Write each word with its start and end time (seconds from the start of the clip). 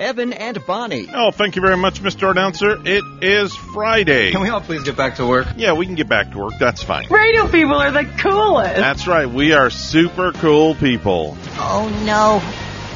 Evan 0.00 0.32
and 0.32 0.64
Bonnie. 0.66 1.08
Oh, 1.12 1.30
thank 1.30 1.56
you 1.56 1.62
very 1.62 1.76
much, 1.76 2.02
Mr. 2.02 2.30
Announcer. 2.30 2.78
It 2.84 3.04
is 3.22 3.54
Friday. 3.54 4.32
Can 4.32 4.40
we 4.40 4.48
all 4.48 4.60
please 4.60 4.82
get 4.82 4.96
back 4.96 5.16
to 5.16 5.26
work? 5.26 5.46
Yeah, 5.56 5.72
we 5.74 5.86
can 5.86 5.94
get 5.94 6.08
back 6.08 6.32
to 6.32 6.38
work. 6.38 6.54
That's 6.58 6.82
fine. 6.82 7.08
Radio 7.10 7.46
people 7.48 7.74
are 7.74 7.90
the 7.92 8.04
coolest. 8.04 8.76
That's 8.76 9.06
right. 9.06 9.28
We 9.28 9.52
are 9.52 9.70
super 9.70 10.32
cool 10.32 10.74
people. 10.74 11.36
Oh 11.56 11.88
no. 12.04 12.40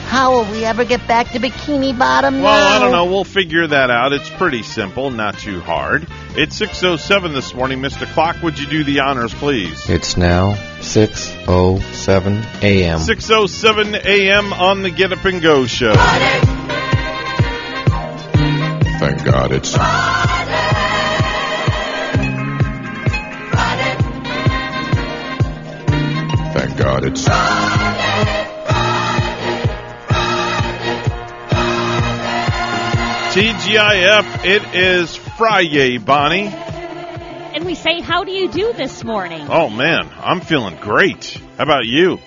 How 0.08 0.32
will 0.32 0.50
we 0.50 0.64
ever 0.64 0.86
get 0.86 1.06
back 1.06 1.32
to 1.32 1.38
Bikini 1.38 1.96
Bottom 1.98 2.40
Well, 2.40 2.46
I 2.46 2.78
don't 2.78 2.92
know. 2.92 3.04
We'll 3.04 3.24
figure 3.24 3.66
that 3.66 3.90
out. 3.90 4.14
It's 4.14 4.30
pretty 4.30 4.62
simple, 4.62 5.10
not 5.10 5.38
too 5.38 5.60
hard. 5.60 6.06
It's 6.30 6.58
6.07 6.58 7.34
this 7.34 7.52
morning. 7.52 7.80
Mr. 7.80 8.06
Clock, 8.14 8.42
would 8.42 8.58
you 8.58 8.66
do 8.66 8.84
the 8.84 9.00
honors, 9.00 9.34
please? 9.34 9.86
It's 9.90 10.16
now 10.16 10.54
6:07 10.80 12.62
a.m. 12.62 13.00
6.07 13.00 14.04
a.m. 14.06 14.52
on 14.54 14.80
the 14.82 14.88
Get 14.90 15.12
Up 15.12 15.22
and 15.26 15.42
Go 15.42 15.66
show. 15.66 15.92
Thank 18.98 19.24
God 19.24 19.52
it's 19.52 19.72
Thank 26.52 26.76
God 26.76 27.04
it's 27.04 27.24
TGIF, 33.38 34.44
it 34.44 34.74
is 34.74 35.14
Friday, 35.14 35.98
Bonnie. 35.98 36.48
And 36.48 37.64
we 37.64 37.76
say, 37.76 38.00
How 38.00 38.24
do 38.24 38.32
you 38.32 38.48
do 38.50 38.72
this 38.72 39.04
morning? 39.04 39.46
Oh, 39.48 39.70
man, 39.70 40.10
I'm 40.18 40.40
feeling 40.40 40.74
great. 40.80 41.40
How 41.56 41.62
about 41.62 41.86
you? 41.86 42.18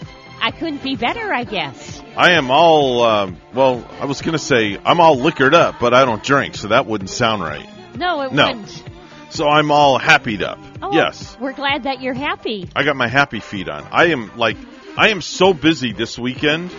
I 0.41 0.51
couldn't 0.51 0.83
be 0.83 0.95
better, 0.95 1.33
I 1.33 1.43
guess. 1.43 2.00
I 2.15 2.31
am 2.31 2.51
all, 2.51 3.03
um, 3.03 3.37
well, 3.53 3.87
I 3.99 4.05
was 4.05 4.21
going 4.21 4.33
to 4.33 4.39
say 4.39 4.77
I'm 4.83 4.99
all 4.99 5.17
liquored 5.17 5.53
up, 5.55 5.75
but 5.79 5.93
I 5.93 6.03
don't 6.05 6.21
drink, 6.23 6.55
so 6.55 6.67
that 6.69 6.85
wouldn't 6.85 7.09
sound 7.09 7.41
right. 7.41 7.67
No, 7.97 8.21
it 8.21 8.33
No. 8.33 8.47
wouldn't. 8.47 8.83
So 9.29 9.47
I'm 9.47 9.71
all 9.71 9.97
happied 9.97 10.43
up. 10.43 10.59
Oh, 10.81 10.93
yes. 10.93 11.37
We're 11.39 11.53
glad 11.53 11.83
that 11.83 12.01
you're 12.01 12.13
happy. 12.13 12.69
I 12.75 12.83
got 12.83 12.97
my 12.97 13.07
happy 13.07 13.39
feet 13.39 13.69
on. 13.69 13.87
I 13.91 14.07
am 14.07 14.37
like, 14.37 14.57
I 14.97 15.09
am 15.09 15.21
so 15.21 15.53
busy 15.53 15.93
this 15.93 16.19
weekend. 16.19 16.71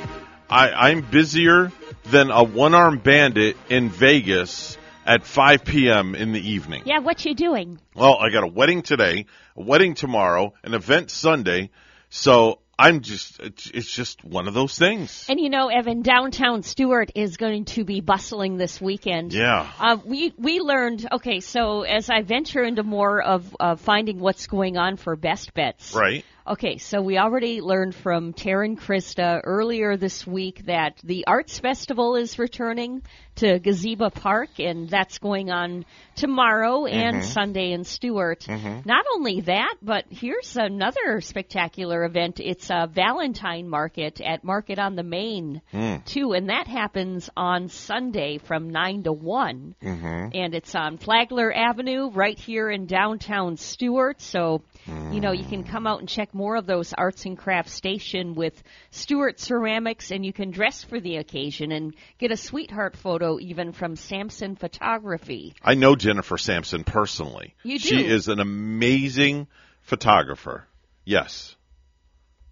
I, 0.51 0.71
I'm 0.71 1.01
busier 1.01 1.73
than 2.05 2.31
a 2.31 2.43
one 2.43 2.75
armed 2.75 3.03
bandit 3.03 3.57
in 3.71 3.89
Vegas 3.89 4.77
at 5.07 5.25
5 5.25 5.65
p.m. 5.65 6.15
in 6.15 6.33
the 6.33 6.51
evening. 6.51 6.83
Yeah, 6.85 6.99
what 6.99 7.25
you 7.25 7.35
doing? 7.35 7.81
Well, 7.95 8.19
I 8.19 8.29
got 8.29 8.45
a 8.45 8.49
wedding 8.49 8.83
today, 8.83 9.25
a 9.57 9.63
wedding 9.63 9.95
tomorrow, 9.95 10.53
an 10.63 10.75
event 10.75 11.11
Sunday. 11.11 11.71
So 12.11 12.59
I'm 12.79 13.01
just, 13.01 13.39
it's 13.41 13.91
just 13.91 14.25
one 14.25 14.49
of 14.49 14.55
those 14.55 14.79
things. 14.79 15.27
And 15.29 15.39
you 15.39 15.51
know, 15.51 15.69
Evan, 15.69 16.03
downtown 16.03 16.63
Stuart 16.63 17.13
is 17.15 17.37
going 17.37 17.67
to 17.67 17.85
be 17.85 18.01
bustling 18.01 18.57
this 18.57 18.81
weekend. 18.81 19.33
Yeah. 19.33 19.71
Uh, 19.79 19.99
we 20.05 20.33
we 20.37 20.61
learned. 20.61 21.07
Okay, 21.13 21.41
so 21.41 21.83
as 21.83 22.11
I 22.11 22.23
venture 22.23 22.65
into 22.65 22.83
more 22.83 23.23
of 23.23 23.57
uh, 23.61 23.77
finding 23.77 24.19
what's 24.19 24.47
going 24.47 24.77
on 24.77 24.97
for 24.97 25.17
best 25.17 25.55
bets, 25.55 25.95
Right. 25.95 26.25
Okay, 26.45 26.79
so 26.79 27.01
we 27.01 27.19
already 27.19 27.61
learned 27.61 27.95
from 27.95 28.33
Taryn 28.33 28.77
Krista 28.77 29.41
earlier 29.45 29.97
this 29.97 30.27
week 30.27 30.67
that 30.67 30.99
the 31.05 31.25
Arts 31.29 31.61
Festival 31.61 32.17
is 32.17 32.37
returning 32.37 33.03
to 33.37 33.59
Gazebo 33.59 34.11
Park, 34.11 34.59
and 34.59 34.89
that's 34.89 35.19
going 35.19 35.51
on 35.51 35.85
tomorrow 36.17 36.85
and 36.85 37.17
mm-hmm. 37.17 37.27
Sunday 37.27 37.73
in 37.73 37.85
Stuart. 37.85 38.41
Mm-hmm. 38.41 38.81
Not 38.85 39.05
only 39.15 39.41
that, 39.43 39.77
but 39.81 40.05
here's 40.11 40.57
another 40.57 41.21
spectacular 41.21 42.05
event. 42.05 42.41
It's 42.41 42.69
a 42.71 42.89
Valentine 42.93 43.69
Market 43.69 44.21
at 44.21 44.45
Market 44.45 44.79
on 44.79 44.97
the 44.97 45.03
Main, 45.03 45.63
mm. 45.73 46.05
too, 46.05 46.33
and 46.33 46.51
that 46.51 46.67
happens 46.67 47.31
on 47.37 47.69
Sunday 47.69 48.39
from 48.39 48.71
9 48.71 49.05
to 49.05 49.13
one. 49.13 49.75
Mm-hmm. 49.83 50.29
And 50.35 50.55
it's 50.55 50.75
on 50.75 50.99
Flagler 50.99 51.53
Avenue 51.53 52.11
right 52.11 52.39
here 52.39 52.71
in 52.71 52.87
downtown 52.87 53.57
Stuart, 53.57 54.21
so 54.21 54.63
you 54.87 55.21
know, 55.21 55.31
you 55.31 55.45
can 55.45 55.63
mm. 55.63 55.69
come 55.69 55.87
out 55.87 56.01
and 56.01 56.09
check 56.09 56.35
more 56.35 56.57
of 56.57 56.67
those 56.67 56.93
arts 56.93 57.25
and 57.25 57.39
crafts 57.39 57.73
station 57.73 58.35
with 58.35 58.61
Stuart 58.91 59.39
ceramics, 59.39 60.11
and 60.11 60.27
you 60.27 60.33
can 60.33 60.51
dress 60.51 60.83
for 60.83 61.01
the 61.01 61.17
occasion 61.17 61.71
and 61.71 61.95
get 62.19 62.33
a 62.33 62.37
sweetheart 62.37 62.97
photo 62.97 63.22
even 63.41 63.73
from 63.73 63.97
Samson 63.97 64.57
Photography. 64.57 65.55
I 65.63 65.75
know 65.75 65.97
Jennifer 65.97 66.39
Sampson 66.39 66.85
personally. 66.85 67.55
You 67.63 67.79
do. 67.79 67.89
She 67.89 68.05
is 68.05 68.29
an 68.29 68.41
amazing 68.41 69.47
photographer. 69.83 70.67
Yes. 71.05 71.57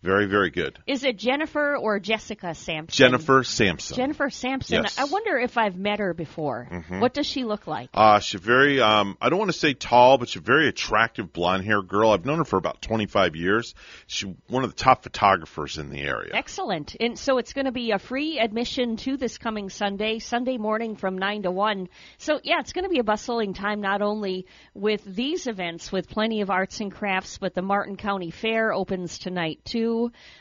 Very, 0.02 0.26
very 0.26 0.48
good. 0.50 0.78
Is 0.86 1.04
it 1.04 1.18
Jennifer 1.18 1.76
or 1.76 2.00
Jessica 2.00 2.54
Sampson? 2.54 2.96
Jennifer 2.96 3.44
Sampson. 3.44 3.96
Jennifer 3.96 4.30
Sampson. 4.30 4.82
Yes. 4.82 4.98
I 4.98 5.04
wonder 5.04 5.36
if 5.36 5.58
I've 5.58 5.76
met 5.76 5.98
her 5.98 6.14
before. 6.14 6.66
What 6.88 7.12
does 7.12 7.26
she 7.26 7.44
look 7.44 7.66
like? 7.66 7.90
Uh, 7.92 8.18
she's 8.20 8.40
very, 8.40 8.80
um, 8.80 9.18
I 9.20 9.28
don't 9.28 9.38
want 9.38 9.52
to 9.52 9.58
say 9.58 9.74
tall, 9.74 10.16
but 10.16 10.30
she's 10.30 10.40
a 10.40 10.44
very 10.44 10.68
attractive 10.68 11.34
blonde 11.34 11.66
haired 11.66 11.86
girl. 11.86 12.12
I've 12.12 12.24
known 12.24 12.38
her 12.38 12.44
for 12.44 12.56
about 12.56 12.80
25 12.80 13.36
years. 13.36 13.74
She's 14.06 14.32
one 14.48 14.64
of 14.64 14.70
the 14.70 14.76
top 14.76 15.02
photographers 15.02 15.76
in 15.76 15.90
the 15.90 16.00
area. 16.00 16.30
Excellent. 16.32 16.96
And 16.98 17.18
so 17.18 17.36
it's 17.36 17.52
going 17.52 17.66
to 17.66 17.72
be 17.72 17.90
a 17.90 17.98
free 17.98 18.38
admission 18.38 18.96
to 18.98 19.18
this 19.18 19.36
coming 19.36 19.68
Sunday, 19.68 20.18
Sunday 20.18 20.56
morning 20.56 20.96
from 20.96 21.18
9 21.18 21.42
to 21.42 21.50
1. 21.50 21.88
So, 22.16 22.40
yeah, 22.42 22.60
it's 22.60 22.72
going 22.72 22.84
to 22.84 22.90
be 22.90 23.00
a 23.00 23.04
bustling 23.04 23.52
time 23.52 23.82
not 23.82 24.00
only 24.00 24.46
with 24.72 25.04
these 25.04 25.46
events 25.46 25.92
with 25.92 26.08
plenty 26.08 26.40
of 26.40 26.48
arts 26.48 26.80
and 26.80 26.90
crafts, 26.90 27.36
but 27.36 27.54
the 27.54 27.62
Martin 27.62 27.96
County 27.96 28.30
Fair 28.30 28.72
opens 28.72 29.18
tonight 29.18 29.60
too. 29.64 29.89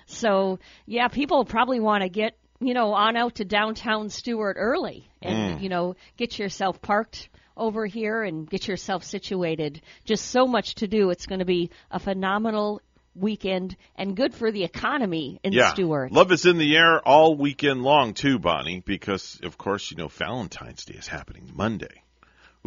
So, 0.05 0.59
yeah, 0.85 1.07
people 1.07 1.45
probably 1.45 1.79
want 1.79 2.03
to 2.03 2.09
get, 2.09 2.37
you 2.59 2.73
know, 2.73 2.93
on 2.93 3.15
out 3.15 3.35
to 3.35 3.45
downtown 3.45 4.09
Stuart 4.09 4.57
early 4.59 5.09
and, 5.21 5.59
mm. 5.59 5.61
you 5.63 5.69
know, 5.69 5.95
get 6.17 6.37
yourself 6.39 6.81
parked 6.81 7.29
over 7.55 7.85
here 7.85 8.23
and 8.23 8.49
get 8.49 8.67
yourself 8.67 9.03
situated. 9.03 9.81
Just 10.05 10.27
so 10.27 10.47
much 10.47 10.75
to 10.75 10.87
do. 10.87 11.09
It's 11.09 11.25
going 11.25 11.39
to 11.39 11.45
be 11.45 11.71
a 11.91 11.99
phenomenal 11.99 12.81
weekend 13.15 13.75
and 13.95 14.15
good 14.15 14.33
for 14.33 14.51
the 14.51 14.63
economy 14.63 15.39
in 15.43 15.53
yeah. 15.53 15.73
Stuart. 15.73 16.11
Love 16.11 16.31
is 16.31 16.45
in 16.45 16.57
the 16.57 16.75
air 16.75 16.99
all 17.05 17.35
weekend 17.35 17.83
long, 17.83 18.13
too, 18.13 18.39
Bonnie, 18.39 18.81
because, 18.85 19.39
of 19.43 19.57
course, 19.57 19.91
you 19.91 19.97
know, 19.97 20.07
Valentine's 20.07 20.85
Day 20.85 20.95
is 20.95 21.07
happening 21.07 21.51
Monday. 21.53 22.03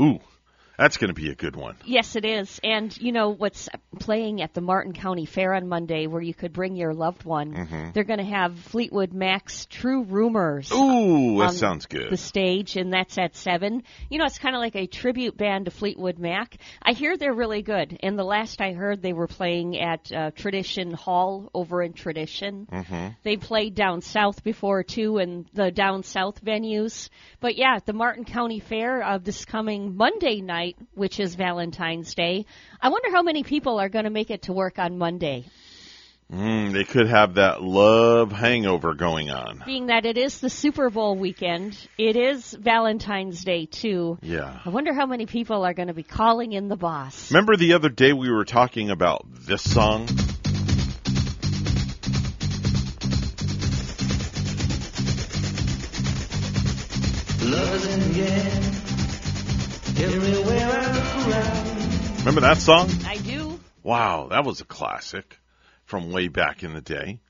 Ooh, 0.01 0.21
that's 0.79 0.97
going 0.97 1.09
to 1.09 1.15
be 1.15 1.31
a 1.31 1.35
good 1.35 1.57
one. 1.57 1.77
Yes, 1.85 2.17
it 2.17 2.25
is. 2.25 2.61
And 2.65 2.97
you 2.99 3.13
know 3.13 3.31
what's 3.31 3.69
playing 3.99 4.43
at 4.43 4.55
the 4.55 4.61
Martin 4.61 4.93
County 4.93 5.27
Fair 5.27 5.55
on 5.55 5.69
Monday 5.69 6.07
where 6.07 6.23
you 6.23 6.35
could 6.35 6.53
bring 6.53 6.77
your 6.77 6.95
loved 6.95 7.25
one? 7.25 7.53
Mm-hmm. 7.53 7.91
They're 7.93 8.05
going 8.05 8.19
to 8.19 8.25
have 8.25 8.59
Fleetwood 8.59 9.13
Mac's 9.13 9.67
True 9.67 10.05
Rumors. 10.05 10.73
Ooh, 10.73 11.39
that 11.41 11.55
sounds 11.55 11.87
good. 11.87 12.11
The 12.11 12.17
stage, 12.17 12.77
and 12.77 12.93
that's 12.93 13.19
at 13.19 13.37
seven. 13.37 13.83
You 14.09 14.19
know, 14.19 14.25
it's 14.25 14.39
kind 14.39 14.55
of 14.55 14.61
like 14.61 14.77
a 14.77 14.87
tribute 14.87 15.37
band 15.37 15.67
to 15.67 15.71
Fleetwood 15.71 16.19
Mac. 16.19 16.57
I 16.83 16.93
hear 16.93 17.17
they're 17.17 17.35
really 17.35 17.63
good. 17.63 17.99
And 18.03 18.19
the 18.19 18.25
last 18.25 18.61
I 18.61 18.73
heard, 18.73 19.03
they 19.03 19.13
were 19.13 19.27
playing 19.27 19.79
at 19.79 20.11
uh, 20.13 20.31
Tradition 20.33 20.93
Hall 20.93 21.51
over 21.55 21.83
in 21.83 21.93
Tradition. 21.93 22.67
Mm-hmm. 22.71 23.09
They 23.23 23.37
played 23.37 23.75
down 23.75 24.01
south 24.01 24.43
before 24.43 24.83
too, 24.83 25.19
in 25.19 25.47
the 25.53 25.71
down 25.71 26.03
south 26.03 26.45
venues. 26.45 27.09
But 27.41 27.57
yeah, 27.57 27.79
the 27.85 27.93
Martin 27.93 28.25
County 28.25 28.61
Fair 28.61 29.03
of 29.03 29.25
this 29.25 29.45
coming 29.45 29.97
Monday 29.97 30.41
night, 30.41 30.62
which 30.95 31.21
is 31.21 31.35
Valentine's 31.35 32.15
Day. 32.15 32.47
I 32.81 32.89
wonder 32.89 33.11
how 33.11 33.23
many 33.23 33.43
people 33.43 33.79
are 33.79 33.89
going 33.89 34.05
to 34.05 34.11
make 34.11 34.31
it 34.31 34.43
to 34.43 34.53
work 34.53 34.79
on 34.79 34.99
Monday. 34.99 35.47
Mm, 36.33 36.73
they 36.73 36.85
could 36.85 37.09
have 37.09 37.35
that 37.35 37.63
love 37.63 38.33
hangover 38.33 38.95
going 38.95 39.31
on. 39.31 39.63
Being 39.67 39.89
that 39.89 40.07
it 40.07 40.17
is 40.17 40.41
the 40.41 40.49
Super 40.49 40.89
Bowl 40.89 41.15
weekend, 41.15 41.77
it 41.99 42.17
is 42.17 42.53
Valentine's 42.53 43.45
Day 43.45 43.67
too. 43.67 44.19
Yeah. 44.23 44.61
I 44.65 44.71
wonder 44.71 44.95
how 44.95 45.05
many 45.05 45.27
people 45.27 45.65
are 45.65 45.75
going 45.75 45.89
to 45.89 45.95
be 45.95 46.03
calling 46.03 46.53
in 46.53 46.69
the 46.69 46.77
boss. 46.77 47.31
Remember 47.31 47.57
the 47.57 47.75
other 47.75 47.91
day 47.91 48.15
we 48.15 48.31
were 48.31 48.47
talking 48.47 48.89
about 48.89 49.27
this 49.31 49.63
song? 49.63 50.09
Remember 62.19 62.41
that 62.41 62.59
song? 62.59 62.91
I 63.07 63.19
do. 63.19 63.61
Wow, 63.85 64.29
that 64.31 64.45
was 64.45 64.61
a 64.61 64.65
classic 64.65 65.39
from 65.85 66.11
way 66.11 66.27
back 66.27 66.65
in 66.65 66.73
the 66.73 66.81
day. 66.81 67.21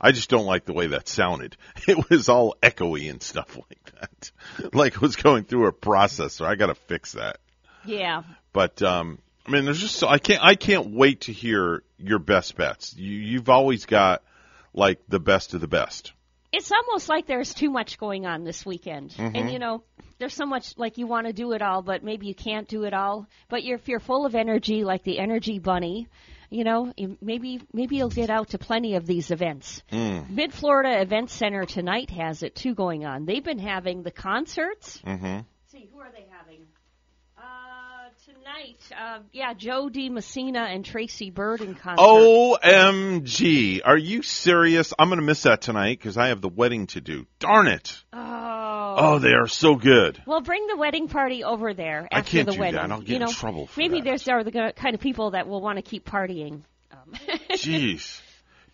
I 0.00 0.10
just 0.10 0.28
don't 0.28 0.44
like 0.44 0.64
the 0.64 0.72
way 0.72 0.88
that 0.88 1.08
sounded. 1.08 1.56
It 1.88 2.10
was 2.10 2.28
all 2.28 2.56
echoey 2.60 3.08
and 3.10 3.22
stuff 3.22 3.56
like 3.70 3.92
that. 4.00 4.32
Like 4.74 4.94
it 4.94 5.00
was 5.00 5.14
going 5.14 5.44
through 5.44 5.68
a 5.68 5.72
processor. 5.72 6.44
I 6.44 6.56
got 6.56 6.66
to 6.66 6.74
fix 6.74 7.12
that. 7.12 7.38
Yeah. 7.84 8.24
But 8.52 8.82
um, 8.82 9.20
I 9.46 9.52
mean, 9.52 9.64
there's 9.64 9.80
just 9.80 9.94
so 9.94 10.08
I 10.08 10.18
can't 10.18 10.42
I 10.42 10.56
can't 10.56 10.90
wait 10.90 11.22
to 11.22 11.32
hear 11.32 11.84
your 11.96 12.18
best 12.18 12.56
bets. 12.56 12.94
You 12.96 13.12
you've 13.12 13.48
always 13.48 13.86
got 13.86 14.24
like 14.74 15.00
the 15.08 15.20
best 15.20 15.54
of 15.54 15.60
the 15.60 15.68
best. 15.68 16.12
It's 16.56 16.72
almost 16.72 17.08
like 17.08 17.26
there's 17.26 17.52
too 17.52 17.70
much 17.70 17.98
going 17.98 18.26
on 18.26 18.42
this 18.44 18.64
weekend. 18.64 19.10
Mm-hmm. 19.10 19.36
And 19.36 19.52
you 19.52 19.58
know, 19.58 19.82
there's 20.18 20.34
so 20.34 20.46
much 20.46 20.76
like 20.78 20.96
you 20.96 21.06
want 21.06 21.26
to 21.26 21.32
do 21.32 21.52
it 21.52 21.60
all, 21.62 21.82
but 21.82 22.02
maybe 22.02 22.26
you 22.26 22.34
can't 22.34 22.66
do 22.66 22.84
it 22.84 22.94
all. 22.94 23.26
But 23.48 23.62
you're, 23.62 23.76
if 23.76 23.88
you're 23.88 24.00
full 24.00 24.24
of 24.24 24.34
energy, 24.34 24.82
like 24.82 25.02
the 25.04 25.18
Energy 25.18 25.58
Bunny, 25.58 26.08
you 26.48 26.64
know, 26.64 26.92
you- 26.96 27.18
maybe 27.20 27.60
maybe 27.72 27.96
you'll 27.96 28.08
get 28.08 28.30
out 28.30 28.50
to 28.50 28.58
plenty 28.58 28.94
of 28.94 29.06
these 29.06 29.30
events. 29.30 29.82
Mm. 29.92 30.30
Mid 30.30 30.54
Florida 30.54 31.00
Event 31.02 31.28
Center 31.30 31.66
tonight 31.66 32.10
has 32.10 32.42
it 32.42 32.54
too 32.54 32.74
going 32.74 33.04
on. 33.04 33.26
They've 33.26 33.44
been 33.44 33.58
having 33.58 34.02
the 34.02 34.10
concerts. 34.10 35.00
Mm-hmm. 35.06 35.40
See, 35.66 35.88
who 35.92 36.00
are 36.00 36.10
they 36.10 36.24
having? 36.30 36.66
Tonight, 38.26 38.80
uh, 38.90 39.20
yeah, 39.32 39.54
Jo 39.54 39.88
Dee 39.88 40.08
Messina 40.10 40.62
and 40.62 40.84
Tracy 40.84 41.30
Byrd 41.30 41.60
in 41.60 41.76
concert. 41.76 42.02
OMG. 42.02 43.82
Are 43.84 43.96
you 43.96 44.22
serious? 44.22 44.92
I'm 44.98 45.08
going 45.08 45.20
to 45.20 45.24
miss 45.24 45.44
that 45.44 45.60
tonight 45.60 45.98
because 46.00 46.16
I 46.18 46.28
have 46.28 46.40
the 46.40 46.48
wedding 46.48 46.88
to 46.88 47.00
do. 47.00 47.26
Darn 47.38 47.68
it. 47.68 48.02
Oh. 48.12 48.94
Oh, 48.98 49.18
they 49.20 49.32
are 49.34 49.46
so 49.46 49.76
good. 49.76 50.20
Well, 50.26 50.40
bring 50.40 50.66
the 50.66 50.76
wedding 50.76 51.06
party 51.06 51.44
over 51.44 51.72
there 51.72 52.08
after 52.10 52.16
I 52.16 52.22
can't 52.22 52.46
the 52.46 52.54
do 52.54 52.58
wedding. 52.58 52.74
that. 52.80 52.90
I'll 52.90 52.98
get 52.98 53.08
you 53.10 53.14
in 53.16 53.20
know, 53.22 53.28
trouble 53.28 53.68
for 53.68 53.78
maybe 53.78 54.00
that. 54.00 54.04
there's 54.04 54.26
are 54.26 54.42
the 54.42 54.72
kind 54.74 54.94
of 54.96 55.00
people 55.00 55.30
that 55.30 55.46
will 55.46 55.60
want 55.60 55.76
to 55.76 55.82
keep 55.82 56.04
partying. 56.04 56.62
Um, 56.90 57.12
Jeez. 57.52 58.20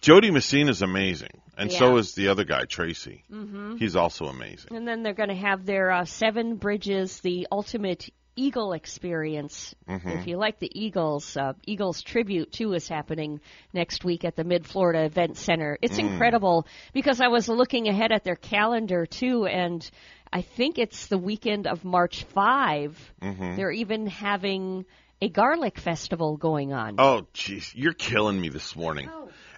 Jo 0.01 0.19
Dee 0.21 0.31
Messina 0.31 0.71
is 0.71 0.81
amazing. 0.81 1.43
And 1.59 1.71
so 1.71 1.99
is 1.99 2.15
the 2.15 2.29
other 2.29 2.45
guy, 2.45 2.65
Tracy. 2.65 3.25
Mm-hmm. 3.31 3.77
He's 3.77 3.97
also 3.97 4.25
amazing. 4.25 4.75
and 4.75 4.89
then 4.89 5.03
they're 5.03 5.13
going 5.13 5.29
to 5.29 5.35
have 5.35 5.67
their 5.67 5.91
uh, 5.91 6.05
Seven 6.07 6.57
Bridges, 6.57 7.21
the 7.21 7.47
ultimate 7.53 8.09
Eagle 8.37 8.73
experience. 8.73 9.75
Mm-hmm. 9.89 10.09
If 10.09 10.27
you 10.27 10.37
like 10.37 10.59
the 10.59 10.71
Eagles, 10.73 11.37
uh, 11.37 11.53
Eagles 11.67 12.03
tribute 12.03 12.53
too 12.53 12.73
is 12.73 12.89
happening 12.89 13.41
next 13.73 14.05
week 14.05 14.25
at 14.25 14.37
the 14.37 14.45
Mid 14.45 14.67
Florida 14.67 15.05
Event 15.05 15.37
Center. 15.37 15.79
It's 15.83 15.97
Mm. 15.99 16.11
incredible 16.13 16.67
because 16.93 17.21
I 17.21 17.29
was 17.29 17.49
looking 17.49 17.89
ahead 17.89 18.13
at 18.13 18.25
their 18.25 18.37
calendar 18.37 19.07
too, 19.07 19.47
and 19.47 19.89
I 20.33 20.43
think 20.43 20.79
it's 20.79 21.09
the 21.09 21.19
weekend 21.19 21.67
of 21.67 21.85
March 21.85 22.25
5. 22.25 23.13
Mm-hmm. 23.21 23.57
They're 23.57 23.71
even 23.73 24.07
having 24.07 24.87
a 25.21 25.29
garlic 25.29 25.79
festival 25.79 26.37
going 26.37 26.73
on. 26.73 26.97
Oh, 26.99 27.27
jeez. 27.35 27.73
You're 27.75 27.93
killing 27.93 28.41
me 28.41 28.49
this 28.49 28.75
morning. 28.75 29.09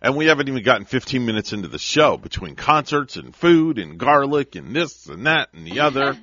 And 0.04 0.16
we 0.16 0.26
haven't 0.26 0.48
even 0.48 0.62
gotten 0.62 0.84
15 0.84 1.24
minutes 1.24 1.54
into 1.54 1.66
the 1.66 1.78
show 1.78 2.18
between 2.18 2.56
concerts 2.56 3.16
and 3.16 3.34
food 3.34 3.78
and 3.78 3.98
garlic 3.98 4.54
and 4.54 4.76
this 4.76 5.06
and 5.06 5.26
that 5.26 5.48
and 5.54 5.66
the 5.66 5.80
other. 5.80 6.18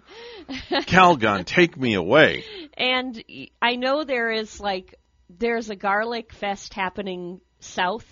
Calgon, 0.85 1.45
take 1.45 1.75
me 1.75 1.95
away. 1.95 2.43
And 2.77 3.23
I 3.59 3.77
know 3.77 4.03
there 4.03 4.29
is 4.31 4.59
like 4.59 4.99
there's 5.31 5.71
a 5.71 5.75
garlic 5.75 6.31
fest 6.31 6.75
happening 6.75 7.41
south 7.59 8.05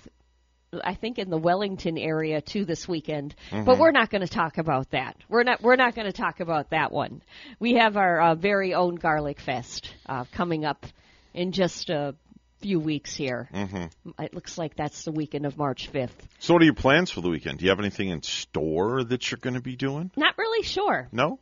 I 0.83 0.95
think 0.95 1.19
in 1.19 1.29
the 1.29 1.37
Wellington 1.37 1.99
area 1.99 2.41
too 2.41 2.65
this 2.65 2.87
weekend. 2.87 3.35
But 3.51 3.77
we're 3.77 3.91
not 3.91 4.09
going 4.09 4.21
to 4.21 4.27
talk 4.27 4.57
about 4.57 4.89
that. 4.89 5.17
We're 5.29 5.43
not 5.43 5.61
we're 5.61 5.75
not 5.75 5.93
going 5.93 6.07
to 6.07 6.13
talk 6.13 6.39
about 6.39 6.71
that 6.71 6.91
one. 6.91 7.21
We 7.59 7.75
have 7.75 7.95
our 7.95 8.19
uh, 8.19 8.33
very 8.35 8.73
own 8.73 8.95
garlic 8.95 9.39
fest 9.39 9.93
uh, 10.07 10.25
coming 10.31 10.65
up 10.65 10.87
in 11.35 11.51
just 11.51 11.91
a 11.91 12.15
few 12.61 12.79
weeks 12.79 13.15
here. 13.15 13.49
Mm-hmm. 13.53 14.21
It 14.21 14.33
looks 14.33 14.57
like 14.57 14.75
that's 14.75 15.03
the 15.03 15.11
weekend 15.11 15.45
of 15.45 15.57
March 15.57 15.91
5th. 15.91 16.09
So, 16.39 16.53
what 16.53 16.61
are 16.61 16.65
your 16.65 16.73
plans 16.73 17.11
for 17.11 17.21
the 17.21 17.29
weekend? 17.29 17.59
Do 17.59 17.65
you 17.65 17.71
have 17.71 17.79
anything 17.79 18.09
in 18.09 18.21
store 18.21 19.03
that 19.03 19.31
you're 19.31 19.39
going 19.39 19.55
to 19.55 19.61
be 19.61 19.75
doing? 19.75 20.11
Not 20.15 20.37
really 20.37 20.63
sure. 20.63 21.07
No? 21.11 21.39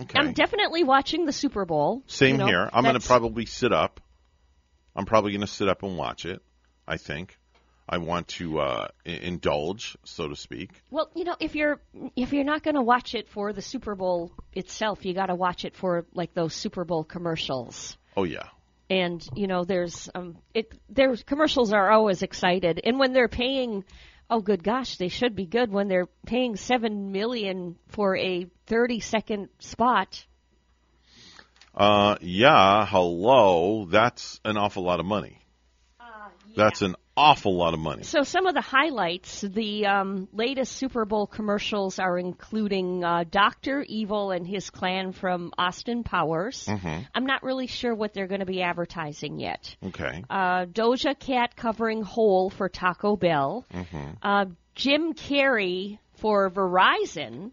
Okay. 0.00 0.18
I'm 0.18 0.32
definitely 0.32 0.84
watching 0.84 1.26
the 1.26 1.32
Super 1.32 1.64
Bowl. 1.64 2.02
Same 2.06 2.32
You 2.32 2.38
know, 2.38 2.46
here. 2.46 2.70
I'm 2.72 2.82
going 2.82 2.98
to 2.98 3.06
probably 3.06 3.46
sit 3.46 3.72
up. 3.72 4.00
I'm 4.96 5.06
probably 5.06 5.32
going 5.32 5.42
to 5.42 5.46
sit 5.46 5.68
up 5.68 5.82
and 5.82 5.96
watch 5.96 6.24
it, 6.26 6.42
I 6.86 6.96
think. 6.96 7.38
I 7.88 7.98
want 7.98 8.28
to 8.28 8.60
uh, 8.60 8.88
indulge, 9.04 9.96
so 10.04 10.28
to 10.28 10.36
speak. 10.36 10.70
Well, 10.90 11.10
you 11.14 11.24
know, 11.24 11.36
if 11.40 11.54
you're 11.54 11.80
if 12.16 12.32
you're 12.32 12.44
not 12.44 12.62
going 12.62 12.76
to 12.76 12.82
watch 12.82 13.14
it 13.14 13.28
for 13.28 13.52
the 13.52 13.60
Super 13.60 13.94
Bowl 13.94 14.32
itself, 14.52 15.04
you 15.04 15.14
got 15.14 15.26
to 15.26 15.34
watch 15.34 15.64
it 15.64 15.76
for 15.76 16.06
like 16.14 16.32
those 16.32 16.54
Super 16.54 16.84
Bowl 16.84 17.04
commercials. 17.04 17.96
Oh, 18.16 18.24
yeah. 18.24 18.44
And 18.92 19.26
you 19.34 19.46
know, 19.46 19.64
there's 19.64 20.10
um, 20.14 20.36
it. 20.52 20.70
There's 20.90 21.22
commercials 21.22 21.72
are 21.72 21.90
always 21.90 22.20
excited, 22.22 22.78
and 22.84 22.98
when 22.98 23.14
they're 23.14 23.26
paying, 23.26 23.84
oh 24.28 24.42
good 24.42 24.62
gosh, 24.62 24.98
they 24.98 25.08
should 25.08 25.34
be 25.34 25.46
good 25.46 25.72
when 25.72 25.88
they're 25.88 26.08
paying 26.26 26.56
seven 26.56 27.10
million 27.10 27.76
for 27.88 28.14
a 28.18 28.46
thirty 28.66 29.00
second 29.00 29.48
spot. 29.60 30.26
Uh, 31.74 32.16
yeah, 32.20 32.84
hello. 32.84 33.86
That's 33.86 34.40
an 34.44 34.58
awful 34.58 34.82
lot 34.82 35.00
of 35.00 35.06
money. 35.06 35.38
That's 36.54 36.82
an 36.82 36.96
awful 37.16 37.54
lot 37.56 37.74
of 37.74 37.80
money. 37.80 38.02
So 38.04 38.22
some 38.22 38.46
of 38.46 38.54
the 38.54 38.60
highlights, 38.60 39.42
the 39.42 39.86
um, 39.86 40.28
latest 40.32 40.72
Super 40.76 41.04
Bowl 41.04 41.26
commercials 41.26 41.98
are 41.98 42.18
including 42.18 43.04
uh, 43.04 43.24
Doctor 43.30 43.84
Evil 43.86 44.30
and 44.30 44.46
his 44.46 44.70
clan 44.70 45.12
from 45.12 45.52
Austin 45.58 46.04
Powers. 46.04 46.68
I'm 47.14 47.26
not 47.26 47.42
really 47.42 47.66
sure 47.66 47.94
what 47.94 48.14
they're 48.14 48.26
going 48.28 48.40
to 48.40 48.46
be 48.46 48.62
advertising 48.62 49.38
yet. 49.38 49.76
Okay. 49.84 50.24
Uh, 50.30 50.64
Doja 50.66 51.18
Cat 51.18 51.54
covering 51.56 52.02
Hole 52.02 52.48
for 52.50 52.68
Taco 52.68 53.16
Bell. 53.16 53.66
Uh, 54.22 54.46
Jim 54.74 55.12
Carrey 55.12 55.98
for 56.14 56.50
Verizon, 56.50 57.50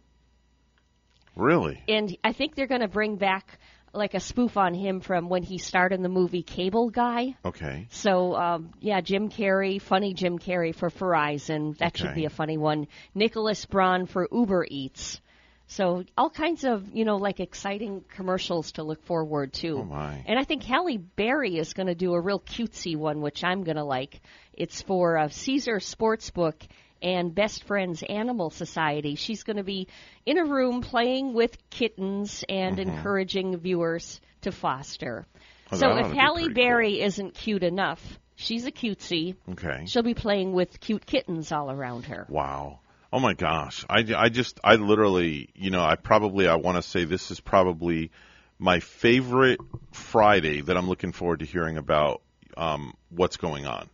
Really? 1.36 1.82
and 1.88 2.16
I 2.24 2.34
think 2.34 2.56
they're 2.56 2.68
going 2.68 2.82
to 2.82 2.88
bring 2.88 3.16
back 3.16 3.60
like 3.94 4.14
a 4.14 4.20
spoof 4.20 4.58
on 4.58 4.74
him 4.74 5.00
from 5.00 5.30
when 5.30 5.44
he 5.44 5.58
starred 5.58 5.94
in 5.94 6.02
the 6.02 6.10
movie 6.10 6.44
Cable 6.44 6.90
Guy. 6.90 7.36
Okay. 7.44 7.88
So 7.92 8.36
um, 8.36 8.72
yeah, 8.80 9.02
Jim 9.02 9.30
Carrey, 9.30 9.82
funny 9.82 10.14
Jim 10.14 10.40
Carrey 10.40 10.74
for 10.74 10.90
Verizon. 10.90 11.78
That 11.78 11.98
should 11.98 12.16
be 12.16 12.26
a 12.26 12.30
funny 12.30 12.58
one. 12.58 12.88
Nicholas 13.16 13.66
Braun 13.66 14.06
for 14.06 14.28
Uber 14.32 14.66
Eats. 14.70 15.22
So 15.68 16.04
all 16.18 16.32
kinds 16.32 16.64
of 16.64 16.96
you 16.96 17.06
know 17.06 17.18
like 17.18 17.40
exciting 17.40 18.04
commercials 18.16 18.72
to 18.74 18.84
look 18.84 19.04
forward 19.06 19.54
to. 19.54 19.80
Oh, 19.80 19.84
my. 19.84 20.24
And 20.26 20.40
I 20.40 20.44
think 20.44 20.64
Halle 20.64 20.98
Berry 20.98 21.58
is 21.58 21.74
going 21.74 21.88
to 21.88 21.96
do 21.96 22.14
a 22.14 22.20
real 22.20 22.40
cutesy 22.40 22.96
one, 22.96 23.22
which 23.22 23.44
I'm 23.44 23.64
going 23.64 23.78
to 23.78 23.84
like. 23.84 24.20
It's 24.54 24.82
for 24.82 25.18
uh, 25.18 25.30
Caesar 25.30 25.76
Sportsbook 25.76 26.56
and 27.02 27.34
Best 27.34 27.64
Friends 27.64 28.04
Animal 28.04 28.50
Society. 28.50 29.16
She's 29.16 29.44
going 29.44 29.58
to 29.58 29.64
be 29.64 29.88
in 30.26 30.38
a 30.38 30.46
room 30.46 30.82
playing 30.82 31.34
with 31.34 31.58
kittens 31.70 32.44
and 32.48 32.80
encouraging 32.80 33.58
viewers 33.58 34.22
to 34.42 34.52
foster. 34.52 35.26
Oh, 35.72 35.78
so 35.78 35.98
if 35.98 36.12
be 36.12 36.18
Halle 36.18 36.36
pretty 36.36 36.54
Berry 36.54 37.02
isn't 37.02 37.36
cute 37.36 37.64
enough, 37.64 38.20
she's 38.36 38.66
a 38.66 38.72
cutesy. 38.72 39.36
Okay. 39.52 39.84
She'll 39.86 40.04
be 40.04 40.14
playing 40.14 40.54
with 40.54 40.80
cute 40.80 41.06
kittens 41.06 41.52
all 41.52 41.72
around 41.72 42.06
her. 42.06 42.26
Wow. 42.30 42.80
Oh 43.12 43.20
my 43.20 43.34
gosh. 43.34 43.86
I, 43.90 44.06
I 44.16 44.30
just, 44.30 44.60
I 44.64 44.76
literally, 44.76 45.50
you 45.56 45.72
know, 45.72 45.84
I 45.84 45.96
probably, 45.96 46.48
I 46.48 46.56
want 46.56 46.78
to 46.78 46.82
say 46.82 47.06
this 47.06 47.32
is 47.32 47.40
probably 47.40 48.12
my 48.58 48.80
favorite 48.80 49.60
Friday 49.92 50.62
that 50.62 50.76
I'm 50.76 50.88
looking 50.88 51.12
forward 51.12 51.40
to 51.40 51.46
hearing 51.46 51.78
about 51.78 52.22
um, 52.58 52.94
what's 53.10 53.38
going 53.38 53.66
on 53.66 53.90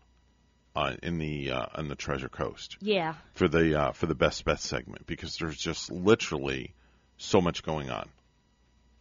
uh, 0.75 0.93
in 1.03 1.17
the 1.17 1.51
uh, 1.51 1.65
in 1.77 1.87
the 1.87 1.95
Treasure 1.95 2.29
Coast 2.29 2.77
Yeah. 2.81 3.15
for 3.33 3.47
the 3.47 3.79
uh, 3.79 3.91
for 3.93 4.05
the 4.07 4.15
best 4.15 4.43
bet 4.45 4.59
segment 4.59 5.05
because 5.07 5.37
there's 5.37 5.57
just 5.57 5.91
literally 5.91 6.73
so 7.17 7.39
much 7.41 7.63
going 7.63 7.89
on. 7.89 8.09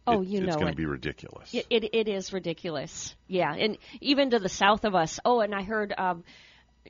Oh, 0.07 0.21
It- 0.21 0.27
you 0.27 0.41
know, 0.41 0.47
it's 0.47 0.55
going 0.55 0.67
it. 0.67 0.71
to 0.71 0.77
be 0.77 0.85
ridiculous. 0.85 1.53
It, 1.53 1.65
it 1.69 1.83
it 1.93 2.07
is 2.07 2.31
ridiculous. 2.31 3.15
Yeah, 3.27 3.53
and 3.53 3.77
even 4.01 4.29
to 4.31 4.39
the 4.39 4.49
south 4.49 4.85
of 4.85 4.95
us. 4.95 5.19
Oh, 5.25 5.39
and 5.41 5.53
I 5.53 5.63
heard 5.63 5.93
um, 5.97 6.23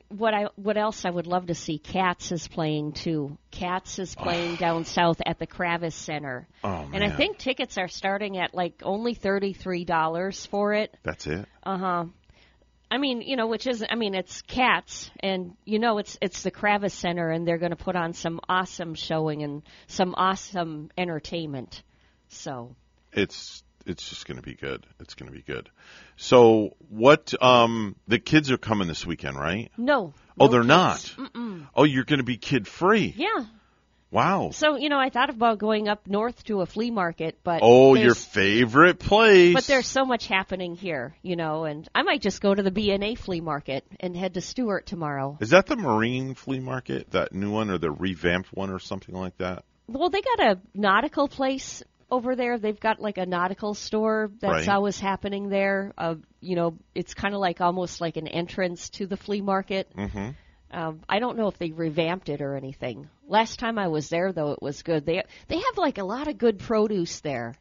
what 0.08 0.34
I 0.34 0.48
what 0.56 0.76
else 0.76 1.04
I 1.06 1.10
would 1.10 1.26
love 1.26 1.46
to 1.46 1.54
see. 1.54 1.78
Cats 1.78 2.30
is 2.30 2.46
playing 2.46 2.92
too. 2.92 3.38
Cats 3.50 3.98
is 3.98 4.14
playing 4.14 4.56
down 4.56 4.84
south 4.84 5.22
at 5.24 5.38
the 5.38 5.46
Kravis 5.46 5.94
Center. 5.94 6.46
Oh, 6.62 6.84
man. 6.84 7.02
And 7.02 7.04
I 7.04 7.16
think 7.16 7.38
tickets 7.38 7.78
are 7.78 7.88
starting 7.88 8.36
at 8.38 8.54
like 8.54 8.82
only 8.84 9.14
thirty 9.14 9.54
three 9.54 9.84
dollars 9.86 10.44
for 10.46 10.74
it. 10.74 10.94
That's 11.02 11.26
it. 11.26 11.46
Uh 11.62 11.78
huh. 11.78 12.04
I 12.90 12.98
mean, 12.98 13.20
you 13.20 13.36
know, 13.36 13.46
which 13.46 13.66
is, 13.66 13.84
I 13.88 13.96
mean, 13.96 14.14
it's 14.14 14.42
cats, 14.42 15.10
and 15.20 15.56
you 15.64 15.78
know, 15.78 15.98
it's 15.98 16.16
it's 16.20 16.42
the 16.42 16.50
Kravis 16.50 16.92
Center, 16.92 17.30
and 17.30 17.46
they're 17.46 17.58
going 17.58 17.70
to 17.70 17.76
put 17.76 17.96
on 17.96 18.12
some 18.12 18.40
awesome 18.48 18.94
showing 18.94 19.42
and 19.42 19.62
some 19.88 20.14
awesome 20.16 20.90
entertainment. 20.96 21.82
So, 22.28 22.76
it's 23.12 23.64
it's 23.86 24.08
just 24.08 24.26
going 24.26 24.36
to 24.36 24.42
be 24.42 24.54
good. 24.54 24.86
It's 25.00 25.14
going 25.14 25.30
to 25.30 25.36
be 25.36 25.42
good. 25.42 25.70
So 26.16 26.76
what? 26.88 27.34
Um, 27.42 27.96
the 28.06 28.18
kids 28.18 28.50
are 28.50 28.58
coming 28.58 28.88
this 28.88 29.06
weekend, 29.06 29.36
right? 29.36 29.70
no. 29.76 30.14
Oh, 30.38 30.46
no 30.46 30.52
they're 30.52 30.60
kids. 30.60 31.16
not. 31.16 31.60
Oh, 31.74 31.84
you're 31.84 32.04
going 32.04 32.18
to 32.18 32.24
be 32.24 32.36
kid 32.36 32.68
free. 32.68 33.14
Yeah. 33.16 33.46
Wow. 34.16 34.48
So, 34.52 34.76
you 34.76 34.88
know, 34.88 34.98
I 34.98 35.10
thought 35.10 35.28
about 35.28 35.58
going 35.58 35.88
up 35.88 36.06
north 36.06 36.42
to 36.44 36.62
a 36.62 36.66
flea 36.66 36.90
market, 36.90 37.38
but 37.44 37.60
Oh, 37.62 37.94
your 37.94 38.14
favorite 38.14 38.98
place. 38.98 39.52
but 39.52 39.66
there's 39.66 39.86
so 39.86 40.06
much 40.06 40.26
happening 40.26 40.74
here, 40.74 41.14
you 41.20 41.36
know, 41.36 41.64
and 41.64 41.86
I 41.94 42.00
might 42.02 42.22
just 42.22 42.40
go 42.40 42.54
to 42.54 42.62
the 42.62 42.70
B&A 42.70 43.14
flea 43.14 43.42
market 43.42 43.84
and 44.00 44.16
head 44.16 44.32
to 44.32 44.40
Stuart 44.40 44.86
tomorrow. 44.86 45.36
Is 45.40 45.50
that 45.50 45.66
the 45.66 45.76
Marine 45.76 46.32
Flea 46.32 46.60
Market, 46.60 47.10
that 47.10 47.34
new 47.34 47.50
one, 47.50 47.68
or 47.68 47.76
the 47.76 47.90
revamped 47.90 48.48
one, 48.54 48.70
or 48.70 48.78
something 48.78 49.14
like 49.14 49.36
that? 49.36 49.64
Well, 49.86 50.08
they 50.08 50.22
got 50.22 50.40
a 50.40 50.58
nautical 50.72 51.28
place 51.28 51.82
over 52.10 52.34
there. 52.34 52.58
They've 52.58 52.80
got 52.80 52.98
like 52.98 53.18
a 53.18 53.26
nautical 53.26 53.74
store 53.74 54.30
that's 54.40 54.66
Right. 54.66 54.68
always 54.70 54.98
happening 54.98 55.50
there. 55.50 55.92
Uh, 55.98 56.14
you 56.40 56.56
know, 56.56 56.78
it's 56.94 57.12
kind 57.12 57.34
of 57.34 57.40
like 57.40 57.60
almost 57.60 58.00
like 58.00 58.16
an 58.16 58.28
entrance 58.28 58.88
to 58.90 59.06
the 59.06 59.18
flea 59.18 59.42
market. 59.42 59.94
Mm-hmm. 59.94 60.30
Um, 60.70 61.00
I 61.08 61.20
don't 61.20 61.36
know 61.36 61.48
if 61.48 61.58
they 61.58 61.70
revamped 61.70 62.28
it 62.28 62.40
or 62.40 62.56
anything. 62.56 63.08
Last 63.28 63.58
time 63.58 63.78
I 63.78 63.88
was 63.88 64.08
there, 64.08 64.32
though, 64.32 64.52
it 64.52 64.60
was 64.60 64.82
good. 64.82 65.06
They 65.06 65.22
they 65.48 65.56
have 65.56 65.78
like 65.78 65.98
a 65.98 66.04
lot 66.04 66.28
of 66.28 66.38
good 66.38 66.58
produce 66.58 67.20
there, 67.20 67.54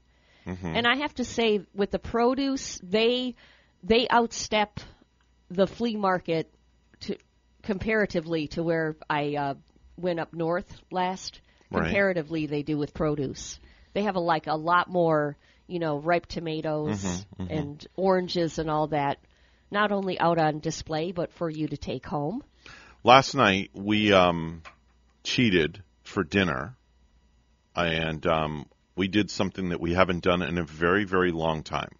and 0.75 0.87
I 0.87 0.97
have 0.97 1.13
to 1.15 1.23
say, 1.23 1.61
with 1.73 1.91
the 1.91 1.99
produce, 1.99 2.79
they 2.83 3.35
they 3.83 4.07
outstep 4.07 4.77
the 5.49 5.67
flea 5.67 5.95
market 5.95 6.51
to 7.01 7.17
comparatively 7.61 8.47
to 8.49 8.63
where 8.63 8.95
I 9.09 9.35
uh, 9.35 9.53
went 9.97 10.19
up 10.19 10.33
north 10.33 10.71
last. 10.91 11.41
Right. 11.71 11.85
Comparatively, 11.85 12.45
they 12.47 12.63
do 12.63 12.77
with 12.77 12.93
produce. 12.93 13.59
They 13.93 14.03
have 14.03 14.15
a 14.15 14.19
like 14.19 14.47
a 14.47 14.55
lot 14.55 14.89
more, 14.89 15.35
you 15.67 15.79
know, 15.79 15.97
ripe 15.99 16.25
tomatoes 16.27 17.03
and 17.49 17.85
oranges 17.95 18.59
and 18.59 18.69
all 18.69 18.87
that. 18.87 19.17
Not 19.71 19.91
only 19.91 20.19
out 20.19 20.37
on 20.37 20.59
display, 20.59 21.11
but 21.11 21.33
for 21.33 21.49
you 21.49 21.67
to 21.67 21.77
take 21.77 22.05
home. 22.05 22.43
Last 23.05 23.35
night 23.35 23.69
we 23.75 24.11
um, 24.13 24.63
cheated 25.23 25.83
for 26.01 26.23
dinner, 26.23 26.75
and 27.75 28.25
um, 28.25 28.65
we 28.95 29.07
did 29.07 29.29
something 29.29 29.69
that 29.69 29.79
we 29.79 29.93
haven't 29.93 30.23
done 30.23 30.41
in 30.41 30.57
a 30.57 30.63
very, 30.63 31.03
very 31.03 31.31
long 31.31 31.61
time. 31.61 31.91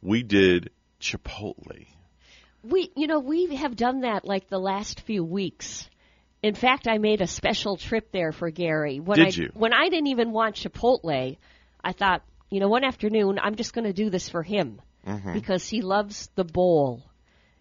We 0.00 0.22
did 0.22 0.70
Chipotle. 1.00 1.88
We, 2.62 2.92
you 2.94 3.08
know, 3.08 3.18
we 3.18 3.56
have 3.56 3.74
done 3.74 4.02
that 4.02 4.24
like 4.24 4.48
the 4.48 4.60
last 4.60 5.00
few 5.00 5.24
weeks. 5.24 5.90
In 6.40 6.54
fact, 6.54 6.86
I 6.86 6.98
made 6.98 7.20
a 7.20 7.26
special 7.26 7.76
trip 7.76 8.12
there 8.12 8.30
for 8.30 8.48
Gary. 8.50 9.00
When 9.00 9.18
Did 9.18 9.26
I, 9.26 9.42
you? 9.42 9.50
When 9.54 9.72
I 9.72 9.88
didn't 9.88 10.06
even 10.06 10.30
want 10.30 10.54
Chipotle, 10.54 11.36
I 11.82 11.92
thought, 11.92 12.22
you 12.48 12.60
know, 12.60 12.68
one 12.68 12.84
afternoon 12.84 13.40
I'm 13.42 13.56
just 13.56 13.72
going 13.72 13.86
to 13.86 13.92
do 13.92 14.08
this 14.08 14.28
for 14.28 14.44
him 14.44 14.80
Mm-hmm. 15.04 15.32
because 15.32 15.66
he 15.66 15.80
loves 15.80 16.28
the 16.36 16.44
bowl. 16.44 17.02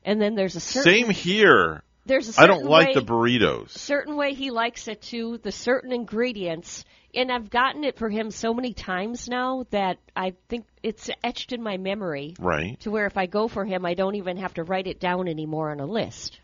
And 0.04 0.22
then 0.22 0.36
there's 0.36 0.56
a 0.56 0.60
certain 0.60 0.92
Same 0.92 1.10
here. 1.10 1.82
There's 2.08 2.38
a 2.38 2.42
I 2.42 2.48
don't 2.48 2.66
like 2.66 2.90
way, 2.90 2.94
the 2.96 3.02
burritos. 3.02 3.70
certain 3.70 4.16
way 4.16 4.34
he 4.34 4.52
likes 4.52 4.88
it 4.88 5.02
too. 5.02 5.38
The 5.38 5.52
certain 5.52 5.92
ingredients, 5.92 6.86
and 7.14 7.32
I've 7.32 7.50
gotten 7.50 7.84
it 7.84 7.98
for 7.98 8.10
him 8.10 8.32
so 8.32 8.54
many 8.54 8.74
times 8.74 9.28
now 9.28 9.66
that 9.72 9.98
I 10.16 10.34
think 10.50 10.66
it's 10.82 11.10
etched 11.24 11.54
in 11.54 11.62
my 11.62 11.78
memory 11.78 12.36
Right. 12.40 12.80
to 12.82 12.92
where 12.92 13.06
if 13.06 13.18
I 13.18 13.26
go 13.26 13.48
for 13.48 13.66
him, 13.66 13.86
I 13.86 13.94
don't 13.94 14.16
even 14.16 14.38
have 14.38 14.54
to 14.56 14.64
write 14.64 14.88
it 14.88 15.00
down 15.00 15.28
anymore 15.28 15.72
on 15.72 15.80
a 15.80 15.86
list. 15.86 16.40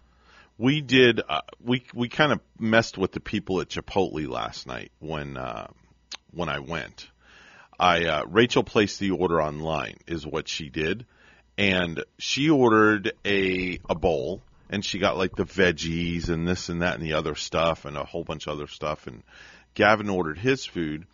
We 0.58 0.82
did. 0.82 1.20
Uh, 1.28 1.42
we 1.64 1.84
we 1.96 2.10
kind 2.10 2.32
of 2.32 2.40
messed 2.60 2.98
with 2.98 3.12
the 3.12 3.20
people 3.20 3.60
at 3.62 3.70
Chipotle 3.70 4.28
last 4.30 4.68
night 4.68 4.92
when 5.00 5.36
uh, 5.36 5.68
when 6.32 6.48
I 6.50 6.60
went. 6.60 7.10
I 7.80 8.06
uh, 8.06 8.26
Rachel 8.28 8.64
placed 8.64 9.00
the 9.00 9.12
order 9.12 9.42
online, 9.42 9.98
is 10.06 10.28
what 10.28 10.48
she 10.48 10.70
did, 10.70 11.08
and 11.58 12.04
she 12.20 12.52
ordered 12.52 13.14
a 13.26 13.80
a 13.90 13.96
bowl, 13.96 14.44
and 14.74 14.84
she 14.84 14.98
got 14.98 15.18
like 15.18 15.36
the 15.36 15.46
veggies 15.46 16.30
and 16.30 16.48
this 16.48 16.68
and 16.68 16.82
that 16.82 16.96
and 16.96 17.04
the 17.04 17.14
other 17.14 17.36
stuff 17.36 17.86
and 17.86 17.96
a 17.96 18.04
whole 18.04 18.24
bunch 18.24 18.48
of 18.48 18.54
other 18.54 18.68
stuff, 18.68 19.06
and 19.06 19.22
Gavin 19.76 20.10
ordered 20.10 20.40
his 20.40 20.66
food, 20.66 21.06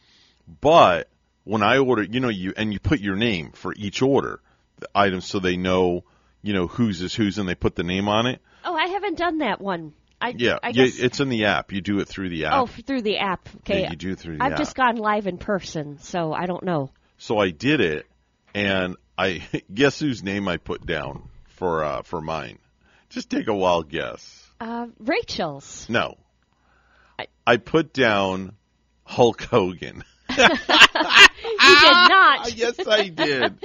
but 0.62 1.10
when 1.44 1.62
I 1.62 1.78
ordered, 1.78 2.14
you 2.14 2.22
know, 2.22 2.30
you 2.30 2.54
and 2.56 2.72
you 2.72 2.80
put 2.80 3.02
your 3.02 3.18
name 3.18 3.52
for 3.52 3.74
each 3.76 4.02
order, 4.02 4.40
the 4.80 4.90
items, 4.96 5.26
so 5.26 5.40
they 5.40 5.58
know, 5.58 6.06
you 6.42 6.54
know, 6.54 6.68
whose 6.68 7.02
is 7.02 7.14
whose, 7.14 7.38
and 7.38 7.50
they 7.50 7.56
put 7.56 7.76
the 7.76 7.84
name 7.84 8.08
on 8.08 8.28
it. 8.28 8.42
Oh, 8.64 8.76
I 8.76 8.88
haven't 8.88 9.18
done 9.18 9.40
that 9.40 9.60
one. 9.60 9.94
I, 10.22 10.34
Yeah, 10.38 10.60
I 10.64 10.70
yeah, 10.70 10.86
it's 10.88 11.20
in 11.20 11.30
the 11.30 11.46
app. 11.46 11.72
You 11.72 11.82
do 11.82 12.00
it 12.00 12.08
through 12.08 12.30
the 12.30 12.46
app. 12.46 12.54
oh, 12.54 12.66
through 12.66 13.02
the 13.02 13.18
app. 13.18 13.48
Okay. 13.58 13.82
Yeah, 13.84 13.92
you 13.92 13.96
do 13.98 14.12
it 14.12 14.20
through 14.20 14.38
the 14.38 14.44
I've 14.44 14.54
app. 14.54 14.58
just 14.58 14.76
gone 14.76 14.96
live 14.96 15.28
in 15.28 15.38
person, 15.38 15.98
so 16.00 16.34
I 16.34 16.46
don't 16.46 16.64
know. 16.64 16.92
So 17.18 17.38
I 17.38 17.52
did 17.52 17.82
it, 17.82 18.06
and 18.54 18.96
I 19.18 19.44
guess 19.74 20.00
whose 20.00 20.24
name 20.24 20.48
I 20.48 20.58
put 20.58 20.86
down 20.86 21.30
for 21.48 21.84
uh, 21.84 22.02
for 22.04 22.22
mine. 22.22 22.60
Just 23.10 23.30
take 23.30 23.48
a 23.48 23.56
wild 23.56 23.90
guess. 23.90 24.48
Uh, 24.60 24.88
Rachel's. 25.00 25.88
No, 25.90 26.18
I- 27.18 27.28
I 27.46 27.58
put 27.58 27.94
down 27.94 28.54
Hulk 29.04 29.42
Hogan. 29.44 30.04
You 31.62 31.80
did 31.82 31.92
not. 31.92 32.54
yes, 32.56 32.88
I 32.88 33.08
did. 33.10 33.56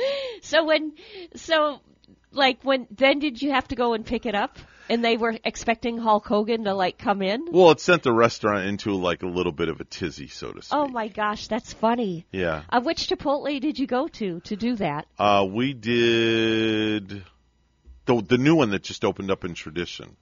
So 0.43 0.65
when, 0.65 0.93
so 1.37 1.81
like 2.33 2.59
when, 2.63 2.87
then 2.91 3.19
did 3.21 3.41
you 3.41 3.53
have 3.53 3.69
to 3.69 3.77
go 3.77 3.95
and 3.95 4.05
pick 4.05 4.27
it 4.27 4.35
up? 4.35 4.59
And 4.89 5.03
they 5.03 5.17
were 5.17 5.35
expecting 5.45 5.97
Hulk 5.97 6.27
Hogan 6.27 6.65
to 6.65 6.75
like 6.75 6.99
come 6.99 7.23
in? 7.23 7.47
Well, 7.51 7.71
it 7.71 7.81
sent 7.81 8.03
the 8.03 8.13
restaurant 8.13 8.67
into 8.67 8.93
like 8.97 9.23
a 9.23 9.27
little 9.27 9.53
bit 9.53 9.69
of 9.69 9.81
a 9.81 9.85
tizzy, 9.85 10.29
so 10.29 10.53
to 10.53 10.61
speak. 10.61 10.77
Oh 10.79 10.89
my 10.89 11.09
gosh, 11.09 11.47
that's 11.47 11.73
funny. 11.73 12.27
Yeah. 12.33 12.63
Uh, 12.69 12.83
which 12.83 13.09
Chipotle 13.09 13.61
did 13.61 13.79
you 13.79 13.87
go 13.87 14.09
to 14.09 14.41
to 14.41 14.57
do 14.57 14.77
that? 14.77 15.07
Uh, 15.19 15.47
we 15.49 15.73
did 15.73 17.23
the 18.07 18.21
the 18.23 18.39
new 18.39 18.55
one 18.55 18.71
that 18.71 18.83
just 18.83 19.05
opened 19.05 19.31
up 19.31 19.45
in 19.45 19.55
Tradition. 19.55 20.17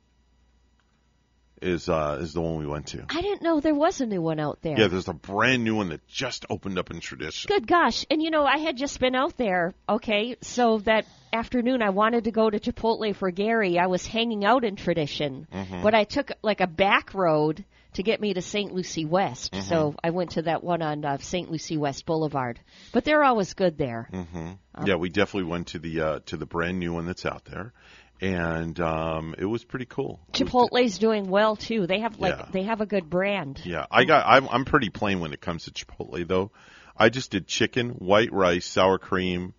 Is 1.60 1.88
uh 1.88 2.18
is 2.20 2.32
the 2.32 2.40
one 2.40 2.56
we 2.58 2.66
went 2.66 2.88
to. 2.88 3.04
I 3.08 3.20
didn't 3.20 3.42
know 3.42 3.60
there 3.60 3.72
was 3.72 4.00
a 4.00 4.06
new 4.06 4.20
one 4.20 4.40
out 4.40 4.58
there. 4.62 4.76
Yeah, 4.76 4.88
there's 4.88 5.06
a 5.06 5.12
brand 5.12 5.62
new 5.62 5.76
one 5.76 5.90
that 5.90 6.04
just 6.08 6.44
opened 6.50 6.76
up 6.76 6.90
in 6.90 6.98
Tradition. 6.98 7.46
Good 7.46 7.68
gosh. 7.68 8.04
And 8.10 8.20
you 8.20 8.30
know, 8.30 8.44
I 8.44 8.58
had 8.58 8.76
just 8.76 8.98
been 8.98 9.14
out 9.14 9.36
there, 9.36 9.72
okay, 9.88 10.36
so 10.40 10.78
that 10.78 11.06
afternoon 11.32 11.80
I 11.80 11.90
wanted 11.90 12.24
to 12.24 12.32
go 12.32 12.50
to 12.50 12.58
Chipotle 12.58 13.14
for 13.14 13.30
Gary. 13.30 13.78
I 13.78 13.86
was 13.86 14.04
hanging 14.04 14.44
out 14.44 14.64
in 14.64 14.74
tradition, 14.74 15.46
but 15.84 15.94
I 15.94 16.02
took 16.02 16.32
like 16.42 16.60
a 16.60 16.66
back 16.66 17.14
road 17.14 17.64
to 17.94 18.02
get 18.02 18.20
me 18.20 18.34
to 18.34 18.42
St. 18.42 18.72
Lucie 18.72 19.04
West. 19.04 19.54
So 19.68 19.94
I 20.02 20.10
went 20.10 20.32
to 20.32 20.42
that 20.42 20.64
one 20.64 20.80
on 20.82 21.04
uh, 21.04 21.18
St. 21.18 21.50
Lucie 21.50 21.76
West 21.76 22.06
Boulevard. 22.06 22.58
But 22.92 23.04
they're 23.04 23.22
always 23.24 23.54
good 23.54 23.76
there. 23.78 24.08
mhm 24.12 24.58
Yeah, 24.84 24.96
we 24.96 25.08
definitely 25.10 25.50
went 25.50 25.68
to 25.68 25.78
the 25.78 26.00
uh, 26.00 26.18
to 26.26 26.36
the 26.36 26.46
brand 26.46 26.78
new 26.78 26.92
one 26.94 27.06
that's 27.06 27.26
out 27.26 27.44
there, 27.44 27.72
and 28.20 28.78
um, 28.80 29.34
it 29.36 29.44
was 29.44 29.64
pretty 29.64 29.86
cool. 29.86 30.20
Chipotle's 30.32 30.98
doing 30.98 31.28
well 31.28 31.56
too. 31.56 31.86
They 31.86 32.00
have 32.00 32.18
like 32.18 32.36
Yeah. 32.38 32.46
they 32.50 32.62
have 32.62 32.80
a 32.80 32.86
good 32.86 33.10
brand. 33.10 33.60
yeah, 33.64 33.86
I 33.90 34.04
got. 34.04 34.24
I'm, 34.26 34.48
I'm 34.48 34.64
pretty 34.64 34.88
plain 34.90 35.20
when 35.20 35.32
it 35.32 35.40
comes 35.40 35.64
to 35.64 35.70
Chipotle 35.70 36.26
though. 36.26 36.50
I 36.96 37.08
just 37.08 37.30
did 37.30 37.46
chicken, 37.46 37.90
white 37.90 38.32
rice, 38.32 38.66
sour 38.66 38.98
cream, 38.98 39.54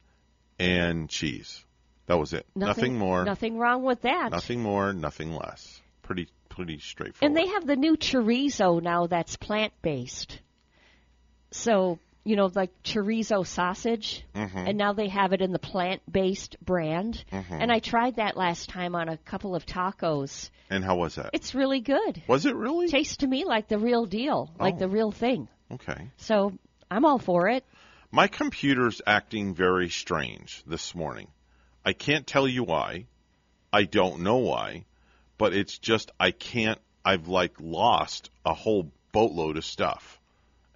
and 0.59 1.09
cheese. 1.09 1.63
That 2.05 2.17
was 2.19 2.33
it. 2.33 2.45
Nothing, 2.55 2.97
more. 2.97 3.23
Nothing 3.23 3.57
wrong 3.57 3.83
with 3.83 4.01
that. 4.01 4.31
Nothing 4.31 4.61
more. 4.61 4.91
Nothing 4.93 5.33
less. 5.33 5.81
Pretty 6.01 6.27
pretty 6.55 6.79
straightforward. 6.79 7.25
And 7.25 7.35
they 7.37 7.51
have 7.53 7.65
the 7.65 7.75
new 7.75 7.95
chorizo 7.97 8.81
now 8.81 9.07
that's 9.07 9.35
plant 9.37 9.73
based. 9.81 10.39
So, 11.51 11.99
you 12.23 12.35
know, 12.35 12.49
like 12.53 12.71
chorizo 12.83 13.45
sausage, 13.45 14.23
Mm-hmm. 14.35 14.57
and 14.57 14.77
now 14.77 14.93
they 14.93 15.07
have 15.09 15.33
it 15.33 15.41
in 15.41 15.51
the 15.51 15.59
plant 15.59 16.01
based 16.11 16.55
brand. 16.63 17.23
And 17.31 17.71
I 17.71 17.79
tried 17.79 18.15
that 18.17 18.37
last 18.37 18.69
time 18.69 18.95
on 18.95 19.09
a 19.09 19.17
couple 19.17 19.55
of 19.55 19.65
tacos. 19.65 20.49
And 20.69 20.83
how 20.83 20.95
was 20.97 21.15
that? 21.15 21.29
It's 21.33 21.53
really 21.53 21.81
good. 21.81 22.23
was 22.27 22.45
it 22.45 22.55
really? 22.55 22.87
Tastes 22.87 23.17
to 23.17 23.27
me 23.27 23.45
like 23.45 23.67
the 23.67 23.77
real 23.77 24.05
deal, 24.05 24.51
like 24.59 24.75
Oh. 24.75 24.79
the 24.79 24.87
real 24.89 25.11
thing. 25.11 25.47
Okay. 25.71 26.09
So 26.17 26.53
I'm 26.89 27.05
all 27.05 27.19
for 27.19 27.49
it. 27.49 27.63
My 28.11 28.27
computer's 28.27 29.01
acting 29.07 29.55
very 29.55 29.89
strange 29.89 30.63
this 30.67 30.93
morning. 30.93 31.27
I 31.85 31.93
can't 31.93 32.25
tell 32.27 32.47
you 32.47 32.63
why. 32.63 33.05
I 33.71 33.83
don't 33.85 34.21
know 34.21 34.37
why, 34.37 34.85
but 35.43 35.53
it's 35.53 35.77
just 35.77 36.09
I 36.17 36.31
can't. 36.31 36.79
I've 37.03 37.27
like 37.27 37.55
lost 37.59 38.29
a 38.45 38.53
whole 38.53 38.89
boatload 39.11 39.57
of 39.57 39.65
stuff, 39.65 40.21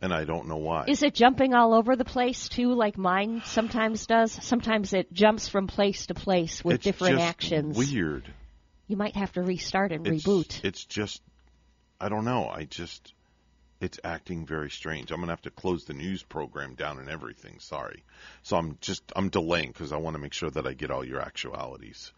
and 0.01 0.13
I 0.13 0.25
don't 0.25 0.49
know 0.49 0.57
why. 0.57 0.83
Is 0.89 1.03
it 1.03 1.13
jumping 1.13 1.53
all 1.53 1.73
over 1.73 1.95
the 1.95 2.03
place 2.03 2.49
too, 2.49 2.73
like 2.73 2.97
mine 2.97 3.43
sometimes 3.45 4.05
does? 4.07 4.33
Sometimes 4.43 4.91
it 4.91 5.13
jumps 5.13 5.47
from 5.47 5.67
place 5.67 6.07
to 6.07 6.13
place 6.13 6.65
with 6.65 6.75
it's 6.75 6.83
different 6.83 7.19
just 7.19 7.29
actions. 7.29 7.77
Weird. 7.77 8.25
You 8.87 8.97
might 8.97 9.15
have 9.15 9.31
to 9.33 9.41
restart 9.41 9.93
and 9.93 10.05
It's, 10.05 10.25
reboot. 10.25 10.65
It's 10.65 10.83
just 10.83 11.21
I 12.01 12.09
don't 12.09 12.25
know. 12.25 12.49
I 12.49 12.65
just 12.65 13.13
it's 13.79 14.01
acting 14.03 14.45
very 14.45 14.69
strange. 14.69 15.11
I'm 15.11 15.21
gonna 15.21 15.31
have 15.31 15.43
to 15.43 15.49
close 15.49 15.85
the 15.85 15.93
news 15.93 16.23
program 16.23 16.75
down 16.75 16.99
and 16.99 17.07
everything. 17.09 17.59
Sorry. 17.59 18.03
So 18.43 18.57
I'm 18.57 18.77
just 18.81 19.13
I'm 19.15 19.29
delaying 19.29 19.69
because 19.69 19.93
I 19.93 19.97
want 19.97 20.15
to 20.15 20.21
make 20.21 20.33
sure 20.33 20.49
that 20.49 20.67
I 20.67 20.73
get 20.73 20.91
all 20.91 21.05
your 21.05 21.21
actualities. 21.21 22.11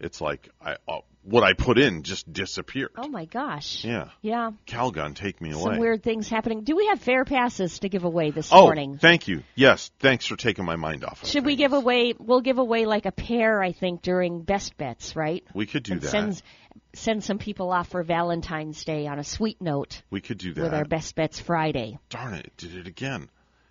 It's 0.00 0.20
like 0.20 0.48
I 0.60 0.76
uh, 0.88 1.00
what 1.22 1.44
I 1.44 1.52
put 1.52 1.78
in 1.78 2.02
just 2.02 2.30
disappeared. 2.32 2.92
Oh 2.96 3.08
my 3.08 3.26
gosh. 3.26 3.84
Yeah. 3.84 4.08
Yeah. 4.22 4.52
Calgon, 4.66 5.14
take 5.14 5.40
me 5.40 5.52
Some 5.52 5.60
away. 5.60 5.78
weird 5.78 6.02
things 6.02 6.28
happening. 6.28 6.62
Do 6.62 6.76
we 6.76 6.86
have 6.86 7.00
fair 7.00 7.24
passes 7.24 7.80
to 7.80 7.88
give 7.88 8.04
away 8.04 8.30
this 8.30 8.50
oh, 8.52 8.62
morning? 8.62 8.98
thank 8.98 9.28
you. 9.28 9.42
Yes, 9.54 9.90
thanks 10.00 10.26
for 10.26 10.36
taking 10.36 10.64
my 10.64 10.76
mind 10.76 11.04
off. 11.04 11.22
Of 11.22 11.28
Should 11.28 11.44
we 11.44 11.56
give 11.56 11.72
away? 11.72 12.14
We'll 12.18 12.40
give 12.40 12.58
away 12.58 12.86
like 12.86 13.06
a 13.06 13.12
pair, 13.12 13.62
I 13.62 13.72
think, 13.72 14.02
during 14.02 14.42
best 14.42 14.76
bets, 14.76 15.14
right? 15.14 15.44
We 15.54 15.66
could 15.66 15.82
do 15.82 15.92
and 15.92 16.00
that. 16.02 16.10
Send 16.10 16.42
send 16.92 17.24
some 17.24 17.38
people 17.38 17.70
off 17.70 17.88
for 17.88 18.02
Valentine's 18.02 18.84
Day 18.84 19.06
on 19.06 19.18
a 19.18 19.24
sweet 19.24 19.60
note 19.60 20.02
we 20.10 20.20
could 20.20 20.38
do 20.38 20.54
that 20.54 20.62
with 20.62 20.74
our 20.74 20.84
best 20.84 21.14
bets 21.14 21.38
Friday. 21.38 21.98
Darn 22.08 22.34
it, 22.34 22.46
it 22.46 22.56
did 22.56 22.76
it 22.76 22.86
again. 22.86 23.28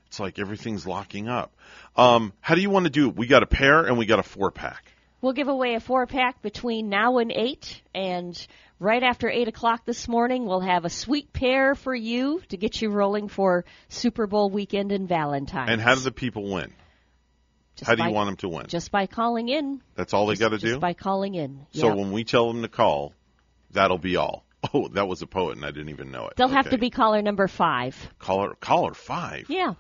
It's 0.08 0.20
like 0.20 0.40
everything's 0.40 0.88
locking 0.88 1.28
up. 1.28 1.56
Um, 1.96 2.34
how 2.42 2.56
do 2.56 2.62
you 2.62 2.70
want 2.70 2.86
to 2.86 2.90
do 2.90 3.10
it? 3.10 3.16
We 3.16 3.28
got 3.28 3.44
a 3.44 3.48
pair 3.48 3.86
and 3.86 3.98
we 3.98 4.06
got 4.06 4.20
a 4.20 4.24
four 4.24 4.52
pack. 4.52 4.92
We'll 5.22 5.34
give 5.34 5.48
away 5.48 5.76
a 5.76 5.80
four 5.80 6.06
pack 6.08 6.42
between 6.42 6.90
now 6.90 7.18
and 7.18 7.32
eight, 7.32 7.82
and 7.94 8.48
right 8.80 9.04
after 9.04 9.30
eight 9.30 9.48
o'clock 9.50 9.86
this 9.86 10.08
morning, 10.08 10.46
we'll 10.46 10.62
have 10.62 10.86
a 10.86 10.90
sweet 10.90 11.34
pair 11.34 11.76
for 11.76 11.94
you 11.94 12.42
to 12.50 12.58
get 12.58 12.82
you 12.82 12.90
rolling 12.90 13.28
for 13.28 13.66
Super 13.90 14.28
Bowl 14.28 14.50
weekend 14.50 14.92
and 14.94 15.10
Valentine's. 15.10 15.70
And 15.72 15.82
how 15.82 15.96
do 15.96 16.02
the 16.02 16.12
people 16.12 16.50
win? 16.50 16.74
Just 17.76 17.88
How 17.88 17.96
do 17.96 18.04
you 18.04 18.12
want 18.12 18.28
them 18.28 18.36
to 18.38 18.50
win? 18.50 18.68
Just 18.68 18.92
by 18.92 19.08
calling 19.08 19.48
in. 19.50 19.82
That's 19.96 20.14
all 20.14 20.26
they 20.28 20.36
got 20.36 20.50
to 20.50 20.58
Just 20.58 20.74
do. 20.76 20.80
by 20.80 20.94
calling 20.94 21.36
in. 21.36 21.66
So 21.72 21.96
when 21.96 22.12
we 22.12 22.24
tell 22.26 22.52
them 22.52 22.62
to 22.62 22.68
call, 22.68 23.14
that'll 23.72 23.98
be 23.98 24.16
all. 24.16 24.46
Oh, 24.74 24.90
that 24.90 25.08
was 25.08 25.22
a 25.22 25.28
poet, 25.28 25.56
and 25.56 25.64
I 25.66 25.72
didn't 25.72 25.88
even 25.88 26.12
know 26.12 26.28
it. 26.28 26.34
They'll 26.36 26.50
have 26.50 26.72
to 26.72 26.78
be 26.78 26.90
caller 26.90 27.22
number 27.22 27.48
five. 27.48 27.96
caller 28.20 28.56
caller 28.56 28.94
five. 28.94 29.46
Yeah, 29.48 29.76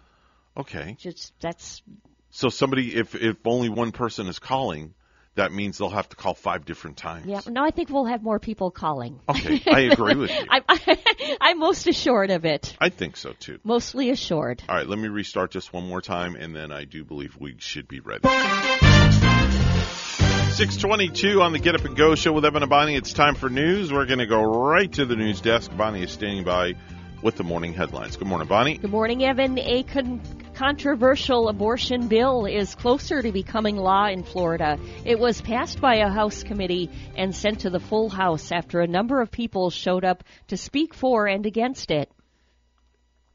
Okay. 0.56 0.96
just 0.98 1.34
that's 1.42 1.82
So 2.30 2.48
somebody, 2.48 2.96
if 2.96 3.14
if 3.14 3.36
only 3.44 3.68
one 3.68 3.92
person 3.92 4.28
is 4.28 4.40
calling, 4.40 4.94
that 5.36 5.52
means 5.54 5.78
they'll 5.78 5.90
have 5.90 6.10
to 6.10 6.16
call 6.16 6.34
five 6.34 6.66
different 6.66 6.98
times. 6.98 7.26
yeah. 7.26 7.42
No, 7.48 7.64
I 7.64 7.72
think 7.72 7.90
we'll 7.90 8.06
have 8.06 8.22
more 8.22 8.40
people 8.40 8.72
calling. 8.72 9.20
Okay, 9.30 9.62
I 9.68 9.82
agree 9.82 10.16
with 10.16 10.32
you. 10.32 10.46
I'm, 10.50 10.64
I'm 11.42 11.60
most 11.60 11.88
assured 11.88 12.32
of 12.32 12.46
it. 12.46 12.76
I 12.80 12.90
think 12.90 13.16
so 13.16 13.34
too. 13.40 13.60
Mostly 13.64 14.10
assured. 14.10 14.64
All 14.68 14.76
right, 14.76 14.88
let 14.88 15.00
me 15.00 15.08
restart 15.08 15.52
just 15.52 15.72
one 15.72 15.88
more 15.88 16.02
time, 16.02 16.36
and 16.36 16.56
then 16.56 16.72
I 16.72 16.84
do 16.86 17.04
believe 17.06 17.38
we 17.40 17.56
should 17.60 17.88
be 17.88 18.00
ready. 18.00 18.28
622 20.60 21.42
on 21.42 21.54
the 21.54 21.60
Get 21.60 21.76
Up 21.76 21.86
and 21.86 21.96
Go 21.96 22.16
show 22.16 22.34
with 22.34 22.44
Evan 22.44 22.64
and 22.64 22.70
Bonnie. 22.70 22.96
It's 22.96 23.14
time 23.14 23.36
for 23.36 23.50
news. 23.50 23.94
We're 23.94 24.06
going 24.06 24.20
to 24.20 24.26
go 24.26 24.42
right 24.44 24.92
to 24.94 25.06
the 25.06 25.16
news 25.16 25.40
desk. 25.40 25.72
Bonnie 25.78 26.04
is 26.04 26.12
standing 26.12 26.44
by 26.44 26.74
with 27.22 27.36
the 27.36 27.44
morning 27.44 27.74
headlines. 27.74 28.18
Good 28.18 28.28
morning, 28.28 28.48
Bonnie. 28.48 28.78
Good 28.78 28.92
morning, 28.92 29.24
Evan. 29.24 29.58
A 29.60 29.84
con- 29.84 30.22
controversial 30.54 31.50
abortion 31.50 32.08
bill 32.08 32.46
is 32.46 32.76
closer 32.76 33.22
to 33.22 33.32
becoming 33.32 33.76
law 33.78 34.08
in 34.08 34.24
Florida. 34.24 34.78
It 35.06 35.20
was 35.20 35.42
passed 35.42 35.82
by 35.82 35.96
a 35.96 36.10
House 36.10 36.44
committee 36.44 36.90
and 37.16 37.36
sent 37.36 37.62
to 37.62 37.70
the 37.70 37.80
full 37.80 38.10
House 38.10 38.52
after 38.52 38.82
a 38.82 38.88
number 38.88 39.22
of 39.22 39.32
people 39.32 39.70
showed 39.70 40.06
up 40.06 40.24
to 40.48 40.58
speak 40.58 40.94
for 40.94 41.28
and 41.28 41.46
against 41.46 41.92
it. 41.92 42.12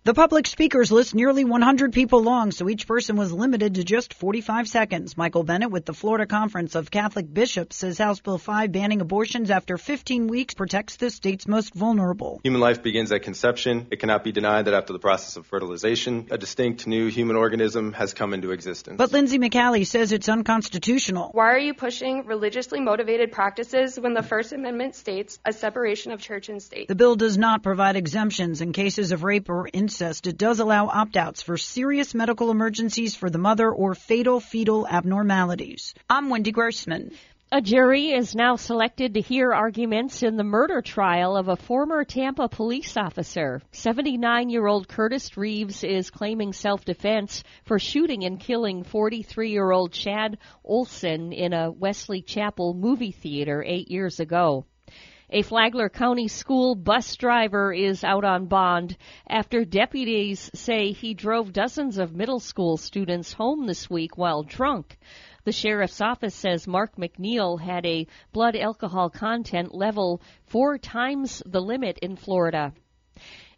The 0.04 0.12
public 0.12 0.46
speakers 0.46 0.92
list 0.92 1.14
nearly 1.14 1.44
100 1.44 1.94
people 1.94 2.22
long, 2.22 2.50
so 2.50 2.68
each 2.68 2.86
person 2.86 3.16
was 3.16 3.32
limited 3.32 3.76
to 3.76 3.84
just 3.84 4.12
45 4.12 4.68
seconds. 4.68 5.16
Michael 5.16 5.44
Bennett 5.44 5.70
with 5.70 5.86
the 5.86 5.94
Florida 5.94 6.26
Conference 6.26 6.74
of 6.74 6.90
Catholic 6.90 7.32
Bishops 7.32 7.76
says 7.76 7.96
House 7.96 8.20
Bill 8.20 8.36
5 8.36 8.70
banning 8.70 9.00
abortions 9.00 9.50
after 9.50 9.78
15 9.78 10.26
weeks 10.26 10.52
protects 10.52 10.96
the 10.96 11.08
state's 11.08 11.48
most 11.48 11.72
vulnerable. 11.72 12.38
Human 12.44 12.60
life 12.60 12.82
begins 12.82 13.12
at 13.12 13.22
conception. 13.22 13.86
It 13.90 13.98
cannot 13.98 14.24
be 14.24 14.30
denied 14.30 14.66
that 14.66 14.74
after 14.74 14.92
the 14.92 14.98
process 14.98 15.38
of 15.38 15.46
fertilization, 15.46 16.26
a 16.30 16.36
distinct 16.36 16.86
new 16.86 17.08
human 17.08 17.36
organism 17.36 17.94
has 17.94 18.12
come 18.12 18.34
into 18.34 18.50
existence. 18.50 18.98
But 18.98 19.10
Lindsay 19.10 19.38
McCallie 19.38 19.86
says 19.86 20.12
it's 20.12 20.28
unconstitutional. 20.28 21.30
Why 21.32 21.46
are 21.46 21.58
you 21.58 21.72
pushing 21.72 22.26
religiously 22.26 22.80
motivated 22.80 23.32
practices 23.32 23.98
when 23.98 24.12
the 24.12 24.22
First 24.22 24.52
Amendment 24.52 24.96
states 24.96 25.38
a 25.46 25.54
separation 25.54 26.12
of 26.12 26.20
church 26.20 26.50
and 26.50 26.62
state? 26.62 26.88
The 26.88 26.94
bill 26.94 27.16
does 27.16 27.38
not 27.38 27.62
provide 27.62 27.96
exemptions 27.96 28.60
in 28.60 28.74
cases 28.74 29.10
of 29.10 29.24
rape 29.24 29.48
or 29.48 29.66
incest. 29.72 29.93
It 30.00 30.36
does 30.36 30.58
allow 30.58 30.88
opt 30.88 31.16
outs 31.16 31.42
for 31.42 31.56
serious 31.56 32.14
medical 32.14 32.50
emergencies 32.50 33.14
for 33.14 33.30
the 33.30 33.38
mother 33.38 33.70
or 33.70 33.94
fatal 33.94 34.40
fetal 34.40 34.88
abnormalities. 34.88 35.94
I'm 36.10 36.30
Wendy 36.30 36.50
Grossman. 36.50 37.12
A 37.52 37.60
jury 37.60 38.10
is 38.10 38.34
now 38.34 38.56
selected 38.56 39.14
to 39.14 39.20
hear 39.20 39.52
arguments 39.52 40.24
in 40.24 40.36
the 40.36 40.42
murder 40.42 40.82
trial 40.82 41.36
of 41.36 41.46
a 41.46 41.54
former 41.54 42.02
Tampa 42.02 42.48
police 42.48 42.96
officer. 42.96 43.62
79 43.70 44.48
year 44.48 44.66
old 44.66 44.88
Curtis 44.88 45.36
Reeves 45.36 45.84
is 45.84 46.10
claiming 46.10 46.52
self 46.52 46.84
defense 46.84 47.44
for 47.64 47.78
shooting 47.78 48.24
and 48.24 48.40
killing 48.40 48.82
43 48.82 49.50
year 49.50 49.70
old 49.70 49.92
Chad 49.92 50.38
Oulson 50.68 51.32
in 51.32 51.52
a 51.52 51.70
Wesley 51.70 52.22
Chapel 52.22 52.74
movie 52.74 53.12
theater 53.12 53.62
eight 53.64 53.88
years 53.88 54.18
ago. 54.18 54.66
A 55.36 55.42
Flagler 55.42 55.88
County 55.88 56.28
school 56.28 56.76
bus 56.76 57.16
driver 57.16 57.72
is 57.72 58.04
out 58.04 58.24
on 58.24 58.46
bond 58.46 58.96
after 59.28 59.64
deputies 59.64 60.48
say 60.54 60.92
he 60.92 61.12
drove 61.12 61.52
dozens 61.52 61.98
of 61.98 62.14
middle 62.14 62.38
school 62.38 62.76
students 62.76 63.32
home 63.32 63.66
this 63.66 63.90
week 63.90 64.16
while 64.16 64.44
drunk. 64.44 64.96
The 65.42 65.50
sheriff's 65.50 66.00
office 66.00 66.36
says 66.36 66.68
Mark 66.68 66.94
McNeil 66.94 67.60
had 67.60 67.84
a 67.84 68.06
blood 68.32 68.54
alcohol 68.54 69.10
content 69.10 69.74
level 69.74 70.22
four 70.46 70.78
times 70.78 71.42
the 71.44 71.60
limit 71.60 71.98
in 71.98 72.14
Florida. 72.14 72.72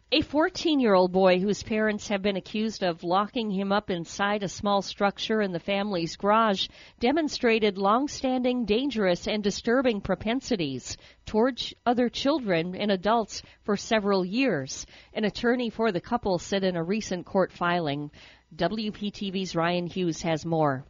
A 0.09 0.21
14 0.21 0.79
year 0.79 0.93
old 0.93 1.11
boy 1.11 1.37
whose 1.37 1.63
parents 1.63 2.07
have 2.07 2.21
been 2.21 2.37
accused 2.37 2.81
of 2.81 3.03
locking 3.03 3.51
him 3.51 3.73
up 3.73 3.89
inside 3.89 4.41
a 4.41 4.47
small 4.47 4.81
structure 4.81 5.41
in 5.41 5.51
the 5.51 5.59
family's 5.59 6.15
garage 6.15 6.69
demonstrated 7.01 7.77
long 7.77 8.07
standing 8.07 8.63
dangerous 8.63 9.27
and 9.27 9.43
disturbing 9.43 9.99
propensities 9.99 10.95
towards 11.25 11.73
other 11.85 12.07
children 12.07 12.73
and 12.73 12.89
adults 12.89 13.41
for 13.63 13.75
several 13.75 14.23
years. 14.23 14.85
An 15.13 15.25
attorney 15.25 15.69
for 15.69 15.91
the 15.91 15.99
couple 15.99 16.39
said 16.39 16.63
in 16.63 16.77
a 16.77 16.83
recent 16.83 17.25
court 17.25 17.51
filing. 17.51 18.09
WPTV's 18.55 19.57
Ryan 19.57 19.87
Hughes 19.87 20.21
has 20.21 20.45
more. 20.45 20.85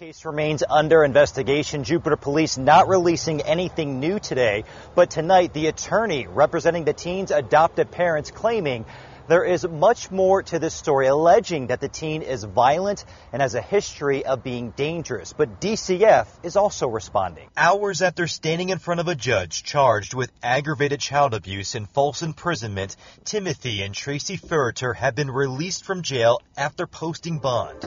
Case 0.00 0.24
remains 0.24 0.62
under 0.66 1.04
investigation. 1.04 1.84
Jupiter 1.84 2.16
Police 2.16 2.56
not 2.56 2.88
releasing 2.88 3.42
anything 3.42 4.00
new 4.00 4.18
today, 4.18 4.64
but 4.94 5.10
tonight 5.10 5.52
the 5.52 5.66
attorney 5.66 6.26
representing 6.26 6.86
the 6.86 6.94
teen's 6.94 7.30
adoptive 7.30 7.90
parents 7.90 8.30
claiming 8.30 8.86
there 9.28 9.44
is 9.44 9.68
much 9.68 10.10
more 10.10 10.42
to 10.44 10.58
this 10.58 10.72
story, 10.72 11.06
alleging 11.06 11.66
that 11.66 11.82
the 11.82 11.88
teen 11.88 12.22
is 12.22 12.44
violent 12.44 13.04
and 13.30 13.42
has 13.42 13.54
a 13.54 13.60
history 13.60 14.24
of 14.24 14.42
being 14.42 14.70
dangerous. 14.70 15.34
But 15.34 15.60
DCF 15.60 16.28
is 16.44 16.56
also 16.56 16.88
responding. 16.88 17.50
Hours 17.54 18.00
after 18.00 18.26
standing 18.26 18.70
in 18.70 18.78
front 18.78 19.00
of 19.00 19.08
a 19.08 19.14
judge 19.14 19.64
charged 19.64 20.14
with 20.14 20.32
aggravated 20.42 21.00
child 21.00 21.34
abuse 21.34 21.74
and 21.74 21.86
false 21.90 22.22
imprisonment, 22.22 22.96
Timothy 23.26 23.82
and 23.82 23.94
Tracy 23.94 24.38
Ferriter 24.38 24.96
have 24.96 25.14
been 25.14 25.30
released 25.30 25.84
from 25.84 26.00
jail 26.00 26.40
after 26.56 26.86
posting 26.86 27.38
bond. 27.38 27.86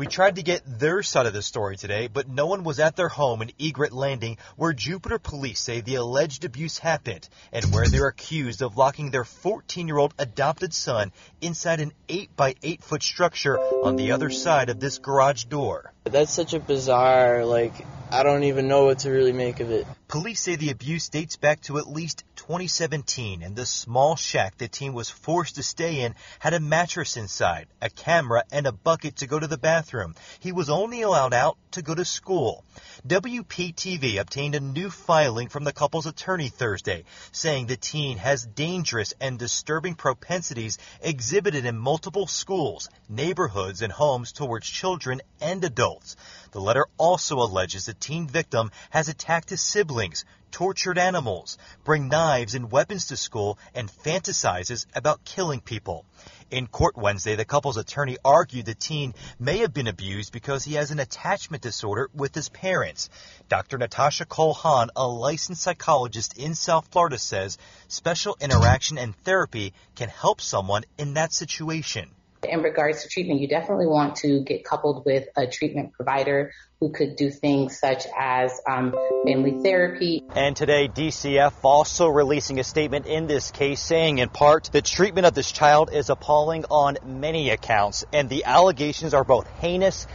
We 0.00 0.06
tried 0.06 0.36
to 0.36 0.42
get 0.42 0.62
their 0.64 1.02
side 1.02 1.26
of 1.26 1.34
the 1.34 1.42
story 1.42 1.76
today, 1.76 2.06
but 2.06 2.26
no 2.26 2.46
one 2.46 2.64
was 2.64 2.80
at 2.80 2.96
their 2.96 3.10
home 3.10 3.42
in 3.42 3.52
Egret 3.60 3.92
Landing 3.92 4.38
where 4.56 4.72
Jupiter 4.72 5.18
police 5.18 5.60
say 5.60 5.82
the 5.82 5.96
alleged 5.96 6.46
abuse 6.46 6.78
happened 6.78 7.28
and 7.52 7.66
where 7.66 7.86
they're 7.86 8.06
accused 8.06 8.62
of 8.62 8.78
locking 8.78 9.10
their 9.10 9.24
14 9.24 9.86
year 9.86 9.98
old 9.98 10.14
adopted 10.18 10.72
son 10.72 11.12
inside 11.42 11.80
an 11.80 11.92
8 12.08 12.34
by 12.34 12.54
8 12.62 12.82
foot 12.82 13.02
structure 13.02 13.58
on 13.58 13.96
the 13.96 14.12
other 14.12 14.30
side 14.30 14.70
of 14.70 14.80
this 14.80 14.96
garage 14.96 15.44
door. 15.44 15.92
That's 16.04 16.32
such 16.32 16.54
a 16.54 16.60
bizarre, 16.60 17.44
like, 17.44 17.74
I 18.10 18.22
don't 18.22 18.44
even 18.44 18.68
know 18.68 18.86
what 18.86 19.00
to 19.00 19.10
really 19.10 19.34
make 19.34 19.60
of 19.60 19.70
it. 19.70 19.86
Police 20.08 20.40
say 20.40 20.56
the 20.56 20.70
abuse 20.70 21.10
dates 21.10 21.36
back 21.36 21.60
to 21.64 21.76
at 21.76 21.86
least 21.86 22.24
2017, 22.50 23.44
and 23.44 23.54
the 23.54 23.64
small 23.64 24.16
shack 24.16 24.58
the 24.58 24.66
teen 24.66 24.92
was 24.92 25.08
forced 25.08 25.54
to 25.54 25.62
stay 25.62 26.00
in 26.00 26.16
had 26.40 26.52
a 26.52 26.58
mattress 26.58 27.16
inside, 27.16 27.68
a 27.80 27.88
camera, 27.88 28.42
and 28.50 28.66
a 28.66 28.72
bucket 28.72 29.14
to 29.14 29.28
go 29.28 29.38
to 29.38 29.46
the 29.46 29.56
bathroom. 29.56 30.16
He 30.40 30.50
was 30.50 30.68
only 30.68 31.02
allowed 31.02 31.32
out 31.32 31.56
to 31.70 31.82
go 31.82 31.94
to 31.94 32.04
school. 32.04 32.64
WPTV 33.06 34.18
obtained 34.18 34.56
a 34.56 34.60
new 34.60 34.90
filing 34.90 35.48
from 35.48 35.62
the 35.62 35.72
couple's 35.72 36.06
attorney 36.06 36.48
Thursday, 36.48 37.04
saying 37.30 37.66
the 37.66 37.76
teen 37.76 38.18
has 38.18 38.46
dangerous 38.46 39.14
and 39.20 39.38
disturbing 39.38 39.94
propensities 39.94 40.76
exhibited 41.00 41.64
in 41.64 41.78
multiple 41.78 42.26
schools, 42.26 42.88
neighborhoods, 43.08 43.80
and 43.80 43.92
homes 43.92 44.32
towards 44.32 44.68
children 44.68 45.20
and 45.40 45.62
adults. 45.62 46.16
The 46.50 46.60
letter 46.60 46.88
also 46.98 47.36
alleges 47.36 47.86
the 47.86 47.94
teen 47.94 48.26
victim 48.26 48.72
has 48.90 49.08
attacked 49.08 49.50
his 49.50 49.62
siblings, 49.62 50.24
tortured 50.50 50.98
animals, 50.98 51.58
bring 51.84 52.08
knives 52.08 52.54
and 52.54 52.70
weapons 52.70 53.06
to 53.06 53.16
school, 53.16 53.58
and 53.74 53.90
fantasizes 53.90 54.86
about 54.94 55.24
killing 55.24 55.60
people. 55.60 56.04
In 56.50 56.66
court 56.66 56.96
Wednesday, 56.96 57.36
the 57.36 57.44
couple's 57.44 57.76
attorney 57.76 58.16
argued 58.24 58.66
the 58.66 58.74
teen 58.74 59.14
may 59.38 59.58
have 59.58 59.72
been 59.72 59.86
abused 59.86 60.32
because 60.32 60.64
he 60.64 60.74
has 60.74 60.90
an 60.90 60.98
attachment 60.98 61.62
disorder 61.62 62.10
with 62.12 62.34
his 62.34 62.48
parents. 62.48 63.08
Dr. 63.48 63.78
Natasha 63.78 64.26
Cole 64.26 64.58
a 64.96 65.06
licensed 65.06 65.62
psychologist 65.62 66.36
in 66.36 66.54
South 66.54 66.88
Florida, 66.90 67.18
says 67.18 67.56
special 67.86 68.36
interaction 68.40 68.98
and 68.98 69.14
therapy 69.16 69.74
can 69.94 70.08
help 70.08 70.40
someone 70.40 70.82
in 70.98 71.14
that 71.14 71.32
situation. 71.32 72.10
In 72.42 72.62
regards 72.62 73.02
to 73.02 73.08
treatment, 73.08 73.40
you 73.40 73.48
definitely 73.48 73.86
want 73.86 74.16
to 74.16 74.42
get 74.42 74.64
coupled 74.64 75.04
with 75.04 75.28
a 75.36 75.46
treatment 75.46 75.92
provider 75.92 76.52
who 76.80 76.90
could 76.90 77.16
do 77.16 77.30
things 77.30 77.78
such 77.78 78.06
as 78.18 78.58
um, 78.68 78.94
family 79.26 79.60
therapy. 79.62 80.22
And 80.34 80.56
today, 80.56 80.88
DCF 80.88 81.52
also 81.62 82.08
releasing 82.08 82.58
a 82.58 82.64
statement 82.64 83.06
in 83.06 83.26
this 83.26 83.50
case 83.50 83.80
saying, 83.80 84.18
in 84.18 84.30
part, 84.30 84.70
the 84.72 84.80
treatment 84.80 85.26
of 85.26 85.34
this 85.34 85.52
child 85.52 85.90
is 85.92 86.08
appalling 86.08 86.64
on 86.70 86.96
many 87.04 87.50
accounts, 87.50 88.04
and 88.12 88.30
the 88.30 88.44
allegations 88.44 89.12
are 89.12 89.24
both 89.24 89.46
heinous 89.60 90.06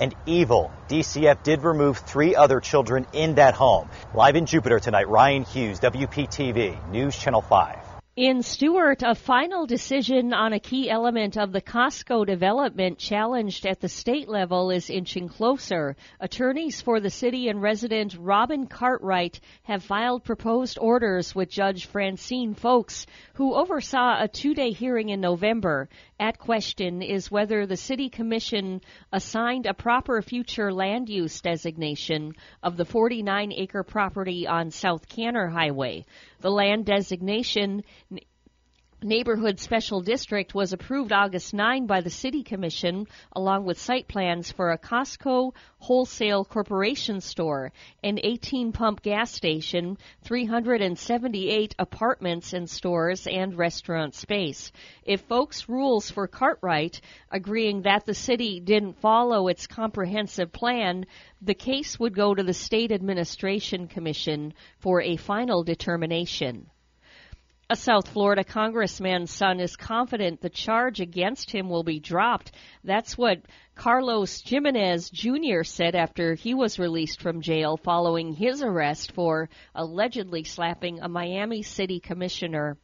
and 0.00 0.14
evil. 0.26 0.72
DCF 0.88 1.42
did 1.44 1.62
remove 1.62 1.98
three 1.98 2.34
other 2.34 2.60
children 2.60 3.06
in 3.12 3.36
that 3.36 3.54
home. 3.54 3.88
Live 4.12 4.34
in 4.34 4.46
Jupiter 4.46 4.80
tonight, 4.80 5.08
Ryan 5.08 5.44
Hughes, 5.44 5.78
WPTV, 5.80 6.90
News 6.90 7.16
Channel 7.16 7.42
5. 7.42 7.87
In 8.20 8.42
Stuart, 8.42 9.04
a 9.04 9.14
final 9.14 9.64
decision 9.64 10.34
on 10.34 10.52
a 10.52 10.58
key 10.58 10.90
element 10.90 11.38
of 11.38 11.52
the 11.52 11.62
Costco 11.62 12.26
development 12.26 12.98
challenged 12.98 13.64
at 13.64 13.78
the 13.78 13.88
state 13.88 14.28
level 14.28 14.72
is 14.72 14.90
inching 14.90 15.28
closer. 15.28 15.94
Attorneys 16.18 16.82
for 16.82 16.98
the 16.98 17.10
city 17.10 17.48
and 17.48 17.62
resident 17.62 18.16
Robin 18.18 18.66
Cartwright 18.66 19.38
have 19.62 19.84
filed 19.84 20.24
proposed 20.24 20.80
orders 20.80 21.32
with 21.32 21.48
Judge 21.48 21.86
Francine 21.86 22.56
Ffolkes, 22.56 23.06
who 23.34 23.54
oversaw 23.54 24.20
a 24.20 24.26
two-day 24.26 24.72
hearing 24.72 25.10
in 25.10 25.20
November. 25.20 25.88
At 26.20 26.38
question 26.38 27.00
is 27.00 27.30
whether 27.30 27.64
the 27.64 27.76
City 27.76 28.08
Commission 28.08 28.80
assigned 29.12 29.66
a 29.66 29.74
proper 29.74 30.20
future 30.20 30.72
land 30.72 31.08
use 31.08 31.40
designation 31.40 32.32
of 32.60 32.76
the 32.76 32.84
49 32.84 33.52
acre 33.52 33.84
property 33.84 34.44
on 34.44 34.72
South 34.72 35.08
Kanner 35.08 35.48
Highway. 35.48 36.06
The 36.40 36.50
land 36.50 36.86
designation 36.86 37.84
Neighborhood 39.00 39.60
Special 39.60 40.00
District 40.00 40.56
was 40.56 40.72
approved 40.72 41.12
August 41.12 41.54
9 41.54 41.86
by 41.86 42.00
the 42.00 42.10
City 42.10 42.42
Commission, 42.42 43.06
along 43.30 43.64
with 43.64 43.78
site 43.78 44.08
plans 44.08 44.50
for 44.50 44.72
a 44.72 44.78
Costco 44.78 45.54
Wholesale 45.78 46.44
Corporation 46.44 47.20
store, 47.20 47.70
an 48.02 48.18
18 48.20 48.72
pump 48.72 49.00
gas 49.02 49.30
station, 49.30 49.98
378 50.24 51.76
apartments 51.78 52.52
and 52.52 52.68
stores, 52.68 53.28
and 53.28 53.56
restaurant 53.56 54.16
space. 54.16 54.72
If 55.04 55.28
Ffolkes 55.28 55.68
rules 55.68 56.10
for 56.10 56.26
Cartwright, 56.26 57.00
agreeing 57.30 57.82
that 57.82 58.04
the 58.04 58.14
city 58.14 58.58
didn't 58.58 59.00
follow 59.00 59.46
its 59.46 59.68
comprehensive 59.68 60.50
plan, 60.50 61.06
the 61.40 61.54
case 61.54 62.00
would 62.00 62.16
go 62.16 62.34
to 62.34 62.42
the 62.42 62.52
State 62.52 62.90
Administration 62.90 63.86
Commission 63.86 64.54
for 64.80 65.00
a 65.00 65.16
final 65.16 65.62
determination. 65.62 66.68
A 67.70 67.76
South 67.76 68.08
Florida 68.08 68.44
congressman's 68.44 69.30
son 69.30 69.60
is 69.60 69.76
confident 69.76 70.40
the 70.40 70.48
charge 70.48 71.00
against 71.00 71.50
him 71.50 71.68
will 71.68 71.82
be 71.82 72.00
dropped. 72.00 72.52
That's 72.82 73.18
what 73.18 73.42
Carlos 73.74 74.40
Gimenez 74.40 75.10
Jr. 75.10 75.64
said 75.64 75.94
after 75.94 76.32
he 76.32 76.54
was 76.54 76.78
released 76.78 77.20
from 77.20 77.42
jail 77.42 77.76
following 77.76 78.32
his 78.32 78.62
arrest 78.62 79.12
for 79.12 79.50
allegedly 79.74 80.44
slapping 80.44 81.00
a 81.00 81.10
Miami 81.10 81.60
City 81.60 82.00
commissioner. 82.00 82.78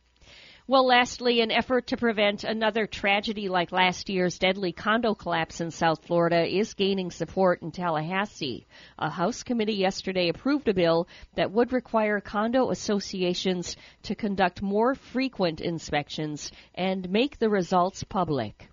Well, 0.66 0.86
lastly, 0.86 1.42
an 1.42 1.50
effort 1.50 1.88
to 1.88 1.98
prevent 1.98 2.42
another 2.42 2.86
tragedy 2.86 3.50
like 3.50 3.70
last 3.70 4.08
year's 4.08 4.38
deadly 4.38 4.72
condo 4.72 5.14
collapse 5.14 5.60
in 5.60 5.70
South 5.70 6.06
Florida 6.06 6.46
is 6.46 6.72
gaining 6.72 7.10
support 7.10 7.60
in 7.60 7.70
Tallahassee. 7.70 8.66
A 8.98 9.10
House 9.10 9.42
committee 9.42 9.74
yesterday 9.74 10.30
approved 10.30 10.66
a 10.68 10.72
bill 10.72 11.06
that 11.34 11.52
would 11.52 11.74
require 11.74 12.18
condo 12.22 12.70
associations 12.70 13.76
to 14.04 14.14
conduct 14.14 14.62
more 14.62 14.94
frequent 14.94 15.60
inspections 15.60 16.50
and 16.74 17.10
make 17.10 17.38
the 17.38 17.50
results 17.50 18.02
public. 18.02 18.70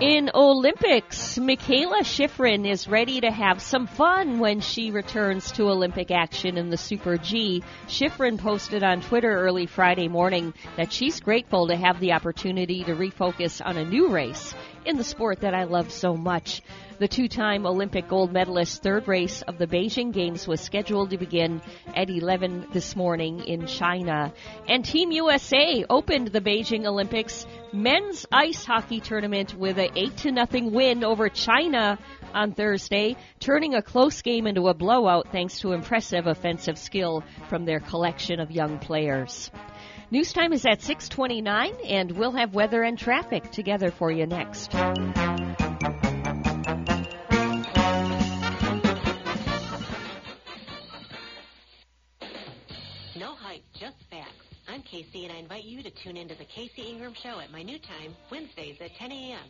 In 0.00 0.28
Olympics, 0.34 1.38
Mikaela 1.38 2.00
Shiffrin 2.00 2.68
is 2.68 2.88
ready 2.88 3.20
to 3.20 3.30
have 3.30 3.62
some 3.62 3.86
fun 3.86 4.40
when 4.40 4.58
she 4.58 4.90
returns 4.90 5.52
to 5.52 5.70
Olympic 5.70 6.10
action 6.10 6.58
in 6.58 6.68
the 6.68 6.76
Super 6.76 7.16
G. 7.16 7.62
Shiffrin 7.86 8.36
posted 8.36 8.82
on 8.82 9.02
Twitter 9.02 9.30
early 9.30 9.66
Friday 9.66 10.08
morning 10.08 10.52
that 10.76 10.92
she's 10.92 11.20
grateful 11.20 11.68
to 11.68 11.76
have 11.76 12.00
the 12.00 12.12
opportunity 12.12 12.82
to 12.82 12.96
refocus 12.96 13.64
on 13.64 13.76
a 13.76 13.84
new 13.84 14.08
race 14.08 14.52
in 14.84 14.96
the 14.96 15.04
sport 15.04 15.40
that 15.40 15.54
I 15.54 15.64
love 15.64 15.90
so 15.90 16.14
much. 16.14 16.62
The 16.98 17.08
two 17.08 17.26
time 17.26 17.66
Olympic 17.66 18.06
gold 18.06 18.32
medalist 18.32 18.82
third 18.82 19.08
race 19.08 19.42
of 19.42 19.58
the 19.58 19.66
Beijing 19.66 20.12
Games 20.12 20.46
was 20.46 20.60
scheduled 20.60 21.10
to 21.10 21.18
begin 21.18 21.60
at 21.94 22.08
11 22.08 22.68
this 22.72 22.94
morning 22.94 23.40
in 23.40 23.66
China. 23.66 24.32
And 24.68 24.84
Team 24.84 25.10
USA 25.10 25.84
opened 25.90 26.28
the 26.28 26.40
Beijing 26.40 26.86
Olympics 26.86 27.46
men's 27.72 28.26
ice 28.30 28.64
hockey 28.64 29.00
tournament 29.00 29.54
with 29.54 29.78
an 29.78 29.90
8 29.96 30.16
to 30.18 30.30
nothing 30.30 30.72
win 30.72 31.02
over 31.02 31.28
China 31.28 31.98
on 32.32 32.52
Thursday, 32.52 33.16
turning 33.40 33.74
a 33.74 33.82
close 33.82 34.22
game 34.22 34.46
into 34.46 34.68
a 34.68 34.74
blowout 34.74 35.32
thanks 35.32 35.58
to 35.60 35.72
impressive 35.72 36.26
offensive 36.26 36.78
skill 36.78 37.24
from 37.48 37.64
their 37.64 37.80
collection 37.80 38.38
of 38.38 38.50
young 38.50 38.78
players. 38.78 39.50
News 40.10 40.34
time 40.34 40.52
is 40.52 40.66
at 40.66 40.80
6:29 40.80 41.76
and 41.88 42.12
we'll 42.12 42.32
have 42.32 42.54
weather 42.54 42.82
and 42.82 42.98
traffic 42.98 43.50
together 43.50 43.90
for 43.90 44.12
you 44.12 44.26
next. 44.26 44.72
No 44.74 44.82
hype, 53.34 53.62
just 53.72 53.96
facts. 54.10 54.30
I'm 54.68 54.82
Casey, 54.82 55.24
and 55.24 55.32
I 55.32 55.36
invite 55.36 55.64
you 55.64 55.82
to 55.82 55.90
tune 55.90 56.18
into 56.18 56.34
the 56.34 56.44
Casey 56.44 56.82
Ingram 56.82 57.14
Show 57.22 57.40
at 57.40 57.50
my 57.50 57.62
new 57.62 57.78
time, 57.78 58.14
Wednesdays 58.30 58.76
at 58.82 58.94
10 58.96 59.10
a.m. 59.10 59.48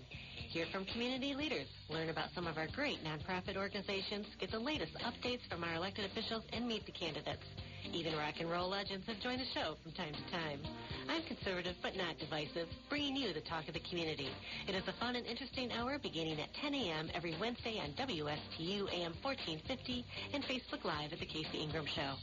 Hear 0.51 0.67
from 0.73 0.85
community 0.85 1.35
leaders, 1.35 1.67
learn 1.91 2.11
about 2.11 2.29
some 2.33 2.47
of 2.47 2.59
our 2.59 2.69
great 2.69 2.99
nonprofit 3.03 3.57
organizations, 3.57 4.27
get 4.39 4.53
the 4.53 4.59
latest 4.61 4.93
updates 5.03 5.41
from 5.51 5.65
our 5.65 5.75
elected 5.75 6.05
officials, 6.05 6.45
and 6.53 6.69
meet 6.69 6.87
the 6.87 6.93
candidates. 6.93 7.45
Even 7.93 8.17
rock 8.17 8.35
and 8.41 8.51
roll 8.51 8.69
legends 8.69 9.07
have 9.07 9.21
joined 9.21 9.41
the 9.41 9.47
show 9.55 9.77
from 9.83 9.93
time 9.93 10.13
to 10.13 10.31
time. 10.33 10.61
I'm 11.09 11.23
conservative 11.23 11.77
but 11.83 11.97
not 11.97 12.19
divisive, 12.19 12.69
bringing 12.89 13.17
you 13.17 13.33
the 13.33 13.41
talk 13.41 13.69
of 13.69 13.75
the 13.75 13.81
community. 13.89 14.29
It 14.67 14.75
is 14.75 14.87
a 14.89 14.93
fun 14.99 15.17
and 15.17 15.27
interesting 15.27 15.71
hour 15.73 15.99
beginning 15.99 16.41
at 16.41 16.53
10 16.55 16.75
a.m. 16.75 17.11
every 17.15 17.37
Wednesday 17.41 17.81
on 17.81 17.93
WSTU 17.93 18.89
AM 18.93 19.13
1450 19.23 20.05
and 20.33 20.43
Facebook 20.45 20.85
Live 20.85 21.13
at 21.13 21.21
The 21.21 21.27
Casey 21.27 21.59
Ingram 21.59 21.87
Show. 21.87 22.15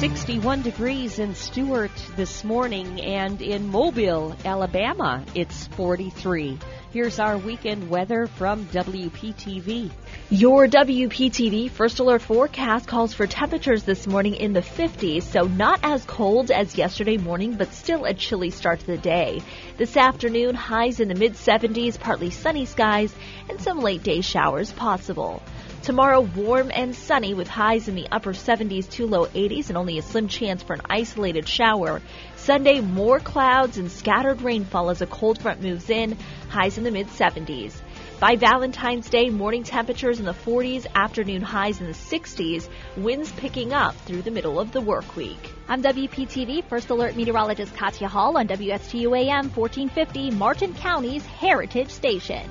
61 0.00 0.60
degrees 0.60 1.18
in 1.18 1.34
Stuart 1.34 1.90
this 2.16 2.44
morning 2.44 3.00
and 3.00 3.40
in 3.40 3.66
Mobile, 3.66 4.36
Alabama, 4.44 5.24
it's 5.34 5.68
43. 5.68 6.58
Here's 6.92 7.18
our 7.18 7.38
weekend 7.38 7.88
weather 7.88 8.26
from 8.26 8.66
WPTV. 8.66 9.90
Your 10.28 10.66
WPTV 10.68 11.70
First 11.70 11.98
Alert 11.98 12.20
forecast 12.20 12.86
calls 12.86 13.14
for 13.14 13.26
temperatures 13.26 13.84
this 13.84 14.06
morning 14.06 14.34
in 14.34 14.52
the 14.52 14.60
50s, 14.60 15.22
so 15.22 15.44
not 15.44 15.80
as 15.82 16.04
cold 16.04 16.50
as 16.50 16.76
yesterday 16.76 17.16
morning, 17.16 17.54
but 17.54 17.72
still 17.72 18.04
a 18.04 18.12
chilly 18.12 18.50
start 18.50 18.80
to 18.80 18.86
the 18.86 18.98
day. 18.98 19.40
This 19.78 19.96
afternoon, 19.96 20.54
highs 20.54 21.00
in 21.00 21.08
the 21.08 21.14
mid 21.14 21.34
70s, 21.34 21.98
partly 21.98 22.28
sunny 22.28 22.66
skies, 22.66 23.14
and 23.48 23.58
some 23.62 23.80
late 23.80 24.02
day 24.02 24.20
showers 24.20 24.72
possible. 24.72 25.42
Tomorrow, 25.86 26.22
warm 26.22 26.72
and 26.74 26.96
sunny 26.96 27.32
with 27.32 27.46
highs 27.46 27.86
in 27.86 27.94
the 27.94 28.08
upper 28.10 28.32
70s 28.32 28.90
to 28.90 29.06
low 29.06 29.26
80s 29.26 29.68
and 29.68 29.78
only 29.78 29.98
a 29.98 30.02
slim 30.02 30.26
chance 30.26 30.60
for 30.60 30.72
an 30.72 30.80
isolated 30.90 31.48
shower. 31.48 32.02
Sunday, 32.34 32.80
more 32.80 33.20
clouds 33.20 33.78
and 33.78 33.88
scattered 33.88 34.42
rainfall 34.42 34.90
as 34.90 35.00
a 35.00 35.06
cold 35.06 35.40
front 35.40 35.62
moves 35.62 35.88
in, 35.88 36.18
highs 36.48 36.76
in 36.76 36.82
the 36.82 36.90
mid 36.90 37.06
70s. 37.06 37.72
By 38.18 38.34
Valentine's 38.34 39.08
Day, 39.08 39.30
morning 39.30 39.62
temperatures 39.62 40.18
in 40.18 40.24
the 40.24 40.34
40s, 40.34 40.86
afternoon 40.92 41.42
highs 41.42 41.80
in 41.80 41.86
the 41.86 41.92
60s, 41.92 42.68
winds 42.96 43.30
picking 43.30 43.72
up 43.72 43.94
through 44.06 44.22
the 44.22 44.32
middle 44.32 44.58
of 44.58 44.72
the 44.72 44.80
work 44.80 45.14
week. 45.14 45.52
I'm 45.68 45.84
WPTV 45.84 46.64
First 46.64 46.90
Alert 46.90 47.14
Meteorologist 47.14 47.76
Katya 47.76 48.08
Hall 48.08 48.36
on 48.36 48.48
WSTU 48.48 49.16
AM 49.16 49.50
1450, 49.50 50.32
Martin 50.32 50.74
County's 50.74 51.24
Heritage 51.26 51.90
Station. 51.90 52.50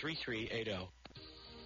3380. 0.00 0.88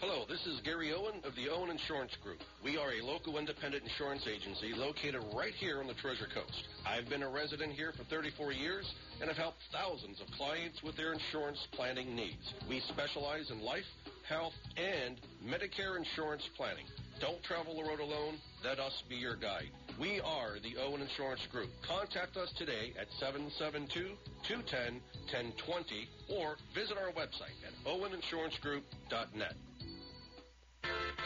Hello, 0.00 0.24
this 0.28 0.44
is 0.46 0.60
Gary 0.60 0.92
Owen 0.92 1.24
of 1.24 1.34
the 1.36 1.48
Owen 1.48 1.70
Insurance 1.70 2.12
Group. 2.22 2.40
We 2.62 2.76
are 2.76 2.92
a 2.92 3.02
local 3.02 3.38
independent 3.38 3.82
insurance 3.82 4.26
agency 4.28 4.74
located 4.76 5.24
right 5.34 5.54
here 5.54 5.80
on 5.80 5.86
the 5.86 5.94
Treasure 5.94 6.28
Coast. 6.34 6.68
I've 6.84 7.08
been 7.08 7.22
a 7.22 7.30
resident 7.30 7.72
here 7.72 7.92
for 7.96 8.04
34 8.04 8.52
years 8.52 8.84
and 9.20 9.28
have 9.28 9.38
helped 9.38 9.58
thousands 9.72 10.20
of 10.20 10.26
clients 10.36 10.82
with 10.82 10.96
their 10.96 11.14
insurance 11.14 11.58
planning 11.72 12.14
needs. 12.14 12.52
We 12.68 12.80
specialize 12.92 13.50
in 13.50 13.62
life, 13.62 13.88
health, 14.28 14.52
and 14.76 15.16
Medicare 15.40 15.96
insurance 15.96 16.42
planning. 16.58 16.84
Don't 17.18 17.42
travel 17.44 17.74
the 17.76 17.88
road 17.88 18.00
alone. 18.00 18.36
Let 18.62 18.78
us 18.78 19.02
be 19.08 19.16
your 19.16 19.36
guide. 19.36 19.72
We 19.98 20.20
are 20.20 20.58
the 20.62 20.76
Owen 20.82 21.00
Insurance 21.00 21.40
Group. 21.50 21.70
Contact 21.88 22.36
us 22.36 22.52
today 22.58 22.92
at 23.00 23.06
772-210-1020 23.18 26.06
or 26.28 26.56
visit 26.74 26.98
our 26.98 27.12
website 27.12 27.56
at 27.64 27.72
oweninsurancegroup.net. 27.86 29.54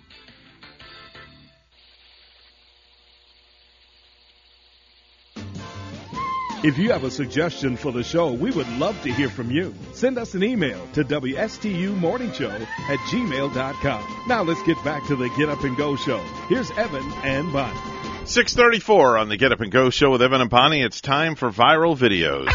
If 6.62 6.78
you 6.78 6.92
have 6.92 7.06
a 7.06 7.12
suggestion 7.12 7.78
for 7.78 7.94
the 7.94 8.04
show, 8.04 8.34
we 8.34 8.52
would 8.52 8.68
love 8.68 9.02
to 9.04 9.14
hear 9.14 9.30
from 9.30 9.50
you. 9.50 9.74
Send 9.94 10.18
us 10.18 10.34
an 10.34 10.44
email 10.44 10.86
to 10.92 11.06
WSTUmorningshow 11.06 12.62
at 12.62 13.00
gmail.com. 13.08 14.24
Now 14.28 14.44
let's 14.44 14.62
get 14.64 14.84
back 14.84 15.08
to 15.08 15.16
the 15.16 15.30
Get 15.38 15.48
Up 15.48 15.64
and 15.64 15.78
Go 15.78 15.96
show. 15.96 16.20
Here's 16.50 16.70
Evan 16.72 17.10
and 17.24 17.54
Bonnie. 17.54 17.99
634 18.30 19.18
on 19.18 19.28
the 19.28 19.38
Get 19.38 19.52
Up 19.52 19.60
and 19.60 19.72
Go 19.72 19.90
show 19.90 20.12
with 20.12 20.22
Evan 20.22 20.40
and 20.40 20.52
Bonnie. 20.52 20.84
It's 20.84 21.02
time 21.02 21.34
for 21.34 21.50
viral 21.50 21.98
videos. 21.98 22.48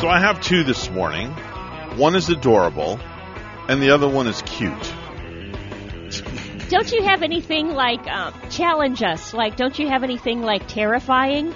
So 0.00 0.08
I 0.08 0.20
have 0.20 0.40
two 0.40 0.64
this 0.64 0.88
morning. 0.88 1.32
One 1.98 2.16
is 2.16 2.30
adorable, 2.30 2.98
and 3.68 3.82
the 3.82 3.90
other 3.90 4.08
one 4.08 4.26
is 4.26 4.40
cute. 4.40 4.94
Don't 6.70 6.90
you 6.92 7.02
have 7.02 7.22
anything 7.22 7.74
like 7.74 8.06
um, 8.06 8.32
challenge 8.48 9.02
us? 9.02 9.34
Like, 9.34 9.56
don't 9.56 9.78
you 9.78 9.88
have 9.88 10.02
anything 10.02 10.40
like 10.40 10.66
terrifying? 10.66 11.54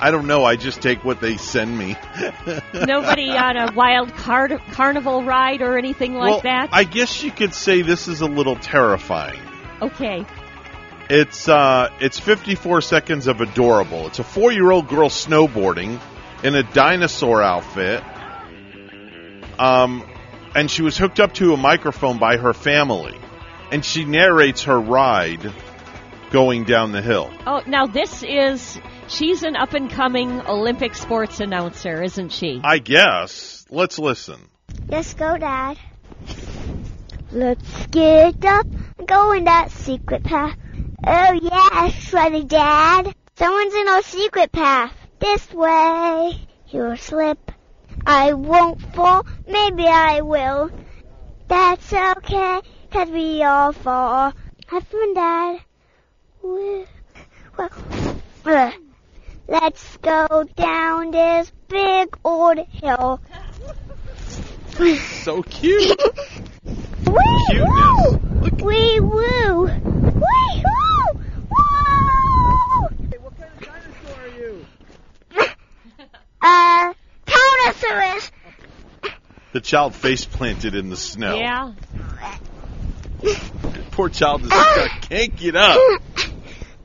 I 0.00 0.10
don't 0.10 0.26
know. 0.26 0.44
I 0.44 0.56
just 0.56 0.80
take 0.80 1.04
what 1.04 1.20
they 1.20 1.36
send 1.36 1.76
me. 1.76 1.96
Nobody 2.74 3.30
on 3.30 3.56
a 3.56 3.72
wild 3.72 4.14
car- 4.14 4.60
carnival 4.72 5.22
ride 5.22 5.62
or 5.62 5.78
anything 5.78 6.14
like 6.14 6.30
well, 6.30 6.40
that? 6.42 6.70
I 6.72 6.84
guess 6.84 7.22
you 7.22 7.30
could 7.30 7.54
say 7.54 7.82
this 7.82 8.08
is 8.08 8.20
a 8.20 8.26
little 8.26 8.56
terrifying. 8.56 9.40
Okay. 9.80 10.24
It's 11.10 11.48
uh, 11.48 11.90
it's 12.00 12.18
54 12.18 12.80
seconds 12.80 13.26
of 13.26 13.40
adorable. 13.40 14.06
It's 14.06 14.18
a 14.18 14.24
four-year-old 14.24 14.88
girl 14.88 15.08
snowboarding 15.08 16.00
in 16.42 16.54
a 16.54 16.62
dinosaur 16.62 17.42
outfit, 17.42 18.02
um, 19.58 20.08
and 20.54 20.70
she 20.70 20.82
was 20.82 20.96
hooked 20.96 21.20
up 21.20 21.34
to 21.34 21.52
a 21.52 21.56
microphone 21.56 22.18
by 22.18 22.36
her 22.36 22.52
family, 22.52 23.18
and 23.70 23.84
she 23.84 24.04
narrates 24.04 24.62
her 24.62 24.80
ride 24.80 25.52
going 26.32 26.64
down 26.64 26.92
the 26.92 27.02
hill. 27.02 27.30
Oh, 27.46 27.62
now 27.66 27.86
this 27.86 28.22
is 28.22 28.80
she's 29.06 29.42
an 29.42 29.54
up 29.54 29.74
and 29.74 29.90
coming 29.90 30.40
Olympic 30.40 30.94
sports 30.94 31.40
announcer, 31.40 32.02
isn't 32.02 32.32
she? 32.32 32.60
I 32.64 32.78
guess. 32.78 33.66
Let's 33.70 33.98
listen. 33.98 34.40
Let's 34.88 35.12
go, 35.14 35.36
Dad. 35.36 35.78
Let's 37.30 37.86
get 37.88 38.44
up 38.44 38.66
and 38.98 39.06
go 39.06 39.32
in 39.32 39.44
that 39.44 39.70
secret 39.70 40.24
path. 40.24 40.56
Oh 41.06 41.38
yes, 41.42 42.12
ready, 42.12 42.44
Dad. 42.44 43.14
Someone's 43.36 43.74
in 43.74 43.88
our 43.88 44.02
secret 44.02 44.52
path. 44.52 44.92
This 45.18 45.52
way. 45.52 46.46
You'll 46.68 46.96
slip. 46.96 47.52
I 48.06 48.32
won't 48.32 48.80
fall. 48.94 49.26
Maybe 49.46 49.86
I 49.86 50.22
will. 50.22 50.70
That's 51.48 51.92
okay, 51.92 52.60
cause 52.90 53.10
we 53.10 53.42
all 53.42 53.72
fall. 53.72 54.32
Have 54.68 54.86
fun, 54.86 55.14
Dad. 55.14 55.60
Well, 56.42 57.70
let's 59.46 59.96
go 59.98 60.44
down 60.56 61.12
this 61.12 61.52
big 61.68 62.16
old 62.24 62.58
hill. 62.58 63.20
so 64.98 65.42
cute. 65.44 66.02
Wee 67.06 67.60
woo! 67.60 68.20
Wee 68.60 69.00
woo! 69.00 69.66
Wee 69.66 70.64
woo! 70.64 71.20
Woo! 71.48 72.88
What 73.20 73.36
kind 73.36 73.52
of 73.52 73.60
dinosaur 73.60 74.20
are 74.20 74.28
you? 74.28 74.66
Uh, 76.44 76.92
Tyrannosaurus. 77.24 78.32
The 79.52 79.60
child 79.60 79.94
face 79.94 80.24
planted 80.24 80.74
in 80.74 80.90
the 80.90 80.96
snow. 80.96 81.36
Yeah. 81.36 81.72
Poor 83.92 84.08
child 84.08 84.42
is 84.42 84.48
stuck. 84.48 85.02
Can't 85.02 85.36
get 85.36 85.54
up. 85.54 85.78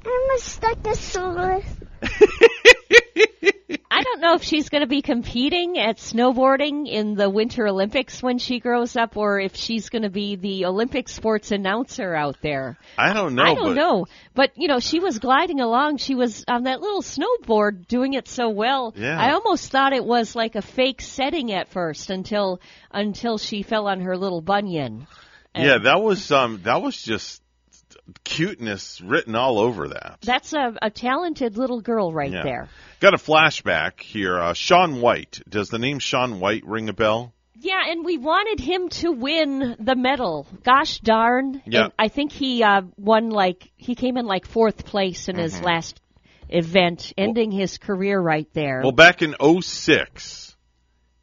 I'm 0.08 0.30
a 0.30 0.40
Stegosaurus. 0.40 1.66
I 3.90 4.04
don't 4.04 4.22
know 4.22 4.36
if 4.36 4.44
she's 4.44 4.70
going 4.70 4.82
to 4.82 4.88
be 4.88 5.02
competing 5.02 5.78
at 5.80 5.98
snowboarding 5.98 6.88
in 6.88 7.16
the 7.16 7.30
Winter 7.30 7.68
Olympics 7.68 8.22
when 8.22 8.38
she 8.38 8.60
grows 8.60 8.96
up, 8.96 9.18
or 9.18 9.40
if 9.40 9.56
she's 9.56 9.90
going 9.90 10.04
to 10.04 10.10
be 10.10 10.36
the 10.36 10.66
Olympic 10.66 11.10
sports 11.10 11.52
announcer 11.52 12.14
out 12.14 12.38
there. 12.42 12.78
I 12.98 13.14
don't 13.14 13.34
know. 13.36 13.44
I 13.44 13.56
don't 13.56 13.70
but 13.70 13.74
know, 13.76 14.06
but 14.36 14.52
you 14.56 14.68
know, 14.68 14.80
she 14.80 15.00
was 15.00 15.20
gliding 15.20 15.60
along. 15.62 15.98
She 15.98 16.16
was 16.16 16.46
on 16.48 16.64
that 16.64 16.80
little 16.82 17.02
snowboard, 17.02 17.88
doing 17.88 18.14
it 18.14 18.28
so 18.28 18.50
well. 18.50 18.94
Yeah. 18.96 19.20
I 19.20 19.32
almost 19.34 19.72
thought 19.72 19.94
it 19.94 20.06
was 20.06 20.36
like 20.36 20.56
a 20.56 20.62
fake 20.62 21.02
setting 21.02 21.52
at 21.52 21.70
first, 21.70 22.10
until 22.10 22.62
until 22.92 23.38
she 23.38 23.64
fell 23.64 23.88
on 23.88 24.02
her 24.02 24.16
little 24.16 24.42
bunion. 24.42 25.08
And- 25.56 25.66
Yeah, 25.66 25.78
that 25.80 26.02
was 26.02 26.32
um 26.32 26.62
that 26.64 26.82
was 26.82 27.02
just 27.02 27.42
cuteness 28.24 29.02
written 29.02 29.36
all 29.36 29.60
over 29.60 29.90
that. 29.90 30.18
That's 30.22 30.54
a, 30.54 30.74
a 30.82 30.90
talented 30.90 31.58
little 31.58 31.82
girl 31.82 32.12
right 32.14 32.32
Yeah. 32.32 32.44
there. 32.44 32.70
Got 33.00 33.14
a 33.14 33.18
flashback 33.18 34.00
here. 34.02 34.40
Uh, 34.40 34.54
Shaun 34.54 35.02
White. 35.02 35.42
Does 35.48 35.70
the 35.70 35.80
name 35.80 36.00
Shaun 36.00 36.40
White 36.40 36.66
ring 36.66 36.90
a 36.90 36.94
bell? 36.94 37.34
Yeah, 37.60 37.82
and 37.90 38.06
we 38.06 38.18
wanted 38.18 38.60
him 38.64 38.90
to 38.90 39.12
win 39.12 39.76
the 39.80 39.96
medal. 39.96 40.46
Gosh 40.64 41.00
darn. 41.00 41.62
Yeah. 41.66 41.86
And 41.86 41.94
I 41.98 42.08
think 42.08 42.32
he 42.32 42.62
uh, 42.64 42.82
won 42.98 43.30
like 43.32 43.72
he 43.78 43.96
came 43.96 44.16
in 44.18 44.26
like 44.28 44.46
fourth 44.46 44.86
place 44.86 45.28
in 45.28 45.38
his 45.38 45.56
Mhm. 45.56 45.64
last 45.64 46.00
event, 46.50 47.14
ending 47.18 47.52
his 47.52 47.78
career 47.78 48.20
right 48.20 48.48
there. 48.54 48.82
Well, 48.84 48.92
back 48.92 49.22
in 49.24 49.36
'06, 49.42 50.56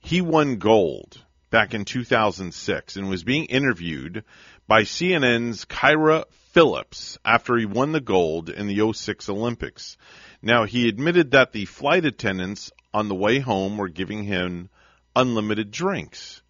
he 0.00 0.20
won 0.20 0.56
gold 0.56 1.24
back 1.50 1.72
in 1.72 1.84
2006 1.84 2.96
and 2.96 3.08
was 3.08 3.22
being 3.22 3.44
interviewed 3.46 4.24
by 4.66 4.82
CNN's 4.82 5.64
Kyra 5.66 6.24
Phillips 6.54 7.18
after 7.24 7.56
he 7.56 7.66
won 7.66 7.90
the 7.90 8.00
gold 8.00 8.48
in 8.48 8.68
the 8.68 8.92
06 8.92 9.28
Olympics. 9.28 9.96
Now, 10.40 10.64
he 10.64 10.88
admitted 10.88 11.32
that 11.32 11.50
the 11.50 11.64
flight 11.64 12.04
attendants 12.04 12.70
on 12.94 13.08
the 13.08 13.14
way 13.16 13.40
home 13.40 13.76
were 13.76 13.88
giving 13.88 14.22
him 14.22 14.70
unlimited 15.16 15.72
drinks. 15.72 16.42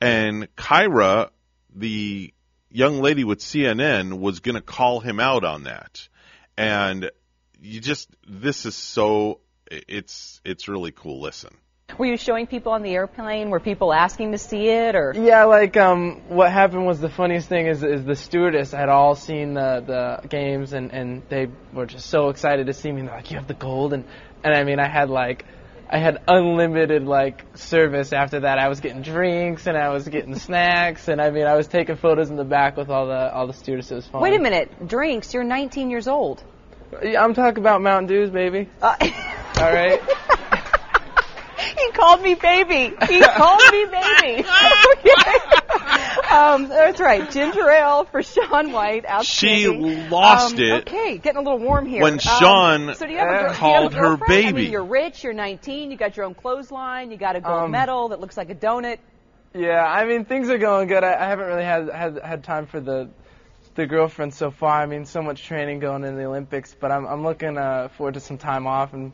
And 0.00 0.48
Kyra, 0.56 1.28
the 1.74 2.32
young 2.70 3.00
lady 3.00 3.24
with 3.24 3.40
CNN, 3.40 4.18
was 4.18 4.40
going 4.40 4.54
to 4.54 4.62
call 4.62 5.00
him 5.00 5.20
out 5.20 5.44
on 5.44 5.64
that. 5.64 6.08
And 6.56 7.10
you 7.60 7.80
just, 7.80 8.08
this 8.26 8.64
is 8.64 8.74
so, 8.74 9.40
it's, 9.70 10.40
it's 10.46 10.68
really 10.68 10.92
cool. 10.92 11.20
Listen. 11.20 11.54
Were 11.98 12.06
you 12.06 12.16
showing 12.16 12.46
people 12.46 12.72
on 12.72 12.82
the 12.82 12.92
airplane? 12.92 13.50
Were 13.50 13.60
people 13.60 13.92
asking 13.92 14.32
to 14.32 14.38
see 14.38 14.68
it, 14.68 14.96
or? 14.96 15.12
Yeah, 15.14 15.44
like 15.44 15.76
um, 15.76 16.22
what 16.28 16.50
happened 16.50 16.86
was 16.86 16.98
the 16.98 17.08
funniest 17.08 17.48
thing 17.48 17.66
is 17.66 17.84
is 17.84 18.04
the 18.04 18.16
stewardess 18.16 18.72
had 18.72 18.88
all 18.88 19.14
seen 19.14 19.54
the 19.54 19.82
the 19.86 20.28
games 20.28 20.72
and 20.72 20.90
and 20.92 21.22
they 21.28 21.48
were 21.72 21.86
just 21.86 22.06
so 22.06 22.30
excited 22.30 22.66
to 22.66 22.72
see 22.72 22.90
me. 22.90 23.00
And 23.00 23.08
they're 23.08 23.16
like, 23.16 23.30
"You 23.30 23.36
have 23.36 23.46
the 23.46 23.54
gold," 23.54 23.92
and 23.92 24.04
and 24.42 24.54
I 24.54 24.64
mean, 24.64 24.80
I 24.80 24.88
had 24.88 25.10
like. 25.10 25.44
I 25.86 25.98
had 25.98 26.22
unlimited 26.26 27.04
like 27.04 27.44
service 27.56 28.14
after 28.14 28.40
that. 28.40 28.58
I 28.58 28.68
was 28.68 28.80
getting 28.80 29.02
drinks 29.02 29.66
and 29.66 29.76
I 29.76 29.90
was 29.90 30.08
getting 30.08 30.34
snacks 30.34 31.08
and 31.08 31.20
I 31.20 31.30
mean 31.30 31.44
I 31.44 31.54
was 31.54 31.68
taking 31.68 31.94
photos 31.96 32.30
in 32.30 32.36
the 32.36 32.44
back 32.44 32.78
with 32.78 32.88
all 32.88 33.06
the 33.06 33.32
all 33.32 33.46
the 33.46 33.52
stewardesses. 33.52 33.92
It 33.92 33.94
was 33.96 34.06
fun. 34.06 34.22
Wait 34.22 34.34
a 34.34 34.42
minute, 34.42 34.88
drinks. 34.88 35.34
You're 35.34 35.44
19 35.44 35.90
years 35.90 36.08
old. 36.08 36.42
Yeah, 37.02 37.22
I'm 37.22 37.34
talking 37.34 37.58
about 37.58 37.82
Mountain 37.82 38.08
Dews, 38.08 38.30
baby. 38.30 38.70
Uh, 38.80 38.96
all 39.58 39.72
right. 39.72 40.00
he 41.78 41.90
called 41.92 42.22
me 42.22 42.34
baby. 42.34 42.94
He 43.08 43.20
called 43.20 43.62
me 43.72 43.84
baby. 43.86 44.44
Um, 46.30 46.68
that's 46.68 47.00
right. 47.00 47.30
Ginger 47.30 47.68
ale 47.70 48.04
for 48.04 48.22
Shaun 48.22 48.72
White. 48.72 49.04
She 49.24 49.66
lost 49.68 50.54
Um, 50.54 50.60
it 50.60 50.88
Okay, 50.88 51.18
getting 51.18 51.38
a 51.40 51.42
little 51.42 51.58
warm 51.58 51.86
here. 51.86 52.02
when 52.02 52.14
Um, 52.14 52.18
Shaun 52.18 52.94
so 52.94 53.06
do 53.06 53.12
you 53.12 53.18
have 53.18 53.28
a, 53.28 53.32
gir- 53.32 53.46
do 53.48 53.52
you 53.52 53.58
called 53.58 53.92
have 53.92 53.92
a 53.92 53.96
her 53.96 54.16
girlfriend? 54.16 54.32
I 54.32 54.42
baby. 54.50 54.62
mean, 54.62 54.72
you're 54.72 54.84
rich. 54.84 55.22
You're 55.22 55.32
19. 55.32 55.90
You 55.90 55.96
got 55.96 56.16
your 56.16 56.26
own 56.26 56.34
clothesline. 56.34 57.10
You 57.10 57.16
got 57.18 57.36
a 57.36 57.40
gold 57.40 57.64
Um, 57.64 57.70
medal 57.70 58.08
that 58.08 58.20
looks 58.20 58.36
like 58.36 58.50
a 58.50 58.54
donut. 58.54 58.98
Yeah, 59.54 59.84
I 59.84 60.04
mean 60.06 60.24
things 60.24 60.48
are 60.50 60.58
going 60.58 60.88
good. 60.88 61.04
I, 61.04 61.12
I 61.14 61.26
haven't 61.28 61.46
really 61.46 61.64
had, 61.64 61.88
had 61.90 62.18
had 62.18 62.44
time 62.44 62.66
for 62.66 62.80
the 62.80 63.10
the 63.76 63.86
girlfriend 63.86 64.34
so 64.34 64.50
far. 64.50 64.80
I 64.80 64.86
mean, 64.86 65.04
so 65.04 65.22
much 65.22 65.44
training 65.44 65.78
going 65.80 66.02
in 66.04 66.16
the 66.16 66.24
Olympics, 66.24 66.74
but 66.78 66.90
I'm 66.90 67.06
I'm 67.06 67.22
looking 67.22 67.56
uh, 67.58 67.88
forward 67.96 68.14
to 68.14 68.20
some 68.20 68.38
time 68.38 68.66
off 68.66 68.92
and 68.94 69.12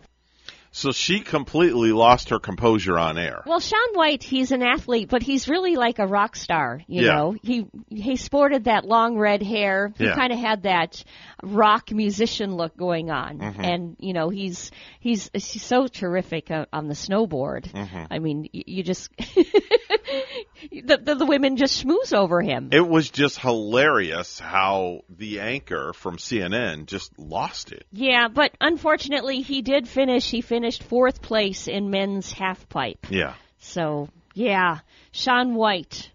So 0.72 0.92
she 0.92 1.20
completely 1.20 1.90
lost 1.90 2.28
her 2.28 2.38
composure 2.38 2.96
on 2.96 3.18
air. 3.18 3.42
Well, 3.44 3.58
Shaun 3.58 3.94
White, 3.94 4.22
he's 4.22 4.52
an 4.52 4.62
athlete, 4.62 5.08
but 5.10 5.20
he's 5.22 5.48
really 5.48 5.74
like 5.74 5.98
a 5.98 6.06
rock 6.06 6.36
star. 6.36 6.80
You 6.86 7.06
Yeah. 7.06 7.12
know, 7.14 7.36
he 7.42 7.66
he 7.88 8.14
sported 8.14 8.64
that 8.64 8.84
long 8.84 9.16
red 9.18 9.42
hair. 9.42 9.92
He 9.98 10.04
Yeah. 10.04 10.14
kind 10.14 10.32
of 10.32 10.38
had 10.38 10.62
that 10.62 11.02
rock 11.42 11.90
musician 11.90 12.54
look 12.54 12.76
going 12.76 13.10
on, 13.10 13.38
Mhm. 13.38 13.64
and 13.64 13.96
you 13.98 14.12
know, 14.12 14.28
he's 14.28 14.70
he's 15.00 15.28
he's 15.32 15.62
so 15.62 15.88
terrific 15.88 16.50
on 16.72 16.86
the 16.86 16.94
snowboard. 16.94 17.72
Mhm. 17.72 18.06
I 18.08 18.18
mean, 18.20 18.48
you 18.52 18.84
just 18.84 19.10
the, 20.70 20.98
the 20.98 21.14
the 21.14 21.26
women 21.26 21.56
just 21.56 21.84
schmooze 21.84 22.12
over 22.12 22.40
him. 22.40 22.70
It 22.72 22.86
was 22.86 23.10
just 23.10 23.38
hilarious 23.38 24.38
how 24.38 25.02
the 25.08 25.40
anchor 25.40 25.92
from 25.92 26.16
CNN 26.16 26.86
just 26.86 27.18
lost 27.18 27.72
it. 27.72 27.86
Yeah, 27.92 28.28
but 28.28 28.52
unfortunately, 28.60 29.42
he 29.42 29.62
did 29.62 29.88
finish. 29.88 30.30
He 30.30 30.40
finished 30.40 30.82
fourth 30.82 31.22
place 31.22 31.68
in 31.68 31.90
men's 31.90 32.32
half 32.32 32.68
pipe. 32.68 33.06
Yeah. 33.10 33.34
So, 33.58 34.08
yeah, 34.34 34.78
Shaun 35.12 35.54
White. 35.54 36.10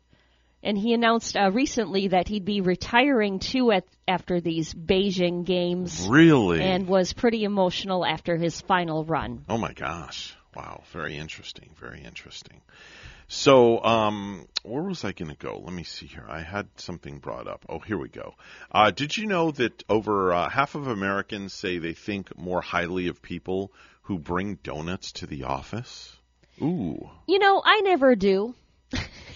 And 0.64 0.76
he 0.76 0.94
announced 0.94 1.38
uh, 1.38 1.52
recently 1.52 2.08
that 2.08 2.28
he'd 2.28 2.44
be 2.44 2.62
retiring 2.62 3.38
too 3.38 3.72
at, 3.72 3.86
after 4.08 4.42
these 4.42 4.74
Beijing 4.74 5.46
games. 5.46 6.08
Really? 6.10 6.60
And 6.60 6.88
was 6.88 7.14
pretty 7.14 7.44
emotional 7.44 8.04
after 8.04 8.36
his 8.36 8.62
final 8.62 9.06
run. 9.06 9.46
Oh 9.48 9.60
my 9.60 9.74
gosh. 9.74 10.36
Wow. 10.56 10.82
Very 10.92 11.18
interesting. 11.18 11.70
Very 11.80 12.02
interesting. 12.02 12.62
So, 13.28 13.84
um, 13.84 14.48
where 14.64 14.84
was 14.84 15.04
I 15.04 15.12
going 15.12 15.32
to 15.32 15.38
go? 15.38 15.60
Let 15.64 15.74
me 15.74 15.84
see 15.84 16.06
here. 16.06 16.26
I 16.28 16.42
had 16.42 16.68
something 16.78 17.18
brought 17.20 17.48
up. 17.48 17.66
Oh, 17.68 17.80
here 17.80 17.98
we 17.98 18.10
go. 18.10 18.36
Uh, 18.72 18.92
did 18.92 19.18
you 19.18 19.26
know 19.28 19.52
that 19.52 19.84
over 19.90 20.34
uh, 20.34 20.50
half 20.50 20.76
of 20.76 20.88
Americans 20.88 21.54
say 21.54 21.78
they 21.80 21.94
think 21.94 22.38
more 22.38 22.62
highly 22.62 23.08
of 23.08 23.22
people 23.22 23.72
who 24.04 24.20
bring 24.20 24.56
donuts 24.64 25.12
to 25.14 25.26
the 25.26 25.46
office? 25.46 26.16
Ooh. 26.62 27.10
You 27.28 27.40
know, 27.40 27.62
I 27.64 27.82
never 27.82 28.16
do. 28.16 28.54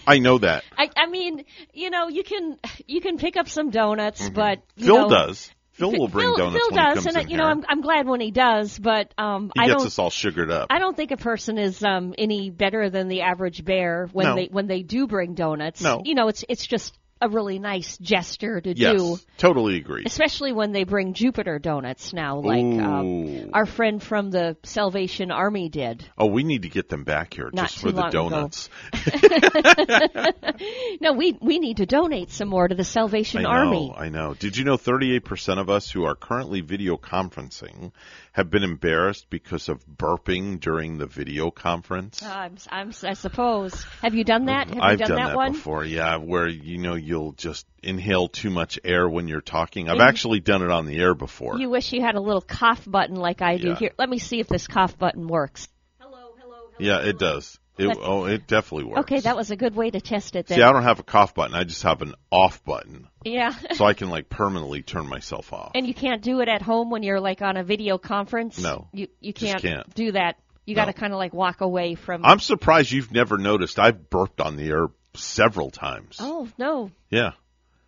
I 0.07 0.19
know 0.19 0.37
that. 0.37 0.63
I, 0.77 0.89
I 0.95 1.07
mean, 1.07 1.45
you 1.73 1.89
know, 1.89 2.07
you 2.07 2.23
can 2.23 2.57
you 2.87 3.01
can 3.01 3.17
pick 3.17 3.37
up 3.37 3.49
some 3.49 3.71
donuts, 3.71 4.29
but 4.29 4.59
you 4.75 4.83
Mm-hmm. 4.83 4.85
Phil 4.85 4.97
know, 4.97 5.09
does. 5.09 5.51
Phil 5.79 5.91
will 5.91 6.07
bring 6.09 6.27
Phil, 6.27 6.35
donuts 6.35 6.67
Phil 6.67 6.77
does, 6.77 7.05
and 7.05 7.31
you 7.31 7.37
know. 7.37 7.45
I'm 7.45 7.63
I'm 7.67 7.81
glad 7.81 8.05
when 8.05 8.19
he 8.19 8.31
does, 8.31 8.77
but 8.77 9.13
um, 9.17 9.51
he 9.55 9.61
I 9.61 9.67
gets 9.67 9.77
don't. 9.77 9.87
us 9.87 9.97
all 9.99 10.09
sugared 10.09 10.51
up. 10.51 10.67
I 10.69 10.79
don't 10.79 10.95
think 10.95 11.11
a 11.11 11.17
person 11.17 11.57
is 11.57 11.81
um, 11.83 12.13
any 12.17 12.49
better 12.49 12.89
than 12.89 13.07
the 13.07 13.21
average 13.21 13.63
bear 13.63 14.09
when 14.11 14.25
No. 14.27 14.35
they 14.35 14.49
when 14.51 14.67
they 14.67 14.83
do 14.83 15.07
bring 15.07 15.33
donuts. 15.35 15.81
No. 15.81 16.01
You 16.03 16.15
know, 16.15 16.27
it's 16.27 16.43
it's 16.49 16.67
just 16.67 16.98
a 17.21 17.27
really 17.27 17.59
nice 17.59 17.97
gesture 17.97 18.61
to 18.61 18.73
yes, 18.75 18.97
do. 18.97 19.17
totally 19.37 19.77
agree. 19.77 20.03
Especially 20.05 20.53
when 20.53 20.71
they 20.71 20.85
bring 20.85 21.13
Jupiter 21.13 21.59
donuts 21.59 22.13
now, 22.13 22.39
like 22.39 22.63
um, 22.63 23.49
our 23.53 23.65
friend 23.65 24.01
from 24.01 24.31
the 24.31 24.55
Salvation 24.63 25.31
Army 25.31 25.69
did. 25.69 26.05
Oh, 26.17 26.27
we 26.27 26.43
need 26.43 26.61
to 26.61 26.69
get 26.69 26.87
them 26.87 27.03
back 27.03 27.33
here 27.33 27.49
Not 27.51 27.69
just 27.69 27.81
for 27.81 27.91
the 27.91 28.09
donuts. 28.09 28.69
no, 31.01 31.13
we 31.13 31.37
we 31.41 31.59
need 31.59 31.77
to 31.77 31.85
donate 31.85 32.31
some 32.31 32.47
more 32.47 32.67
to 32.67 32.75
the 32.75 32.85
Salvation 32.85 33.39
I 33.39 33.43
know, 33.43 33.49
Army. 33.49 33.93
I 33.95 34.09
know. 34.09 34.33
Did 34.33 34.55
you 34.55 34.63
know 34.63 34.77
38% 34.77 35.59
of 35.59 35.69
us 35.69 35.91
who 35.91 36.05
are 36.05 36.15
currently 36.15 36.61
video 36.61 36.95
conferencing 36.95 37.91
have 38.31 38.49
been 38.49 38.63
embarrassed 38.63 39.29
because 39.29 39.67
of 39.67 39.85
burping 39.85 40.59
during 40.59 40.97
the 40.97 41.05
video 41.05 41.51
conference? 41.51 42.23
Uh, 42.23 42.27
I'm, 42.27 42.55
I'm, 42.69 42.93
I 43.03 43.13
suppose. 43.13 43.83
Have 44.01 44.15
you 44.15 44.23
done 44.23 44.45
that? 44.45 44.69
Have 44.69 44.79
I've 44.79 44.99
done, 44.99 45.09
done 45.09 45.17
that, 45.17 45.27
that 45.29 45.35
one? 45.35 45.51
before, 45.53 45.83
yeah, 45.83 46.17
where 46.17 46.47
you 46.47 46.77
know 46.77 46.95
you'll 47.09 47.33
just 47.33 47.65
inhale 47.83 48.27
too 48.29 48.49
much 48.51 48.79
air 48.83 49.09
when 49.09 49.27
you're 49.27 49.41
talking. 49.41 49.89
I've 49.89 49.93
And- 49.95 50.01
actually 50.03 50.39
done 50.39 50.61
it 50.61 50.69
on 50.71 50.85
the 50.85 50.97
air 50.99 51.13
before. 51.15 51.57
You 51.59 51.69
wish 51.69 51.91
you 51.91 52.01
had 52.01 52.15
a 52.15 52.21
little 52.21 52.41
cough 52.41 52.85
button 52.89 53.15
like 53.15 53.41
I 53.41 53.57
do 53.57 53.69
Yeah. 53.69 53.75
here. 53.75 53.91
Let 53.97 54.09
me 54.09 54.19
see 54.19 54.39
if 54.39 54.47
this 54.47 54.67
cough 54.67 54.97
button 54.97 55.27
works. 55.27 55.67
Hello, 55.99 56.11
hello, 56.39 56.55
hello. 56.69 56.71
yeah, 56.79 56.99
it 56.99 57.17
does. 57.19 57.59
It, 57.77 57.87
But- 57.87 57.97
oh, 58.01 58.25
it 58.25 58.45
definitely 58.45 58.83
works. 58.91 58.99
Okay, 59.01 59.21
that 59.21 59.37
was 59.37 59.51
a 59.51 59.55
good 59.55 59.73
way 59.73 59.89
to 59.89 60.01
test 60.01 60.35
it. 60.35 60.47
Then. 60.47 60.57
See, 60.57 60.61
I 60.63 60.71
don't 60.73 60.83
have 60.83 60.99
a 60.99 61.03
cough 61.03 61.33
button. 61.33 61.55
I 61.55 61.63
just 61.63 61.81
have 61.83 62.01
an 62.01 62.13
off 62.29 62.63
button, 62.65 63.07
Yeah. 63.23 63.53
so 63.75 63.85
I 63.85 63.93
can 63.93 64.09
like 64.09 64.29
permanently 64.29 64.81
turn 64.83 65.07
myself 65.07 65.51
off. 65.53 65.71
and 65.75 65.87
you 65.87 65.93
can't 65.93 66.21
do 66.21 66.41
it 66.41 66.49
at 66.49 66.61
home 66.61 66.89
when 66.91 67.03
you're 67.03 67.21
like 67.21 67.41
on 67.41 67.55
a 67.57 67.63
video 67.63 67.97
conference. 67.97 68.59
No, 68.61 68.87
you 68.93 69.07
you 69.21 69.33
can't, 69.33 69.61
can't. 69.61 69.95
do 69.95 70.11
that. 70.11 70.35
You 70.65 70.75
got 70.75 70.85
to 70.85 70.93
kind 70.93 71.13
of 71.13 71.17
like 71.17 71.33
walk 71.33 71.61
away 71.61 71.95
from. 71.95 72.23
I'm 72.23 72.39
surprised 72.39 72.91
you've 72.91 73.11
never 73.11 73.37
noticed. 73.39 73.79
I've 73.79 74.09
burped 74.11 74.39
on 74.39 74.55
the 74.55 74.67
air 74.69 74.87
several 75.13 75.69
times. 75.71 76.17
oh 76.19 76.47
no, 76.57 76.91
Yeah, 77.09 77.31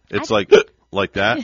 it's 0.10 0.30
like 0.30 0.52
like 0.92 1.14
that. 1.14 1.40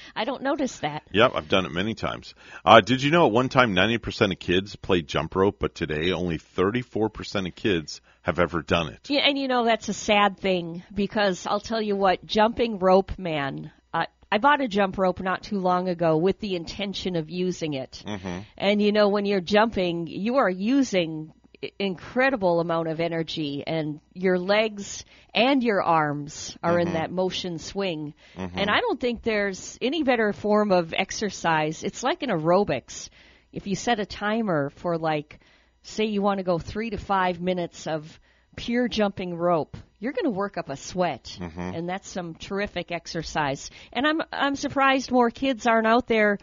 I 0.16 0.24
don't 0.24 0.42
notice 0.42 0.78
that. 0.78 1.02
Yep, 1.12 1.32
I've 1.34 1.48
done 1.48 1.66
it 1.66 1.72
many 1.72 1.94
times. 1.94 2.34
Uh, 2.64 2.80
did 2.80 3.02
you 3.02 3.10
know 3.10 3.26
at 3.26 3.32
one 3.32 3.48
time 3.48 3.74
90% 3.74 4.32
of 4.32 4.38
kids 4.38 4.76
played 4.76 5.06
jump 5.06 5.34
rope, 5.34 5.56
but 5.60 5.74
today 5.74 6.12
only 6.12 6.38
34% 6.38 7.48
of 7.48 7.54
kids 7.54 8.00
have 8.22 8.38
ever 8.38 8.62
done 8.62 8.88
it? 8.88 9.08
Yeah, 9.08 9.22
and 9.26 9.38
you 9.38 9.48
know 9.48 9.64
that's 9.64 9.88
a 9.88 9.94
sad 9.94 10.38
thing 10.38 10.82
because 10.92 11.46
I'll 11.46 11.60
tell 11.60 11.82
you 11.82 11.96
what, 11.96 12.24
jumping 12.24 12.78
rope, 12.78 13.18
man. 13.18 13.70
Uh, 13.92 14.06
I 14.32 14.38
bought 14.38 14.60
a 14.60 14.68
jump 14.68 14.98
rope 14.98 15.20
not 15.20 15.42
too 15.42 15.58
long 15.58 15.88
ago 15.88 16.16
with 16.16 16.40
the 16.40 16.56
intention 16.56 17.16
of 17.16 17.30
using 17.30 17.74
it. 17.74 18.02
Mm-hmm. 18.06 18.38
And 18.56 18.82
you 18.82 18.92
know, 18.92 19.08
when 19.08 19.26
you're 19.26 19.40
jumping, 19.40 20.06
you 20.06 20.36
are 20.36 20.50
using 20.50 21.32
incredible 21.78 22.60
amount 22.60 22.88
of 22.88 23.00
energy 23.00 23.62
and 23.66 24.00
your 24.14 24.38
legs 24.38 25.04
and 25.34 25.62
your 25.62 25.82
arms 25.82 26.56
are 26.62 26.78
in 26.78 26.88
Mhm. 26.88 26.92
that 26.94 27.10
motion 27.10 27.58
swing. 27.58 28.14
Mhm. 28.36 28.50
And 28.54 28.70
I 28.70 28.80
don't 28.80 29.00
think 29.00 29.22
there's 29.22 29.78
any 29.80 30.02
better 30.02 30.32
form 30.32 30.72
of 30.72 30.94
exercise. 30.96 31.82
It's 31.82 32.02
like 32.02 32.22
an 32.22 32.30
aerobics. 32.30 33.08
If 33.52 33.66
you 33.66 33.74
set 33.74 34.00
a 34.00 34.06
timer 34.06 34.70
for 34.70 34.98
like 34.98 35.40
say 35.82 36.04
you 36.06 36.20
want 36.20 36.38
to 36.38 36.44
go 36.44 36.58
3 36.58 36.90
to 36.90 36.96
5 36.96 37.40
minutes 37.40 37.86
of 37.86 38.18
pure 38.56 38.88
jumping 38.88 39.36
rope, 39.36 39.76
you're 40.00 40.12
going 40.12 40.24
to 40.24 40.30
work 40.30 40.58
up 40.58 40.68
a 40.68 40.76
sweat, 40.76 41.36
Mhm. 41.40 41.76
and 41.76 41.88
that's 41.88 42.08
some 42.08 42.34
terrific 42.34 42.90
exercise. 42.90 43.70
And 43.92 44.06
I'm 44.06 44.22
I'm 44.32 44.56
surprised 44.56 45.10
more 45.10 45.30
kids 45.30 45.66
aren't 45.66 45.86
out 45.86 46.06
there 46.06 46.38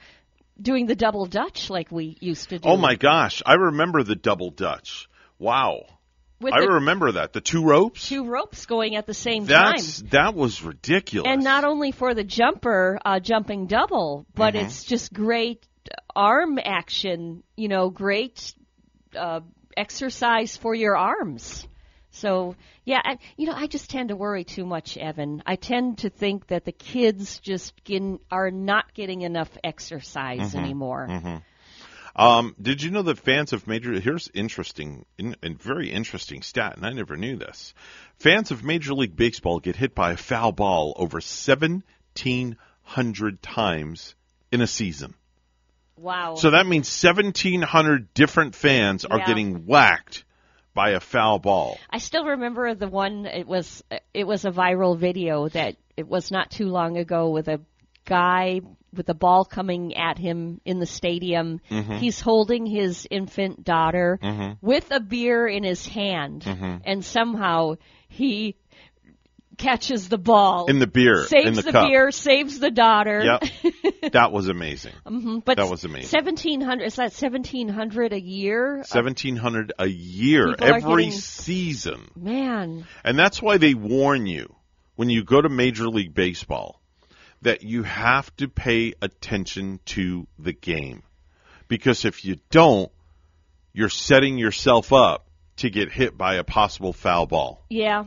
doing 0.61 0.86
the 0.86 0.95
double 0.95 1.26
dutch 1.26 1.69
like 1.69 1.91
we 1.91 2.15
used 2.21 2.49
to 2.49 2.59
do. 2.59 2.69
Oh 2.69 2.78
my 2.78 2.95
gosh, 2.95 3.41
I 3.45 3.55
remember 3.55 4.03
the 4.03 4.15
double 4.15 4.51
dutch. 4.51 5.09
Wow. 5.44 5.84
With 6.39 6.54
I 6.54 6.62
the 6.62 6.70
remember 6.72 7.12
that. 7.14 7.34
The 7.34 7.41
two 7.41 7.64
ropes? 7.66 8.08
two 8.08 8.26
ropes 8.26 8.66
going 8.66 8.96
at 8.96 9.06
the 9.06 9.14
same 9.14 9.46
That's 9.46 10.00
time. 10.02 10.10
that 10.12 10.36
was 10.36 10.62
ridiculous. 10.64 11.28
And 11.30 11.44
not 11.44 11.64
only 11.66 11.91
for 11.91 12.14
the 12.14 12.24
jumper 12.24 12.98
uh, 13.06 13.20
jumping 13.20 13.68
double, 13.68 14.26
but 14.36 14.54
Mhm. 14.54 14.64
it's 14.64 14.84
just 14.84 15.14
great 15.14 15.66
arm 16.16 16.60
action. 16.64 17.44
You 17.58 17.68
know, 17.68 17.89
great 17.89 18.54
uh, 19.18 19.41
exercise 19.76 20.56
for 20.58 20.74
your 20.74 20.96
arms. 20.98 21.68
So 22.12 22.56
yeah, 22.86 23.02
I, 23.04 23.18
you 23.38 23.48
know, 23.48 23.54
I 23.56 23.68
just 23.68 23.89
tend 23.89 24.10
to 24.10 24.16
worry 24.16 24.44
too 24.44 24.66
much, 24.66 24.98
Evan. 24.98 25.44
I 25.46 25.56
tend 25.56 26.00
to 26.00 26.10
think 26.10 26.48
that 26.48 26.64
the 26.64 26.72
kids 26.72 27.39
just 27.39 27.74
get, 27.84 28.02
are 28.32 28.52
not 28.52 28.94
getting 28.94 29.22
enough 29.22 29.50
exercise 29.64 30.54
Mhm. 30.54 30.60
anymore. 30.64 31.08
Mhm. 31.10 31.41
Um, 32.16 32.55
did 32.61 32.84
you 32.84 32.91
know 32.91 33.01
that 33.03 33.18
fans 33.18 33.53
of 33.53 33.66
Major? 33.66 33.99
Here's 33.99 34.30
interesting 34.34 35.05
in, 35.18 35.36
and 35.41 35.61
very 35.61 35.89
interesting 35.91 36.43
stat, 36.43 36.78
and 36.78 36.86
I 36.86 36.91
never 36.91 37.18
knew 37.18 37.38
this. 37.38 37.74
Fans 38.18 38.51
of 38.51 38.64
Major 38.64 38.93
League 38.93 39.16
Baseball 39.16 39.59
get 39.59 39.76
hit 39.76 39.95
by 39.95 40.11
a 40.11 40.18
foul 40.18 40.51
ball 40.51 40.93
over 40.97 41.20
seventeen 41.22 42.57
hundred 42.84 43.41
times 43.41 44.16
in 44.51 44.61
a 44.61 44.68
season. 44.68 45.16
Wow. 45.97 46.36
So 46.36 46.51
that 46.51 46.68
means 46.68 46.88
seventeen 46.88 47.61
hundred 47.61 48.14
different 48.14 48.53
fans 48.53 49.05
are 49.05 49.20
Yeah. 49.20 49.26
getting 49.26 49.66
whacked 49.66 50.24
by 50.76 50.91
a 50.91 50.99
foul 50.99 51.39
ball. 51.39 51.80
I 51.89 51.97
still 51.97 52.26
remember 52.26 52.76
the 52.76 52.88
one. 52.88 53.26
It 53.26 53.47
was 53.47 53.84
it 54.14 54.28
was 54.28 54.45
a 54.45 54.51
viral 54.51 54.97
video 54.97 55.47
that 55.49 55.78
it 55.97 56.07
was 56.07 56.30
not 56.30 56.51
too 56.51 56.68
long 56.68 56.97
ago 56.97 57.30
with 57.30 57.47
a 57.47 57.59
guy 58.05 58.61
with 58.96 59.06
the 59.08 59.14
ball 59.14 59.46
coming 59.46 59.96
at 59.96 60.18
him 60.18 60.62
in 60.66 60.80
the 60.80 60.86
stadium. 60.86 61.60
Mhm. 61.70 61.98
He's 61.98 62.22
holding 62.22 62.66
his 62.66 63.08
infant 63.10 63.64
daughter 63.64 64.20
Mhm. 64.22 64.58
with 64.62 64.91
a 64.91 65.00
beer 65.00 65.48
in 65.48 65.64
his 65.64 65.86
hand, 65.88 66.44
Mhm. 66.44 66.82
and 66.86 67.04
somehow 67.04 67.76
he 68.08 68.56
catches 69.58 70.10
the 70.10 70.18
ball 70.18 70.66
In 70.66 70.80
the 70.80 70.88
beer, 70.88 71.26
saves 71.26 71.46
in 71.48 71.54
the 71.54 71.62
the 71.62 71.72
beer, 71.72 72.10
saves 72.12 72.60
the 72.60 72.72
daughter. 72.72 73.22
Yep, 73.24 74.12
that 74.14 74.32
was 74.32 74.48
amazing. 74.48 74.94
hmm 75.06 75.39
But 75.46 75.58
that 75.58 75.70
was 75.70 75.84
amazing. 75.84 76.10
Seventeen 76.10 76.60
hundred 76.60 76.86
is 76.86 76.96
that 76.96 77.14
seventeen 77.14 77.70
hundred 77.70 78.14
a 78.14 78.20
year? 78.20 78.82
Seventeen 78.86 79.36
hundred 79.36 79.72
a 79.78 79.88
year, 79.88 80.48
People 80.56 80.68
every 80.68 81.04
getting- 81.06 81.20
season. 81.20 82.10
Man, 82.16 82.86
And 83.04 83.18
that's 83.18 83.41
why 83.44 83.58
they 83.58 83.76
warn 83.76 84.26
you 84.26 84.56
when 84.96 85.10
you 85.12 85.24
go 85.24 85.39
to 85.39 85.50
Major 85.50 85.88
League 85.88 86.16
Baseball 86.16 86.82
that 87.44 87.64
you 87.64 87.84
have 87.84 88.36
to 88.38 88.48
pay 88.48 88.94
attention 89.02 89.80
to 89.86 90.28
the 90.39 90.54
game. 90.54 91.04
Because 91.68 92.06
if 92.06 92.26
you 92.26 92.38
don't, 92.50 92.91
you're 93.74 93.89
setting 93.89 94.38
yourself 94.38 94.91
up 94.91 95.26
to 95.58 95.70
get 95.70 95.91
hit 95.91 96.18
by 96.18 96.36
a 96.36 96.44
possible 96.44 96.94
foul 96.94 97.26
ball. 97.26 97.64
Yeah. 97.70 98.06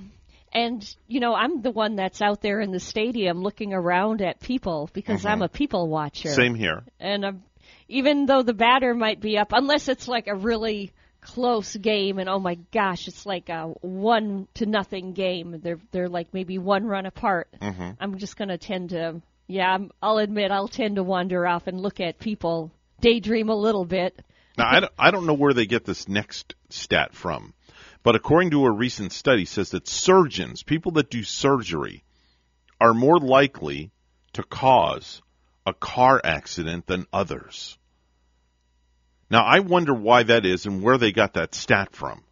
And, 0.53 0.97
you 1.07 1.21
know, 1.21 1.35
I'm 1.35 1.61
the 1.63 1.71
one 1.71 1.97
that's 1.97 2.23
out 2.23 2.41
there 2.41 2.61
in 2.61 2.71
the 2.71 2.81
stadium 2.81 3.43
looking 3.43 3.75
around 3.75 4.23
at 4.23 4.41
people 4.41 4.89
because 4.93 5.23
Mhm. 5.23 5.31
I'm 5.31 5.43
a 5.43 5.49
people 5.49 5.89
watcher. 5.89 6.31
Same 6.31 6.55
here. 6.55 6.85
And 6.99 7.25
um, 7.25 7.43
even 7.89 8.27
though 8.27 8.43
the 8.43 8.55
batter 8.55 8.95
might 8.95 9.21
be 9.21 9.39
up, 9.39 9.53
unless 9.53 9.89
it's 9.89 10.09
like 10.09 10.29
a 10.29 10.35
really 10.35 10.93
close 11.27 11.75
game 11.77 12.19
and 12.19 12.29
oh 12.29 12.39
my 12.39 12.55
gosh, 12.73 13.09
it's 13.09 13.27
like 13.27 13.49
a 13.49 13.67
one 13.81 14.47
to 14.55 14.67
nothing 14.67 15.13
game. 15.13 15.61
They're 15.61 15.81
they're 15.91 16.09
like 16.09 16.33
maybe 16.33 16.59
one 16.59 16.87
run 16.87 17.05
apart. 17.05 17.49
Mhm. 17.61 17.97
I'm 18.01 18.19
just 18.19 18.37
going 18.37 18.49
to 18.49 18.59
tend 18.59 18.91
to 18.91 19.21
yeah, 19.49 19.73
I'm, 19.73 19.91
I'll 20.03 20.19
admit 20.19 20.51
I'll 20.51 20.69
tend 20.69 20.97
to 20.97 21.03
wander 21.03 21.47
off 21.47 21.67
and 21.67 21.81
look 21.81 22.01
at 22.01 22.19
people, 22.19 22.73
daydream 23.01 23.49
a 23.49 23.55
little 23.55 23.85
bit. 23.85 24.21
Now, 24.59 24.69
I 24.69 24.81
don't, 24.81 24.93
I 24.99 25.11
don't 25.11 25.27
know 25.27 25.35
where 25.35 25.53
they 25.53 25.67
get 25.67 25.85
this 25.85 26.09
next 26.09 26.55
stat 26.71 27.15
from, 27.15 27.55
but 28.03 28.17
according 28.17 28.51
to 28.51 28.65
a 28.65 28.71
recent 28.71 29.13
study 29.13 29.45
says 29.45 29.71
that 29.71 29.87
surgeons, 29.87 30.63
people 30.63 30.93
that 30.93 31.11
do 31.11 31.23
surgery, 31.23 32.05
are 32.81 32.95
more 32.95 33.19
likely 33.19 33.91
to 34.33 34.43
cause 34.43 35.23
a 35.65 35.75
car 35.75 36.21
accident 36.25 36.87
than 36.87 37.07
others. 37.13 37.79
Now, 39.31 39.45
I 39.45 39.61
wonder 39.61 39.93
why 39.95 40.23
that 40.25 40.47
is 40.47 40.67
and 40.67 40.83
where 40.83 40.99
they 40.99 41.13
got 41.13 41.35
that 41.35 41.55
stat 41.55 41.93
from. 41.93 42.23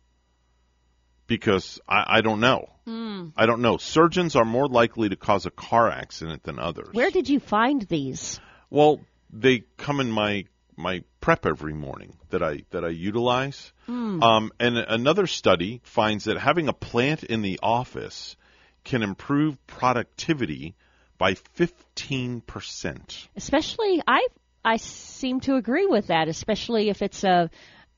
Because 1.27 1.81
I, 1.89 2.19
I 2.19 2.21
don't 2.21 2.41
know. 2.41 2.69
Hmm. 2.85 3.29
I 3.37 3.47
don't 3.47 3.63
know. 3.63 3.79
Surgeons 3.79 4.37
are 4.37 4.45
more 4.45 4.69
likely 4.69 5.09
to 5.09 5.17
cause 5.17 5.47
a 5.47 5.51
car 5.51 5.91
accident 5.91 6.43
than 6.43 6.59
others. 6.59 6.91
Where 6.93 7.11
did 7.11 7.29
you 7.29 7.41
find 7.41 7.83
these? 7.83 8.39
Well, 8.69 9.01
they 9.31 9.65
come 9.77 10.01
in 10.01 10.11
my 10.11 10.45
my 10.77 11.03
prep 11.21 11.47
every 11.47 11.73
morning 11.73 12.17
that 12.31 12.43
I 12.43 12.65
that 12.71 12.85
I 12.85 12.89
utilize. 12.89 13.73
Hmm. 13.87 14.23
Um, 14.23 14.53
and 14.61 14.77
another 14.77 15.27
study 15.27 15.81
finds 15.85 16.25
that 16.25 16.37
having 16.37 16.69
a 16.69 16.73
plant 16.73 17.25
in 17.25 17.43
the 17.43 17.59
office 17.63 18.37
can 18.85 19.03
improve 19.03 19.67
productivity 19.67 20.75
by 21.17 21.35
fifteen 21.35 22.43
percent. 22.43 23.29
Especially, 23.35 24.03
I 24.07 24.27
I 24.65 24.77
seem 24.79 25.41
to 25.41 25.57
agree 25.57 25.87
with 25.87 26.07
that. 26.09 26.29
Especially 26.29 26.89
if 26.89 27.03
it's 27.03 27.25
a 27.25 27.51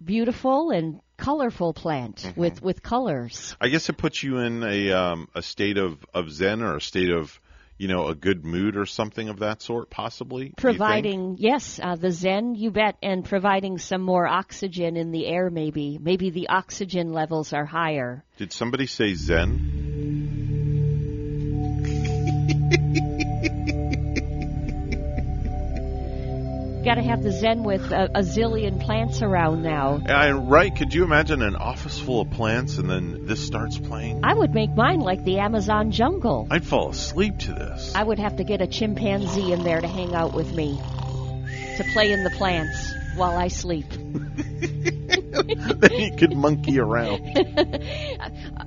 beautiful 0.05 0.71
and 0.71 1.01
colorful 1.17 1.73
plant 1.73 2.17
Mm-hmm. 2.17 2.41
with 2.41 2.62
with 2.62 2.83
colors. 2.83 3.57
I 3.61 3.69
guess 3.69 3.89
it 3.89 3.97
puts 3.97 4.23
you 4.23 4.39
in 4.39 4.62
a 4.62 4.93
um, 4.93 5.29
a 5.35 5.43
state 5.43 5.79
of, 5.79 6.05
of 6.12 6.31
zen 6.31 6.62
or 6.62 6.77
a 6.77 6.81
state 6.81 7.11
of 7.11 7.41
you 7.79 7.89
know 7.89 8.09
a 8.09 8.14
good 8.14 8.45
mood 8.45 8.77
or 8.77 8.87
something 8.87 9.29
of 9.29 9.39
that 9.41 9.62
sort, 9.62 9.91
possibly. 9.91 10.45
do 10.45 10.49
you 10.49 10.53
think? 10.55 10.59
Providing 10.79 11.37
yes, 11.39 11.79
uh, 11.83 11.95
the 11.97 12.11
Zen, 12.11 12.55
you 12.55 12.71
bet, 12.71 12.97
and 13.03 13.25
providing 13.25 13.79
some 13.79 14.03
more 14.03 14.27
oxygen 14.27 14.97
in 14.97 15.11
the 15.11 15.27
air. 15.27 15.51
Maybe 15.51 15.99
maybe 16.01 16.31
the 16.31 16.49
oxygen 16.49 17.12
levels 17.12 17.53
are 17.53 17.67
higher. 17.67 18.25
Did 18.39 18.53
somebody 18.53 18.87
say 18.87 19.14
zen? 19.14 19.83
Got 26.87 26.95
to 26.95 27.03
have 27.03 27.24
the 27.24 27.32
Zen 27.32 27.64
with 27.64 27.91
a, 27.91 28.05
a 28.14 28.20
zillion 28.20 28.80
plants 28.80 29.20
around 29.20 29.64
now. 29.64 30.01
I, 30.07 30.30
right? 30.30 30.72
Could 30.72 30.95
you 30.95 31.03
imagine 31.03 31.43
an 31.43 31.57
office 31.57 31.99
full 31.99 32.20
of 32.20 32.30
plants 32.30 32.78
and 32.78 32.89
then 32.89 33.26
this 33.26 33.45
starts 33.45 33.76
playing? 33.76 34.20
I 34.22 34.32
would 34.32 34.55
make 34.55 34.72
mine 34.72 35.01
like 35.01 35.24
the 35.24 35.41
Amazon 35.41 35.91
jungle. 35.91 36.47
I'd 36.49 36.64
fall 36.64 36.91
asleep 36.91 37.41
to 37.41 37.55
this. 37.55 37.93
I 37.93 38.05
would 38.05 38.20
have 38.20 38.37
to 38.37 38.45
get 38.45 38.61
a 38.61 38.68
chimpanzee 38.68 39.51
in 39.51 39.64
there 39.64 39.80
to 39.80 39.89
hang 39.89 40.14
out 40.14 40.32
with 40.32 40.55
me, 40.55 40.80
to 41.76 41.84
play 41.93 42.12
in 42.12 42.22
the 42.22 42.30
plants 42.30 42.95
while 43.16 43.37
I 43.37 43.49
sleep. 43.49 43.89
then 43.91 45.93
you 45.93 46.16
could 46.16 46.37
monkey 46.37 46.78
around. 46.78 47.37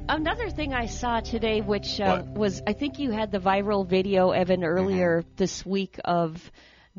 Another 0.10 0.50
thing 0.50 0.74
I 0.74 0.88
saw 0.88 1.22
today, 1.22 1.62
which 1.62 2.02
uh, 2.02 2.24
was, 2.34 2.62
I 2.68 2.74
think 2.74 3.00
you 3.00 3.12
had 3.12 3.32
the 3.32 3.40
viral 3.40 3.88
video, 3.88 4.32
Evan, 4.32 4.66
earlier 4.66 5.24
this 5.38 5.66
week 5.66 5.98
of 6.04 6.52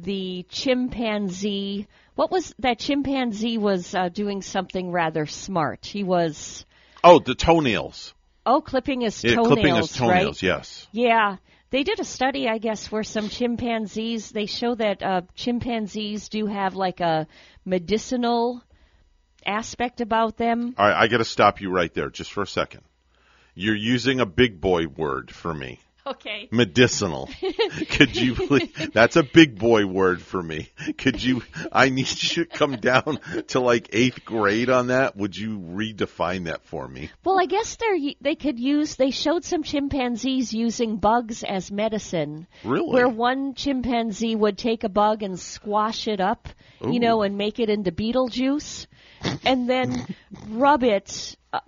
the 0.03 0.45
chimpanzee. 0.49 1.87
What 2.15 2.31
was 2.31 2.55
that 2.59 2.79
chimpanzee 2.79 3.59
was 3.59 3.95
uh, 3.95 4.09
doing 4.09 4.43
something 4.43 4.91
rather 4.93 5.27
smart. 5.27 5.87
He 5.87 6.05
was 6.05 6.65
Oh, 7.03 7.19
the 7.19 7.35
toenails. 7.35 8.15
oh 8.45 8.61
clipping 8.61 9.01
his 9.03 9.23
Yeah, 9.25 9.37
toenails, 9.37 9.47
clipping 9.49 9.75
his 9.77 9.93
toenails. 9.93 10.43
right? 10.43 10.43
Yes. 10.43 10.87
Yeah. 10.93 11.37
They 11.71 11.85
did 11.85 12.01
a 12.01 12.05
study, 12.05 12.49
I 12.49 12.59
guess, 12.59 12.91
where 12.91 13.05
some 13.05 13.29
chimpanzees, 13.29 14.31
they 14.31 14.47
show 14.47 14.75
that 14.75 15.03
uh, 15.05 15.23
chimpanzees 15.37 16.29
do 16.29 16.47
have 16.47 16.75
like 16.75 16.99
a 17.01 17.29
medicinal 17.65 18.63
aspect 19.47 20.01
about 20.01 20.37
them. 20.37 20.75
All 20.77 20.87
right, 20.87 20.97
I 21.01 21.07
got 21.07 21.19
to 21.19 21.25
stop 21.25 21.61
you 21.61 21.71
right 21.71 21.93
there 21.95 22.11
just 22.11 22.33
for 22.33 22.43
a 22.43 22.47
second. 22.47 22.83
You're 23.55 23.77
using 23.77 24.19
a 24.21 24.27
big 24.27 24.61
boy 24.61 24.87
word 24.89 25.31
for 25.31 25.55
me. 25.55 25.79
Okay. 26.07 26.49
Medicinal. 26.51 27.29
Could 27.91 28.17
you 28.17 28.35
please? 28.35 28.71
That's 28.93 29.17
a 29.17 29.23
big 29.23 29.59
boy 29.59 29.87
word 29.87 30.23
for 30.23 30.43
me. 30.43 30.71
Could 30.99 31.23
you? 31.23 31.43
I 31.71 31.89
need 31.91 32.09
you 32.23 32.45
to 32.45 32.47
come 32.47 32.77
down 32.77 33.21
to 33.49 33.61
like 33.61 33.91
eighth 33.93 34.25
grade 34.25 34.71
on 34.71 34.89
that. 34.89 35.17
Would 35.17 35.37
you 35.37 35.59
redefine 35.59 36.45
that 36.45 36.65
for 36.65 36.89
me? 36.89 37.11
Well, 37.25 37.39
I 37.39 37.47
guess 37.47 37.77
they 37.77 38.17
they 38.21 38.35
could 38.35 38.59
use. 38.59 38.97
They 38.97 39.11
showed 39.11 39.45
some 39.45 39.63
chimpanzees 39.63 40.53
using 40.53 40.97
bugs 40.97 41.43
as 41.43 41.71
medicine. 41.71 42.47
Really? 42.65 42.93
Where 42.93 43.09
one 43.09 43.55
chimpanzee 43.55 44.37
would 44.37 44.59
take 44.59 44.85
a 44.85 44.89
bug 44.89 45.23
and 45.23 45.39
squash 45.39 46.09
it 46.09 46.21
up, 46.21 46.49
Ooh. 46.85 46.93
you 46.93 47.01
know, 47.01 47.23
and 47.23 47.37
make 47.37 47.59
it 47.59 47.69
into 47.69 47.93
beetle 47.93 48.29
juice, 48.29 48.87
and 49.45 49.69
then 49.69 50.07
rub 50.49 50.83
it 50.83 51.37
uh, 51.53 51.61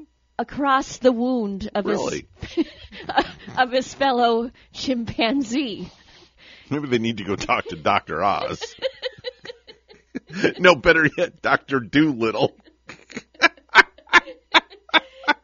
across 0.42 0.98
the 0.98 1.12
wound 1.12 1.70
of 1.74 1.86
Really? 1.86 2.26
his 2.56 2.66
of 3.56 3.70
his 3.72 3.94
fellow 3.94 4.50
chimpanzee. 4.72 5.88
Maybe 6.68 6.88
they 6.88 6.98
need 6.98 7.18
to 7.18 7.24
go 7.24 7.36
talk 7.36 7.66
to 7.68 7.76
Doctor 7.76 8.22
Oz. 8.22 8.74
no, 10.58 10.74
better 10.74 11.08
yet, 11.16 11.40
Doctor 11.42 11.80
Dolittle. 11.80 12.52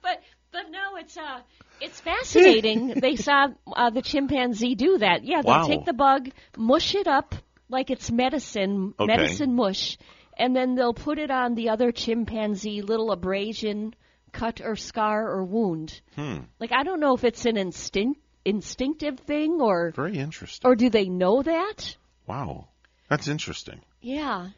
But 0.03 0.21
but 0.53 0.71
no, 0.71 0.97
it's 0.99 1.17
uh, 1.17 1.41
it's 1.81 2.01
fascinating. 2.01 2.89
they 3.01 3.17
saw 3.17 3.49
uh, 3.73 3.91
the 3.91 4.03
chimpanzee 4.03 4.75
do 4.75 4.99
that. 4.99 5.25
Yeah, 5.25 5.43
they 5.43 5.49
Wow. 5.49 5.67
take 5.67 5.85
the 5.85 5.93
bug, 5.93 6.29
mush 6.57 6.95
it 6.95 7.07
up 7.07 7.35
like 7.69 7.91
it's 7.91 8.11
medicine, 8.11 8.95
Okay. 8.99 9.07
medicine 9.17 9.55
mush, 9.55 9.99
and 10.37 10.57
then 10.57 10.75
they'll 10.75 10.95
put 10.95 11.19
it 11.19 11.31
on 11.31 11.55
the 11.55 11.69
other 11.71 11.93
chimpanzee, 11.93 12.81
little 12.83 13.13
abrasion, 13.13 13.95
cut 14.33 14.61
or 14.63 14.77
scar 14.77 15.29
or 15.31 15.45
wound. 15.45 16.01
Hmm. 16.17 16.39
Like 16.61 16.73
I 16.73 16.83
don't 16.85 17.01
know 17.01 17.15
if 17.15 17.25
it's 17.25 17.45
an 17.47 17.57
instinct 17.57 18.21
instinctive 18.45 19.19
thing 19.21 19.61
or 19.61 19.91
Very 19.95 20.17
interesting. 20.19 20.69
or 20.69 20.75
do 20.75 20.89
they 20.91 21.09
know 21.09 21.43
that? 21.43 21.97
Wow. 22.27 22.69
That's 23.11 23.29
interesting. 23.29 23.81
Yeah. 24.01 24.49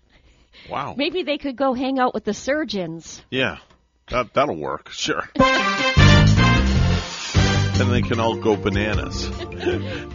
Wow. 0.69 0.95
Maybe 0.97 1.23
they 1.23 1.39
could 1.39 1.57
go 1.57 1.73
hang 1.75 1.99
out 1.99 2.15
with 2.15 2.25
the 2.25 2.35
surgeons. 2.35 3.23
Yeah. 3.31 3.59
That 4.09 4.35
that'll 4.35 4.57
work. 4.57 4.91
Sure. 4.93 5.23
and 7.81 7.91
they 7.91 8.03
can 8.03 8.21
all 8.21 8.37
go 8.37 8.57
bananas. 8.57 9.25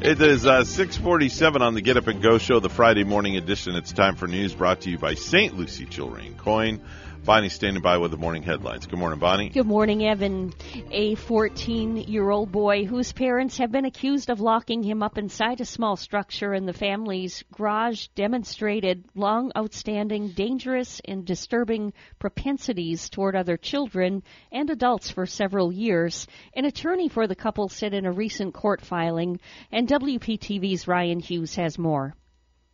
it 0.02 0.22
is 0.22 0.46
uh, 0.46 0.64
647 0.64 1.62
on 1.64 1.74
the 1.74 1.82
Get 1.82 1.98
Up 1.98 2.08
and 2.08 2.22
Go 2.22 2.38
show, 2.38 2.60
the 2.60 2.70
Friday 2.70 3.04
morning 3.04 3.38
edition. 3.38 3.76
It's 3.76 3.92
time 3.92 4.16
for 4.16 4.28
news 4.28 4.54
brought 4.54 4.82
to 4.82 4.92
you 4.92 5.00
by 5.00 5.16
St. 5.16 5.56
Lucie 5.58 5.86
Jewelry 5.86 6.28
and 6.28 6.38
Coin. 6.38 6.82
Bonnie 7.26 7.50
standing 7.50 7.82
by 7.82 7.98
with 7.98 8.12
the 8.12 8.18
morning 8.18 8.44
headlines. 8.44 8.86
Good 8.86 9.00
morning, 9.00 9.18
Bonnie. 9.18 9.50
Good 9.50 9.66
morning, 9.66 10.06
Evan. 10.06 10.54
A 10.92 11.16
14 11.16 11.98
year 11.98 12.30
old 12.30 12.52
boy 12.52 12.86
whose 12.86 13.14
parents 13.14 13.58
have 13.58 13.72
been 13.72 13.86
accused 13.86 14.30
of 14.30 14.40
locking 14.40 14.84
him 14.84 15.02
up 15.02 15.18
inside 15.18 15.60
a 15.60 15.66
small 15.66 15.96
structure 15.96 16.54
in 16.54 16.68
the 16.68 16.74
family's 16.74 17.44
garage 17.52 18.06
demonstrated 18.14 19.06
long 19.16 19.52
outstanding, 19.58 20.34
dangerous, 20.34 21.02
and 21.04 21.26
disturbing 21.26 21.94
propensities 22.20 23.10
toward 23.10 23.36
other 23.36 23.58
children 23.58 24.22
and 24.52 24.70
adults 24.70 25.10
for 25.10 25.26
several 25.26 25.74
years. 25.74 26.28
An 26.56 26.66
attorney 26.66 27.10
for 27.10 27.26
the 27.26 27.36
couple 27.36 27.70
said 27.70 27.96
in 27.96 28.06
a 28.06 28.12
recent 28.12 28.54
court 28.54 28.82
filing, 28.82 29.40
and 29.72 29.88
WPTV's 29.88 30.88
Ryan 30.88 31.20
Hughes 31.20 31.56
has 31.56 31.80
more. 31.80 32.14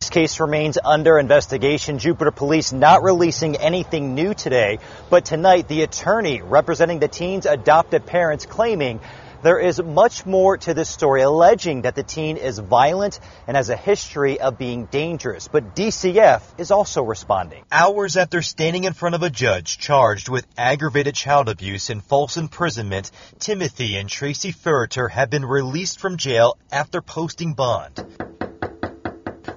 This 0.02 0.10
case 0.10 0.40
remains 0.40 0.78
under 0.84 1.16
investigation. 1.16 2.00
Jupiter 2.00 2.32
Police 2.32 2.72
not 2.72 3.04
releasing 3.04 3.54
anything 3.54 4.16
new 4.16 4.34
today, 4.34 4.80
but 5.10 5.24
tonight 5.24 5.68
the 5.68 5.82
attorney 5.82 6.42
representing 6.42 6.98
the 6.98 7.06
teen's 7.06 7.46
adopted 7.46 8.04
parents 8.04 8.44
claiming 8.44 8.98
there 9.44 9.60
is 9.60 9.80
much 9.80 10.26
more 10.26 10.56
to 10.56 10.74
this 10.74 10.88
story, 10.88 11.22
alleging 11.22 11.82
that 11.82 11.94
the 11.94 12.02
teen 12.02 12.36
is 12.36 12.58
violent 12.58 13.20
and 13.46 13.56
has 13.56 13.70
a 13.70 13.76
history 13.76 14.40
of 14.40 14.58
being 14.58 14.86
dangerous. 14.86 15.46
But 15.46 15.76
DCF 15.76 16.42
is 16.58 16.72
also 16.72 17.04
responding. 17.04 17.62
Hours 17.70 18.16
after 18.16 18.42
standing 18.42 18.82
in 18.82 18.94
front 18.94 19.14
of 19.14 19.22
a 19.22 19.30
judge 19.30 19.78
charged 19.78 20.28
with 20.28 20.48
aggravated 20.58 21.14
child 21.14 21.48
abuse 21.48 21.90
and 21.90 22.02
false 22.02 22.36
imprisonment, 22.36 23.12
Timothy 23.38 23.96
and 23.98 24.08
Tracy 24.08 24.52
Ferriter 24.52 25.08
have 25.08 25.30
been 25.30 25.44
released 25.44 26.00
from 26.00 26.16
jail 26.16 26.58
after 26.72 27.00
posting 27.00 27.54
bond. 27.54 28.51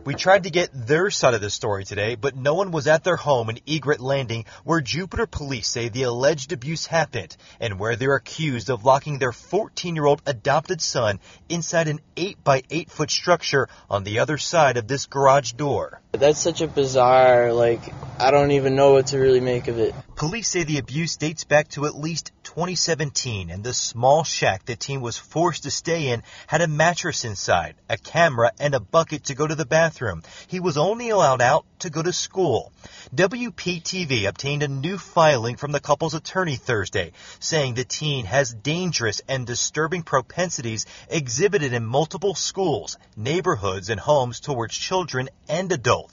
We 0.05 0.13
tried 0.13 0.43
to 0.43 0.51
get 0.51 0.69
their 0.71 1.09
side 1.09 1.33
of 1.33 1.41
the 1.41 1.49
story 1.49 1.83
today, 1.83 2.13
but 2.13 2.35
no 2.35 2.53
one 2.53 2.69
was 2.69 2.85
at 2.85 3.03
their 3.03 3.15
home 3.15 3.49
in 3.49 3.57
Egret 3.67 3.99
Landing 3.99 4.45
where 4.63 4.79
Jupiter 4.79 5.25
police 5.25 5.67
say 5.67 5.89
the 5.89 6.03
alleged 6.03 6.51
abuse 6.51 6.85
happened 6.85 7.35
and 7.59 7.79
where 7.79 7.95
they're 7.95 8.13
accused 8.13 8.69
of 8.69 8.85
locking 8.85 9.17
their 9.17 9.31
14 9.31 9.95
year 9.95 10.05
old 10.05 10.21
adopted 10.27 10.79
son 10.79 11.19
inside 11.49 11.87
an 11.87 12.01
8 12.15 12.43
by 12.43 12.61
8 12.69 12.91
foot 12.91 13.09
structure 13.09 13.67
on 13.89 14.03
the 14.03 14.19
other 14.19 14.37
side 14.37 14.77
of 14.77 14.87
this 14.87 15.07
garage 15.07 15.53
door. 15.53 16.01
That's 16.20 16.39
such 16.39 16.61
a 16.61 16.68
bizarre, 16.68 17.53
like, 17.53 17.93
I 18.20 18.32
don't 18.32 18.51
even 18.51 18.76
know 18.76 18.93
what 18.93 19.07
to 19.07 19.20
really 19.20 19.41
make 19.41 19.68
of 19.68 19.78
it. 19.78 19.93
Police 20.16 20.47
say 20.47 20.63
the 20.63 20.78
abuse 20.78 21.18
dates 21.18 21.43
back 21.43 21.68
to 21.70 21.86
at 21.86 21.97
least 21.97 22.32
2017, 22.43 23.49
and 23.49 23.61
the 23.61 23.74
small 23.74 24.24
shack 24.24 24.63
the 24.63 24.78
teen 24.78 25.01
was 25.01 25.18
forced 25.18 25.63
to 25.63 25.72
stay 25.72 26.07
in 26.07 26.24
had 26.47 26.61
a 26.61 26.68
mattress 26.70 27.26
inside, 27.26 27.76
a 27.89 27.97
camera, 27.97 28.51
and 28.57 28.74
a 28.74 28.80
bucket 28.80 29.26
to 29.26 29.36
go 29.36 29.45
to 29.45 29.55
the 29.55 29.66
bathroom. 29.66 30.24
He 30.47 30.61
was 30.61 30.78
only 30.78 31.09
allowed 31.09 31.41
out 31.41 31.66
to 31.80 31.89
go 31.89 32.01
to 32.01 32.13
school. 32.13 32.72
WPTV 33.13 34.26
obtained 34.26 34.63
a 34.63 34.70
new 34.70 34.97
filing 34.97 35.57
from 35.57 35.74
the 35.74 35.82
couple's 35.82 36.13
attorney 36.13 36.55
Thursday, 36.55 37.11
saying 37.41 37.74
the 37.74 37.84
teen 37.84 38.24
has 38.24 38.53
dangerous 38.53 39.22
and 39.28 39.45
disturbing 39.45 40.03
propensities 40.03 40.86
exhibited 41.09 41.74
in 41.74 41.86
multiple 41.86 42.36
schools, 42.36 42.97
neighborhoods, 43.18 43.89
and 43.89 43.99
homes 43.99 44.39
towards 44.39 44.78
children 44.78 45.28
and 45.49 45.74
adults. 45.74 46.04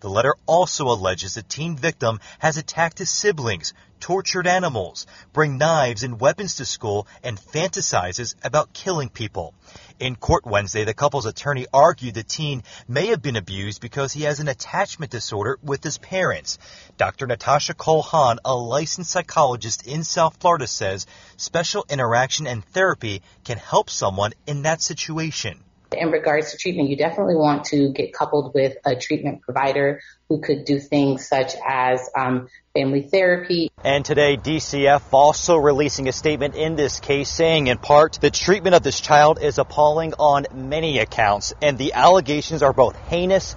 The 0.00 0.10
letter 0.10 0.34
also 0.46 0.88
alleges 0.88 1.34
the 1.34 1.42
teen 1.42 1.76
victim 1.76 2.20
has 2.38 2.56
attacked 2.56 2.98
his 2.98 3.10
siblings, 3.10 3.72
tortured 4.00 4.46
animals, 4.46 5.06
bring 5.32 5.58
knives 5.58 6.02
and 6.02 6.20
weapons 6.20 6.56
to 6.56 6.64
school, 6.64 7.06
and 7.22 7.38
fantasizes 7.38 8.34
about 8.44 8.72
killing 8.72 9.08
people. 9.08 9.54
In 9.98 10.16
court 10.16 10.44
Wednesday, 10.44 10.84
the 10.84 10.92
couple's 10.92 11.24
attorney 11.24 11.66
argued 11.72 12.14
the 12.14 12.22
teen 12.22 12.62
may 12.86 13.06
have 13.06 13.22
been 13.22 13.36
abused 13.36 13.80
because 13.80 14.12
he 14.12 14.24
has 14.24 14.40
an 14.40 14.48
attachment 14.48 15.10
disorder 15.10 15.58
with 15.62 15.82
his 15.82 15.96
parents. 15.96 16.58
Dr. 16.98 17.26
Natasha 17.26 17.74
Cole 17.74 18.06
a 18.44 18.54
licensed 18.54 19.10
psychologist 19.10 19.86
in 19.86 20.04
South 20.04 20.36
Florida, 20.38 20.66
says 20.66 21.06
special 21.36 21.86
interaction 21.88 22.46
and 22.46 22.64
therapy 22.66 23.22
can 23.44 23.58
help 23.58 23.88
someone 23.88 24.34
in 24.46 24.62
that 24.62 24.82
situation. 24.82 25.62
In 25.96 26.10
regards 26.10 26.52
to 26.52 26.58
treatment, 26.58 26.88
you 26.88 26.96
definitely 26.96 27.36
want 27.36 27.64
to 27.66 27.92
get 27.92 28.12
coupled 28.12 28.54
with 28.54 28.76
a 28.84 28.96
treatment 28.96 29.42
provider 29.42 30.00
who 30.28 30.40
could 30.40 30.64
do 30.64 30.78
things 30.78 31.26
such 31.26 31.54
as 31.66 32.08
um, 32.16 32.48
family 32.74 33.02
therapy. 33.02 33.70
And 33.82 34.04
today, 34.04 34.36
DCF 34.36 35.02
also 35.12 35.56
releasing 35.56 36.08
a 36.08 36.12
statement 36.12 36.54
in 36.54 36.76
this 36.76 37.00
case 37.00 37.30
saying, 37.30 37.68
in 37.68 37.78
part, 37.78 38.18
the 38.20 38.30
treatment 38.30 38.74
of 38.74 38.82
this 38.82 39.00
child 39.00 39.38
is 39.40 39.58
appalling 39.58 40.14
on 40.18 40.46
many 40.52 40.98
accounts, 40.98 41.54
and 41.62 41.78
the 41.78 41.94
allegations 41.94 42.62
are 42.62 42.72
both 42.72 42.96
heinous 43.08 43.56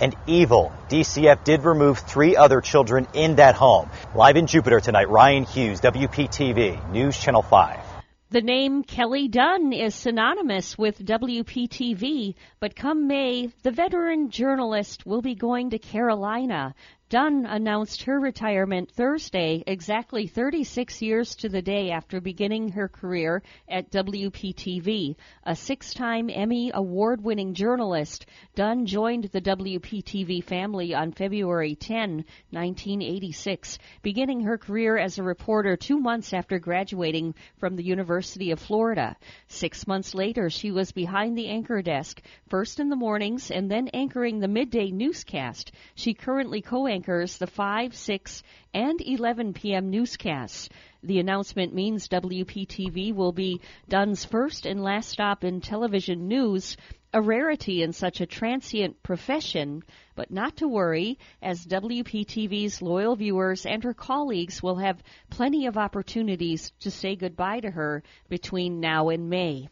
and 0.00 0.14
evil. 0.26 0.72
DCF 0.88 1.44
did 1.44 1.64
remove 1.64 1.98
three 1.98 2.36
other 2.36 2.60
children 2.60 3.06
in 3.14 3.36
that 3.36 3.54
home. 3.54 3.90
Live 4.14 4.36
in 4.36 4.46
Jupiter 4.46 4.80
tonight, 4.80 5.08
Ryan 5.08 5.44
Hughes, 5.44 5.80
WPTV, 5.80 6.90
News 6.90 7.18
Channel 7.18 7.42
5. 7.42 7.85
The 8.36 8.42
name 8.42 8.82
Kelly 8.82 9.28
Dunn 9.28 9.72
is 9.72 9.94
synonymous 9.94 10.76
with 10.76 11.02
WPTV, 11.02 12.34
but 12.60 12.76
come 12.76 13.06
May, 13.06 13.48
the 13.62 13.70
veteran 13.70 14.28
journalist 14.28 15.06
will 15.06 15.22
be 15.22 15.34
going 15.34 15.70
to 15.70 15.78
Carolina. 15.78 16.74
Dunn 17.08 17.46
announced 17.46 18.02
her 18.02 18.18
retirement 18.18 18.90
Thursday, 18.90 19.62
exactly 19.64 20.26
36 20.26 21.00
years 21.00 21.36
to 21.36 21.48
the 21.48 21.62
day 21.62 21.92
after 21.92 22.20
beginning 22.20 22.70
her 22.70 22.88
career 22.88 23.44
at 23.68 23.92
WPTV. 23.92 25.14
A 25.44 25.54
six 25.54 25.94
time 25.94 26.28
Emmy 26.28 26.72
award 26.74 27.22
winning 27.22 27.54
journalist, 27.54 28.26
Dunn 28.56 28.86
joined 28.86 29.26
the 29.26 29.40
WPTV 29.40 30.42
family 30.42 30.94
on 30.94 31.12
February 31.12 31.76
10, 31.76 32.24
1986, 32.50 33.78
beginning 34.02 34.40
her 34.40 34.58
career 34.58 34.98
as 34.98 35.16
a 35.16 35.22
reporter 35.22 35.76
two 35.76 36.00
months 36.00 36.32
after 36.32 36.58
graduating 36.58 37.36
from 37.58 37.76
the 37.76 37.84
University 37.84 38.50
of 38.50 38.58
Florida. 38.58 39.14
Six 39.46 39.86
months 39.86 40.12
later, 40.12 40.50
she 40.50 40.72
was 40.72 40.90
behind 40.90 41.38
the 41.38 41.46
anchor 41.46 41.82
desk, 41.82 42.20
first 42.48 42.80
in 42.80 42.88
the 42.88 42.96
mornings 42.96 43.52
and 43.52 43.70
then 43.70 43.86
anchoring 43.94 44.40
the 44.40 44.48
midday 44.48 44.90
newscast. 44.90 45.70
She 45.94 46.12
currently 46.12 46.62
co 46.62 46.88
anchors 46.96 47.36
the 47.36 47.46
5, 47.46 47.94
6, 47.94 48.42
and 48.72 49.02
11 49.02 49.52
p.m. 49.52 49.90
newscasts. 49.90 50.70
The 51.02 51.18
announcement 51.18 51.74
means 51.74 52.08
WPTV 52.08 53.14
will 53.14 53.32
be 53.32 53.60
Dunn's 53.86 54.24
first 54.24 54.64
and 54.64 54.82
last 54.82 55.10
stop 55.10 55.44
in 55.44 55.60
television 55.60 56.26
news, 56.26 56.78
a 57.12 57.20
rarity 57.20 57.82
in 57.82 57.92
such 57.92 58.22
a 58.22 58.26
transient 58.26 59.02
profession, 59.02 59.82
but 60.14 60.30
not 60.30 60.56
to 60.56 60.68
worry, 60.68 61.18
as 61.42 61.66
WPTV's 61.66 62.80
loyal 62.80 63.14
viewers 63.14 63.66
and 63.66 63.84
her 63.84 63.92
colleagues 63.92 64.62
will 64.62 64.76
have 64.76 65.02
plenty 65.28 65.66
of 65.66 65.76
opportunities 65.76 66.72
to 66.80 66.90
say 66.90 67.14
goodbye 67.14 67.60
to 67.60 67.70
her 67.70 68.02
between 68.30 68.80
now 68.80 69.10
and 69.10 69.28
May. 69.28 69.68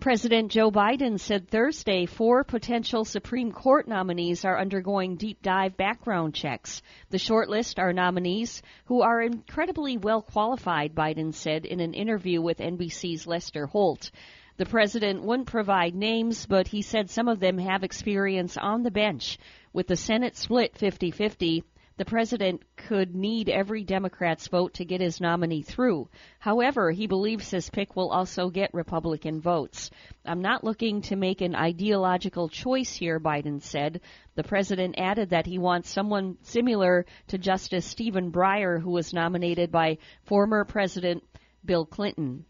President 0.00 0.52
Joe 0.52 0.70
Biden 0.70 1.18
said 1.18 1.48
Thursday 1.48 2.04
four 2.04 2.44
potential 2.44 3.04
Supreme 3.04 3.50
Court 3.50 3.88
nominees 3.88 4.44
are 4.44 4.60
undergoing 4.60 5.16
deep 5.16 5.42
dive 5.42 5.76
background 5.76 6.34
checks. 6.34 6.82
The 7.08 7.18
shortlist 7.18 7.78
are 7.78 7.94
nominees 7.94 8.62
who 8.84 9.00
are 9.00 9.22
incredibly 9.22 9.96
well 9.96 10.20
qualified, 10.20 10.94
Biden 10.94 11.32
said 11.32 11.64
in 11.64 11.80
an 11.80 11.94
interview 11.94 12.42
with 12.42 12.58
NBC's 12.58 13.26
Lester 13.26 13.66
Holt. 13.66 14.10
The 14.58 14.66
president 14.66 15.22
wouldn't 15.22 15.48
provide 15.48 15.94
names, 15.94 16.44
but 16.44 16.68
he 16.68 16.82
said 16.82 17.08
some 17.08 17.26
of 17.26 17.40
them 17.40 17.56
have 17.58 17.82
experience 17.82 18.58
on 18.58 18.82
the 18.82 18.90
bench. 18.90 19.38
With 19.72 19.86
the 19.86 19.96
Senate 19.96 20.36
split 20.36 20.76
50 20.76 21.10
50, 21.10 21.64
the 21.96 22.04
president 22.04 22.62
could 22.76 23.14
need 23.14 23.48
every 23.48 23.82
Democrat's 23.82 24.48
vote 24.48 24.74
to 24.74 24.84
get 24.84 25.00
his 25.00 25.20
nominee 25.20 25.62
through. 25.62 26.08
However, 26.38 26.90
he 26.90 27.06
believes 27.06 27.50
his 27.50 27.70
pick 27.70 27.96
will 27.96 28.10
also 28.10 28.50
get 28.50 28.74
Republican 28.74 29.40
votes. 29.40 29.90
I'm 30.24 30.42
not 30.42 30.62
looking 30.62 31.00
to 31.02 31.16
make 31.16 31.40
an 31.40 31.54
ideological 31.54 32.50
choice 32.50 32.94
here, 32.94 33.18
Biden 33.18 33.62
said. 33.62 34.02
The 34.34 34.44
president 34.44 34.96
added 34.98 35.30
that 35.30 35.46
he 35.46 35.58
wants 35.58 35.88
someone 35.88 36.36
similar 36.42 37.06
to 37.28 37.38
Justice 37.38 37.86
Stephen 37.86 38.30
Breyer, 38.30 38.78
who 38.80 38.90
was 38.90 39.14
nominated 39.14 39.72
by 39.72 39.96
former 40.24 40.64
President 40.64 41.24
Bill 41.64 41.86
Clinton. 41.86 42.44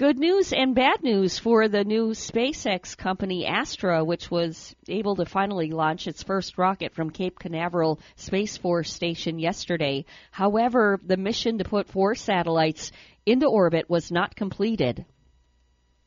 Good 0.00 0.18
news 0.18 0.54
and 0.54 0.74
bad 0.74 1.02
news 1.02 1.38
for 1.38 1.68
the 1.68 1.84
new 1.84 2.12
SpaceX 2.12 2.96
company 2.96 3.44
Astra, 3.44 4.02
which 4.02 4.30
was 4.30 4.74
able 4.88 5.16
to 5.16 5.26
finally 5.26 5.72
launch 5.72 6.06
its 6.06 6.22
first 6.22 6.56
rocket 6.56 6.94
from 6.94 7.10
Cape 7.10 7.38
Canaveral 7.38 8.00
Space 8.16 8.56
Force 8.56 8.90
Station 8.90 9.38
yesterday. 9.38 10.06
However, 10.30 10.98
the 11.04 11.18
mission 11.18 11.58
to 11.58 11.64
put 11.64 11.86
four 11.86 12.14
satellites 12.14 12.92
into 13.26 13.44
orbit 13.44 13.90
was 13.90 14.10
not 14.10 14.34
completed. 14.34 15.04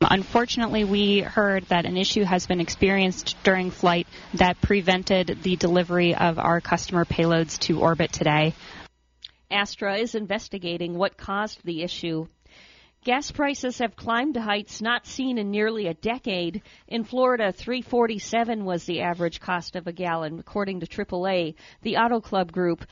Unfortunately, 0.00 0.82
we 0.82 1.20
heard 1.20 1.62
that 1.66 1.86
an 1.86 1.96
issue 1.96 2.24
has 2.24 2.48
been 2.48 2.58
experienced 2.58 3.36
during 3.44 3.70
flight 3.70 4.08
that 4.34 4.60
prevented 4.60 5.38
the 5.44 5.54
delivery 5.54 6.16
of 6.16 6.40
our 6.40 6.60
customer 6.60 7.04
payloads 7.04 7.60
to 7.60 7.78
orbit 7.78 8.12
today. 8.12 8.54
Astra 9.52 9.98
is 9.98 10.16
investigating 10.16 10.98
what 10.98 11.16
caused 11.16 11.64
the 11.64 11.84
issue. 11.84 12.26
Gas 13.04 13.30
prices 13.30 13.80
have 13.80 13.96
climbed 13.96 14.32
to 14.32 14.40
heights 14.40 14.80
not 14.80 15.04
seen 15.04 15.36
in 15.36 15.50
nearly 15.50 15.88
a 15.88 15.92
decade. 15.92 16.62
In 16.88 17.04
Florida, 17.04 17.52
347 17.52 18.64
was 18.64 18.84
the 18.84 19.02
average 19.02 19.40
cost 19.40 19.76
of 19.76 19.86
a 19.86 19.92
gallon, 19.92 20.38
according 20.38 20.80
to 20.80 20.86
AAA, 20.86 21.54
the 21.82 21.98
Auto 21.98 22.22
Club 22.22 22.50
Group 22.50 22.86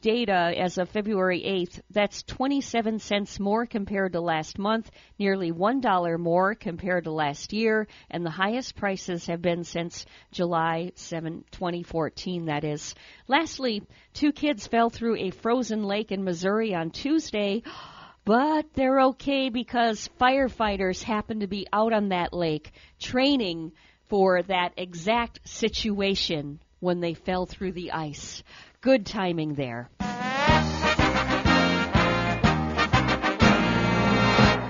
data 0.00 0.52
as 0.58 0.76
of 0.76 0.88
February 0.88 1.40
8th. 1.42 1.80
That's 1.90 2.24
27 2.24 2.98
cents 2.98 3.38
more 3.38 3.64
compared 3.64 4.14
to 4.14 4.20
last 4.20 4.58
month, 4.58 4.90
nearly 5.20 5.52
$1 5.52 6.18
more 6.18 6.56
compared 6.56 7.04
to 7.04 7.12
last 7.12 7.52
year, 7.52 7.86
and 8.10 8.26
the 8.26 8.30
highest 8.30 8.74
prices 8.74 9.26
have 9.26 9.40
been 9.40 9.62
since 9.62 10.04
July 10.32 10.90
7, 10.96 11.44
2014, 11.52 12.46
that 12.46 12.64
is. 12.64 12.96
Lastly, 13.28 13.84
two 14.14 14.32
kids 14.32 14.66
fell 14.66 14.90
through 14.90 15.14
a 15.14 15.30
frozen 15.30 15.84
lake 15.84 16.10
in 16.10 16.24
Missouri 16.24 16.74
on 16.74 16.90
Tuesday. 16.90 17.62
But 18.24 18.72
they're 18.72 19.00
okay 19.00 19.50
because 19.50 20.08
firefighters 20.18 21.02
happen 21.02 21.40
to 21.40 21.46
be 21.46 21.66
out 21.70 21.92
on 21.92 22.08
that 22.08 22.32
lake 22.32 22.72
training 22.98 23.72
for 24.08 24.42
that 24.44 24.72
exact 24.78 25.40
situation 25.46 26.58
when 26.80 27.00
they 27.00 27.12
fell 27.12 27.44
through 27.44 27.72
the 27.72 27.92
ice. 27.92 28.42
Good 28.80 29.04
timing 29.04 29.54
there. 29.54 29.90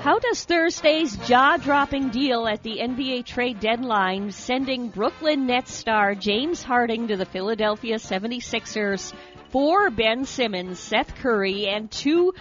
How 0.03 0.19
does 0.19 0.45
Thursday's 0.45 1.17
jaw 1.29 1.57
dropping 1.57 2.11
deal 2.11 2.49
at 2.49 2.65
the 2.65 2.79
NBA 2.79 3.25
trade 3.25 3.61
deadline, 3.61 4.33
sending 4.33 4.89
Brooklyn 4.89 5.47
Nets 5.47 5.73
star 5.73 6.17
James 6.17 6.63
Harden 6.63 7.07
to 7.09 7.17
the 7.17 7.25
Philadelphia 7.25 7.97
76ers 7.97 9.15
for 9.51 9.91
Ben 9.91 10.25
Simmons, 10.25 10.81
Seth 10.81 11.15
Curry, 11.15 11.69
and 11.69 11.91
two 11.91 12.35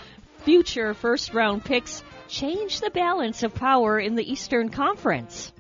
future 0.44 0.94
first 0.94 1.34
round 1.34 1.64
picks 1.64 2.04
change 2.28 2.82
the 2.82 2.90
balance 2.90 3.44
of 3.44 3.54
power 3.54 4.00
in 4.00 4.16
the 4.16 4.32
Eastern 4.32 4.70
Conference? 4.70 5.52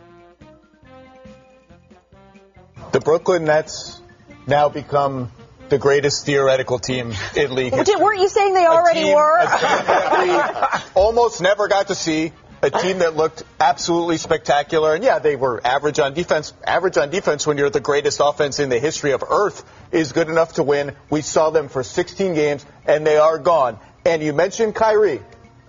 The 2.91 2.99
Brooklyn 2.99 3.45
Nets 3.45 3.99
now 4.45 4.69
become 4.69 5.31
the 5.69 5.77
greatest 5.77 6.25
theoretical 6.25 6.77
team 6.77 7.13
in 7.35 7.55
league 7.55 7.73
history. 7.73 7.95
Weren't 7.99 8.21
you 8.21 8.29
saying 8.29 8.53
they 8.53 8.67
already 8.67 9.01
team, 9.01 9.15
were? 9.15 9.37
A 9.39 9.47
team 9.47 9.59
that 9.59 10.83
we 10.95 11.01
almost 11.01 11.41
never 11.41 11.67
got 11.67 11.87
to 11.87 11.95
see. 11.95 12.31
A 12.61 12.69
team 12.69 12.99
that 12.99 13.15
looked 13.17 13.43
absolutely 13.59 14.17
spectacular. 14.17 14.95
And 14.95 15.03
yeah, 15.03 15.19
they 15.19 15.35
were 15.35 15.59
average 15.65 15.99
on 15.99 16.13
defense. 16.13 16.53
Average 16.65 16.97
on 16.97 17.09
defense 17.09 17.45
when 17.45 17.57
you're 17.57 17.69
the 17.69 17.81
greatest 17.81 18.21
offense 18.23 18.59
in 18.59 18.69
the 18.69 18.79
history 18.79 19.11
of 19.11 19.23
Earth 19.27 19.65
is 19.91 20.13
good 20.13 20.29
enough 20.29 20.53
to 20.53 20.63
win. 20.63 20.95
We 21.09 21.21
saw 21.21 21.49
them 21.49 21.67
for 21.67 21.83
16 21.83 22.35
games 22.35 22.65
and 22.85 23.05
they 23.05 23.17
are 23.17 23.37
gone. 23.37 23.79
And 24.05 24.21
you 24.21 24.33
mentioned 24.33 24.75
Kyrie, 24.75 25.21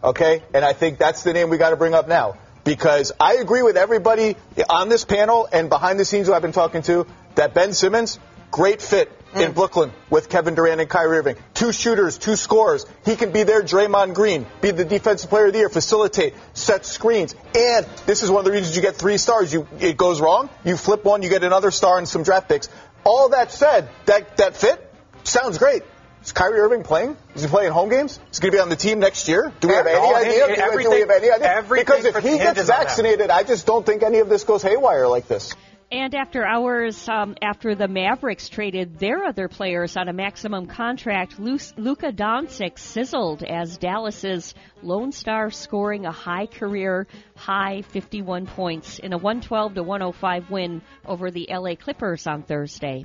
okay? 0.03 0.43
And 0.53 0.65
I 0.65 0.73
think 0.73 0.99
that's 0.99 1.23
the 1.23 1.33
name 1.33 1.51
we 1.51 1.59
got 1.59 1.71
to 1.71 1.77
bring 1.77 1.95
up 1.95 2.09
now 2.09 2.37
because 2.65 3.13
I 3.21 3.35
agree 3.35 3.63
with 3.63 3.77
everybody 3.77 4.37
on 4.69 4.89
this 4.89 5.05
panel 5.05 5.49
and 5.53 5.69
behind 5.69 6.01
the 6.01 6.05
scenes 6.05 6.27
who 6.27 6.33
I've 6.33 6.43
been 6.43 6.53
talking 6.53 6.83
to 6.83 7.07
that 7.37 7.55
Ben 7.55 7.73
Simmons, 7.75 8.19
great 8.51 8.83
fit 8.83 9.13
mm. 9.33 9.47
in 9.47 9.53
Brooklyn 9.53 9.93
with 10.11 10.29
Kevin 10.29 10.55
Durant 10.55 10.81
and 10.81 10.91
Kyrie 10.91 11.19
Irving. 11.19 11.37
Two 11.53 11.73
shooters, 11.73 12.19
two 12.19 12.37
scorers. 12.37 12.87
He 13.05 13.17
can 13.17 13.33
be 13.33 13.43
there, 13.45 13.63
Draymond 13.63 14.15
Green, 14.15 14.47
be 14.61 14.71
the 14.71 14.85
defensive 14.85 15.31
player 15.31 15.47
of 15.47 15.53
the 15.53 15.61
year, 15.61 15.69
facilitate, 15.69 16.35
set 16.55 16.87
screens. 16.87 17.35
And 17.55 17.87
this 18.07 18.23
is 18.23 18.31
one 18.31 18.41
of 18.41 18.45
the 18.47 18.53
reasons 18.53 18.75
you 18.75 18.83
get 18.83 18.97
three 18.97 19.19
stars. 19.19 19.53
You, 19.53 19.69
it 19.79 19.97
goes 19.97 20.21
wrong, 20.21 20.49
you 20.65 20.77
flip 20.77 21.05
one, 21.05 21.23
you 21.23 21.29
get 21.29 21.45
another 21.45 21.71
star 21.71 21.99
and 21.99 22.09
some 22.09 22.23
draft 22.23 22.49
picks. 22.49 22.69
All 23.05 23.29
that 23.29 23.53
said, 23.53 23.91
that, 24.07 24.39
that 24.39 24.57
fit 24.57 24.81
sounds 25.25 25.59
great. 25.59 25.83
Is 26.25 26.33
Kyrie 26.33 26.59
Irving 26.61 26.83
playing? 26.83 27.17
Is 27.35 27.43
he 27.43 27.49
playing 27.49 27.73
home 27.73 27.91
games? 27.91 28.19
Is 28.33 28.39
he 28.39 28.43
going 28.43 28.53
to 28.53 28.57
be 28.57 28.61
on 28.61 28.71
the 28.71 28.77
team 28.77 28.99
next 28.99 29.29
year? 29.29 29.53
Do 29.61 29.69
we 29.69 29.75
have 29.75 29.87
any 29.87 29.99
No, 30.01 30.15
idea? 30.15 30.31
it- 30.31 30.47
Do 30.47 30.51
we- 30.51 30.57
do 30.57 30.63
we 30.63 30.63
everything- 30.63 31.01
have 31.01 31.11
any 31.11 31.31
idea? 31.31 31.53
everything 31.55 31.85
Because 31.85 32.05
if 32.07 32.17
he 32.23 32.31
gets 32.39 32.43
hinges 32.45 32.71
on 32.71 32.79
that. 32.79 32.87
vaccinated, 32.87 33.31
I 33.31 33.43
just 33.43 33.67
don't 33.67 33.85
think 33.85 34.03
any 34.03 34.21
of 34.21 34.29
this 34.31 34.43
goes 34.45 34.63
haywire 34.63 35.07
like 35.07 35.29
this. 35.29 35.55
And 35.93 36.15
after 36.15 36.45
hours 36.45 37.07
um, 37.11 37.37
after 37.43 37.75
the 37.75 37.87
Mavericks 37.89 38.49
traded 38.49 38.99
their 38.99 39.23
other 39.25 39.49
players 39.49 39.99
on 39.99 40.09
a 40.09 40.15
maximum 40.15 40.67
contract, 40.67 41.39
Lu- 41.39 41.59
Luka 41.77 42.11
Doncic 42.11 42.79
sizzled 42.79 43.43
as 43.45 43.77
Dallas's 43.77 44.55
Lone 44.83 45.13
Star 45.13 45.51
scoring 45.51 46.07
a 46.07 46.11
high 46.11 46.47
career 46.47 47.07
high 47.37 47.83
51 47.83 48.47
points 48.47 48.99
in 48.99 49.13
a 49.13 49.19
112 49.19 49.75
to 49.75 49.83
105 49.83 50.51
win 50.51 50.81
over 51.07 51.31
the 51.31 51.49
LA 51.51 51.75
Clippers 51.77 52.27
on 52.27 52.43
Thursday. 52.43 53.05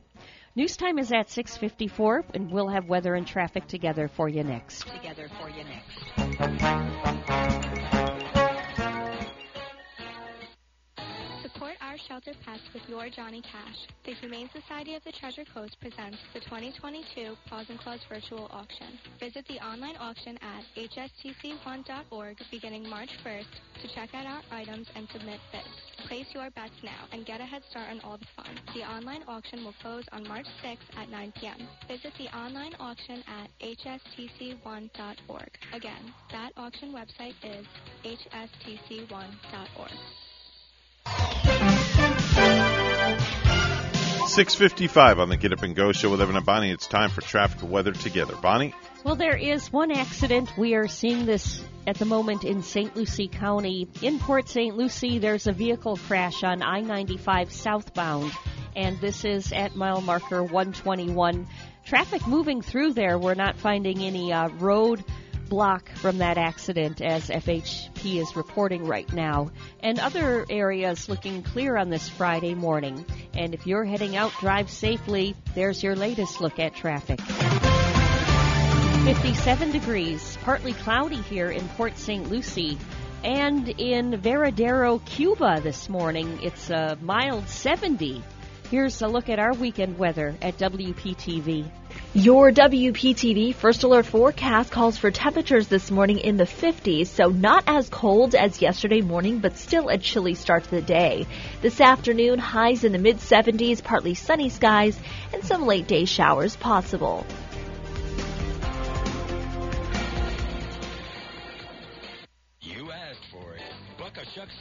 News 0.59 0.75
time 0.75 0.99
is 0.99 1.13
at 1.13 1.29
6:54, 1.29 2.25
and 2.33 2.51
we'll 2.51 2.67
have 2.67 2.89
weather 2.89 3.15
and 3.15 3.25
traffic 3.25 3.65
together 3.67 4.09
for 4.09 4.27
you 4.27 4.43
next. 4.43 4.85
Together 4.87 5.29
for 5.39 5.49
you 5.49 5.63
next. 5.63 5.99
Shelter 12.07 12.33
pets 12.45 12.63
with 12.73 12.83
your 12.87 13.09
Johnny 13.09 13.41
Cash. 13.41 13.87
The 14.05 14.13
Humane 14.13 14.49
Society 14.53 14.95
of 14.95 15.03
the 15.03 15.11
Treasure 15.11 15.43
Coast 15.53 15.75
presents 15.81 16.17
the 16.33 16.39
2022 16.41 17.35
Paws 17.49 17.65
and 17.69 17.79
Claws 17.79 17.99
virtual 18.07 18.47
auction. 18.51 18.99
Visit 19.19 19.45
the 19.47 19.59
online 19.59 19.95
auction 19.97 20.37
at 20.41 20.63
hstc1.org 20.77 22.37
beginning 22.51 22.87
March 22.89 23.09
1st 23.25 23.51
to 23.81 23.95
check 23.95 24.13
out 24.13 24.25
our 24.25 24.41
items 24.51 24.87
and 24.95 25.07
submit 25.11 25.39
bids. 25.51 25.67
Place 26.07 26.27
your 26.33 26.49
bets 26.51 26.73
now 26.83 27.05
and 27.11 27.25
get 27.25 27.41
a 27.41 27.45
head 27.45 27.63
start 27.69 27.89
on 27.89 27.99
all 28.01 28.17
the 28.17 28.27
fun. 28.35 28.59
The 28.73 28.83
online 28.83 29.23
auction 29.27 29.63
will 29.63 29.75
close 29.81 30.05
on 30.11 30.27
March 30.27 30.47
6th 30.63 30.97
at 30.97 31.09
9 31.09 31.33
p.m. 31.39 31.67
Visit 31.87 32.13
the 32.17 32.35
online 32.35 32.73
auction 32.79 33.23
at 33.27 33.49
hstc1.org. 33.61 35.51
Again, 35.73 36.13
that 36.31 36.51
auction 36.55 36.93
website 36.93 37.35
is 37.43 37.65
hstc1.org. 38.05 39.91
655 44.39 45.19
on 45.19 45.27
the 45.27 45.35
Get 45.35 45.51
Up 45.51 45.63
and 45.63 45.75
Go 45.75 45.91
show 45.91 46.09
with 46.09 46.21
Evan 46.21 46.37
and 46.37 46.45
Bonnie. 46.45 46.71
It's 46.71 46.87
time 46.87 47.09
for 47.09 47.19
traffic 47.19 47.69
weather 47.69 47.91
together. 47.91 48.35
Bonnie? 48.41 48.73
Well, 49.03 49.15
there 49.15 49.35
is 49.35 49.69
one 49.69 49.91
accident. 49.91 50.57
We 50.57 50.75
are 50.75 50.87
seeing 50.87 51.25
this 51.25 51.61
at 51.85 51.97
the 51.97 52.05
moment 52.05 52.45
in 52.45 52.63
St. 52.63 52.95
Lucie 52.95 53.27
County. 53.27 53.89
In 54.01 54.17
Port 54.17 54.47
St. 54.47 54.77
Lucie, 54.77 55.19
there's 55.19 55.47
a 55.47 55.51
vehicle 55.51 55.97
crash 55.97 56.43
on 56.45 56.63
I 56.63 56.79
95 56.79 57.51
southbound, 57.51 58.31
and 58.77 58.97
this 59.01 59.25
is 59.25 59.51
at 59.51 59.75
mile 59.75 59.99
marker 59.99 60.41
121. 60.41 61.45
Traffic 61.83 62.25
moving 62.25 62.61
through 62.61 62.93
there. 62.93 63.19
We're 63.19 63.33
not 63.33 63.57
finding 63.57 63.99
any 64.03 64.31
uh, 64.31 64.47
road 64.49 65.03
block 65.49 65.89
from 65.95 66.19
that 66.19 66.37
accident 66.37 67.01
as 67.01 67.29
FHP 67.29 68.21
is 68.21 68.35
reporting 68.35 68.85
right 68.85 69.11
now. 69.11 69.51
And 69.81 69.99
other 69.99 70.45
areas 70.49 71.09
looking 71.09 71.43
clear 71.43 71.75
on 71.75 71.89
this 71.89 72.07
Friday 72.07 72.53
morning. 72.53 73.05
And 73.33 73.53
if 73.53 73.67
you're 73.67 73.83
heading 73.83 74.15
out, 74.15 74.31
drive 74.39 74.69
safely. 74.69 75.35
There's 75.55 75.83
your 75.83 75.95
latest 75.95 76.39
look 76.39 76.59
at 76.59 76.75
traffic. 76.75 77.19
57 79.03 79.71
degrees, 79.71 80.37
partly 80.43 80.73
cloudy 80.73 81.21
here 81.21 81.49
in 81.49 81.67
Port 81.69 81.97
St. 81.97 82.29
Lucie. 82.29 82.77
And 83.23 83.67
in 83.67 84.11
Varadero, 84.21 85.03
Cuba 85.05 85.59
this 85.61 85.89
morning, 85.89 86.39
it's 86.41 86.69
a 86.69 86.97
mild 87.01 87.49
70. 87.49 88.23
Here's 88.69 89.01
a 89.01 89.07
look 89.07 89.29
at 89.29 89.39
our 89.39 89.53
weekend 89.53 89.97
weather 89.97 90.35
at 90.43 90.59
WPTV. 90.59 91.67
Your 92.13 92.51
WPTV 92.51 93.55
First 93.55 93.81
Alert 93.81 94.05
forecast 94.05 94.71
calls 94.71 94.95
for 94.95 95.09
temperatures 95.09 95.67
this 95.67 95.89
morning 95.89 96.19
in 96.19 96.37
the 96.37 96.43
50s, 96.43 97.07
so 97.07 97.29
not 97.29 97.63
as 97.65 97.89
cold 97.89 98.35
as 98.35 98.61
yesterday 98.61 99.01
morning, 99.01 99.39
but 99.39 99.57
still 99.57 99.89
a 99.89 99.97
chilly 99.97 100.35
start 100.35 100.65
to 100.65 100.69
the 100.69 100.83
day. 100.83 101.25
This 101.63 101.81
afternoon, 101.81 102.37
highs 102.37 102.83
in 102.83 102.91
the 102.91 102.99
mid 102.99 103.17
70s, 103.17 103.83
partly 103.83 104.13
sunny 104.13 104.49
skies, 104.49 104.99
and 105.33 105.43
some 105.43 105.65
late 105.65 105.87
day 105.87 106.05
showers 106.05 106.55
possible. 106.55 107.25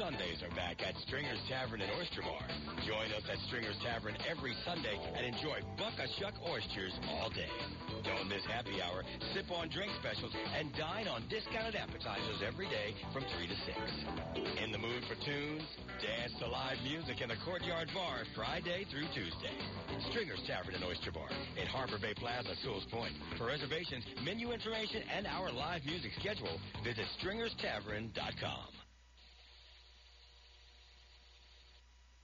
Sundays 0.09 0.41
are 0.41 0.57
back 0.57 0.81
at 0.81 0.97
Stringer's 1.05 1.37
Tavern 1.53 1.85
and 1.85 1.93
Oyster 2.01 2.25
Bar. 2.25 2.41
Join 2.89 3.13
us 3.13 3.29
at 3.29 3.37
Stringer's 3.45 3.77
Tavern 3.85 4.17
every 4.25 4.57
Sunday 4.65 4.97
and 4.97 5.21
enjoy 5.21 5.61
Buck 5.77 6.01
a 6.01 6.09
Shuck 6.17 6.33
oysters 6.49 6.97
all 7.13 7.29
day. 7.29 7.53
Don't 8.09 8.25
miss 8.25 8.41
happy 8.49 8.81
hour, 8.81 9.05
sip 9.37 9.53
on 9.53 9.69
drink 9.69 9.93
specials, 10.01 10.33
and 10.33 10.73
dine 10.81 11.13
on 11.13 11.29
discounted 11.29 11.77
appetizers 11.77 12.41
every 12.41 12.73
day 12.73 12.97
from 13.13 13.21
3 13.37 13.53
to 13.53 13.57
6. 13.69 14.65
In 14.65 14.73
the 14.73 14.81
mood 14.81 15.05
for 15.13 15.17
tunes? 15.29 15.69
Dance 16.01 16.33
to 16.41 16.49
live 16.49 16.81
music 16.89 17.21
in 17.21 17.29
the 17.29 17.37
Courtyard 17.45 17.93
Bar 17.93 18.25
Friday 18.33 18.89
through 18.89 19.13
Tuesday. 19.13 19.53
Stringer's 20.09 20.41
Tavern 20.49 20.73
and 20.73 20.89
Oyster 20.89 21.13
Bar 21.13 21.29
in 21.61 21.69
Harbor 21.69 22.01
Bay 22.01 22.17
Plaza, 22.17 22.57
Sewall's 22.65 22.89
Point. 22.89 23.13
For 23.37 23.45
reservations, 23.45 24.09
menu 24.25 24.57
information, 24.57 25.05
and 25.13 25.29
our 25.29 25.53
live 25.53 25.85
music 25.85 26.17
schedule, 26.17 26.57
visit 26.81 27.05
stringerstavern.com. 27.21 28.78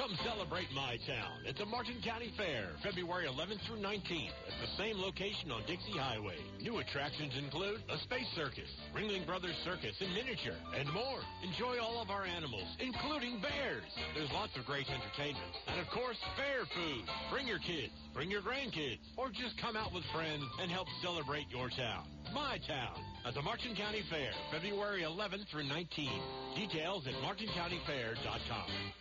Come 0.00 0.16
celebrate 0.24 0.72
My 0.72 0.96
Town 1.04 1.44
at 1.44 1.60
the 1.60 1.68
Martin 1.68 2.00
County 2.00 2.32
Fair, 2.32 2.72
February 2.80 3.28
11th 3.28 3.60
through 3.68 3.84
19th 3.84 4.32
at 4.48 4.56
the 4.56 4.72
same 4.80 4.96
location 4.96 5.52
on 5.52 5.60
Dixie 5.68 5.92
Highway. 5.92 6.40
New 6.56 6.80
attractions 6.80 7.36
include 7.36 7.84
a 7.84 8.00
space 8.08 8.24
circus, 8.32 8.72
Ringling 8.96 9.28
Brothers 9.28 9.60
Circus 9.60 9.92
in 10.00 10.08
miniature, 10.16 10.56
and 10.72 10.88
more. 10.96 11.20
Enjoy 11.44 11.76
all 11.76 12.00
of 12.00 12.08
our 12.08 12.24
animals, 12.24 12.64
including 12.80 13.44
bears. 13.44 13.84
There's 14.16 14.32
lots 14.32 14.56
of 14.56 14.64
great 14.64 14.88
entertainment. 14.88 15.52
And 15.68 15.76
of 15.84 15.86
course, 15.92 16.16
fair 16.32 16.64
food. 16.72 17.04
Bring 17.28 17.44
your 17.44 17.60
kids, 17.60 17.92
bring 18.16 18.32
your 18.32 18.40
grandkids, 18.40 19.04
or 19.20 19.28
just 19.28 19.60
come 19.60 19.76
out 19.76 19.92
with 19.92 20.08
friends 20.16 20.48
and 20.64 20.72
help 20.72 20.88
celebrate 21.04 21.52
your 21.52 21.68
town. 21.76 22.08
My 22.32 22.56
Town 22.64 22.96
at 23.28 23.36
the 23.36 23.44
Martin 23.44 23.76
County 23.76 24.00
Fair, 24.08 24.32
February 24.48 25.04
11th 25.04 25.44
through 25.52 25.68
19th. 25.68 26.56
Details 26.56 27.04
at 27.04 27.12
martincountyfair.com. 27.20 28.96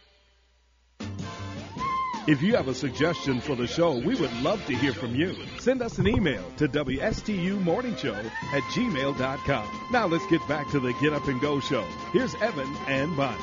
If 2.28 2.42
you 2.44 2.56
have 2.56 2.68
a 2.68 2.76
suggestion 2.76 3.42
for 3.42 3.56
the 3.56 3.66
show, 3.66 3.98
we 3.98 4.14
would 4.14 4.32
love 4.42 4.64
to 4.68 4.76
hear 4.76 4.94
from 4.94 5.16
you. 5.16 5.36
Send 5.58 5.82
us 5.82 5.98
an 5.98 6.08
email 6.08 6.44
to 6.58 6.68
WSTUmorningshow 6.68 8.26
at 8.54 8.64
gmail.com. 8.64 9.88
Now 9.92 10.06
let's 10.06 10.28
get 10.28 10.48
back 10.48 10.70
to 10.72 10.80
the 10.80 10.94
Get 11.02 11.14
Up 11.14 11.28
and 11.28 11.42
Go 11.42 11.60
show. 11.60 11.84
Here's 12.14 12.36
Evan 12.36 12.72
and 12.88 13.18
Bonnie. 13.18 13.42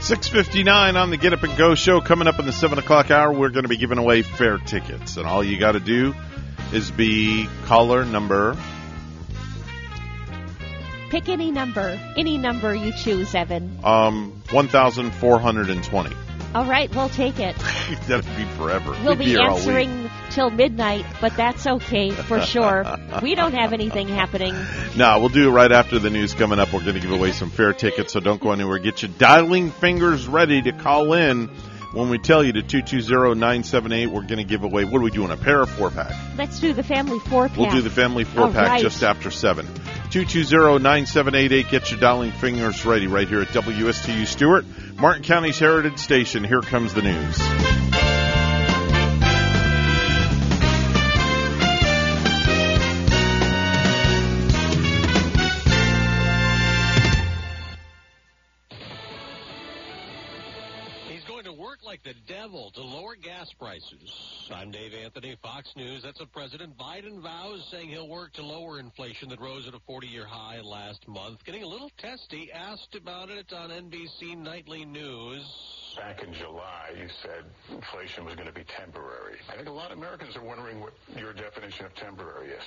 659 0.00 0.96
on 0.96 1.10
the 1.10 1.16
Get 1.16 1.32
Up 1.32 1.42
and 1.44 1.56
Go 1.56 1.74
show. 1.74 2.00
Coming 2.00 2.26
up 2.26 2.38
in 2.38 2.44
the 2.44 2.52
7 2.52 2.76
o'clock 2.78 3.10
hour, 3.10 3.32
we're 3.32 3.50
going 3.50 3.62
to 3.62 3.68
be 3.68 3.78
giving 3.78 3.98
away 3.98 4.22
fair 4.22 4.58
tickets. 4.58 5.16
And 5.16 5.26
all 5.26 5.44
you 5.44 5.58
got 5.58 5.72
to 5.72 5.80
do 5.80 6.12
is 6.72 6.90
be 6.90 7.48
caller 7.64 8.04
number. 8.04 8.58
Pick 11.12 11.28
any 11.28 11.50
number, 11.50 12.00
any 12.16 12.38
number 12.38 12.74
you 12.74 12.90
choose, 12.90 13.34
Evan. 13.34 13.80
Um, 13.84 14.42
1,420. 14.50 16.16
All 16.54 16.64
right, 16.64 16.94
we'll 16.96 17.10
take 17.10 17.38
it. 17.38 17.54
That'd 18.08 18.24
be 18.34 18.46
forever. 18.56 18.92
We'll 19.04 19.16
We'd 19.16 19.26
be 19.26 19.38
answering 19.38 20.08
till 20.30 20.48
midnight, 20.48 21.04
but 21.20 21.36
that's 21.36 21.66
okay 21.66 22.12
for 22.12 22.40
sure. 22.40 22.86
we 23.22 23.34
don't 23.34 23.52
have 23.52 23.74
anything 23.74 24.08
happening. 24.08 24.54
No, 24.96 25.20
we'll 25.20 25.28
do 25.28 25.48
it 25.48 25.52
right 25.52 25.72
after 25.72 25.98
the 25.98 26.08
news 26.08 26.32
coming 26.32 26.58
up. 26.58 26.72
We're 26.72 26.80
going 26.80 26.94
to 26.94 27.00
give 27.00 27.12
away 27.12 27.32
some 27.32 27.50
fair 27.50 27.74
tickets, 27.74 28.14
so 28.14 28.20
don't 28.20 28.40
go 28.40 28.52
anywhere. 28.52 28.78
Get 28.78 29.02
your 29.02 29.10
dialing 29.18 29.70
fingers 29.70 30.26
ready 30.26 30.62
to 30.62 30.72
call 30.72 31.12
in. 31.12 31.50
When 31.92 32.08
we 32.08 32.18
tell 32.18 32.42
you 32.42 32.54
to 32.54 32.62
220-978, 32.62 34.06
we're 34.06 34.22
going 34.22 34.38
to 34.38 34.44
give 34.44 34.64
away, 34.64 34.84
what 34.84 34.98
are 34.98 35.02
we 35.02 35.10
doing, 35.10 35.30
a 35.30 35.36
pair 35.36 35.60
or 35.60 35.66
four 35.66 35.90
pack? 35.90 36.14
Let's 36.38 36.58
do 36.58 36.72
the 36.72 36.82
family 36.82 37.18
four 37.18 37.48
pack. 37.48 37.58
We'll 37.58 37.70
do 37.70 37.82
the 37.82 37.90
family 37.90 38.24
four 38.24 38.44
All 38.44 38.52
pack 38.52 38.68
right. 38.68 38.80
just 38.80 39.02
after 39.02 39.30
7. 39.30 39.66
220-9788. 39.66 41.70
Get 41.70 41.90
your 41.90 42.00
dialing 42.00 42.32
fingers 42.32 42.86
ready 42.86 43.08
right 43.08 43.28
here 43.28 43.42
at 43.42 43.48
WSTU 43.48 44.26
Stuart, 44.26 44.64
Martin 44.96 45.22
County's 45.22 45.58
Heritage 45.58 45.98
Station. 45.98 46.44
Here 46.44 46.62
comes 46.62 46.94
the 46.94 47.02
news. 47.02 47.38
Gas 63.42 63.52
prices. 63.58 64.50
I'm 64.54 64.70
Dave 64.70 64.92
Anthony, 64.94 65.36
Fox 65.42 65.68
News. 65.76 66.02
That's 66.02 66.20
what 66.20 66.30
President 66.32 66.76
Biden 66.78 67.20
vows, 67.20 67.66
saying 67.72 67.88
he'll 67.88 68.08
work 68.08 68.32
to 68.34 68.42
lower 68.42 68.78
inflation 68.78 69.28
that 69.30 69.40
rose 69.40 69.66
at 69.66 69.74
a 69.74 69.80
40-year 69.90 70.26
high 70.26 70.60
last 70.60 71.08
month. 71.08 71.44
Getting 71.44 71.64
a 71.64 71.66
little 71.66 71.90
testy, 71.98 72.50
asked 72.52 72.94
about 72.94 73.30
it 73.30 73.52
on 73.52 73.70
NBC 73.70 74.36
Nightly 74.36 74.84
News. 74.84 75.44
Back 75.96 76.22
in 76.22 76.32
July, 76.32 76.94
you 76.96 77.08
said 77.22 77.44
inflation 77.70 78.24
was 78.24 78.34
going 78.34 78.46
to 78.46 78.54
be 78.54 78.64
temporary. 78.64 79.36
I 79.50 79.56
think 79.56 79.68
a 79.68 79.72
lot 79.72 79.90
of 79.90 79.98
Americans 79.98 80.36
are 80.36 80.42
wondering 80.42 80.80
what 80.80 80.94
your 81.16 81.32
definition 81.32 81.84
of 81.84 81.94
temporary 81.94 82.48
is. 82.48 82.64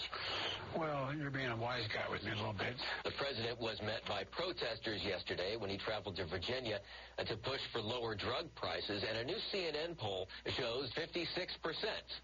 Well, 0.77 1.09
you're 1.17 1.31
being 1.31 1.49
a 1.49 1.55
wise 1.55 1.87
guy 1.87 2.03
with 2.11 2.23
me 2.23 2.31
a 2.31 2.35
little 2.35 2.53
bit. 2.53 2.75
The 3.03 3.11
president 3.11 3.59
was 3.59 3.81
met 3.81 4.05
by 4.07 4.25
protesters 4.25 5.03
yesterday 5.03 5.55
when 5.57 5.69
he 5.69 5.77
traveled 5.77 6.17
to 6.17 6.25
Virginia 6.25 6.79
to 7.25 7.37
push 7.37 7.61
for 7.71 7.81
lower 7.81 8.13
drug 8.13 8.53
prices. 8.55 9.03
And 9.07 9.17
a 9.17 9.23
new 9.23 9.37
CNN 9.51 9.97
poll 9.97 10.27
shows 10.47 10.91
56% 10.93 11.37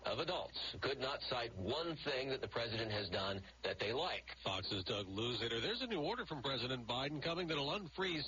of 0.06 0.20
adults 0.20 0.60
could 0.82 1.00
not 1.00 1.20
cite 1.30 1.52
one 1.58 1.98
thing 2.04 2.30
that 2.30 2.42
the 2.42 2.48
president 2.48 2.92
has 2.92 3.10
done 3.10 3.42
that 3.64 3.80
they 3.80 3.94
like. 3.94 4.26
Fox's 4.44 4.84
Doug 4.84 5.08
Luzader. 5.08 5.62
There's 5.62 5.82
a 5.82 5.88
new 5.88 6.02
order 6.02 6.26
from 6.26 6.42
President 6.44 6.86
Biden 6.88 7.22
coming 7.22 7.48
that'll 7.48 7.72
unfreeze 7.72 8.26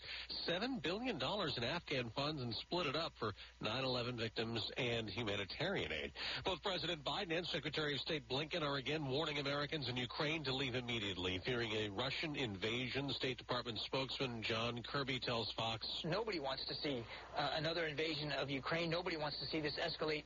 $7 0.48 0.82
billion 0.82 1.18
in 1.18 1.64
Afghan 1.64 2.10
funds 2.16 2.42
and 2.42 2.54
split 2.64 2.88
it 2.88 2.96
up 2.96 3.14
for 3.20 3.34
9/11 3.62 4.18
victims 4.18 4.62
and 4.78 5.10
humanitarian 5.10 5.92
aid. 5.92 6.12
Both 6.46 6.62
President 6.64 7.04
Biden 7.04 7.38
and 7.38 7.46
Secretary 7.48 7.94
of 7.96 8.02
State 8.02 8.28
Blinken 8.30 8.62
are 8.62 8.78
again 8.78 9.06
warning 9.08 9.40
Americans 9.40 9.88
in 9.90 9.98
Ukraine 9.98 10.44
to 10.44 10.54
leave 10.54 10.76
immediately, 10.76 11.40
fearing 11.46 11.72
a 11.74 11.90
Russian 11.90 12.36
invasion. 12.36 13.10
State 13.14 13.38
Department 13.38 13.80
spokesman 13.86 14.44
John 14.44 14.82
Kirby 14.84 15.20
tells 15.20 15.52
Fox. 15.58 15.88
Nobody 16.04 16.40
wants 16.40 16.66
to 16.68 16.76
see 16.76 17.04
uh, 17.38 17.52
another 17.58 17.86
invasion 17.86 18.32
of 18.34 18.50
Ukraine. 18.50 18.90
Nobody 18.90 19.18
wants 19.18 19.40
to 19.40 19.46
see 19.48 19.60
this 19.60 19.78
escalate 19.78 20.24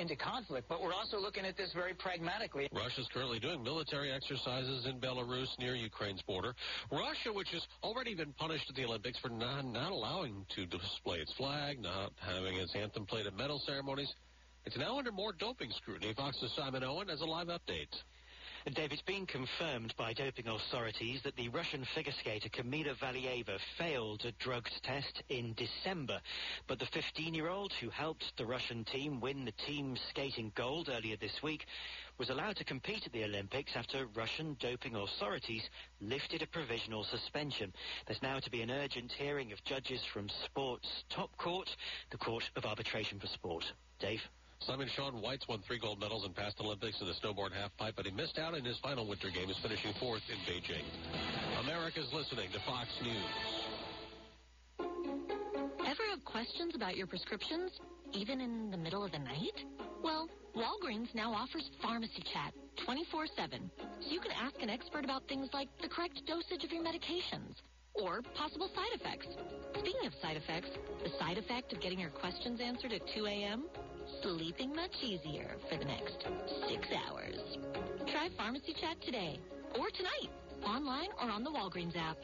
into 0.00 0.16
conflict. 0.16 0.68
But 0.68 0.82
we're 0.82 0.94
also 0.94 1.18
looking 1.18 1.44
at 1.44 1.56
this 1.56 1.72
very 1.72 1.94
pragmatically. 1.94 2.68
Russia's 2.72 3.08
currently 3.12 3.38
doing 3.38 3.62
military 3.62 4.12
exercises 4.12 4.86
in 4.86 5.00
Belarus 5.00 5.48
near 5.58 5.74
Ukraine's 5.74 6.22
border. 6.22 6.54
Russia, 6.90 7.32
which 7.32 7.50
has 7.50 7.62
already 7.82 8.14
been 8.14 8.32
punished 8.34 8.68
at 8.68 8.76
the 8.76 8.84
Olympics 8.84 9.18
for 9.18 9.28
not, 9.28 9.64
not 9.64 9.92
allowing 9.92 10.44
to 10.54 10.66
display 10.66 11.18
its 11.18 11.32
flag, 11.34 11.71
not 11.80 12.12
having 12.20 12.56
its 12.56 12.74
anthem 12.74 13.06
played 13.06 13.26
at 13.26 13.36
medal 13.36 13.60
ceremonies, 13.66 14.12
it's 14.64 14.76
now 14.76 14.98
under 14.98 15.12
more 15.12 15.32
doping 15.32 15.70
scrutiny. 15.70 16.12
Fox's 16.14 16.52
Simon 16.56 16.84
Owen 16.84 17.08
has 17.08 17.20
a 17.20 17.24
live 17.24 17.48
update. 17.48 17.94
Dave, 18.70 18.92
it's 18.92 19.02
been 19.02 19.26
confirmed 19.26 19.92
by 19.98 20.12
doping 20.12 20.46
authorities 20.46 21.20
that 21.24 21.34
the 21.34 21.48
Russian 21.48 21.84
figure 21.96 22.12
skater 22.12 22.48
Kamila 22.48 22.94
Valieva 22.94 23.58
failed 23.76 24.24
a 24.24 24.30
drugs 24.32 24.70
test 24.82 25.22
in 25.28 25.52
December. 25.54 26.20
But 26.68 26.78
the 26.78 26.86
15-year-old 26.86 27.72
who 27.80 27.90
helped 27.90 28.36
the 28.38 28.46
Russian 28.46 28.84
team 28.84 29.20
win 29.20 29.44
the 29.44 29.52
team 29.66 29.96
skating 30.10 30.52
gold 30.54 30.88
earlier 30.88 31.16
this 31.16 31.42
week 31.42 31.66
was 32.18 32.30
allowed 32.30 32.56
to 32.56 32.64
compete 32.64 33.04
at 33.04 33.12
the 33.12 33.24
Olympics 33.24 33.72
after 33.74 34.06
Russian 34.14 34.56
doping 34.60 34.94
authorities 34.94 35.68
lifted 36.00 36.40
a 36.40 36.46
provisional 36.46 37.02
suspension. 37.02 37.72
There's 38.06 38.22
now 38.22 38.38
to 38.38 38.50
be 38.50 38.62
an 38.62 38.70
urgent 38.70 39.10
hearing 39.10 39.50
of 39.52 39.64
judges 39.64 40.04
from 40.04 40.28
sport's 40.44 41.04
top 41.10 41.36
court, 41.36 41.68
the 42.10 42.18
Court 42.18 42.48
of 42.54 42.64
Arbitration 42.64 43.18
for 43.18 43.26
Sport. 43.26 43.64
Dave? 43.98 44.22
Simon 44.66 44.88
Shaun 44.94 45.20
Whites 45.20 45.46
won 45.48 45.60
three 45.66 45.78
gold 45.78 45.98
medals 45.98 46.24
in 46.24 46.32
past 46.32 46.60
Olympics 46.60 47.00
in 47.00 47.06
the 47.06 47.14
snowboard 47.14 47.50
halfpipe, 47.50 47.96
but 47.96 48.06
he 48.06 48.12
missed 48.12 48.38
out 48.38 48.54
in 48.54 48.64
his 48.64 48.78
final 48.78 49.08
winter 49.08 49.28
games, 49.28 49.56
finishing 49.60 49.92
fourth 49.98 50.22
in 50.30 50.38
Beijing. 50.46 50.84
America's 51.64 52.08
listening 52.12 52.48
to 52.52 52.60
Fox 52.60 52.88
News. 53.02 53.24
Ever 55.80 56.02
have 56.10 56.24
questions 56.24 56.74
about 56.74 56.96
your 56.96 57.06
prescriptions, 57.06 57.72
even 58.12 58.40
in 58.40 58.70
the 58.70 58.76
middle 58.76 59.04
of 59.04 59.10
the 59.10 59.18
night? 59.18 59.64
Well, 60.02 60.28
Walgreens 60.54 61.12
now 61.14 61.32
offers 61.32 61.68
pharmacy 61.80 62.22
chat 62.32 62.54
24-7, 62.86 63.70
so 64.00 64.10
you 64.10 64.20
can 64.20 64.32
ask 64.32 64.54
an 64.62 64.70
expert 64.70 65.04
about 65.04 65.26
things 65.28 65.48
like 65.52 65.68
the 65.80 65.88
correct 65.88 66.22
dosage 66.26 66.62
of 66.64 66.70
your 66.70 66.84
medications 66.84 67.56
or 67.94 68.22
possible 68.34 68.70
side 68.74 68.94
effects. 68.94 69.26
Speaking 69.78 70.06
of 70.06 70.12
side 70.22 70.36
effects, 70.36 70.70
the 71.02 71.10
side 71.18 71.36
effect 71.36 71.72
of 71.72 71.80
getting 71.80 71.98
your 71.98 72.10
questions 72.10 72.60
answered 72.60 72.92
at 72.92 73.02
2 73.14 73.26
a.m.? 73.26 73.64
Sleeping 74.22 74.74
much 74.74 74.94
easier 75.02 75.56
for 75.68 75.76
the 75.76 75.84
next 75.84 76.16
six 76.68 76.88
hours. 77.08 77.36
Try 78.10 78.28
Pharmacy 78.36 78.74
Chat 78.80 79.00
today 79.04 79.38
or 79.78 79.88
tonight, 79.90 80.30
online 80.66 81.08
or 81.20 81.30
on 81.30 81.44
the 81.44 81.50
Walgreens 81.50 81.96
app. 81.96 82.16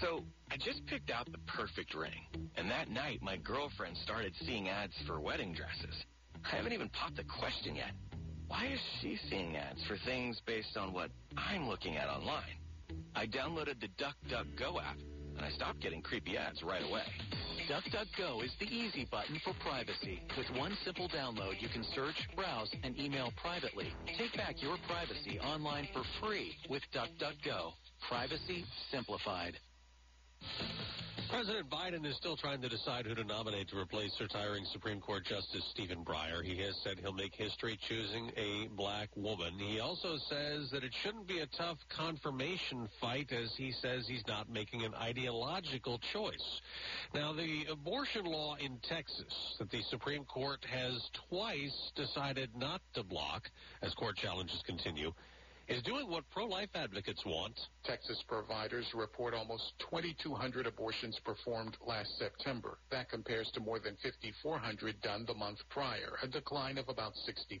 So, 0.00 0.24
I 0.50 0.56
just 0.56 0.84
picked 0.86 1.10
out 1.10 1.30
the 1.30 1.38
perfect 1.46 1.94
ring, 1.94 2.26
and 2.56 2.70
that 2.70 2.90
night 2.90 3.20
my 3.22 3.36
girlfriend 3.36 3.96
started 3.98 4.34
seeing 4.44 4.68
ads 4.68 4.94
for 5.06 5.20
wedding 5.20 5.54
dresses. 5.54 6.04
I 6.44 6.56
haven't 6.56 6.72
even 6.72 6.88
popped 6.90 7.16
the 7.16 7.24
question 7.24 7.76
yet. 7.76 7.92
Why 8.48 8.66
is 8.66 8.80
she 9.00 9.18
seeing 9.30 9.56
ads 9.56 9.82
for 9.88 9.96
things 10.04 10.40
based 10.46 10.76
on 10.76 10.92
what 10.92 11.10
I'm 11.36 11.68
looking 11.68 11.96
at 11.96 12.08
online? 12.08 12.58
I 13.14 13.26
downloaded 13.26 13.80
the 13.80 13.88
DuckDuckGo 13.96 14.82
app, 14.82 14.98
and 15.36 15.44
I 15.44 15.50
stopped 15.50 15.80
getting 15.80 16.02
creepy 16.02 16.36
ads 16.36 16.62
right 16.62 16.82
away. 16.82 17.04
DuckDuckGo 17.68 18.44
is 18.44 18.50
the 18.58 18.66
easy 18.66 19.06
button 19.10 19.40
for 19.44 19.52
privacy. 19.62 20.20
With 20.36 20.46
one 20.58 20.76
simple 20.84 21.08
download, 21.08 21.60
you 21.60 21.68
can 21.68 21.84
search, 21.94 22.16
browse, 22.34 22.74
and 22.82 22.98
email 22.98 23.32
privately. 23.40 23.92
Take 24.18 24.36
back 24.36 24.60
your 24.62 24.76
privacy 24.86 25.38
online 25.38 25.88
for 25.92 26.02
free 26.20 26.54
with 26.68 26.82
DuckDuckGo. 26.94 27.72
Privacy 28.08 28.64
simplified. 28.90 29.54
President 31.28 31.68
Biden 31.70 32.06
is 32.06 32.16
still 32.16 32.36
trying 32.36 32.60
to 32.62 32.68
decide 32.68 33.06
who 33.06 33.14
to 33.14 33.24
nominate 33.24 33.68
to 33.68 33.78
replace 33.78 34.12
retiring 34.20 34.64
Supreme 34.72 35.00
Court 35.00 35.24
Justice 35.24 35.64
Stephen 35.70 36.04
Breyer. 36.04 36.44
He 36.44 36.56
has 36.62 36.76
said 36.84 36.98
he'll 37.00 37.12
make 37.12 37.34
history 37.34 37.78
choosing 37.88 38.30
a 38.36 38.68
black 38.76 39.08
woman. 39.16 39.58
He 39.58 39.80
also 39.80 40.18
says 40.28 40.70
that 40.70 40.84
it 40.84 40.92
shouldn't 41.02 41.26
be 41.26 41.40
a 41.40 41.46
tough 41.46 41.78
confirmation 41.88 42.88
fight 43.00 43.32
as 43.32 43.54
he 43.56 43.72
says 43.72 44.06
he's 44.06 44.26
not 44.26 44.50
making 44.50 44.84
an 44.84 44.94
ideological 44.94 45.98
choice. 46.12 46.60
Now, 47.14 47.32
the 47.32 47.66
abortion 47.70 48.24
law 48.24 48.56
in 48.56 48.78
Texas 48.82 49.56
that 49.58 49.70
the 49.70 49.82
Supreme 49.82 50.24
Court 50.24 50.64
has 50.70 51.10
twice 51.28 51.92
decided 51.94 52.50
not 52.56 52.80
to 52.94 53.02
block 53.02 53.50
as 53.82 53.94
court 53.94 54.16
challenges 54.16 54.62
continue 54.66 55.12
is 55.72 55.82
doing 55.82 56.10
what 56.10 56.28
pro-life 56.28 56.68
advocates 56.74 57.24
want. 57.24 57.58
Texas 57.82 58.22
providers 58.28 58.86
report 58.94 59.32
almost 59.32 59.72
2,200 59.90 60.66
abortions 60.66 61.18
performed 61.24 61.78
last 61.86 62.18
September. 62.18 62.76
That 62.90 63.08
compares 63.08 63.50
to 63.52 63.60
more 63.60 63.78
than 63.78 63.96
5,400 64.02 65.00
done 65.00 65.24
the 65.26 65.32
month 65.32 65.60
prior, 65.70 66.18
a 66.22 66.28
decline 66.28 66.76
of 66.76 66.90
about 66.90 67.14
60%. 67.26 67.58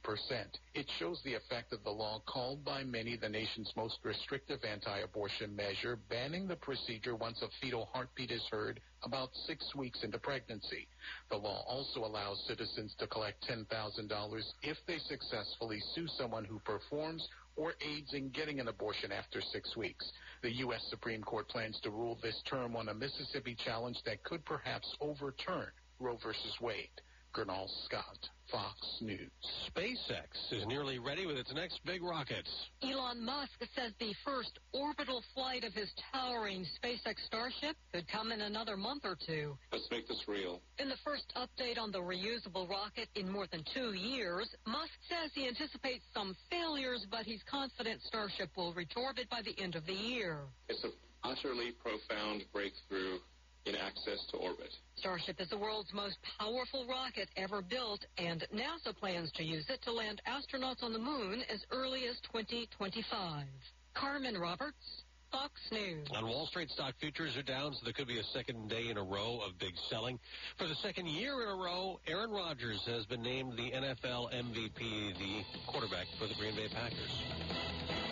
It 0.74 0.86
shows 0.98 1.22
the 1.24 1.32
effect 1.32 1.72
of 1.72 1.82
the 1.84 1.90
law 1.90 2.22
called 2.26 2.62
by 2.62 2.84
many 2.84 3.16
the 3.16 3.30
nation's 3.30 3.72
most 3.76 3.96
restrictive 4.02 4.60
anti-abortion 4.62 5.56
measure, 5.56 5.98
banning 6.10 6.46
the 6.46 6.56
procedure 6.56 7.16
once 7.16 7.40
a 7.40 7.48
fetal 7.62 7.88
heartbeat 7.94 8.30
is 8.30 8.46
heard 8.50 8.80
about 9.04 9.30
six 9.46 9.74
weeks 9.74 10.04
into 10.04 10.18
pregnancy. 10.18 10.86
The 11.30 11.36
law 11.36 11.64
also 11.66 12.04
allows 12.04 12.44
citizens 12.46 12.94
to 12.98 13.06
collect 13.06 13.46
$10,000 13.48 14.42
if 14.62 14.76
they 14.86 14.98
successfully 14.98 15.80
sue 15.94 16.06
someone 16.06 16.44
who 16.44 16.60
performs 16.60 17.26
or 17.56 17.74
aids 17.80 18.14
in 18.14 18.30
getting 18.30 18.60
an 18.60 18.68
abortion 18.68 19.12
after 19.12 19.40
six 19.52 19.76
weeks. 19.76 20.10
The 20.42 20.52
U.S. 20.56 20.80
Supreme 20.90 21.22
Court 21.22 21.48
plans 21.48 21.78
to 21.82 21.90
rule 21.90 22.18
this 22.22 22.40
term 22.48 22.76
on 22.76 22.88
a 22.88 22.94
Mississippi 22.94 23.56
challenge 23.64 23.98
that 24.06 24.22
could 24.24 24.44
perhaps 24.44 24.88
overturn 25.00 25.68
Roe 26.00 26.18
versus 26.22 26.56
Wade. 26.60 26.88
Gurnal 27.32 27.66
Scott, 27.86 28.28
Fox 28.50 28.76
News. 29.00 29.30
SpaceX 29.74 30.52
is 30.52 30.66
nearly 30.66 30.98
ready 30.98 31.24
with 31.24 31.38
its 31.38 31.52
next 31.54 31.80
big 31.86 32.02
rocket. 32.02 32.46
Elon 32.82 33.24
Musk 33.24 33.52
says 33.74 33.92
the 33.98 34.12
first 34.22 34.58
orbital 34.74 35.22
flight 35.34 35.64
of 35.64 35.72
his 35.72 35.90
towering 36.12 36.66
SpaceX 36.82 37.14
Starship 37.26 37.74
could 37.94 38.06
come 38.08 38.32
in 38.32 38.42
another 38.42 38.76
month 38.76 39.04
or 39.04 39.16
two. 39.26 39.56
Let's 39.72 39.88
make 39.90 40.06
this 40.08 40.22
real. 40.28 40.60
In 40.78 40.90
the 40.90 40.98
first 41.02 41.32
update 41.34 41.78
on 41.78 41.90
the 41.90 42.00
reusable 42.00 42.68
rocket 42.68 43.08
in 43.14 43.30
more 43.30 43.46
than 43.50 43.64
two 43.72 43.94
years, 43.94 44.54
Musk 44.66 44.92
says 45.08 45.30
he 45.34 45.48
anticipates 45.48 46.04
some 46.12 46.36
failures, 46.50 47.06
but 47.10 47.24
he's 47.24 47.42
confident 47.50 48.02
Starship 48.02 48.50
will 48.58 48.74
reach 48.74 48.92
orbit 48.94 49.30
by 49.30 49.40
the 49.40 49.58
end 49.62 49.74
of 49.74 49.86
the 49.86 49.94
year. 49.94 50.40
It's 50.68 50.84
an 50.84 50.92
utterly 51.24 51.72
profound 51.72 52.44
breakthrough 52.52 53.20
in 53.66 53.74
access 53.76 54.18
to 54.30 54.36
orbit. 54.38 54.70
Starship 54.96 55.40
is 55.40 55.48
the 55.48 55.58
world's 55.58 55.92
most 55.92 56.18
powerful 56.38 56.86
rocket 56.86 57.28
ever 57.36 57.62
built, 57.62 58.04
and 58.18 58.44
NASA 58.54 58.96
plans 58.98 59.30
to 59.32 59.44
use 59.44 59.64
it 59.68 59.80
to 59.82 59.92
land 59.92 60.20
astronauts 60.26 60.82
on 60.82 60.92
the 60.92 60.98
moon 60.98 61.42
as 61.52 61.64
early 61.70 62.06
as 62.06 62.16
2025. 62.32 63.46
Carmen 63.94 64.38
Roberts, 64.38 65.04
Fox 65.30 65.52
News. 65.70 66.06
On 66.14 66.26
Wall 66.26 66.46
Street, 66.46 66.70
stock 66.70 66.94
futures 67.00 67.36
are 67.36 67.42
down, 67.42 67.72
so 67.72 67.80
there 67.84 67.92
could 67.92 68.08
be 68.08 68.18
a 68.18 68.24
second 68.34 68.68
day 68.68 68.88
in 68.90 68.98
a 68.98 69.02
row 69.02 69.40
of 69.46 69.58
big 69.58 69.74
selling. 69.88 70.18
For 70.58 70.66
the 70.66 70.74
second 70.76 71.08
year 71.08 71.42
in 71.42 71.48
a 71.48 71.54
row, 71.54 72.00
Aaron 72.06 72.30
Rodgers 72.30 72.82
has 72.86 73.06
been 73.06 73.22
named 73.22 73.52
the 73.56 73.70
NFL 73.70 74.32
MVP, 74.32 75.18
the 75.18 75.44
quarterback 75.66 76.06
for 76.18 76.26
the 76.26 76.34
Green 76.34 76.56
Bay 76.56 76.68
Packers. 76.68 77.22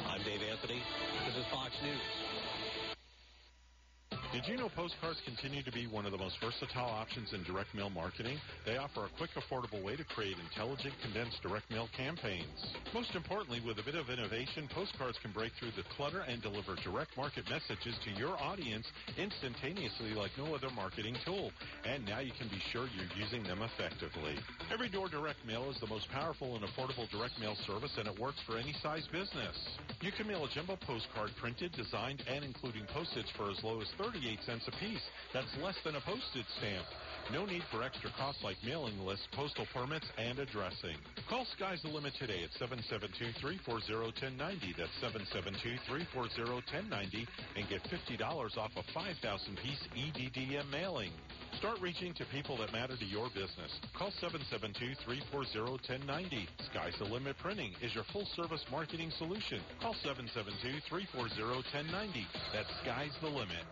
I'm 0.08 0.22
Dave 0.22 0.40
Anthony. 0.50 0.82
This 1.26 1.36
is 1.36 1.44
Fox 1.52 1.72
News. 1.82 2.59
Did 4.32 4.46
you 4.46 4.56
know 4.56 4.70
postcards 4.70 5.18
continue 5.26 5.60
to 5.66 5.72
be 5.74 5.90
one 5.90 6.06
of 6.06 6.14
the 6.14 6.18
most 6.22 6.38
versatile 6.38 6.86
options 6.86 7.34
in 7.34 7.42
direct 7.42 7.74
mail 7.74 7.90
marketing? 7.90 8.38
They 8.64 8.78
offer 8.78 9.10
a 9.10 9.10
quick, 9.18 9.34
affordable 9.34 9.82
way 9.82 9.98
to 9.98 10.04
create 10.06 10.38
intelligent, 10.38 10.94
condensed 11.02 11.42
direct 11.42 11.66
mail 11.66 11.90
campaigns. 11.98 12.54
Most 12.94 13.10
importantly, 13.18 13.58
with 13.66 13.82
a 13.82 13.82
bit 13.82 13.98
of 13.98 14.06
innovation, 14.06 14.70
postcards 14.70 15.18
can 15.18 15.34
break 15.34 15.50
through 15.58 15.74
the 15.74 15.82
clutter 15.98 16.22
and 16.30 16.38
deliver 16.38 16.78
direct 16.86 17.10
market 17.18 17.42
messages 17.50 17.98
to 18.06 18.14
your 18.14 18.38
audience 18.38 18.86
instantaneously 19.18 20.14
like 20.14 20.30
no 20.38 20.54
other 20.54 20.70
marketing 20.78 21.18
tool. 21.26 21.50
And 21.82 22.06
now 22.06 22.22
you 22.22 22.30
can 22.38 22.46
be 22.46 22.62
sure 22.70 22.86
you're 22.94 23.10
using 23.18 23.42
them 23.42 23.66
effectively. 23.66 24.38
Every 24.70 24.86
Door 24.86 25.10
Direct 25.10 25.42
Mail 25.42 25.66
is 25.74 25.78
the 25.82 25.90
most 25.90 26.06
powerful 26.14 26.54
and 26.54 26.62
affordable 26.62 27.10
direct 27.10 27.34
mail 27.42 27.58
service, 27.66 27.98
and 27.98 28.06
it 28.06 28.14
works 28.14 28.38
for 28.46 28.62
any 28.62 28.78
size 28.78 29.10
business. 29.10 29.58
You 29.98 30.14
can 30.14 30.30
mail 30.30 30.46
a 30.46 30.50
jumbo 30.54 30.78
postcard 30.86 31.34
printed, 31.42 31.74
designed, 31.74 32.22
and 32.30 32.46
including 32.46 32.86
postage 32.94 33.26
for 33.34 33.50
as 33.50 33.58
low 33.66 33.82
as 33.82 33.90
38 34.20 34.20
98 34.20 34.44
cents 34.44 34.68
apiece. 34.68 35.00
That's 35.32 35.48
less 35.62 35.76
than 35.84 35.94
a 35.96 36.00
postage 36.00 36.44
stamp. 36.58 36.84
No 37.32 37.46
need 37.46 37.62
for 37.70 37.82
extra 37.82 38.10
costs 38.18 38.42
like 38.42 38.56
mailing 38.64 38.98
lists, 39.00 39.26
postal 39.32 39.66
permits, 39.72 40.06
and 40.18 40.38
addressing. 40.38 40.96
Call 41.28 41.46
Sky's 41.56 41.80
the 41.82 41.88
Limit 41.88 42.12
today 42.18 42.44
at 42.44 42.50
772-340-1090. 42.60 44.76
That's 44.76 44.92
772-340-1090 45.00 47.26
and 47.56 47.66
get 47.68 47.82
$50 47.84 48.58
off 48.58 48.72
a 48.76 48.82
5,000-piece 48.92 49.88
EDDM 49.96 50.68
mailing. 50.70 51.12
Start 51.58 51.80
reaching 51.80 52.12
to 52.14 52.24
people 52.32 52.56
that 52.58 52.72
matter 52.72 52.96
to 52.96 53.04
your 53.04 53.28
business. 53.28 53.80
Call 53.96 54.10
772-340-1090. 54.20 56.48
Sky's 56.72 56.98
the 56.98 57.04
Limit 57.04 57.38
Printing 57.38 57.72
is 57.82 57.94
your 57.94 58.04
full-service 58.12 58.64
marketing 58.70 59.12
solution. 59.18 59.60
Call 59.80 59.94
772-340-1090. 60.04 62.26
That's 62.52 62.68
Sky's 62.82 63.12
the 63.22 63.28
Limit. 63.28 63.64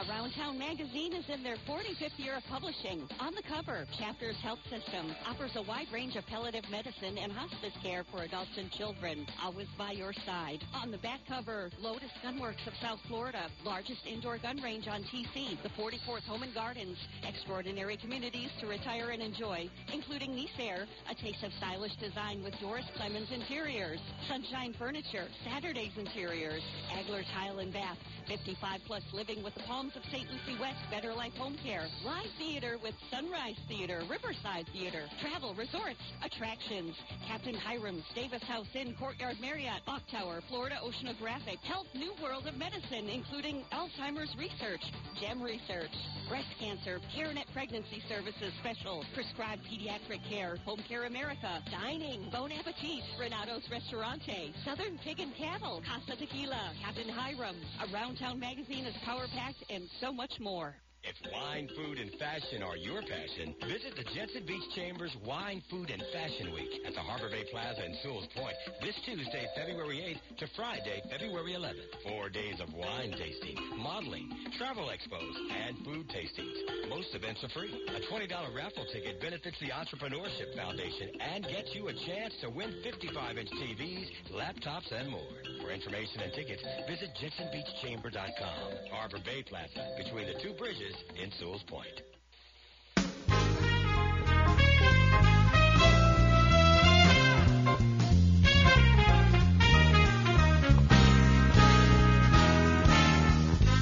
Around 0.00 0.32
Town 0.32 0.58
magazine 0.58 1.12
is 1.12 1.24
in 1.28 1.44
their 1.44 1.56
45th 1.68 2.18
year 2.18 2.34
of 2.36 2.42
publishing. 2.50 3.06
On 3.20 3.32
the 3.32 3.42
cover, 3.42 3.86
Chapters 3.96 4.34
Health 4.42 4.58
System 4.68 5.14
offers 5.24 5.54
a 5.54 5.62
wide 5.62 5.86
range 5.92 6.16
of 6.16 6.26
palliative 6.26 6.68
medicine 6.68 7.16
and 7.16 7.30
hospice 7.30 7.72
care 7.80 8.02
for 8.10 8.22
adults 8.22 8.50
and 8.58 8.72
children, 8.72 9.24
always 9.40 9.68
by 9.78 9.92
your 9.92 10.12
side. 10.26 10.64
On 10.74 10.90
the 10.90 10.98
back 10.98 11.20
cover, 11.28 11.70
Lotus 11.80 12.10
Gunworks 12.24 12.66
of 12.66 12.74
South 12.82 12.98
Florida, 13.06 13.46
largest 13.64 14.04
indoor 14.04 14.36
gun 14.38 14.60
range 14.62 14.88
on 14.88 15.04
TC, 15.04 15.62
the 15.62 15.70
44th 15.70 16.24
Home 16.26 16.42
and 16.42 16.52
Gardens, 16.54 16.98
extraordinary 17.26 17.96
communities 17.96 18.50
to 18.60 18.66
retire 18.66 19.10
and 19.10 19.22
enjoy, 19.22 19.70
including 19.92 20.34
Nice 20.34 20.58
Air, 20.58 20.86
a 21.08 21.14
taste 21.14 21.44
of 21.44 21.52
stylish 21.52 21.94
design 21.96 22.42
with 22.42 22.58
Doris 22.58 22.86
Clemens 22.96 23.30
Interiors, 23.30 24.00
Sunshine 24.28 24.74
Furniture, 24.76 25.28
Saturday's 25.44 25.96
Interiors, 25.96 26.62
Agler 26.90 27.22
Tile 27.32 27.60
and 27.60 27.72
Bath, 27.72 27.98
55 28.26 28.80
plus 28.86 29.02
living 29.12 29.42
with 29.44 29.54
the 29.54 29.62
Palms 29.84 29.96
of 29.96 30.04
St. 30.10 30.24
Lucie 30.30 30.58
West, 30.58 30.80
Better 30.90 31.12
Life 31.12 31.34
Home 31.36 31.58
Care, 31.62 31.84
Live 32.06 32.30
Theater 32.38 32.78
with 32.82 32.94
Sunrise 33.12 33.58
Theater, 33.68 34.00
Riverside 34.08 34.64
Theater, 34.72 35.04
Travel, 35.20 35.54
Resorts, 35.54 36.00
Attractions, 36.24 36.96
Captain 37.28 37.54
Hiram's, 37.54 38.04
Davis 38.14 38.42
House 38.44 38.68
Inn, 38.72 38.94
Courtyard 38.98 39.36
Marriott, 39.42 39.82
Off 39.86 40.00
Tower, 40.10 40.40
Florida 40.48 40.76
Oceanographic, 40.80 41.60
Health 41.60 41.88
New 41.92 42.14
World 42.22 42.46
of 42.46 42.56
Medicine, 42.56 43.10
including 43.12 43.62
Alzheimer's 43.72 44.34
Research, 44.38 44.80
GEM 45.20 45.42
Research, 45.42 45.92
Breast 46.30 46.48
Cancer, 46.58 47.00
CareNet 47.14 47.52
Pregnancy 47.52 48.00
Services 48.08 48.54
Special, 48.60 49.04
Prescribed 49.12 49.60
Pediatric 49.68 50.24
Care, 50.30 50.56
Home 50.64 50.80
Care 50.88 51.04
America, 51.04 51.60
Dining, 51.70 52.24
Bon 52.32 52.50
Appetit, 52.50 53.04
Renato's 53.20 53.68
Restaurante, 53.70 54.54
Southern 54.64 54.96
Pig 55.04 55.20
and 55.20 55.36
Cattle, 55.36 55.82
Casa 55.84 56.16
Tequila, 56.18 56.72
Captain 56.82 57.08
Hiram's, 57.08 57.66
Around 57.92 58.16
Town 58.16 58.40
Magazine 58.40 58.86
is 58.86 58.94
power 59.04 59.26
packed 59.36 59.62
and 59.74 59.88
so 60.00 60.12
much 60.12 60.38
more. 60.40 60.76
If 61.04 61.20
wine, 61.28 61.68
food, 61.76 62.00
and 62.00 62.08
fashion 62.16 62.64
are 62.64 62.80
your 62.80 63.04
passion, 63.04 63.52
visit 63.68 63.92
the 63.92 64.08
Jensen 64.16 64.48
Beach 64.48 64.64
Chambers 64.72 65.12
Wine, 65.20 65.60
Food, 65.68 65.92
and 65.92 66.00
Fashion 66.16 66.48
Week 66.56 66.80
at 66.88 66.96
the 66.96 67.04
Harbor 67.04 67.28
Bay 67.28 67.44
Plaza 67.52 67.84
in 67.84 67.92
Sewall's 68.00 68.24
Point 68.32 68.56
this 68.80 68.96
Tuesday, 69.04 69.44
February 69.52 70.00
8th 70.00 70.24
to 70.40 70.46
Friday, 70.56 71.04
February 71.12 71.52
11th. 71.60 71.92
Four 72.08 72.32
days 72.32 72.56
of 72.56 72.72
wine 72.72 73.12
tasting, 73.20 73.52
modeling, 73.76 74.32
travel 74.56 74.88
expos, 74.88 75.36
and 75.52 75.76
food 75.84 76.08
tastings. 76.08 76.88
Most 76.88 77.12
events 77.12 77.44
are 77.44 77.52
free. 77.52 77.68
A 77.68 78.00
$20 78.08 78.24
raffle 78.56 78.88
ticket 78.88 79.20
benefits 79.20 79.60
the 79.60 79.76
Entrepreneurship 79.76 80.56
Foundation 80.56 81.20
and 81.20 81.44
gets 81.44 81.68
you 81.76 81.92
a 81.92 81.96
chance 82.08 82.32
to 82.40 82.48
win 82.48 82.72
55-inch 82.80 83.52
TVs, 83.60 84.08
laptops, 84.32 84.88
and 84.88 85.12
more. 85.12 85.36
For 85.60 85.68
information 85.68 86.24
and 86.24 86.32
tickets, 86.32 86.64
visit 86.88 87.12
JensenBeachChamber.com. 87.20 88.88
Harbor 88.88 89.20
Bay 89.20 89.44
Plaza, 89.44 89.84
between 90.00 90.32
the 90.32 90.40
two 90.40 90.56
bridges 90.56 90.93
in 91.22 91.30
Sewall's 91.38 91.62
Point. 91.64 92.02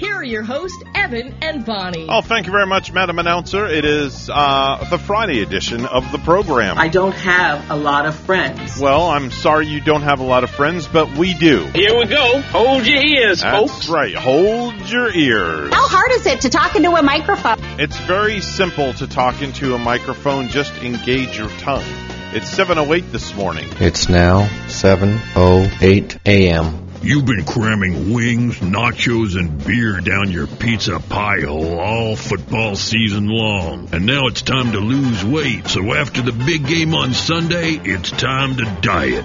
here 0.00 0.16
are 0.16 0.24
your 0.24 0.42
hosts, 0.42 0.82
Evan 0.94 1.34
and 1.42 1.64
Bonnie. 1.66 2.06
Oh, 2.08 2.22
thank 2.22 2.46
you 2.46 2.52
very 2.52 2.66
much, 2.66 2.90
Madam 2.90 3.18
Announcer. 3.18 3.66
It 3.66 3.84
is 3.84 4.30
uh, 4.32 4.86
the 4.88 4.98
Friday 4.98 5.42
edition 5.42 5.84
of 5.84 6.10
the 6.10 6.16
program. 6.18 6.78
I 6.78 6.88
don't 6.88 7.14
have 7.14 7.70
a 7.70 7.76
lot 7.76 8.06
of 8.06 8.14
friends. 8.14 8.80
Well, 8.80 9.10
I'm 9.10 9.30
sorry 9.30 9.66
you 9.66 9.80
don't 9.82 10.00
have 10.02 10.20
a 10.20 10.24
lot 10.24 10.42
of 10.42 10.50
friends, 10.50 10.88
but 10.88 11.14
we 11.18 11.34
do. 11.34 11.66
Here 11.66 11.96
we 11.98 12.06
go. 12.06 12.40
Hold 12.40 12.86
your 12.86 13.04
ears, 13.04 13.42
That's 13.42 13.70
folks. 13.72 13.88
right. 13.90 14.14
Hold 14.14 14.74
your 14.90 15.12
ears. 15.12 15.72
How 15.74 15.86
hard 15.86 16.12
is 16.12 16.24
it 16.26 16.40
to 16.42 16.48
talk 16.48 16.76
into 16.76 16.90
a 16.92 17.02
microphone? 17.02 17.58
It's 17.78 17.98
very 18.00 18.40
simple 18.40 18.94
to 18.94 19.06
talk 19.06 19.42
into 19.42 19.74
a 19.74 19.78
microphone. 19.78 20.48
Just 20.48 20.72
engage 20.78 21.38
your 21.38 21.50
tongue. 21.58 21.84
It's 22.32 22.48
7:08 22.48 23.12
this 23.12 23.34
morning. 23.34 23.68
It's 23.80 24.08
now 24.08 24.48
7:08 24.68 26.18
a.m. 26.24 26.89
You've 27.02 27.24
been 27.24 27.46
cramming 27.46 28.12
wings, 28.12 28.58
nachos, 28.58 29.34
and 29.34 29.64
beer 29.64 30.00
down 30.00 30.30
your 30.30 30.46
pizza 30.46 31.00
pie 31.00 31.40
hole 31.40 31.80
all 31.80 32.14
football 32.14 32.76
season 32.76 33.26
long. 33.26 33.88
And 33.94 34.04
now 34.04 34.26
it's 34.26 34.42
time 34.42 34.72
to 34.72 34.80
lose 34.80 35.24
weight. 35.24 35.66
So 35.66 35.94
after 35.94 36.20
the 36.20 36.32
big 36.32 36.66
game 36.66 36.94
on 36.94 37.14
Sunday, 37.14 37.80
it's 37.82 38.10
time 38.10 38.56
to 38.56 38.64
diet. 38.82 39.24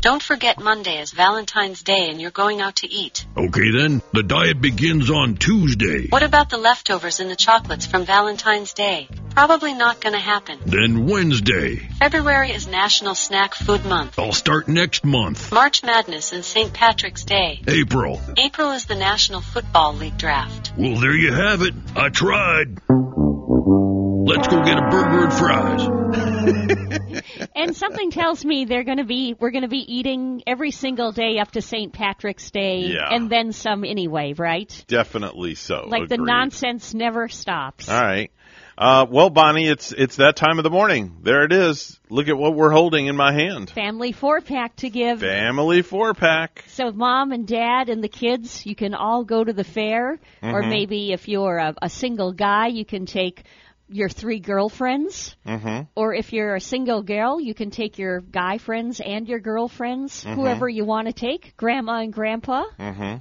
Don't 0.00 0.22
forget 0.22 0.58
Monday 0.58 0.98
is 0.98 1.10
Valentine's 1.12 1.82
Day 1.82 2.08
and 2.08 2.18
you're 2.20 2.30
going 2.30 2.62
out 2.62 2.76
to 2.76 2.90
eat. 2.90 3.26
Okay 3.36 3.72
then, 3.76 4.00
the 4.14 4.22
diet 4.22 4.60
begins 4.62 5.10
on 5.10 5.36
Tuesday. 5.36 6.08
What 6.08 6.22
about 6.22 6.48
the 6.48 6.58
leftovers 6.58 7.20
and 7.20 7.30
the 7.30 7.36
chocolates 7.36 7.84
from 7.84 8.06
Valentine's 8.06 8.72
Day? 8.72 9.08
Probably 9.30 9.74
not 9.74 10.00
gonna 10.00 10.18
happen. 10.18 10.60
Then 10.64 11.06
Wednesday. 11.06 11.76
February 11.98 12.52
is 12.52 12.66
National 12.66 13.14
Snack 13.14 13.54
Food 13.54 13.84
Month. 13.84 14.18
I'll 14.18 14.32
start 14.32 14.66
next 14.66 15.04
month. 15.04 15.52
March 15.52 15.82
Madness 15.82 16.32
and 16.32 16.42
St. 16.42 16.72
Patrick's 16.72 16.85
Day. 16.86 17.62
April. 17.66 18.20
April 18.38 18.70
is 18.70 18.84
the 18.84 18.94
National 18.94 19.40
Football 19.40 19.94
League 19.94 20.16
Draft. 20.16 20.72
Well, 20.76 21.00
there 21.00 21.16
you 21.16 21.32
have 21.32 21.62
it. 21.62 21.74
I 21.96 22.10
tried. 22.10 22.78
Let's 22.88 24.46
go 24.46 24.64
get 24.64 24.78
a 24.78 24.88
burger 24.88 25.24
and 25.24 25.32
fries. 25.32 25.82
and 27.56 27.76
something 27.76 28.12
tells 28.12 28.44
me 28.44 28.66
they're 28.66 28.84
going 28.84 28.98
to 28.98 29.04
be 29.04 29.34
we're 29.38 29.50
going 29.50 29.62
to 29.62 29.68
be 29.68 29.84
eating 29.94 30.44
every 30.46 30.70
single 30.70 31.10
day 31.10 31.40
up 31.40 31.50
to 31.52 31.60
St. 31.60 31.92
Patrick's 31.92 32.52
Day 32.52 32.92
Yeah. 32.94 33.08
and 33.10 33.28
then 33.28 33.50
some 33.52 33.82
anyway, 33.84 34.34
right? 34.34 34.84
Definitely 34.86 35.56
so. 35.56 35.86
Like 35.88 36.08
the 36.08 36.18
nonsense 36.18 36.94
never 36.94 37.28
stops. 37.28 37.88
All 37.88 38.00
right. 38.00 38.30
Uh, 38.78 39.06
well, 39.08 39.30
Bonnie, 39.30 39.68
it's 39.68 39.92
it's 39.92 40.16
that 40.16 40.36
time 40.36 40.58
of 40.58 40.62
the 40.64 40.70
morning. 40.70 41.16
There 41.22 41.44
it 41.44 41.52
is. 41.52 41.98
Look 42.10 42.28
at 42.28 42.36
what 42.36 42.54
we're 42.54 42.70
holding 42.72 43.06
in 43.06 43.16
my 43.16 43.32
hand. 43.32 43.70
Family 43.70 44.12
four 44.12 44.40
pack 44.42 44.76
to 44.76 44.90
give. 44.90 45.20
Family 45.20 45.80
four 45.82 46.12
pack. 46.12 46.62
So 46.68 46.92
mom 46.92 47.32
and 47.32 47.46
dad 47.46 47.88
and 47.88 48.04
the 48.04 48.08
kids, 48.08 48.66
you 48.66 48.74
can 48.74 48.94
all 48.94 49.24
go 49.24 49.42
to 49.42 49.52
the 49.52 49.64
fair, 49.64 50.18
or 50.42 50.62
Mhm. 50.62 50.68
maybe 50.68 51.12
if 51.12 51.26
you're 51.26 51.56
a, 51.56 51.74
a 51.80 51.88
single 51.88 52.32
guy, 52.32 52.66
you 52.66 52.84
can 52.84 53.06
take 53.06 53.44
your 53.88 54.08
three 54.08 54.40
girlfriends. 54.40 55.36
Mm-hmm. 55.46 55.82
Or 55.94 56.12
if 56.12 56.32
you're 56.32 56.56
a 56.56 56.60
single 56.60 57.02
girl, 57.02 57.40
you 57.40 57.54
can 57.54 57.70
take 57.70 57.98
your 57.98 58.20
guy 58.20 58.58
friends 58.58 59.00
and 59.00 59.28
your 59.28 59.38
girlfriends, 59.38 60.24
Mhm. 60.24 60.34
whoever 60.34 60.68
you 60.68 60.84
want 60.84 61.06
to 61.06 61.12
take, 61.12 61.56
grandma 61.56 62.00
and 62.00 62.12
grandpa. 62.12 62.64
Mm-hmm. 62.80 63.14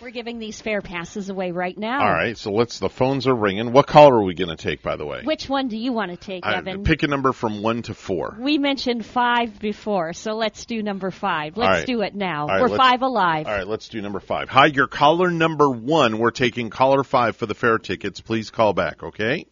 We're 0.00 0.10
giving 0.10 0.38
these 0.38 0.60
fair 0.60 0.80
passes 0.80 1.28
away 1.28 1.50
right 1.50 1.76
now. 1.76 2.00
All 2.00 2.10
right. 2.10 2.36
So 2.36 2.52
let's. 2.52 2.78
The 2.78 2.88
phones 2.88 3.26
are 3.26 3.34
ringing. 3.34 3.72
What 3.72 3.86
caller 3.86 4.16
are 4.16 4.22
we 4.22 4.34
going 4.34 4.54
to 4.54 4.56
take, 4.56 4.82
by 4.82 4.96
the 4.96 5.04
way? 5.04 5.20
Which 5.24 5.48
one 5.48 5.68
do 5.68 5.76
you 5.76 5.92
want 5.92 6.10
to 6.10 6.16
take, 6.16 6.46
I- 6.46 6.56
Evan? 6.56 6.84
pick 6.84 7.02
a 7.02 7.06
number 7.06 7.32
from 7.32 7.62
one 7.62 7.82
to 7.82 7.94
four. 7.94 8.36
We 8.40 8.56
mentioned 8.56 9.04
five 9.04 9.58
before, 9.58 10.14
so 10.14 10.32
let's 10.32 10.64
do 10.64 10.82
number 10.82 11.10
five. 11.10 11.58
Let's 11.58 11.80
right. 11.80 11.86
do 11.86 12.00
it 12.00 12.14
now. 12.14 12.46
Right, 12.46 12.62
We're 12.62 12.76
five 12.76 13.02
alive. 13.02 13.46
All 13.46 13.52
right, 13.52 13.66
let's 13.66 13.88
do 13.88 14.00
number 14.00 14.20
five. 14.20 14.48
Hi, 14.48 14.66
you're 14.66 14.86
caller 14.86 15.30
number 15.30 15.68
one. 15.68 16.18
We're 16.18 16.30
taking 16.30 16.70
caller 16.70 17.04
five 17.04 17.36
for 17.36 17.46
the 17.46 17.54
fair 17.54 17.78
tickets. 17.78 18.20
Please 18.20 18.50
call 18.50 18.72
back, 18.72 19.02
okay? 19.02 19.44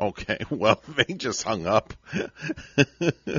Okay, 0.00 0.38
well, 0.50 0.80
they 0.96 1.14
just 1.14 1.42
hung 1.42 1.66
up. 1.66 1.92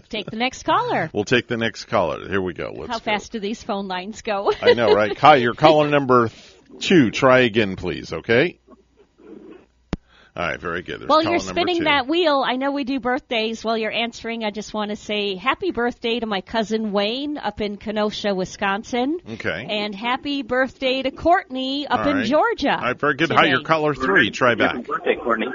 Take 0.09 0.29
the 0.29 0.35
next 0.37 0.63
caller. 0.63 1.09
we'll 1.11 1.23
take 1.23 1.47
the 1.47 1.57
next 1.57 1.85
caller. 1.85 2.27
Here 2.29 2.41
we 2.41 2.53
go. 2.53 2.71
Let's 2.75 2.91
How 2.91 2.99
fast 2.99 3.31
do 3.31 3.39
these 3.39 3.63
phone 3.63 3.87
lines 3.87 4.21
go? 4.21 4.53
I 4.61 4.73
know, 4.73 4.93
right? 4.93 5.17
Hi, 5.19 5.37
you're 5.37 5.55
caller 5.55 5.89
number 5.89 6.29
two. 6.79 7.09
Try 7.09 7.39
again, 7.39 7.75
please, 7.75 8.13
okay? 8.13 8.59
All 10.33 10.47
right, 10.47 10.61
very 10.61 10.81
good. 10.81 11.01
There's 11.01 11.09
While 11.09 11.23
caller 11.23 11.31
you're 11.31 11.39
spinning 11.39 11.83
that 11.83 12.07
wheel, 12.07 12.41
I 12.45 12.55
know 12.55 12.71
we 12.71 12.85
do 12.85 13.01
birthdays. 13.01 13.65
While 13.65 13.77
you're 13.77 13.91
answering, 13.91 14.45
I 14.45 14.51
just 14.51 14.73
want 14.73 14.91
to 14.91 14.95
say 14.95 15.35
happy 15.35 15.71
birthday 15.71 16.19
to 16.19 16.25
my 16.25 16.39
cousin 16.39 16.93
Wayne 16.93 17.37
up 17.37 17.59
in 17.59 17.75
Kenosha, 17.75 18.33
Wisconsin. 18.33 19.19
Okay. 19.29 19.67
And 19.69 19.93
happy 19.93 20.43
birthday 20.43 21.01
to 21.01 21.11
Courtney 21.11 21.85
up 21.85 22.05
All 22.05 22.17
in. 22.17 22.23
Georgia. 22.23 22.75
All 22.75 22.81
right, 22.81 22.99
very 22.99 23.15
good. 23.15 23.29
Hi, 23.31 23.41
today. 23.41 23.49
you're 23.49 23.63
caller 23.63 23.93
three. 23.93 24.29
Try 24.31 24.55
back. 24.55 24.75
Happy 24.75 24.87
birthday, 24.87 25.15
Courtney. 25.15 25.47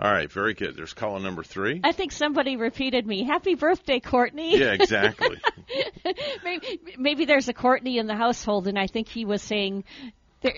All 0.00 0.10
right, 0.12 0.30
very 0.30 0.54
good. 0.54 0.76
There's 0.76 0.94
caller 0.94 1.18
number 1.18 1.42
three. 1.42 1.80
I 1.82 1.90
think 1.90 2.12
somebody 2.12 2.56
repeated 2.56 3.04
me. 3.04 3.24
Happy 3.24 3.56
birthday, 3.56 3.98
Courtney. 3.98 4.56
Yeah, 4.56 4.72
exactly. 4.72 5.40
maybe, 6.44 6.80
maybe 6.96 7.24
there's 7.24 7.48
a 7.48 7.52
Courtney 7.52 7.98
in 7.98 8.06
the 8.06 8.14
household, 8.14 8.68
and 8.68 8.78
I 8.78 8.86
think 8.86 9.08
he 9.08 9.24
was 9.24 9.42
saying, 9.42 9.82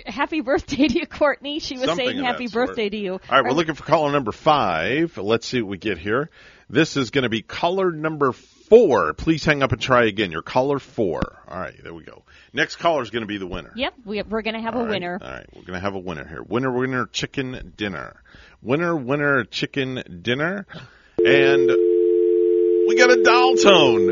"Happy 0.05 0.43
birthday 0.43 0.89
to 0.89 0.99
you, 1.01 1.07
Courtney." 1.07 1.59
She 1.59 1.77
was 1.79 1.87
Something 1.87 2.07
saying, 2.09 2.25
"Happy 2.25 2.47
that 2.47 2.53
sort. 2.53 2.69
birthday 2.69 2.91
to 2.91 2.97
you." 2.99 3.13
All 3.15 3.19
right, 3.31 3.45
we're 3.45 3.53
looking 3.57 3.75
for 3.75 3.85
caller 3.85 4.13
number 4.13 4.33
five. 4.33 5.17
Let's 5.17 5.47
see 5.47 5.63
what 5.63 5.71
we 5.71 5.79
get 5.79 5.97
here. 5.97 6.29
This 6.69 6.99
is 6.99 7.11
going 7.11 7.25
to 7.25 7.31
be 7.31 7.41
caller 7.41 7.91
number 7.91 8.33
four. 8.33 9.15
Please 9.15 9.45
hang 9.45 9.63
up 9.63 9.73
and 9.73 9.81
try 9.81 10.05
again. 10.05 10.31
You're 10.31 10.43
caller 10.43 10.79
four. 10.79 11.21
All 11.49 11.59
right, 11.59 11.75
there 11.83 11.93
we 11.95 12.05
go. 12.05 12.25
Next 12.53 12.77
caller 12.77 13.03
is 13.03 13.11
going 13.11 13.23
to 13.23 13.27
be 13.27 13.39
the 13.39 13.47
winner. 13.47 13.73
Yep, 13.75 13.95
we, 14.05 14.23
we're 14.23 14.43
going 14.43 14.55
to 14.55 14.61
have 14.61 14.75
All 14.77 14.83
a 14.83 14.85
right, 14.85 14.91
winner. 14.91 15.19
All 15.21 15.29
right, 15.29 15.47
we're 15.55 15.63
going 15.63 15.79
to 15.79 15.81
have 15.81 15.95
a 15.95 15.99
winner 15.99 16.27
here. 16.29 16.43
Winner, 16.43 16.71
winner, 16.71 17.07
chicken 17.07 17.73
dinner. 17.77 18.23
Winner, 18.63 18.95
winner, 18.95 19.45
chicken 19.45 20.21
dinner. 20.23 20.67
And 21.19 21.69
we 22.89 22.95
got 22.97 23.11
a 23.11 23.23
dial 23.23 23.57
tone 23.57 24.09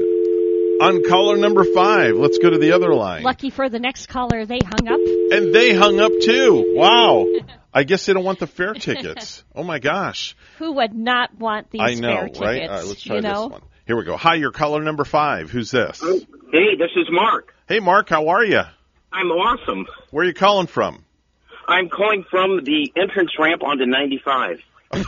on 0.80 1.02
caller 1.08 1.36
number 1.36 1.64
five. 1.64 2.14
Let's 2.14 2.38
go 2.38 2.50
to 2.50 2.58
the 2.58 2.72
other 2.72 2.94
line. 2.94 3.22
Lucky 3.22 3.50
for 3.50 3.68
the 3.68 3.78
next 3.78 4.06
caller, 4.06 4.46
they 4.46 4.60
hung 4.64 4.88
up. 4.88 5.00
And 5.32 5.54
they 5.54 5.74
hung 5.74 6.00
up 6.00 6.12
too. 6.22 6.72
Wow. 6.76 7.26
I 7.74 7.84
guess 7.84 8.06
they 8.06 8.12
don't 8.14 8.24
want 8.24 8.38
the 8.38 8.46
fair 8.46 8.74
tickets. 8.74 9.44
Oh 9.54 9.62
my 9.62 9.78
gosh. 9.78 10.34
Who 10.58 10.72
would 10.72 10.94
not 10.94 11.38
want 11.38 11.70
these 11.70 11.82
I 11.82 11.94
know, 11.94 12.08
fair 12.08 12.22
right? 12.22 12.32
tickets? 12.32 12.70
All 12.70 12.76
right, 12.76 12.86
let's 12.86 13.02
try 13.02 13.16
you 13.16 13.22
know? 13.22 13.42
this 13.42 13.52
one. 13.52 13.62
Here 13.86 13.96
we 13.96 14.04
go. 14.04 14.16
Hi, 14.16 14.34
you're 14.34 14.52
caller 14.52 14.82
number 14.82 15.04
five. 15.04 15.50
Who's 15.50 15.70
this? 15.70 16.00
Hey, 16.00 16.76
this 16.76 16.90
is 16.96 17.06
Mark. 17.10 17.54
Hey, 17.68 17.80
Mark. 17.80 18.08
How 18.08 18.28
are 18.28 18.44
you? 18.44 18.62
I'm 19.12 19.30
awesome. 19.30 19.86
Where 20.10 20.24
are 20.24 20.26
you 20.26 20.34
calling 20.34 20.66
from? 20.66 21.04
I'm 21.68 21.88
calling 21.90 22.24
from 22.30 22.64
the 22.64 22.90
entrance 22.96 23.30
ramp 23.38 23.62
onto 23.62 23.84
95. 23.86 24.58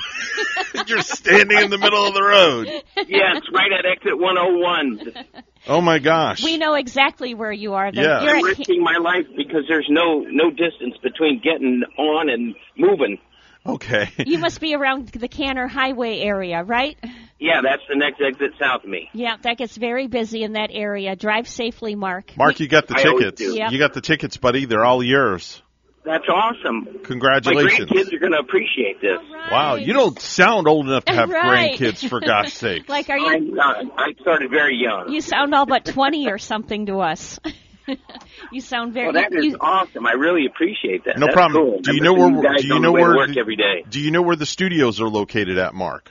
You're 0.86 1.00
standing 1.00 1.58
in 1.58 1.70
the 1.70 1.78
middle 1.78 2.06
of 2.06 2.12
the 2.12 2.22
road. 2.22 2.66
yes, 3.08 3.42
right 3.52 3.72
at 3.72 3.86
exit 3.86 4.18
101. 4.18 5.24
Oh 5.68 5.80
my 5.80 5.98
gosh. 5.98 6.44
We 6.44 6.58
know 6.58 6.74
exactly 6.74 7.34
where 7.34 7.52
you 7.52 7.74
are. 7.74 7.90
The- 7.90 8.02
Yeah. 8.02 8.22
You're 8.22 8.36
I'm 8.36 8.44
risking 8.44 8.82
my 8.82 8.98
life 8.98 9.26
because 9.36 9.64
there's 9.68 9.86
no 9.88 10.20
no 10.20 10.50
distance 10.50 10.96
between 11.02 11.40
getting 11.42 11.82
on 11.98 12.28
and 12.28 12.54
moving. 12.76 13.18
Okay. 13.64 14.10
you 14.26 14.38
must 14.38 14.60
be 14.60 14.74
around 14.74 15.08
the 15.08 15.28
Kanner 15.28 15.68
Highway 15.68 16.20
area, 16.20 16.62
right? 16.62 16.98
Yeah, 17.38 17.60
that's 17.62 17.82
the 17.88 17.96
next 17.96 18.20
exit 18.20 18.52
south 18.60 18.84
of 18.84 18.90
me. 18.90 19.08
Yeah, 19.14 19.36
that 19.42 19.56
gets 19.58 19.76
very 19.76 20.06
busy 20.08 20.42
in 20.42 20.52
that 20.54 20.70
area. 20.72 21.16
Drive 21.16 21.48
safely, 21.48 21.94
Mark. 21.94 22.36
Mark, 22.36 22.60
you 22.60 22.68
got 22.68 22.86
the 22.86 22.96
I 22.98 23.02
tickets. 23.02 23.40
do. 23.40 23.54
Yep. 23.56 23.72
You 23.72 23.78
got 23.78 23.94
the 23.94 24.00
tickets, 24.02 24.36
buddy. 24.36 24.66
They're 24.66 24.84
all 24.84 25.02
yours. 25.02 25.62
That's 26.04 26.24
awesome. 26.28 26.84
Congratulations. 27.04 27.04
My 27.04 27.06
Congratulations. 27.06 27.90
grandkids 27.90 28.12
are 28.14 28.18
going 28.18 28.32
to 28.32 28.38
appreciate 28.38 29.00
this. 29.02 29.18
Wow, 29.50 29.74
you 29.74 29.92
don't 29.92 30.18
sound 30.18 30.66
old 30.66 30.86
enough 30.86 31.04
to 31.04 31.12
have 31.14 31.28
Right. 31.28 31.78
grandkids, 31.78 32.08
for 32.08 32.20
God's 32.20 32.52
sake. 32.54 32.88
Like, 32.88 33.10
are 33.10 33.18
you? 33.18 33.26
I'm 33.26 33.54
not. 33.54 33.76
I 33.98 34.12
started 34.20 34.50
very 34.50 34.76
young. 34.76 35.12
You 35.12 35.20
sound 35.20 35.54
all 35.54 35.66
but 35.66 35.84
twenty 35.84 36.28
or 36.30 36.38
something 36.38 36.86
to 36.86 37.00
us. 37.00 37.38
you 38.52 38.60
sound 38.60 38.94
very. 38.94 39.06
Well, 39.12 39.14
that 39.22 39.32
is 39.34 39.44
you, 39.44 39.56
awesome. 39.60 40.06
I 40.06 40.12
really 40.12 40.46
appreciate 40.46 41.04
that. 41.04 41.18
No 41.18 41.26
That's 41.26 41.34
problem. 41.36 41.62
Cool. 41.64 41.80
Do 41.80 41.94
you 41.94 42.00
know 42.00 42.14
where? 42.14 42.30
you 42.30 42.42
guys 42.42 42.62
Do 42.62 42.68
you 42.68 42.74
on 42.74 42.82
know 42.82 42.88
the 42.88 42.92
way 42.92 43.00
to 43.00 43.06
where? 43.06 43.16
work 43.16 43.36
every 43.36 43.56
day? 43.56 43.84
Do 43.88 44.00
you 44.00 44.10
know 44.10 44.22
where 44.22 44.36
the 44.36 44.46
studios 44.46 45.00
are 45.00 45.08
located 45.08 45.58
at, 45.58 45.74
Mark? 45.74 46.10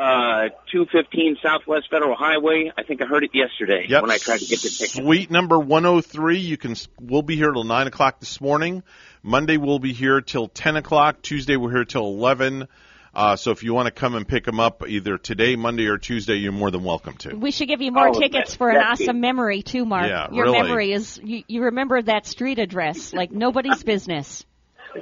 Uh, 0.00 0.48
215 0.72 1.36
Southwest 1.42 1.88
Federal 1.90 2.16
Highway. 2.16 2.72
I 2.78 2.84
think 2.84 3.02
I 3.02 3.06
heard 3.06 3.22
it 3.22 3.32
yesterday 3.34 3.84
Yep. 3.86 4.00
when 4.02 4.10
I 4.10 4.16
tried 4.16 4.38
to 4.40 4.46
get 4.46 4.62
the 4.62 4.70
ticket. 4.70 4.92
Suite 5.04 5.30
number 5.30 5.58
103. 5.58 6.38
You 6.38 6.56
can. 6.56 6.74
We'll 6.98 7.20
be 7.20 7.36
here 7.36 7.52
till 7.52 7.64
nine 7.64 7.86
o'clock 7.86 8.18
this 8.18 8.40
morning. 8.40 8.82
Monday 9.22 9.58
we'll 9.58 9.78
be 9.78 9.92
here 9.92 10.22
till 10.22 10.48
10 10.48 10.76
o'clock. 10.76 11.20
Tuesday 11.20 11.56
we're 11.56 11.70
here 11.72 11.84
till 11.84 12.06
11. 12.06 12.66
Uh, 13.12 13.36
so 13.36 13.50
if 13.50 13.62
you 13.62 13.74
want 13.74 13.86
to 13.86 13.90
come 13.90 14.14
and 14.14 14.26
pick 14.26 14.44
them 14.44 14.58
up 14.60 14.88
either 14.88 15.18
today, 15.18 15.54
Monday, 15.56 15.86
or 15.88 15.98
Tuesday, 15.98 16.36
you're 16.36 16.52
more 16.52 16.70
than 16.70 16.82
welcome 16.84 17.14
to. 17.18 17.34
we 17.34 17.50
should 17.50 17.68
give 17.68 17.82
you 17.82 17.90
more 17.92 18.08
Oh, 18.08 18.18
tickets 18.18 18.52
that- 18.52 18.56
for 18.56 18.70
an 18.70 18.76
awesome 18.78 19.06
good. 19.06 19.16
memory 19.16 19.62
too, 19.62 19.84
Mark. 19.84 20.08
Yeah, 20.08 20.28
Your 20.32 20.44
really. 20.44 20.62
memory 20.62 20.92
is 20.92 21.20
you, 21.22 21.42
you 21.48 21.62
remember 21.64 22.00
that 22.00 22.24
street 22.26 22.58
address 22.58 23.12
like 23.12 23.32
nobody's 23.32 23.82
business. 23.82 24.46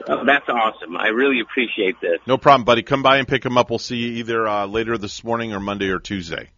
Oh, 0.09 0.24
that's 0.24 0.49
awesome. 0.49 0.97
I 0.97 1.09
really 1.09 1.41
appreciate 1.41 2.01
this. 2.01 2.18
No 2.26 2.36
problem, 2.39 2.64
buddy. 2.64 2.82
Come 2.82 3.03
by 3.03 3.18
and 3.18 3.26
pick 3.26 3.43
them 3.43 3.57
up. 3.57 3.70
We'll 3.70 3.78
see 3.78 3.97
you 3.97 4.12
either 4.18 4.47
uh, 4.47 4.66
later 4.66 4.99
this 4.99 5.24
morning 5.24 5.53
or 5.53 5.61
Monday 5.61 5.89
or 5.89 5.99
Tuesday. 5.99 6.51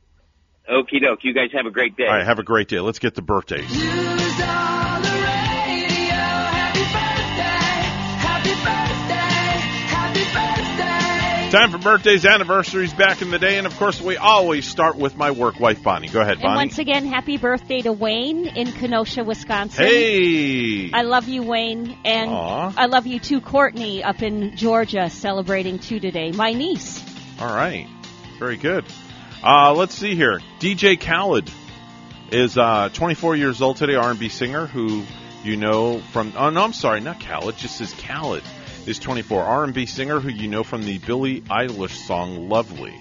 Okie 0.71 1.01
doke. 1.01 1.21
You 1.23 1.35
guys 1.35 1.51
have 1.53 1.67
a 1.67 1.71
great 1.71 1.97
day. 1.97 2.07
All 2.07 2.15
right. 2.15 2.27
Have 2.27 2.39
a 2.39 2.45
great 2.45 2.69
day. 2.69 2.81
Let's 2.81 2.99
get 2.99 3.15
the 3.15 3.23
birthdays. 3.23 4.30
Time 11.51 11.73
for 11.73 11.79
birthdays, 11.79 12.25
anniversaries 12.25 12.95
back 12.95 13.23
in 13.23 13.33
the 13.33 13.39
day, 13.41 13.59
and 13.59 13.67
of 13.67 13.77
course, 13.77 14.01
we 14.01 14.17
always 14.17 14.65
start 14.65 14.95
with 14.95 15.17
my 15.17 15.33
work 15.33 15.59
wife, 15.59 15.83
Bonnie. 15.83 16.07
Go 16.07 16.21
ahead, 16.21 16.37
Bonnie. 16.37 16.47
And 16.47 16.55
once 16.55 16.79
again, 16.79 17.05
happy 17.05 17.39
birthday 17.39 17.81
to 17.81 17.93
Wayne 17.93 18.47
in 18.47 18.71
Kenosha, 18.71 19.25
Wisconsin. 19.25 19.85
Hey! 19.85 20.93
I 20.93 21.03
love 21.03 21.27
you, 21.27 21.43
Wayne, 21.43 21.99
and 22.05 22.31
Aw. 22.31 22.73
I 22.77 22.87
love 22.87 23.09
you 23.09 23.19
too, 23.19 23.41
Courtney, 23.41 24.05
up 24.05 24.23
in 24.23 24.55
Georgia, 24.55 25.11
celebrating 25.11 25.81
two 25.81 25.99
today. 25.99 26.31
My 26.31 26.53
niece. 26.53 27.05
All 27.41 27.53
right. 27.53 27.89
Very 28.39 28.57
good. 28.57 28.85
Uh, 29.43 29.75
let's 29.75 29.97
see 29.97 30.15
here. 30.15 30.41
DJ 30.61 31.01
Khaled 31.01 31.51
is 32.31 32.57
uh, 32.57 32.91
24 32.91 33.35
years 33.35 33.61
old 33.61 33.77
today, 33.77 33.97
R&B 33.97 34.29
singer 34.29 34.67
who 34.67 35.03
you 35.43 35.57
know 35.57 35.99
from. 35.99 36.33
Oh 36.37 36.51
no, 36.51 36.63
I'm 36.63 36.73
sorry, 36.73 37.01
not 37.01 37.19
Khaled. 37.19 37.57
Just 37.57 37.79
says 37.79 37.93
Khalid 37.95 38.45
is 38.91 38.99
24. 38.99 39.43
R&B 39.43 39.87
singer 39.87 40.21
who 40.21 40.29
you 40.29 40.49
know 40.49 40.65
from 40.65 40.83
the 40.83 40.99
Billie 40.99 41.41
Eilish 41.43 41.95
song 42.07 42.49
"Lovely." 42.49 42.95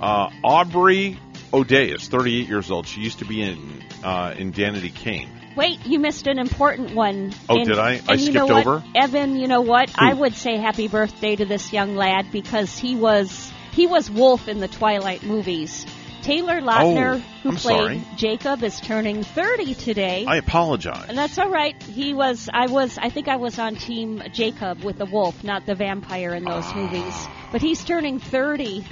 Uh, 0.00 0.28
Aubrey 0.42 1.18
O'Day 1.52 1.90
is 1.90 2.08
38 2.08 2.48
years 2.48 2.70
old. 2.70 2.86
She 2.86 3.00
used 3.00 3.20
to 3.20 3.24
be 3.24 3.40
in 3.40 3.82
uh, 4.02 4.34
in 4.36 4.52
Danity 4.52 4.92
Kane. 4.92 5.30
Wait, 5.56 5.86
you 5.86 6.00
missed 6.00 6.26
an 6.26 6.40
important 6.40 6.96
one. 6.96 7.32
Oh, 7.48 7.56
And- 7.56 7.68
did 7.68 7.78
I? 7.78 7.92
I 7.92 8.00
and 8.08 8.20
you 8.20 8.32
know 8.32 8.46
skipped 8.46 8.66
over? 8.66 8.84
Evan, 8.96 9.36
you 9.36 9.46
know 9.46 9.60
what? 9.60 9.88
Who? 9.90 10.04
I 10.04 10.12
would 10.12 10.34
say 10.34 10.56
happy 10.56 10.88
birthday 10.88 11.36
to 11.36 11.44
this 11.44 11.72
young 11.72 11.94
lad 11.94 12.32
because 12.32 12.76
he 12.76 12.96
was 12.96 13.52
he 13.70 13.86
was 13.86 14.10
Wolf 14.10 14.48
in 14.48 14.58
the 14.58 14.68
Twilight 14.68 15.22
movies. 15.22 15.86
Taylor 16.24 16.60
Lautner, 16.60 17.16
Oh, 17.16 17.18
who 17.42 17.48
I'm 17.50 17.56
played 17.56 17.76
sorry. 17.76 18.02
Jacob, 18.16 18.62
is 18.64 18.80
turning 18.80 19.22
30 19.22 19.74
today. 19.74 20.24
I 20.26 20.36
apologize. 20.36 21.06
and 21.08 21.16
that's 21.18 21.38
all 21.38 21.50
right. 21.50 21.80
He 21.82 22.14
was 22.14 22.48
I 22.52 22.66
was 22.66 22.96
I 22.98 23.10
think 23.10 23.28
I 23.28 23.36
was 23.36 23.58
on 23.58 23.76
team 23.76 24.22
Jacob 24.32 24.82
with 24.82 24.98
the 24.98 25.04
wolf, 25.06 25.44
not 25.44 25.66
the 25.66 25.74
vampire 25.74 26.34
in 26.34 26.44
those 26.44 26.64
Ah. 26.66 26.74
movies. 26.76 27.28
But 27.52 27.60
he's 27.62 27.84
turning 27.84 28.18
30. 28.18 28.84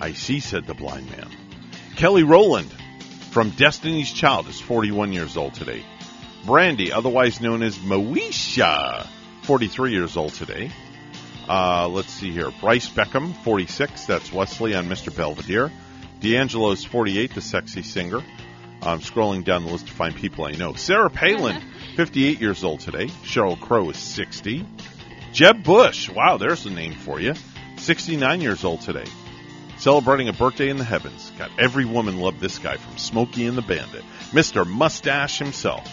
I 0.00 0.12
see, 0.12 0.40
said 0.40 0.66
the 0.66 0.74
blind 0.74 1.10
man. 1.10 1.28
Kelly 1.96 2.22
Rowland 2.22 2.70
from 3.30 3.50
Destiny's 3.50 4.12
Child 4.12 4.46
is 4.48 4.60
41 4.60 5.12
years 5.14 5.36
old 5.36 5.54
today. 5.54 5.82
Brandy, 6.44 6.92
otherwise 6.92 7.40
known 7.40 7.62
as 7.62 7.76
Moesha, 7.78 9.06
43 9.42 9.92
years 9.92 10.16
old 10.16 10.34
today. 10.34 10.70
Uh, 11.48 11.88
let's 11.88 12.12
see 12.12 12.30
here. 12.32 12.50
Brice 12.60 12.88
Beckham, 12.88 13.34
46. 13.42 14.04
That's 14.06 14.32
Wesley 14.32 14.74
on 14.74 14.88
Mr. 14.88 15.14
Belvedere. 15.16 15.70
D'Angelo's 16.20 16.84
48, 16.84 17.34
the 17.34 17.40
sexy 17.40 17.82
singer. 17.82 18.20
I'm 18.82 19.00
scrolling 19.00 19.44
down 19.44 19.64
the 19.64 19.72
list 19.72 19.86
to 19.88 19.92
find 19.92 20.14
people 20.14 20.44
I 20.44 20.52
know. 20.52 20.74
Sarah 20.74 21.10
Palin, 21.10 21.60
58 21.96 22.40
years 22.40 22.62
old 22.64 22.80
today. 22.80 23.06
Sheryl 23.24 23.58
Crow 23.60 23.90
is 23.90 23.96
60. 23.96 24.66
Jeb 25.32 25.62
Bush, 25.62 26.08
wow, 26.08 26.36
there's 26.36 26.64
a 26.66 26.70
name 26.70 26.94
for 26.94 27.20
you. 27.20 27.34
69 27.78 28.40
years 28.40 28.64
old 28.64 28.80
today. 28.80 29.04
Celebrating 29.78 30.28
a 30.28 30.32
birthday 30.32 30.70
in 30.70 30.78
the 30.78 30.84
heavens. 30.84 31.30
Got 31.38 31.50
every 31.58 31.84
woman 31.84 32.18
love 32.18 32.40
this 32.40 32.58
guy 32.58 32.76
from 32.76 32.96
Smokey 32.96 33.46
and 33.46 33.58
the 33.58 33.62
Bandit. 33.62 34.04
Mr. 34.30 34.66
Mustache 34.66 35.38
himself. 35.38 35.86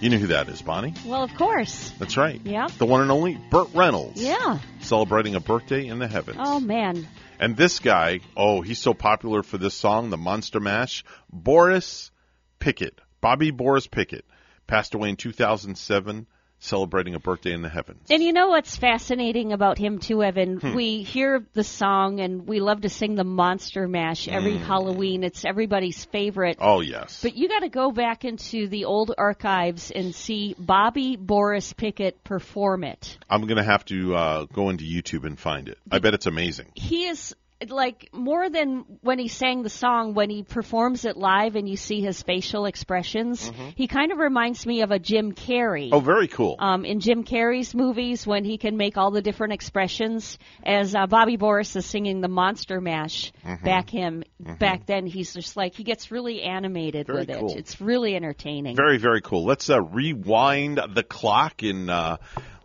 You 0.00 0.10
know 0.10 0.18
who 0.18 0.26
that 0.28 0.48
is, 0.48 0.60
Bonnie? 0.60 0.92
Well, 1.06 1.22
of 1.22 1.32
course. 1.34 1.92
That's 1.98 2.16
right. 2.16 2.40
Yeah. 2.44 2.66
The 2.78 2.84
one 2.84 3.02
and 3.02 3.12
only 3.12 3.36
Burt 3.50 3.68
Reynolds. 3.72 4.20
Yeah. 4.20 4.58
Celebrating 4.80 5.36
a 5.36 5.40
birthday 5.40 5.86
in 5.86 6.00
the 6.00 6.08
heavens. 6.08 6.38
Oh 6.40 6.58
man. 6.58 7.06
And 7.44 7.58
this 7.58 7.78
guy, 7.78 8.20
oh, 8.38 8.62
he's 8.62 8.78
so 8.78 8.94
popular 8.94 9.42
for 9.42 9.58
this 9.58 9.74
song, 9.74 10.08
the 10.08 10.16
Monster 10.16 10.60
Mash. 10.60 11.04
Boris 11.30 12.10
Pickett, 12.58 12.98
Bobby 13.20 13.50
Boris 13.50 13.86
Pickett, 13.86 14.24
passed 14.66 14.94
away 14.94 15.10
in 15.10 15.16
2007, 15.16 16.26
celebrating 16.64 17.14
a 17.14 17.20
birthday 17.20 17.52
in 17.52 17.62
the 17.62 17.68
heavens. 17.68 18.06
And 18.10 18.22
you 18.22 18.32
know 18.32 18.48
what's 18.48 18.76
fascinating 18.76 19.52
about 19.52 19.76
him 19.78 19.98
too, 19.98 20.22
Evan? 20.22 20.58
Hmm. 20.58 20.74
We 20.74 21.02
hear 21.02 21.44
the 21.52 21.62
song 21.64 22.20
and 22.20 22.46
we 22.46 22.60
love 22.60 22.80
to 22.82 22.88
sing 22.88 23.14
the 23.16 23.24
Monster 23.24 23.86
Mash 23.86 24.28
every 24.28 24.54
Mm. 24.54 24.64
Halloween. 24.64 25.24
It's 25.24 25.44
everybody's 25.44 26.04
favorite. 26.06 26.56
Oh 26.60 26.80
yes. 26.80 27.20
But 27.22 27.36
you 27.36 27.48
got 27.48 27.60
to 27.60 27.68
go 27.68 27.92
back 27.92 28.24
into 28.24 28.66
the 28.68 28.86
old 28.86 29.12
archives 29.16 29.90
and 29.90 30.14
see 30.14 30.54
Bobby 30.58 31.16
Boris 31.16 31.72
Pickett 31.74 32.24
perform 32.24 32.84
it. 32.84 33.18
I'm 33.28 33.42
going 33.42 33.56
to 33.58 33.62
have 33.62 33.84
to 33.86 34.14
uh, 34.14 34.44
go 34.52 34.70
into 34.70 34.84
YouTube 34.84 35.26
and 35.26 35.38
find 35.38 35.68
it. 35.68 35.78
I 35.90 35.98
bet 35.98 36.14
it's 36.14 36.26
amazing. 36.26 36.66
He 36.74 37.06
is 37.06 37.34
like 37.70 38.08
more 38.12 38.48
than 38.48 38.84
when 39.02 39.18
he 39.18 39.28
sang 39.28 39.62
the 39.62 39.70
song 39.70 40.14
when 40.14 40.30
he 40.30 40.42
performs 40.42 41.04
it 41.04 41.16
live 41.16 41.56
and 41.56 41.68
you 41.68 41.76
see 41.76 42.00
his 42.00 42.22
facial 42.22 42.66
expressions 42.66 43.50
he 43.76 43.86
kind 43.88 44.12
of 44.12 44.18
reminds 44.18 44.66
me 44.66 44.82
of 44.82 44.90
a 44.90 44.98
jim 44.98 45.32
carrey 45.32 45.84
Mm-hmm. 45.90 45.94
Oh, 45.94 46.00
very 46.00 46.28
cool. 46.28 46.56
um, 46.58 46.84
in 46.84 47.00
Jim 47.00 47.24
Carrey's 47.24 47.74
movies 47.74 48.26
when 48.26 48.44
he 48.44 48.58
can 48.58 48.76
make 48.76 48.96
all 48.96 49.10
the 49.10 49.22
different 49.22 49.52
expressions. 49.52 50.38
As 50.64 50.94
uh, 50.94 51.06
Bobby 51.06 51.36
Boris 51.36 51.74
is 51.76 51.84
singing 51.86 52.20
the 52.20 52.28
Monster 52.28 52.80
Mash 52.80 53.32
Mhm. 53.44 53.62
back 53.64 53.90
him 53.90 54.22
back 54.58 54.86
then, 54.86 55.06
he's 55.06 55.32
just 55.34 55.56
like 55.56 55.74
he 55.74 55.84
gets 55.84 56.10
really 56.10 56.42
animated 56.42 57.06
Very 57.06 57.20
with 57.20 57.38
cool. 57.38 57.52
it. 57.52 57.58
It's 57.58 57.80
really 57.80 58.14
entertaining. 58.16 58.76
Very, 58.76 58.98
very 58.98 59.20
cool. 59.20 59.44
Let's 59.44 59.68
uh, 59.70 59.80
rewind 59.82 60.80
the 60.94 61.02
clock 61.02 61.62
and 61.62 61.90
uh, 61.90 62.16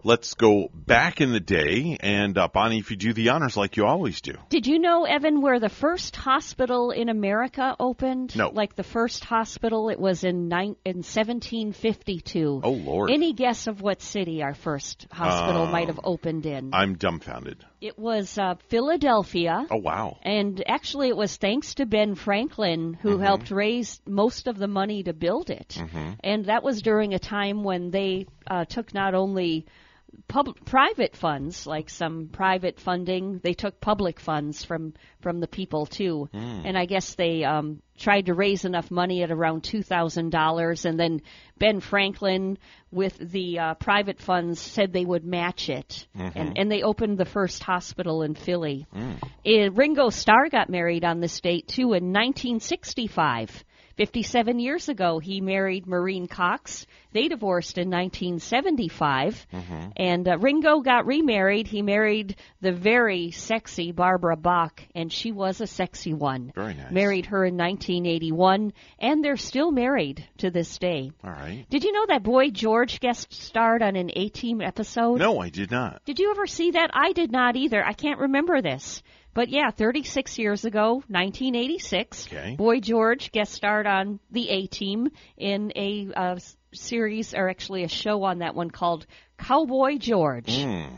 let's 0.04 0.34
go 0.34 0.70
back 0.74 1.22
in 1.22 1.32
the 1.32 1.40
day. 1.40 1.98
And 2.00 2.38
uh, 2.38 2.48
Bonnie, 2.54 2.80
if 2.80 2.92
you 2.92 2.98
do 2.98 3.14
the 3.14 3.30
honors 3.30 3.58
like 3.58 3.78
you 3.78 3.86
always 3.86 4.22
do. 4.22 4.34
Did 4.50 4.68
you 4.68 4.80
know, 4.80 5.06
Evan, 5.06 5.42
where 5.42 5.60
the 5.60 5.70
first 5.70 6.16
hospital 6.16 6.92
in 6.92 7.10
America 7.10 7.76
opened? 7.80 8.36
No. 8.36 8.50
Like 8.50 8.76
the 8.76 8.84
first 8.84 9.24
hospital, 9.26 9.90
it 9.90 10.00
was 10.00 10.24
in 10.24 10.48
nine, 10.48 10.76
in 10.86 10.98
1752. 11.04 12.62
Oh 12.64 12.72
Lord, 12.72 13.12
Any 13.12 13.34
guess 13.34 13.68
of 13.68 13.82
what 13.82 14.02
city 14.02 14.42
our 14.42 14.54
first 14.54 15.08
hospital 15.12 15.64
Um, 15.64 15.72
might 15.72 15.88
have 15.88 16.00
opened 16.04 16.46
in? 16.46 16.72
I'm 16.74 16.96
dumbfounded. 16.96 17.66
It 17.82 17.98
was 17.98 18.38
uh, 18.38 18.56
Philadelphia. 18.70 19.66
Oh 19.72 19.78
wow. 19.78 20.18
And 20.24 20.62
actually, 20.68 21.10
it 21.10 21.16
was 21.18 21.38
thanks 21.38 21.76
to 21.76 21.86
Ben 21.86 22.16
Franklin 22.16 22.94
who 23.02 23.18
Mhm. 23.18 23.24
helped 23.24 23.52
raise 23.52 24.02
most 24.06 24.48
of 24.48 24.58
the 24.58 24.68
money 24.68 25.04
to 25.04 25.14
build 25.14 25.50
it. 25.50 25.78
Mhm. 25.80 26.18
And 26.24 26.46
that 26.46 26.64
was 26.64 26.82
during 26.82 27.14
a 27.14 27.20
time 27.20 27.64
when 27.64 27.92
they 27.92 28.26
uh, 28.48 28.66
took 28.66 28.94
not 28.94 29.14
only 29.16 29.66
pub- 30.28 30.64
private 30.66 31.16
funds, 31.16 31.66
like 31.68 31.90
some 31.90 32.30
private 32.32 32.80
funding, 32.80 33.40
they 33.44 33.54
took 33.54 33.80
public 33.82 34.20
funds 34.20 34.64
from 34.64 34.94
from 35.22 35.40
the 35.40 35.48
people 35.48 35.86
too. 35.86 36.30
Mm. 36.34 36.62
And 36.66 36.78
I 36.78 36.86
guess 36.86 37.16
they 37.16 37.44
um, 37.44 37.82
tried 37.98 38.28
to 38.28 38.34
raise 38.34 38.64
enough 38.66 38.90
money 38.92 39.24
at 39.24 39.32
around 39.32 39.64
two 39.64 39.82
thousand 39.84 40.30
dollars, 40.32 40.86
and 40.86 41.00
then 41.00 41.22
Ben 41.58 41.80
Franklin, 41.80 42.58
with 42.92 43.18
the 43.18 43.60
uh, 43.60 43.74
private 43.76 44.20
funds, 44.20 44.60
said 44.60 44.94
they 44.94 45.06
would 45.06 45.26
match 45.26 45.70
it, 45.70 46.08
Mhm. 46.18 46.32
and 46.36 46.58
and 46.58 46.72
they 46.72 46.84
opened 46.84 47.18
the 47.18 47.26
first 47.26 47.64
hospital 47.64 48.22
in 48.22 48.36
Philly. 48.36 48.86
Mm. 48.96 49.18
Uh, 49.46 49.72
Ringo 49.72 50.10
Starr 50.10 50.50
got 50.50 50.70
married 50.70 51.04
on 51.04 51.20
this 51.20 51.40
date 51.42 51.68
too 51.68 51.94
in 51.94 52.14
1965. 52.14 53.64
57 54.00 54.60
years 54.60 54.88
ago, 54.88 55.20
he 55.20 55.42
married 55.42 55.86
Maureen 55.86 56.28
Cox. 56.28 56.88
They 57.12 57.28
divorced 57.28 57.78
in 57.78 57.90
1975. 57.90 59.46
Mhm. 59.54 59.92
And 59.98 60.26
uh, 60.26 60.38
Ringo 60.38 60.80
got 60.80 61.06
remarried. 61.06 61.68
He 61.68 61.82
married 61.82 62.38
the 62.62 62.72
very 62.72 63.32
sexy 63.32 63.92
Barbara 63.92 64.38
Bach, 64.38 64.82
and 64.96 65.12
she 65.12 65.34
was 65.34 65.60
a 65.60 65.68
sexy 65.68 66.14
one. 66.14 66.54
Very 66.56 66.76
nice. 66.76 66.92
Married 66.94 67.26
her 67.26 67.44
in 67.44 67.58
1981, 67.58 68.72
and 69.00 69.22
they're 69.22 69.36
still 69.36 69.70
married 69.70 70.26
to 70.38 70.50
this 70.50 70.78
day. 70.78 71.12
All 71.22 71.32
right. 71.32 71.66
Did 71.70 71.84
you 71.84 71.92
know 71.92 72.06
that 72.08 72.24
Boy 72.24 72.52
George 72.52 73.02
guest 73.02 73.34
starred 73.34 73.84
on 73.84 73.98
an 73.98 74.12
A 74.16 74.30
Team 74.30 74.62
episode? 74.62 75.20
No, 75.20 75.40
I 75.40 75.50
did 75.50 75.72
not. 75.72 76.06
Did 76.06 76.20
you 76.20 76.32
ever 76.32 76.48
see 76.48 76.72
that? 76.72 76.92
I 76.94 77.12
did 77.12 77.34
not 77.34 77.58
either. 77.58 77.86
I 77.86 77.92
can't 77.92 78.20
remember 78.20 78.62
this. 78.62 79.04
But 79.34 79.50
yeah, 79.50 79.72
36 79.72 80.38
years 80.38 80.66
ago, 80.66 80.96
1986, 81.08 82.28
Okay. 82.28 82.56
Boy 82.56 82.80
George 82.80 83.32
guest 83.32 83.54
starred 83.54 83.88
on 83.88 84.20
the 84.32 84.50
A 84.50 84.68
Team 84.68 85.10
in 85.38 85.72
a 85.76 86.10
uh, 86.16 86.40
series, 86.74 87.34
or 87.34 87.50
actually 87.50 87.84
a 87.84 87.88
show 87.88 88.24
on 88.24 88.40
that 88.40 88.56
one 88.56 88.72
called 88.72 89.06
Cowboy 89.38 89.98
George. 89.98 90.58
Mm. 90.58 90.92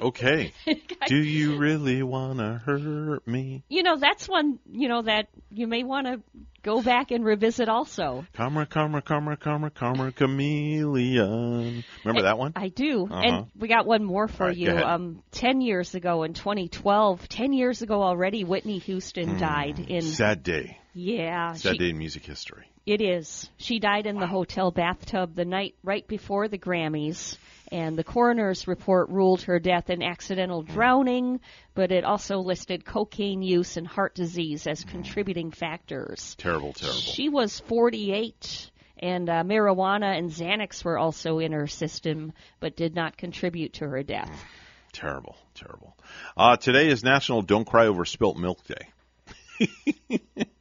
Okay. 0.00 0.52
do 1.06 1.16
you 1.16 1.58
really 1.58 2.02
want 2.02 2.38
to 2.38 2.60
hurt 2.64 3.26
me? 3.26 3.64
You 3.68 3.82
know, 3.82 3.96
that's 3.96 4.28
one, 4.28 4.58
you 4.70 4.88
know, 4.88 5.02
that 5.02 5.28
you 5.50 5.66
may 5.66 5.82
want 5.82 6.06
to 6.06 6.22
go 6.68 6.82
back 6.82 7.10
and 7.10 7.24
revisit 7.24 7.68
also. 7.68 8.26
Karma, 8.34 8.66
karma, 8.66 9.00
karma, 9.00 9.36
karma, 9.36 9.70
karma, 9.70 10.12
chameleon. 10.12 11.82
Remember 12.04 12.22
that 12.22 12.38
one? 12.38 12.52
I 12.56 12.68
do. 12.68 13.06
Uh-huh. 13.10 13.20
And 13.24 13.46
we 13.58 13.68
got 13.68 13.86
one 13.86 14.04
more 14.04 14.28
for 14.28 14.48
right, 14.48 14.56
you. 14.56 14.70
Um, 14.70 15.22
10 15.32 15.60
years 15.62 15.94
ago 15.94 16.24
in 16.24 16.34
2012, 16.34 17.28
10 17.28 17.52
years 17.52 17.80
ago 17.82 18.02
already, 18.02 18.44
Whitney 18.44 18.78
Houston 18.80 19.30
Hmm. 19.30 19.38
died 19.38 19.78
in. 19.80 20.02
Sad 20.02 20.42
day. 20.42 20.78
Yeah. 20.92 21.52
Sad 21.52 21.72
she- 21.72 21.78
day 21.78 21.90
in 21.90 21.98
music 21.98 22.24
history. 22.26 22.66
It 22.84 23.02
is. 23.02 23.50
She 23.58 23.80
died 23.80 24.06
in 24.06 24.18
the 24.18 24.26
hotel 24.26 24.70
bathtub 24.70 25.34
the 25.34 25.44
night 25.44 25.74
right 25.82 26.06
before 26.08 26.48
the 26.48 26.56
Grammys, 26.56 27.36
and 27.70 27.96
the 27.96 28.04
coroner's 28.04 28.66
report 28.66 29.08
ruled 29.10 29.42
her 29.42 29.58
death 29.58 29.90
an 29.90 30.02
accidental 30.02 30.62
drowning, 30.62 31.40
but 31.74 31.92
it 31.92 32.04
also 32.04 32.38
listed 32.38 32.84
cocaine 32.84 33.42
use 33.42 33.76
and 33.76 33.86
heart 33.86 34.14
disease 34.14 34.66
as 34.66 34.84
contributing 34.84 35.50
factors. 35.50 36.34
Terrible, 36.38 36.72
terrible. 36.72 36.98
She 36.98 37.28
was 37.28 37.60
48, 37.60 38.70
and 38.98 39.28
uh, 39.28 39.42
marijuana 39.44 40.16
and 40.18 40.30
Xanax 40.30 40.84
were 40.84 40.98
also 40.98 41.38
in 41.38 41.52
her 41.52 41.66
system, 41.66 42.32
but 42.60 42.76
did 42.76 42.94
not 42.94 43.16
contribute 43.16 43.74
to 43.74 43.88
her 43.88 44.02
death. 44.02 44.44
Terrible, 44.92 45.36
terrible. 45.54 45.96
Uh, 46.36 46.56
today 46.56 46.88
is 46.88 47.04
National 47.04 47.42
Don't 47.42 47.66
Cry 47.66 47.86
Over 47.86 48.04
Spilt 48.04 48.38
Milk 48.38 48.60
Day. 48.64 49.68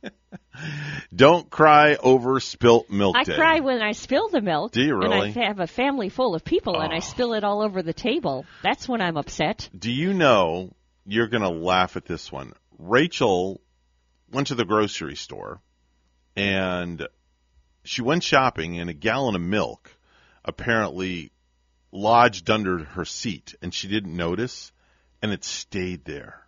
Don't 1.16 1.50
cry 1.50 1.96
over 1.96 2.40
spilt 2.40 2.90
milk 2.90 3.16
I 3.18 3.24
day. 3.24 3.36
cry 3.36 3.60
when 3.60 3.82
I 3.82 3.92
spill 3.94 4.30
the 4.30 4.42
milk. 4.42 4.72
Do 4.72 4.82
you 4.82 4.96
really? 4.96 5.30
And 5.30 5.38
I 5.38 5.46
have 5.46 5.60
a 5.60 5.68
family 5.68 6.10
full 6.10 6.36
of 6.36 6.44
people, 6.44 6.80
and 6.80 6.94
I 6.94 6.98
Oh. 6.98 7.02
spill 7.02 7.34
it 7.34 7.44
all 7.44 7.62
over 7.62 7.82
the 7.82 7.94
table. 7.94 8.46
That's 8.64 8.88
when 8.88 9.02
I'm 9.02 9.18
upset. 9.18 9.70
Do 9.78 9.92
you 9.92 10.14
know 10.14 10.74
you're 11.06 11.28
going 11.28 11.44
to 11.44 11.50
laugh 11.50 11.96
at 11.98 12.06
this 12.06 12.32
one? 12.32 12.54
Rachel 12.78 13.62
went 14.32 14.48
to 14.48 14.56
the 14.56 14.66
grocery 14.66 15.16
store 15.16 15.62
and 16.36 17.08
she 17.84 18.02
went 18.02 18.24
shopping 18.24 18.80
and 18.80 18.90
a 18.90 18.94
gallon 18.94 19.36
of 19.36 19.42
milk 19.42 19.90
apparently 20.44 21.32
lodged 21.92 22.50
under 22.50 22.84
her 22.84 23.06
seat 23.06 23.56
and 23.62 23.74
she 23.74 23.88
didn't 23.88 24.16
notice 24.16 24.72
and 25.22 25.32
it 25.32 25.44
stayed 25.44 26.04
there 26.06 26.47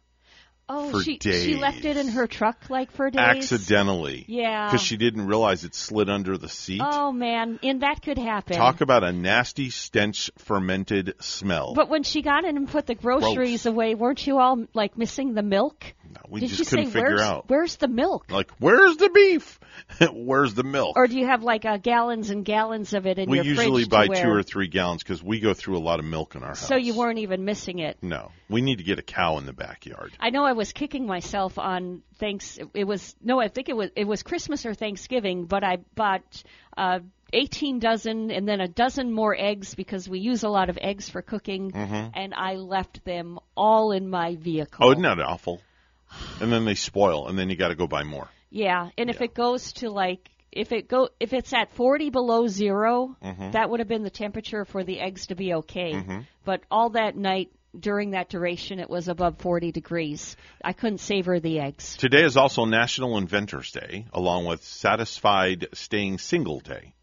Oh, 0.71 0.91
For 0.91 1.01
she 1.01 1.17
days. 1.17 1.43
she 1.43 1.55
left 1.55 1.83
it 1.83 1.97
in 1.97 2.09
her 2.09 2.27
truck 2.27 2.69
like 2.69 2.91
for 2.91 3.09
days. 3.09 3.19
accidentally. 3.19 4.23
Yeah. 4.27 4.67
Because 4.67 4.85
she 4.85 4.97
didn't 4.97 5.25
realize 5.25 5.63
it 5.63 5.73
slid 5.73 6.09
under 6.09 6.37
the 6.37 6.47
seat. 6.47 6.81
Oh 6.83 7.11
man, 7.11 7.59
and 7.63 7.81
that 7.81 8.01
could 8.03 8.17
happen. 8.19 8.55
Talk 8.55 8.81
about 8.81 9.03
a 9.03 9.11
nasty 9.11 9.71
stench 9.71 10.29
fermented 10.37 11.15
smell. 11.19 11.73
But 11.73 11.89
when 11.89 12.03
she 12.03 12.21
got 12.21 12.45
in 12.45 12.55
and 12.55 12.69
put 12.69 12.85
the 12.85 12.95
groceries 12.95 13.65
away, 13.65 13.95
weren't 13.95 14.25
you 14.27 14.37
all 14.37 14.65
like 14.73 14.97
missing 14.97 15.33
the 15.33 15.43
milk? 15.43 15.83
No, 16.11 16.21
we 16.27 16.39
Did 16.39 16.49
just 16.49 16.59
you 16.59 16.65
couldn't 16.65 16.85
say 16.87 16.91
figure 16.91 17.09
where's 17.09 17.21
out. 17.21 17.45
where's 17.49 17.75
the 17.75 17.87
milk? 17.87 18.31
Like, 18.31 18.49
where's 18.59 18.97
the 18.97 19.09
beef? 19.09 19.59
where's 20.11 20.55
the 20.55 20.63
milk? 20.63 20.97
Or 20.97 21.07
do 21.07 21.17
you 21.17 21.27
have 21.27 21.43
like 21.43 21.65
uh, 21.65 21.77
gallons 21.77 22.31
and 22.31 22.43
gallons 22.43 22.93
of 22.93 23.05
it 23.05 23.19
in 23.19 23.29
we 23.29 23.37
your 23.37 23.45
usually 23.45 23.83
fridge 23.83 23.89
buy 23.89 24.05
to 24.05 24.09
where, 24.11 24.23
two 24.23 24.31
or 24.31 24.41
three 24.43 24.67
gallons 24.67 25.03
because 25.03 25.21
we 25.23 25.39
go 25.39 25.53
through 25.53 25.77
a 25.77 25.79
lot 25.79 25.99
of 25.99 26.05
milk 26.05 26.35
in 26.35 26.41
our 26.41 26.49
house. 26.49 26.67
so 26.67 26.75
you 26.75 26.95
weren't 26.95 27.19
even 27.19 27.45
missing 27.45 27.77
it? 27.79 27.97
No, 28.01 28.31
we 28.49 28.61
need 28.61 28.79
to 28.79 28.83
get 28.83 28.97
a 28.97 29.03
cow 29.03 29.37
in 29.37 29.45
the 29.45 29.53
backyard. 29.53 30.11
I 30.19 30.31
know 30.31 30.43
I 30.45 30.53
was 30.59 30.73
kicking 30.73 31.07
myself 31.07 31.57
on 31.57 32.03
thanks. 32.17 32.59
It 32.73 32.83
was 32.83 33.15
no, 33.23 33.39
I 33.39 33.47
think 33.47 33.69
it 33.69 33.77
was 33.77 33.89
it 33.95 34.05
was 34.05 34.23
Christmas 34.23 34.65
or 34.65 34.73
Thanksgiving, 34.73 35.45
but 35.45 35.63
I 35.63 35.77
bought 35.95 36.43
uh, 36.77 36.99
18 37.31 37.79
dozen 37.79 38.29
and 38.29 38.45
then 38.45 38.59
a 38.59 38.67
dozen 38.67 39.13
more 39.13 39.33
eggs 39.39 39.73
because 39.73 40.09
we 40.09 40.19
use 40.19 40.43
a 40.43 40.49
lot 40.49 40.69
of 40.69 40.77
eggs 40.81 41.09
for 41.09 41.21
cooking, 41.21 41.71
Mhm. 41.71 42.11
and 42.13 42.33
I 42.35 42.55
left 42.55 43.05
them 43.05 43.39
all 43.55 43.93
in 43.93 44.09
my 44.09 44.35
vehicle. 44.35 44.85
Oh, 44.85 44.91
isn't 44.91 45.03
that 45.03 45.19
awful? 45.21 45.61
And 46.41 46.51
then 46.51 46.65
they 46.65 46.75
spoil, 46.75 47.27
and 47.29 47.39
then 47.39 47.49
you 47.49 47.55
got 47.55 47.69
to 47.69 47.75
go 47.75 47.87
buy 47.87 48.03
more. 48.03 48.27
Yeah, 48.49 48.89
and 48.97 49.09
if 49.09 49.21
it 49.21 49.33
goes 49.33 49.73
to 49.73 49.89
like 49.89 50.29
if 50.51 50.71
it 50.73 50.89
go 50.89 51.09
if 51.21 51.31
it's 51.31 51.53
at 51.53 51.71
40 51.71 52.09
below 52.09 52.47
0, 52.47 53.15
Mhm. 53.23 53.51
that 53.53 53.69
would 53.69 53.79
have 53.79 53.87
been 53.87 54.03
the 54.03 54.09
temperature 54.09 54.65
for 54.65 54.83
the 54.83 54.99
eggs 54.99 55.27
to 55.27 55.35
be 55.35 55.53
okay. 55.53 55.93
Mhm. 55.93 56.25
But 56.43 56.63
all 56.69 56.89
that 57.01 57.15
night 57.15 57.49
during 57.77 58.11
that 58.11 58.29
duration 58.29 58.79
it 58.79 58.89
was 58.89 59.07
above 59.07 59.37
40 59.39 59.71
degrees. 59.71 60.35
I 60.63 60.73
couldn't 60.73 60.99
savor 60.99 61.39
the 61.39 61.59
eggs. 61.59 61.97
Today 61.97 62.23
is 62.23 62.37
also 62.37 62.65
National 62.65 63.17
Inventors 63.17 63.71
Day, 63.71 64.05
along 64.13 64.45
with 64.45 64.63
Satisfied 64.63 65.67
Staying 65.73 66.17
Single 66.17 66.59
Day. 66.59 66.93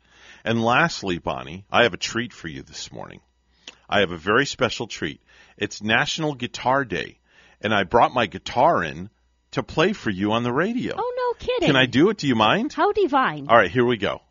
And 0.45 0.65
lastly, 0.65 1.19
Bonnie, 1.19 1.65
I 1.71 1.83
have 1.83 1.95
a 1.95 1.99
treat 1.99 2.33
for 2.33 2.49
you 2.49 2.63
this 2.63 2.93
morning. 2.93 3.21
I 3.89 4.01
have 4.01 4.13
a 4.13 4.17
very 4.17 4.47
special 4.47 4.87
treat. 4.87 5.21
It's 5.57 5.83
National 5.83 6.35
Guitar 6.35 6.85
Day, 6.85 7.19
and 7.61 7.73
I 7.73 7.85
brought 7.85 8.13
my 8.15 8.27
guitar 8.27 8.83
in 8.83 9.11
to 9.53 9.63
play 9.63 9.93
for 9.93 10.11
you 10.11 10.33
on 10.33 10.43
the 10.43 10.53
radio. 10.53 10.95
Oh 10.97 11.15
no 11.17 11.47
kidding. 11.47 11.69
Can 11.69 11.77
I 11.77 11.87
do 11.87 12.11
it? 12.11 12.19
Do 12.19 12.27
you 12.27 12.35
mind? 12.35 12.73
How 12.73 12.93
divine. 12.93 13.47
All 13.49 13.57
right, 13.57 13.71
here 13.71 13.85
we 13.85 13.97
go. 13.97 14.23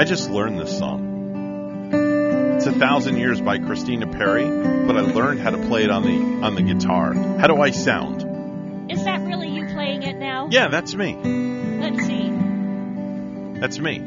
I 0.00 0.04
just 0.04 0.30
learned 0.30 0.58
this 0.58 0.78
song. 0.78 1.90
It's 2.56 2.64
a 2.64 2.72
thousand 2.72 3.18
years 3.18 3.38
by 3.38 3.58
Christina 3.58 4.06
Perri, 4.06 4.46
but 4.86 4.96
I 4.96 5.00
learned 5.02 5.40
how 5.40 5.50
to 5.50 5.58
play 5.58 5.84
it 5.84 5.90
on 5.90 6.04
the 6.04 6.46
on 6.46 6.54
the 6.54 6.62
guitar. 6.62 7.12
How 7.12 7.48
do 7.48 7.60
I 7.60 7.70
sound? 7.70 8.90
Is 8.90 9.04
that 9.04 9.20
really 9.20 9.50
you 9.50 9.66
playing 9.66 10.02
it 10.04 10.16
now? 10.16 10.48
Yeah, 10.50 10.68
that's 10.68 10.94
me. 10.94 11.16
Let's 11.16 12.06
see. 12.06 12.30
That's 13.60 13.78
me. 13.78 13.98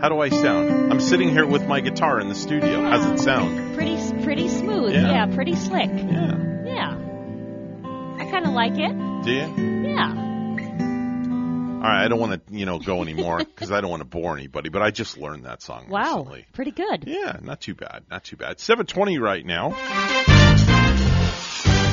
How 0.00 0.08
do 0.08 0.18
I 0.18 0.28
sound? 0.30 0.92
I'm 0.92 1.00
sitting 1.00 1.28
here 1.28 1.46
with 1.46 1.64
my 1.68 1.78
guitar 1.78 2.18
in 2.18 2.28
the 2.28 2.34
studio. 2.34 2.82
How's 2.82 3.06
it 3.12 3.20
sound? 3.20 3.76
Pretty 3.76 3.96
pretty 4.24 4.48
smooth. 4.48 4.92
Yeah. 4.92 5.08
Yeah, 5.08 5.26
pretty 5.36 5.54
slick. 5.54 5.88
Yeah. 5.88 6.36
Yeah. 6.64 6.96
I 8.18 8.28
kind 8.28 8.44
of 8.44 8.54
like 8.54 8.76
it. 8.76 9.22
Do 9.22 9.30
you? 9.30 9.86
Yeah. 9.88 10.31
All 11.82 11.88
right, 11.88 12.04
I 12.04 12.06
don't 12.08 12.20
want 12.20 12.46
to, 12.46 12.54
you 12.56 12.64
know, 12.64 12.78
go 12.78 13.02
anymore 13.02 13.38
because 13.44 13.72
I 13.72 13.80
don't 13.80 13.90
want 13.90 14.02
to 14.02 14.08
bore 14.08 14.36
anybody. 14.38 14.68
But 14.68 14.82
I 14.82 14.92
just 14.92 15.18
learned 15.18 15.46
that 15.46 15.62
song 15.62 15.88
Wow. 15.88 16.18
recently. 16.18 16.46
Pretty 16.52 16.70
good. 16.70 17.04
Yeah, 17.08 17.38
not 17.42 17.60
too 17.60 17.74
bad. 17.74 18.04
Not 18.08 18.22
too 18.22 18.36
bad. 18.36 18.60
720 18.60 19.18
right 19.18 19.44
now. 19.44 19.74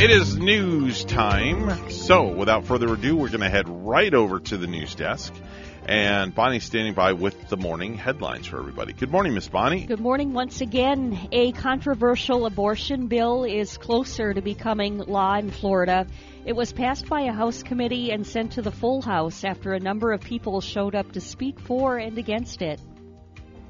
It 0.01 0.11
is 0.11 0.37
news 0.37 1.03
time. 1.05 1.89
So, 1.89 2.27
without 2.35 2.65
further 2.65 2.93
ado, 2.93 3.17
we're 3.17 3.29
going 3.29 3.41
to 3.41 3.49
head 3.49 3.67
right 3.67 4.13
over 4.13 4.39
to 4.39 4.57
the 4.57 4.67
news 4.67 4.93
desk. 4.93 5.33
And 5.85 6.35
Bonnie's 6.35 6.63
standing 6.65 6.93
by 6.93 7.13
with 7.13 7.49
the 7.49 7.57
morning 7.57 7.95
headlines 7.95 8.45
for 8.45 8.59
everybody. 8.59 8.93
Good 8.93 9.09
morning, 9.11 9.33
Miss 9.33 9.47
Bonnie. 9.49 9.85
Good 9.87 9.99
morning 9.99 10.33
once 10.33 10.61
again. 10.61 11.17
A 11.31 11.51
controversial 11.51 12.45
abortion 12.45 13.07
bill 13.07 13.43
is 13.43 13.77
closer 13.77 14.33
to 14.33 14.41
becoming 14.41 14.99
law 14.99 15.35
in 15.37 15.49
Florida. 15.49 16.05
It 16.45 16.55
was 16.55 16.71
passed 16.71 17.07
by 17.07 17.21
a 17.21 17.33
House 17.33 17.61
committee 17.61 18.11
and 18.11 18.25
sent 18.25 18.53
to 18.53 18.61
the 18.61 18.71
full 18.71 19.01
House 19.01 19.43
after 19.43 19.73
a 19.73 19.79
number 19.79 20.13
of 20.13 20.21
people 20.21 20.61
showed 20.61 20.95
up 20.95 21.11
to 21.11 21.21
speak 21.21 21.59
for 21.59 21.97
and 21.97 22.17
against 22.17 22.61
it. 22.61 22.79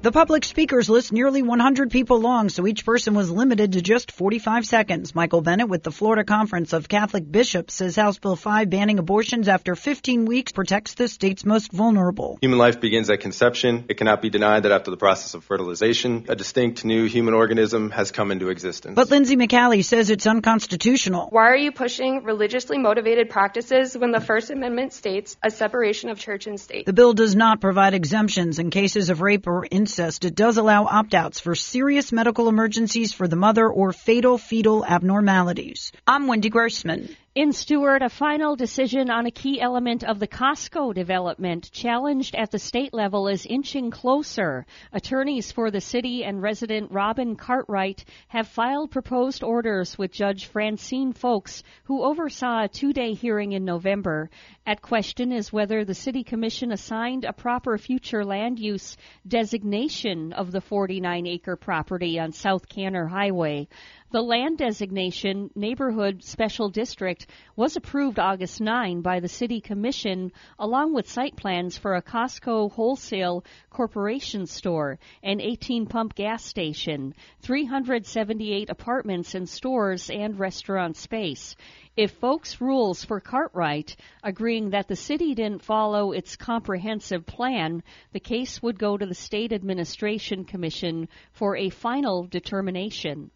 The 0.02 0.12
public 0.12 0.46
speakers 0.46 0.88
list 0.88 1.12
nearly 1.12 1.42
100 1.42 1.90
people 1.90 2.22
long, 2.22 2.48
so 2.48 2.66
each 2.66 2.86
person 2.86 3.12
was 3.12 3.30
limited 3.30 3.72
to 3.72 3.82
just 3.82 4.10
45 4.12 4.64
seconds. 4.64 5.14
Michael 5.14 5.42
Bennett 5.42 5.68
with 5.68 5.82
the 5.82 5.90
Florida 5.90 6.24
Conference 6.24 6.72
of 6.72 6.88
Catholic 6.88 7.30
Bishops 7.30 7.74
says 7.74 7.96
House 7.96 8.18
Bill 8.18 8.34
5 8.34 8.70
banning 8.70 8.98
abortions 8.98 9.46
after 9.46 9.76
15 9.76 10.24
weeks 10.24 10.52
protects 10.52 10.94
the 10.94 11.06
state's 11.06 11.44
most 11.44 11.70
vulnerable. 11.70 12.38
Human 12.40 12.58
life 12.58 12.80
begins 12.80 13.10
at 13.10 13.20
conception. 13.20 13.84
It 13.90 13.98
cannot 13.98 14.22
be 14.22 14.30
denied 14.30 14.62
that 14.62 14.72
after 14.72 14.90
the 14.90 14.96
process 14.96 15.34
of 15.34 15.44
fertilization, 15.44 16.24
a 16.30 16.34
distinct 16.34 16.82
new 16.82 17.04
human 17.04 17.34
organism 17.34 17.90
has 17.90 18.10
come 18.10 18.30
into 18.30 18.48
existence. 18.48 18.94
But 18.94 19.10
Lindsay 19.10 19.36
McCallie 19.36 19.84
says 19.84 20.08
it's 20.08 20.26
unconstitutional. 20.26 21.28
Why 21.28 21.48
are 21.48 21.58
you 21.58 21.72
pushing 21.72 22.24
religiously 22.24 22.78
motivated 22.78 23.28
practices 23.28 23.98
when 23.98 24.12
the 24.12 24.20
First 24.20 24.50
Amendment 24.50 24.94
states 24.94 25.36
a 25.42 25.50
separation 25.50 26.08
of 26.08 26.18
church 26.18 26.46
and 26.46 26.58
state? 26.58 26.86
The 26.86 26.94
bill 26.94 27.12
does 27.12 27.36
not 27.36 27.60
provide 27.60 27.92
exemptions 27.92 28.58
in 28.58 28.70
cases 28.70 29.10
of 29.10 29.20
rape 29.20 29.46
or 29.46 29.66
incest. 29.70 29.89
It 29.98 30.34
does 30.34 30.56
allow 30.56 30.84
opt-outs 30.84 31.40
for 31.40 31.54
serious 31.54 32.12
medical 32.12 32.48
emergencies 32.48 33.12
for 33.12 33.26
the 33.26 33.36
mother 33.36 33.68
or 33.68 33.92
fatal 33.92 34.38
fetal 34.38 34.84
abnormalities. 34.84 35.92
I'm 36.06 36.26
Wendy 36.26 36.48
Grossman. 36.48 37.16
In 37.36 37.52
Stuart, 37.52 38.02
a 38.02 38.08
final 38.08 38.56
decision 38.56 39.08
on 39.08 39.24
a 39.24 39.30
key 39.30 39.60
element 39.60 40.02
of 40.02 40.18
the 40.18 40.26
Costco 40.26 40.92
development 40.94 41.70
challenged 41.70 42.34
at 42.34 42.50
the 42.50 42.58
state 42.58 42.92
level 42.92 43.28
is 43.28 43.46
inching 43.46 43.92
closer. 43.92 44.66
Attorneys 44.92 45.52
for 45.52 45.70
the 45.70 45.80
city 45.80 46.24
and 46.24 46.42
resident 46.42 46.90
Robin 46.90 47.36
Cartwright 47.36 48.04
have 48.26 48.48
filed 48.48 48.90
proposed 48.90 49.44
orders 49.44 49.96
with 49.96 50.10
Judge 50.10 50.46
Francine 50.46 51.12
Ffolkes, 51.12 51.62
who 51.84 52.02
oversaw 52.02 52.64
a 52.64 52.68
two-day 52.68 53.12
hearing 53.12 53.52
in 53.52 53.64
November. 53.64 54.28
At 54.66 54.82
question 54.82 55.30
is 55.30 55.52
whether 55.52 55.84
the 55.84 55.94
city 55.94 56.24
commission 56.24 56.72
assigned 56.72 57.24
a 57.24 57.32
proper 57.32 57.78
future 57.78 58.24
land 58.24 58.58
use 58.58 58.96
designation 59.28 60.32
of 60.32 60.50
the 60.50 60.60
49-acre 60.60 61.54
property 61.54 62.18
on 62.18 62.32
South 62.32 62.68
Kanner 62.68 63.08
Highway. 63.08 63.68
The 64.12 64.22
land 64.22 64.58
designation 64.58 65.52
Neighborhood 65.54 66.24
Special 66.24 66.68
District 66.68 67.28
was 67.54 67.76
approved 67.76 68.18
August 68.18 68.60
9 68.60 69.02
by 69.02 69.20
the 69.20 69.28
City 69.28 69.60
Commission 69.60 70.32
along 70.58 70.94
with 70.94 71.08
site 71.08 71.36
plans 71.36 71.78
for 71.78 71.94
a 71.94 72.02
Costco 72.02 72.72
wholesale 72.72 73.44
corporation 73.70 74.46
store, 74.46 74.98
an 75.22 75.40
18 75.40 75.86
pump 75.86 76.16
gas 76.16 76.44
station, 76.44 77.14
378 77.42 78.68
apartments 78.68 79.36
and 79.36 79.48
stores 79.48 80.10
and 80.10 80.40
restaurant 80.40 80.96
space. 80.96 81.54
If 81.96 82.20
Ffolkes 82.20 82.60
rules 82.60 83.04
for 83.04 83.20
Cartwright, 83.20 83.94
agreeing 84.24 84.70
that 84.70 84.88
the 84.88 84.96
city 84.96 85.36
didn't 85.36 85.62
follow 85.62 86.10
its 86.10 86.34
comprehensive 86.34 87.26
plan, 87.26 87.84
the 88.10 88.18
case 88.18 88.60
would 88.60 88.76
go 88.76 88.96
to 88.96 89.06
the 89.06 89.14
State 89.14 89.52
Administration 89.52 90.44
Commission 90.44 91.08
for 91.30 91.56
a 91.56 91.70
final 91.70 92.24
determination. 92.24 93.30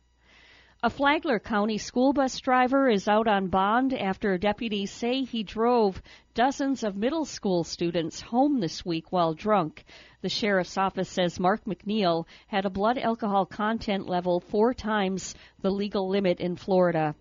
A 0.84 0.90
Flagler 0.90 1.38
County 1.38 1.78
school 1.78 2.12
bus 2.12 2.38
driver 2.40 2.90
is 2.90 3.08
out 3.08 3.26
on 3.26 3.46
bond 3.46 3.94
after 3.94 4.36
deputies 4.36 4.90
say 4.90 5.22
he 5.22 5.42
drove 5.42 6.02
dozens 6.34 6.84
of 6.84 6.94
middle 6.94 7.24
school 7.24 7.64
students 7.64 8.20
home 8.20 8.60
this 8.60 8.84
week 8.84 9.10
while 9.10 9.32
drunk. 9.32 9.82
The 10.20 10.28
sheriff's 10.28 10.76
office 10.76 11.08
says 11.08 11.40
Mark 11.40 11.64
McNeil 11.64 12.26
had 12.48 12.66
a 12.66 12.70
blood 12.70 12.98
alcohol 12.98 13.46
content 13.46 14.06
level 14.06 14.40
four 14.40 14.74
times 14.74 15.34
the 15.62 15.70
legal 15.70 16.06
limit 16.06 16.38
in 16.38 16.54
Florida. 16.54 17.14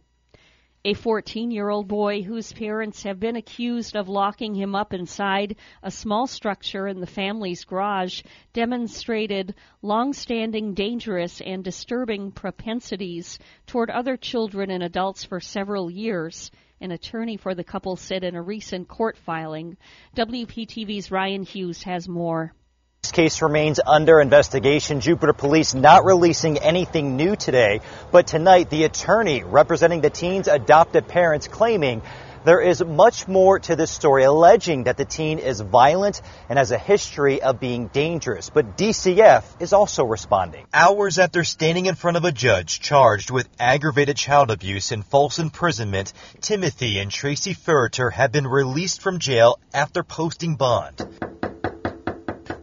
A 0.86 0.94
14 0.94 1.50
year 1.50 1.70
old 1.70 1.88
boy 1.88 2.24
whose 2.24 2.52
parents 2.52 3.04
have 3.04 3.18
been 3.18 3.38
accused 3.38 3.96
of 3.96 4.10
locking 4.10 4.54
him 4.54 4.76
up 4.76 4.94
inside 4.94 5.56
a 5.82 5.90
small 5.90 6.28
structure 6.28 6.90
in 6.90 7.00
the 7.00 7.08
family's 7.08 7.64
garage 7.64 8.22
demonstrated 8.52 9.56
long 9.82 10.12
standing 10.12 10.74
dangerous 10.74 11.40
and 11.40 11.64
disturbing 11.64 12.34
propensities 12.34 13.40
toward 13.66 13.90
other 13.90 14.18
children 14.18 14.70
and 14.70 14.84
adults 14.84 15.24
for 15.24 15.40
several 15.40 15.90
years. 15.90 16.52
An 16.82 16.92
attorney 16.92 17.38
for 17.38 17.56
the 17.56 17.64
couple 17.64 17.96
said 17.96 18.26
in 18.26 18.36
a 18.36 18.42
recent 18.42 18.90
court 18.90 19.18
filing. 19.18 19.78
WPTV's 20.18 21.10
Ryan 21.10 21.44
Hughes 21.44 21.84
has 21.84 22.10
more. 22.10 22.54
This 23.04 23.12
case 23.12 23.42
remains 23.42 23.82
under 23.86 24.22
investigation. 24.22 25.02
Jupiter 25.02 25.34
police 25.34 25.74
not 25.74 26.06
releasing 26.06 26.58
anything 26.58 27.18
new 27.18 27.36
today, 27.36 27.82
but 28.14 28.28
tonight 28.28 28.70
the 28.70 28.86
attorney 28.86 29.44
representing 29.44 30.00
the 30.00 30.10
teen's 30.10 30.48
adopted 30.48 31.10
parents 31.10 31.50
claiming 31.50 32.02
there 32.46 32.62
is 32.62 32.82
much 32.82 33.28
more 33.28 33.60
to 33.60 33.76
this 33.76 33.92
story, 33.92 34.24
alleging 34.24 34.86
that 34.86 34.96
the 34.96 35.04
teen 35.04 35.40
is 35.40 35.60
violent 35.60 36.22
and 36.48 36.58
has 36.58 36.72
a 36.72 36.78
history 36.78 37.42
of 37.42 37.60
being 37.60 37.88
dangerous. 37.88 38.50
But 38.50 38.78
DCF 38.78 39.44
is 39.62 39.74
also 39.74 40.06
responding. 40.06 40.66
Hours 40.74 41.20
after 41.20 41.44
standing 41.44 41.88
in 41.88 41.96
front 41.96 42.16
of 42.16 42.24
a 42.24 42.32
judge 42.32 42.80
charged 42.80 43.32
with 43.32 43.50
aggravated 43.60 44.16
child 44.16 44.50
abuse 44.50 44.94
and 44.94 45.06
false 45.06 45.40
imprisonment, 45.40 46.14
Timothy 46.40 47.00
and 47.00 47.12
Tracy 47.12 47.54
Ferriter 47.54 48.14
have 48.14 48.32
been 48.32 48.48
released 48.48 49.02
from 49.02 49.20
jail 49.20 49.60
after 49.74 50.04
posting 50.04 50.56
bond. 50.56 51.43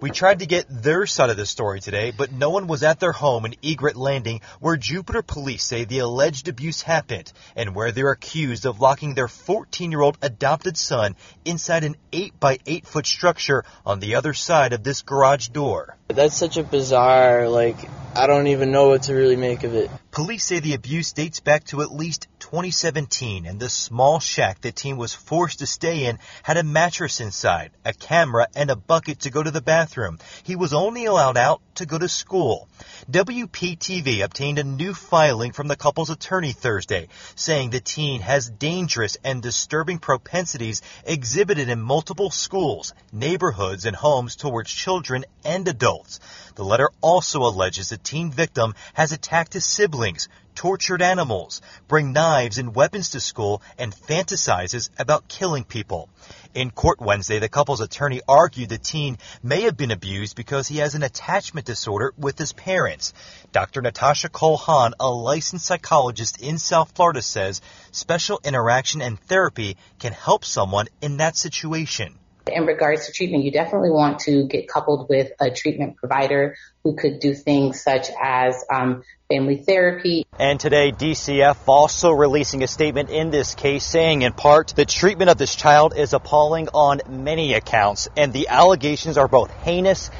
We 0.00 0.10
tried 0.10 0.38
to 0.38 0.46
get 0.46 0.64
their 0.70 1.04
side 1.04 1.28
of 1.28 1.36
the 1.36 1.44
story 1.44 1.78
today, 1.78 2.10
but 2.10 2.32
no 2.32 2.48
one 2.48 2.66
was 2.66 2.82
at 2.82 3.00
their 3.00 3.12
home 3.12 3.44
in 3.44 3.54
Egret 3.62 3.96
Landing 3.96 4.40
where 4.58 4.78
Jupiter 4.78 5.20
police 5.20 5.62
say 5.62 5.84
the 5.84 5.98
alleged 5.98 6.48
abuse 6.48 6.80
happened 6.80 7.30
and 7.54 7.74
where 7.74 7.92
they're 7.92 8.10
accused 8.10 8.64
of 8.64 8.80
locking 8.80 9.12
their 9.12 9.28
14 9.28 9.90
year 9.90 10.00
old 10.00 10.16
adopted 10.22 10.78
son 10.78 11.16
inside 11.44 11.84
an 11.84 11.96
8 12.14 12.40
by 12.40 12.60
8 12.64 12.86
foot 12.86 13.06
structure 13.06 13.62
on 13.84 14.00
the 14.00 14.14
other 14.14 14.32
side 14.32 14.72
of 14.72 14.82
this 14.82 15.02
garage 15.02 15.48
door. 15.48 15.98
That's 16.08 16.34
such 16.34 16.56
a 16.56 16.62
bizarre, 16.62 17.50
like, 17.50 17.76
I 18.14 18.26
don't 18.26 18.46
even 18.46 18.72
know 18.72 18.88
what 18.88 19.02
to 19.02 19.14
really 19.14 19.36
make 19.36 19.64
of 19.64 19.74
it. 19.74 19.90
Police 20.12 20.44
say 20.44 20.58
the 20.58 20.74
abuse 20.74 21.12
dates 21.12 21.38
back 21.38 21.62
to 21.66 21.82
at 21.82 21.92
least 21.92 22.26
2017, 22.40 23.46
and 23.46 23.60
the 23.60 23.70
small 23.70 24.18
shack 24.18 24.60
the 24.60 24.72
teen 24.72 24.96
was 24.96 25.14
forced 25.14 25.60
to 25.60 25.66
stay 25.68 26.06
in 26.06 26.18
had 26.42 26.56
a 26.56 26.64
mattress 26.64 27.20
inside, 27.20 27.70
a 27.84 27.92
camera, 27.92 28.48
and 28.56 28.70
a 28.70 28.76
bucket 28.76 29.20
to 29.20 29.30
go 29.30 29.40
to 29.40 29.52
the 29.52 29.60
bathroom. 29.60 30.18
He 30.42 30.56
was 30.56 30.72
only 30.72 31.04
allowed 31.04 31.36
out 31.36 31.60
to 31.76 31.86
go 31.86 31.96
to 31.96 32.08
school. 32.08 32.68
WPTV 33.08 34.24
obtained 34.24 34.58
a 34.58 34.64
new 34.64 34.94
filing 34.94 35.52
from 35.52 35.68
the 35.68 35.76
couple's 35.76 36.10
attorney 36.10 36.52
Thursday, 36.52 37.06
saying 37.36 37.70
the 37.70 37.80
teen 37.80 38.20
has 38.20 38.50
dangerous 38.50 39.16
and 39.22 39.40
disturbing 39.40 40.00
propensities 40.00 40.82
exhibited 41.04 41.68
in 41.68 41.80
multiple 41.80 42.30
schools, 42.30 42.94
neighborhoods, 43.12 43.86
and 43.86 43.94
homes 43.94 44.34
towards 44.34 44.72
children 44.72 45.24
and 45.44 45.68
adults. 45.68 46.18
The 46.56 46.64
letter 46.64 46.90
also 47.00 47.42
alleges 47.42 47.90
the 47.90 47.96
teen 47.96 48.32
victim 48.32 48.74
has 48.94 49.12
attacked 49.12 49.52
his 49.52 49.64
siblings, 50.00 50.30
tortured 50.54 51.02
animals, 51.02 51.60
bring 51.86 52.14
knives 52.14 52.56
and 52.56 52.74
weapons 52.74 53.10
to 53.10 53.20
school, 53.20 53.60
and 53.76 53.94
fantasizes 53.94 54.88
about 54.98 55.28
killing 55.28 55.62
people. 55.62 56.08
In 56.54 56.70
court 56.70 57.00
Wednesday, 57.00 57.38
the 57.38 57.50
couple's 57.50 57.82
attorney 57.82 58.22
argued 58.26 58.70
the 58.70 58.78
teen 58.78 59.18
may 59.42 59.60
have 59.62 59.76
been 59.76 59.90
abused 59.90 60.36
because 60.36 60.66
he 60.66 60.78
has 60.78 60.94
an 60.94 61.02
attachment 61.02 61.66
disorder 61.66 62.14
with 62.16 62.38
his 62.38 62.54
parents. 62.54 63.12
Dr. 63.52 63.82
Natasha 63.82 64.30
Cole 64.30 64.62
a 64.98 65.10
licensed 65.10 65.66
psychologist 65.66 66.40
in 66.40 66.56
South 66.56 66.92
Florida, 66.94 67.20
says 67.20 67.60
special 67.92 68.40
interaction 68.42 69.02
and 69.02 69.20
therapy 69.20 69.76
can 69.98 70.14
help 70.14 70.46
someone 70.46 70.86
in 71.02 71.18
that 71.18 71.36
situation 71.36 72.18
in 72.52 72.66
regards 72.66 73.06
to 73.06 73.12
treatment, 73.12 73.44
you 73.44 73.50
definitely 73.50 73.90
want 73.90 74.20
to 74.20 74.46
get 74.46 74.68
coupled 74.68 75.08
with 75.08 75.32
a 75.40 75.50
treatment 75.50 75.96
provider 75.96 76.56
who 76.84 76.96
could 76.96 77.20
do 77.20 77.34
things 77.34 77.82
such 77.82 78.08
as 78.20 78.64
um, 78.72 79.02
family 79.28 79.56
therapy. 79.56 80.26
And 80.38 80.58
today, 80.58 80.92
DCF 80.92 81.56
also 81.66 82.10
releasing 82.10 82.62
a 82.62 82.66
statement 82.66 83.10
in 83.10 83.30
this 83.30 83.54
case 83.54 83.84
saying, 83.84 84.22
in 84.22 84.32
part, 84.32 84.68
the 84.76 84.84
treatment 84.84 85.30
of 85.30 85.38
this 85.38 85.54
child 85.54 85.94
is 85.96 86.12
appalling 86.12 86.68
on 86.74 87.00
many 87.08 87.54
accounts, 87.54 88.08
and 88.16 88.32
the 88.32 88.48
allegations 88.48 89.18
are 89.18 89.28
both 89.28 89.50
heinous 89.50 90.10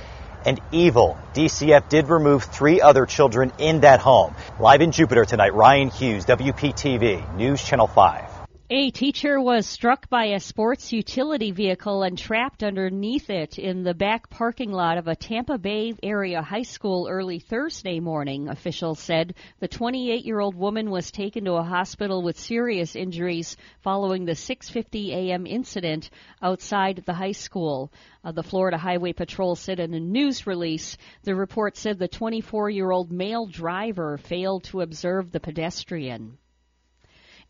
and 0.45 0.61
evil. 0.73 1.19
DCF 1.35 1.89
did 1.89 2.09
remove 2.09 2.45
three 2.45 2.81
other 2.81 3.07
children 3.07 3.53
in 3.59 3.81
that 3.81 4.01
home. 4.01 4.35
Live 4.59 4.81
in 4.81 4.93
Jupiter 4.93 5.25
tonight, 5.25 5.55
Ryan 5.55 5.89
Hughes, 5.89 6.25
WPTV, 6.27 7.37
News 7.37 7.63
Channel 7.63 7.87
5. 7.87 8.30
A 8.73 8.93
teacher 8.93 9.41
was 9.41 9.67
struck 9.67 10.09
by 10.09 10.27
a 10.27 10.39
sports 10.39 10.93
utility 10.93 11.51
vehicle 11.51 12.05
and 12.05 12.17
trapped 12.17 12.63
underneath 12.63 13.29
it 13.29 13.59
in 13.59 13.83
the 13.83 13.95
back 13.95 14.31
parking 14.31 14.71
lot 14.71 14.97
of 14.97 15.09
a 15.09 15.17
Tampa 15.17 15.59
Bay 15.59 15.93
area 16.05 16.41
high 16.41 16.63
school 16.63 17.09
early 17.11 17.41
Thursday 17.41 17.99
morning, 17.99 18.49
officials 18.49 19.01
said. 19.01 19.35
The 19.59 19.67
28 19.67 20.25
year 20.25 20.39
old 20.39 20.55
woman 20.55 20.89
was 20.89 21.11
taken 21.11 21.47
to 21.47 21.55
a 21.55 21.65
hospital 21.65 22.23
with 22.23 22.39
serious 22.39 22.95
injuries 22.95 23.57
following 23.81 24.25
the 24.25 24.35
6.50 24.35 25.09
a.m. 25.17 25.49
incident 25.49 26.09
outside 26.41 27.03
the 27.05 27.15
high 27.15 27.33
school. 27.33 27.93
Uh, 28.23 28.31
the 28.31 28.45
Florida 28.45 28.79
Highway 28.79 29.15
Patrol 29.15 29.57
said 29.57 29.81
in 29.81 29.95
a 29.95 29.99
news 29.99 30.47
release, 30.47 30.97
the 31.25 31.35
report 31.35 31.77
said 31.77 31.99
the 31.99 32.07
24 32.07 32.71
year 32.71 32.93
old 32.93 33.11
male 33.11 33.47
driver 33.47 34.17
failed 34.17 34.63
to 34.67 34.83
observe 34.83 35.33
the 35.33 35.41
pedestrian. 35.41 36.39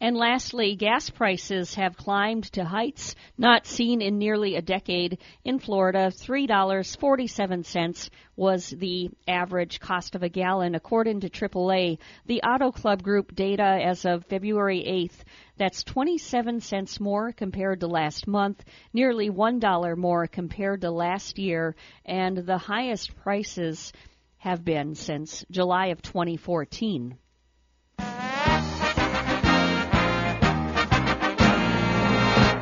And 0.03 0.17
lastly, 0.17 0.77
gas 0.77 1.11
prices 1.11 1.75
have 1.75 1.95
climbed 1.95 2.45
to 2.55 2.65
heights 2.65 3.15
not 3.37 3.67
seen 3.67 4.01
in 4.01 4.17
nearly 4.17 4.57
a 4.57 4.63
decade. 4.63 5.19
In 5.45 5.59
Florida, 5.59 6.11
$3.47 6.11 8.09
was 8.35 8.71
the 8.71 9.11
average 9.29 9.79
cost 9.79 10.15
of 10.15 10.23
a 10.23 10.31
gallon, 10.31 10.75
according 10.75 11.21
to 11.21 11.29
AAA. 11.29 11.99
The 12.25 12.41
Auto 12.41 12.73
Club 12.73 13.03
Group 13.03 13.35
data 13.35 13.79
as 13.83 14.07
of 14.07 14.25
February 14.25 14.83
8th, 14.89 15.23
that's 15.59 15.85
27 15.85 16.61
cents 16.61 16.99
more 16.99 17.33
compared 17.33 17.81
to 17.81 17.87
last 17.87 18.27
month, 18.27 18.65
nearly 18.95 19.29
$1 19.29 19.97
more 19.99 20.27
compared 20.27 20.81
to 20.81 20.91
last 20.91 21.39
year, 21.39 21.77
and 22.07 22.39
the 22.39 22.57
highest 22.57 23.15
prices 23.17 23.93
have 24.39 24.65
been 24.65 24.95
since 24.95 25.45
July 25.51 25.89
of 25.89 26.01
2014. 26.01 27.19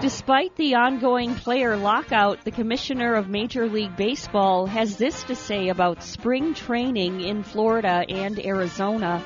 Despite 0.09 0.57
the 0.57 0.75
ongoing 0.77 1.35
player 1.35 1.77
lockout, 1.77 2.43
the 2.43 2.51
commissioner 2.51 3.13
of 3.13 3.29
Major 3.29 3.69
League 3.69 3.95
Baseball 3.95 4.65
has 4.65 4.97
this 4.97 5.23
to 5.25 5.35
say 5.35 5.69
about 5.69 6.03
spring 6.03 6.55
training 6.55 7.21
in 7.21 7.43
Florida 7.43 8.07
and 8.09 8.43
Arizona. 8.43 9.23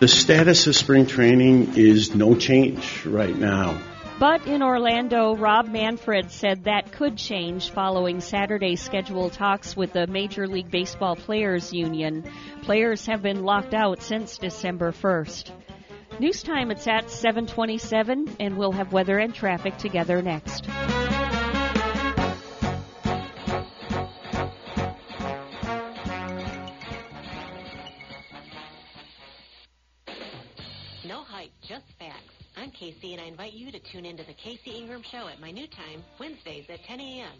The 0.00 0.06
status 0.06 0.66
of 0.66 0.76
spring 0.76 1.06
training 1.06 1.78
is 1.78 2.14
no 2.14 2.34
change 2.34 3.06
right 3.06 3.34
now. 3.34 3.80
But 4.18 4.46
in 4.46 4.62
Orlando, 4.62 5.34
Rob 5.34 5.66
Manfred 5.68 6.30
said 6.30 6.64
that 6.64 6.92
could 6.92 7.16
change 7.16 7.70
following 7.70 8.20
Saturday's 8.20 8.82
scheduled 8.82 9.32
talks 9.32 9.74
with 9.74 9.94
the 9.94 10.06
Major 10.06 10.46
League 10.46 10.70
Baseball 10.70 11.16
Players 11.16 11.72
Union. 11.72 12.30
Players 12.64 13.06
have 13.06 13.22
been 13.22 13.44
locked 13.44 13.72
out 13.72 14.02
since 14.02 14.36
December 14.36 14.92
1st. 14.92 15.52
News 16.18 16.42
time, 16.42 16.70
it's 16.70 16.86
at 16.86 17.10
727, 17.10 18.36
and 18.40 18.56
we'll 18.56 18.72
have 18.72 18.90
weather 18.90 19.18
and 19.18 19.34
traffic 19.34 19.76
together 19.76 20.22
next. 20.22 20.66
No 31.04 31.20
hype, 31.20 31.50
just 31.68 31.84
facts. 31.98 32.32
I'm 32.56 32.70
Casey, 32.70 33.12
and 33.12 33.20
I 33.20 33.26
invite 33.26 33.52
you 33.52 33.70
to 33.70 33.78
tune 33.78 34.06
into 34.06 34.24
the 34.24 34.32
Casey 34.32 34.70
Ingram 34.70 35.02
Show 35.02 35.28
at 35.28 35.38
my 35.38 35.50
new 35.50 35.66
time, 35.66 36.02
Wednesdays 36.18 36.64
at 36.70 36.82
10 36.84 36.98
a.m. 36.98 37.32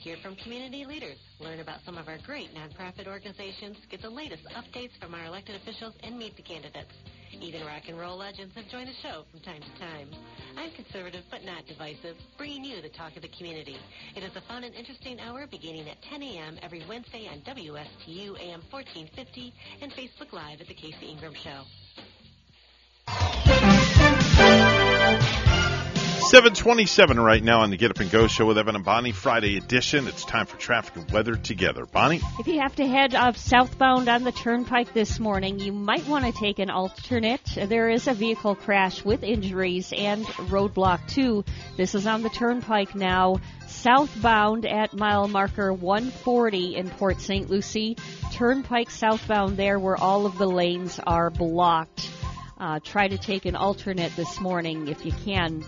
Hear 0.00 0.18
from 0.22 0.36
community 0.36 0.84
leaders, 0.84 1.16
learn 1.40 1.60
about 1.60 1.80
some 1.86 1.96
of 1.96 2.08
our 2.08 2.18
great 2.26 2.50
nonprofit 2.54 3.08
organizations, 3.08 3.78
get 3.90 4.02
the 4.02 4.10
latest 4.10 4.44
updates 4.54 5.00
from 5.00 5.14
our 5.14 5.24
elected 5.24 5.56
officials, 5.56 5.94
and 6.02 6.18
meet 6.18 6.36
the 6.36 6.42
candidates. 6.42 6.92
Even 7.40 7.64
rock 7.66 7.82
and 7.88 7.98
roll 7.98 8.16
legends 8.16 8.54
have 8.54 8.68
joined 8.68 8.88
the 8.88 8.94
show 9.02 9.24
from 9.30 9.40
time 9.40 9.60
to 9.60 9.80
time. 9.80 10.08
I'm 10.56 10.70
conservative 10.72 11.24
but 11.30 11.44
not 11.44 11.66
divisive, 11.66 12.16
bringing 12.36 12.64
you 12.64 12.80
the 12.82 12.88
talk 12.88 13.16
of 13.16 13.22
the 13.22 13.28
community. 13.28 13.76
It 14.16 14.22
is 14.22 14.34
a 14.36 14.40
fun 14.42 14.64
and 14.64 14.74
interesting 14.74 15.20
hour 15.20 15.46
beginning 15.46 15.88
at 15.88 16.02
10 16.02 16.22
a.m. 16.22 16.58
every 16.62 16.84
Wednesday 16.88 17.28
on 17.28 17.40
WSTU 17.40 18.40
AM 18.40 18.62
1450 18.70 19.54
and 19.82 19.92
Facebook 19.92 20.32
Live 20.32 20.60
at 20.60 20.68
The 20.68 20.74
Casey 20.74 21.06
Ingram 21.06 21.34
Show. 21.34 21.62
727 26.28 27.18
right 27.18 27.42
now 27.42 27.60
on 27.60 27.70
the 27.70 27.78
Get 27.78 27.90
Up 27.90 28.00
and 28.00 28.10
Go 28.10 28.26
show 28.26 28.44
with 28.44 28.58
Evan 28.58 28.74
and 28.74 28.84
Bonnie, 28.84 29.12
Friday 29.12 29.56
edition. 29.56 30.06
It's 30.06 30.26
time 30.26 30.44
for 30.44 30.58
traffic 30.58 30.96
and 30.96 31.10
weather 31.10 31.36
together. 31.36 31.86
Bonnie? 31.86 32.20
If 32.38 32.46
you 32.46 32.60
have 32.60 32.76
to 32.76 32.86
head 32.86 33.14
off 33.14 33.38
southbound 33.38 34.10
on 34.10 34.24
the 34.24 34.32
turnpike 34.32 34.92
this 34.92 35.18
morning, 35.18 35.58
you 35.58 35.72
might 35.72 36.06
want 36.06 36.26
to 36.26 36.32
take 36.32 36.58
an 36.58 36.68
alternate. 36.68 37.40
There 37.56 37.88
is 37.88 38.08
a 38.08 38.12
vehicle 38.12 38.56
crash 38.56 39.02
with 39.02 39.22
injuries 39.22 39.90
and 39.96 40.22
roadblock 40.26 41.08
2. 41.08 41.46
This 41.78 41.94
is 41.94 42.06
on 42.06 42.20
the 42.20 42.28
turnpike 42.28 42.94
now. 42.94 43.40
Southbound 43.66 44.66
at 44.66 44.92
mile 44.92 45.28
marker 45.28 45.72
140 45.72 46.76
in 46.76 46.90
Port 46.90 47.22
St. 47.22 47.48
Lucie. 47.48 47.96
Turnpike 48.34 48.90
southbound 48.90 49.56
there 49.56 49.78
where 49.78 49.96
all 49.96 50.26
of 50.26 50.36
the 50.36 50.46
lanes 50.46 51.00
are 51.06 51.30
blocked. 51.30 52.10
Uh, 52.58 52.80
try 52.84 53.08
to 53.08 53.16
take 53.16 53.46
an 53.46 53.56
alternate 53.56 54.14
this 54.14 54.38
morning 54.38 54.88
if 54.88 55.06
you 55.06 55.12
can. 55.24 55.64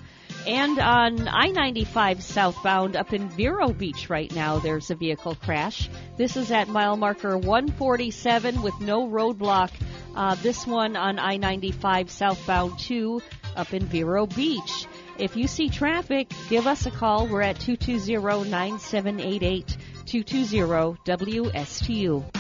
And 0.47 0.79
on 0.79 1.29
I 1.29 1.49
95 1.49 2.23
southbound 2.23 2.97
up 2.97 3.12
in 3.12 3.29
Vero 3.29 3.73
Beach 3.73 4.09
right 4.09 4.35
now, 4.35 4.59
there's 4.59 4.91
a 4.91 4.95
vehicle 4.95 5.35
crash. 5.35 5.91
This 6.17 6.37
is 6.37 6.51
at 6.51 6.69
mile 6.69 6.97
marker 6.97 7.37
147 7.37 8.62
with 8.62 8.81
no 8.81 9.07
roadblock. 9.07 9.71
Uh, 10.15 10.35
this 10.37 10.67
one 10.67 10.97
on 10.97 11.19
I 11.19 11.37
95 11.37 12.11
southbound 12.11 12.79
2 12.79 13.21
up 13.55 13.75
in 13.75 13.85
Vero 13.85 14.27
Beach. 14.27 14.87
If 15.19 15.37
you 15.37 15.47
see 15.47 15.69
traffic, 15.69 16.33
give 16.49 16.67
us 16.67 16.87
a 16.87 16.91
call. 16.91 17.27
We're 17.27 17.43
at 17.43 17.61
220 17.61 18.49
9788 18.49 19.77
220 20.07 20.99
WSTU. 21.05 22.40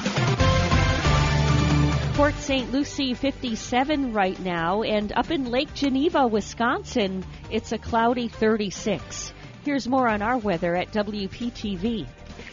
Port 2.20 2.34
St. 2.34 2.70
Lucie 2.70 3.14
57 3.14 4.12
right 4.12 4.38
now, 4.40 4.82
and 4.82 5.10
up 5.10 5.30
in 5.30 5.50
Lake 5.50 5.72
Geneva, 5.72 6.26
Wisconsin, 6.26 7.24
it's 7.50 7.72
a 7.72 7.78
cloudy 7.78 8.28
36. 8.28 9.32
Here's 9.64 9.88
more 9.88 10.06
on 10.06 10.20
our 10.20 10.36
weather 10.36 10.76
at 10.76 10.92
WPTV. 10.92 12.06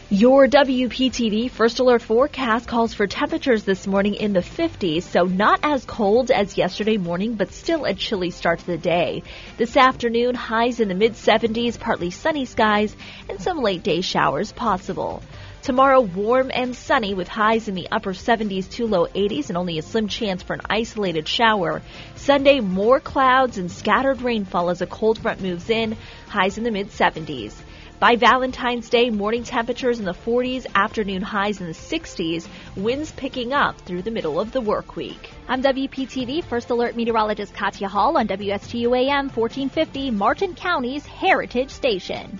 Your 0.09 0.47
WPTV 0.47 1.51
First 1.51 1.79
Alert 1.79 2.01
forecast 2.01 2.65
calls 2.65 2.93
for 2.93 3.07
temperatures 3.07 3.65
this 3.65 3.85
morning 3.85 4.13
in 4.13 4.31
the 4.31 4.39
50s, 4.39 5.03
so 5.03 5.23
not 5.23 5.59
as 5.63 5.83
cold 5.83 6.31
as 6.31 6.57
yesterday 6.57 6.95
morning, 6.95 7.33
but 7.33 7.51
still 7.51 7.83
a 7.83 7.93
chilly 7.93 8.29
start 8.29 8.59
to 8.59 8.67
the 8.67 8.77
day. 8.77 9.23
This 9.57 9.75
afternoon, 9.75 10.33
highs 10.33 10.79
in 10.79 10.87
the 10.87 10.95
mid 10.95 11.15
70s, 11.15 11.77
partly 11.77 12.09
sunny 12.09 12.45
skies, 12.45 12.95
and 13.27 13.41
some 13.41 13.57
late 13.57 13.83
day 13.83 13.99
showers 13.99 14.53
possible. 14.53 15.21
Tomorrow, 15.67 15.99
warm 15.99 16.49
and 16.53 16.73
sunny 16.73 17.13
with 17.13 17.27
highs 17.27 17.67
in 17.67 17.75
the 17.75 17.89
upper 17.91 18.13
70s 18.13 18.69
to 18.69 18.87
low 18.87 19.05
80s 19.05 19.49
and 19.49 19.57
only 19.57 19.77
a 19.77 19.81
slim 19.81 20.07
chance 20.07 20.41
for 20.41 20.53
an 20.53 20.61
isolated 20.69 21.27
shower. 21.27 21.81
Sunday, 22.15 22.61
more 22.61 23.01
clouds 23.01 23.57
and 23.57 23.69
scattered 23.69 24.21
rainfall 24.21 24.69
as 24.69 24.81
a 24.81 24.87
cold 24.87 25.19
front 25.19 25.41
moves 25.41 25.69
in, 25.69 25.97
highs 26.29 26.57
in 26.57 26.63
the 26.63 26.71
mid 26.71 26.91
70s. 26.91 27.53
By 27.99 28.15
Valentine's 28.15 28.87
Day, 28.87 29.09
morning 29.09 29.43
temperatures 29.43 29.99
in 29.99 30.05
the 30.05 30.13
40s, 30.13 30.65
afternoon 30.73 31.21
highs 31.21 31.59
in 31.59 31.67
the 31.67 31.73
60s, 31.73 32.47
winds 32.77 33.11
picking 33.11 33.51
up 33.51 33.77
through 33.81 34.03
the 34.03 34.11
middle 34.11 34.39
of 34.39 34.53
the 34.53 34.61
work 34.61 34.95
week. 34.95 35.31
I'm 35.49 35.61
WPTV 35.61 36.45
First 36.45 36.69
Alert 36.69 36.95
Meteorologist 36.95 37.53
Katya 37.53 37.89
Hall 37.89 38.15
on 38.15 38.29
WSTU 38.29 38.97
AM 38.97 39.27
1450, 39.27 40.11
Martin 40.11 40.55
County's 40.55 41.05
Heritage 41.05 41.71
Station. 41.71 42.39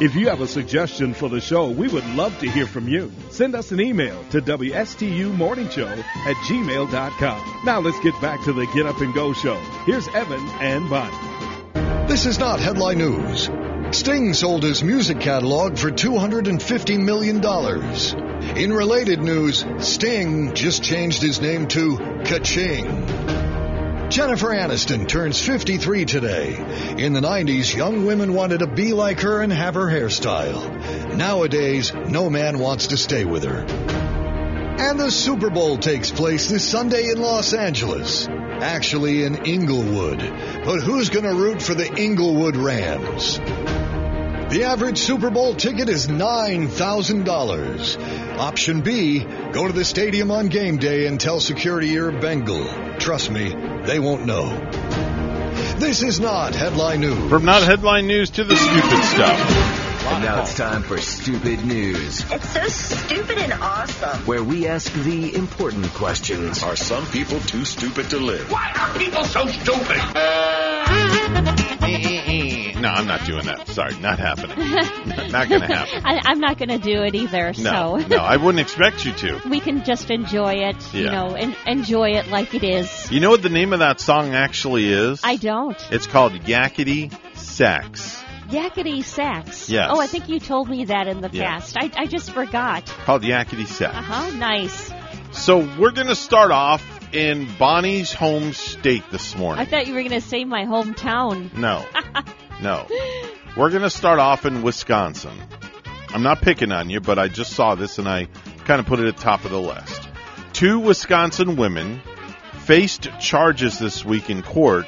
If 0.00 0.14
you 0.14 0.30
have 0.30 0.40
a 0.40 0.46
suggestion 0.46 1.12
for 1.12 1.28
the 1.28 1.42
show, 1.42 1.68
we 1.68 1.86
would 1.86 2.06
love 2.14 2.38
to 2.38 2.50
hear 2.50 2.66
from 2.66 2.88
you. 2.88 3.12
Send 3.28 3.54
us 3.54 3.70
an 3.70 3.82
email 3.82 4.24
to 4.30 4.40
WSTUmorningshow 4.40 5.98
at 5.98 6.36
gmail.com. 6.36 7.60
Now 7.66 7.80
let's 7.80 8.00
get 8.00 8.18
back 8.22 8.42
to 8.44 8.54
the 8.54 8.66
Get 8.74 8.86
Up 8.86 8.98
and 9.02 9.12
Go 9.12 9.34
show. 9.34 9.56
Here's 9.84 10.08
Evan 10.08 10.40
and 10.62 10.88
Bonnie. 10.88 12.08
This 12.08 12.24
is 12.24 12.38
not 12.38 12.60
headline 12.60 12.96
news. 12.96 13.50
Sting 13.90 14.32
sold 14.32 14.62
his 14.62 14.82
music 14.82 15.20
catalog 15.20 15.76
for 15.76 15.90
$250 15.90 16.98
million. 16.98 17.44
In 18.56 18.72
related 18.72 19.20
news, 19.20 19.66
Sting 19.80 20.54
just 20.54 20.82
changed 20.82 21.20
his 21.20 21.42
name 21.42 21.68
to 21.68 21.98
Kaching. 22.24 23.39
Jennifer 24.10 24.48
Aniston 24.48 25.06
turns 25.06 25.40
53 25.40 26.04
today. 26.04 26.56
In 26.98 27.12
the 27.12 27.20
90s, 27.20 27.72
young 27.72 28.04
women 28.04 28.34
wanted 28.34 28.58
to 28.58 28.66
be 28.66 28.92
like 28.92 29.20
her 29.20 29.40
and 29.40 29.52
have 29.52 29.74
her 29.74 29.86
hairstyle. 29.86 31.14
Nowadays, 31.14 31.94
no 31.94 32.28
man 32.28 32.58
wants 32.58 32.88
to 32.88 32.96
stay 32.96 33.24
with 33.24 33.44
her. 33.44 33.60
And 34.80 34.98
the 34.98 35.12
Super 35.12 35.48
Bowl 35.48 35.78
takes 35.78 36.10
place 36.10 36.48
this 36.48 36.68
Sunday 36.68 37.08
in 37.08 37.20
Los 37.20 37.54
Angeles. 37.54 38.26
Actually 38.26 39.22
in 39.22 39.46
Inglewood. 39.46 40.18
But 40.64 40.80
who's 40.80 41.08
going 41.08 41.26
to 41.26 41.34
root 41.34 41.62
for 41.62 41.74
the 41.74 41.94
Inglewood 41.94 42.56
Rams? 42.56 43.38
The 44.50 44.64
average 44.64 44.98
Super 44.98 45.30
Bowl 45.30 45.54
ticket 45.54 45.88
is 45.88 46.08
$9,000. 46.08 48.36
Option 48.36 48.80
B, 48.80 49.20
go 49.52 49.68
to 49.68 49.72
the 49.72 49.84
stadium 49.84 50.32
on 50.32 50.48
game 50.48 50.78
day 50.78 51.06
and 51.06 51.20
tell 51.20 51.38
security 51.38 51.90
you're 51.90 52.08
a 52.08 52.20
Bengal. 52.20 52.66
Trust 52.98 53.30
me, 53.30 53.54
they 53.84 54.00
won't 54.00 54.26
know. 54.26 54.48
This 55.78 56.02
is 56.02 56.18
not 56.18 56.56
headline 56.56 57.02
news. 57.02 57.30
From 57.30 57.44
not 57.44 57.62
headline 57.62 58.08
news 58.08 58.30
to 58.30 58.42
the 58.42 58.56
stupid 58.56 59.04
stuff. 59.04 59.38
And 60.08 60.24
now 60.24 60.42
it's 60.42 60.56
time 60.56 60.82
for 60.82 60.98
Stupid 60.98 61.64
News. 61.64 62.28
It's 62.32 62.48
so 62.48 62.66
stupid 62.66 63.38
and 63.38 63.52
awesome. 63.52 64.18
Where 64.26 64.42
we 64.42 64.66
ask 64.66 64.92
the 64.92 65.32
important 65.32 65.86
questions. 65.90 66.64
Are 66.64 66.74
some 66.74 67.06
people 67.06 67.38
too 67.38 67.64
stupid 67.64 68.10
to 68.10 68.18
live? 68.18 68.50
Why 68.50 68.72
are 68.74 68.98
people 68.98 69.22
so 69.22 69.46
stupid? 69.46 70.00
no, 72.80 72.88
I'm 72.88 73.06
not 73.06 73.24
doing 73.24 73.44
that. 73.46 73.68
Sorry, 73.68 73.96
not 73.98 74.18
happening. 74.18 74.58
not 75.30 75.48
going 75.48 75.60
to 75.62 75.66
happen. 75.66 76.02
I, 76.04 76.32
am 76.32 76.40
not 76.40 76.58
going 76.58 76.68
to 76.68 76.78
do 76.78 77.02
it 77.02 77.14
either. 77.14 77.52
No, 77.58 78.00
so 78.00 78.06
no, 78.08 78.16
I 78.16 78.36
wouldn't 78.36 78.60
expect 78.60 79.04
you 79.04 79.12
to. 79.12 79.40
We 79.48 79.60
can 79.60 79.84
just 79.84 80.10
enjoy 80.10 80.54
it. 80.54 80.76
Yeah. 80.94 81.00
You 81.00 81.10
know, 81.10 81.34
and 81.34 81.56
enjoy 81.66 82.10
it 82.12 82.28
like 82.28 82.54
it 82.54 82.64
is. 82.64 83.10
You 83.10 83.20
know 83.20 83.30
what 83.30 83.42
the 83.42 83.48
name 83.48 83.72
of 83.72 83.78
that 83.80 84.00
song 84.00 84.34
actually 84.34 84.90
is? 84.92 85.20
I 85.24 85.36
don't. 85.36 85.76
It's 85.90 86.06
called 86.06 86.32
Yakety 86.32 87.12
Sax. 87.36 88.22
Yakety 88.48 89.04
sax. 89.04 89.70
Yes. 89.70 89.88
Oh, 89.92 90.00
I 90.00 90.08
think 90.08 90.28
you 90.28 90.40
told 90.40 90.68
me 90.68 90.86
that 90.86 91.06
in 91.06 91.20
the 91.20 91.30
Yeah. 91.32 91.50
past. 91.52 91.76
I, 91.78 91.90
I 91.96 92.06
just 92.06 92.32
forgot. 92.32 92.84
Called 93.04 93.22
Yakety 93.22 93.66
Sax. 93.66 93.94
Uh 93.96 94.02
huh. 94.02 94.30
Nice. 94.36 94.92
So 95.30 95.58
we're 95.78 95.92
going 95.92 96.08
to 96.08 96.16
start 96.16 96.50
off 96.50 96.84
in 97.14 97.46
Bonnie's 97.58 98.12
home 98.12 98.52
state 98.52 99.04
this 99.12 99.36
morning. 99.36 99.60
I 99.64 99.70
thought 99.70 99.86
you 99.86 99.94
were 99.94 100.00
going 100.00 100.20
to 100.20 100.20
say 100.20 100.44
my 100.44 100.64
hometown. 100.64 101.52
No. 101.56 101.84
no. 102.62 102.86
We're 103.56 103.70
going 103.70 103.82
to 103.82 103.90
start 103.90 104.18
off 104.18 104.46
in 104.46 104.62
Wisconsin. 104.62 105.36
I'm 106.12 106.22
not 106.22 106.40
picking 106.40 106.72
on 106.72 106.90
you, 106.90 107.00
but 107.00 107.18
I 107.18 107.28
just 107.28 107.52
saw 107.52 107.74
this 107.74 107.98
and 107.98 108.08
I 108.08 108.26
kind 108.64 108.80
of 108.80 108.86
put 108.86 109.00
it 109.00 109.08
at 109.08 109.16
top 109.16 109.44
of 109.44 109.50
the 109.50 109.60
list. 109.60 110.08
Two 110.52 110.78
Wisconsin 110.78 111.56
women 111.56 112.00
faced 112.64 113.08
charges 113.20 113.78
this 113.78 114.04
week 114.04 114.30
in 114.30 114.42
court 114.42 114.86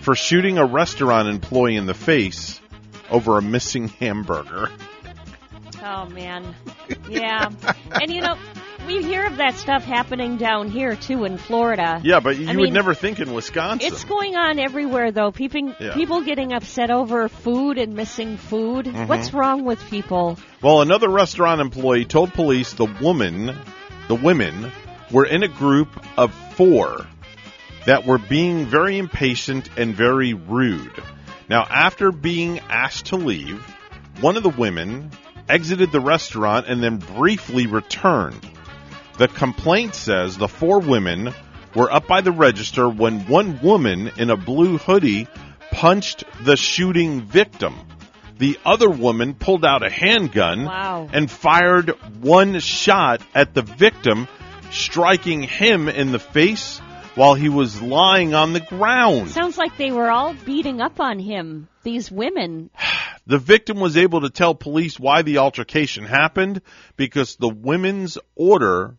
for 0.00 0.14
shooting 0.14 0.58
a 0.58 0.64
restaurant 0.64 1.28
employee 1.28 1.76
in 1.76 1.86
the 1.86 1.94
face 1.94 2.60
over 3.10 3.38
a 3.38 3.42
missing 3.42 3.88
hamburger. 3.88 4.70
Oh 5.82 6.06
man. 6.06 6.54
Yeah. 7.08 7.50
and 8.00 8.12
you 8.12 8.20
know, 8.20 8.36
we 8.86 9.02
hear 9.02 9.26
of 9.26 9.36
that 9.36 9.54
stuff 9.56 9.84
happening 9.84 10.36
down 10.36 10.70
here 10.70 10.96
too 10.96 11.24
in 11.24 11.38
Florida. 11.38 12.00
Yeah, 12.02 12.20
but 12.20 12.36
you 12.38 12.48
I 12.48 12.54
would 12.56 12.64
mean, 12.64 12.72
never 12.72 12.94
think 12.94 13.20
in 13.20 13.32
Wisconsin. 13.32 13.86
It's 13.92 14.04
going 14.04 14.36
on 14.36 14.58
everywhere 14.58 15.12
though. 15.12 15.30
People 15.30 15.74
Yeah. 15.78 15.94
people 15.94 16.22
getting 16.22 16.52
upset 16.52 16.90
over 16.90 17.28
food 17.28 17.78
and 17.78 17.94
missing 17.94 18.36
food. 18.36 18.86
Mhm. 18.86 19.08
What's 19.08 19.32
wrong 19.32 19.64
with 19.64 19.84
people? 19.90 20.38
Well, 20.62 20.80
another 20.82 21.08
restaurant 21.08 21.60
employee 21.60 22.04
told 22.04 22.32
police 22.32 22.72
the 22.72 22.86
woman, 23.00 23.56
the 24.08 24.14
women, 24.14 24.72
were 25.10 25.24
in 25.24 25.42
a 25.42 25.48
group 25.48 25.88
of 26.16 26.32
four 26.54 27.06
that 27.86 28.06
were 28.06 28.18
being 28.18 28.66
very 28.66 28.98
impatient 28.98 29.68
and 29.76 29.94
very 29.94 30.34
rude. 30.34 30.92
Now, 31.48 31.66
after 31.68 32.12
being 32.12 32.60
asked 32.70 33.06
to 33.06 33.16
leave, 33.16 33.64
one 34.20 34.36
of 34.36 34.42
the 34.42 34.50
women 34.50 35.10
exited 35.48 35.90
the 35.90 36.00
restaurant 36.00 36.66
and 36.68 36.82
then 36.82 36.98
briefly 36.98 37.66
returned. 37.66 38.46
The 39.20 39.28
complaint 39.28 39.94
says 39.94 40.38
the 40.38 40.48
four 40.48 40.78
women 40.78 41.34
were 41.74 41.92
up 41.92 42.06
by 42.06 42.22
the 42.22 42.32
register 42.32 42.88
when 42.88 43.26
one 43.28 43.60
woman 43.60 44.10
in 44.16 44.30
a 44.30 44.36
blue 44.38 44.78
hoodie 44.78 45.28
punched 45.70 46.24
the 46.42 46.56
shooting 46.56 47.20
victim. 47.26 47.74
The 48.38 48.58
other 48.64 48.88
woman 48.88 49.34
pulled 49.34 49.62
out 49.62 49.84
a 49.86 49.90
handgun 49.90 50.64
Wow. 50.64 51.10
and 51.12 51.30
fired 51.30 51.90
one 52.22 52.60
shot 52.60 53.20
at 53.34 53.52
the 53.52 53.60
victim, 53.60 54.26
striking 54.70 55.42
him 55.42 55.90
in 55.90 56.12
the 56.12 56.18
face 56.18 56.78
while 57.14 57.34
he 57.34 57.50
was 57.50 57.82
lying 57.82 58.32
on 58.32 58.54
the 58.54 58.60
ground. 58.60 59.28
Sounds 59.28 59.58
like 59.58 59.76
they 59.76 59.92
were 59.92 60.10
all 60.10 60.32
beating 60.46 60.80
up 60.80 60.98
on 60.98 61.18
him. 61.18 61.68
These 61.82 62.10
women. 62.10 62.70
The 63.26 63.38
victim 63.38 63.78
was 63.78 63.96
able 63.96 64.22
to 64.22 64.30
tell 64.30 64.56
police 64.56 64.98
why 64.98 65.22
the 65.22 65.38
altercation 65.38 66.04
happened 66.04 66.62
because 66.96 67.36
the 67.36 67.50
women's 67.50 68.18
order 68.34 68.96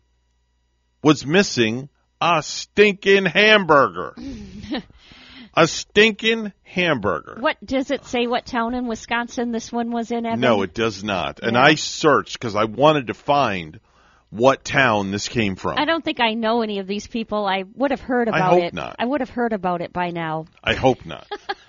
was 1.02 1.26
missing 1.26 1.88
a 2.20 2.42
stinking 2.42 3.26
hamburger. 3.26 4.14
a 5.54 5.66
stinking 5.66 6.52
hamburger. 6.62 7.36
What 7.40 7.56
does 7.64 7.90
it 7.90 8.04
say? 8.06 8.26
What 8.26 8.46
town 8.46 8.74
in 8.74 8.86
Wisconsin 8.86 9.52
this 9.52 9.72
one 9.72 9.90
was 9.90 10.10
in? 10.10 10.24
Evan? 10.24 10.40
No, 10.40 10.62
it 10.62 10.74
does 10.74 11.02
not. 11.02 11.40
And 11.42 11.56
I 11.56 11.74
searched 11.74 12.38
because 12.38 12.54
I 12.54 12.64
wanted 12.64 13.08
to 13.08 13.14
find 13.14 13.80
what 14.30 14.64
town 14.64 15.10
this 15.10 15.28
came 15.28 15.56
from. 15.56 15.78
I 15.78 15.84
don't 15.84 16.02
think 16.02 16.20
I 16.20 16.32
know 16.32 16.62
any 16.62 16.78
of 16.78 16.86
these 16.86 17.06
people. 17.06 17.46
I 17.46 17.64
would 17.74 17.90
have 17.90 18.00
heard 18.00 18.28
about 18.28 18.40
I 18.40 18.48
hope 18.48 18.62
it. 18.62 18.74
not. 18.74 18.96
I 18.98 19.04
would 19.04 19.20
have 19.20 19.28
heard 19.28 19.52
about 19.52 19.82
it 19.82 19.92
by 19.92 20.10
now. 20.10 20.46
I 20.64 20.74
hope 20.74 21.04
not. 21.04 21.26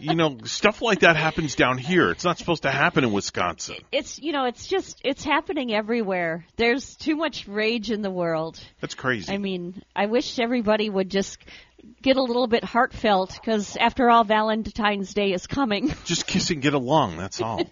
you 0.00 0.14
know, 0.14 0.38
stuff 0.44 0.82
like 0.82 1.00
that 1.00 1.16
happens 1.16 1.54
down 1.54 1.78
here. 1.78 2.10
It's 2.10 2.24
not 2.24 2.38
supposed 2.38 2.62
to 2.62 2.70
happen 2.70 3.04
in 3.04 3.12
Wisconsin. 3.12 3.76
It's 3.92 4.18
you 4.18 4.32
know, 4.32 4.44
it's 4.44 4.66
just 4.66 5.00
it's 5.04 5.24
happening 5.24 5.72
everywhere. 5.72 6.46
There's 6.56 6.96
too 6.96 7.16
much 7.16 7.46
rage 7.48 7.90
in 7.90 8.02
the 8.02 8.10
world. 8.10 8.60
That's 8.80 8.94
crazy. 8.94 9.32
I 9.32 9.38
mean, 9.38 9.82
I 9.94 10.06
wish 10.06 10.38
everybody 10.38 10.88
would 10.88 11.10
just 11.10 11.38
get 12.02 12.16
a 12.16 12.22
little 12.22 12.46
bit 12.46 12.64
heartfelt 12.64 13.34
because 13.34 13.76
after 13.76 14.10
all, 14.10 14.24
Valentine's 14.24 15.14
Day 15.14 15.32
is 15.32 15.46
coming. 15.46 15.94
Just 16.04 16.26
kiss 16.26 16.50
and 16.50 16.60
get 16.60 16.74
along. 16.74 17.16
That's 17.16 17.40
all. 17.40 17.62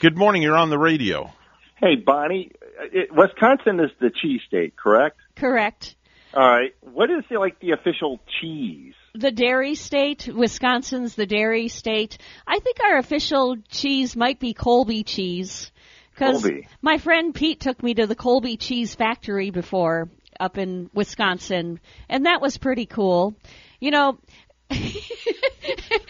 Good 0.00 0.16
morning. 0.16 0.42
You're 0.42 0.56
on 0.56 0.70
the 0.70 0.78
radio. 0.78 1.32
Hey, 1.76 1.96
Bonnie, 1.96 2.52
uh, 2.80 2.84
it, 2.92 3.14
Wisconsin 3.14 3.80
is 3.80 3.90
the 4.00 4.10
cheese 4.10 4.40
state, 4.46 4.76
correct? 4.76 5.18
Correct. 5.36 5.94
All 6.34 6.46
right. 6.46 6.74
What 6.80 7.10
is 7.10 7.24
the, 7.30 7.38
like 7.38 7.60
the 7.60 7.72
official 7.72 8.20
cheese? 8.40 8.94
The 9.18 9.30
dairy 9.32 9.74
state, 9.74 10.28
Wisconsin's 10.28 11.14
the 11.14 11.26
dairy 11.26 11.68
state. 11.68 12.18
I 12.46 12.58
think 12.58 12.78
our 12.84 12.98
official 12.98 13.56
cheese 13.70 14.14
might 14.14 14.38
be 14.38 14.52
Colby 14.52 15.04
cheese. 15.04 15.70
Because 16.12 16.46
my 16.82 16.98
friend 16.98 17.34
Pete 17.34 17.60
took 17.60 17.82
me 17.82 17.94
to 17.94 18.06
the 18.06 18.14
Colby 18.14 18.56
cheese 18.56 18.94
factory 18.94 19.50
before 19.50 20.08
up 20.40 20.58
in 20.58 20.90
Wisconsin, 20.94 21.80
and 22.08 22.26
that 22.26 22.40
was 22.40 22.56
pretty 22.58 22.86
cool. 22.86 23.34
You 23.80 23.90
know, 23.90 24.18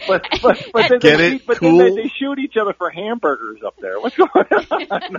But 0.07 0.23
but, 0.41 0.65
but 0.73 0.89
then, 0.89 0.99
Get 0.99 1.17
they, 1.17 1.35
it? 1.35 1.45
but 1.45 1.57
Cool? 1.59 1.77
then 1.77 1.95
they, 1.95 2.03
they 2.03 2.11
shoot 2.19 2.39
each 2.39 2.55
other 2.59 2.73
for 2.77 2.89
hamburgers 2.89 3.59
up 3.65 3.75
there. 3.79 3.99
What's 3.99 4.15
going 4.15 4.29
on? 4.91 5.15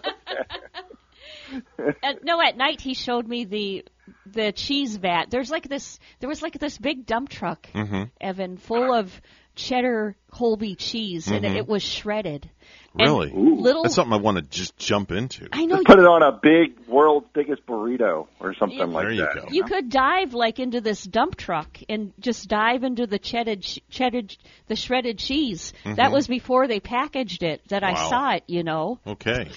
uh, 2.03 2.13
no, 2.23 2.41
at 2.41 2.57
night 2.57 2.81
he 2.81 2.95
showed 2.95 3.27
me 3.29 3.45
the 3.45 3.85
the 4.27 4.53
cheese 4.53 4.97
vat. 4.97 5.27
There's 5.31 5.51
like 5.51 5.69
this. 5.69 5.99
There 6.21 6.29
was 6.29 6.43
like 6.43 6.59
this 6.59 6.79
big 6.79 7.07
dump 7.07 7.29
truck, 7.29 7.67
Mhm. 7.75 8.11
Evan, 8.21 8.57
full 8.57 8.93
of 8.93 9.21
cheddar 9.55 10.15
Colby 10.31 10.77
cheese, 10.77 11.27
and 11.29 11.45
Mhm. 11.45 11.51
it, 11.51 11.57
it 11.59 11.69
was 11.69 11.83
shredded. 11.83 12.49
Really? 12.95 13.31
little. 13.33 13.83
That's 13.83 13.95
something 13.95 14.13
I 14.13 14.17
want 14.21 14.39
to 14.39 14.43
just 14.43 14.77
jump 14.77 15.13
into. 15.13 15.49
I 15.53 15.67
know 15.67 15.77
Just 15.77 15.87
put 15.87 15.99
it 16.01 16.05
on 16.07 16.23
a 16.23 16.33
big 16.33 16.79
world's 16.89 17.29
biggest 17.33 17.65
burrito 17.67 18.27
or 18.41 18.55
something 18.55 18.79
Yeah. 18.79 18.85
like 18.87 19.05
There 19.05 19.13
you 19.13 19.21
that. 19.21 19.35
go. 19.35 19.45
You 19.51 19.63
could 19.65 19.89
dive 19.89 20.35
like 20.35 20.59
into 20.59 20.81
this 20.81 21.05
dump 21.05 21.37
truck 21.37 21.79
and 21.89 22.13
just 22.19 22.49
dive 22.49 22.83
into 22.85 23.07
the 23.07 23.19
cheddar, 23.19 23.57
cheddar, 23.91 24.23
the 24.67 24.75
shredded 24.77 25.19
cheese. 25.19 25.73
That 25.85 25.97
Mhm. 26.11 26.13
was 26.13 26.27
before 26.27 26.67
they 26.67 26.81
packaged 26.81 27.43
it. 27.43 27.63
That 27.69 27.85
I 27.85 27.95
saw 27.95 28.33
it. 28.33 28.45
You 28.47 28.65
know. 28.65 28.99
Okay. 29.07 29.49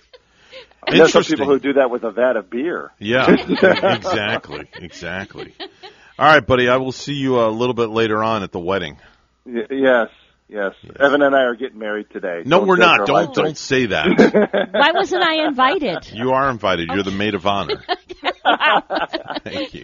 And 0.87 0.99
there's 0.99 1.11
some 1.11 1.23
people 1.23 1.45
who 1.45 1.59
do 1.59 1.73
that 1.73 1.89
with 1.91 2.03
a 2.03 2.11
vat 2.11 2.35
of 2.37 2.49
beer. 2.49 2.91
Yeah, 2.99 3.29
exactly, 3.95 4.67
exactly. 4.75 5.53
All 6.17 6.27
right, 6.27 6.45
buddy. 6.45 6.69
I 6.69 6.77
will 6.77 6.91
see 6.91 7.13
you 7.13 7.39
a 7.39 7.49
little 7.49 7.73
bit 7.73 7.89
later 7.89 8.23
on 8.23 8.43
at 8.43 8.51
the 8.51 8.59
wedding. 8.59 8.97
Y- 9.45 9.65
yes, 9.69 10.09
yes, 10.51 10.73
Evan 10.99 11.21
and 11.21 11.35
I 11.35 11.43
are 11.43 11.55
getting 11.55 11.79
married 11.79 12.07
today. 12.11 12.43
No, 12.45 12.59
Don't 12.59 12.67
we're 12.67 12.77
not. 12.77 13.07
Don't 13.07 13.15
life 13.15 13.33
don't 13.33 13.57
say 13.57 13.87
that. 13.87 14.07
Why 14.71 14.91
wasn't 14.93 15.23
I 15.23 15.47
invited? 15.47 16.11
You 16.11 16.31
are 16.31 16.49
invited. 16.49 16.89
You're 16.89 17.03
the 17.03 17.11
maid 17.11 17.33
of 17.33 17.47
honor. 17.47 17.81
Thank 19.43 19.73
you. 19.73 19.83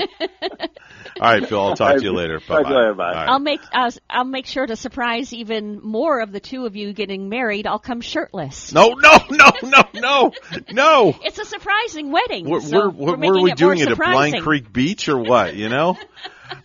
All 1.19 1.31
right, 1.31 1.47
Phil. 1.47 1.59
I'll 1.59 1.75
talk 1.75 1.97
to 1.97 2.03
you 2.03 2.13
later. 2.13 2.39
Bye 2.39 2.57
Talk 2.57 2.63
to 2.63 2.69
you 2.69 2.75
later, 2.75 2.93
bye. 2.93 3.25
I'll 3.27 3.39
make 3.39 3.61
uh, 3.71 3.91
I'll 4.09 4.23
make 4.23 4.45
sure 4.45 4.65
to 4.65 4.75
surprise 4.75 5.33
even 5.33 5.79
more 5.81 6.19
of 6.19 6.31
the 6.31 6.39
two 6.39 6.65
of 6.65 6.75
you 6.75 6.93
getting 6.93 7.29
married. 7.29 7.65
I'll 7.65 7.79
come 7.79 8.01
shirtless. 8.01 8.73
No, 8.73 8.89
no, 8.89 9.17
no, 9.31 9.51
no, 9.63 9.83
no, 9.93 10.33
no. 10.71 11.15
It's 11.23 11.39
a 11.39 11.45
surprising 11.45 12.11
wedding. 12.11 12.49
We're, 12.49 12.61
so 12.61 12.77
we're, 12.77 12.89
we're, 12.89 13.11
we're, 13.11 13.17
making 13.17 13.43
we 13.43 13.51
it 13.51 13.57
doing 13.57 13.79
it 13.79 13.89
at. 13.89 13.97
Blind 13.97 14.41
Creek 14.41 14.71
Beach 14.71 15.09
or 15.09 15.17
what? 15.17 15.55
You 15.55 15.69
know. 15.69 15.97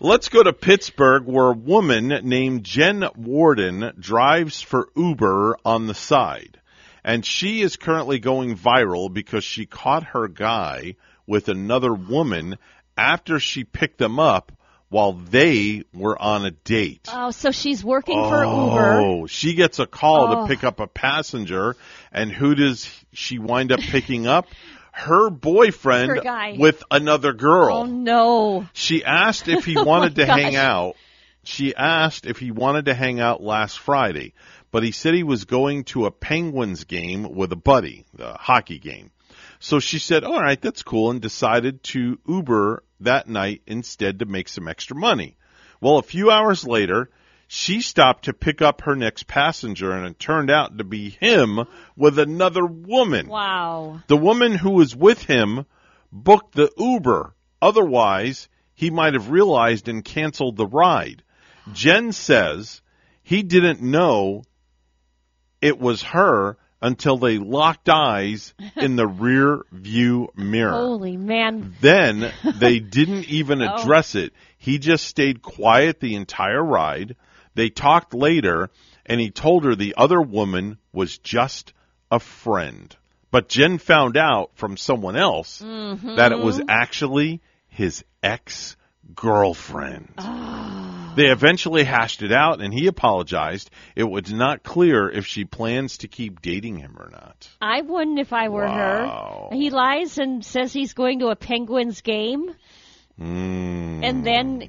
Let's 0.00 0.28
go 0.28 0.42
to 0.42 0.52
Pittsburgh, 0.52 1.24
where 1.26 1.48
a 1.50 1.56
woman 1.56 2.08
named 2.08 2.64
Jen 2.64 3.04
Warden 3.16 3.92
drives 3.98 4.60
for 4.60 4.88
Uber 4.96 5.56
on 5.64 5.86
the 5.86 5.94
side. 5.94 6.58
And 7.04 7.24
she 7.26 7.62
is 7.62 7.76
currently 7.76 8.18
going 8.20 8.56
viral 8.56 9.12
because 9.12 9.44
she 9.44 9.66
caught 9.66 10.04
her 10.04 10.28
guy 10.28 10.94
with 11.26 11.48
another 11.48 11.92
woman 11.92 12.58
after 12.96 13.40
she 13.40 13.64
picked 13.64 13.98
them 13.98 14.18
up 14.20 14.52
while 14.88 15.12
they 15.14 15.82
were 15.94 16.20
on 16.20 16.44
a 16.44 16.50
date. 16.50 17.08
Oh, 17.10 17.30
so 17.30 17.50
she's 17.50 17.82
working 17.82 18.22
for 18.22 18.44
Uber. 18.44 19.00
Oh, 19.00 19.26
she 19.26 19.54
gets 19.54 19.78
a 19.78 19.86
call 19.86 20.28
Oh. 20.32 20.42
to 20.42 20.46
pick 20.54 20.64
up 20.64 20.80
a 20.80 20.86
passenger, 20.86 21.76
and 22.12 22.30
who 22.30 22.54
does 22.54 22.88
she 23.12 23.38
wind 23.38 23.72
up 23.72 23.80
picking 23.80 24.26
up? 24.26 24.46
Her 24.92 25.30
boyfriend 25.30 26.22
Her 26.24 26.54
with 26.58 26.84
another 26.90 27.32
girl. 27.32 27.78
Oh 27.78 27.86
no. 27.86 28.66
She 28.72 29.04
asked 29.04 29.48
if 29.48 29.64
he 29.64 29.76
Oh, 29.82 29.84
wanted 29.84 30.16
my 30.16 30.24
to 30.24 30.32
hang 30.32 30.54
out. 30.54 30.96
She 31.44 31.74
asked 31.74 32.26
if 32.26 32.38
he 32.38 32.52
wanted 32.52 32.84
to 32.84 32.94
hang 32.94 33.18
out 33.18 33.42
last 33.42 33.78
Friday, 33.78 34.34
but 34.70 34.84
he 34.84 34.92
said 34.92 35.14
he 35.14 35.24
was 35.24 35.44
going 35.44 35.84
to 35.84 36.06
a 36.06 36.10
Penguins 36.12 36.84
game 36.84 37.34
with 37.34 37.50
a 37.52 37.56
buddy, 37.56 38.04
the 38.14 38.34
hockey 38.34 38.78
game. 38.78 39.10
So 39.58 39.80
she 39.80 39.98
said, 39.98 40.24
all 40.24 40.40
right, 40.40 40.60
that's 40.60 40.82
cool, 40.82 41.10
and 41.10 41.20
decided 41.20 41.82
to 41.84 42.18
Uber 42.28 42.84
that 43.00 43.28
night 43.28 43.62
instead 43.66 44.20
to 44.20 44.24
make 44.24 44.48
some 44.48 44.68
extra 44.68 44.96
money. 44.96 45.36
Well, 45.80 45.98
a 45.98 46.02
few 46.02 46.30
hours 46.30 46.66
later, 46.66 47.10
she 47.54 47.82
stopped 47.82 48.24
to 48.24 48.32
pick 48.32 48.62
up 48.62 48.80
her 48.80 48.96
next 48.96 49.26
passenger, 49.26 49.92
and 49.92 50.06
it 50.06 50.18
turned 50.18 50.50
out 50.50 50.78
to 50.78 50.84
be 50.84 51.10
him 51.10 51.60
with 51.94 52.18
another 52.18 52.64
woman. 52.64 53.28
Wow. 53.28 54.00
The 54.06 54.16
woman 54.16 54.52
who 54.54 54.70
was 54.70 54.96
with 54.96 55.22
him 55.24 55.66
booked 56.10 56.54
the 56.54 56.70
Uber. 56.78 57.34
Otherwise, 57.60 58.48
he 58.74 58.88
might 58.88 59.12
have 59.12 59.28
realized 59.28 59.86
and 59.88 60.02
canceled 60.02 60.56
the 60.56 60.66
ride. 60.66 61.22
Jen 61.74 62.12
says 62.12 62.80
he 63.22 63.42
didn't 63.42 63.82
know 63.82 64.44
it 65.60 65.78
was 65.78 66.02
her 66.04 66.56
until 66.80 67.18
they 67.18 67.36
locked 67.36 67.90
eyes 67.90 68.54
in 68.76 68.96
the 68.96 69.06
rear 69.26 69.60
view 69.70 70.28
mirror. 70.36 70.72
Holy 70.72 71.18
man. 71.18 71.74
Then 71.82 72.32
they 72.58 72.78
didn't 72.96 73.28
even 73.28 73.60
Oh. 73.60 73.74
address 73.76 74.14
it. 74.14 74.32
He 74.56 74.78
just 74.78 75.04
stayed 75.04 75.42
quiet 75.42 76.00
the 76.00 76.14
entire 76.14 76.64
ride. 76.64 77.14
They 77.54 77.68
talked 77.70 78.14
later, 78.14 78.70
and 79.06 79.20
he 79.20 79.30
told 79.30 79.64
her 79.64 79.74
the 79.74 79.94
other 79.96 80.20
woman 80.20 80.78
was 80.92 81.18
just 81.18 81.72
a 82.10 82.18
friend. 82.20 82.94
But 83.30 83.48
Jen 83.48 83.78
found 83.78 84.16
out 84.16 84.50
from 84.54 84.76
someone 84.76 85.16
else 85.16 85.62
Mhm. 85.62 86.16
that 86.16 86.32
it 86.32 86.38
was 86.38 86.60
actually 86.68 87.40
his 87.68 88.04
ex 88.22 88.76
girlfriend. 89.14 90.12
Ah. 90.18 91.12
They 91.16 91.26
eventually 91.26 91.84
hashed 91.84 92.22
it 92.22 92.32
out, 92.32 92.62
and 92.62 92.72
he 92.72 92.86
apologized. 92.86 93.70
It 93.94 94.04
was 94.04 94.32
not 94.32 94.62
clear 94.62 95.10
if 95.10 95.26
she 95.26 95.44
plans 95.44 95.98
to 95.98 96.08
keep 96.08 96.40
dating 96.40 96.78
him 96.78 96.96
or 96.98 97.10
not. 97.10 97.48
I 97.60 97.82
wouldn't 97.82 98.18
if 98.18 98.32
I 98.32 98.48
were 98.48 98.64
Wow. 98.66 99.48
her. 99.50 99.56
He 99.56 99.68
lies 99.70 100.18
and 100.18 100.42
says 100.44 100.72
he's 100.72 100.94
going 100.94 101.18
to 101.18 101.28
a 101.28 101.36
Penguins 101.36 102.00
game, 102.00 102.54
Mm. 103.20 104.04
and 104.04 104.24
then 104.26 104.68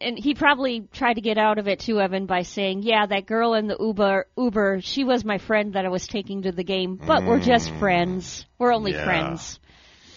and 0.00 0.18
he 0.18 0.34
probably 0.34 0.88
tried 0.92 1.14
to 1.14 1.20
get 1.20 1.38
out 1.38 1.58
of 1.58 1.68
it 1.68 1.80
too, 1.80 2.00
Evan, 2.00 2.26
by 2.26 2.42
saying, 2.42 2.82
"Yeah, 2.82 3.06
that 3.06 3.26
girl 3.26 3.54
in 3.54 3.66
the 3.66 3.76
Uber, 3.78 4.26
Uber, 4.36 4.80
she 4.82 5.04
was 5.04 5.24
my 5.24 5.38
friend 5.38 5.74
that 5.74 5.84
I 5.84 5.88
was 5.88 6.06
taking 6.06 6.42
to 6.42 6.52
the 6.52 6.64
game, 6.64 6.96
but 6.96 7.24
we're 7.24 7.40
just 7.40 7.70
friends. 7.74 8.46
We're 8.58 8.72
only 8.74 8.92
Mm. 8.92 8.96
Yeah. 8.96 9.04
friends." 9.04 9.60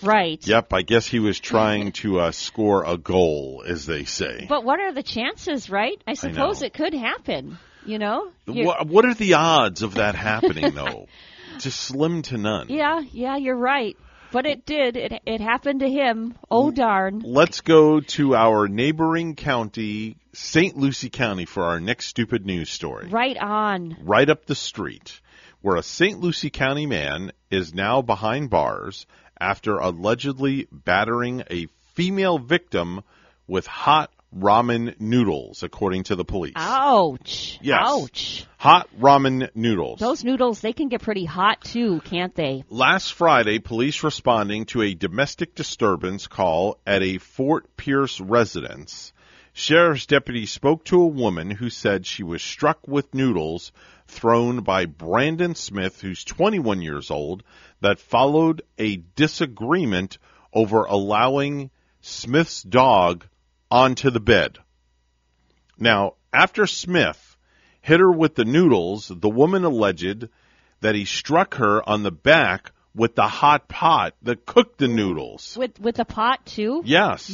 Right. 0.01 0.45
Yep, 0.47 0.71
I 0.71 0.81
guess 0.83 1.07
he 1.07 1.19
was 1.19 1.39
trying 1.39 1.91
to 2.03 2.21
uh, 2.21 2.31
score 2.31 2.85
a 2.85 2.97
goal, 2.97 3.63
as 3.67 3.85
they 3.85 4.05
say. 4.05 4.45
But 4.47 4.63
what 4.63 4.79
are 4.79 4.93
the 4.93 5.03
chances, 5.03 5.69
right? 5.69 6.01
I 6.07 6.13
suppose 6.13 6.61
know. 6.61 6.67
it 6.67 6.73
could 6.73 6.93
happen. 6.93 7.57
You 7.85 7.99
know? 7.99 8.31
What, 8.45 8.87
what 8.87 9.05
are 9.05 9.13
the 9.13 9.33
odds 9.33 9.81
of 9.81 9.95
that 9.95 10.15
happening, 10.15 10.73
though? 10.73 11.07
Just 11.59 11.81
slim 11.81 12.21
to 12.23 12.37
none. 12.37 12.67
Yeah, 12.69 13.01
yeah, 13.11 13.35
you're 13.35 13.57
right. 13.57 13.97
But 14.31 14.45
it 14.45 14.65
did. 14.65 14.95
It 14.95 15.21
it 15.25 15.41
happened 15.41 15.79
to 15.79 15.89
him. 15.89 16.35
Oh 16.51 16.71
darn. 16.71 17.21
Let's 17.25 17.61
go 17.61 17.99
to 17.99 18.35
our 18.35 18.67
neighboring 18.67 19.35
county, 19.35 20.17
St. 20.33 20.77
Lucie 20.77 21.09
County, 21.09 21.45
for 21.45 21.63
our 21.63 21.79
next 21.79 22.07
stupid 22.07 22.45
news 22.45 22.69
story. 22.69 23.07
Right 23.07 23.37
on. 23.37 23.97
right 24.01 24.29
up 24.29 24.45
the 24.45 24.55
street, 24.55 25.19
where 25.61 25.77
a 25.77 25.83
St. 25.83 26.19
Lucie 26.19 26.51
County 26.51 26.85
man 26.85 27.31
is 27.49 27.73
now 27.73 28.01
behind 28.01 28.49
bars 28.49 29.07
after 29.39 29.77
allegedly 29.77 30.67
battering 30.71 31.43
a 31.49 31.67
female 31.95 32.37
victim 32.37 33.01
with 33.47 33.65
hot 33.65 34.11
ramen 34.35 34.99
noodles, 34.99 35.63
according 35.63 36.03
to 36.03 36.15
the 36.15 36.25
police. 36.25 36.53
Ouch. 36.55 37.59
Yes. 37.61 37.79
Ouch. 37.81 38.45
Hot 38.57 38.89
ramen 38.99 39.49
noodles. 39.55 39.99
Those 39.99 40.23
noodles, 40.23 40.61
they 40.61 40.73
can 40.73 40.89
get 40.89 41.01
pretty 41.01 41.25
hot 41.25 41.61
too, 41.61 42.01
can't 42.01 42.35
they? 42.35 42.63
Last 42.69 43.13
Friday, 43.13 43.59
police 43.59 44.03
responding 44.03 44.65
to 44.67 44.81
a 44.81 44.93
domestic 44.93 45.55
disturbance 45.55 46.27
call 46.27 46.79
at 46.85 47.01
a 47.01 47.17
Fort 47.17 47.75
Pierce 47.77 48.19
residence. 48.19 49.13
Sheriff's 49.53 50.05
deputy 50.05 50.45
spoke 50.45 50.85
to 50.85 51.01
a 51.01 51.07
woman 51.07 51.49
who 51.51 51.69
said 51.69 52.05
she 52.05 52.23
was 52.23 52.41
struck 52.41 52.87
with 52.87 53.13
noodles 53.13 53.71
thrown 54.07 54.61
by 54.61 54.85
Brandon 54.85 55.55
Smith, 55.55 56.01
who's 56.01 56.23
21 56.23 56.81
years 56.81 57.11
old, 57.11 57.43
that 57.81 57.99
followed 57.99 58.61
a 58.77 58.97
disagreement 59.15 60.17
over 60.53 60.83
allowing 60.83 61.71
Smith's 62.01 62.63
dog 62.63 63.25
onto 63.71 64.09
the 64.09 64.19
bed. 64.19 64.57
Now, 65.77 66.13
after 66.33 66.67
Smith 66.67 67.37
hit 67.81 67.99
her 67.99 68.11
with 68.11 68.35
the 68.35 68.45
noodles, 68.45 69.11
the 69.13 69.29
woman 69.29 69.63
alleged 69.63 70.27
that 70.81 70.95
he 70.95 71.05
struck 71.05 71.55
her 71.55 71.87
on 71.87 72.03
the 72.03 72.11
back 72.11 72.71
with 72.95 73.15
the 73.15 73.27
hot 73.27 73.67
pot 73.67 74.15
that 74.23 74.45
cooked 74.45 74.77
the 74.77 74.87
noodles. 74.87 75.55
With 75.57 75.79
with 75.79 75.95
the 75.95 76.05
pot 76.05 76.45
too? 76.45 76.81
Yes. 76.85 77.31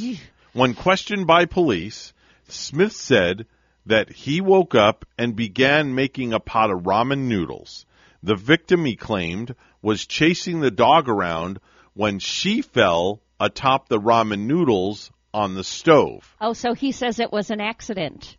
When 0.53 0.73
questioned 0.73 1.27
by 1.27 1.45
police, 1.45 2.13
Smith 2.47 2.93
said 2.93 3.45
that 3.85 4.09
he 4.09 4.41
woke 4.41 4.75
up 4.75 5.05
and 5.17 5.35
began 5.35 5.95
making 5.95 6.33
a 6.33 6.39
pot 6.39 6.71
of 6.71 6.83
ramen 6.83 7.27
noodles. 7.27 7.85
The 8.23 8.35
victim, 8.35 8.85
he 8.85 8.95
claimed, 8.95 9.55
was 9.81 10.05
chasing 10.05 10.59
the 10.59 10.71
dog 10.71 11.07
around 11.07 11.59
when 11.93 12.19
she 12.19 12.61
fell 12.61 13.21
atop 13.39 13.87
the 13.87 13.99
ramen 13.99 14.47
noodles 14.47 15.11
on 15.35 15.53
the 15.53 15.63
stove. 15.63 16.35
Oh, 16.39 16.53
so 16.53 16.73
he 16.73 16.93
says 16.93 17.19
it 17.19 17.31
was 17.31 17.51
an 17.51 17.59
accident. 17.59 18.37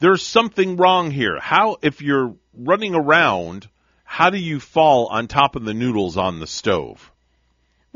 There's 0.00 0.24
something 0.24 0.76
wrong 0.76 1.10
here. 1.10 1.38
How, 1.38 1.76
if 1.82 2.00
you're 2.00 2.34
running 2.56 2.94
around, 2.94 3.68
how 4.04 4.30
do 4.30 4.38
you 4.38 4.58
fall 4.58 5.08
on 5.08 5.26
top 5.26 5.56
of 5.56 5.64
the 5.64 5.74
noodles 5.74 6.16
on 6.16 6.40
the 6.40 6.46
stove? 6.46 7.12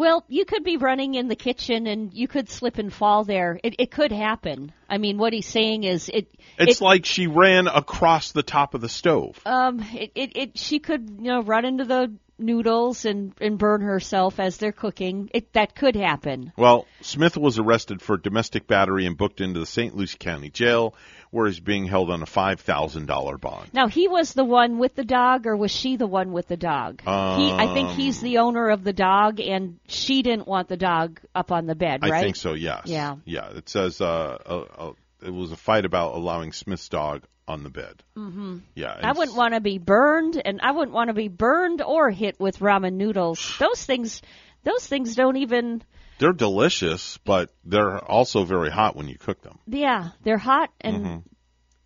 Well, 0.02 0.24
you 0.26 0.44
could 0.44 0.64
be 0.64 0.78
running 0.78 1.14
in 1.14 1.28
the 1.28 1.36
kitchen 1.36 1.86
and 1.86 2.12
you 2.12 2.26
could 2.26 2.50
slip 2.50 2.78
and 2.78 2.92
fall 2.92 3.22
there. 3.22 3.60
It, 3.62 3.76
it 3.78 3.92
could 3.92 4.10
happen. 4.10 4.72
I 4.90 4.98
mean, 4.98 5.16
what 5.16 5.32
he's 5.32 5.46
saying 5.46 5.84
is 5.84 6.10
it. 6.12 6.26
It's 6.58 6.80
it, 6.80 6.84
like 6.84 7.04
she 7.04 7.28
ran 7.28 7.68
across 7.68 8.32
the 8.32 8.42
top 8.42 8.74
of 8.74 8.80
the 8.80 8.88
stove. 8.88 9.40
um, 9.46 9.78
it, 9.92 10.10
it, 10.16 10.36
it 10.36 10.58
she 10.58 10.80
could 10.80 11.08
you 11.20 11.30
know 11.30 11.42
run 11.42 11.64
into 11.64 11.84
the 11.84 12.12
noodles 12.36 13.04
and 13.04 13.32
and 13.40 13.56
burn 13.58 13.80
herself 13.80 14.40
as 14.40 14.56
they're 14.56 14.72
cooking. 14.72 15.30
It 15.32 15.52
that 15.52 15.76
could 15.76 15.94
happen. 15.94 16.52
Well, 16.56 16.88
Smith 17.00 17.36
was 17.36 17.60
arrested 17.60 18.02
for 18.02 18.16
domestic 18.16 18.66
battery 18.66 19.06
and 19.06 19.16
booked 19.16 19.40
into 19.40 19.60
the 19.60 19.66
St. 19.66 19.94
Lucie 19.94 20.18
County 20.18 20.50
Jail, 20.50 20.96
where 21.32 21.46
he's 21.46 21.58
being 21.58 21.86
held 21.86 22.10
on 22.10 22.22
a 22.22 22.26
five 22.26 22.60
thousand 22.60 23.06
dollar 23.06 23.38
bond. 23.38 23.70
Now 23.72 23.88
he 23.88 24.06
was 24.06 24.34
the 24.34 24.44
one 24.44 24.78
with 24.78 24.94
the 24.94 25.02
dog, 25.04 25.46
or 25.46 25.56
was 25.56 25.70
she 25.72 25.96
the 25.96 26.06
one 26.06 26.30
with 26.32 26.46
the 26.46 26.58
dog? 26.58 27.00
he, 27.00 27.08
I 27.08 27.72
think 27.72 27.90
he's 27.90 28.18
Um, 28.18 28.24
the 28.24 28.38
owner 28.38 28.68
of 28.68 28.84
the 28.84 28.92
dog, 28.92 29.40
and 29.40 29.80
she 29.88 30.22
didn't 30.22 30.46
want 30.46 30.68
the 30.68 30.76
dog 30.76 31.20
up 31.34 31.50
on 31.50 31.66
the 31.66 31.74
bed, 31.74 32.02
right? 32.02 32.12
I 32.12 32.20
think 32.20 32.36
so. 32.36 32.52
Yes. 32.52 32.82
Yeah. 32.84 33.16
Yeah. 33.24 33.48
It 33.56 33.68
says 33.68 34.00
uh, 34.00 34.04
uh, 34.46 34.64
uh, 34.78 34.92
it 35.24 35.32
was 35.32 35.50
a 35.52 35.56
fight 35.56 35.86
about 35.86 36.14
allowing 36.14 36.52
Smith's 36.52 36.88
dog 36.90 37.24
on 37.48 37.62
the 37.64 37.70
bed. 37.70 38.02
hmm 38.14 38.58
Yeah. 38.74 38.94
I 39.02 39.12
wouldn't 39.12 39.36
want 39.36 39.54
to 39.54 39.60
be 39.60 39.78
burned, 39.78 40.40
and 40.44 40.60
I 40.62 40.72
wouldn't 40.72 40.94
want 40.94 41.08
to 41.08 41.14
be 41.14 41.28
burned 41.28 41.80
or 41.82 42.10
hit 42.10 42.38
with 42.38 42.58
ramen 42.58 42.92
noodles. 42.94 43.56
Those 43.58 43.84
things, 43.84 44.20
those 44.64 44.86
things 44.86 45.16
don't 45.16 45.36
even. 45.38 45.82
They're 46.22 46.32
delicious, 46.32 47.18
but 47.24 47.50
they're 47.64 47.98
also 47.98 48.44
very 48.44 48.70
hot 48.70 48.94
when 48.94 49.08
you 49.08 49.18
cook 49.18 49.42
them. 49.42 49.58
Yeah, 49.66 50.10
they're 50.22 50.38
hot 50.38 50.70
and 50.80 51.04
Mhm. 51.04 51.22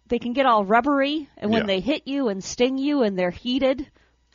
they 0.09 0.19
can 0.19 0.35
get 0.35 0.45
all 0.45 0.63
rubbery, 0.63 1.27
and 1.39 1.51
when 1.51 1.63
Yeah. 1.63 1.67
they 1.67 1.81
hit 1.81 2.03
you 2.07 2.29
and 2.29 2.45
sting 2.45 2.77
you, 2.77 3.03
and 3.03 3.19
they're 3.19 3.31
heated. 3.31 3.87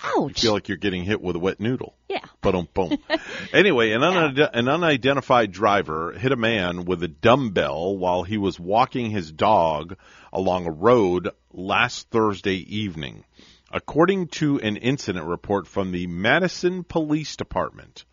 Ouch. 0.04 0.30
You 0.44 0.48
feel 0.50 0.54
like 0.54 0.68
you're 0.70 0.78
getting 0.80 1.04
hit 1.04 1.22
with 1.22 1.36
a 1.36 1.40
wet 1.40 1.60
noodle. 1.60 1.94
Yeah. 2.10 2.26
Boom, 2.42 2.68
boom. 2.74 2.98
anyway, 3.54 3.92
an, 3.92 4.02
unide- 4.02 4.50
an 4.52 4.68
unidentified 4.68 5.52
driver 5.52 6.14
hit 6.14 6.32
a 6.32 6.36
man 6.36 6.86
with 6.86 7.04
a 7.04 7.08
dumbbell 7.08 7.96
while 7.96 8.24
he 8.24 8.40
was 8.40 8.60
walking 8.60 9.12
his 9.12 9.32
dog 9.32 9.96
along 10.34 10.66
a 10.66 10.72
road 10.72 11.30
last 11.54 12.10
Thursday 12.10 12.56
evening. 12.56 13.24
According 13.72 14.30
to 14.30 14.60
an 14.62 14.78
incident 14.78 15.28
report 15.28 15.68
from 15.68 15.92
the 15.92 16.08
Madison 16.08 16.84
Police 16.84 17.36
Department, 17.36 18.04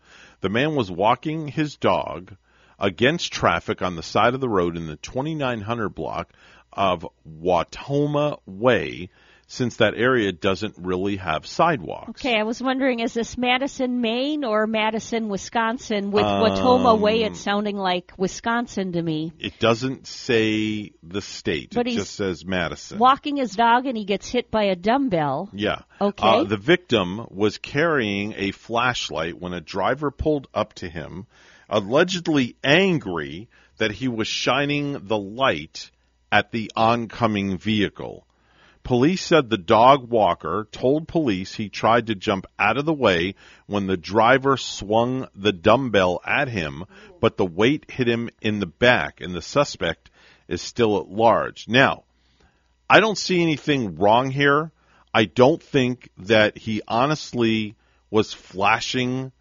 the 0.41 0.49
man 0.49 0.75
was 0.75 0.89
walking 0.89 1.47
his 1.47 1.75
dog 1.75 2.35
against 2.79 3.33
traffic 3.33 3.81
on 3.81 3.95
the 3.95 4.03
side 4.03 4.33
of 4.33 4.39
the 4.39 4.49
road 4.49 4.77
in 4.77 4.87
the 4.87 4.95
2900 4.95 5.89
block 5.89 6.31
of 6.71 7.05
Watoma 7.27 8.39
Way, 8.45 9.09
since 9.51 9.77
that 9.77 9.95
area 9.95 10.31
doesn't 10.31 10.75
really 10.77 11.15
have 11.17 11.47
sidewalks. 11.47 12.21
Okay, 12.21 12.39
I 12.39 12.43
was 12.43 12.61
wondering, 12.61 12.99
is 12.99 13.15
this 13.15 13.35
Madison, 13.35 13.99
Maine, 13.99 14.43
or 14.45 14.67
Madison, 14.67 15.27
Wisconsin? 15.27 16.11
With 16.11 16.23
Watoma 16.23 16.99
Way, 16.99 17.23
Um, 17.23 17.31
it's 17.31 17.41
sounding 17.41 17.75
like 17.75 18.13
Wisconsin 18.15 18.91
to 18.91 19.01
me. 19.01 19.33
It 19.39 19.57
doesn't 19.57 20.05
say 20.05 20.91
the 21.01 21.21
state. 21.21 21.73
But 21.73 21.87
it 21.87 21.95
just 21.95 22.13
says 22.13 22.45
Madison. 22.45 22.99
Walking 22.99 23.37
his 23.37 23.55
dog, 23.55 23.87
and 23.87 23.97
he 23.97 24.05
gets 24.05 24.29
hit 24.29 24.51
by 24.51 24.65
a 24.65 24.75
dumbbell. 24.75 25.49
Yeah. 25.51 25.79
Okay. 25.99 26.27
Uh, 26.27 26.43
the 26.43 26.55
victim 26.57 27.25
was 27.31 27.57
carrying 27.57 28.35
a 28.37 28.51
flashlight 28.51 29.39
when 29.41 29.53
a 29.53 29.61
driver 29.61 30.11
pulled 30.11 30.47
up 30.53 30.75
to 30.75 30.87
him, 30.87 31.25
allegedly 31.67 32.55
angry 32.63 33.49
that 33.77 33.89
he 33.89 34.07
was 34.07 34.27
shining 34.27 35.07
the 35.07 35.17
light 35.17 35.89
at 36.31 36.51
the 36.51 36.71
oncoming 36.75 37.57
vehicle. 37.57 38.27
Police 38.83 39.23
said 39.23 39.49
the 39.49 39.57
dog 39.57 40.09
walker 40.09 40.67
told 40.71 41.07
police 41.07 41.53
he 41.53 41.69
tried 41.69 42.07
to 42.07 42.15
jump 42.15 42.45
out 42.57 42.77
of 42.77 42.85
the 42.85 42.93
way 42.93 43.35
when 43.67 43.87
the 43.87 43.97
driver 43.97 44.57
swung 44.57 45.27
the 45.35 45.51
dumbbell 45.51 46.21
at 46.25 46.47
him, 46.47 46.85
but 47.19 47.37
the 47.37 47.45
weight 47.45 47.91
hit 47.91 48.07
him 48.07 48.29
in 48.41 48.59
the 48.59 48.65
back, 48.65 49.21
and 49.21 49.33
the 49.33 49.41
suspect 49.41 50.09
is 50.47 50.61
still 50.61 50.97
at 50.99 51.07
large. 51.07 51.67
Now, 51.67 52.03
I 52.89 52.99
don't 52.99 53.17
see 53.17 53.41
anything 53.41 53.97
wrong 53.97 54.31
here. 54.31 54.71
I 55.13 55.25
don't 55.25 55.61
think 55.61 56.09
that 56.17 56.57
he 56.57 56.81
honestly 56.87 57.75
was 58.09 58.33
flashing 58.33 59.31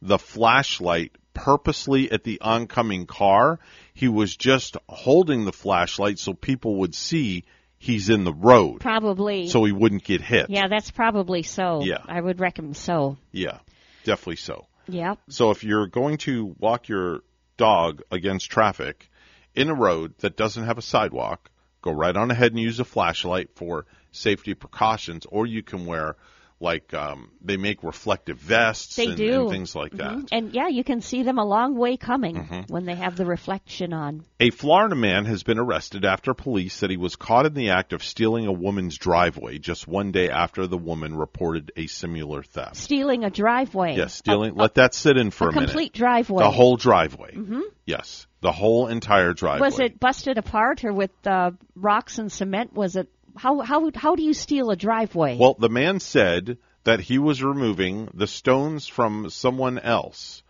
the 0.00 0.18
flashlight 0.18 1.16
purposely 1.34 2.10
at 2.10 2.24
the 2.24 2.40
oncoming 2.40 3.06
car. 3.06 3.58
He 3.94 4.08
was 4.08 4.36
just 4.36 4.76
holding 4.88 5.44
the 5.44 5.52
flashlight 5.52 6.18
so 6.18 6.34
people 6.34 6.76
would 6.76 6.94
see 6.94 7.44
he's 7.82 8.08
in 8.08 8.22
the 8.22 8.32
road. 8.32 8.80
Probably. 8.80 9.48
So 9.48 9.64
he 9.64 9.72
wouldn't 9.72 10.04
get 10.04 10.20
hit. 10.20 10.48
Yeah, 10.50 10.68
that's 10.68 10.92
probably 10.92 11.42
so. 11.42 11.82
Yeah. 11.82 11.98
I 12.06 12.20
would 12.20 12.38
reckon 12.38 12.74
so. 12.74 13.16
Yeah, 13.32 13.58
definitely 14.04 14.36
so. 14.36 14.66
Yeah. 14.86 15.16
So 15.28 15.50
if 15.50 15.64
you're 15.64 15.88
going 15.88 16.18
to 16.18 16.54
walk 16.60 16.88
your 16.88 17.22
dog 17.56 18.02
against 18.10 18.50
traffic 18.50 19.10
in 19.56 19.68
a 19.68 19.74
road 19.74 20.14
that 20.18 20.36
doesn't 20.36 20.64
have 20.64 20.78
a 20.78 20.82
sidewalk, 20.82 21.50
go 21.82 21.90
right 21.90 22.16
on 22.16 22.30
ahead 22.30 22.52
and 22.52 22.60
use 22.60 22.78
a 22.78 22.84
flashlight 22.84 23.50
for 23.56 23.84
safety 24.12 24.54
precautions, 24.54 25.26
or 25.26 25.44
you 25.44 25.64
can 25.64 25.84
wear 25.84 26.16
like 26.62 26.94
um, 26.94 27.30
they 27.42 27.56
make 27.56 27.82
reflective 27.82 28.38
vests 28.38 28.96
They 28.96 29.06
and, 29.06 29.16
do. 29.16 29.40
and 29.42 29.50
things 29.50 29.74
like 29.74 29.92
that. 29.92 30.12
Mhm. 30.12 30.28
And 30.32 30.52
yeah, 30.54 30.68
you 30.68 30.84
can 30.84 31.00
see 31.00 31.22
them 31.24 31.38
a 31.38 31.44
long 31.44 31.74
way 31.76 31.96
coming 31.96 32.36
Mhm. 32.36 32.70
when 32.70 32.84
they 32.86 32.94
have 32.94 33.16
the 33.16 33.26
reflection 33.26 33.92
on. 33.92 34.24
A 34.40 34.50
Florida 34.50 34.94
man 34.94 35.24
has 35.26 35.42
been 35.42 35.58
arrested 35.58 36.04
after 36.04 36.32
police 36.34 36.74
said 36.74 36.90
he 36.90 36.96
was 36.96 37.16
caught 37.16 37.46
in 37.46 37.54
the 37.54 37.70
act 37.70 37.92
of 37.92 38.02
stealing 38.04 38.46
a 38.46 38.52
woman's 38.52 38.96
driveway 38.96 39.58
just 39.58 39.88
one 39.88 40.12
day 40.12 40.30
after 40.30 40.66
the 40.66 40.78
woman 40.78 41.16
reported 41.16 41.72
a 41.76 41.86
similar 41.88 42.42
theft. 42.42 42.76
Stealing 42.76 43.24
a 43.24 43.30
driveway. 43.30 43.96
Yes, 43.96 44.14
stealing. 44.14 44.54
let 44.54 44.74
that 44.76 44.94
sit 44.94 45.16
in 45.16 45.30
for 45.30 45.48
a 45.48 45.50
a, 45.50 45.54
minute. 45.54 45.66
complete 45.70 45.92
driveway. 45.92 46.42
The 46.44 46.50
whole 46.50 46.76
driveway. 46.76 47.34
hmm 47.34 47.60
Yes, 47.84 48.28
the 48.40 48.52
whole 48.52 48.86
entire 48.86 49.32
driveway. 49.32 49.66
Was 49.66 49.80
it 49.80 49.98
busted 49.98 50.38
apart 50.38 50.84
or 50.84 50.92
with 50.92 51.10
uh, 51.26 51.50
rocks 51.74 52.18
and 52.18 52.30
cement? 52.30 52.72
Was 52.74 52.94
it 52.94 53.08
how 53.36 53.60
how 53.60 53.90
how 53.94 54.14
do 54.14 54.22
you 54.22 54.34
steal 54.34 54.70
a 54.70 54.76
driveway? 54.76 55.36
Well, 55.38 55.54
the 55.58 55.68
man 55.68 56.00
said 56.00 56.58
that 56.84 57.00
he 57.00 57.18
was 57.18 57.42
removing 57.42 58.10
the 58.14 58.26
stones 58.26 58.86
from 58.86 59.30
someone 59.30 59.78
else. 59.78 60.42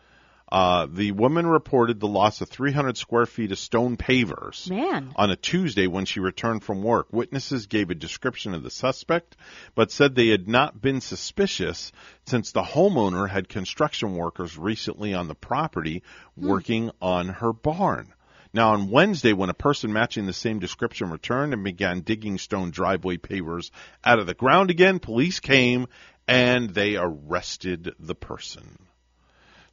Uh, 0.50 0.86
the 0.92 1.12
woman 1.12 1.46
reported 1.46 1.98
the 1.98 2.06
loss 2.06 2.42
of 2.42 2.48
300 2.50 2.98
square 2.98 3.24
feet 3.24 3.52
of 3.52 3.58
stone 3.58 3.96
pavers 3.96 4.68
Man. 4.68 5.10
on 5.16 5.30
a 5.30 5.36
Tuesday 5.36 5.86
when 5.86 6.04
she 6.04 6.20
returned 6.20 6.62
from 6.62 6.82
work. 6.82 7.06
Witnesses 7.10 7.68
gave 7.68 7.88
a 7.88 7.94
description 7.94 8.52
of 8.52 8.62
the 8.62 8.70
suspect, 8.70 9.34
but 9.74 9.90
said 9.90 10.14
they 10.14 10.28
had 10.28 10.48
not 10.48 10.82
been 10.82 11.00
suspicious 11.00 11.90
since 12.26 12.52
the 12.52 12.62
homeowner 12.62 13.30
had 13.30 13.48
construction 13.48 14.14
workers 14.14 14.58
recently 14.58 15.14
on 15.14 15.26
the 15.26 15.34
property 15.34 16.02
working 16.36 16.90
on 17.00 17.28
her 17.28 17.54
barn. 17.54 18.12
Now, 18.54 18.74
on 18.74 18.90
Wednesday, 18.90 19.32
when 19.32 19.48
a 19.48 19.54
person 19.54 19.92
matching 19.92 20.26
the 20.26 20.32
same 20.32 20.58
description 20.58 21.10
returned 21.10 21.54
and 21.54 21.64
began 21.64 22.00
digging 22.00 22.36
stone 22.38 22.70
driveway 22.70 23.16
pavers 23.16 23.70
out 24.04 24.18
of 24.18 24.26
the 24.26 24.34
ground 24.34 24.70
again, 24.70 24.98
police 24.98 25.40
came 25.40 25.86
and 26.28 26.70
they 26.70 26.96
arrested 26.96 27.94
the 27.98 28.14
person. 28.14 28.78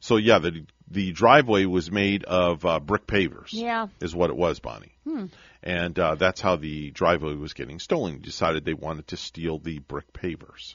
So 0.00 0.16
yeah, 0.16 0.38
the 0.38 0.64
the 0.90 1.12
driveway 1.12 1.66
was 1.66 1.90
made 1.90 2.24
of 2.24 2.64
uh, 2.64 2.80
brick 2.80 3.06
pavers. 3.06 3.50
Yeah. 3.52 3.88
is 4.00 4.14
what 4.14 4.30
it 4.30 4.36
was, 4.36 4.58
Bonnie. 4.58 4.96
Hmm. 5.04 5.26
And 5.62 5.96
uh, 5.98 6.16
that's 6.16 6.40
how 6.40 6.56
the 6.56 6.90
driveway 6.90 7.34
was 7.34 7.52
getting 7.52 7.78
stolen. 7.78 8.14
They 8.14 8.20
Decided 8.20 8.64
they 8.64 8.74
wanted 8.74 9.06
to 9.08 9.16
steal 9.16 9.58
the 9.58 9.78
brick 9.78 10.12
pavers. 10.12 10.74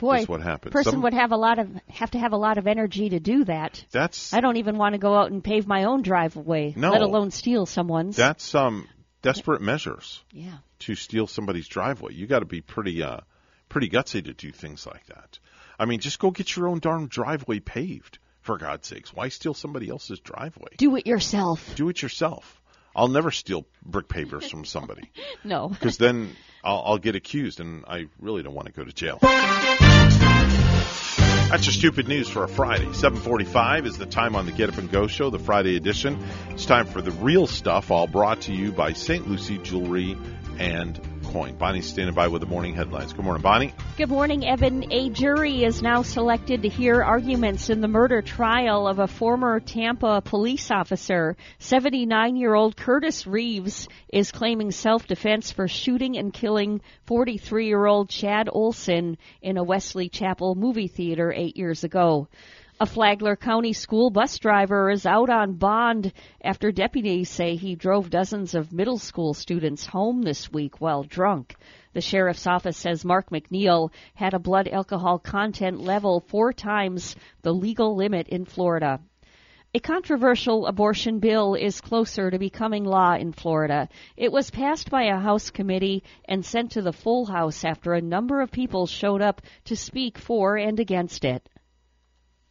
Boy, 0.00 0.24
what 0.24 0.42
happened. 0.42 0.72
person 0.72 0.92
Some- 0.92 1.02
would 1.02 1.14
have 1.14 1.32
a 1.32 1.36
lot 1.36 1.58
of 1.58 1.68
have 1.88 2.10
to 2.12 2.18
have 2.18 2.32
a 2.32 2.36
lot 2.36 2.58
of 2.58 2.66
energy 2.66 3.10
to 3.10 3.20
do 3.20 3.44
that. 3.44 3.84
That's 3.92 4.32
I 4.34 4.40
don't 4.40 4.56
even 4.56 4.76
want 4.78 4.94
to 4.94 4.98
go 4.98 5.14
out 5.14 5.30
and 5.30 5.42
pave 5.44 5.66
my 5.66 5.84
own 5.84 6.02
driveway, 6.02 6.74
No. 6.76 6.90
let 6.90 7.02
alone 7.02 7.30
steal 7.30 7.66
someone's. 7.66 8.16
that's 8.16 8.54
um 8.54 8.88
desperate 9.22 9.60
measures. 9.62 10.22
Yeah. 10.32 10.56
To 10.80 10.94
steal 10.94 11.26
somebody's 11.26 11.68
driveway, 11.68 12.14
you 12.14 12.26
got 12.26 12.38
to 12.40 12.46
be 12.46 12.60
pretty 12.60 13.02
uh 13.02 13.20
pretty 13.68 13.88
gutsy 13.88 14.24
to 14.24 14.32
do 14.32 14.50
things 14.50 14.86
like 14.86 15.06
that. 15.06 15.38
I 15.78 15.84
mean, 15.84 16.00
just 16.00 16.18
go 16.18 16.30
get 16.30 16.56
your 16.56 16.68
own 16.68 16.78
darn 16.80 17.06
driveway 17.06 17.60
paved. 17.60 18.18
For 18.42 18.56
God's 18.56 18.88
sakes, 18.88 19.12
why 19.12 19.28
steal 19.28 19.52
somebody 19.52 19.90
else's 19.90 20.18
driveway? 20.18 20.70
Do 20.78 20.96
it 20.96 21.06
yourself. 21.06 21.74
Do 21.76 21.90
it 21.90 22.00
yourself. 22.00 22.62
I'll 22.96 23.08
never 23.08 23.30
steal 23.30 23.66
brick 23.84 24.08
pavers 24.08 24.50
from 24.50 24.64
somebody 24.64 25.10
No. 25.44 25.68
because 25.68 25.98
then 25.98 26.34
I'll, 26.64 26.82
I'll 26.86 26.98
get 26.98 27.16
accused, 27.16 27.60
and 27.60 27.84
I 27.86 28.06
really 28.18 28.42
don't 28.42 28.54
want 28.54 28.66
to 28.66 28.72
go 28.72 28.82
to 28.82 28.92
jail. 28.92 29.18
That's 31.50 31.66
your 31.66 31.72
stupid 31.72 32.06
news 32.06 32.28
for 32.28 32.44
a 32.44 32.48
Friday. 32.48 32.86
7:45 32.92 33.84
is 33.84 33.98
the 33.98 34.06
time 34.06 34.36
on 34.36 34.46
the 34.46 34.52
Get 34.52 34.68
Up 34.68 34.78
and 34.78 34.88
Go 34.88 35.08
show, 35.08 35.30
the 35.30 35.40
Friday 35.40 35.74
edition. 35.74 36.16
It's 36.50 36.64
time 36.64 36.86
for 36.86 37.02
the 37.02 37.10
real 37.10 37.48
stuff, 37.48 37.90
all 37.90 38.06
brought 38.06 38.42
to 38.42 38.52
you 38.52 38.70
by 38.70 38.92
St. 38.92 39.28
Lucie 39.28 39.58
Jewelry 39.58 40.16
and 40.60 41.00
Coin. 41.30 41.54
Bonnie's 41.56 41.86
standing 41.86 42.14
by 42.14 42.26
with 42.26 42.40
the 42.40 42.46
morning 42.46 42.74
headlines. 42.74 43.12
Good 43.12 43.24
morning, 43.24 43.42
Bonnie. 43.42 43.72
Good 43.96 44.08
morning, 44.08 44.44
Evan. 44.44 44.92
A 44.92 45.10
jury 45.10 45.62
is 45.62 45.80
now 45.80 46.02
selected 46.02 46.62
to 46.62 46.68
hear 46.68 47.04
arguments 47.04 47.70
in 47.70 47.80
the 47.80 47.86
murder 47.86 48.20
trial 48.20 48.88
of 48.88 48.98
a 48.98 49.06
former 49.06 49.60
Tampa 49.60 50.22
police 50.22 50.72
officer. 50.72 51.36
79 51.60 52.34
year 52.34 52.54
old 52.54 52.76
Curtis 52.76 53.28
Reeves 53.28 53.86
is 54.12 54.32
claiming 54.32 54.72
self 54.72 55.06
defense 55.06 55.52
for 55.52 55.68
shooting 55.68 56.16
and 56.18 56.32
killing 56.32 56.80
43 57.06 57.66
year 57.66 57.86
old 57.86 58.08
Chad 58.08 58.48
Oulson 58.48 59.16
in 59.40 59.56
a 59.56 59.62
Wesley 59.62 60.08
Chapel 60.08 60.56
movie 60.56 60.88
theater 60.88 61.32
eight 61.32 61.56
years 61.56 61.84
ago. 61.84 62.26
A 62.82 62.86
Flagler 62.86 63.36
County 63.36 63.74
school 63.74 64.08
bus 64.08 64.38
driver 64.38 64.88
is 64.88 65.04
out 65.04 65.28
on 65.28 65.52
bond 65.52 66.14
after 66.42 66.72
deputies 66.72 67.28
say 67.28 67.54
he 67.54 67.74
drove 67.74 68.08
dozens 68.08 68.54
of 68.54 68.72
middle 68.72 68.96
school 68.96 69.34
students 69.34 69.84
home 69.84 70.22
this 70.22 70.50
week 70.50 70.80
while 70.80 71.02
drunk. 71.02 71.56
The 71.92 72.00
sheriff's 72.00 72.46
office 72.46 72.78
says 72.78 73.04
Mark 73.04 73.28
McNeil 73.28 73.92
had 74.14 74.32
a 74.32 74.38
blood 74.38 74.66
alcohol 74.66 75.18
content 75.18 75.82
level 75.82 76.20
four 76.20 76.54
times 76.54 77.16
the 77.42 77.52
legal 77.52 77.96
limit 77.96 78.28
in 78.28 78.46
Florida. 78.46 78.98
A 79.74 79.78
controversial 79.80 80.64
abortion 80.64 81.18
bill 81.18 81.56
is 81.56 81.82
closer 81.82 82.30
to 82.30 82.38
becoming 82.38 82.84
law 82.84 83.12
in 83.14 83.34
Florida. 83.34 83.90
It 84.16 84.32
was 84.32 84.50
passed 84.50 84.88
by 84.88 85.02
a 85.02 85.18
House 85.18 85.50
committee 85.50 86.02
and 86.24 86.42
sent 86.42 86.70
to 86.70 86.80
the 86.80 86.94
full 86.94 87.26
House 87.26 87.62
after 87.62 87.92
a 87.92 88.00
number 88.00 88.40
of 88.40 88.50
people 88.50 88.86
showed 88.86 89.20
up 89.20 89.42
to 89.66 89.76
speak 89.76 90.16
for 90.16 90.56
and 90.56 90.80
against 90.80 91.26
it. 91.26 91.46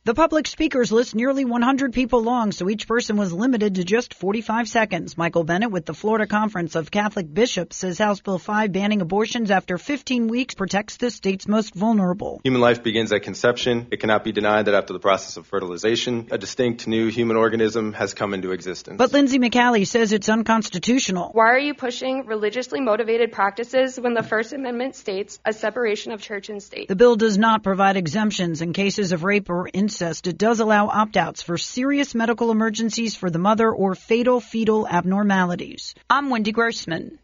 The 0.05 0.13
public 0.13 0.47
speakers 0.47 0.93
list 0.93 1.13
nearly 1.13 1.43
100 1.43 1.91
people 1.91 2.23
long, 2.23 2.53
so 2.53 2.69
each 2.69 2.87
person 2.87 3.17
was 3.17 3.33
limited 3.33 3.75
to 3.75 3.83
just 3.83 4.13
45 4.13 4.69
seconds. 4.69 5.17
Michael 5.17 5.43
Bennett 5.43 5.71
with 5.71 5.85
the 5.85 5.93
Florida 5.93 6.25
Conference 6.25 6.75
of 6.75 6.89
Catholic 6.89 7.31
Bishops 7.31 7.75
says 7.75 7.97
House 7.97 8.21
Bill 8.21 8.39
5 8.39 8.71
banning 8.71 9.01
abortions 9.01 9.51
after 9.51 9.77
15 9.77 10.29
weeks 10.29 10.55
protects 10.55 10.95
the 10.95 11.11
state's 11.11 11.49
most 11.49 11.75
vulnerable. 11.75 12.39
Human 12.45 12.61
life 12.61 12.81
begins 12.81 13.11
at 13.11 13.23
conception. 13.23 13.87
It 13.91 13.99
cannot 13.99 14.23
be 14.23 14.31
denied 14.31 14.67
that 14.67 14.73
after 14.73 14.93
the 14.93 14.99
process 14.99 15.35
of 15.35 15.45
fertilization, 15.47 16.29
a 16.31 16.37
distinct 16.37 16.87
new 16.87 17.09
human 17.09 17.35
organism 17.35 17.91
has 17.91 18.13
come 18.13 18.33
into 18.33 18.53
existence. 18.53 18.97
But 18.97 19.11
Lindsay 19.11 19.37
McCallie 19.37 19.85
says 19.85 20.13
it's 20.13 20.29
unconstitutional. 20.29 21.31
Why 21.33 21.47
are 21.47 21.59
you 21.59 21.73
pushing 21.73 22.25
religiously 22.25 22.79
motivated 22.79 23.33
practices 23.33 23.99
when 23.99 24.13
the 24.13 24.23
First 24.23 24.53
Amendment 24.53 24.95
states 24.95 25.41
a 25.43 25.51
separation 25.51 26.13
of 26.13 26.21
church 26.21 26.47
and 26.47 26.63
state? 26.63 26.87
The 26.87 26.95
bill 26.95 27.17
does 27.17 27.37
not 27.37 27.63
provide 27.63 27.97
exemptions 27.97 28.61
in 28.61 28.71
cases 28.71 29.11
of 29.11 29.25
rape 29.25 29.49
or 29.49 29.69
incest. 29.71 29.88
It 30.27 30.37
does 30.37 30.59
allow 30.59 30.87
opt-outs 30.87 31.41
for 31.41 31.57
serious 31.57 32.13
medical 32.13 32.51
emergencies 32.51 33.15
for 33.15 33.29
the 33.29 33.39
mother 33.39 33.71
or 33.71 33.95
fatal 33.95 34.39
fetal 34.39 34.87
abnormalities. 34.87 35.95
I'm 36.09 36.29
Wendy 36.29 36.51
Grossman. 36.51 37.17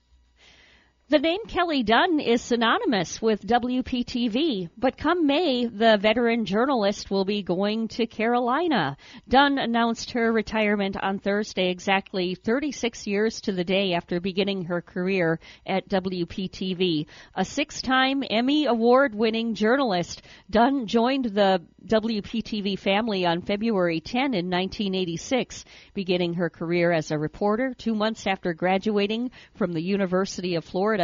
The 1.08 1.20
name 1.20 1.46
Kelly 1.46 1.84
Dunn 1.84 2.20
is 2.20 2.42
synonymous 2.42 3.22
with 3.22 3.46
WPTV, 3.46 4.70
but 4.76 4.98
come 4.98 5.28
May, 5.28 5.68
the 5.68 6.00
veteran 6.02 6.46
journalist 6.46 7.12
will 7.12 7.26
be 7.26 7.44
going 7.44 7.90
to 7.90 8.08
Carolina. 8.08 8.98
Dunn 9.30 9.60
announced 9.60 10.10
her 10.14 10.32
retirement 10.32 10.98
on 11.00 11.20
Thursday, 11.20 11.70
exactly 11.70 12.34
36 12.34 13.06
years 13.06 13.40
to 13.42 13.52
the 13.52 13.64
day 13.64 13.94
after 13.94 14.20
beginning 14.20 14.66
her 14.66 14.82
career 14.82 15.40
at 15.68 15.88
WPTV. 15.90 17.06
A 17.36 17.46
six-time 17.46 18.24
Emmy 18.28 18.66
award-winning 18.66 19.54
journalist, 19.54 20.24
Dunn 20.50 20.88
joined 20.88 21.26
the 21.26 21.62
WPTV 21.86 22.80
family 22.80 23.28
on 23.28 23.44
February 23.44 24.00
10 24.00 24.34
in 24.34 24.50
1986, 24.50 25.66
beginning 25.94 26.34
her 26.34 26.50
career 26.50 26.92
as 26.92 27.12
a 27.12 27.20
reporter 27.20 27.76
two 27.78 27.94
months 27.94 28.26
after 28.26 28.56
graduating 28.56 29.30
from 29.54 29.72
the 29.72 29.84
University 29.84 30.56
of 30.56 30.66
Florida. 30.66 30.95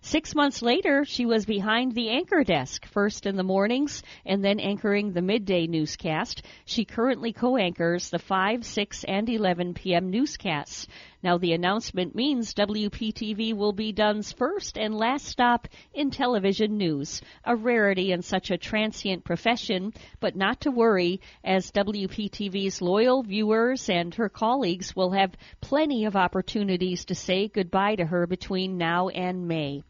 Six 0.00 0.34
months 0.34 0.62
later, 0.62 1.04
she 1.04 1.26
was 1.26 1.46
behind 1.46 1.94
the 1.94 2.10
anchor 2.10 2.44
desk, 2.44 2.86
first 2.86 3.26
in 3.26 3.36
the 3.36 3.42
mornings 3.42 4.02
and 4.24 4.44
then 4.44 4.60
anchoring 4.60 5.12
the 5.12 5.22
midday 5.22 5.66
newscast. 5.66 6.42
She 6.64 6.84
currently 6.84 7.32
co-anchors 7.32 8.10
the 8.10 8.18
5, 8.18 8.64
6, 8.64 9.04
and 9.04 9.28
11 9.28 9.74
p.m. 9.74 10.10
newscasts. 10.10 10.86
Now, 11.20 11.36
the 11.36 11.52
announcement 11.52 12.14
means 12.14 12.54
WPTV 12.54 13.52
will 13.52 13.72
be 13.72 13.90
Dunn's 13.90 14.30
first 14.30 14.78
and 14.78 14.94
last 14.94 15.26
stop 15.26 15.66
in 15.92 16.12
television 16.12 16.76
news, 16.76 17.20
a 17.44 17.56
rarity 17.56 18.12
in 18.12 18.22
such 18.22 18.52
a 18.52 18.58
transient 18.58 19.24
profession, 19.24 19.92
but 20.20 20.36
not 20.36 20.60
to 20.60 20.70
worry, 20.70 21.20
as 21.42 21.72
WPTV's 21.72 22.80
loyal 22.80 23.24
viewers 23.24 23.88
and 23.88 24.14
her 24.14 24.28
colleagues 24.28 24.94
will 24.94 25.10
have 25.10 25.36
plenty 25.60 26.04
of 26.04 26.14
opportunities 26.14 27.04
to 27.06 27.16
say 27.16 27.48
goodbye 27.48 27.96
to 27.96 28.06
her 28.06 28.28
between 28.28 28.78
now 28.78 29.08
and 29.08 29.48
May. 29.48 29.82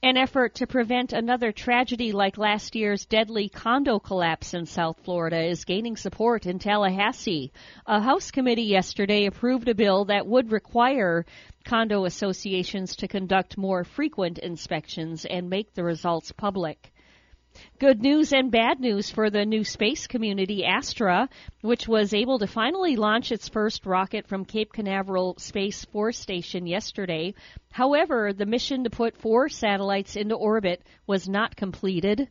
An 0.00 0.16
effort 0.16 0.54
to 0.54 0.66
prevent 0.68 1.12
another 1.12 1.50
tragedy 1.50 2.12
like 2.12 2.38
last 2.38 2.76
year's 2.76 3.04
deadly 3.04 3.48
condo 3.48 3.98
collapse 3.98 4.54
in 4.54 4.64
South 4.64 5.00
Florida 5.00 5.42
is 5.42 5.64
gaining 5.64 5.96
support 5.96 6.46
in 6.46 6.60
Tallahassee. 6.60 7.50
A 7.84 8.00
House 8.00 8.30
committee 8.30 8.62
yesterday 8.62 9.26
approved 9.26 9.68
a 9.68 9.74
bill 9.74 10.04
that 10.04 10.24
would 10.24 10.52
require 10.52 11.26
condo 11.64 12.04
associations 12.04 12.94
to 12.94 13.08
conduct 13.08 13.58
more 13.58 13.82
frequent 13.82 14.38
inspections 14.38 15.24
and 15.24 15.50
make 15.50 15.74
the 15.74 15.82
results 15.82 16.30
public. 16.30 16.92
Good 17.78 18.00
news 18.00 18.32
and 18.32 18.50
bad 18.50 18.80
news 18.80 19.10
for 19.10 19.30
the 19.30 19.44
new 19.44 19.64
space 19.64 20.06
community, 20.06 20.64
Astra, 20.64 21.28
which 21.60 21.86
was 21.86 22.14
able 22.14 22.38
to 22.40 22.46
finally 22.46 22.96
launch 22.96 23.30
its 23.30 23.48
first 23.48 23.86
rocket 23.86 24.26
from 24.26 24.44
Cape 24.44 24.72
Canaveral 24.72 25.36
Space 25.38 25.84
Force 25.86 26.18
Station 26.18 26.66
yesterday. 26.66 27.34
However, 27.70 28.32
the 28.32 28.46
mission 28.46 28.84
to 28.84 28.90
put 28.90 29.16
four 29.16 29.48
satellites 29.48 30.16
into 30.16 30.34
orbit 30.34 30.82
was 31.06 31.28
not 31.28 31.56
completed. 31.56 32.28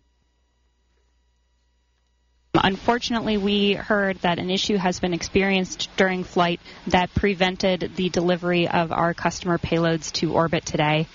Unfortunately, 2.53 3.37
we 3.37 3.73
heard 3.73 4.17
that 4.17 4.39
an 4.39 4.49
issue 4.49 4.77
has 4.77 4.99
been 4.99 5.13
experienced 5.13 5.89
during 5.95 6.23
flight 6.23 6.59
that 6.87 7.13
prevented 7.13 7.91
the 7.95 8.09
delivery 8.09 8.67
of 8.67 8.91
our 8.91 9.13
customer 9.13 9.57
payloads 9.57 10.11
to 10.13 10.33
orbit 10.33 10.65
today. 10.65 11.07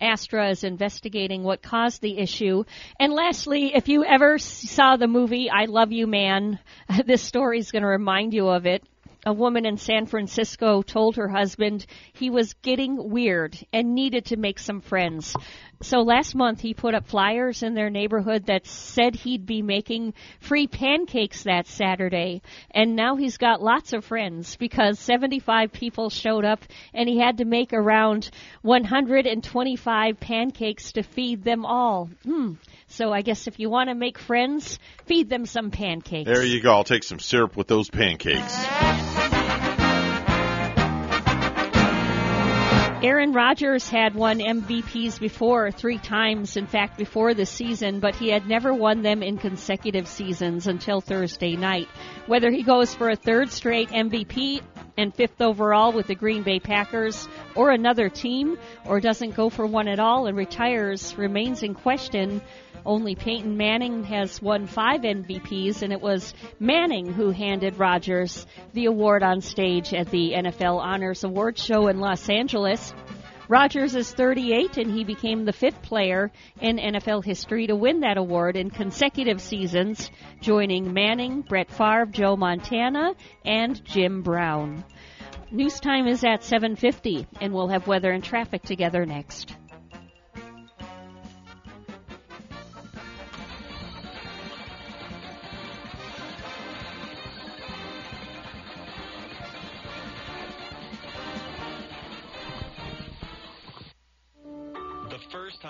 Astra 0.00 0.50
is 0.50 0.64
investigating 0.64 1.42
what 1.42 1.62
caused 1.62 2.00
the 2.00 2.18
issue. 2.18 2.64
And 3.00 3.12
lastly, 3.12 3.74
if 3.74 3.88
you 3.88 4.04
ever 4.04 4.38
saw 4.38 4.96
the 4.96 5.08
movie 5.08 5.50
I 5.50 5.64
Love 5.64 5.92
You 5.92 6.06
Man, 6.06 6.58
this 7.06 7.22
story 7.22 7.58
is 7.58 7.72
going 7.72 7.82
to 7.82 7.88
remind 7.88 8.32
you 8.32 8.48
of 8.48 8.66
it. 8.66 8.84
A 9.28 9.32
woman 9.34 9.66
in 9.66 9.76
San 9.76 10.06
Francisco 10.06 10.80
told 10.80 11.16
her 11.16 11.28
husband 11.28 11.84
he 12.14 12.30
was 12.30 12.54
getting 12.62 13.10
weird 13.10 13.58
and 13.74 13.94
needed 13.94 14.24
to 14.24 14.38
make 14.38 14.58
some 14.58 14.80
friends. 14.80 15.36
So 15.82 16.00
last 16.00 16.34
month 16.34 16.62
he 16.62 16.72
put 16.72 16.94
up 16.94 17.06
flyers 17.06 17.62
in 17.62 17.74
their 17.74 17.90
neighborhood 17.90 18.46
that 18.46 18.66
said 18.66 19.14
he'd 19.14 19.44
be 19.44 19.60
making 19.60 20.14
free 20.40 20.66
pancakes 20.66 21.42
that 21.42 21.66
Saturday. 21.66 22.40
And 22.70 22.96
now 22.96 23.16
he's 23.16 23.36
got 23.36 23.62
lots 23.62 23.92
of 23.92 24.06
friends 24.06 24.56
because 24.56 24.98
75 24.98 25.72
people 25.72 26.08
showed 26.08 26.46
up 26.46 26.64
and 26.94 27.06
he 27.06 27.18
had 27.18 27.36
to 27.36 27.44
make 27.44 27.74
around 27.74 28.30
125 28.62 30.18
pancakes 30.18 30.92
to 30.92 31.02
feed 31.02 31.44
them 31.44 31.66
all. 31.66 32.08
Hmm. 32.24 32.54
So 32.98 33.12
I 33.12 33.22
guess 33.22 33.46
if 33.46 33.60
you 33.60 33.70
want 33.70 33.90
to 33.90 33.94
make 33.94 34.18
friends, 34.18 34.80
feed 35.06 35.28
them 35.30 35.46
some 35.46 35.70
pancakes. 35.70 36.28
There 36.28 36.42
you 36.42 36.60
go. 36.60 36.72
I'll 36.72 36.82
take 36.82 37.04
some 37.04 37.20
syrup 37.20 37.56
with 37.56 37.68
those 37.68 37.88
pancakes. 37.88 38.56
Aaron 43.00 43.32
Rodgers 43.32 43.88
had 43.88 44.16
won 44.16 44.40
MVPs 44.40 45.20
before, 45.20 45.70
three 45.70 45.98
times, 45.98 46.56
in 46.56 46.66
fact, 46.66 46.98
before 46.98 47.34
the 47.34 47.46
season, 47.46 48.00
but 48.00 48.16
he 48.16 48.30
had 48.30 48.48
never 48.48 48.74
won 48.74 49.02
them 49.02 49.22
in 49.22 49.38
consecutive 49.38 50.08
seasons 50.08 50.66
until 50.66 51.00
Thursday 51.00 51.54
night. 51.54 51.86
Whether 52.26 52.50
he 52.50 52.64
goes 52.64 52.92
for 52.92 53.10
a 53.10 53.14
third 53.14 53.52
straight 53.52 53.90
MVP 53.90 54.60
and 54.96 55.14
fifth 55.14 55.40
overall 55.40 55.92
with 55.92 56.08
the 56.08 56.16
Green 56.16 56.42
Bay 56.42 56.58
Packers 56.58 57.28
or 57.54 57.70
another 57.70 58.08
team, 58.08 58.58
or 58.84 58.98
doesn't 58.98 59.36
go 59.36 59.48
for 59.48 59.64
one 59.64 59.86
at 59.86 60.00
all 60.00 60.26
and 60.26 60.36
retires, 60.36 61.16
remains 61.16 61.62
in 61.62 61.74
question. 61.74 62.42
Only 62.86 63.14
Peyton 63.14 63.56
Manning 63.56 64.04
has 64.04 64.40
won 64.40 64.66
five 64.66 65.02
MVPs, 65.02 65.82
and 65.82 65.92
it 65.92 66.00
was 66.00 66.34
Manning 66.58 67.12
who 67.12 67.30
handed 67.30 67.78
Rodgers 67.78 68.46
the 68.72 68.86
award 68.86 69.22
on 69.22 69.40
stage 69.40 69.92
at 69.92 70.10
the 70.10 70.32
NFL 70.32 70.80
Honors 70.80 71.24
Awards 71.24 71.64
show 71.64 71.88
in 71.88 72.00
Los 72.00 72.28
Angeles. 72.28 72.92
Rodgers 73.48 73.94
is 73.94 74.12
38, 74.12 74.76
and 74.76 74.90
he 74.90 75.04
became 75.04 75.44
the 75.44 75.54
fifth 75.54 75.80
player 75.80 76.30
in 76.60 76.76
NFL 76.76 77.24
history 77.24 77.66
to 77.66 77.74
win 77.74 78.00
that 78.00 78.18
award 78.18 78.56
in 78.56 78.68
consecutive 78.68 79.40
seasons, 79.40 80.10
joining 80.42 80.92
Manning, 80.92 81.40
Brett 81.40 81.70
Favre, 81.70 82.06
Joe 82.10 82.36
Montana, 82.36 83.14
and 83.46 83.82
Jim 83.86 84.20
Brown. 84.20 84.84
News 85.50 85.80
time 85.80 86.06
is 86.06 86.24
at 86.24 86.42
7:50, 86.42 87.26
and 87.40 87.54
we'll 87.54 87.68
have 87.68 87.86
weather 87.86 88.10
and 88.12 88.22
traffic 88.22 88.62
together 88.62 89.06
next. 89.06 89.56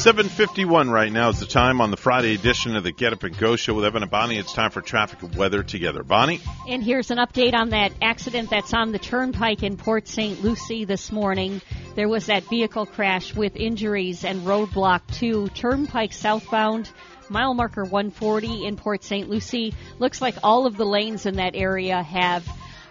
751 0.00 0.88
right 0.88 1.12
now 1.12 1.28
is 1.28 1.40
the 1.40 1.46
time 1.46 1.82
on 1.82 1.90
the 1.90 1.96
Friday 1.98 2.34
edition 2.34 2.74
of 2.74 2.82
the 2.82 2.90
Get 2.90 3.12
Up 3.12 3.22
and 3.22 3.36
Go 3.36 3.56
show 3.56 3.74
with 3.74 3.84
Evan 3.84 4.00
and 4.00 4.10
Bonnie. 4.10 4.38
It's 4.38 4.54
time 4.54 4.70
for 4.70 4.80
traffic 4.80 5.22
and 5.22 5.36
weather 5.36 5.62
together. 5.62 6.02
Bonnie? 6.02 6.40
And 6.66 6.82
here's 6.82 7.10
an 7.10 7.18
update 7.18 7.52
on 7.52 7.68
that 7.70 7.92
accident 8.00 8.48
that's 8.48 8.72
on 8.72 8.92
the 8.92 8.98
turnpike 8.98 9.62
in 9.62 9.76
Port 9.76 10.08
St. 10.08 10.42
Lucie 10.42 10.86
this 10.86 11.12
morning. 11.12 11.60
There 11.96 12.08
was 12.08 12.26
that 12.26 12.44
vehicle 12.44 12.86
crash 12.86 13.34
with 13.34 13.56
injuries 13.56 14.24
and 14.24 14.40
roadblock 14.46 15.02
2, 15.18 15.50
turnpike 15.50 16.14
southbound. 16.14 16.90
Mile 17.28 17.52
marker 17.52 17.84
140 17.84 18.64
in 18.64 18.76
Port 18.76 19.04
St. 19.04 19.28
Lucie. 19.28 19.74
Looks 19.98 20.22
like 20.22 20.36
all 20.42 20.64
of 20.64 20.78
the 20.78 20.86
lanes 20.86 21.26
in 21.26 21.36
that 21.36 21.54
area 21.54 22.02
have 22.02 22.48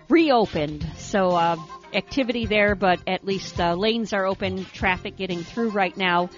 reopened. 0.10 0.88
So, 0.98 1.32
uh, 1.32 1.56
activity 1.92 2.46
there, 2.46 2.76
but 2.76 3.00
at 3.08 3.26
least 3.26 3.60
uh, 3.60 3.74
lanes 3.74 4.14
are 4.14 4.28
open, 4.28 4.64
traffic 4.66 5.18
getting 5.18 5.42
through 5.44 5.72
right 5.72 5.98
now. 5.98 6.30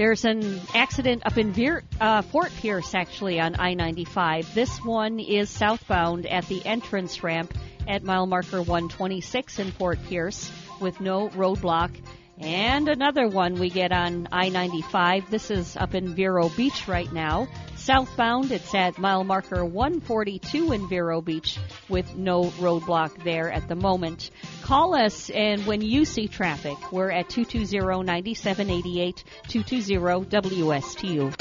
There's 0.00 0.24
an 0.24 0.62
accident 0.72 1.24
up 1.26 1.36
in 1.36 1.52
Veer, 1.52 1.82
uh, 2.00 2.22
Fort 2.22 2.50
Pierce, 2.56 2.94
actually, 2.94 3.38
on 3.38 3.56
I 3.60 3.74
95. 3.74 4.54
This 4.54 4.82
one 4.82 5.20
is 5.20 5.50
southbound 5.50 6.24
at 6.24 6.46
the 6.46 6.64
entrance 6.64 7.22
ramp 7.22 7.52
at 7.86 8.02
mile 8.02 8.26
marker 8.26 8.62
126 8.62 9.58
in 9.58 9.70
Fort 9.72 9.98
Pierce 10.08 10.50
with 10.80 11.02
no 11.02 11.28
roadblock. 11.28 11.90
And 12.38 12.88
another 12.88 13.28
one 13.28 13.58
we 13.58 13.68
get 13.68 13.92
on 13.92 14.26
I 14.32 14.48
95. 14.48 15.30
This 15.30 15.50
is 15.50 15.76
up 15.76 15.94
in 15.94 16.14
Vero 16.14 16.48
Beach 16.48 16.88
right 16.88 17.12
now. 17.12 17.46
Southbound, 17.80 18.52
it's 18.52 18.74
at 18.74 18.98
mile 18.98 19.24
marker 19.24 19.64
142 19.64 20.72
in 20.72 20.86
Vero 20.86 21.22
Beach 21.22 21.58
with 21.88 22.14
no 22.14 22.44
roadblock 22.44 23.24
there 23.24 23.50
at 23.50 23.68
the 23.68 23.74
moment. 23.74 24.30
Call 24.60 24.94
us 24.94 25.30
and 25.30 25.66
when 25.66 25.80
you 25.80 26.04
see 26.04 26.28
traffic, 26.28 26.92
we're 26.92 27.10
at 27.10 27.30
220-9788, 27.30 29.24
220-WSTU. 29.48 31.34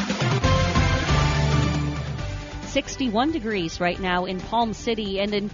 61 2.70 3.32
degrees 3.32 3.82
right 3.82 4.00
now 4.00 4.24
in 4.24 4.40
Palm 4.40 4.74
City 4.74 5.20
and 5.20 5.34
in 5.34 5.52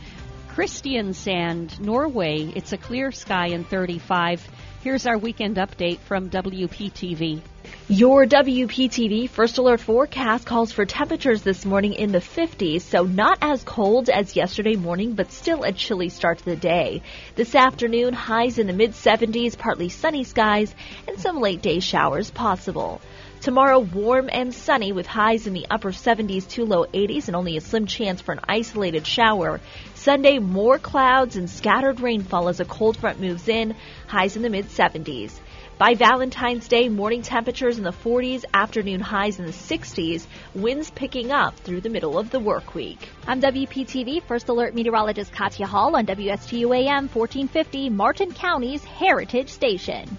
Kristiansand, 0.49 1.79
Norway. 1.79 2.51
It's 2.55 2.73
a 2.73 2.77
clear 2.77 3.11
sky 3.11 3.47
and 3.47 3.67
35. 3.67 4.47
Here's 4.83 5.07
our 5.07 5.17
weekend 5.17 5.55
update 5.57 5.97
from 5.99 6.29
WPTV. 6.29 7.41
Your 7.87 8.25
WPTV 8.25 9.29
First 9.29 9.57
Alert 9.57 9.79
forecast 9.79 10.45
calls 10.45 10.71
for 10.71 10.85
temperatures 10.85 11.43
this 11.43 11.65
morning 11.65 11.93
in 11.93 12.11
the 12.11 12.19
50s, 12.19 12.81
so 12.81 13.03
not 13.03 13.37
as 13.41 13.63
cold 13.63 14.09
as 14.09 14.35
yesterday 14.35 14.75
morning, 14.75 15.13
but 15.13 15.31
still 15.31 15.63
a 15.63 15.71
chilly 15.71 16.09
start 16.09 16.39
to 16.39 16.45
the 16.45 16.55
day. 16.55 17.01
This 17.35 17.53
afternoon, 17.53 18.13
highs 18.13 18.57
in 18.57 18.67
the 18.67 18.73
mid 18.73 18.91
70s, 18.91 19.57
partly 19.57 19.89
sunny 19.89 20.23
skies, 20.23 20.73
and 21.07 21.19
some 21.19 21.39
late 21.39 21.61
day 21.61 21.79
showers 21.79 22.31
possible. 22.31 23.01
Tomorrow, 23.41 23.79
warm 23.79 24.29
and 24.31 24.53
sunny 24.53 24.91
with 24.91 25.05
highs 25.05 25.45
in 25.45 25.53
the 25.53 25.67
upper 25.69 25.91
70s 25.91 26.47
to 26.49 26.65
low 26.65 26.85
80s 26.85 27.27
and 27.27 27.35
only 27.35 27.57
a 27.57 27.61
slim 27.61 27.85
chance 27.85 28.19
for 28.19 28.31
an 28.31 28.39
isolated 28.49 29.05
shower. 29.05 29.61
Sunday, 29.93 30.39
more 30.39 30.79
clouds 30.79 31.35
and 31.35 31.47
scattered 31.47 31.99
rainfall 31.99 32.49
as 32.49 32.59
a 32.59 32.65
cold 32.65 32.97
front 32.97 33.19
moves 33.19 33.47
in, 33.47 33.75
highs 34.07 34.35
in 34.35 34.41
the 34.41 34.49
mid 34.49 34.65
70s. 34.65 35.31
By 35.77 35.93
Valentine's 35.93 36.69
Day, 36.69 36.87
morning 36.87 37.21
temperatures 37.21 37.77
in 37.77 37.83
the 37.83 37.91
40s, 37.91 38.45
afternoon 38.53 39.01
highs 39.01 39.39
in 39.39 39.45
the 39.45 39.51
60s, 39.51 40.25
winds 40.53 40.89
picking 40.89 41.33
up 41.33 41.53
through 41.57 41.81
the 41.81 41.89
middle 41.89 42.17
of 42.17 42.29
the 42.29 42.39
work 42.39 42.73
week. 42.73 43.09
I'm 43.27 43.41
WPTV 43.41 44.23
First 44.23 44.47
Alert 44.47 44.73
Meteorologist 44.73 45.33
Katya 45.33 45.67
Hall 45.67 45.97
on 45.97 46.05
WSTU 46.05 46.73
AM 46.73 47.09
1450, 47.09 47.89
Martin 47.89 48.31
County's 48.31 48.85
Heritage 48.85 49.49
Station. 49.49 50.17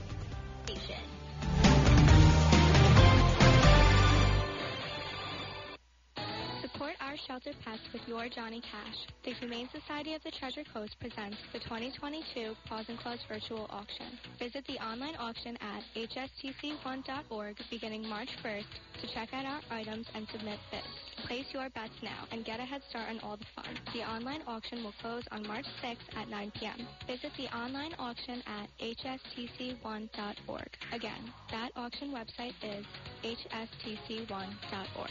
Our 7.16 7.26
shelter 7.26 7.56
pets 7.64 7.82
with 7.92 8.02
your 8.06 8.28
Johnny 8.28 8.60
Cash. 8.60 9.06
The 9.24 9.32
Humane 9.32 9.68
Society 9.72 10.14
of 10.14 10.22
the 10.22 10.30
Treasure 10.30 10.64
Coast 10.72 10.96
presents 11.00 11.36
the 11.52 11.60
2022 11.60 12.54
Paws 12.66 12.84
and 12.88 12.98
Claws 12.98 13.20
virtual 13.28 13.66
auction. 13.70 14.18
Visit 14.38 14.64
the 14.66 14.78
online 14.84 15.16
auction 15.16 15.56
at 15.60 15.82
hstc1.org 15.94 17.56
beginning 17.70 18.08
March 18.08 18.28
1st 18.44 18.68
to 19.00 19.14
check 19.14 19.32
out 19.32 19.46
our 19.46 19.60
items 19.70 20.06
and 20.14 20.26
submit 20.28 20.58
bids. 20.70 20.84
Place 21.26 21.46
your 21.52 21.70
bets 21.70 21.94
now 22.02 22.26
and 22.32 22.44
get 22.44 22.60
a 22.60 22.64
head 22.64 22.82
start 22.90 23.08
on 23.08 23.20
all 23.20 23.36
the 23.36 23.46
fun. 23.54 23.78
The 23.94 24.02
online 24.02 24.42
auction 24.46 24.82
will 24.82 24.94
close 25.00 25.24
on 25.30 25.46
March 25.46 25.66
6th 25.82 26.20
at 26.20 26.28
9 26.28 26.52
p.m. 26.58 26.86
Visit 27.06 27.30
the 27.38 27.48
online 27.56 27.94
auction 27.98 28.42
at 28.46 28.68
hstc1.org. 28.80 30.68
Again, 30.92 31.32
that 31.50 31.70
auction 31.76 32.12
website 32.12 32.54
is 32.62 32.84
hstc1.org. 33.22 35.10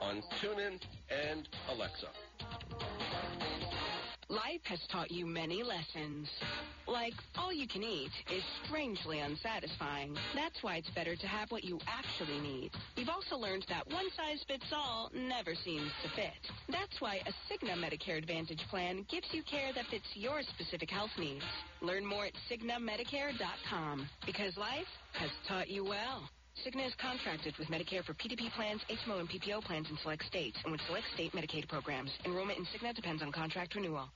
on 0.00 0.22
TuneIn 0.40 0.80
and 1.10 1.48
Alexa. 1.68 2.08
Life 4.30 4.60
has 4.66 4.78
taught 4.92 5.10
you 5.10 5.26
many 5.26 5.64
lessons. 5.64 6.28
Like, 6.86 7.14
all 7.36 7.52
you 7.52 7.66
can 7.66 7.82
eat 7.82 8.12
is 8.32 8.44
strangely 8.64 9.18
unsatisfying. 9.18 10.16
That's 10.36 10.62
why 10.62 10.76
it's 10.76 10.90
better 10.90 11.16
to 11.16 11.26
have 11.26 11.50
what 11.50 11.64
you 11.64 11.80
actually 11.88 12.38
need. 12.38 12.70
You've 12.94 13.08
also 13.08 13.36
learned 13.36 13.66
that 13.68 13.88
one 13.92 14.06
size 14.16 14.38
fits 14.46 14.66
all 14.72 15.10
never 15.12 15.56
seems 15.56 15.90
to 16.04 16.08
fit. 16.10 16.52
That's 16.68 17.00
why 17.00 17.22
a 17.26 17.32
Cigna 17.52 17.74
Medicare 17.74 18.18
Advantage 18.18 18.62
plan 18.70 19.04
gives 19.10 19.26
you 19.32 19.42
care 19.42 19.72
that 19.74 19.86
fits 19.86 20.06
your 20.14 20.42
specific 20.42 20.90
health 20.90 21.10
needs. 21.18 21.44
Learn 21.82 22.06
more 22.06 22.26
at 22.26 22.32
CignaMedicare.com 22.48 24.08
because 24.26 24.56
life 24.56 24.86
has 25.14 25.30
taught 25.48 25.68
you 25.68 25.84
well. 25.84 26.30
Cigna 26.64 26.86
is 26.86 26.94
contracted 27.00 27.56
with 27.58 27.68
Medicare 27.68 28.04
for 28.04 28.12
PDP 28.12 28.52
plans, 28.52 28.82
HMO, 28.90 29.20
and 29.20 29.28
PPO 29.28 29.62
plans 29.64 29.88
in 29.88 29.96
select 30.02 30.24
states 30.26 30.58
and 30.64 30.72
with 30.72 30.80
select 30.86 31.06
state 31.14 31.32
Medicaid 31.32 31.66
programs. 31.68 32.10
Enrollment 32.26 32.58
in 32.58 32.66
Cigna 32.66 32.94
depends 32.94 33.22
on 33.22 33.32
contract 33.32 33.74
renewal. 33.74 34.10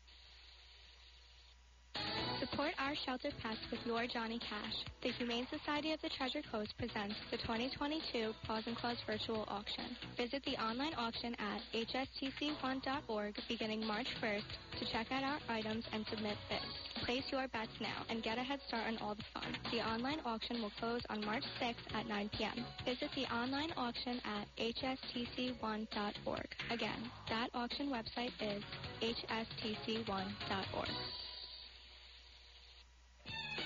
Support 2.50 2.74
our 2.78 2.94
shelter 3.06 3.30
pets 3.42 3.58
with 3.70 3.80
your 3.86 4.06
Johnny 4.06 4.38
Cash. 4.38 4.84
The 5.02 5.12
Humane 5.12 5.46
Society 5.48 5.92
of 5.92 6.02
the 6.02 6.10
Treasure 6.10 6.42
Coast 6.52 6.74
presents 6.76 7.16
the 7.30 7.38
2022 7.38 8.34
Paws 8.46 8.64
and 8.66 8.76
Claws 8.76 8.98
virtual 9.06 9.46
auction. 9.48 9.96
Visit 10.18 10.44
the 10.44 10.60
online 10.62 10.92
auction 10.92 11.34
at 11.40 11.62
hstc1.org 11.72 13.34
beginning 13.48 13.86
March 13.86 14.08
1st 14.22 14.44
to 14.78 14.92
check 14.92 15.10
out 15.10 15.24
our 15.24 15.38
items 15.48 15.86
and 15.94 16.04
submit 16.10 16.36
bids. 16.50 16.68
Place 17.06 17.24
your 17.32 17.48
bets 17.48 17.72
now 17.80 18.04
and 18.10 18.22
get 18.22 18.36
a 18.36 18.42
head 18.42 18.60
start 18.68 18.88
on 18.88 18.98
all 18.98 19.14
the 19.14 19.24
fun. 19.32 19.56
The 19.72 19.80
online 19.80 20.20
auction 20.26 20.60
will 20.60 20.72
close 20.78 21.00
on 21.08 21.24
March 21.24 21.44
6th 21.62 21.94
at 21.94 22.06
9 22.06 22.30
p.m. 22.36 22.62
Visit 22.84 23.08
the 23.16 23.24
online 23.34 23.72
auction 23.78 24.20
at 24.24 24.46
hstc1.org. 24.60 26.48
Again, 26.70 27.10
that 27.30 27.48
auction 27.54 27.88
website 27.88 28.32
is 28.40 28.62
hstc1.org. 29.00 30.88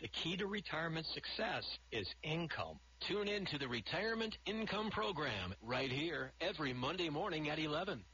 The 0.00 0.08
key 0.08 0.36
to 0.36 0.46
retirement 0.46 1.06
success 1.06 1.64
is 1.92 2.06
income. 2.22 2.78
Tune 3.08 3.28
in 3.28 3.46
to 3.46 3.58
the 3.58 3.68
Retirement 3.68 4.36
Income 4.46 4.90
Program 4.90 5.54
right 5.62 5.90
here 5.90 6.32
every 6.40 6.72
Monday 6.72 7.08
morning 7.08 7.48
at 7.48 7.58
11. 7.58 8.04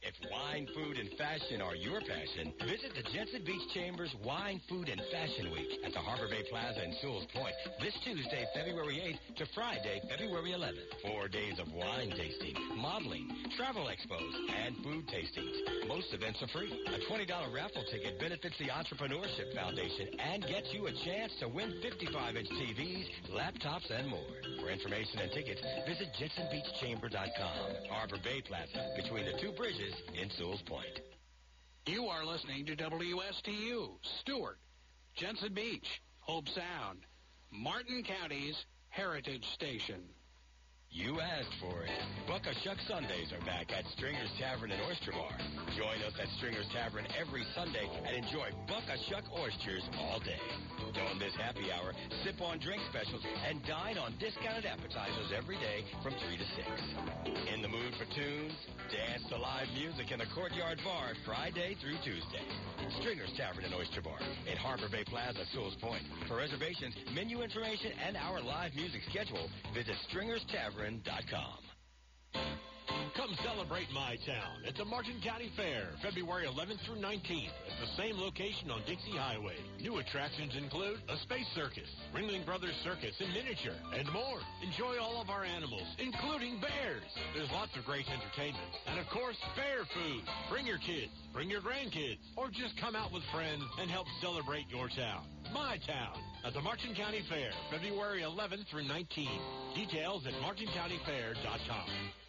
If 0.00 0.14
wine, 0.30 0.68
food, 0.74 0.96
and 0.96 1.10
fashion 1.18 1.60
are 1.60 1.74
your 1.74 1.98
passion, 1.98 2.54
visit 2.62 2.94
the 2.94 3.02
Jensen 3.10 3.42
Beach 3.42 3.66
Chambers 3.74 4.14
Wine, 4.22 4.60
Food, 4.70 4.88
and 4.88 5.02
Fashion 5.10 5.50
Week 5.50 5.82
at 5.84 5.92
the 5.92 5.98
Harbor 5.98 6.30
Bay 6.30 6.46
Plaza 6.48 6.84
in 6.86 6.94
Sewall's 7.02 7.26
Point 7.34 7.54
this 7.82 7.94
Tuesday, 8.06 8.46
February 8.54 9.02
8th 9.02 9.42
to 9.42 9.44
Friday, 9.58 9.98
February 10.06 10.54
11th. 10.54 10.86
Four 11.02 11.26
days 11.26 11.58
of 11.58 11.66
wine 11.74 12.14
tasting, 12.14 12.54
modeling, 12.78 13.26
travel 13.58 13.90
expos, 13.90 14.34
and 14.54 14.78
food 14.86 15.02
tastings. 15.10 15.88
Most 15.90 16.14
events 16.14 16.38
are 16.46 16.52
free. 16.54 16.70
A 16.70 17.02
$20 17.10 17.26
raffle 17.50 17.82
ticket 17.90 18.22
benefits 18.22 18.54
the 18.62 18.70
Entrepreneurship 18.70 19.50
Foundation 19.54 20.14
and 20.22 20.46
gets 20.46 20.70
you 20.70 20.86
a 20.86 20.94
chance 21.02 21.34
to 21.42 21.48
win 21.50 21.74
55-inch 21.82 22.48
TVs, 22.54 23.06
laptops, 23.34 23.90
and 23.90 24.06
more. 24.06 24.30
For 24.62 24.70
information 24.70 25.18
and 25.26 25.30
tickets, 25.34 25.60
visit 25.90 26.06
JensenBeachChamber.com. 26.22 27.90
Harbor 27.90 28.18
Bay 28.22 28.42
Plaza, 28.46 28.94
between 28.94 29.26
the 29.26 29.34
two 29.42 29.50
bridges 29.58 29.87
in 30.20 30.30
Sewall's 30.30 30.62
Point. 30.62 31.00
You 31.86 32.06
are 32.06 32.24
listening 32.24 32.66
to 32.66 32.76
WSTU, 32.76 33.90
Stuart, 34.20 34.58
Jensen 35.14 35.54
Beach, 35.54 36.02
Hobe 36.28 36.48
Sound, 36.48 37.06
Martin 37.50 38.02
County's 38.02 38.66
Heritage 38.88 39.46
Station. 39.46 40.02
You 40.90 41.20
asked 41.20 41.52
for 41.60 41.84
it. 41.84 41.92
Buck 42.26 42.42
a 42.48 42.54
Shuck 42.64 42.80
Sundays 42.88 43.28
are 43.30 43.44
back 43.44 43.70
at 43.70 43.84
Stringer's 43.92 44.32
Tavern 44.40 44.72
and 44.72 44.80
Oyster 44.88 45.12
Bar. 45.12 45.36
Join 45.76 46.00
us 46.02 46.16
at 46.16 46.28
Stringer's 46.40 46.66
Tavern 46.72 47.06
every 47.12 47.44
Sunday 47.54 47.84
and 47.84 48.16
enjoy 48.16 48.48
Buck 48.66 48.88
a 48.88 48.96
Shuck 49.06 49.24
oysters 49.36 49.84
all 50.00 50.18
day. 50.20 50.40
Don't 50.96 51.20
miss 51.20 51.36
happy 51.36 51.68
hour, 51.70 51.92
sip 52.24 52.40
on 52.40 52.58
drink 52.58 52.80
specials, 52.88 53.20
and 53.46 53.60
dine 53.68 54.00
on 54.00 54.16
discounted 54.18 54.64
appetizers 54.64 55.28
every 55.36 55.60
day 55.60 55.84
from 56.02 56.16
3 56.24 56.40
to 56.40 56.46
6. 56.56 56.66
In 57.52 57.60
the 57.60 57.68
mood 57.68 57.92
for 58.00 58.08
tunes? 58.16 58.56
Dance 58.88 59.22
to 59.28 59.36
live 59.36 59.68
music 59.76 60.08
in 60.10 60.18
the 60.18 60.30
Courtyard 60.32 60.80
Bar 60.82 61.12
Friday 61.28 61.76
through 61.84 62.00
Tuesday. 62.00 62.44
Stringer's 63.04 63.32
Tavern 63.36 63.68
and 63.68 63.76
Oyster 63.76 64.00
Bar 64.00 64.18
in 64.48 64.56
Harbor 64.56 64.88
Bay 64.88 65.04
Plaza, 65.04 65.44
Sewall's 65.52 65.76
Point. 65.76 66.02
For 66.26 66.40
reservations, 66.40 66.96
menu 67.12 67.44
information, 67.44 67.92
and 68.00 68.16
our 68.16 68.40
live 68.40 68.72
music 68.74 69.04
schedule, 69.12 69.46
visit 69.76 69.94
StringersTavern.com. 70.78 72.77
Come 73.18 73.34
celebrate 73.42 73.90
My 73.90 74.16
Town 74.24 74.62
at 74.66 74.76
the 74.76 74.84
Martin 74.84 75.20
County 75.24 75.50
Fair, 75.56 75.90
February 76.02 76.46
11th 76.46 76.78
through 76.86 77.02
19th 77.02 77.50
at 77.66 77.76
the 77.82 77.90
same 77.98 78.16
location 78.16 78.70
on 78.70 78.80
Dixie 78.86 79.16
Highway. 79.16 79.56
New 79.80 79.98
attractions 79.98 80.54
include 80.56 81.02
a 81.08 81.16
space 81.26 81.48
circus, 81.54 81.88
Ringling 82.14 82.46
Brothers 82.46 82.76
Circus 82.84 83.18
in 83.20 83.28
miniature, 83.34 83.74
and 83.92 84.06
more. 84.12 84.38
Enjoy 84.62 85.02
all 85.02 85.20
of 85.20 85.30
our 85.30 85.44
animals, 85.44 85.86
including 85.98 86.60
bears. 86.60 87.10
There's 87.34 87.50
lots 87.50 87.74
of 87.76 87.84
great 87.84 88.06
entertainment. 88.06 88.70
And 88.86 89.00
of 89.00 89.06
course, 89.10 89.36
fair 89.56 89.82
food. 89.92 90.22
Bring 90.48 90.66
your 90.66 90.78
kids, 90.78 91.12
bring 91.32 91.50
your 91.50 91.60
grandkids, 91.60 92.22
or 92.36 92.48
just 92.48 92.78
come 92.80 92.94
out 92.94 93.12
with 93.12 93.26
friends 93.34 93.64
and 93.80 93.90
help 93.90 94.06
celebrate 94.22 94.70
your 94.70 94.88
town. 94.94 95.26
My 95.52 95.78
Town 95.86 96.16
at 96.44 96.54
the 96.54 96.60
Martin 96.60 96.94
County 96.94 97.24
Fair, 97.28 97.50
February 97.70 98.22
11th 98.22 98.68
through 98.70 98.84
19th. 98.84 99.74
Details 99.74 100.22
at 100.26 100.34
martincountyfair.com. 100.38 102.27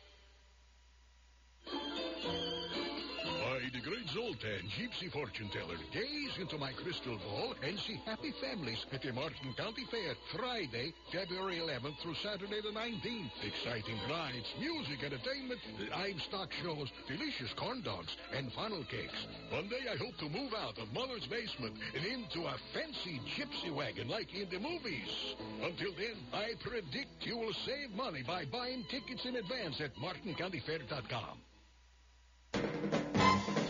I, 3.60 3.68
the 3.74 3.82
great 3.82 4.08
Zoltan, 4.10 4.64
gypsy 4.80 5.12
fortune 5.12 5.50
teller, 5.50 5.76
gaze 5.92 6.38
into 6.40 6.58
my 6.58 6.72
crystal 6.72 7.18
ball 7.18 7.54
and 7.62 7.78
see 7.80 8.00
happy 8.06 8.34
families 8.42 8.86
at 8.94 9.02
the 9.02 9.12
Martin 9.12 9.54
County 9.58 9.86
Fair, 9.92 10.16
Friday, 10.32 10.94
February 11.12 11.58
11th 11.60 12.00
through 12.00 12.16
Saturday 12.24 12.62
the 12.64 12.72
19th. 12.72 13.32
Exciting 13.44 14.00
rides, 14.10 14.48
music, 14.60 15.04
entertainment, 15.04 15.60
livestock 15.92 16.50
shows, 16.64 16.88
delicious 17.08 17.52
corn 17.58 17.82
dogs, 17.82 18.16
and 18.34 18.52
funnel 18.54 18.84
cakes. 18.90 19.28
One 19.52 19.68
day 19.68 19.84
I 19.92 19.98
hope 19.98 20.18
to 20.20 20.30
move 20.30 20.54
out 20.56 20.78
of 20.80 20.94
Mother's 20.94 21.28
basement 21.28 21.76
and 21.96 22.06
into 22.06 22.48
a 22.48 22.56
fancy 22.74 23.20
gypsy 23.36 23.76
wagon 23.76 24.08
like 24.08 24.34
in 24.34 24.48
the 24.50 24.60
movies. 24.60 25.36
Until 25.62 25.92
then, 26.00 26.16
I 26.34 26.56
predict 26.64 27.28
you 27.28 27.38
will 27.38 27.54
save 27.66 27.92
money 27.92 28.24
by 28.26 28.46
buying 28.46 28.86
tickets 28.90 29.26
in 29.26 29.36
advance 29.36 29.82
at 29.82 29.96
martincountyfair.com. 29.98 31.49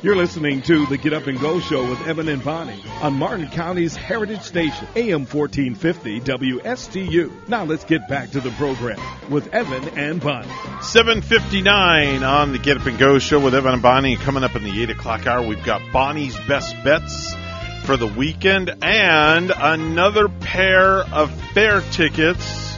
You're 0.01 0.15
listening 0.15 0.61
to 0.61 0.85
the 0.85 0.97
Get 0.97 1.11
Up 1.11 1.27
and 1.27 1.37
Go 1.41 1.59
Show 1.59 1.89
with 1.89 2.07
Evan 2.07 2.29
and 2.29 2.41
Bonnie 2.41 2.81
on 3.01 3.15
Martin 3.15 3.49
County's 3.49 3.97
Heritage 3.97 4.43
Station, 4.43 4.87
AM 4.95 5.25
1450 5.25 6.21
WSTU. 6.21 7.49
Now 7.49 7.65
let's 7.65 7.83
get 7.83 8.07
back 8.07 8.31
to 8.31 8.39
the 8.39 8.51
program 8.51 8.97
with 9.29 9.53
Evan 9.53 9.89
and 9.99 10.21
Bonnie. 10.21 10.47
759 10.81 12.23
on 12.23 12.53
the 12.53 12.59
Get 12.59 12.77
Up 12.77 12.85
and 12.85 12.97
Go 12.97 13.19
Show 13.19 13.41
with 13.41 13.53
Evan 13.53 13.73
and 13.73 13.81
Bonnie. 13.81 14.15
Coming 14.15 14.45
up 14.45 14.55
in 14.55 14.63
the 14.63 14.83
8 14.83 14.91
o'clock 14.91 15.27
hour, 15.27 15.45
we've 15.45 15.65
got 15.65 15.81
Bonnie's 15.91 16.37
Best 16.47 16.81
Bets 16.81 17.35
for 17.83 17.97
the 17.97 18.07
weekend 18.07 18.73
and 18.81 19.51
another 19.53 20.29
pair 20.29 20.99
of 20.99 21.29
fair 21.51 21.81
tickets. 21.91 22.77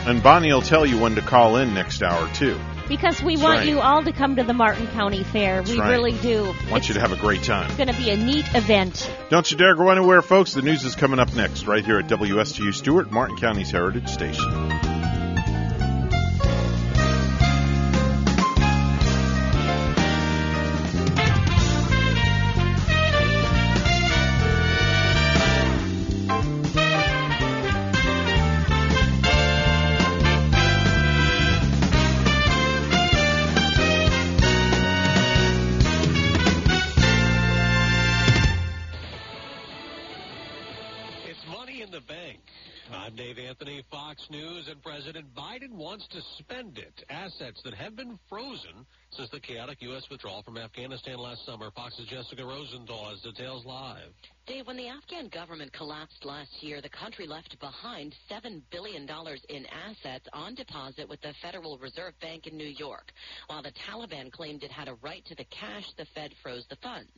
And 0.00 0.22
Bonnie 0.22 0.52
will 0.52 0.60
tell 0.60 0.84
you 0.84 1.00
when 1.00 1.14
to 1.14 1.22
call 1.22 1.56
in 1.56 1.72
next 1.72 2.02
hour, 2.02 2.28
too. 2.34 2.60
Because 2.88 3.22
we 3.22 3.36
That's 3.36 3.44
want 3.44 3.58
right. 3.60 3.68
you 3.68 3.80
all 3.80 4.02
to 4.04 4.12
come 4.12 4.36
to 4.36 4.44
the 4.44 4.54
Martin 4.54 4.86
County 4.88 5.22
Fair. 5.24 5.62
we 5.62 5.78
right. 5.78 5.90
really 5.90 6.12
do. 6.18 6.54
Want 6.70 6.88
you 6.88 6.94
to 6.94 7.00
have 7.00 7.12
a 7.12 7.16
great 7.16 7.42
time. 7.42 7.66
It's 7.66 7.76
going 7.76 7.88
to 7.88 7.96
be 7.96 8.10
a 8.10 8.16
neat 8.16 8.46
event. 8.54 9.10
Don't 9.30 9.50
you 9.50 9.56
dare 9.56 9.74
go 9.74 9.90
anywhere, 9.90 10.22
folks. 10.22 10.52
The 10.54 10.62
news 10.62 10.84
is 10.84 10.94
coming 10.94 11.18
up 11.18 11.34
next, 11.34 11.66
right 11.66 11.84
here 11.84 11.98
at 11.98 12.08
WSTU 12.08 12.74
Stuart, 12.74 13.10
Martin 13.10 13.36
County's 13.36 13.70
Heritage 13.70 14.08
Station. 14.08 15.21
Biden 45.52 45.72
wants 45.72 46.06
to 46.08 46.20
spend 46.38 46.78
it. 46.78 47.04
Assets 47.10 47.60
that 47.64 47.74
have 47.74 47.94
been 47.94 48.18
frozen 48.28 48.86
since 49.10 49.28
the 49.30 49.40
chaotic 49.40 49.82
U.S. 49.82 50.04
withdrawal 50.10 50.42
from 50.42 50.56
Afghanistan 50.56 51.18
last 51.18 51.44
summer. 51.44 51.70
Fox's 51.76 52.06
Jessica 52.06 52.42
Rosenthal 52.42 53.10
has 53.10 53.20
details 53.20 53.62
live. 53.66 54.12
Dave, 54.44 54.66
when 54.66 54.76
the 54.76 54.88
Afghan 54.88 55.28
government 55.28 55.72
collapsed 55.72 56.24
last 56.24 56.64
year, 56.64 56.80
the 56.80 56.88
country 56.88 57.28
left 57.28 57.60
behind 57.60 58.12
$7 58.28 58.60
billion 58.72 59.08
in 59.48 59.66
assets 59.66 60.26
on 60.32 60.56
deposit 60.56 61.08
with 61.08 61.20
the 61.20 61.32
Federal 61.40 61.78
Reserve 61.78 62.14
Bank 62.20 62.48
in 62.48 62.56
New 62.56 62.74
York, 62.76 63.12
while 63.46 63.62
the 63.62 63.70
Taliban 63.70 64.32
claimed 64.32 64.64
it 64.64 64.72
had 64.72 64.88
a 64.88 64.96
right 65.00 65.24
to 65.26 65.36
the 65.36 65.44
cash 65.44 65.86
the 65.96 66.06
Fed 66.12 66.32
froze 66.42 66.66
the 66.68 66.76
funds. 66.82 67.12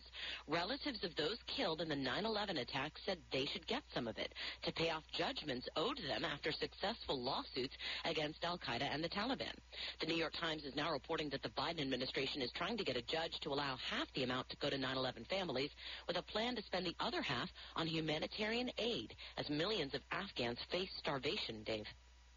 Relatives 0.48 1.02
of 1.02 1.16
those 1.16 1.38
killed 1.46 1.80
in 1.80 1.88
the 1.88 1.94
9-11 1.94 2.60
attack 2.60 2.92
said 3.06 3.16
they 3.32 3.46
should 3.46 3.66
get 3.66 3.82
some 3.94 4.06
of 4.06 4.18
it 4.18 4.34
to 4.62 4.72
pay 4.72 4.90
off 4.90 5.04
judgments 5.16 5.66
owed 5.76 5.96
them 6.06 6.26
after 6.26 6.52
successful 6.52 7.18
lawsuits 7.18 7.74
against 8.04 8.44
al-Qaeda 8.44 8.92
and 8.92 9.02
the 9.02 9.08
Taliban. 9.08 9.56
The 9.98 10.06
New 10.06 10.16
York 10.16 10.34
Times 10.38 10.64
is 10.64 10.76
now 10.76 10.92
reporting 10.92 11.30
that 11.30 11.42
the 11.42 11.48
Biden 11.48 11.80
administration 11.80 12.42
is 12.42 12.52
trying 12.54 12.76
to 12.76 12.84
get 12.84 12.98
a 12.98 13.02
judge 13.02 13.32
to 13.44 13.48
allow 13.48 13.78
half 13.90 14.12
the 14.14 14.24
amount 14.24 14.50
to 14.50 14.58
go 14.58 14.68
to 14.68 14.76
9-11 14.76 15.26
families 15.30 15.70
with 16.06 16.18
a 16.18 16.22
plan 16.22 16.54
to 16.56 16.62
spend 16.62 16.84
the 16.84 16.94
other 17.00 17.13
half 17.22 17.48
on 17.76 17.86
humanitarian 17.86 18.70
aid 18.78 19.14
as 19.36 19.48
millions 19.48 19.94
of 19.94 20.00
Afghans 20.10 20.58
face 20.70 20.90
starvation, 20.98 21.62
Dave. 21.64 21.86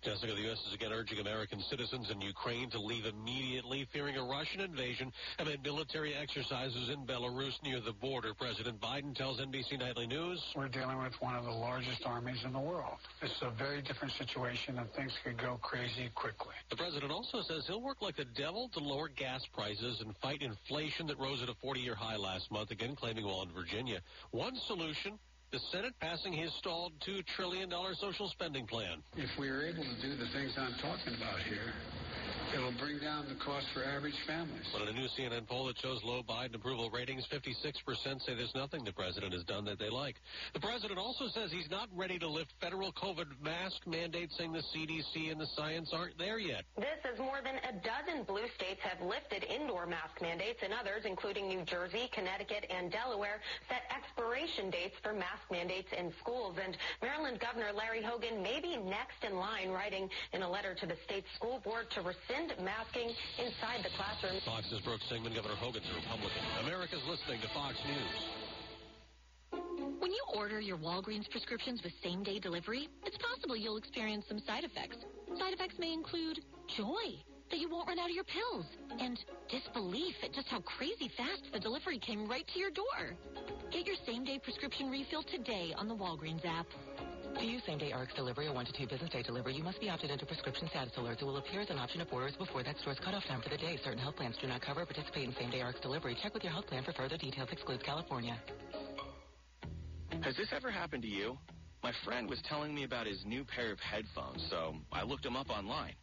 Jessica, 0.04 0.34
the 0.34 0.42
U.S. 0.44 0.64
is 0.68 0.74
again 0.74 0.92
urging 0.94 1.20
American 1.20 1.60
citizens 1.60 2.12
in 2.12 2.22
Ukraine 2.22 2.70
to 2.70 2.80
leave 2.80 3.06
immediately, 3.06 3.88
fearing 3.92 4.16
a 4.16 4.24
Russian 4.24 4.62
invasion 4.62 5.12
amid 5.40 5.64
military 5.64 6.14
exercises 6.14 6.90
in 6.90 7.06
Belarus 7.06 7.62
near 7.64 7.80
the 7.80 7.92
border. 7.92 8.34
President 8.34 8.80
Biden 8.80 9.16
tells 9.16 9.40
NBC 9.40 9.80
Nightly 9.80 10.06
News. 10.06 10.44
We're 10.56 10.68
dealing 10.68 11.02
with 11.02 11.14
one 11.20 11.36
of 11.36 11.46
the 11.46 11.52
largest 11.52 12.06
armies 12.06 12.44
in 12.46 12.54
the 12.54 12.60
world. 12.60 12.98
This 13.22 13.32
is 13.32 13.42
a 13.42 13.50
very 13.50 13.82
different 13.82 14.14
situation, 14.14 14.78
and 14.78 14.88
things 14.94 15.14
could 15.24 15.38
go 15.38 15.60
crazy 15.62 16.10
quickly. 16.14 16.54
The 16.70 16.76
president 16.76 17.12
also 17.12 17.42
says 17.42 17.66
he'll 17.66 17.82
work 17.82 18.02
like 18.02 18.16
the 18.16 18.26
devil 18.26 18.70
to 18.74 18.80
lower 18.80 19.10
gas 19.10 19.46
prices 19.48 20.02
and 20.02 20.16
fight 20.18 20.42
inflation 20.42 21.08
that 21.08 21.18
rose 21.20 21.42
at 21.42 21.50
a 21.50 21.54
40-year 21.54 21.96
high 21.96 22.18
last 22.18 22.52
month, 22.52 22.70
again 22.72 22.96
claiming 22.96 23.26
oil 23.26 23.42
in 23.42 23.50
Virginia. 23.50 24.02
One 24.32 24.56
solution, 24.56 25.18
the 25.52 25.60
Senate 25.72 25.94
passing 26.02 26.34
his 26.34 26.52
stalled 26.60 26.92
$2 27.08 27.26
trillion 27.36 27.72
social 28.00 28.30
spending 28.30 28.68
plan. 28.68 29.02
If 29.16 29.30
we 29.40 29.50
are 29.50 29.64
able 29.64 29.84
to 29.84 30.02
do 30.02 30.16
the 30.18 30.28
things 30.34 30.52
I'm 30.58 30.76
talking 30.82 31.16
about 31.16 31.40
here, 31.48 31.74
it'll 32.54 32.72
bring 32.74 33.00
down 33.00 33.26
the 33.28 33.36
cost 33.36 33.66
for 33.74 33.84
average 33.84 34.16
families. 34.26 34.66
But 34.72 34.84
in 34.84 34.96
a 34.96 35.00
new 35.00 35.08
CNN 35.08 35.48
poll 35.48 35.66
that 35.68 35.78
shows 35.80 36.04
low 36.04 36.24
Biden 36.24 36.56
approval 36.56 36.90
ratings, 36.90 37.26
56% 37.28 38.22
say 38.22 38.36
there's 38.36 38.56
nothing 38.56 38.84
the 38.84 38.94
president 38.94 39.34
has 39.34 39.44
done 39.44 39.66
that 39.66 39.80
they 39.80 39.90
like. 39.90 40.16
The 40.54 40.60
president 40.60 41.00
also 41.00 41.28
says 41.28 41.52
he's 41.52 41.70
not 41.70 41.90
ready 41.96 42.18
to 42.20 42.28
lift 42.28 42.54
federal 42.62 42.92
COVID 42.94 43.42
mask 43.42 43.86
mandates, 43.86 44.38
saying 44.38 44.54
the 44.54 44.64
CDC 44.76 45.32
and 45.32 45.40
the 45.40 45.48
science 45.56 45.92
aren't 45.94 46.18
there 46.18 46.40
yet. 46.40 46.64
This 46.78 47.00
is 47.12 47.20
more 47.20 47.40
than 47.44 47.56
a 47.68 47.74
dozen 47.84 48.24
blue 48.24 48.48
states 48.56 48.80
have 48.82 49.02
lifted 49.06 49.44
indoor 49.44 49.86
mask 49.86 50.22
mandates, 50.22 50.60
and 50.64 50.74
others, 50.74 51.04
including 51.06 51.48
New 51.48 51.64
Jersey, 51.64 52.10
Connecticut, 52.14 52.66
and 52.70 52.92
Delaware, 52.92 53.42
set 53.68 53.84
expiration 53.92 54.70
dates 54.70 54.96
for 55.04 55.14
mask 55.14 55.44
mandates 55.52 55.92
in 55.98 56.14
schools. 56.22 56.56
And 56.64 56.78
Maryland 57.02 57.40
Governor 57.40 57.72
Larry 57.76 58.02
Hogan 58.02 58.42
may 58.42 58.62
be 58.62 58.78
next 58.78 59.24
in 59.24 59.36
line, 59.36 59.70
writing 59.70 60.10
in 60.34 60.42
a 60.44 60.50
letter 60.50 60.74
to 60.76 60.86
the 60.86 60.96
state 61.04 61.26
school 61.36 61.60
board 61.64 61.90
to 61.92 62.02
rescind 62.02 62.37
masking 62.62 63.10
inside 63.42 63.82
the 63.82 63.90
classroom. 63.98 64.42
Fox's 64.46 64.82
Brooke 64.82 65.02
Singman, 65.10 65.34
Governor 65.34 65.56
Hogan's 65.56 65.86
a 65.90 65.96
Republican. 65.96 66.42
America's 66.62 67.04
listening 67.10 67.42
to 67.42 67.50
Fox 67.54 67.76
News. 67.86 68.18
When 70.00 70.12
you 70.12 70.24
order 70.36 70.60
your 70.60 70.78
Walgreens 70.78 71.30
prescriptions 71.30 71.82
with 71.84 71.94
same 72.04 72.24
day 72.24 72.40
delivery, 72.40 72.88
it's 73.06 73.18
possible 73.18 73.56
you'll 73.58 73.78
experience 73.78 74.26
some 74.28 74.40
side 74.46 74.64
effects. 74.64 74.98
Side 75.38 75.54
effects 75.54 75.76
may 75.80 75.94
include 75.94 76.40
joy 76.78 77.18
that 77.50 77.60
you 77.60 77.70
won't 77.70 77.88
run 77.88 78.00
out 78.00 78.10
of 78.10 78.16
your 78.16 78.26
pills 78.26 78.66
and 79.00 79.18
disbelief 79.50 80.16
at 80.24 80.34
just 80.34 80.48
how 80.48 80.60
crazy 80.62 81.10
fast 81.16 81.44
the 81.54 81.60
delivery 81.60 82.00
came 82.00 82.28
right 82.28 82.46
to 82.54 82.60
your 82.60 82.72
door. 82.72 83.16
Get 83.72 83.86
your 83.86 83.96
same 84.06 84.24
day 84.24 84.40
prescription 84.40 84.90
refill 84.90 85.24
today 85.24 85.74
on 85.78 85.88
the 85.88 85.96
Walgreens 85.96 86.46
app. 86.46 86.68
To 87.40 87.46
use 87.46 87.62
same-day 87.68 87.94
RX 87.94 88.16
delivery 88.16 88.48
or 88.48 88.54
one 88.54 88.66
to 88.66 88.74
two 88.74 88.88
business 88.88 89.12
day 89.12 89.22
delivery, 89.22 89.54
you 89.54 89.64
must 89.64 89.80
be 89.80 89.90
opted 89.90 90.10
into 90.10 90.26
prescription 90.26 90.68
status 90.70 90.94
alerts. 90.98 91.22
It 91.22 91.26
will 91.26 91.38
appear 91.38 91.62
as 91.62 91.70
an 91.70 91.78
option 91.78 92.02
of 92.02 92.12
orders 92.12 92.34
before 92.36 92.64
that 92.64 92.80
store's 92.80 92.98
cutoff 92.98 93.24
time 93.26 93.42
for 93.42 93.50
the 93.50 93.58
day. 93.58 93.78
Certain 93.84 94.00
health 94.00 94.16
plans 94.16 94.36
do 94.42 94.48
not 94.48 94.62
cover 94.62 94.82
or 94.82 94.86
participate 94.86 95.28
in 95.28 95.36
same-day 95.36 95.62
RX 95.62 95.80
delivery. 95.80 96.18
Check 96.24 96.34
with 96.34 96.44
your 96.44 96.52
health 96.52 96.66
plan 96.66 96.84
for 96.84 96.94
further 96.94 97.16
details. 97.16 97.50
Excludes 97.52 97.84
California. 97.84 98.36
Has 100.24 100.36
this 100.36 100.48
ever 100.52 100.72
happened 100.72 101.04
to 101.04 101.08
you? 101.08 101.38
My 101.84 101.92
friend 102.04 102.28
was 102.28 102.42
telling 102.50 102.74
me 102.74 102.86
about 102.86 103.06
his 103.06 103.24
new 103.24 103.46
pair 103.46 103.72
of 103.72 103.80
headphones, 103.80 104.44
so 104.50 104.74
I 104.92 105.04
looked 105.04 105.24
them 105.24 105.36
up 105.36 105.52
online. 105.52 105.94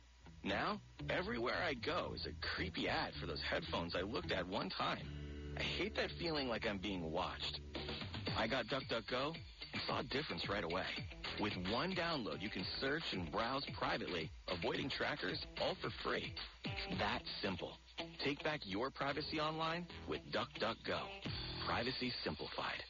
Now, 0.44 0.81
everywhere 1.11 1.65
I 1.66 1.74
go 1.74 2.12
is 2.15 2.27
a 2.27 2.47
creepy 2.55 2.89
ad 2.89 3.12
for 3.20 3.27
those 3.27 3.43
headphones 3.51 3.97
I 3.97 4.02
looked 4.02 4.31
at 4.31 4.47
one 4.47 4.70
time. 4.70 5.09
I 5.59 5.62
hate 5.62 5.97
that 5.97 6.11
feeling 6.20 6.47
like 6.47 6.65
I'm 6.65 6.78
being 6.78 7.11
watched. 7.11 7.59
I 8.36 8.47
got 8.47 8.66
DuckDuckGo 8.66 9.35
saw 9.87 10.01
a 10.01 10.05
difference 10.05 10.49
right 10.49 10.65
away. 10.65 10.87
With 11.41 11.53
one 11.71 11.95
download, 11.95 12.41
you 12.41 12.51
can 12.51 12.65
search 12.81 13.03
and 13.13 13.31
browse 13.33 13.65
privately, 13.79 14.31
avoiding 14.49 14.91
trackers, 14.91 15.45
all 15.61 15.77
for 15.81 15.91
free. 16.03 16.33
That 16.99 17.21
simple. 17.43 17.73
Take 18.25 18.43
back 18.45 18.61
your 18.65 18.91
privacy 18.91 19.41
online 19.41 19.87
with 20.09 20.21
DuckDuckGo. 20.33 21.01
Privacy 21.67 22.13
simplified. 22.23 22.83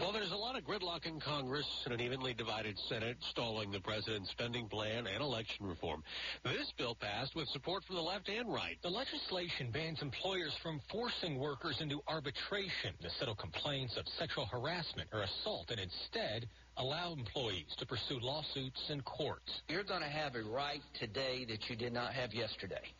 Well, 0.00 0.12
there's 0.12 0.32
a 0.32 0.36
lot 0.36 0.56
of 0.56 0.64
gridlock 0.64 1.04
in 1.04 1.20
Congress 1.20 1.66
and 1.84 1.92
an 1.92 2.00
evenly 2.00 2.32
divided 2.32 2.78
Senate 2.88 3.18
stalling 3.30 3.70
the 3.70 3.80
president's 3.80 4.30
spending 4.30 4.66
plan 4.66 5.06
and 5.06 5.22
election 5.22 5.66
reform. 5.66 6.02
This 6.42 6.72
bill 6.78 6.94
passed 6.94 7.36
with 7.36 7.48
support 7.48 7.84
from 7.84 7.96
the 7.96 8.02
left 8.02 8.30
and 8.30 8.50
right. 8.50 8.78
The 8.80 8.88
legislation 8.88 9.70
bans 9.70 10.00
employers 10.00 10.56
from 10.62 10.80
forcing 10.90 11.38
workers 11.38 11.82
into 11.82 12.00
arbitration 12.08 12.94
to 13.02 13.10
settle 13.18 13.34
complaints 13.34 13.98
of 13.98 14.08
sexual 14.18 14.46
harassment 14.46 15.10
or 15.12 15.20
assault 15.20 15.70
and 15.70 15.78
instead 15.78 16.48
allow 16.78 17.12
employees 17.12 17.76
to 17.78 17.84
pursue 17.84 18.18
lawsuits 18.20 18.88
in 18.88 19.02
courts. 19.02 19.60
You're 19.68 19.84
going 19.84 20.02
to 20.02 20.08
have 20.08 20.34
a 20.34 20.42
right 20.42 20.80
today 20.98 21.44
that 21.50 21.68
you 21.68 21.76
did 21.76 21.92
not 21.92 22.14
have 22.14 22.32
yesterday. 22.32 22.94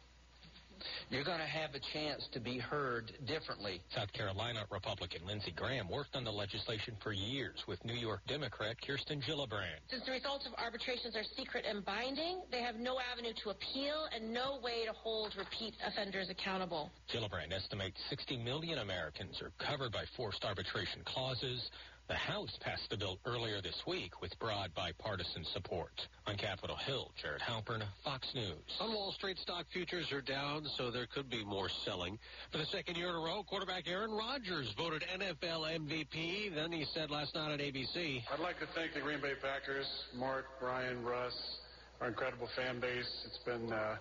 You're 1.10 1.24
going 1.24 1.38
to 1.38 1.44
have 1.44 1.74
a 1.74 1.80
chance 1.92 2.28
to 2.32 2.40
be 2.40 2.58
heard 2.58 3.12
differently. 3.26 3.80
South 3.94 4.12
Carolina 4.12 4.64
Republican 4.70 5.26
Lindsey 5.26 5.52
Graham 5.52 5.88
worked 5.88 6.16
on 6.16 6.24
the 6.24 6.30
legislation 6.30 6.94
for 7.02 7.12
years 7.12 7.64
with 7.66 7.84
New 7.84 7.94
York 7.94 8.20
Democrat 8.26 8.76
Kirsten 8.86 9.20
Gillibrand. 9.20 9.80
Since 9.90 10.04
the 10.06 10.12
results 10.12 10.46
of 10.46 10.52
arbitrations 10.58 11.16
are 11.16 11.24
secret 11.36 11.64
and 11.68 11.84
binding, 11.84 12.42
they 12.50 12.62
have 12.62 12.76
no 12.76 12.98
avenue 13.12 13.32
to 13.44 13.50
appeal 13.50 14.06
and 14.14 14.32
no 14.32 14.58
way 14.62 14.84
to 14.86 14.92
hold 14.92 15.34
repeat 15.36 15.74
offenders 15.86 16.30
accountable. 16.30 16.90
Gillibrand 17.12 17.52
estimates 17.52 18.00
60 18.08 18.38
million 18.38 18.78
Americans 18.78 19.40
are 19.42 19.52
covered 19.58 19.92
by 19.92 20.04
forced 20.16 20.44
arbitration 20.44 21.02
clauses. 21.04 21.70
The 22.10 22.16
House 22.16 22.58
passed 22.60 22.90
the 22.90 22.96
bill 22.96 23.20
earlier 23.24 23.60
this 23.60 23.86
week 23.86 24.20
with 24.20 24.36
broad 24.40 24.74
bipartisan 24.74 25.44
support. 25.44 25.92
On 26.26 26.34
Capitol 26.34 26.74
Hill, 26.74 27.12
Jared 27.22 27.40
Halpern, 27.40 27.84
Fox 28.02 28.26
News. 28.34 28.58
On 28.80 28.92
Wall 28.92 29.12
Street, 29.12 29.38
stock 29.38 29.66
futures 29.72 30.10
are 30.10 30.20
down, 30.20 30.66
so 30.76 30.90
there 30.90 31.06
could 31.06 31.30
be 31.30 31.44
more 31.44 31.68
selling. 31.68 32.18
For 32.50 32.58
the 32.58 32.66
second 32.66 32.96
year 32.96 33.10
in 33.10 33.14
a 33.14 33.18
row, 33.20 33.44
quarterback 33.44 33.86
Aaron 33.86 34.10
Rodgers 34.10 34.74
voted 34.76 35.04
NFL 35.14 35.86
MVP. 35.86 36.52
Then 36.52 36.72
he 36.72 36.84
said 36.92 37.12
last 37.12 37.36
night 37.36 37.52
on 37.52 37.60
ABC, 37.60 38.24
I'd 38.34 38.40
like 38.40 38.58
to 38.58 38.66
thank 38.74 38.92
the 38.92 39.00
Green 39.00 39.20
Bay 39.20 39.34
Packers, 39.40 39.86
Mark, 40.12 40.46
Brian, 40.58 41.04
Russ, 41.04 41.60
our 42.00 42.08
incredible 42.08 42.48
fan 42.56 42.80
base. 42.80 43.22
It's 43.24 43.38
been 43.44 43.72
uh, 43.72 43.98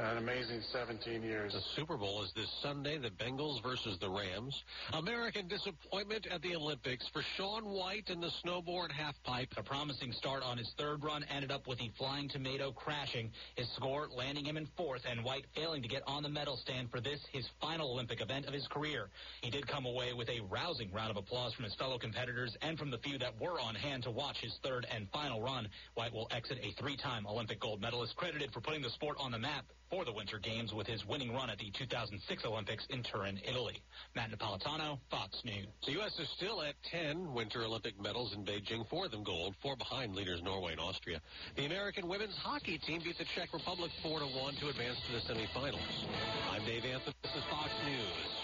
an 0.00 0.16
amazing 0.16 0.62
17 0.72 1.22
years. 1.22 1.52
The 1.52 1.60
Super 1.76 1.96
Bowl 1.96 2.22
is 2.22 2.32
this 2.34 2.48
Sunday, 2.62 2.96
the 2.96 3.10
Bengals 3.10 3.62
versus 3.62 3.98
the 3.98 4.08
Rams. 4.08 4.64
American 4.94 5.46
disappointment 5.46 6.26
at 6.30 6.40
the 6.40 6.56
Olympics 6.56 7.06
for 7.12 7.22
Shaun 7.36 7.66
White 7.66 8.08
in 8.08 8.18
the 8.20 8.30
snowboard 8.42 8.90
halfpipe. 8.92 9.56
A 9.58 9.62
promising 9.62 10.12
start 10.12 10.42
on 10.42 10.56
his 10.56 10.72
third 10.78 11.04
run 11.04 11.24
ended 11.24 11.50
up 11.50 11.66
with 11.66 11.78
the 11.78 11.90
flying 11.98 12.28
tomato 12.30 12.72
crashing. 12.72 13.30
His 13.56 13.68
score 13.76 14.08
landing 14.16 14.46
him 14.46 14.56
in 14.56 14.66
fourth 14.74 15.02
and 15.08 15.22
White 15.22 15.44
failing 15.54 15.82
to 15.82 15.88
get 15.88 16.02
on 16.06 16.22
the 16.22 16.30
medal 16.30 16.56
stand 16.56 16.90
for 16.90 17.00
this, 17.00 17.20
his 17.30 17.46
final 17.60 17.92
Olympic 17.92 18.22
event 18.22 18.46
of 18.46 18.54
his 18.54 18.66
career. 18.68 19.10
He 19.42 19.50
did 19.50 19.68
come 19.68 19.84
away 19.84 20.14
with 20.14 20.30
a 20.30 20.40
rousing 20.48 20.90
round 20.92 21.10
of 21.10 21.18
applause 21.18 21.52
from 21.52 21.64
his 21.64 21.74
fellow 21.74 21.98
competitors 21.98 22.56
and 22.62 22.78
from 22.78 22.90
the 22.90 22.98
few 22.98 23.18
that 23.18 23.38
were 23.38 23.60
on 23.60 23.74
hand 23.74 24.04
to 24.04 24.10
watch 24.10 24.38
his 24.38 24.58
third 24.64 24.86
and 24.90 25.08
final 25.10 25.42
run. 25.42 25.68
White 25.94 26.14
will 26.14 26.28
exit 26.30 26.58
a 26.62 26.72
three-time 26.80 27.26
Olympic 27.26 27.60
gold 27.60 27.82
medalist 27.82 28.16
credited 28.16 28.50
for 28.50 28.62
putting 28.62 28.80
the 28.80 28.90
sport 28.90 29.18
on 29.20 29.30
the 29.30 29.38
map 29.38 29.66
for 29.90 30.04
the 30.04 30.12
Winter 30.12 30.38
Games 30.38 30.72
with 30.72 30.86
his 30.86 31.04
winning 31.04 31.34
run 31.34 31.50
at 31.50 31.58
the 31.58 31.70
2006 31.76 32.44
Olympics 32.44 32.86
in 32.90 33.02
Turin, 33.02 33.40
Italy. 33.46 33.82
Matt 34.14 34.30
Napolitano, 34.30 34.98
Fox 35.10 35.42
News. 35.44 35.66
The 35.84 35.92
U.S. 35.92 36.16
is 36.18 36.28
still 36.36 36.62
at 36.62 36.74
10 36.90 37.34
Winter 37.34 37.64
Olympic 37.64 38.00
medals 38.00 38.32
in 38.32 38.44
Beijing, 38.44 38.88
four 38.88 39.06
of 39.06 39.10
them 39.10 39.24
gold, 39.24 39.54
four 39.60 39.76
behind 39.76 40.14
leaders 40.14 40.40
Norway 40.42 40.72
and 40.72 40.80
Austria. 40.80 41.20
The 41.56 41.66
American 41.66 42.08
women's 42.08 42.36
hockey 42.36 42.78
team 42.78 43.00
beat 43.02 43.18
the 43.18 43.26
Czech 43.34 43.52
Republic 43.52 43.90
4 44.02 44.20
to 44.20 44.26
1 44.26 44.54
to 44.56 44.68
advance 44.68 44.98
to 45.08 45.12
the 45.12 45.34
semifinals. 45.34 46.06
I'm 46.52 46.64
Dave 46.64 46.84
Anthony. 46.84 47.14
This 47.22 47.32
is 47.34 47.42
Fox 47.50 47.70
News. 47.84 48.40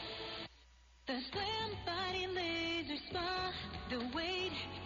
The 1.06 1.20
Slim 1.30 1.78
Body 1.86 2.26
Laser 2.26 3.00
Spa, 3.08 3.52
the 3.90 3.98
wait 4.12 4.50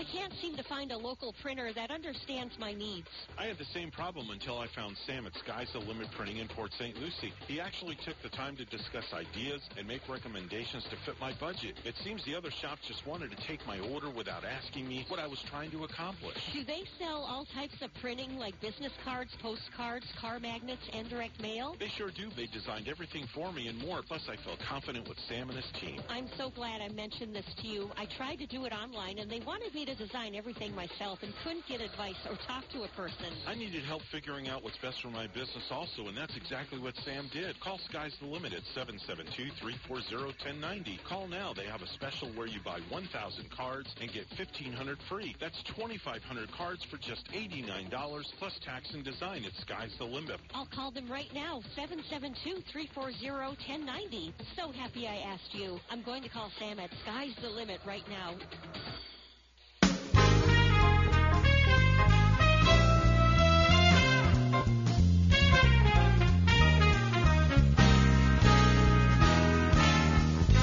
I 0.00 0.04
can't 0.04 0.32
seem 0.40 0.56
to 0.56 0.62
find 0.62 0.92
a 0.92 0.96
local 0.96 1.34
printer 1.42 1.74
that 1.74 1.90
understands 1.90 2.54
my 2.58 2.72
needs. 2.72 3.06
I 3.36 3.44
had 3.44 3.58
the 3.58 3.66
same 3.66 3.90
problem 3.90 4.30
until 4.30 4.56
I 4.56 4.66
found 4.74 4.96
Sam 5.06 5.26
at 5.26 5.34
Sky's 5.36 5.68
the 5.74 5.78
Limit 5.78 6.08
Printing 6.16 6.38
in 6.38 6.48
Port 6.48 6.72
St. 6.78 6.96
Lucie. 6.96 7.34
He 7.46 7.60
actually 7.60 7.98
took 8.02 8.16
the 8.22 8.30
time 8.30 8.56
to 8.56 8.64
discuss 8.64 9.04
ideas 9.12 9.60
and 9.76 9.86
make 9.86 10.00
recommendations 10.08 10.84
to 10.84 10.96
fit 11.04 11.20
my 11.20 11.34
budget. 11.38 11.76
It 11.84 11.96
seems 12.02 12.24
the 12.24 12.34
other 12.34 12.50
shops 12.50 12.80
just 12.88 13.06
wanted 13.06 13.30
to 13.30 13.36
take 13.46 13.60
my 13.66 13.78
order 13.92 14.08
without 14.08 14.42
asking 14.42 14.88
me 14.88 15.04
what 15.08 15.20
I 15.20 15.26
was 15.26 15.38
trying 15.50 15.70
to 15.72 15.84
accomplish. 15.84 16.38
Do 16.54 16.64
they 16.64 16.84
sell 16.98 17.20
all 17.28 17.44
types 17.52 17.76
of 17.82 17.92
printing 18.00 18.38
like 18.38 18.58
business 18.62 18.92
cards, 19.04 19.36
postcards, 19.42 20.06
car 20.18 20.40
magnets, 20.40 20.88
and 20.94 21.10
direct 21.10 21.42
mail? 21.42 21.76
They 21.78 21.92
sure 21.98 22.10
do. 22.10 22.30
They 22.34 22.46
designed 22.46 22.88
everything 22.88 23.26
for 23.34 23.52
me 23.52 23.68
and 23.68 23.76
more. 23.76 24.00
Plus, 24.00 24.22
I 24.30 24.36
felt 24.48 24.60
confident 24.66 25.06
with 25.10 25.18
Sam 25.28 25.50
and 25.50 25.58
his 25.58 25.70
team. 25.78 26.00
I'm 26.08 26.28
so 26.38 26.48
glad 26.48 26.80
I 26.80 26.88
mentioned 26.88 27.36
this 27.36 27.44
to 27.60 27.66
you. 27.66 27.90
I 27.98 28.06
tried 28.16 28.36
to 28.36 28.46
do 28.46 28.64
it 28.64 28.72
online, 28.72 29.18
and 29.18 29.30
they 29.30 29.40
wanted 29.40 29.74
me 29.74 29.84
to 29.84 29.89
design 29.94 30.34
everything 30.34 30.74
myself 30.74 31.20
and 31.22 31.32
couldn't 31.42 31.66
get 31.66 31.80
advice 31.80 32.16
or 32.28 32.36
talk 32.46 32.68
to 32.72 32.82
a 32.82 32.88
person. 32.96 33.32
I 33.46 33.54
needed 33.54 33.84
help 33.84 34.02
figuring 34.12 34.48
out 34.48 34.62
what's 34.62 34.76
best 34.78 35.00
for 35.02 35.08
my 35.08 35.26
business 35.26 35.64
also, 35.70 36.08
and 36.08 36.16
that's 36.16 36.36
exactly 36.36 36.78
what 36.78 36.94
Sam 37.04 37.28
did. 37.32 37.58
Call 37.60 37.78
Sky's 37.88 38.14
the 38.20 38.26
Limit 38.26 38.52
at 38.52 38.62
772-340-1090. 38.74 41.02
Call 41.04 41.28
now. 41.28 41.52
They 41.52 41.66
have 41.66 41.82
a 41.82 41.88
special 41.88 42.28
where 42.32 42.46
you 42.46 42.60
buy 42.64 42.80
1,000 42.88 43.50
cards 43.50 43.94
and 44.00 44.10
get 44.12 44.26
1,500 44.36 44.98
free. 45.08 45.34
That's 45.40 45.60
2,500 45.76 46.52
cards 46.52 46.84
for 46.90 46.96
just 46.98 47.26
$89 47.32 48.24
plus 48.38 48.58
tax 48.64 48.92
and 48.94 49.04
design 49.04 49.44
at 49.44 49.52
Sky's 49.60 49.94
the 49.98 50.04
Limit. 50.04 50.40
I'll 50.54 50.66
call 50.66 50.90
them 50.90 51.10
right 51.10 51.32
now, 51.34 51.60
772-340-1090. 51.76 54.32
So 54.56 54.72
happy 54.72 55.06
I 55.06 55.16
asked 55.16 55.54
you. 55.54 55.78
I'm 55.90 56.02
going 56.02 56.22
to 56.22 56.28
call 56.28 56.50
Sam 56.58 56.78
at 56.78 56.90
Sky's 57.02 57.34
the 57.42 57.50
Limit 57.50 57.80
right 57.86 58.08
now. 58.08 58.34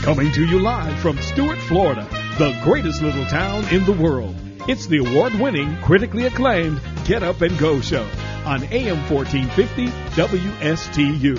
Coming 0.08 0.32
to 0.32 0.46
you 0.46 0.60
live 0.60 0.98
from 1.00 1.22
Stuart, 1.22 1.58
Florida, 1.58 2.08
the 2.38 2.58
greatest 2.64 3.02
little 3.02 3.26
town 3.26 3.68
in 3.74 3.84
the 3.84 3.92
world. 3.92 4.34
It's 4.66 4.88
the 4.88 5.00
award-winning, 5.00 5.82
critically 5.82 6.28
acclaimed 6.28 6.80
Get 7.04 7.24
Up 7.24 7.42
and 7.42 7.60
Go 7.60 7.82
show 7.82 8.08
on 8.46 8.64
AM 8.72 9.10
1450 9.10 9.88
WSTU. 10.16 11.38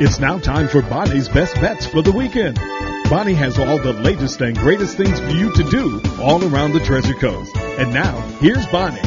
It's 0.00 0.18
now 0.18 0.38
time 0.38 0.66
for 0.68 0.80
Bonnie's 0.80 1.28
best 1.28 1.56
bets 1.56 1.84
for 1.84 2.00
the 2.00 2.12
weekend. 2.12 2.58
Bonnie 3.10 3.34
has 3.34 3.58
all 3.58 3.76
the 3.76 3.92
latest 3.92 4.40
and 4.40 4.56
greatest 4.56 4.96
things 4.96 5.18
for 5.18 5.30
you 5.30 5.52
to 5.54 5.64
do 5.64 6.00
all 6.20 6.44
around 6.44 6.74
the 6.74 6.78
Treasure 6.78 7.14
Coast. 7.14 7.56
And 7.56 7.92
now, 7.92 8.16
here's 8.38 8.64
Bonnie. 8.68 9.00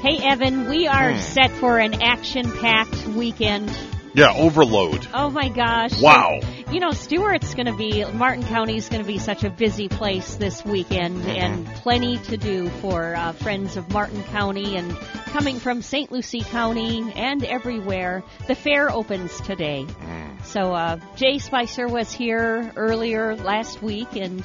Hey, 0.00 0.18
Evan, 0.22 0.68
we 0.68 0.86
are 0.86 1.12
hmm. 1.12 1.18
set 1.18 1.50
for 1.50 1.78
an 1.78 2.02
action 2.02 2.52
packed 2.58 3.06
weekend. 3.06 3.70
Yeah, 4.12 4.32
overload. 4.34 5.06
Oh 5.14 5.30
my 5.30 5.48
gosh. 5.48 6.00
Wow. 6.00 6.40
You 6.72 6.80
know, 6.80 6.90
Stuart's 6.90 7.54
going 7.54 7.66
to 7.66 7.76
be, 7.76 8.04
Martin 8.04 8.44
County 8.44 8.76
is 8.76 8.88
going 8.88 9.02
to 9.02 9.06
be 9.06 9.18
such 9.18 9.44
a 9.44 9.50
busy 9.50 9.88
place 9.88 10.34
this 10.36 10.64
weekend 10.64 11.18
Mm-hmm. 11.20 11.28
and 11.30 11.66
plenty 11.66 12.18
to 12.18 12.36
do 12.36 12.68
for 12.80 13.14
uh, 13.16 13.32
friends 13.32 13.76
of 13.76 13.90
Martin 13.92 14.22
County 14.24 14.76
and 14.76 14.96
coming 15.26 15.58
from 15.58 15.82
St. 15.82 16.10
Lucie 16.12 16.42
County 16.42 17.12
and 17.14 17.44
everywhere. 17.44 18.22
The 18.46 18.54
fair 18.54 18.90
opens 18.90 19.40
today. 19.40 19.84
Mm. 19.88 20.44
So, 20.44 20.72
uh, 20.72 20.98
Jay 21.16 21.38
Spicer 21.38 21.86
was 21.88 22.10
here 22.12 22.72
earlier 22.76 23.36
last 23.36 23.82
week 23.82 24.16
and, 24.16 24.44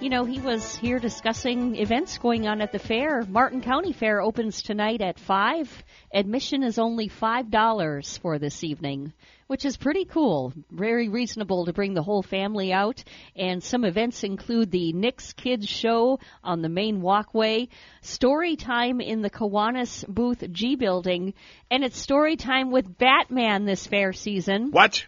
you 0.00 0.08
know, 0.10 0.24
he 0.24 0.40
was 0.40 0.76
here 0.76 0.98
discussing 0.98 1.76
events 1.76 2.18
going 2.18 2.46
on 2.46 2.60
at 2.60 2.72
the 2.72 2.78
fair. 2.78 3.24
Martin 3.28 3.60
County 3.62 3.92
Fair 3.92 4.20
opens 4.20 4.62
tonight 4.62 5.00
at 5.00 5.18
5. 5.18 5.84
Admission 6.12 6.62
is 6.62 6.78
only 6.78 7.08
$5 7.08 8.18
for 8.20 8.38
this 8.38 8.64
evening, 8.64 9.12
which 9.46 9.64
is 9.64 9.76
pretty 9.76 10.06
cool. 10.06 10.52
Very 10.70 11.08
reasonable 11.08 11.66
to 11.66 11.72
bring 11.72 11.92
the 11.94 12.02
whole 12.02 12.22
family 12.22 12.72
out. 12.72 13.04
And 13.36 13.62
some 13.62 13.84
events 13.84 14.24
include 14.24 14.70
the 14.70 14.92
Nick's 14.94 15.32
Kids 15.34 15.68
Show 15.68 16.18
on 16.42 16.62
the 16.62 16.68
main 16.70 17.02
walkway, 17.02 17.68
story 18.00 18.56
time 18.56 19.00
in 19.00 19.20
the 19.20 19.30
Kiwanis 19.30 20.06
Booth 20.08 20.44
G 20.50 20.76
building, 20.76 21.34
and 21.70 21.84
it's 21.84 21.98
story 21.98 22.36
time 22.36 22.70
with 22.70 22.96
Batman 22.98 23.66
this 23.66 23.86
fair 23.86 24.12
season. 24.14 24.70
What? 24.70 25.06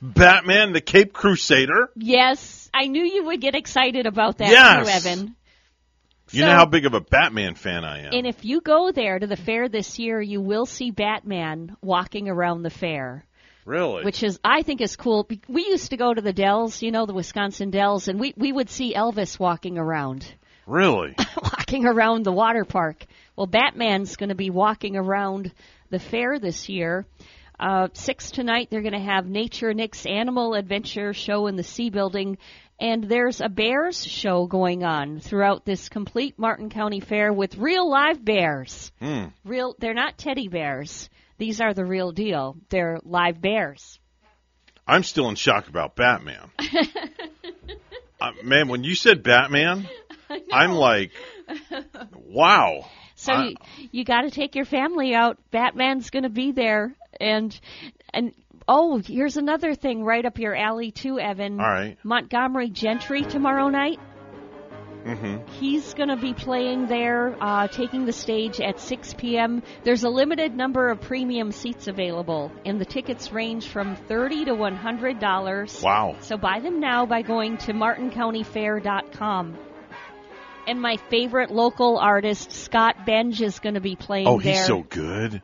Batman, 0.00 0.72
the 0.72 0.80
Cape 0.80 1.12
Crusader? 1.12 1.90
Yes, 1.96 2.70
I 2.72 2.86
knew 2.86 3.02
you 3.02 3.24
would 3.24 3.40
get 3.40 3.54
excited 3.56 4.06
about 4.06 4.38
that 4.38 4.50
Yes. 4.50 4.86
too, 4.86 5.10
Evan. 5.10 5.36
You 6.30 6.44
know 6.44 6.54
how 6.54 6.66
big 6.66 6.86
of 6.86 6.94
a 6.94 7.00
Batman 7.00 7.54
fan 7.54 7.84
I 7.84 8.06
am. 8.06 8.12
And 8.12 8.26
if 8.26 8.44
you 8.44 8.60
go 8.60 8.92
there 8.92 9.18
to 9.18 9.26
the 9.26 9.36
fair 9.36 9.68
this 9.68 9.98
year, 9.98 10.20
you 10.20 10.40
will 10.40 10.66
see 10.66 10.90
Batman 10.90 11.76
walking 11.80 12.28
around 12.28 12.62
the 12.62 12.70
fair. 12.70 13.24
Really? 13.64 14.04
Which 14.04 14.22
is, 14.22 14.40
I 14.42 14.62
think, 14.62 14.80
is 14.80 14.96
cool. 14.96 15.28
We 15.46 15.66
used 15.66 15.90
to 15.90 15.98
go 15.98 16.14
to 16.14 16.22
the 16.22 16.32
Dells, 16.32 16.80
you 16.80 16.90
know, 16.90 17.04
the 17.04 17.12
Wisconsin 17.12 17.70
Dells, 17.70 18.08
and 18.08 18.18
we 18.18 18.32
we 18.36 18.50
would 18.50 18.70
see 18.70 18.94
Elvis 18.94 19.38
walking 19.38 19.76
around, 19.76 20.26
Really? 20.66 21.14
walking 21.42 21.86
around 21.86 22.24
the 22.24 22.32
water 22.32 22.64
park. 22.64 23.04
Well, 23.36 23.46
Batman's 23.46 24.16
going 24.16 24.28
to 24.28 24.34
be 24.34 24.50
walking 24.50 24.96
around 24.96 25.52
the 25.90 25.98
fair 25.98 26.38
this 26.38 26.68
year. 26.68 27.06
Uh, 27.60 27.88
six 27.92 28.30
tonight, 28.30 28.68
they're 28.70 28.82
going 28.82 28.92
to 28.92 29.00
have 29.00 29.26
Nature 29.26 29.74
Nick's 29.74 30.06
Animal 30.06 30.54
Adventure 30.54 31.12
show 31.12 31.46
in 31.48 31.56
the 31.56 31.64
C 31.64 31.90
Building, 31.90 32.38
and 32.80 33.04
there's 33.04 33.40
a 33.40 33.48
bears 33.48 34.04
show 34.06 34.46
going 34.46 34.84
on 34.84 35.20
throughout 35.20 35.64
this 35.64 35.88
complete 35.88 36.38
Martin 36.38 36.70
County 36.70 37.00
Fair 37.00 37.32
with 37.32 37.56
real 37.56 37.88
live 37.88 38.24
bears. 38.24 38.92
Hmm. 39.00 39.26
Real, 39.44 39.74
they're 39.78 39.94
not 39.94 40.18
teddy 40.18 40.48
bears. 40.48 41.10
These 41.38 41.60
are 41.60 41.74
the 41.74 41.84
real 41.84 42.12
deal. 42.12 42.56
They're 42.68 42.98
live 43.04 43.40
bears. 43.40 43.98
I'm 44.86 45.02
still 45.02 45.28
in 45.28 45.34
shock 45.34 45.68
about 45.68 45.96
Batman. 45.96 46.50
uh, 48.20 48.32
man, 48.42 48.68
when 48.68 48.84
you 48.84 48.94
said 48.94 49.22
Batman, 49.22 49.88
I'm 50.52 50.72
like, 50.72 51.10
wow. 52.14 52.86
So 53.14 53.32
I- 53.32 53.44
you, 53.46 53.56
you 53.90 54.04
got 54.04 54.22
to 54.22 54.30
take 54.30 54.54
your 54.54 54.64
family 54.64 55.14
out. 55.14 55.38
Batman's 55.50 56.10
going 56.10 56.22
to 56.22 56.28
be 56.30 56.52
there, 56.52 56.94
and 57.20 57.58
and 58.14 58.32
oh, 58.68 58.98
here's 59.04 59.36
another 59.36 59.74
thing 59.74 60.04
right 60.04 60.24
up 60.24 60.38
your 60.38 60.54
alley 60.54 60.90
too, 60.92 61.18
Evan. 61.18 61.58
All 61.60 61.66
right. 61.66 61.96
Montgomery 62.04 62.68
Gentry 62.70 63.22
tomorrow 63.22 63.68
night. 63.68 63.98
Mm-hmm. 65.04 65.46
He's 65.58 65.94
going 65.94 66.10
to 66.10 66.16
be 66.16 66.34
playing 66.34 66.86
there, 66.86 67.34
uh, 67.40 67.68
taking 67.68 68.04
the 68.04 68.12
stage 68.12 68.60
at 68.60 68.78
6 68.78 69.14
p.m. 69.14 69.62
There's 69.84 70.02
a 70.02 70.08
limited 70.10 70.54
number 70.54 70.88
of 70.90 71.00
premium 71.00 71.50
seats 71.50 71.86
available, 71.86 72.52
and 72.66 72.78
the 72.80 72.84
tickets 72.84 73.32
range 73.32 73.68
from 73.68 73.96
30 73.96 74.46
to 74.46 74.54
100 74.54 75.18
dollars. 75.18 75.80
Wow. 75.82 76.16
So 76.20 76.36
buy 76.36 76.60
them 76.60 76.80
now 76.80 77.06
by 77.06 77.22
going 77.22 77.56
to 77.58 77.72
martincountyfair.com. 77.72 79.56
And 80.66 80.82
my 80.82 80.98
favorite 81.08 81.50
local 81.50 81.96
artist, 81.98 82.52
Scott 82.52 83.06
Benj, 83.06 83.40
is 83.40 83.58
going 83.60 83.76
to 83.76 83.80
be 83.80 83.96
playing 83.96 84.26
Oh, 84.28 84.38
there. 84.38 84.52
he's 84.52 84.66
so 84.66 84.82
good. 84.82 85.40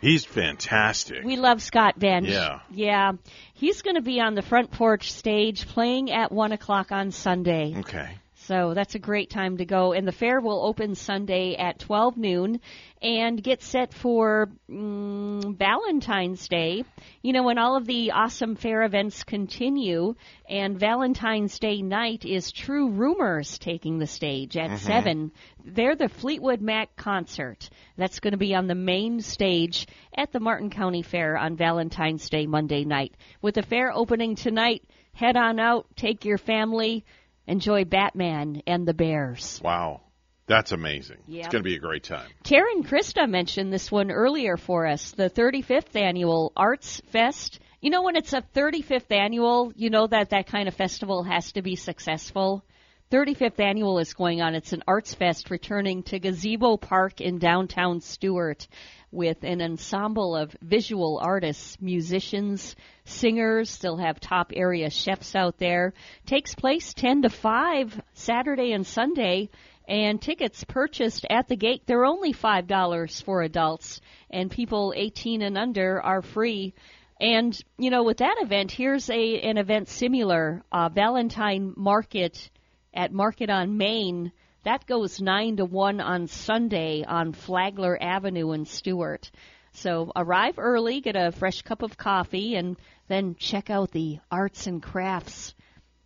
He's 0.00 0.24
fantastic. 0.24 1.24
We 1.24 1.36
love 1.36 1.62
Scott 1.62 1.98
Benj. 1.98 2.28
Yeah. 2.28 2.60
Yeah. 2.70 3.12
He's 3.54 3.82
going 3.82 3.96
to 3.96 4.02
be 4.02 4.20
on 4.20 4.34
the 4.34 4.42
front 4.42 4.70
porch 4.70 5.12
stage 5.12 5.66
playing 5.66 6.10
at 6.10 6.30
1 6.32 6.52
o'clock 6.52 6.92
on 6.92 7.10
Sunday. 7.10 7.74
Okay. 7.78 8.18
So 8.46 8.74
that's 8.74 8.94
a 8.94 9.00
great 9.00 9.28
time 9.28 9.56
to 9.56 9.64
go. 9.64 9.92
And 9.92 10.06
the 10.06 10.12
fair 10.12 10.40
will 10.40 10.64
open 10.64 10.94
Sunday 10.94 11.56
at 11.56 11.80
12 11.80 12.16
noon 12.16 12.60
and 13.02 13.42
get 13.42 13.60
set 13.60 13.92
for 13.92 14.48
mm, 14.70 15.56
Valentine's 15.56 16.46
Day. 16.46 16.84
You 17.22 17.32
know, 17.32 17.42
when 17.42 17.58
all 17.58 17.76
of 17.76 17.86
the 17.86 18.12
awesome 18.12 18.54
fair 18.54 18.84
events 18.84 19.24
continue, 19.24 20.14
and 20.48 20.78
Valentine's 20.78 21.58
Day 21.58 21.82
night 21.82 22.24
is 22.24 22.52
True 22.52 22.90
Rumors 22.90 23.58
taking 23.58 23.98
the 23.98 24.06
stage 24.06 24.56
at 24.56 24.70
Mhm. 24.70 24.78
7. 24.78 25.32
They're 25.64 25.96
the 25.96 26.08
Fleetwood 26.08 26.60
Mac 26.60 26.94
concert. 26.94 27.68
That's 27.96 28.20
going 28.20 28.32
to 28.32 28.38
be 28.38 28.54
on 28.54 28.68
the 28.68 28.76
main 28.76 29.20
stage 29.20 29.88
at 30.16 30.30
the 30.30 30.38
Martin 30.40 30.70
County 30.70 31.02
Fair 31.02 31.36
on 31.36 31.56
Valentine's 31.56 32.28
Day 32.30 32.46
Monday 32.46 32.84
night. 32.84 33.12
With 33.42 33.56
the 33.56 33.62
fair 33.62 33.92
opening 33.92 34.36
tonight, 34.36 34.84
head 35.14 35.36
on 35.36 35.58
out, 35.58 35.86
take 35.96 36.24
your 36.24 36.38
family, 36.38 37.04
enjoy 37.46 37.84
Batman 37.84 38.62
and 38.66 38.86
the 38.86 38.94
Bears. 38.94 39.60
Wow. 39.62 40.02
That's 40.46 40.70
amazing. 40.70 41.18
It's 41.26 41.48
going 41.48 41.62
to 41.62 41.68
be 41.68 41.74
a 41.74 41.80
great 41.80 42.04
time. 42.04 42.28
Taryn 42.44 42.86
Krista 42.86 43.28
mentioned 43.28 43.72
this 43.72 43.90
one 43.90 44.12
earlier 44.12 44.56
for 44.56 44.86
us, 44.86 45.10
the 45.10 45.28
35th 45.28 45.96
annual 45.96 46.52
Arts 46.56 47.02
Fest. 47.10 47.58
You 47.80 47.90
know, 47.90 48.02
when 48.02 48.14
it's 48.14 48.32
a 48.32 48.42
35th 48.54 49.10
annual, 49.10 49.72
you 49.74 49.90
know 49.90 50.06
that 50.06 50.30
that 50.30 50.46
kind 50.46 50.68
of 50.68 50.74
festival 50.74 51.24
has 51.24 51.52
to 51.52 51.62
be 51.62 51.74
successful. 51.74 52.64
35th 53.12 53.60
annual 53.60 54.00
is 54.00 54.14
going 54.14 54.42
on. 54.42 54.56
It's 54.56 54.72
an 54.72 54.82
arts 54.88 55.14
fest 55.14 55.48
returning 55.50 56.02
to 56.04 56.18
Gazebo 56.18 56.76
Park 56.76 57.20
in 57.20 57.38
downtown 57.38 58.00
Stuart 58.00 58.66
with 59.12 59.44
an 59.44 59.62
ensemble 59.62 60.34
of 60.34 60.56
visual 60.60 61.20
artists, 61.22 61.80
musicians, 61.80 62.74
singers. 63.04 63.78
They'll 63.78 63.96
have 63.98 64.18
top 64.18 64.50
area 64.52 64.90
chefs 64.90 65.36
out 65.36 65.56
there. 65.58 65.92
Takes 66.26 66.56
place 66.56 66.94
10 66.94 67.22
to 67.22 67.30
5 67.30 68.02
Saturday 68.14 68.72
and 68.72 68.84
Sunday 68.84 69.50
and 69.86 70.20
tickets 70.20 70.64
purchased 70.64 71.24
at 71.30 71.46
the 71.46 71.54
gate 71.54 71.82
they're 71.86 72.04
only 72.04 72.32
five 72.32 72.66
dollars 72.66 73.20
for 73.20 73.42
adults 73.42 74.00
and 74.30 74.50
people 74.50 74.92
18 74.96 75.42
and 75.42 75.56
under 75.56 76.02
are 76.02 76.22
free 76.22 76.74
and 77.20 77.56
you 77.78 77.88
know 77.88 78.02
with 78.02 78.16
that 78.16 78.34
event 78.40 78.72
here's 78.72 79.08
a 79.10 79.40
an 79.42 79.58
event 79.58 79.86
similar 79.86 80.60
uh, 80.72 80.88
valentine 80.88 81.72
market 81.76 82.50
at 82.96 83.12
market 83.12 83.50
on 83.50 83.76
main. 83.76 84.32
That 84.64 84.86
goes 84.86 85.20
9 85.20 85.58
to 85.58 85.64
1 85.64 86.00
on 86.00 86.26
sunday 86.26 87.04
on 87.04 87.32
flagler 87.32 87.96
avenue 88.02 88.50
in 88.50 88.64
stuart 88.64 89.30
so 89.72 90.10
arrive 90.16 90.58
early 90.58 91.00
get 91.00 91.14
a 91.14 91.30
fresh 91.30 91.62
cup 91.62 91.82
of 91.82 91.96
coffee 91.96 92.56
and 92.56 92.76
then 93.06 93.36
check 93.38 93.70
out 93.70 93.92
the 93.92 94.18
arts 94.30 94.66
and 94.66 94.82
crafts 94.82 95.54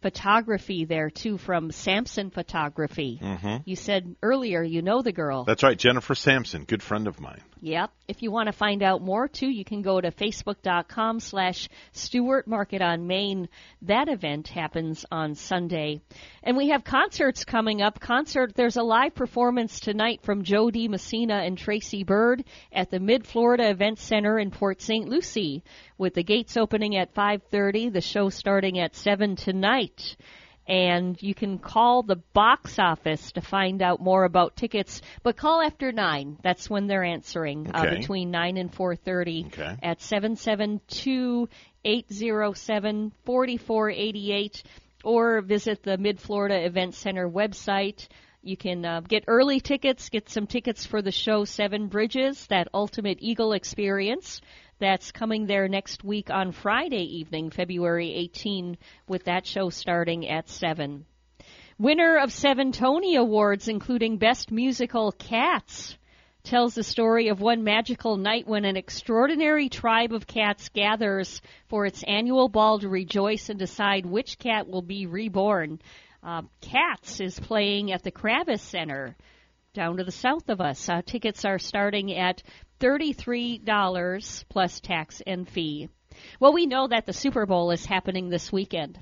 photography 0.03 0.85
there 0.85 1.11
too 1.11 1.39
from 1.39 1.71
Samson 1.71 2.31
Photography. 2.31 3.19
hmm 3.23 3.57
You 3.65 3.77
said 3.77 4.17
earlier 4.23 4.63
you 4.63 4.83
know 4.83 5.03
the 5.03 5.13
girl. 5.13 5.45
That's 5.45 5.63
right, 5.63 5.79
Jennifer 5.79 6.15
Sampson, 6.15 6.65
good 6.65 6.83
friend 6.83 7.07
of 7.07 7.21
mine. 7.21 7.43
Yep. 7.63 7.91
If 8.09 8.23
you 8.23 8.31
want 8.31 8.47
to 8.47 8.53
find 8.53 8.83
out 8.83 9.03
more 9.03 9.29
too, 9.29 9.49
you 9.49 9.65
can 9.65 9.83
go 9.83 10.01
to 10.01 10.11
facebook.com 10.11 11.21
slash 11.21 11.69
Stuart 11.93 12.47
Market 12.47 12.81
on 12.81 13.07
Main. 13.07 13.49
That 13.83 14.09
event 14.09 14.49
happens 14.49 15.05
on 15.13 15.35
Sunday. 15.35 16.01
And 16.43 16.57
we 16.57 16.71
have 16.71 16.85
concerts 16.85 17.45
coming 17.45 17.83
up. 17.83 18.01
Concert, 18.01 18.55
there's 18.55 18.77
a 18.77 18.83
live 18.83 19.15
performance 19.15 19.79
tonight 19.79 20.23
from 20.23 20.43
Jo 20.43 20.71
Dee 20.71 20.89
Messina 20.89 21.35
and 21.35 21.59
Tracy 21.59 22.03
Byrd 22.03 22.45
at 22.73 22.91
the 22.91 22.99
Mid 22.99 23.27
Florida 23.27 23.69
Event 23.69 23.99
Center 23.99 24.39
in 24.39 24.51
Port 24.51 24.81
St. 24.81 25.09
Lucie. 25.09 25.63
With 26.01 26.15
the 26.15 26.23
gates 26.23 26.57
opening 26.57 26.97
at 26.97 27.15
5.30, 27.15 27.93
the 27.93 28.01
show 28.01 28.31
starting 28.31 28.79
at 28.79 28.97
7 28.97 29.37
tonight 29.37 30.17
and 30.67 31.23
you 31.23 31.35
can 31.35 31.59
call 31.59 32.03
the 32.03 32.17
box 32.33 32.79
office 32.79 33.33
to 33.33 33.43
find 33.43 33.83
out 33.83 34.01
more 34.01 34.25
about 34.25 34.57
tickets. 34.57 35.03
But 35.23 35.37
call 35.37 35.61
after 35.61 35.93
nine. 35.93 36.39
That's 36.43 36.71
when 36.71 36.87
they're 36.87 37.05
answering 37.05 37.71
uh, 37.75 37.97
between 37.97 38.31
nine 38.31 38.57
and 38.57 38.73
four 38.73 38.95
thirty 38.97 39.47
Okay. 39.49 39.77
at 39.83 40.01
seven 40.01 40.37
seven 40.37 40.81
two 40.87 41.49
eight 41.85 42.11
zero 42.11 42.53
seven 42.53 43.13
forty 43.27 43.57
four 43.57 43.91
eighty 43.91 44.33
eight, 44.33 44.63
or 45.03 45.43
visit 45.43 45.83
the 45.83 45.99
Mid 45.99 46.21
Florida 46.21 46.65
Event 46.65 46.95
Center 46.95 47.29
website. 47.29 48.07
You 48.43 48.57
can 48.57 48.85
uh, 48.87 49.01
get 49.01 49.25
early 49.27 49.61
tickets, 49.61 50.09
get 50.09 50.31
some 50.31 50.47
tickets 50.47 50.87
for 50.87 51.03
the 51.03 51.13
show 51.13 51.45
Seven 51.45 51.89
Bridges, 51.89 52.47
that 52.47 52.69
Ultimate 52.73 53.19
Eagle 53.21 53.53
experience. 53.53 54.41
That's 54.81 55.13
coming 55.13 55.45
there 55.45 55.69
next 55.69 56.03
week 56.03 56.31
on 56.31 56.53
Friday 56.53 57.19
evening, 57.19 57.51
February 57.51 58.15
18, 58.15 58.79
with 59.07 59.25
that 59.25 59.47
show 59.47 59.69
starting 59.69 60.27
at 60.27 60.49
7. 60.49 61.05
Winner 61.79 62.17
of 62.17 62.33
seven 62.33 62.73
Tony 62.73 63.17
Awards, 63.17 63.69
including 63.69 64.17
Best 64.17 64.51
Musical 64.51 65.13
Cats, 65.13 65.99
tells 66.45 66.75
the 66.75 66.83
story 66.83 67.29
of 67.29 67.43
one 67.43 67.63
magical 67.63 68.17
night 68.17 68.47
when 68.47 68.65
an 68.65 68.79
extraordinary 68.79 69.69
tribe 69.69 70.15
of 70.15 70.27
cats 70.27 70.71
gathers 70.71 71.43
for 71.69 71.85
its 71.85 72.03
annual 72.05 72.49
ball 72.49 72.79
to 72.79 72.89
rejoice 72.89 73.51
and 73.51 73.59
decide 73.59 74.07
which 74.07 74.39
cat 74.39 74.67
will 74.67 74.81
be 74.81 75.05
reborn. 75.05 75.79
Uh, 76.23 76.41
Cats 76.63 77.21
is 77.21 77.39
playing 77.39 77.93
at 77.93 78.03
the 78.03 78.11
Kravis 78.11 78.61
Center 78.61 79.15
down 79.75 79.99
to 79.99 80.05
the 80.05 80.11
south 80.11 80.49
of 80.49 80.63
us. 80.63 80.89
Uh, 80.89 81.03
tickets 81.05 81.45
are 81.45 81.59
starting 81.59 82.15
at 82.15 82.43
$33 82.81 84.45
plus 84.49 84.81
tax 84.81 85.23
and 85.27 85.49
fee. 85.49 85.89
Well, 86.39 86.53
we 86.53 86.67
know 86.67 86.89
that 86.89 87.07
the 87.07 87.13
Super 87.13 87.47
Bowl 87.47 87.71
is 87.71 87.87
happening 87.87 88.29
this 88.29 88.53
weekend. 88.53 88.99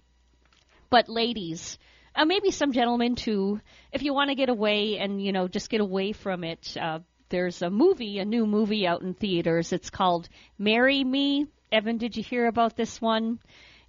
But 0.91 1.09
ladies, 1.09 1.79
uh, 2.15 2.25
maybe 2.25 2.51
some 2.51 2.73
gentlemen 2.73 3.15
too, 3.15 3.61
if 3.93 4.03
you 4.03 4.15
want 4.15 4.31
to 4.31 4.35
get 4.37 4.49
away 4.49 4.99
and, 4.99 5.23
you 5.23 5.33
know, 5.33 5.49
just 5.49 5.71
get 5.71 5.81
away 5.81 6.13
from 6.13 6.45
it, 6.45 6.77
uh, 6.81 7.01
there's 7.29 7.61
a 7.63 7.71
movie, 7.71 8.19
a 8.19 8.25
new 8.25 8.47
movie 8.47 8.87
out 8.87 9.03
in 9.03 9.15
theaters. 9.15 9.73
It's 9.73 9.91
called 9.91 10.29
Marry 10.59 11.05
Me. 11.05 11.47
Evan, 11.71 11.99
did 11.99 12.17
you 12.17 12.23
hear 12.23 12.47
about 12.47 12.77
this 12.77 13.01
one? 13.01 13.39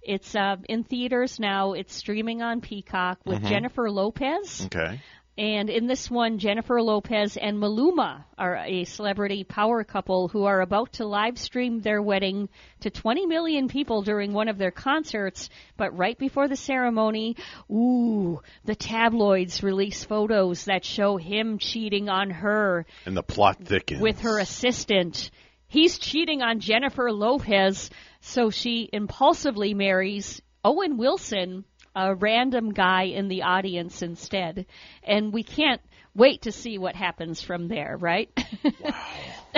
It's 0.02 0.34
uh, 0.34 0.56
in 0.68 0.84
theaters 0.84 1.38
now. 1.40 1.72
It's 1.72 1.94
streaming 1.94 2.42
on 2.42 2.60
Peacock 2.60 3.18
with 3.24 3.42
Mhm. 3.42 3.48
Jennifer 3.48 3.90
Lopez 3.90 4.66
Okay. 4.66 5.00
And 5.40 5.70
in 5.70 5.86
this 5.86 6.10
one, 6.10 6.38
Jennifer 6.38 6.82
Lopez 6.82 7.38
and 7.38 7.56
Maluma 7.56 8.24
are 8.36 8.56
a 8.56 8.84
celebrity 8.84 9.42
power 9.42 9.82
couple 9.84 10.28
who 10.28 10.44
are 10.44 10.60
about 10.60 10.92
to 10.94 11.06
live 11.06 11.38
stream 11.38 11.80
their 11.80 12.02
wedding 12.02 12.50
to 12.80 12.90
20 12.90 13.24
million 13.24 13.66
people 13.66 14.02
during 14.02 14.34
one 14.34 14.48
of 14.48 14.58
their 14.58 14.70
concerts. 14.70 15.48
But 15.78 15.96
right 15.96 16.18
before 16.18 16.46
the 16.46 16.56
ceremony, 16.56 17.36
ooh, 17.70 18.42
the 18.66 18.74
tabloids 18.74 19.62
release 19.62 20.04
photos 20.04 20.66
that 20.66 20.84
show 20.84 21.16
him 21.16 21.56
cheating 21.56 22.10
on 22.10 22.28
her 22.28 22.84
And 23.06 23.16
the 23.16 23.22
plot 23.22 23.64
thickens. 23.64 24.02
with 24.02 24.20
her 24.20 24.38
assistant. 24.40 25.30
He's 25.68 25.98
cheating 25.98 26.42
on 26.42 26.60
Jennifer 26.60 27.10
Lopez, 27.10 27.88
so 28.20 28.50
she 28.50 28.90
impulsively 28.92 29.72
marries 29.72 30.42
Owen 30.62 30.98
Wilson, 30.98 31.64
a 31.94 32.14
random 32.14 32.72
guy 32.72 33.04
in 33.04 33.28
the 33.28 33.42
audience 33.42 34.02
instead. 34.02 34.66
And 35.02 35.32
we 35.32 35.42
can't 35.42 35.80
wait 36.14 36.42
to 36.42 36.52
see 36.52 36.78
what 36.78 36.94
happens 36.94 37.40
from 37.40 37.68
there, 37.68 37.96
right? 37.98 38.30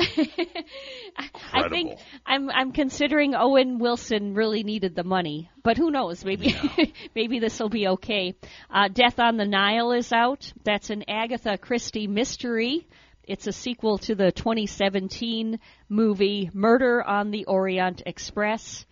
I 1.54 1.68
think 1.68 1.98
I'm 2.26 2.50
I'm 2.50 2.72
considering 2.72 3.34
Owen 3.34 3.78
Wilson 3.78 4.34
really 4.34 4.62
needed 4.62 4.94
the 4.94 5.04
money, 5.04 5.50
but 5.62 5.76
who 5.76 5.90
knows? 5.90 6.24
Maybe 6.24 6.54
maybe 7.14 7.38
this 7.38 7.58
will 7.60 7.68
be 7.68 7.88
okay. 7.88 8.34
Uh, 8.70 8.88
Death 8.88 9.18
on 9.18 9.36
the 9.36 9.46
Nile 9.46 9.92
is 9.92 10.12
out. 10.12 10.52
That's 10.64 10.90
an 10.90 11.04
Agatha 11.08 11.58
Christie 11.58 12.06
mystery. 12.06 12.86
It's 13.24 13.46
a 13.46 13.52
sequel 13.52 13.98
to 13.98 14.14
the 14.14 14.32
2017 14.32 15.60
movie 15.88 16.50
Murder 16.52 17.02
on 17.02 17.30
the 17.30 17.44
Orient 17.44 18.02
Express. 18.04 18.84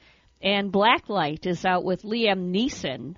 And 0.42 0.72
Blacklight 0.72 1.46
is 1.46 1.66
out 1.66 1.84
with 1.84 2.02
Liam 2.02 2.54
Neeson, 2.54 3.16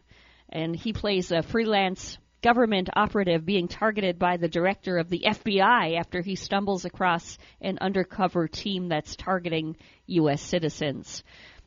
and 0.53 0.77
he 0.77 0.93
plays 0.93 1.33
a 1.33 1.43
freelance 1.43 2.19
government 2.43 2.91
operative 2.95 3.47
being 3.47 3.69
targeted 3.69 4.19
by 4.19 4.37
the 4.37 4.49
director 4.49 4.99
of 4.99 5.09
the 5.09 5.25
FBI 5.27 5.99
after 5.99 6.21
he 6.21 6.37
stumbles 6.37 6.85
across 6.85 7.39
an 7.61 7.79
undercover 7.81 8.49
team 8.49 8.89
that's 8.89 9.17
targeting 9.17 9.77
U.S. 10.07 10.43
citizens. 10.43 11.23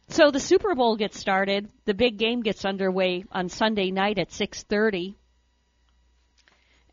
So 0.09 0.29
the 0.29 0.39
Super 0.39 0.75
Bowl 0.75 0.97
gets 0.97 1.19
started. 1.19 1.67
The 1.85 1.93
big 1.93 2.17
game 2.17 2.41
gets 2.41 2.63
underway 2.63 3.23
on 3.31 3.49
Sunday 3.49 3.89
night 3.89 4.19
at 4.19 4.29
6:30. 4.29 5.15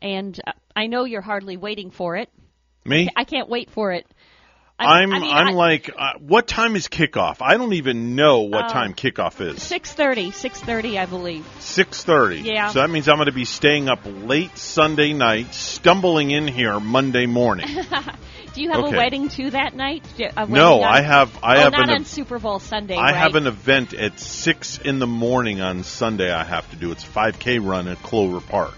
And 0.01 0.39
uh, 0.45 0.51
I 0.75 0.87
know 0.87 1.05
you're 1.05 1.21
hardly 1.21 1.57
waiting 1.57 1.91
for 1.91 2.15
it. 2.15 2.29
Me? 2.85 3.07
I 3.15 3.23
can't 3.23 3.49
wait 3.49 3.69
for 3.69 3.91
it. 3.91 4.05
I'm 4.79 5.13
I 5.13 5.19
mean, 5.19 5.31
I'm 5.31 5.47
I- 5.49 5.51
like, 5.51 5.89
uh, 5.97 6.13
what 6.19 6.47
time 6.47 6.75
is 6.75 6.87
kickoff? 6.87 7.37
I 7.41 7.57
don't 7.57 7.73
even 7.73 8.15
know 8.15 8.39
what 8.41 8.65
Oh. 8.65 8.69
time 8.73 8.93
kickoff 8.93 9.39
is. 9.39 9.59
6:30, 9.61 10.31
6:30, 10.31 10.97
I 10.99 11.05
believe. 11.05 11.45
Six 11.59 12.03
thirty. 12.03 12.41
Yeah. 12.41 12.69
So 12.69 12.79
that 12.79 12.89
means 12.89 13.07
I'm 13.07 13.15
going 13.17 13.27
to 13.27 13.31
be 13.31 13.45
staying 13.45 13.87
up 13.87 13.99
late 14.05 14.57
Sunday 14.57 15.13
night, 15.13 15.53
stumbling 15.53 16.31
in 16.31 16.47
here 16.47 16.79
Monday 16.79 17.27
morning. 17.27 17.67
Do 18.53 18.61
you 18.61 18.69
have 18.71 18.83
Okay. 18.83 18.95
a 18.95 18.97
wedding 18.97 19.29
too 19.29 19.49
that 19.51 19.75
night? 19.75 20.03
No, 20.47 20.81
on- 20.81 20.83
I 20.83 21.01
have- 21.01 21.39
I 21.41 21.57
oh, 21.57 21.59
have 21.61 21.71
not 21.71 21.89
an- 21.89 21.95
on 21.95 22.05
Super 22.05 22.37
Bowl 22.37 22.59
Sunday. 22.59 22.95
I 22.95 23.01
right? 23.11 23.15
have 23.15 23.35
an 23.35 23.47
event 23.47 23.93
at 23.93 24.19
six 24.19 24.77
in 24.77 24.99
the 24.99 25.07
morning 25.07 25.61
on 25.61 25.83
Sunday. 25.83 26.31
I 26.31 26.43
have 26.43 26.69
to 26.71 26.75
do. 26.75 26.91
It's 26.91 27.03
a 27.03 27.07
5K 27.07 27.57
run 27.59 27.87
at 27.87 28.01
Clover 28.03 28.41
Park. 28.41 28.75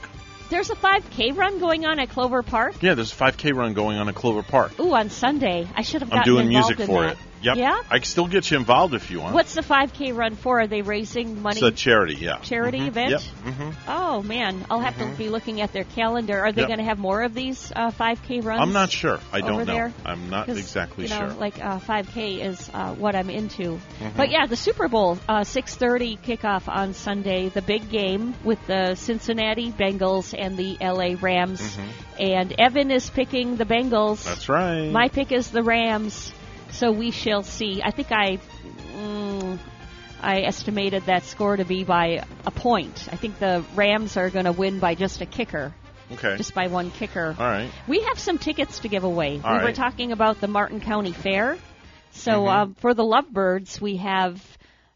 There's 0.49 0.69
a 0.69 0.75
5K 0.75 1.35
run 1.35 1.59
going 1.59 1.85
on 1.85 1.99
at 1.99 2.09
Clover 2.09 2.43
Park. 2.43 2.75
Yeah, 2.81 2.93
there's 2.93 3.11
a 3.11 3.15
5K 3.15 3.55
run 3.55 3.73
going 3.73 3.97
on 3.97 4.07
at 4.09 4.15
Clover 4.15 4.43
Park. 4.43 4.79
Ooh, 4.79 4.93
on 4.93 5.09
Sunday. 5.09 5.67
I 5.75 5.81
should 5.81 6.01
have 6.01 6.13
I'm 6.13 6.23
doing 6.23 6.49
music 6.49 6.77
for 6.77 7.01
that. 7.01 7.13
it. 7.13 7.17
Yep. 7.45 7.57
Yeah. 7.57 7.77
I 7.91 7.99
can 7.99 8.05
still 8.05 8.27
get 8.27 8.49
you 8.49 8.57
involved 8.57 8.95
if 8.95 9.11
you 9.11 9.19
want. 9.21 9.35
What's 9.35 9.53
the 9.53 9.61
5K 9.61 10.15
run 10.15 10.35
for? 10.35 10.61
Are 10.61 10.67
they 10.67 10.81
raising 10.81 11.41
money? 11.43 11.57
It's 11.57 11.63
a 11.63 11.71
charity. 11.71 12.15
Yeah. 12.15 12.39
charity 12.39 12.79
Mhm. 12.79 12.87
event? 12.87 13.11
Yep. 13.11 13.21
hmm 13.53 13.69
Oh 13.87 14.23
man, 14.23 14.65
I'll 14.69 14.79
have 14.79 14.97
to 14.97 15.05
be 15.15 15.29
looking 15.29 15.61
at 15.61 15.71
their 15.71 15.83
calendar. 15.83 16.39
Are 16.43 16.51
they 16.51 16.61
Yep. 16.61 16.67
going 16.69 16.79
to 16.79 16.85
have 16.85 16.97
more 16.97 17.21
of 17.21 17.33
these 17.35 17.71
uh, 17.75 17.91
5K 17.91 18.43
runs? 18.43 18.61
I'm 18.61 18.73
not 18.73 18.89
sure. 18.91 19.19
I 19.31 19.41
don't 19.41 19.65
know. 19.65 19.73
There? 19.75 19.93
I'm 20.05 20.29
not 20.29 20.49
exactly 20.49 21.03
you 21.05 21.09
know, 21.11 21.19
sure. 21.19 21.33
Like 21.33 21.63
uh, 21.63 21.79
5K 21.79 22.41
is 22.43 22.69
uh, 22.73 22.93
what 22.95 23.15
I'm 23.15 23.29
into. 23.29 23.79
Mhm. 24.01 24.15
But 24.17 24.31
yeah, 24.31 24.47
the 24.47 24.55
Super 24.55 24.87
Bowl, 24.87 25.19
uh, 25.29 25.41
6:30 25.43 26.17
kickoff 26.17 26.67
on 26.67 26.93
Sunday. 26.93 27.49
The 27.49 27.61
big 27.61 27.89
game 27.89 28.33
with 28.43 28.65
the 28.65 28.95
Cincinnati 28.95 29.71
Bengals 29.71 30.33
and 30.37 30.57
the 30.57 30.77
LA 30.81 31.15
Rams. 31.21 31.77
And 32.19 32.53
Evan 32.57 32.91
is 32.91 33.09
picking 33.09 33.57
the 33.57 33.65
Bengals. 33.65 34.19
Mm-hmm. 34.21 34.29
That's 34.29 34.49
right. 34.49 34.89
My 34.89 35.09
pick 35.09 35.31
is 35.31 35.51
the 35.51 35.61
Rams. 35.63 36.31
So 36.75 36.91
we 36.91 37.11
shall 37.11 37.43
see. 37.43 37.81
I 37.83 37.91
think 37.91 38.11
I. 38.11 38.39
Mm, 38.95 39.59
I 40.21 40.41
estimated 40.41 41.03
that 41.05 41.23
score 41.23 41.55
to 41.55 41.65
be 41.65 41.83
by 41.83 42.23
a 42.45 42.51
point. 42.51 43.07
I 43.11 43.15
think 43.15 43.37
the 43.37 43.63
Rams 43.75 44.17
are 44.17 44.29
going 44.29 44.45
to 44.45 44.51
win 44.51 44.79
by 44.79 44.95
just 44.95 45.21
a 45.21 45.25
kicker. 45.25 45.73
Okay. 46.13 46.37
Just 46.37 46.53
by 46.55 46.67
one 46.67 46.89
kicker. 46.91 47.35
All 47.37 47.45
right. 47.45 47.69
We 47.87 48.01
have 48.01 48.17
some 48.19 48.37
tickets 48.37 48.79
to 48.79 48.87
give 48.87 49.03
away. 49.03 49.41
All 49.43 49.57
we 49.57 49.63
were 49.63 49.71
talking 49.73 50.11
about 50.11 50.41
the 50.41 50.47
Martin 50.47 50.79
County 50.79 51.11
Fair. 51.11 51.57
So 52.11 52.43
Mhm. 52.43 52.55
uh, 52.71 52.73
for 52.79 52.93
the 52.93 53.03
Lovebirds, 53.03 53.79
we 53.81 53.97
have 53.97 54.41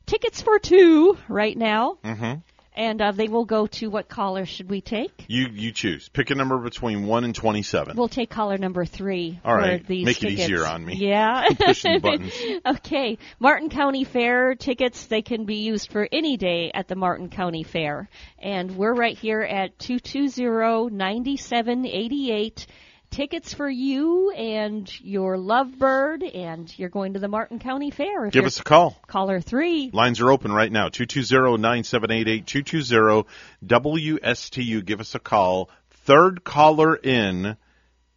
tickets 0.06 0.42
for 0.42 0.58
two 0.58 1.18
right 1.28 1.56
now, 1.58 1.98
hmm 2.04 2.36
and 2.80 3.00
uh, 3.02 3.12
they 3.12 3.28
will 3.28 3.44
go 3.44 3.68
to 3.68 3.90
what 3.90 4.08
caller 4.08 4.46
should 4.46 4.70
we 4.70 4.80
take? 4.80 5.26
You 5.28 5.48
you 5.52 5.74
choose. 5.74 6.08
Pick 6.08 6.30
a 6.32 6.36
number 6.36 6.58
between 6.60 7.06
one 7.06 7.26
and 7.26 7.36
twenty-seven. 7.36 7.98
We'll 7.98 8.08
take 8.08 8.30
caller 8.30 8.58
number 8.58 8.86
three. 8.86 9.38
All 9.44 9.54
right, 9.54 9.64
for 9.64 9.70
right. 9.70 9.86
these 9.86 10.06
Make 10.06 10.24
it 10.24 10.32
easier 10.32 10.66
on 10.66 10.86
me. 10.86 10.96
Yeah. 10.96 11.44
Pushing 11.60 12.00
buttons. 12.04 12.32
okay. 12.66 13.18
Martin 13.38 13.68
County 13.70 14.06
Fair 14.06 14.56
tickets, 14.56 15.08
they 15.08 15.22
can 15.22 15.44
be 15.44 15.58
used 15.58 15.92
for 15.92 16.08
any 16.10 16.38
day 16.38 16.72
at 16.74 16.88
the 16.88 16.96
Martin 16.96 17.28
County 17.28 17.64
Fair. 17.64 18.08
And 18.40 18.78
we're 18.78 18.94
right 18.94 19.18
here 19.18 19.42
at 19.42 19.78
220-9788. 19.80 22.66
Tickets 23.12 23.56
for 23.56 23.68
you 23.70 24.30
and 24.32 24.88
your 25.02 25.36
lovebird, 25.36 26.24
and 26.36 26.72
you're 26.78 26.90
going 26.90 27.14
to 27.14 27.20
the 27.20 27.28
Martin 27.28 27.58
County 27.58 27.90
Fair. 27.90 28.30
Give 28.30 28.46
us 28.46 28.60
a 28.60 28.64
call. 28.64 28.96
Caller 29.08 29.42
three. 29.42 29.90
Lines 29.92 30.22
are 30.22 30.32
open 30.32 30.52
right 30.52 30.72
now. 30.72 30.90
220-9788, 30.90 33.26
220-WSTU. 33.64 34.86
Give 34.86 35.00
us 35.00 35.16
a 35.16 35.20
call. 35.20 35.70
Third 36.06 36.44
caller 36.44 36.96
in 36.96 37.58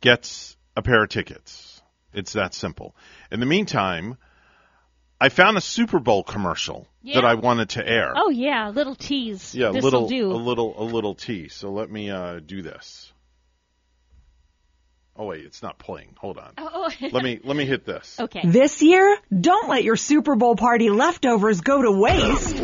gets 0.02 0.56
a 0.76 0.82
pair 0.82 1.02
of 1.04 1.08
tickets. 1.08 1.80
It's 2.12 2.34
that 2.34 2.52
simple. 2.54 2.94
In 3.30 3.40
the 3.40 3.46
meantime, 3.46 4.18
I 5.20 5.30
found 5.30 5.56
a 5.56 5.60
Super 5.62 5.98
Bowl 6.00 6.22
commercial 6.22 6.86
Yeah. 7.02 7.20
that 7.20 7.24
I 7.26 7.34
wanted 7.34 7.70
to 7.70 7.86
air. 7.88 8.12
Oh 8.14 8.28
yeah, 8.30 8.68
little 8.68 8.94
tease. 8.94 9.54
yeah, 9.54 9.70
a 9.70 9.72
This'll 9.72 9.90
little, 9.90 10.08
do. 10.08 10.32
a 10.32 10.34
little, 10.34 10.82
a 10.82 10.84
little 10.84 11.14
tease. 11.14 11.54
So 11.54 11.70
let 11.70 11.90
me 11.90 12.10
uh, 12.10 12.40
do 12.44 12.60
this. 12.60 13.11
Oh 15.22 15.26
wait, 15.26 15.44
it's 15.44 15.62
not 15.62 15.78
playing. 15.78 16.16
Hold 16.18 16.38
on. 16.38 16.52
Oh. 16.74 16.90
let 17.12 17.22
me 17.22 17.38
let 17.44 17.56
me 17.56 17.64
hit 17.64 17.84
this. 17.84 18.18
Okay. 18.18 18.40
This 18.44 18.82
year, 18.82 19.16
don't 19.30 19.68
let 19.68 19.84
your 19.84 19.94
Super 19.94 20.34
Bowl 20.34 20.56
party 20.56 20.90
leftovers 20.90 21.60
go 21.60 21.80
to 21.80 21.92
waste. 21.92 22.56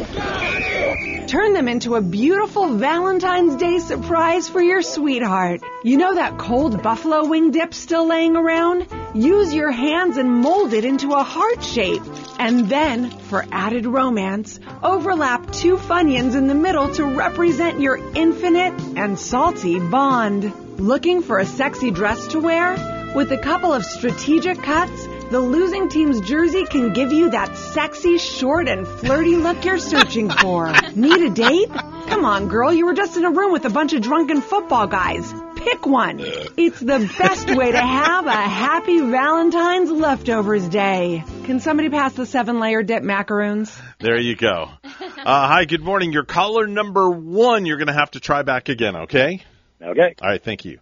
Turn 1.28 1.52
them 1.52 1.68
into 1.68 1.94
a 1.94 2.00
beautiful 2.00 2.74
Valentine's 2.74 3.54
Day 3.56 3.78
surprise 3.78 4.48
for 4.48 4.60
your 4.60 4.82
sweetheart. 4.82 5.60
You 5.84 5.98
know 5.98 6.14
that 6.14 6.36
cold 6.38 6.82
buffalo 6.82 7.26
wing 7.26 7.52
dip 7.52 7.74
still 7.74 8.08
laying 8.08 8.34
around? 8.34 8.88
Use 9.14 9.54
your 9.54 9.70
hands 9.70 10.16
and 10.16 10.28
mold 10.28 10.72
it 10.72 10.84
into 10.84 11.12
a 11.12 11.22
heart 11.22 11.62
shape. 11.62 12.02
And 12.40 12.68
then, 12.68 13.10
for 13.10 13.46
added 13.52 13.86
romance, 13.86 14.58
overlap 14.82 15.52
two 15.52 15.76
Funyuns 15.76 16.34
in 16.34 16.48
the 16.48 16.56
middle 16.56 16.92
to 16.94 17.04
represent 17.04 17.78
your 17.80 17.98
infinite 18.16 18.74
and 18.96 19.16
salty 19.16 19.78
bond. 19.78 20.52
Looking 20.78 21.22
for 21.22 21.40
a 21.40 21.44
sexy 21.44 21.90
dress 21.90 22.28
to 22.28 22.38
wear? 22.38 22.76
With 23.12 23.32
a 23.32 23.36
couple 23.38 23.72
of 23.72 23.84
strategic 23.84 24.62
cuts, 24.62 25.08
the 25.28 25.40
losing 25.40 25.88
team's 25.88 26.20
jersey 26.20 26.66
can 26.66 26.92
give 26.92 27.10
you 27.10 27.30
that 27.30 27.56
sexy, 27.56 28.16
short, 28.16 28.68
and 28.68 28.86
flirty 28.86 29.34
look 29.34 29.64
you're 29.64 29.78
searching 29.78 30.30
for. 30.30 30.72
Need 30.94 31.20
a 31.20 31.30
date? 31.30 31.68
Come 31.70 32.24
on, 32.24 32.46
girl, 32.46 32.72
you 32.72 32.86
were 32.86 32.94
just 32.94 33.16
in 33.16 33.24
a 33.24 33.30
room 33.30 33.50
with 33.50 33.64
a 33.64 33.70
bunch 33.70 33.92
of 33.92 34.02
drunken 34.02 34.40
football 34.40 34.86
guys. 34.86 35.34
Pick 35.56 35.84
one. 35.84 36.20
It's 36.20 36.78
the 36.78 37.12
best 37.18 37.50
way 37.50 37.72
to 37.72 37.80
have 37.80 38.26
a 38.28 38.30
happy 38.30 39.00
Valentine's 39.00 39.90
leftovers 39.90 40.68
day. 40.68 41.24
Can 41.42 41.58
somebody 41.58 41.88
pass 41.88 42.12
the 42.12 42.24
seven 42.24 42.60
layer 42.60 42.84
dip 42.84 43.02
macaroons? 43.02 43.76
There 43.98 44.16
you 44.16 44.36
go. 44.36 44.70
Uh, 44.84 45.48
hi, 45.48 45.64
good 45.64 45.82
morning. 45.82 46.12
Your 46.12 46.24
caller 46.24 46.68
number 46.68 47.10
one, 47.10 47.66
you're 47.66 47.78
going 47.78 47.88
to 47.88 47.94
have 47.94 48.12
to 48.12 48.20
try 48.20 48.42
back 48.42 48.68
again, 48.68 48.94
okay? 48.94 49.42
Okay. 49.80 50.14
All 50.20 50.28
right, 50.28 50.42
thank 50.42 50.64
you. 50.64 50.78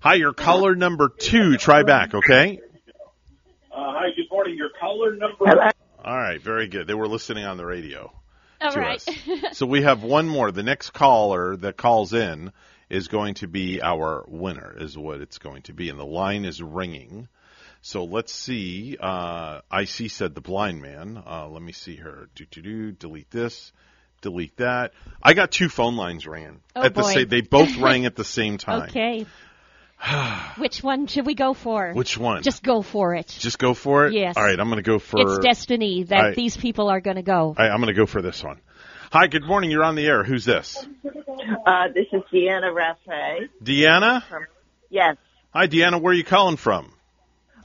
Hi, 0.00 0.14
your 0.14 0.32
caller 0.32 0.76
number 0.76 1.08
two, 1.08 1.56
try 1.56 1.82
back, 1.82 2.14
okay? 2.14 2.60
Uh, 3.72 3.92
hi, 3.92 4.06
good 4.14 4.26
morning. 4.30 4.56
Your 4.56 4.70
caller 4.80 5.16
number. 5.16 5.72
All 6.04 6.16
right, 6.16 6.40
very 6.40 6.68
good. 6.68 6.86
They 6.86 6.94
were 6.94 7.08
listening 7.08 7.44
on 7.44 7.56
the 7.56 7.66
radio. 7.66 8.12
All 8.60 8.72
to 8.72 8.80
right. 8.80 9.08
us. 9.08 9.56
So 9.58 9.66
we 9.66 9.82
have 9.82 10.02
one 10.02 10.28
more. 10.28 10.50
The 10.52 10.62
next 10.62 10.90
caller 10.90 11.56
that 11.56 11.76
calls 11.76 12.12
in 12.12 12.52
is 12.88 13.08
going 13.08 13.34
to 13.34 13.48
be 13.48 13.82
our 13.82 14.24
winner, 14.28 14.74
is 14.78 14.96
what 14.96 15.20
it's 15.20 15.38
going 15.38 15.62
to 15.62 15.72
be. 15.72 15.90
And 15.90 15.98
the 15.98 16.06
line 16.06 16.44
is 16.44 16.62
ringing. 16.62 17.28
So 17.82 18.04
let's 18.04 18.32
see. 18.32 18.96
Uh, 18.98 19.60
IC 19.72 20.10
said 20.10 20.34
the 20.34 20.40
blind 20.40 20.80
man. 20.80 21.22
Uh, 21.24 21.48
let 21.48 21.62
me 21.62 21.72
see 21.72 21.96
her. 21.96 22.28
Do, 22.34 22.46
do, 22.50 22.62
do. 22.62 22.92
Delete 22.92 23.30
this. 23.30 23.72
Delete 24.20 24.56
that. 24.58 24.92
I 25.22 25.34
got 25.34 25.50
two 25.50 25.68
phone 25.68 25.96
lines 25.96 26.26
ran 26.26 26.60
Oh, 26.76 26.82
at 26.82 26.94
the 26.94 27.02
same. 27.02 27.28
They 27.28 27.40
both 27.40 27.76
rang 27.80 28.06
at 28.06 28.16
the 28.16 28.24
same 28.24 28.58
time. 28.58 28.88
Okay. 28.88 29.26
Which 30.58 30.82
one 30.82 31.06
should 31.08 31.26
we 31.26 31.34
go 31.34 31.54
for? 31.54 31.92
Which 31.92 32.16
one? 32.16 32.42
Just 32.42 32.62
go 32.62 32.82
for 32.82 33.14
it. 33.14 33.26
Just 33.38 33.58
go 33.58 33.74
for 33.74 34.06
it. 34.06 34.12
Yes. 34.14 34.36
All 34.36 34.44
right, 34.44 34.58
I'm 34.58 34.68
going 34.68 34.82
to 34.82 34.88
go 34.88 34.98
for. 34.98 35.18
it's 35.20 35.38
destiny 35.44 36.04
that 36.04 36.16
All 36.16 36.22
right. 36.26 36.36
these 36.36 36.56
people 36.56 36.88
are 36.88 37.00
going 37.00 37.16
to 37.16 37.22
go. 37.22 37.34
All 37.48 37.54
right, 37.58 37.70
I'm 37.70 37.78
going 37.80 37.92
to 37.94 38.00
go 38.00 38.06
for 38.06 38.22
this 38.22 38.42
one. 38.42 38.60
Hi, 39.10 39.26
good 39.26 39.44
morning. 39.44 39.70
You're 39.70 39.84
on 39.84 39.94
the 39.96 40.04
air. 40.06 40.22
Who's 40.22 40.44
this? 40.44 40.86
Uh, 41.04 41.88
this 41.94 42.06
is 42.12 42.22
Deanna 42.32 42.72
Raffay. 42.72 43.48
Deanna. 43.62 44.22
Yes, 44.90 45.16
Hi, 45.52 45.66
Deanna. 45.66 46.00
Where 46.00 46.12
are 46.12 46.16
you 46.16 46.24
calling 46.24 46.56
from? 46.56 46.92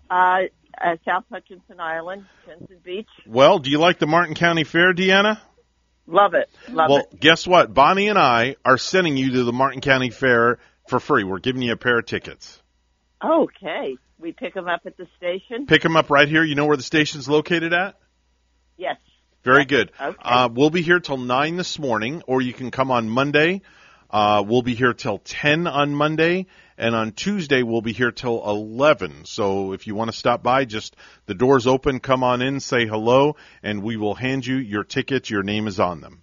uh, 0.10 0.40
uh, 0.82 0.96
South 1.06 1.26
Hutchinson 1.32 1.80
Island, 1.80 2.26
Jensen 2.48 2.78
Beach. 2.84 3.08
Well, 3.28 3.60
do 3.60 3.70
you 3.70 3.78
like 3.78 4.00
the 4.00 4.08
Martin 4.08 4.36
County 4.36 4.64
Fair, 4.64 4.94
Deanna? 4.94 5.40
Love 6.06 6.34
it. 6.34 6.50
Love 6.70 6.90
well, 6.90 7.00
it. 7.00 7.20
guess 7.20 7.48
what? 7.48 7.74
Bonnie 7.74 8.10
and 8.10 8.20
I 8.20 8.56
are 8.66 8.78
sending 8.78 9.16
you 9.18 9.32
to 9.34 9.44
the 9.44 9.54
Martin 9.54 9.82
County 9.82 10.10
Fair 10.10 10.60
for 10.88 11.00
free. 11.00 11.24
We're 11.24 11.40
giving 11.40 11.62
you 11.62 11.74
a 11.74 11.78
pair 11.78 12.00
of 12.00 12.06
tickets. 12.06 12.62
Okay. 13.24 13.98
We 14.20 14.32
pick 14.32 14.54
them 14.54 14.68
up 14.68 14.82
at 14.86 14.98
the 14.98 15.08
station? 15.18 15.66
Pick 15.66 15.82
them 15.82 15.96
up 15.96 16.10
right 16.10 16.28
here. 16.28 16.44
You 16.44 16.56
know 16.56 16.66
where 16.66 16.78
the 16.78 16.84
station's 16.84 17.28
located 17.28 17.74
at? 17.74 17.96
Yes. 18.78 18.98
Very 19.44 19.66
good. 19.66 19.92
Okay. 20.00 20.18
Uh, 20.22 20.50
we'll 20.52 20.70
be 20.70 20.82
here 20.82 21.00
till 21.00 21.18
9 21.18 21.58
this 21.58 21.78
morning, 21.78 22.24
or 22.28 22.42
you 22.42 22.54
can 22.54 22.72
come 22.72 22.92
on 22.92 23.10
Monday. 23.10 23.62
Uh, 24.10 24.44
we'll 24.46 24.62
be 24.62 24.76
here 24.76 24.94
till 24.94 25.18
10 25.18 25.68
on 25.68 25.94
Monday, 25.94 26.46
and 26.78 26.96
on 26.96 27.12
Tuesday 27.12 27.64
we'll 27.64 27.82
be 27.82 27.94
here 27.94 28.12
till 28.12 28.44
11. 28.48 29.26
So 29.26 29.74
if 29.74 29.88
you 29.88 29.96
want 29.96 30.12
to 30.12 30.18
stop 30.18 30.44
by, 30.44 30.66
just 30.66 30.96
the 31.26 31.34
door's 31.34 31.68
open, 31.68 32.00
come 32.00 32.24
on 32.24 32.42
in, 32.42 32.60
say 32.60 32.86
hello, 32.86 33.36
and 33.62 33.84
we 33.84 33.98
will 33.98 34.16
hand 34.16 34.46
you 34.46 34.56
your 34.58 34.84
tickets. 34.84 35.30
Your 35.30 35.44
name 35.44 35.68
is 35.68 35.80
on 35.80 36.02
them. 36.02 36.22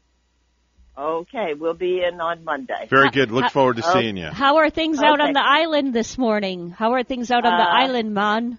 Okay. 0.98 1.54
We'll 1.54 1.74
be 1.74 2.02
in 2.02 2.20
on 2.20 2.44
Monday. 2.44 2.86
Very 2.90 3.10
good. 3.10 3.30
Look 3.30 3.50
forward 3.52 3.76
to 3.78 3.82
Oh. 3.86 3.92
seeing 3.94 4.16
you. 4.18 4.26
How 4.26 4.56
are 4.58 4.68
things 4.68 5.00
out 5.02 5.20
on 5.20 5.32
the 5.32 5.42
island 5.42 5.94
this 5.94 6.18
morning? 6.18 6.70
How 6.70 6.92
are 6.92 7.02
things 7.04 7.30
out 7.30 7.46
on 7.46 7.56
the 7.56 7.64
Uh, 7.64 7.72
island, 7.72 8.12
Mon? 8.12 8.58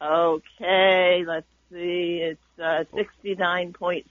Okay. 0.00 1.24
Let's 1.26 1.46
see. 1.72 2.20
It's 2.22 2.40
uh, 2.62 2.84
69.6, 2.94 4.04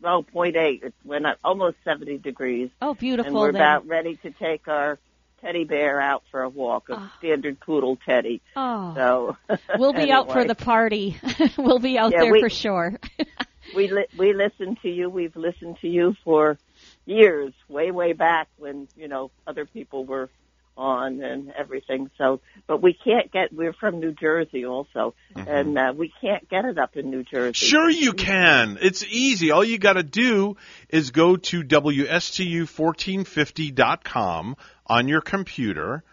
well, 0.00 0.24
0.8. 0.24 0.82
It 0.84 0.94
went 1.04 1.26
up 1.26 1.38
almost 1.44 1.76
70 1.84 2.18
degrees. 2.18 2.70
Oh, 2.82 2.94
beautiful. 2.94 3.26
And 3.26 3.34
beautiful. 3.34 3.40
we're 3.40 3.52
then. 3.52 3.60
about 3.62 3.86
ready 3.86 4.16
to 4.22 4.30
take 4.32 4.66
our 4.68 4.98
teddy 5.40 5.64
bear 5.64 6.00
out 6.00 6.22
for 6.30 6.42
a 6.42 6.48
walk, 6.48 6.88
a 6.88 6.94
ah. 6.94 7.14
standard 7.18 7.60
poodle 7.60 7.96
teddy. 8.04 8.40
Oh. 8.56 8.92
So 8.94 9.36
We'll 9.78 9.92
be 9.92 10.10
out 10.10 10.32
for 10.32 10.44
the 10.44 10.54
party. 10.54 11.16
we'll 11.58 11.78
be 11.78 11.98
out 11.98 12.12
Yeah, 12.12 12.22
there 12.22 12.32
we- 12.32 12.40
for 12.40 12.50
sure. 12.50 12.98
we 13.74 13.88
li- 13.90 14.06
we 14.16 14.32
listen 14.32 14.76
to 14.82 14.88
you. 14.88 15.08
We've 15.10 15.36
listened 15.36 15.78
to 15.80 15.88
you 15.88 16.14
for 16.24 16.58
years, 17.06 17.52
way 17.68 17.90
way 17.90 18.12
back 18.12 18.48
when 18.58 18.88
you 18.96 19.08
know 19.08 19.30
other 19.46 19.66
people 19.66 20.04
were 20.04 20.30
on 20.78 21.22
and 21.22 21.50
everything. 21.50 22.08
So, 22.16 22.40
but 22.66 22.80
we 22.80 22.94
can't 22.94 23.30
get. 23.30 23.52
We're 23.52 23.74
from 23.74 24.00
New 24.00 24.12
Jersey 24.12 24.64
also, 24.64 25.12
and 25.34 25.76
uh, 25.76 25.92
we 25.94 26.10
can't 26.20 26.48
get 26.48 26.64
it 26.64 26.78
up 26.78 26.96
in 26.96 27.10
New 27.10 27.24
Jersey. 27.24 27.66
Sure 27.66 27.90
you 27.90 28.12
can. 28.14 28.78
It's 28.80 29.04
easy. 29.04 29.50
All 29.50 29.64
you 29.64 29.76
got 29.78 29.94
to 29.94 30.02
do 30.04 30.56
is 30.88 31.10
go 31.10 31.36
to 31.36 31.62
WSTU1450.com 31.64 34.56
on 34.86 35.08
your 35.08 35.20
computer 35.20 36.04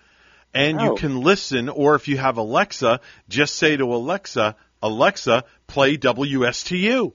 and 0.54 0.80
you 0.82 0.92
Oh. 0.92 0.96
can 0.96 1.22
listen 1.22 1.70
or 1.70 1.96
if 1.96 2.08
you 2.08 2.18
have 2.18 2.38
Alexa, 2.38 3.00
just 3.30 3.56
say 3.56 3.78
to 3.78 3.84
Alexa, 3.84 4.56
Alexa, 4.82 5.44
play 5.68 5.98
WSTU. 5.98 7.14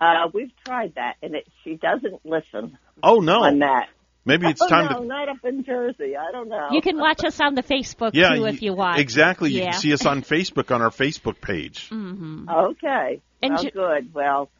Uh, 0.00 0.28
we've 0.32 0.50
tried 0.66 0.94
that, 0.96 1.14
and 1.22 1.34
it, 1.36 1.46
she 1.62 1.76
doesn't 1.76 2.26
listen 2.26 2.76
Oh 3.02 3.20
no. 3.20 3.44
on 3.44 3.60
that. 3.60 3.88
Maybe 4.26 4.46
it's 4.48 4.62
oh, 4.62 4.68
time 4.68 4.86
no, 4.90 5.00
to 5.00 5.06
not 5.06 5.28
up 5.28 5.44
in 5.44 5.64
Jersey. 5.64 6.16
I 6.16 6.32
don't 6.32 6.48
know. 6.48 6.68
You 6.72 6.80
can 6.80 6.98
watch 6.98 7.22
us 7.24 7.40
on 7.40 7.54
the 7.54 7.62
Facebook 7.62 8.12
Yeah, 8.14 8.34
too 8.34 8.46
if 8.46 8.62
you 8.62 8.72
want. 8.74 8.98
Exactly. 9.00 9.50
You 9.50 9.60
Yeah. 9.62 9.70
can 9.72 9.80
see 9.80 9.92
us 9.92 10.06
on 10.06 10.22
Facebook 10.34 10.74
on 10.74 10.80
our 10.82 10.90
Facebook 10.90 11.40
page. 11.40 11.88
hmm 11.90 12.48
Okay. 12.48 13.20
And 13.42 13.54
well, 13.54 13.62
ju- 13.62 13.70
good. 13.70 14.14
Well, 14.14 14.50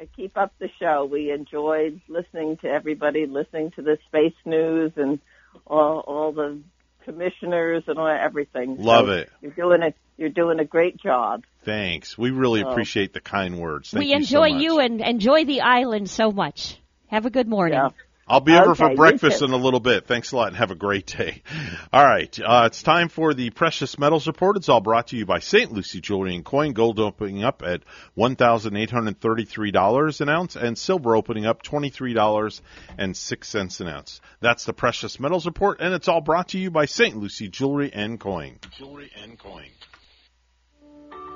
uh, 0.00 0.04
keep 0.16 0.36
up 0.36 0.52
the 0.58 0.68
show. 0.80 1.04
We 1.04 1.30
enjoyed 1.30 2.00
listening 2.08 2.56
to 2.58 2.66
everybody, 2.68 3.26
listening 3.26 3.70
to 3.76 3.82
the 3.82 3.98
space 4.08 4.34
news 4.44 4.92
and 4.96 5.20
all, 5.66 6.00
all 6.00 6.32
the 6.32 6.58
commissioners 7.04 7.84
and 7.86 7.98
all 7.98 8.08
everything. 8.08 8.76
Love 8.78 9.06
So 9.06 9.12
it. 9.12 9.30
You're 9.40 9.52
doing 9.52 9.82
a 9.82 9.94
you're 10.18 10.28
doing 10.30 10.60
a 10.60 10.64
great 10.64 10.98
job. 11.00 11.44
Thanks. 11.64 12.16
We 12.18 12.30
really 12.30 12.62
Oh. 12.64 12.70
appreciate 12.70 13.12
the 13.12 13.20
kind 13.20 13.58
words. 13.58 13.90
Thank 13.90 14.04
we 14.04 14.10
you 14.10 14.16
enjoy 14.16 14.48
so 14.48 14.54
much. 14.54 14.62
you 14.62 14.78
and 14.78 15.00
enjoy 15.00 15.44
the 15.44 15.60
island 15.62 16.08
so 16.10 16.30
much. 16.30 16.78
Have 17.08 17.26
a 17.26 17.30
good 17.30 17.48
morning. 17.48 17.80
I'll 18.32 18.40
be 18.40 18.54
over 18.54 18.74
for 18.74 18.84
Okay, 18.84 18.92
you 18.92 18.96
breakfast 18.96 19.42
in 19.42 19.50
a 19.50 19.56
little 19.56 19.78
bit. 19.78 20.06
Thanks 20.06 20.32
a 20.32 20.36
lot 20.36 20.48
and 20.48 20.56
have 20.56 20.70
a 20.70 20.74
great 20.74 21.06
day. 21.06 21.42
All 21.92 22.02
right. 22.02 22.34
Uh, 22.40 22.62
it's 22.66 22.82
time 22.82 23.10
for 23.10 23.34
the 23.34 23.50
Precious 23.50 23.98
Metals 23.98 24.26
Report. 24.26 24.56
It's 24.56 24.70
all 24.70 24.80
brought 24.80 25.08
to 25.08 25.18
you 25.18 25.26
by 25.26 25.40
St. 25.40 25.70
Lucie 25.70 26.00
Jewelry 26.00 26.34
and 26.34 26.42
Coin. 26.42 26.72
Gold 26.72 26.98
opening 26.98 27.44
up 27.44 27.62
at 27.62 27.82
$1,833 28.16 30.20
an 30.22 30.28
ounce 30.30 30.56
and 30.56 30.78
silver 30.78 31.14
opening 31.14 31.44
up 31.44 31.62
$23.06 31.62 33.80
an 33.80 33.88
ounce. 33.88 34.22
That's 34.40 34.64
the 34.64 34.72
Precious 34.72 35.20
Metals 35.20 35.44
Report 35.44 35.80
and 35.80 35.92
it's 35.92 36.08
all 36.08 36.22
brought 36.22 36.48
to 36.48 36.58
you 36.58 36.70
by 36.70 36.86
St. 36.86 37.14
Lucie 37.16 37.48
Jewelry 37.48 37.92
and 37.92 38.18
Coin. 38.18 38.58
Jewelry 38.78 39.10
and 39.22 39.38
coin. 39.38 39.66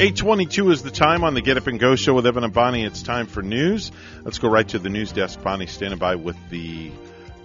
822 0.00 0.70
is 0.70 0.82
the 0.84 0.92
time 0.92 1.24
on 1.24 1.34
the 1.34 1.40
Get 1.40 1.56
Up 1.56 1.66
and 1.66 1.80
Go 1.80 1.96
show 1.96 2.14
with 2.14 2.24
Evan 2.24 2.44
and 2.44 2.52
Bonnie. 2.52 2.84
It's 2.84 3.02
time 3.02 3.26
for 3.26 3.42
news. 3.42 3.90
Let's 4.22 4.38
go 4.38 4.48
right 4.48 4.68
to 4.68 4.78
the 4.78 4.88
news 4.88 5.10
desk. 5.10 5.42
Bonnie 5.42 5.66
standing 5.66 5.98
by 5.98 6.14
with 6.14 6.36
the 6.50 6.92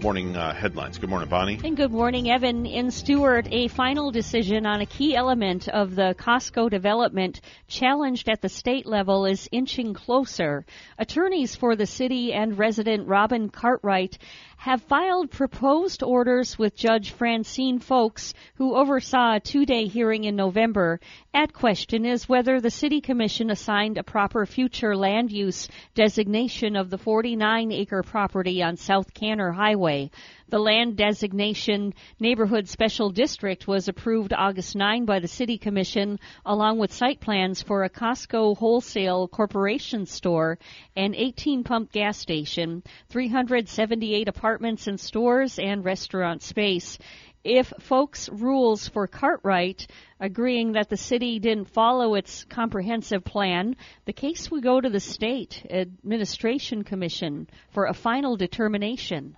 morning 0.04 0.36
uh, 0.36 0.54
headlines. 0.54 1.00
Good 1.00 1.10
morning, 1.10 1.30
Bonnie. 1.30 1.60
And 1.64 1.76
good 1.76 1.92
morning, 1.92 2.30
Evan. 2.30 2.68
In 2.68 2.92
Stuart, 2.92 3.48
a 3.50 3.70
final 3.70 4.12
decision 4.12 4.68
on 4.68 4.82
a 4.82 4.86
key 4.86 5.16
element 5.16 5.68
of 5.68 5.96
the 5.96 6.14
Costco 6.20 6.70
development 6.70 7.42
challenged 7.68 8.30
at 8.30 8.42
the 8.42 8.50
state 8.50 8.86
level 8.86 9.26
is 9.26 9.50
inching 9.52 9.96
closer. 9.96 10.64
Attorneys 11.00 11.56
for 11.56 11.76
the 11.76 11.88
city 11.88 12.34
and 12.34 12.60
resident 12.60 13.08
Robin 13.08 13.50
Cartwright 13.50 14.20
have 14.64 14.82
filed 14.84 15.30
proposed 15.30 16.02
orders 16.04 16.58
with 16.58 16.74
Judge 16.74 17.12
Francine 17.12 17.82
Ffolkes, 17.82 18.34
who 18.56 18.78
oversaw 18.78 19.36
a 19.36 19.40
two-day 19.42 19.88
hearing 19.88 20.24
in 20.24 20.38
November. 20.38 21.02
At 21.34 21.52
question 21.52 22.06
is 22.06 22.30
whether 22.30 22.62
the 22.62 22.72
City 22.72 23.02
Commission 23.02 23.50
assigned 23.50 23.98
a 23.98 24.04
proper 24.04 24.46
future 24.46 24.96
land 24.96 25.34
use 25.34 25.68
designation 25.96 26.78
of 26.78 26.90
the 26.90 26.98
49-acre 26.98 28.04
property 28.04 28.64
on 28.64 28.78
South 28.78 29.14
Kanner 29.14 29.52
Highway. 29.54 30.12
The 30.50 30.60
land 30.60 30.98
designation 30.98 31.94
Neighborhood 32.20 32.68
Special 32.68 33.10
District 33.10 33.66
was 33.66 33.88
approved 33.88 34.34
August 34.34 34.76
9 34.76 35.06
by 35.06 35.20
the 35.20 35.28
City 35.28 35.58
Commission, 35.58 36.20
along 36.46 36.80
with 36.80 36.92
site 36.92 37.22
plans 37.22 37.62
for 37.62 37.84
a 37.84 37.90
Costco 37.90 38.58
Wholesale 38.58 39.28
Corporation 39.30 40.06
store, 40.06 40.60
an 40.96 41.16
18 41.16 41.64
pump 41.64 41.92
gas 41.94 42.18
station, 42.18 42.84
378 43.10 44.28
apartments 44.28 44.88
and 44.88 45.00
stores, 45.00 45.58
and 45.60 45.86
restaurant 45.86 46.44
space. 46.44 46.98
If 47.44 47.72
Ffolkes 47.80 48.30
rules 48.32 48.88
for 48.88 49.08
Cartwright, 49.08 49.88
agreeing 50.20 50.74
that 50.74 50.90
the 50.90 50.98
city 50.98 51.40
didn't 51.40 51.70
follow 51.70 52.16
its 52.16 52.44
comprehensive 52.46 53.24
plan, 53.24 53.76
the 54.06 54.14
case 54.14 54.52
would 54.52 54.64
go 54.64 54.80
to 54.80 54.90
the 54.90 55.00
state 55.00 55.66
administration 55.70 56.84
commission 56.84 57.50
for 57.72 57.86
a 57.86 57.94
final 57.94 58.38
determination. 58.38 59.38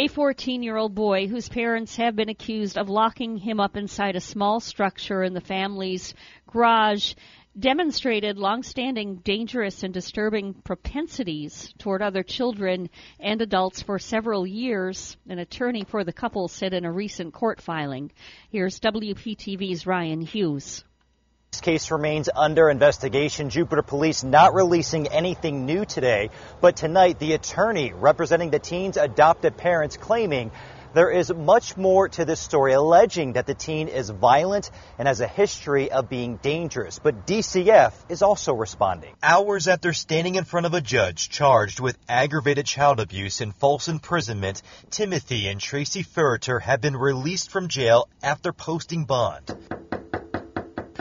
A 0.00 0.06
14 0.06 0.62
year 0.62 0.76
old 0.76 0.94
boy 0.94 1.26
whose 1.26 1.48
parents 1.48 1.96
have 1.96 2.14
been 2.14 2.28
accused 2.28 2.78
of 2.78 2.88
locking 2.88 3.36
him 3.36 3.58
up 3.58 3.76
inside 3.76 4.14
a 4.14 4.20
small 4.20 4.60
structure 4.60 5.24
in 5.24 5.34
the 5.34 5.40
family's 5.40 6.14
garage 6.46 7.14
demonstrated 7.58 8.38
long-standing 8.38 9.16
dangerous 9.24 9.82
and 9.82 9.92
disturbing 9.92 10.54
propensities 10.54 11.74
toward 11.78 12.00
other 12.00 12.22
children 12.22 12.88
and 13.18 13.42
adults 13.42 13.82
for 13.82 13.98
several 13.98 14.46
years, 14.46 15.16
an 15.28 15.40
attorney 15.40 15.82
for 15.82 16.04
the 16.04 16.12
couple 16.12 16.46
said 16.46 16.74
in 16.74 16.84
a 16.84 16.92
recent 16.92 17.34
court 17.34 17.60
filing. 17.60 18.12
Here's 18.52 18.78
WPTV's 18.78 19.84
Ryan 19.84 20.20
Hughes. 20.20 20.84
This 21.52 21.62
case 21.62 21.90
remains 21.90 22.28
under 22.36 22.68
investigation. 22.68 23.48
Jupiter 23.48 23.80
Police 23.80 24.22
not 24.22 24.52
releasing 24.52 25.06
anything 25.06 25.64
new 25.64 25.86
today, 25.86 26.28
but 26.60 26.76
tonight 26.76 27.18
the 27.18 27.32
attorney 27.32 27.94
representing 27.94 28.50
the 28.50 28.58
teen's 28.58 28.98
adopted 28.98 29.56
parents 29.56 29.96
claiming 29.96 30.50
there 30.92 31.10
is 31.10 31.32
much 31.32 31.74
more 31.76 32.08
to 32.10 32.26
this 32.26 32.38
story, 32.38 32.74
alleging 32.74 33.32
that 33.32 33.46
the 33.46 33.54
teen 33.54 33.88
is 33.88 34.10
violent 34.10 34.70
and 34.98 35.08
has 35.08 35.20
a 35.20 35.26
history 35.26 35.90
of 35.90 36.10
being 36.10 36.36
dangerous. 36.36 36.98
But 36.98 37.26
DCF 37.26 37.92
is 38.10 38.20
also 38.20 38.52
responding. 38.52 39.14
Hours 39.22 39.68
after 39.68 39.94
standing 39.94 40.34
in 40.34 40.44
front 40.44 40.66
of 40.66 40.74
a 40.74 40.82
judge 40.82 41.30
charged 41.30 41.80
with 41.80 41.96
aggravated 42.10 42.66
child 42.66 43.00
abuse 43.00 43.40
and 43.40 43.54
false 43.54 43.88
imprisonment, 43.88 44.60
Timothy 44.90 45.48
and 45.48 45.60
Tracy 45.60 46.02
Ferriter 46.02 46.60
have 46.60 46.82
been 46.82 46.96
released 46.96 47.50
from 47.50 47.68
jail 47.68 48.06
after 48.22 48.52
posting 48.52 49.06
bond. 49.06 49.87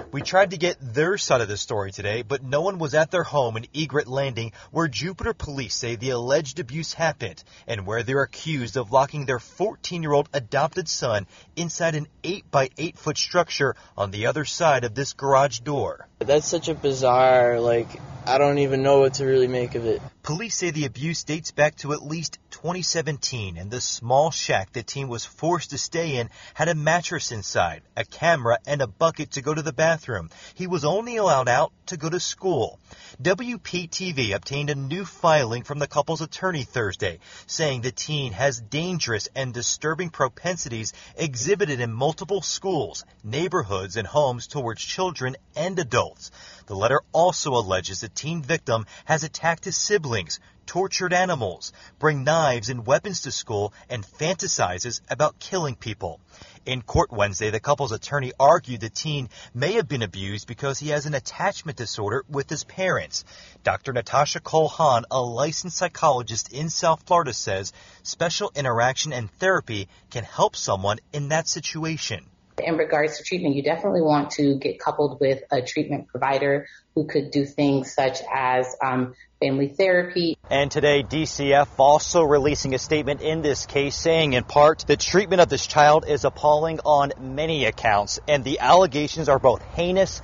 We 0.09 0.21
tried 0.21 0.51
to 0.51 0.57
get 0.57 0.77
their 0.79 1.17
side 1.17 1.41
of 1.41 1.49
the 1.49 1.57
story 1.57 1.91
today, 1.91 2.21
but 2.21 2.41
no 2.41 2.61
one 2.61 2.79
was 2.79 2.93
at 2.93 3.11
their 3.11 3.23
home 3.23 3.57
in 3.57 3.67
Egret 3.75 4.07
Landing 4.07 4.53
where 4.71 4.87
Jupiter 4.87 5.33
police 5.33 5.75
say 5.75 5.95
the 5.95 6.11
alleged 6.11 6.59
abuse 6.59 6.93
happened 6.93 7.43
and 7.67 7.85
where 7.85 8.03
they're 8.03 8.21
accused 8.21 8.77
of 8.77 8.93
locking 8.93 9.25
their 9.25 9.39
14 9.39 10.01
year 10.01 10.13
old 10.13 10.29
adopted 10.31 10.87
son 10.87 11.27
inside 11.57 11.95
an 11.95 12.07
8 12.23 12.49
by 12.49 12.69
8 12.77 12.97
foot 12.97 13.17
structure 13.17 13.75
on 13.97 14.11
the 14.11 14.27
other 14.27 14.45
side 14.45 14.85
of 14.85 14.95
this 14.95 15.11
garage 15.11 15.59
door. 15.59 16.07
That's 16.19 16.47
such 16.47 16.69
a 16.69 16.73
bizarre, 16.73 17.59
like, 17.59 17.87
I 18.25 18.37
don't 18.37 18.59
even 18.59 18.83
know 18.83 18.99
what 18.99 19.15
to 19.15 19.25
really 19.25 19.47
make 19.47 19.75
of 19.75 19.85
it. 19.85 20.01
Police 20.23 20.55
say 20.55 20.71
the 20.71 20.85
abuse 20.85 21.25
dates 21.25 21.51
back 21.51 21.75
to 21.77 21.91
at 21.91 22.01
least 22.01 22.39
2017, 22.61 23.55
and 23.55 23.69
the 23.69 23.79
small 23.79 24.31
shack 24.31 24.73
the 24.73 24.81
teen 24.81 25.07
was 25.07 25.23
forced 25.23 25.69
to 25.69 25.77
stay 25.77 26.17
in 26.17 26.27
had 26.55 26.67
a 26.67 26.73
mattress 26.73 27.31
inside, 27.31 27.83
a 27.95 28.03
camera, 28.03 28.57
and 28.65 28.81
a 28.81 28.87
bucket 28.87 29.29
to 29.29 29.43
go 29.43 29.53
to 29.53 29.61
the 29.61 29.71
bathroom. 29.71 30.31
He 30.55 30.65
was 30.65 30.83
only 30.83 31.17
allowed 31.17 31.47
out 31.47 31.71
to 31.85 31.97
go 31.97 32.09
to 32.09 32.19
school. 32.19 32.79
WPTV 33.21 34.33
obtained 34.33 34.71
a 34.71 34.75
new 34.75 35.05
filing 35.05 35.61
from 35.61 35.77
the 35.77 35.87
couple's 35.87 36.21
attorney 36.21 36.63
Thursday, 36.63 37.19
saying 37.45 37.81
the 37.81 37.91
teen 37.91 38.33
has 38.33 38.59
dangerous 38.59 39.29
and 39.35 39.53
disturbing 39.53 40.09
propensities 40.09 40.93
exhibited 41.15 41.79
in 41.79 41.93
multiple 41.93 42.41
schools, 42.41 43.05
neighborhoods, 43.23 43.97
and 43.97 44.07
homes 44.07 44.47
towards 44.47 44.81
children 44.81 45.37
and 45.55 45.77
adults. 45.77 46.31
The 46.65 46.75
letter 46.75 47.01
also 47.11 47.51
alleges 47.51 47.99
the 47.99 48.09
teen 48.09 48.41
victim 48.41 48.87
has 49.05 49.23
attacked 49.23 49.65
his 49.65 49.77
siblings, 49.77 50.39
tortured 50.67 51.13
animals, 51.13 51.73
bring 51.97 52.23
knives 52.23 52.69
and 52.69 52.85
weapons 52.85 53.21
to 53.21 53.31
school, 53.31 53.73
and 53.89 54.05
fantasizes 54.05 55.01
about 55.09 55.39
killing 55.39 55.75
people. 55.75 56.19
In 56.67 56.81
court 56.81 57.11
Wednesday, 57.13 57.49
the 57.49 57.61
couple's 57.61 57.93
attorney 57.93 58.33
argued 58.37 58.81
the 58.81 58.89
teen 58.89 59.29
may 59.53 59.73
have 59.73 59.87
been 59.87 60.01
abused 60.01 60.47
because 60.47 60.77
he 60.77 60.89
has 60.89 61.05
an 61.05 61.13
attachment 61.13 61.77
disorder 61.77 62.25
with 62.29 62.49
his 62.49 62.65
parents. 62.65 63.23
Dr. 63.63 63.93
Natasha 63.93 64.41
Cole 64.41 64.73
a 65.09 65.21
licensed 65.21 65.77
psychologist 65.77 66.51
in 66.51 66.69
South 66.69 67.03
Florida, 67.07 67.33
says 67.33 67.71
special 68.03 68.51
interaction 68.53 69.13
and 69.13 69.31
therapy 69.31 69.87
can 70.11 70.25
help 70.25 70.57
someone 70.57 70.99
in 71.13 71.29
that 71.29 71.47
situation. 71.47 72.25
In 72.61 72.75
regards 72.75 73.17
to 73.17 73.23
treatment, 73.23 73.55
you 73.55 73.63
definitely 73.63 74.01
want 74.01 74.31
to 74.31 74.57
get 74.57 74.79
coupled 74.79 75.19
with 75.21 75.43
a 75.51 75.61
treatment 75.61 76.07
provider 76.07 76.67
who 76.95 77.05
could 77.05 77.31
do 77.31 77.45
things 77.45 77.93
such 77.93 78.19
as 78.33 78.75
um, 78.83 79.13
family 79.39 79.67
therapy. 79.67 80.37
And 80.49 80.71
today, 80.71 81.03
DCF 81.03 81.67
also 81.77 82.23
releasing 82.23 82.73
a 82.73 82.79
statement 82.79 83.21
in 83.21 83.41
this 83.41 83.65
case 83.65 83.95
saying, 83.95 84.33
in 84.33 84.43
part, 84.43 84.85
the 84.87 84.97
treatment 84.97 85.41
of 85.41 85.49
this 85.49 85.65
child 85.67 86.05
is 86.07 86.25
appalling 86.25 86.79
on 86.85 87.13
many 87.19 87.65
accounts, 87.65 88.19
and 88.27 88.43
the 88.43 88.59
allegations 88.59 89.29
are 89.29 89.39
both 89.39 89.61
heinous 89.75 90.21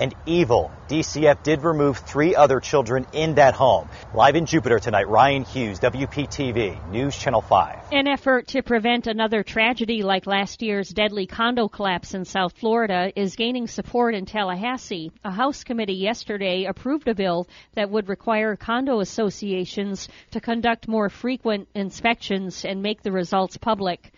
and 0.00 0.14
evil. 0.26 0.72
DCF 0.88 1.42
did 1.44 1.62
remove 1.62 1.98
three 1.98 2.34
other 2.34 2.58
children 2.58 3.06
in 3.12 3.34
that 3.34 3.54
home. 3.54 3.88
Live 4.14 4.34
in 4.34 4.46
Jupiter 4.46 4.80
tonight, 4.80 5.08
Ryan 5.08 5.44
Hughes, 5.44 5.78
WPTV, 5.78 6.90
News 6.90 7.16
Channel 7.16 7.42
5. 7.42 7.92
An 7.92 8.08
effort 8.08 8.48
to 8.48 8.62
prevent 8.62 9.06
another 9.06 9.44
tragedy 9.44 10.02
like 10.02 10.26
last 10.26 10.62
year's 10.62 10.88
deadly 10.88 11.26
condo 11.26 11.68
collapse 11.68 12.14
in 12.14 12.24
South 12.24 12.58
Florida 12.58 13.12
is 13.14 13.36
gaining 13.36 13.68
support 13.68 14.14
in 14.14 14.26
Tallahassee. 14.26 15.12
A 15.22 15.30
House 15.30 15.62
committee 15.62 15.94
yesterday 15.94 16.64
approved 16.64 17.06
a 17.06 17.14
bill 17.14 17.46
that 17.74 17.90
would 17.90 18.08
require 18.08 18.56
condo 18.56 19.00
associations 19.00 20.08
to 20.32 20.40
conduct 20.40 20.88
more 20.88 21.10
frequent 21.10 21.68
inspections 21.74 22.64
and 22.64 22.82
make 22.82 23.02
the 23.02 23.12
results 23.12 23.58
public. 23.58 24.12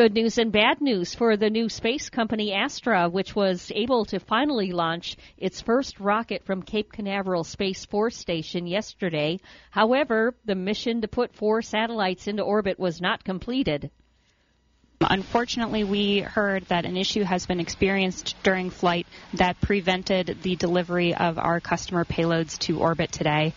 Good 0.00 0.14
news 0.14 0.38
and 0.38 0.50
bad 0.50 0.80
news 0.80 1.14
for 1.14 1.36
the 1.36 1.50
new 1.50 1.68
space 1.68 2.08
company 2.08 2.54
Astra, 2.54 3.10
which 3.10 3.36
was 3.36 3.70
able 3.74 4.06
to 4.06 4.18
finally 4.18 4.72
launch 4.72 5.18
its 5.36 5.60
first 5.60 6.00
rocket 6.00 6.42
from 6.46 6.62
Cape 6.62 6.90
Canaveral 6.90 7.44
Space 7.44 7.84
Force 7.84 8.16
Station 8.16 8.66
yesterday. 8.66 9.40
However, 9.70 10.34
the 10.46 10.54
mission 10.54 11.02
to 11.02 11.08
put 11.08 11.34
four 11.34 11.60
satellites 11.60 12.28
into 12.28 12.42
orbit 12.42 12.78
was 12.78 13.02
not 13.02 13.24
completed. 13.24 13.90
Unfortunately, 15.02 15.84
we 15.84 16.20
heard 16.20 16.64
that 16.68 16.86
an 16.86 16.96
issue 16.96 17.22
has 17.22 17.44
been 17.44 17.60
experienced 17.60 18.36
during 18.42 18.70
flight 18.70 19.06
that 19.34 19.60
prevented 19.60 20.38
the 20.40 20.56
delivery 20.56 21.14
of 21.14 21.38
our 21.38 21.60
customer 21.60 22.06
payloads 22.06 22.58
to 22.60 22.80
orbit 22.80 23.12
today. 23.12 23.52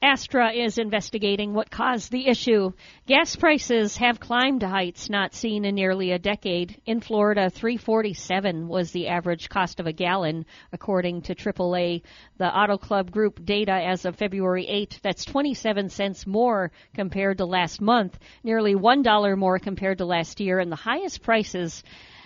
Astra 0.00 0.52
is 0.52 0.78
investigating 0.78 1.54
what 1.54 1.72
caused 1.72 2.12
the 2.12 2.28
issue. 2.28 2.70
Gas 3.06 3.34
prices 3.34 3.96
have 3.96 4.20
climbed 4.20 4.60
to 4.60 4.68
heights 4.68 5.10
not 5.10 5.34
seen 5.34 5.64
in 5.64 5.74
nearly 5.74 6.12
a 6.12 6.20
decade. 6.20 6.80
In 6.86 7.00
Florida, 7.00 7.50
347 7.50 8.68
was 8.68 8.92
the 8.92 9.08
average 9.08 9.48
cost 9.48 9.80
of 9.80 9.88
a 9.88 9.92
gallon, 9.92 10.46
according 10.72 11.22
to 11.22 11.34
AAA. 11.34 12.02
The 12.36 12.46
Auto 12.46 12.78
Club 12.78 13.10
Group 13.10 13.44
data 13.44 13.72
as 13.72 14.04
of 14.04 14.14
February 14.14 14.68
8, 14.68 15.00
that's 15.02 15.24
27 15.24 15.88
cents 15.88 16.28
more 16.28 16.70
compared 16.94 17.38
to 17.38 17.44
last 17.44 17.80
month, 17.80 18.20
nearly 18.44 18.76
$1 18.76 19.36
more 19.36 19.58
compared 19.58 19.98
to 19.98 20.04
last 20.04 20.38
year, 20.38 20.60
and 20.60 20.70
the 20.70 20.76
highest 20.76 21.22
prices 21.22 21.82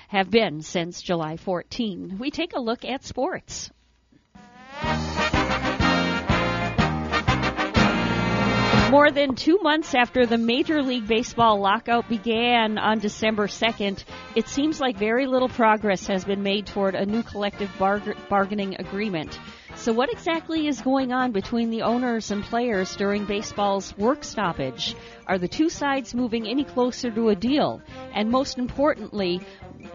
have 0.09 0.31
been 0.31 0.61
since 0.61 1.01
July 1.01 1.39
14. 1.39 2.19
We 2.19 2.31
take 2.31 2.55
a 2.55 2.61
look 2.61 2.85
at 2.85 3.03
sports. 3.03 3.71
More 8.93 9.11
than 9.11 9.37
two 9.37 9.59
months 9.63 9.95
after 9.95 10.27
the 10.27 10.37
Major 10.37 10.83
League 10.83 11.09
Baseball 11.09 11.59
lockout 11.59 12.11
began 12.11 12.77
on 12.77 12.99
December 12.99 13.47
2nd, 13.47 14.05
it 14.37 14.49
seems 14.49 14.81
like 14.81 14.99
very 14.99 15.27
little 15.27 15.49
progress 15.49 16.07
has 16.09 16.27
been 16.27 16.43
made 16.43 16.67
toward 16.67 16.95
a 16.95 17.07
new 17.07 17.23
collective 17.23 17.71
bargaining 17.79 18.77
agreement. 18.79 19.41
So, 19.77 19.95
what 19.95 20.13
exactly 20.13 20.67
is 20.67 20.83
going 20.83 21.11
on 21.11 21.33
between 21.33 21.71
the 21.71 21.81
owners 21.81 22.31
and 22.31 22.45
players 22.45 22.95
during 22.95 23.25
baseball's 23.25 23.97
work 23.97 24.25
stoppage? 24.25 24.95
Are 25.27 25.39
the 25.39 25.49
two 25.49 25.71
sides 25.71 26.15
moving 26.15 26.47
any 26.47 26.65
closer 26.65 27.11
to 27.13 27.31
a 27.31 27.35
deal? 27.35 27.81
And 28.13 28.31
most 28.31 28.59
importantly, 28.59 29.41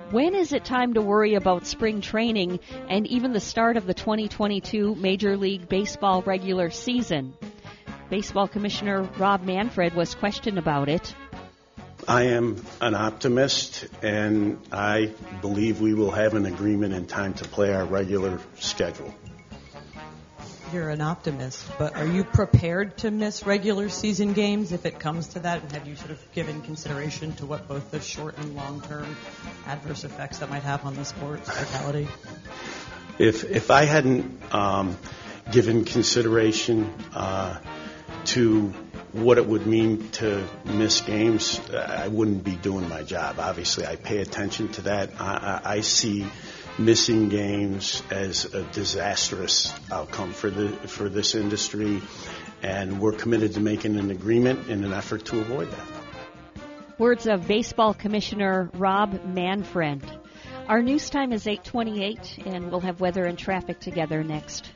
when 0.10 0.34
is 0.34 0.54
it 0.54 0.66
time 0.66 0.96
to 0.96 1.04
worry 1.04 1.36
about 1.36 1.68
spring 1.68 2.02
training 2.02 2.62
and 2.90 3.06
even 3.06 3.32
the 3.32 3.40
start 3.40 3.78
of 3.78 3.86
the 3.86 3.94
2022 3.94 4.96
Major 4.96 5.38
League 5.38 5.70
Baseball 5.70 6.24
regular 6.24 6.72
season? 6.72 7.36
Baseball 8.10 8.48
Commissioner 8.48 9.04
Rob 9.18 9.44
Manfred 9.44 9.94
was 9.94 10.16
questioned 10.16 10.58
about 10.58 10.88
it. 10.88 11.14
I 12.08 12.24
am 12.24 12.64
an 12.80 12.96
optimist, 12.96 13.86
and 14.02 14.60
I 14.72 15.12
believe 15.42 15.82
we 15.82 15.94
will 15.94 16.12
have 16.12 16.34
an 16.36 16.46
agreement 16.46 16.94
in 16.94 17.06
time 17.06 17.34
to 17.36 17.44
play 17.46 17.74
our 17.74 17.84
regular 17.84 18.40
schedule. 18.60 19.14
You're 20.72 20.90
an 20.90 21.02
optimist, 21.02 21.66
but 21.78 21.96
are 21.98 22.06
you 22.06 22.24
prepared 22.24 22.98
to 23.00 23.12
miss 23.12 23.46
regular 23.46 23.90
season 23.90 24.32
games 24.32 24.72
if 24.72 24.86
it 24.86 25.00
comes 25.00 25.30
to 25.30 25.40
that? 25.40 25.62
And 25.64 25.72
have 25.74 25.88
you 25.88 25.98
sort 25.98 26.12
of 26.12 26.32
given 26.34 26.62
consideration 26.62 27.34
to 27.36 27.46
what 27.46 27.68
both 27.68 27.92
the 27.92 28.00
short 28.00 28.38
and 28.38 28.56
long 28.56 28.82
term 28.82 29.18
adverse 29.66 30.06
effects 30.06 30.40
that 30.40 30.50
might 30.50 30.64
have 30.64 30.86
on 30.86 30.96
the 30.96 31.04
sport's 31.04 31.50
vitality? 31.50 32.08
If 33.20 33.44
if 33.44 33.72
I 33.72 33.84
hadn't 33.84 34.54
um, 34.54 34.98
given 35.52 35.86
consideration 35.86 36.94
uh, 37.14 37.58
to 38.28 38.74
what 39.14 39.38
it 39.38 39.46
would 39.46 39.66
mean 39.66 40.10
to 40.12 40.48
miss 40.66 41.02
games, 41.02 41.60
I 41.70 42.08
wouldn't 42.08 42.44
be 42.44 42.56
doing 42.56 42.88
my 42.90 43.04
job. 43.04 43.40
Obviously, 43.40 43.86
I 43.86 43.96
pay 43.96 44.20
attention 44.20 44.68
to 44.74 44.82
that. 44.84 45.12
I, 45.20 45.62
I, 45.64 45.72
I 45.76 45.82
see 45.82 46.28
missing 46.78 47.30
games 47.30 48.04
as 48.12 48.54
a 48.54 48.64
disastrous 48.64 49.74
outcome 49.92 50.34
for 50.34 50.50
the 50.50 50.70
for 50.88 51.10
this 51.10 51.36
industry, 51.36 52.02
and 52.62 53.00
we're 53.00 53.14
committed 53.14 53.54
to 53.54 53.60
making 53.60 53.98
an 53.98 54.12
agreement 54.12 54.70
in 54.70 54.84
an 54.84 54.94
effort 54.94 55.26
to 55.26 55.40
avoid 55.40 55.72
that. 55.72 55.88
Words 57.00 57.28
of 57.28 57.48
Baseball 57.48 57.94
Commissioner 57.94 58.70
Rob 58.74 59.24
Manfred. 59.26 60.04
Our 60.68 60.82
news 60.82 61.10
time 61.10 61.32
is 61.32 61.46
8:28, 61.46 62.46
and 62.46 62.72
we'll 62.72 62.82
have 62.82 63.00
weather 63.00 63.24
and 63.24 63.38
traffic 63.38 63.80
together 63.80 64.24
next. 64.24 64.70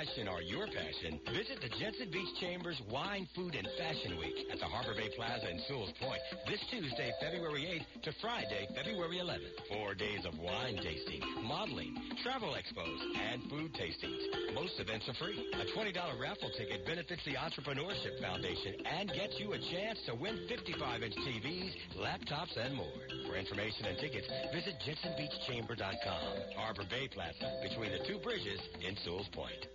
Fashion 0.00 0.32
are 0.32 0.40
your 0.40 0.64
passion, 0.64 1.20
visit 1.28 1.60
the 1.60 1.68
Jensen 1.76 2.08
Beach 2.08 2.32
Chambers 2.40 2.80
Wine, 2.88 3.28
Food, 3.36 3.52
and 3.52 3.68
Fashion 3.76 4.16
Week 4.16 4.48
at 4.48 4.56
the 4.56 4.64
Harbor 4.64 4.96
Bay 4.96 5.12
Plaza 5.12 5.44
in 5.44 5.60
Sewall's 5.68 5.92
Point 6.00 6.24
this 6.48 6.56
Tuesday, 6.72 7.12
February 7.20 7.68
8th 7.68 8.08
to 8.08 8.12
Friday, 8.24 8.64
February 8.72 9.20
11th. 9.20 9.60
Four 9.68 9.92
days 9.92 10.24
of 10.24 10.32
wine 10.40 10.80
tasting, 10.80 11.20
modeling, 11.44 11.92
travel 12.24 12.56
expos, 12.56 13.00
and 13.12 13.44
food 13.52 13.76
tastings. 13.76 14.24
Most 14.56 14.80
events 14.80 15.04
are 15.04 15.20
free. 15.20 15.36
A 15.36 15.68
$20 15.76 15.92
raffle 16.16 16.48
ticket 16.56 16.80
benefits 16.88 17.20
the 17.28 17.36
Entrepreneurship 17.36 18.16
Foundation 18.24 18.80
and 18.88 19.12
gets 19.12 19.36
you 19.36 19.52
a 19.52 19.60
chance 19.68 20.00
to 20.08 20.16
win 20.16 20.48
55-inch 20.48 21.16
TVs, 21.28 21.76
laptops, 22.00 22.56
and 22.56 22.72
more. 22.72 23.04
For 23.28 23.36
information 23.36 23.84
and 23.84 24.00
tickets, 24.00 24.24
visit 24.48 24.80
JensenBeachChamber.com. 24.80 26.56
Harbor 26.56 26.88
Bay 26.88 27.04
Plaza, 27.12 27.60
between 27.60 27.92
the 27.92 28.00
two 28.08 28.16
bridges 28.24 28.64
in 28.80 28.96
Sewall's 29.04 29.28
Point. 29.36 29.68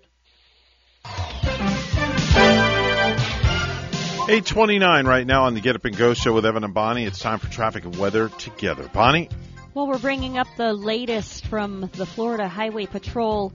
829 4.28 5.06
right 5.06 5.28
now 5.28 5.44
on 5.44 5.54
the 5.54 5.62
Get 5.62 5.76
Up 5.76 5.86
and 5.86 5.96
Go 5.96 6.16
show 6.16 6.34
with 6.34 6.48
Evan 6.48 6.64
and 6.64 6.74
Bonnie. 6.74 7.06
It's 7.06 7.20
time 7.20 7.38
for 7.38 7.48
traffic 7.48 7.86
and 7.86 7.96
weather 7.96 8.30
together. 8.30 8.90
Bonnie? 8.92 9.30
Well, 9.76 9.88
we're 9.88 10.00
bringing 10.00 10.38
up 10.38 10.48
the 10.58 10.74
latest 10.74 11.46
from 11.46 11.92
the 11.94 12.08
Florida 12.08 12.48
Highway 12.48 12.88
Patrol. 12.88 13.54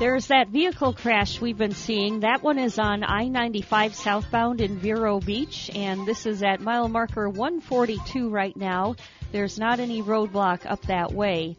There's 0.00 0.26
that 0.26 0.48
vehicle 0.48 0.92
crash 0.94 1.40
we've 1.40 1.56
been 1.56 1.74
seeing. 1.74 2.20
That 2.20 2.42
one 2.42 2.58
is 2.58 2.80
on 2.80 3.04
I 3.04 3.28
95 3.28 3.94
southbound 3.94 4.60
in 4.60 4.78
Vero 4.78 5.20
Beach, 5.20 5.70
and 5.72 6.04
this 6.04 6.26
is 6.26 6.42
at 6.42 6.60
mile 6.60 6.88
marker 6.88 7.28
142 7.28 8.28
right 8.28 8.56
now. 8.56 8.96
There's 9.30 9.58
not 9.58 9.78
any 9.78 10.02
roadblock 10.02 10.66
up 10.66 10.82
that 10.86 11.12
way. 11.12 11.56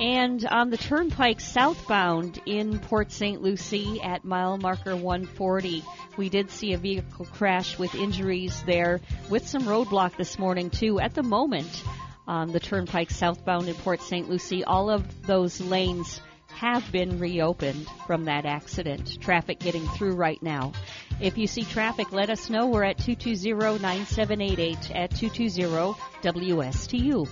And 0.00 0.44
on 0.46 0.70
the 0.70 0.78
turnpike 0.78 1.40
southbound 1.40 2.40
in 2.46 2.78
Port 2.78 3.12
St. 3.12 3.42
Lucie 3.42 4.00
at 4.00 4.24
mile 4.24 4.56
marker 4.56 4.96
140, 4.96 5.84
we 6.16 6.30
did 6.30 6.50
see 6.50 6.72
a 6.72 6.78
vehicle 6.78 7.26
crash 7.26 7.78
with 7.78 7.94
injuries 7.94 8.62
there 8.62 9.00
with 9.28 9.46
some 9.46 9.64
roadblock 9.64 10.16
this 10.16 10.38
morning, 10.38 10.70
too. 10.70 10.98
At 10.98 11.12
the 11.12 11.22
moment, 11.22 11.84
on 12.26 12.50
the 12.50 12.60
turnpike 12.60 13.10
southbound 13.10 13.68
in 13.68 13.74
Port 13.74 14.00
St. 14.00 14.30
Lucie, 14.30 14.64
all 14.64 14.88
of 14.88 15.26
those 15.26 15.60
lanes 15.60 16.22
have 16.48 16.90
been 16.90 17.18
reopened 17.18 17.86
from 18.06 18.24
that 18.24 18.46
accident. 18.46 19.20
Traffic 19.20 19.58
getting 19.58 19.86
through 19.88 20.14
right 20.14 20.42
now. 20.42 20.72
If 21.20 21.36
you 21.36 21.46
see 21.46 21.64
traffic, 21.64 22.10
let 22.10 22.30
us 22.30 22.48
know. 22.48 22.68
We're 22.68 22.84
at 22.84 22.96
220-9788 22.96 24.96
at 24.96 25.10
220-WSTU. 25.10 27.28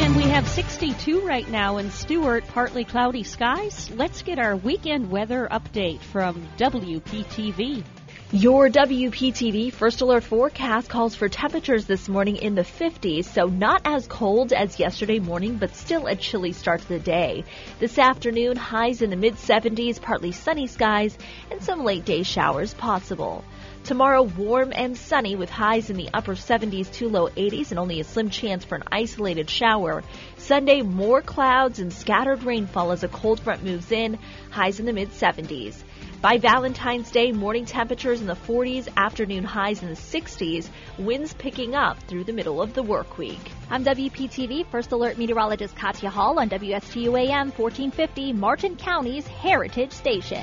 And 0.00 0.14
we 0.16 0.22
have 0.22 0.48
62 0.48 1.26
right 1.26 1.46
now 1.50 1.78
in 1.78 1.90
Stuart, 1.90 2.46
partly 2.46 2.84
cloudy 2.84 3.24
skies. 3.24 3.90
Let's 3.90 4.22
get 4.22 4.38
our 4.38 4.56
weekend 4.56 5.10
weather 5.10 5.48
update 5.50 6.00
from 6.00 6.48
WPTV. 6.56 7.84
Your 8.30 8.68
WPTV 8.68 9.72
First 9.72 10.00
Alert 10.00 10.22
forecast 10.22 10.88
calls 10.88 11.16
for 11.16 11.28
temperatures 11.28 11.86
this 11.86 12.08
morning 12.08 12.36
in 12.36 12.54
the 12.54 12.62
50s, 12.62 13.24
so 13.24 13.46
not 13.46 13.82
as 13.84 14.06
cold 14.06 14.52
as 14.52 14.78
yesterday 14.78 15.18
morning, 15.18 15.56
but 15.56 15.74
still 15.74 16.06
a 16.06 16.14
chilly 16.14 16.52
start 16.52 16.80
to 16.82 16.88
the 16.88 17.00
day. 17.00 17.44
This 17.80 17.98
afternoon, 17.98 18.56
highs 18.56 19.02
in 19.02 19.10
the 19.10 19.16
mid 19.16 19.34
70s, 19.34 20.00
partly 20.00 20.30
sunny 20.30 20.68
skies, 20.68 21.18
and 21.50 21.60
some 21.60 21.84
late 21.84 22.04
day 22.04 22.22
showers 22.22 22.72
possible. 22.72 23.44
Tomorrow, 23.84 24.22
warm 24.22 24.72
and 24.74 24.96
sunny 24.96 25.34
with 25.34 25.48
highs 25.48 25.88
in 25.88 25.96
the 25.96 26.10
upper 26.12 26.34
70s 26.34 26.92
to 26.94 27.08
low 27.08 27.28
80s 27.28 27.70
and 27.70 27.78
only 27.78 28.00
a 28.00 28.04
slim 28.04 28.28
chance 28.28 28.64
for 28.64 28.74
an 28.74 28.82
isolated 28.92 29.48
shower. 29.48 30.02
Sunday, 30.36 30.82
more 30.82 31.22
clouds 31.22 31.78
and 31.78 31.92
scattered 31.92 32.42
rainfall 32.42 32.92
as 32.92 33.02
a 33.02 33.08
cold 33.08 33.40
front 33.40 33.64
moves 33.64 33.90
in, 33.90 34.18
highs 34.50 34.78
in 34.78 34.86
the 34.86 34.92
mid 34.92 35.10
70s. 35.10 35.82
By 36.20 36.38
Valentine's 36.38 37.12
Day, 37.12 37.30
morning 37.30 37.64
temperatures 37.64 38.20
in 38.20 38.26
the 38.26 38.34
40s, 38.34 38.88
afternoon 38.96 39.44
highs 39.44 39.82
in 39.82 39.88
the 39.88 39.94
60s, 39.94 40.68
winds 40.98 41.32
picking 41.32 41.76
up 41.76 41.98
through 42.00 42.24
the 42.24 42.32
middle 42.32 42.60
of 42.60 42.74
the 42.74 42.82
work 42.82 43.18
week. 43.18 43.52
I'm 43.70 43.84
WPTV 43.84 44.66
First 44.66 44.90
Alert 44.90 45.16
Meteorologist 45.16 45.76
Katya 45.76 46.10
Hall 46.10 46.40
on 46.40 46.50
WSTU 46.50 47.16
AM 47.16 47.52
1450, 47.52 48.32
Martin 48.32 48.74
County's 48.74 49.28
Heritage 49.28 49.92
Station. 49.92 50.42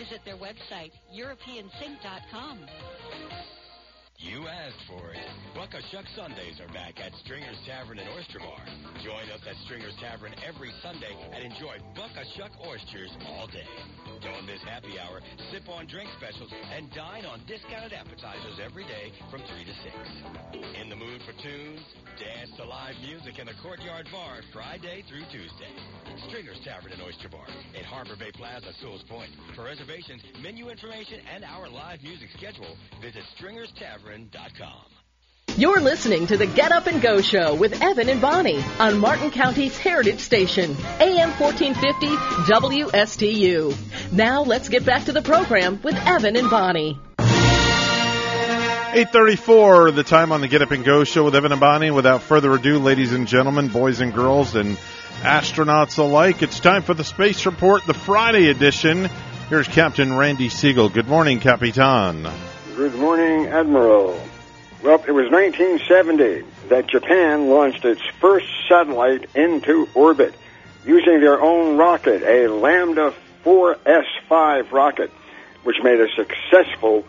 Visit 0.00 0.24
their 0.24 0.36
website, 0.36 0.92
EuropeanSink.com. 1.14 2.58
You 4.20 4.44
asked 4.44 4.84
for 4.84 5.16
it. 5.16 5.24
Buck 5.56 5.72
a 5.72 5.80
Shuck 5.88 6.04
Sundays 6.12 6.60
are 6.60 6.68
back 6.76 7.00
at 7.00 7.08
Stringer's 7.24 7.56
Tavern 7.64 7.96
and 7.96 8.08
Oyster 8.12 8.36
Bar. 8.36 8.60
Join 9.00 9.24
us 9.32 9.40
at 9.48 9.56
Stringer's 9.64 9.96
Tavern 9.96 10.36
every 10.44 10.68
Sunday 10.84 11.16
and 11.32 11.40
enjoy 11.40 11.80
Buck 11.96 12.12
a 12.20 12.28
Shuck 12.36 12.52
oysters 12.68 13.08
all 13.24 13.48
day. 13.48 13.64
Don't 14.20 14.44
miss 14.44 14.60
happy 14.60 15.00
hour, 15.00 15.24
sip 15.48 15.64
on 15.72 15.88
drink 15.88 16.12
specials, 16.20 16.52
and 16.52 16.92
dine 16.92 17.24
on 17.24 17.40
discounted 17.48 17.96
appetizers 17.96 18.60
every 18.60 18.84
day 18.84 19.08
from 19.32 19.40
3 19.40 19.64
to 19.64 19.74
6. 19.88 20.68
In 20.76 20.92
the 20.92 21.00
mood 21.00 21.24
for 21.24 21.32
tunes? 21.40 21.80
Dance 22.20 22.52
to 22.60 22.68
live 22.68 23.00
music 23.00 23.40
in 23.40 23.48
the 23.48 23.56
Courtyard 23.64 24.04
Bar 24.12 24.44
Friday 24.52 25.00
through 25.08 25.24
Tuesday. 25.32 25.72
Stringer's 26.28 26.60
Tavern 26.60 26.92
and 26.92 27.00
Oyster 27.00 27.32
Bar 27.32 27.48
at 27.72 27.88
Harbor 27.88 28.20
Bay 28.20 28.36
Plaza, 28.36 28.76
Sewall's 28.84 29.04
Point. 29.08 29.32
For 29.56 29.64
reservations, 29.64 30.20
menu 30.44 30.68
information, 30.68 31.24
and 31.32 31.40
our 31.48 31.72
live 31.72 32.04
music 32.04 32.28
schedule, 32.36 32.76
visit 33.00 33.24
stringerstavern.com. 34.10 34.86
You're 35.56 35.80
listening 35.80 36.28
to 36.28 36.36
the 36.36 36.46
Get 36.46 36.70
Up 36.70 36.86
and 36.86 37.02
Go 37.02 37.20
Show 37.20 37.54
with 37.54 37.82
Evan 37.82 38.08
and 38.08 38.20
Bonnie 38.20 38.62
on 38.78 38.98
Martin 38.98 39.32
County's 39.32 39.76
Heritage 39.76 40.20
Station, 40.20 40.76
AM 41.00 41.30
1450 41.38 42.06
WSTU. 42.52 44.12
Now 44.12 44.42
let's 44.42 44.68
get 44.68 44.84
back 44.84 45.06
to 45.06 45.12
the 45.12 45.22
program 45.22 45.80
with 45.82 45.96
Evan 45.96 46.36
and 46.36 46.48
Bonnie. 46.48 46.98
834, 48.92 49.92
the 49.92 50.02
time 50.02 50.32
on 50.32 50.40
the 50.40 50.48
Get 50.48 50.62
Up 50.62 50.70
and 50.70 50.84
Go 50.84 51.04
show 51.04 51.24
with 51.24 51.34
Evan 51.34 51.52
and 51.52 51.60
Bonnie. 51.60 51.90
Without 51.90 52.22
further 52.22 52.52
ado, 52.54 52.78
ladies 52.78 53.12
and 53.12 53.26
gentlemen, 53.26 53.68
boys 53.68 54.00
and 54.00 54.14
girls, 54.14 54.54
and 54.54 54.76
astronauts 55.20 55.98
alike, 55.98 56.42
it's 56.42 56.60
time 56.60 56.82
for 56.82 56.94
the 56.94 57.04
Space 57.04 57.44
Report, 57.44 57.84
the 57.86 57.94
Friday 57.94 58.48
edition. 58.50 59.10
Here's 59.48 59.68
Captain 59.68 60.16
Randy 60.16 60.48
Segal. 60.48 60.92
Good 60.92 61.08
morning, 61.08 61.40
Capitan. 61.40 62.49
Good 62.80 62.94
morning, 62.94 63.44
Admiral. 63.44 64.18
Well, 64.82 65.04
it 65.06 65.12
was 65.12 65.30
1970 65.30 66.44
that 66.70 66.86
Japan 66.86 67.50
launched 67.50 67.84
its 67.84 68.00
first 68.20 68.46
satellite 68.70 69.28
into 69.36 69.86
orbit 69.92 70.34
using 70.86 71.20
their 71.20 71.38
own 71.42 71.76
rocket, 71.76 72.22
a 72.22 72.48
Lambda 72.48 73.12
4S5 73.44 74.72
rocket, 74.72 75.10
which 75.62 75.76
made 75.82 76.00
a 76.00 76.06
successful 76.16 77.04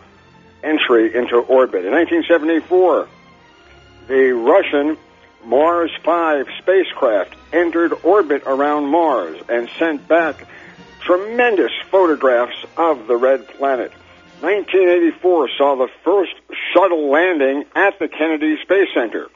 entry 0.62 1.16
into 1.16 1.38
orbit. 1.38 1.86
In 1.86 1.92
1974, 1.92 3.08
the 4.08 4.32
Russian 4.32 4.98
Mars 5.42 5.90
5 6.04 6.48
spacecraft 6.58 7.34
entered 7.50 7.94
orbit 8.02 8.42
around 8.44 8.88
Mars 8.88 9.40
and 9.48 9.70
sent 9.78 10.06
back 10.06 10.46
tremendous 11.00 11.72
photographs 11.90 12.62
of 12.76 13.06
the 13.06 13.16
red 13.16 13.48
planet. 13.48 13.90
1984 14.42 15.50
saw 15.56 15.76
the 15.76 15.88
first 16.04 16.34
shuttle 16.74 17.10
landing 17.10 17.64
at 17.76 17.98
the 18.00 18.08
Kennedy 18.08 18.56
Space 18.62 18.88
Center. 18.92 19.28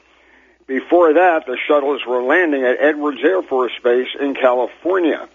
Before 0.67 1.13
that, 1.13 1.45
the 1.45 1.57
shuttles 1.65 2.05
were 2.05 2.21
landing 2.21 2.63
at 2.63 2.81
Edwards 2.81 3.21
Air 3.23 3.41
Force 3.41 3.71
Base 3.81 4.09
in 4.19 4.35
California. 4.35 5.29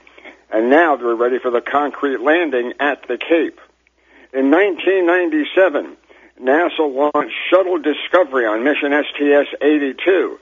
And 0.52 0.68
now 0.68 0.97
they're 0.97 1.15
ready 1.15 1.39
for 1.39 1.51
the 1.51 1.62
concrete 1.62 2.20
landing 2.20 2.75
at 2.81 3.09
the 3.09 3.17
Cape. 3.17 3.59
In 4.34 4.51
1997, 4.51 5.97
NASA 6.39 7.12
launched 7.15 7.34
Shuttle 7.49 7.78
Discovery 7.78 8.44
on 8.44 8.65
mission 8.65 8.92
STS-82. 8.92 10.36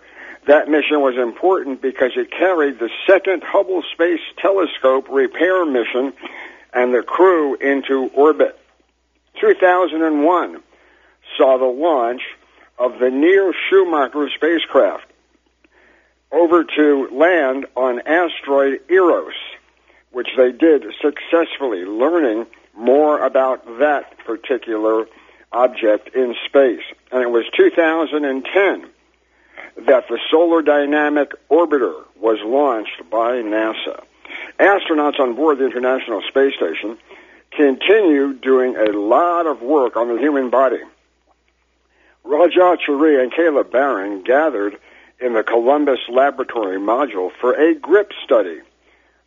That 0.49 0.69
mission 0.69 1.01
was 1.01 1.17
important 1.17 1.81
because 1.81 2.13
it 2.17 2.33
carried 2.33 2.81
the 2.81 2.91
second 3.07 3.45
Hubble 3.45 3.85
Space 3.93 4.21
Telescope 4.39 5.07
repair 5.09 5.65
mission 5.65 6.15
and 6.73 6.93
the 6.93 7.03
crew 7.03 7.55
into 7.55 8.11
orbit. 8.15 8.60
2001 9.41 10.63
saw 11.37 11.59
the 11.59 11.65
launch 11.65 12.23
of 12.79 12.99
the 12.99 13.11
Near 13.11 13.53
Shoemaker 13.69 14.29
spacecraft 14.35 15.07
over 16.33 16.65
to 16.65 17.09
land 17.13 17.67
on 17.77 18.01
asteroid 18.07 18.81
Eros, 18.89 19.35
which 20.13 20.29
they 20.37 20.53
did 20.53 20.85
successfully, 21.01 21.85
learning 21.85 22.47
more 22.75 23.25
about 23.25 23.65
that 23.79 24.19
particular 24.25 25.07
object 25.53 26.15
in 26.15 26.35
space. 26.47 26.83
And 27.11 27.23
it 27.23 27.31
was 27.31 27.45
2010 27.57 28.89
that 29.87 30.09
the 30.09 30.19
Solar 30.31 30.63
Dynamic 30.63 31.33
Orbiter 31.51 32.05
was 32.17 32.39
launched 32.45 33.11
by 33.11 33.37
NASA. 33.43 34.05
Astronauts 34.59 35.19
on 35.19 35.35
board 35.35 35.59
the 35.59 35.67
International 35.67 36.23
Space 36.29 36.55
Station 36.55 36.99
continue 37.51 38.35
doing 38.35 38.77
a 38.77 38.93
lot 38.93 39.47
of 39.47 39.61
work 39.61 39.97
on 39.97 40.09
the 40.09 40.21
human 40.21 40.51
body. 40.51 40.81
Raja 42.25 42.77
Chari 42.87 43.23
and 43.23 43.33
Kayla 43.33 43.71
Barron 43.71 44.23
gathered 44.23 44.79
in 45.21 45.33
the 45.33 45.43
Columbus 45.43 46.01
Laboratory 46.09 46.79
module 46.79 47.31
for 47.41 47.53
a 47.53 47.75
grip 47.75 48.13
study. 48.25 48.61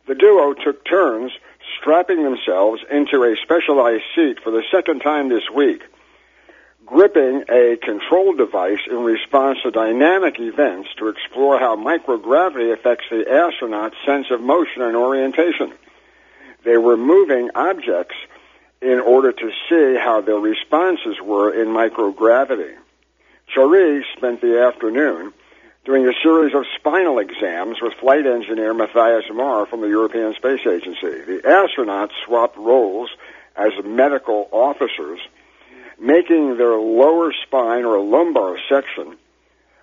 The 0.06 0.14
duo 0.14 0.54
took 0.54 0.84
turns 0.84 1.32
strapping 1.78 2.22
themselves 2.22 2.82
into 2.90 3.24
a 3.24 3.36
specialized 3.42 4.04
seat 4.14 4.38
for 4.42 4.50
the 4.50 4.62
second 4.70 5.00
time 5.00 5.28
this 5.28 5.48
week, 5.54 5.82
gripping 6.84 7.44
a 7.48 7.76
control 7.76 8.34
device 8.34 8.80
in 8.90 8.98
response 8.98 9.58
to 9.62 9.70
dynamic 9.70 10.38
events 10.38 10.90
to 10.98 11.08
explore 11.08 11.58
how 11.58 11.76
microgravity 11.76 12.72
affects 12.72 13.06
the 13.10 13.24
astronaut's 13.30 13.96
sense 14.04 14.26
of 14.30 14.40
motion 14.40 14.82
and 14.82 14.96
orientation. 14.96 15.72
They 16.64 16.76
were 16.78 16.96
moving 16.96 17.50
objects 17.54 18.16
in 18.80 19.00
order 19.00 19.32
to 19.32 19.50
see 19.68 19.98
how 19.98 20.20
their 20.20 20.38
responses 20.38 21.16
were 21.22 21.52
in 21.52 21.68
microgravity. 21.68 22.74
Chari 23.54 24.02
spent 24.16 24.40
the 24.40 24.62
afternoon 24.62 25.32
doing 25.84 26.06
a 26.06 26.12
series 26.22 26.54
of 26.54 26.64
spinal 26.78 27.18
exams 27.18 27.76
with 27.82 27.92
flight 27.94 28.26
engineer 28.26 28.72
Matthias 28.72 29.24
Maurer 29.32 29.66
from 29.66 29.82
the 29.82 29.88
European 29.88 30.34
Space 30.34 30.66
Agency. 30.66 31.22
The 31.24 31.42
astronauts 31.44 32.12
swapped 32.24 32.56
roles 32.56 33.10
as 33.54 33.72
medical 33.84 34.48
officers, 34.50 35.20
making 36.00 36.56
their 36.56 36.76
lower 36.76 37.32
spine 37.46 37.84
or 37.84 38.00
lumbar 38.00 38.56
section 38.68 39.16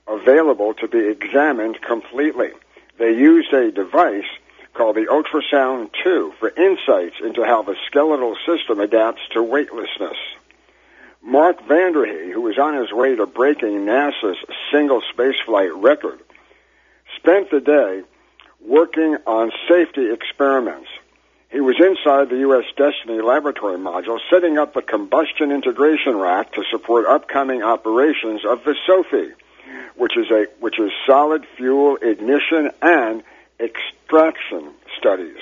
available 0.07 0.73
to 0.75 0.87
be 0.87 1.07
examined 1.07 1.79
completely. 1.81 2.49
They 2.97 3.11
used 3.11 3.53
a 3.53 3.71
device 3.71 4.25
called 4.73 4.95
the 4.95 5.07
Ultrasound 5.07 5.89
2 6.03 6.33
for 6.39 6.49
insights 6.49 7.15
into 7.23 7.43
how 7.43 7.63
the 7.63 7.75
skeletal 7.87 8.35
system 8.45 8.79
adapts 8.79 9.21
to 9.33 9.43
weightlessness. 9.43 10.17
Mark 11.23 11.61
Vande 11.67 12.05
Hei, 12.05 12.31
who 12.31 12.41
was 12.41 12.57
on 12.57 12.75
his 12.75 12.91
way 12.91 13.15
to 13.15 13.25
breaking 13.25 13.85
NASA's 13.85 14.37
single 14.71 15.01
spaceflight 15.13 15.71
record, 15.81 16.19
spent 17.17 17.51
the 17.51 17.59
day 17.59 18.01
working 18.65 19.17
on 19.27 19.51
safety 19.69 20.11
experiments. 20.11 20.89
He 21.51 21.59
was 21.59 21.75
inside 21.79 22.29
the 22.29 22.39
U.S. 22.39 22.63
Destiny 22.77 23.21
laboratory 23.21 23.77
module 23.77 24.19
setting 24.29 24.57
up 24.57 24.73
the 24.73 24.81
combustion 24.81 25.51
integration 25.51 26.17
rack 26.17 26.53
to 26.53 26.63
support 26.71 27.05
upcoming 27.05 27.61
operations 27.61 28.45
of 28.45 28.63
the 28.63 28.75
SOFI, 28.87 29.33
which 29.97 30.17
is 30.17 30.31
a 30.31 30.45
which 30.59 30.79
is 30.79 30.91
solid 31.05 31.45
fuel 31.57 31.97
ignition 32.01 32.71
and 32.81 33.21
extraction 33.61 34.73
studies. 34.97 35.37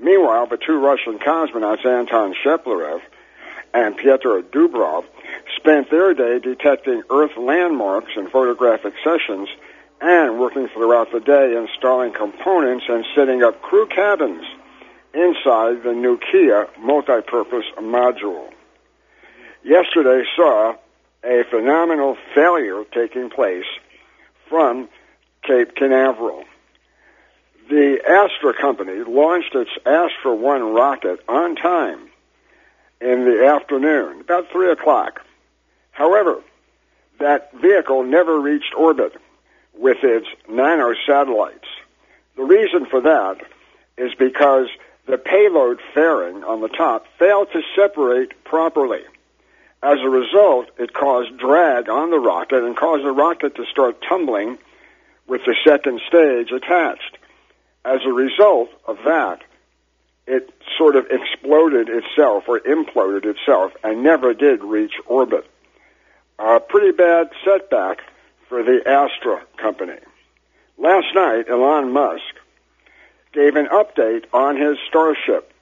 Meanwhile, 0.00 0.46
the 0.48 0.56
two 0.58 0.78
Russian 0.78 1.18
cosmonauts, 1.18 1.84
Anton 1.84 2.34
Shkaplerov 2.34 3.00
and 3.74 3.96
Pyotr 3.96 4.42
Dubrov, 4.42 5.04
spent 5.56 5.90
their 5.90 6.14
day 6.14 6.38
detecting 6.38 7.02
Earth 7.10 7.36
landmarks 7.36 8.12
in 8.16 8.28
photographic 8.30 8.94
sessions 9.04 9.48
and 10.00 10.38
working 10.38 10.68
throughout 10.68 11.10
the 11.12 11.20
day 11.20 11.56
installing 11.56 12.12
components 12.12 12.84
and 12.88 13.04
setting 13.14 13.42
up 13.42 13.60
crew 13.60 13.86
cabins 13.86 14.44
inside 15.12 15.82
the 15.82 15.94
Nauka 15.94 16.68
multi-purpose 16.78 17.64
module. 17.78 18.50
Yesterday 19.64 20.24
saw 20.36 20.76
a 21.24 21.42
phenomenal 21.50 22.16
failure 22.34 22.84
taking 22.92 23.28
place 23.28 23.66
from 24.48 24.88
Cape 25.42 25.74
Canaveral 25.74 26.44
the 27.68 28.00
Astra 28.06 28.54
company 28.54 29.02
launched 29.02 29.54
its 29.54 29.70
Astra 29.84 30.34
1 30.34 30.72
rocket 30.72 31.20
on 31.28 31.54
time 31.54 32.08
in 33.00 33.24
the 33.24 33.46
afternoon, 33.46 34.20
about 34.20 34.50
3 34.50 34.70
o'clock. 34.70 35.24
However, 35.90 36.40
that 37.20 37.52
vehicle 37.52 38.04
never 38.04 38.40
reached 38.40 38.74
orbit 38.76 39.12
with 39.76 39.98
its 40.02 40.26
nano 40.48 40.94
satellites. 41.06 41.66
The 42.36 42.44
reason 42.44 42.86
for 42.86 43.02
that 43.02 43.38
is 43.96 44.14
because 44.14 44.68
the 45.06 45.18
payload 45.18 45.80
fairing 45.92 46.44
on 46.44 46.60
the 46.60 46.68
top 46.68 47.06
failed 47.18 47.48
to 47.52 47.62
separate 47.76 48.44
properly. 48.44 49.02
As 49.82 49.98
a 50.00 50.08
result, 50.08 50.70
it 50.78 50.92
caused 50.92 51.36
drag 51.38 51.88
on 51.88 52.10
the 52.10 52.18
rocket 52.18 52.64
and 52.64 52.76
caused 52.76 53.04
the 53.04 53.12
rocket 53.12 53.56
to 53.56 53.66
start 53.66 54.02
tumbling 54.08 54.58
with 55.26 55.42
the 55.44 55.54
second 55.64 56.00
stage 56.08 56.50
attached. 56.50 57.17
As 57.84 58.00
a 58.04 58.12
result 58.12 58.70
of 58.86 58.98
that, 59.04 59.40
it 60.26 60.50
sort 60.76 60.96
of 60.96 61.06
exploded 61.10 61.88
itself 61.88 62.44
or 62.48 62.60
imploded 62.60 63.24
itself 63.24 63.72
and 63.82 64.02
never 64.02 64.34
did 64.34 64.62
reach 64.62 64.92
orbit. 65.06 65.46
A 66.38 66.60
pretty 66.60 66.92
bad 66.92 67.30
setback 67.44 67.98
for 68.48 68.62
the 68.62 68.80
Astra 68.86 69.42
company. 69.56 69.98
Last 70.76 71.06
night, 71.14 71.48
Elon 71.48 71.92
Musk 71.92 72.22
gave 73.32 73.56
an 73.56 73.66
update 73.66 74.24
on 74.32 74.56
his 74.56 74.76
Starship. 74.88 75.52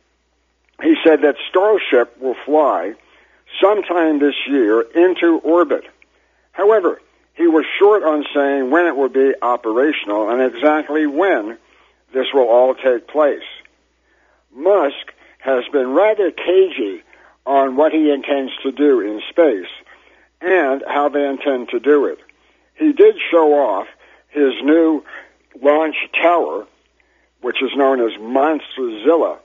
He 0.83 0.95
said 1.05 1.23
that 1.23 1.37
Starship 1.49 2.21
will 2.21 2.37
fly 2.45 2.95
sometime 3.61 4.19
this 4.19 4.35
year 4.47 4.83
into 4.83 5.39
orbit. 5.39 5.85
However, 6.53 7.01
he 7.35 7.47
was 7.47 7.65
short 7.79 8.03
on 8.03 8.25
saying 8.35 8.71
when 8.71 8.87
it 8.87 8.97
will 8.97 9.09
be 9.09 9.33
operational 9.41 10.29
and 10.29 10.43
exactly 10.43 11.07
when 11.07 11.59
this 12.13 12.27
will 12.33 12.49
all 12.49 12.75
take 12.75 13.09
place. 13.09 13.43
Musk 14.55 15.13
has 15.39 15.65
been 15.73 15.91
rather 15.91 16.31
cagey 16.31 17.03
on 17.45 17.77
what 17.77 17.93
he 17.93 18.11
intends 18.11 18.53
to 18.63 18.73
do 18.73 19.01
in 19.01 19.21
space 19.31 19.71
and 20.41 20.83
how 20.89 21.09
they 21.09 21.27
intend 21.27 21.69
to 21.69 21.81
do 21.81 22.07
it. 22.07 22.19
He 22.75 22.93
did 22.93 23.17
show 23.31 23.55
off 23.55 23.87
his 24.29 24.53
new 24.63 25.05
launch 25.63 25.97
tower, 26.21 26.67
which 27.41 27.63
is 27.63 27.71
known 27.77 28.01
as 28.01 28.19
Monsterzilla. 28.19 29.39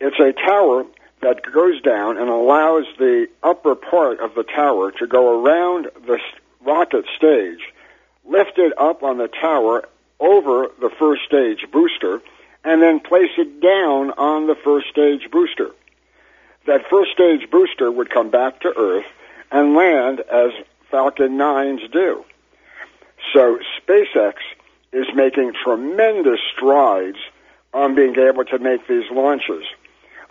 It's 0.00 0.18
a 0.18 0.32
tower 0.32 0.84
that 1.20 1.42
goes 1.52 1.80
down 1.82 2.16
and 2.16 2.28
allows 2.28 2.84
the 2.98 3.26
upper 3.42 3.74
part 3.74 4.20
of 4.20 4.34
the 4.34 4.44
tower 4.44 4.92
to 4.92 5.06
go 5.06 5.42
around 5.42 5.88
the 6.06 6.18
rocket 6.64 7.04
stage, 7.16 7.60
lift 8.24 8.56
it 8.56 8.72
up 8.78 9.02
on 9.02 9.18
the 9.18 9.28
tower 9.28 9.88
over 10.20 10.68
the 10.80 10.90
first 10.98 11.22
stage 11.24 11.64
booster, 11.72 12.20
and 12.64 12.82
then 12.82 13.00
place 13.00 13.30
it 13.38 13.60
down 13.60 14.10
on 14.12 14.46
the 14.46 14.56
first 14.56 14.88
stage 14.88 15.30
booster. 15.30 15.70
That 16.66 16.88
first 16.90 17.12
stage 17.12 17.50
booster 17.50 17.90
would 17.90 18.10
come 18.10 18.30
back 18.30 18.60
to 18.60 18.76
Earth 18.76 19.06
and 19.50 19.74
land 19.74 20.20
as 20.20 20.50
Falcon 20.90 21.38
9s 21.38 21.90
do. 21.92 22.24
So 23.32 23.58
SpaceX 23.80 24.34
is 24.92 25.06
making 25.14 25.52
tremendous 25.64 26.40
strides 26.54 27.18
on 27.72 27.94
being 27.94 28.18
able 28.18 28.44
to 28.46 28.58
make 28.58 28.86
these 28.86 29.10
launches. 29.10 29.64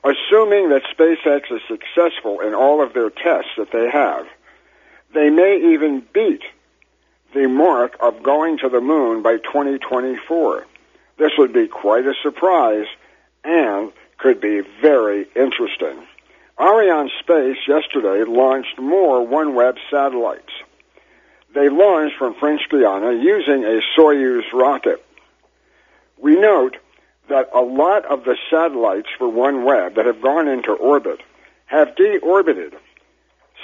Assuming 0.03 0.69
that 0.69 0.83
SpaceX 0.97 1.51
is 1.51 1.61
successful 1.67 2.39
in 2.41 2.53
all 2.53 2.83
of 2.83 2.93
their 2.93 3.09
tests 3.09 3.51
that 3.57 3.71
they 3.71 3.89
have, 3.89 4.25
they 5.13 5.29
may 5.29 5.57
even 5.73 6.03
beat 6.13 6.43
the 7.33 7.47
mark 7.47 7.97
of 7.99 8.23
going 8.23 8.57
to 8.59 8.69
the 8.69 8.81
moon 8.81 9.21
by 9.21 9.37
2024. 9.37 10.65
This 11.17 11.31
would 11.37 11.53
be 11.53 11.67
quite 11.67 12.05
a 12.05 12.13
surprise 12.21 12.85
and 13.43 13.91
could 14.17 14.39
be 14.41 14.61
very 14.81 15.27
interesting. 15.35 16.03
Arianespace 16.57 17.67
yesterday 17.67 18.23
launched 18.23 18.79
more 18.79 19.25
OneWeb 19.25 19.77
satellites. 19.91 20.51
They 21.53 21.69
launched 21.69 22.17
from 22.17 22.35
French 22.35 22.61
Guiana 22.69 23.13
using 23.13 23.63
a 23.63 23.81
Soyuz 23.97 24.51
rocket. 24.53 25.03
We 26.19 26.35
note 26.35 26.77
that 27.29 27.49
a 27.53 27.61
lot 27.61 28.05
of 28.05 28.23
the 28.23 28.37
satellites 28.49 29.09
for 29.17 29.27
OneWeb 29.27 29.95
that 29.95 30.05
have 30.05 30.21
gone 30.21 30.47
into 30.47 30.71
orbit 30.71 31.21
have 31.65 31.95
deorbited. 31.95 32.73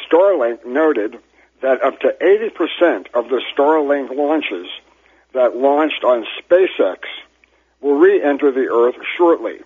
Starlink 0.08 0.66
noted 0.66 1.18
that 1.64 1.82
up 1.82 1.98
to 2.02 2.14
80% 2.22 3.08
of 3.14 3.30
the 3.30 3.42
Starlink 3.56 4.14
launches 4.16 4.68
that 5.34 5.56
launched 5.56 6.04
on 6.04 6.26
SpaceX 6.40 6.98
will 7.80 7.96
re-enter 7.96 8.52
the 8.52 8.70
Earth 8.70 8.96
shortly. 9.18 9.60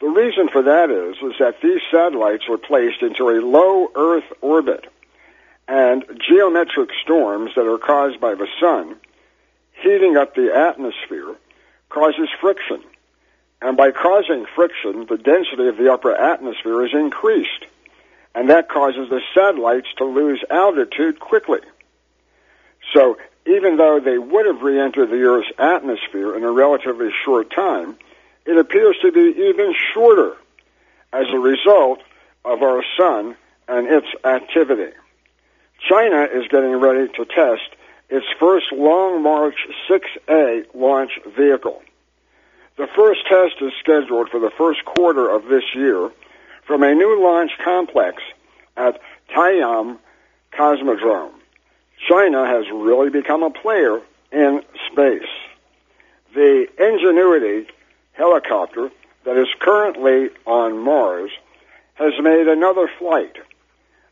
The 0.00 0.08
reason 0.08 0.48
for 0.48 0.62
that 0.62 0.90
is, 0.90 1.16
is 1.22 1.38
that 1.38 1.62
these 1.62 1.80
satellites 1.90 2.48
were 2.48 2.58
placed 2.58 3.00
into 3.00 3.30
a 3.30 3.40
low 3.40 3.88
Earth 3.94 4.24
orbit, 4.40 4.86
and 5.68 6.04
geomagnetic 6.04 6.90
storms 7.02 7.52
that 7.54 7.66
are 7.66 7.78
caused 7.78 8.20
by 8.20 8.34
the 8.34 8.48
sun 8.60 8.96
heating 9.82 10.16
up 10.16 10.34
the 10.34 10.52
atmosphere 10.54 11.36
causes 11.88 12.28
friction. 12.40 12.82
And 13.62 13.76
by 13.76 13.92
causing 13.92 14.46
friction, 14.54 15.06
the 15.08 15.16
density 15.16 15.68
of 15.68 15.76
the 15.76 15.92
upper 15.92 16.14
atmosphere 16.14 16.84
is 16.84 16.92
increased. 16.92 17.66
And 18.36 18.50
that 18.50 18.68
causes 18.68 19.08
the 19.08 19.22
satellites 19.34 19.88
to 19.96 20.04
lose 20.04 20.44
altitude 20.50 21.18
quickly. 21.18 21.60
So 22.94 23.16
even 23.46 23.78
though 23.78 23.98
they 23.98 24.18
would 24.18 24.44
have 24.44 24.60
re-entered 24.60 25.08
the 25.08 25.22
Earth's 25.22 25.50
atmosphere 25.58 26.36
in 26.36 26.44
a 26.44 26.52
relatively 26.52 27.08
short 27.24 27.50
time, 27.50 27.96
it 28.44 28.58
appears 28.58 28.96
to 29.00 29.10
be 29.10 29.40
even 29.48 29.74
shorter 29.94 30.36
as 31.14 31.24
a 31.32 31.38
result 31.38 32.00
of 32.44 32.62
our 32.62 32.84
sun 32.98 33.36
and 33.68 33.86
its 33.88 34.06
activity. 34.22 34.92
China 35.88 36.24
is 36.24 36.46
getting 36.48 36.76
ready 36.76 37.10
to 37.14 37.24
test 37.24 37.74
its 38.10 38.26
first 38.38 38.66
Long 38.70 39.22
March 39.22 39.56
6A 39.88 40.74
launch 40.74 41.12
vehicle. 41.36 41.82
The 42.76 42.86
first 42.94 43.20
test 43.30 43.54
is 43.62 43.72
scheduled 43.80 44.28
for 44.28 44.40
the 44.40 44.52
first 44.58 44.84
quarter 44.84 45.30
of 45.30 45.46
this 45.46 45.64
year 45.74 46.10
from 46.66 46.82
a 46.82 46.94
new 46.94 47.22
launch 47.22 47.52
complex 47.64 48.22
at 48.76 49.00
Taiyuan 49.34 49.98
Cosmodrome. 50.52 51.32
China 52.08 52.46
has 52.46 52.66
really 52.72 53.10
become 53.10 53.42
a 53.42 53.50
player 53.50 54.00
in 54.32 54.62
space. 54.90 55.22
The 56.34 56.66
Ingenuity 56.78 57.68
helicopter 58.12 58.90
that 59.24 59.36
is 59.36 59.48
currently 59.58 60.30
on 60.44 60.78
Mars 60.78 61.30
has 61.94 62.12
made 62.20 62.48
another 62.48 62.90
flight. 62.98 63.36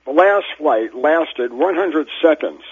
The 0.06 0.12
last 0.12 0.46
flight 0.58 0.94
lasted 0.94 1.52
100 1.52 2.08
seconds. 2.22 2.62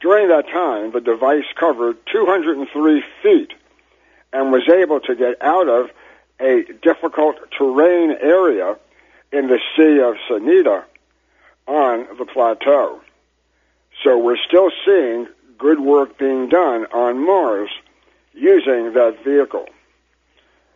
During 0.00 0.28
that 0.28 0.48
time, 0.48 0.92
the 0.92 1.00
device 1.00 1.44
covered 1.54 1.96
203 2.12 3.02
feet 3.22 3.52
and 4.32 4.52
was 4.52 4.68
able 4.68 5.00
to 5.00 5.14
get 5.14 5.40
out 5.40 5.68
of 5.68 5.90
a 6.40 6.64
difficult 6.82 7.36
terrain 7.56 8.10
area 8.20 8.76
in 9.32 9.48
the 9.48 9.58
Sea 9.76 10.00
of 10.00 10.16
Sanita 10.28 10.84
on 11.66 12.06
the 12.18 12.26
plateau. 12.26 13.00
So 14.04 14.18
we're 14.18 14.36
still 14.36 14.70
seeing 14.84 15.26
good 15.58 15.80
work 15.80 16.18
being 16.18 16.48
done 16.48 16.86
on 16.86 17.24
Mars 17.24 17.70
using 18.34 18.92
that 18.94 19.24
vehicle. 19.24 19.66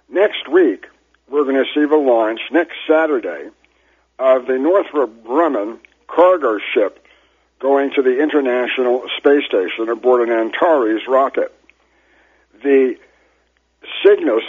Next 0.09 0.49
week, 0.49 0.87
we're 1.29 1.45
going 1.45 1.57
to 1.57 1.71
see 1.75 1.85
the 1.85 1.97
launch 1.97 2.41
next 2.53 2.77
Saturday 2.89 3.51
of 4.19 4.47
the 4.47 4.59
Northrop 4.59 5.25
Grumman 5.25 5.79
cargo 6.07 6.59
ship 6.73 7.05
going 7.59 7.91
to 7.97 8.03
the 8.03 8.23
International 8.23 9.03
Space 9.17 9.45
Station 9.47 9.89
aboard 9.89 10.29
an 10.29 10.35
Antares 10.35 11.03
rocket. 11.09 11.53
The 12.63 12.97
Cygnus, 14.05 14.45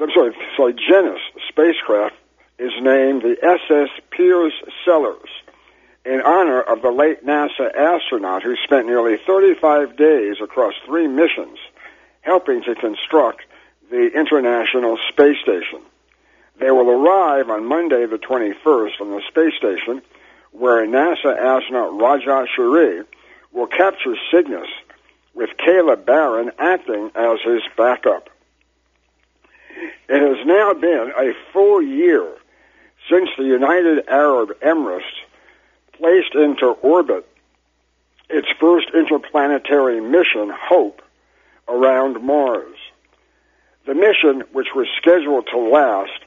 I'm 0.00 0.10
sorry, 0.14 0.34
sorry, 0.56 0.74
Genus 0.74 1.20
spacecraft 1.48 2.16
is 2.60 2.72
named 2.82 3.22
the 3.22 3.36
SS 3.42 3.88
Piers 4.10 4.52
Sellers 4.84 5.30
in 6.04 6.20
honor 6.20 6.60
of 6.60 6.82
the 6.82 6.90
late 6.90 7.24
NASA 7.24 7.74
astronaut 7.74 8.42
who 8.42 8.54
spent 8.64 8.86
nearly 8.86 9.16
35 9.26 9.96
days 9.96 10.36
across 10.42 10.74
three 10.84 11.08
missions 11.08 11.58
helping 12.20 12.62
to 12.62 12.74
construct 12.74 13.40
the 13.90 14.10
International 14.14 14.98
Space 15.08 15.38
Station. 15.42 15.80
They 16.58 16.70
will 16.70 16.90
arrive 16.90 17.48
on 17.48 17.64
Monday 17.64 18.04
the 18.04 18.18
21st 18.18 19.00
on 19.00 19.10
the 19.10 19.22
space 19.28 19.54
station 19.56 20.02
where 20.52 20.86
NASA 20.86 21.34
astronaut 21.34 21.98
Raja 21.98 22.46
Chari 22.54 23.06
will 23.52 23.68
capture 23.68 24.16
Cygnus 24.30 24.68
with 25.34 25.48
Kayla 25.58 26.04
Barron 26.04 26.50
acting 26.58 27.10
as 27.14 27.38
his 27.42 27.62
backup. 27.78 28.28
It 30.10 30.20
has 30.20 30.46
now 30.46 30.74
been 30.74 31.12
a 31.16 31.32
full 31.52 31.80
year 31.80 32.36
since 33.08 33.28
the 33.36 33.44
United 33.44 34.08
Arab 34.08 34.50
Emirates 34.60 35.02
placed 35.92 36.34
into 36.34 36.66
orbit 36.66 37.26
its 38.28 38.48
first 38.60 38.88
interplanetary 38.94 40.00
mission, 40.00 40.50
HOPE, 40.50 41.02
around 41.68 42.22
Mars. 42.22 42.76
The 43.86 43.94
mission, 43.94 44.44
which 44.52 44.68
was 44.74 44.86
scheduled 44.98 45.48
to 45.52 45.58
last 45.58 46.24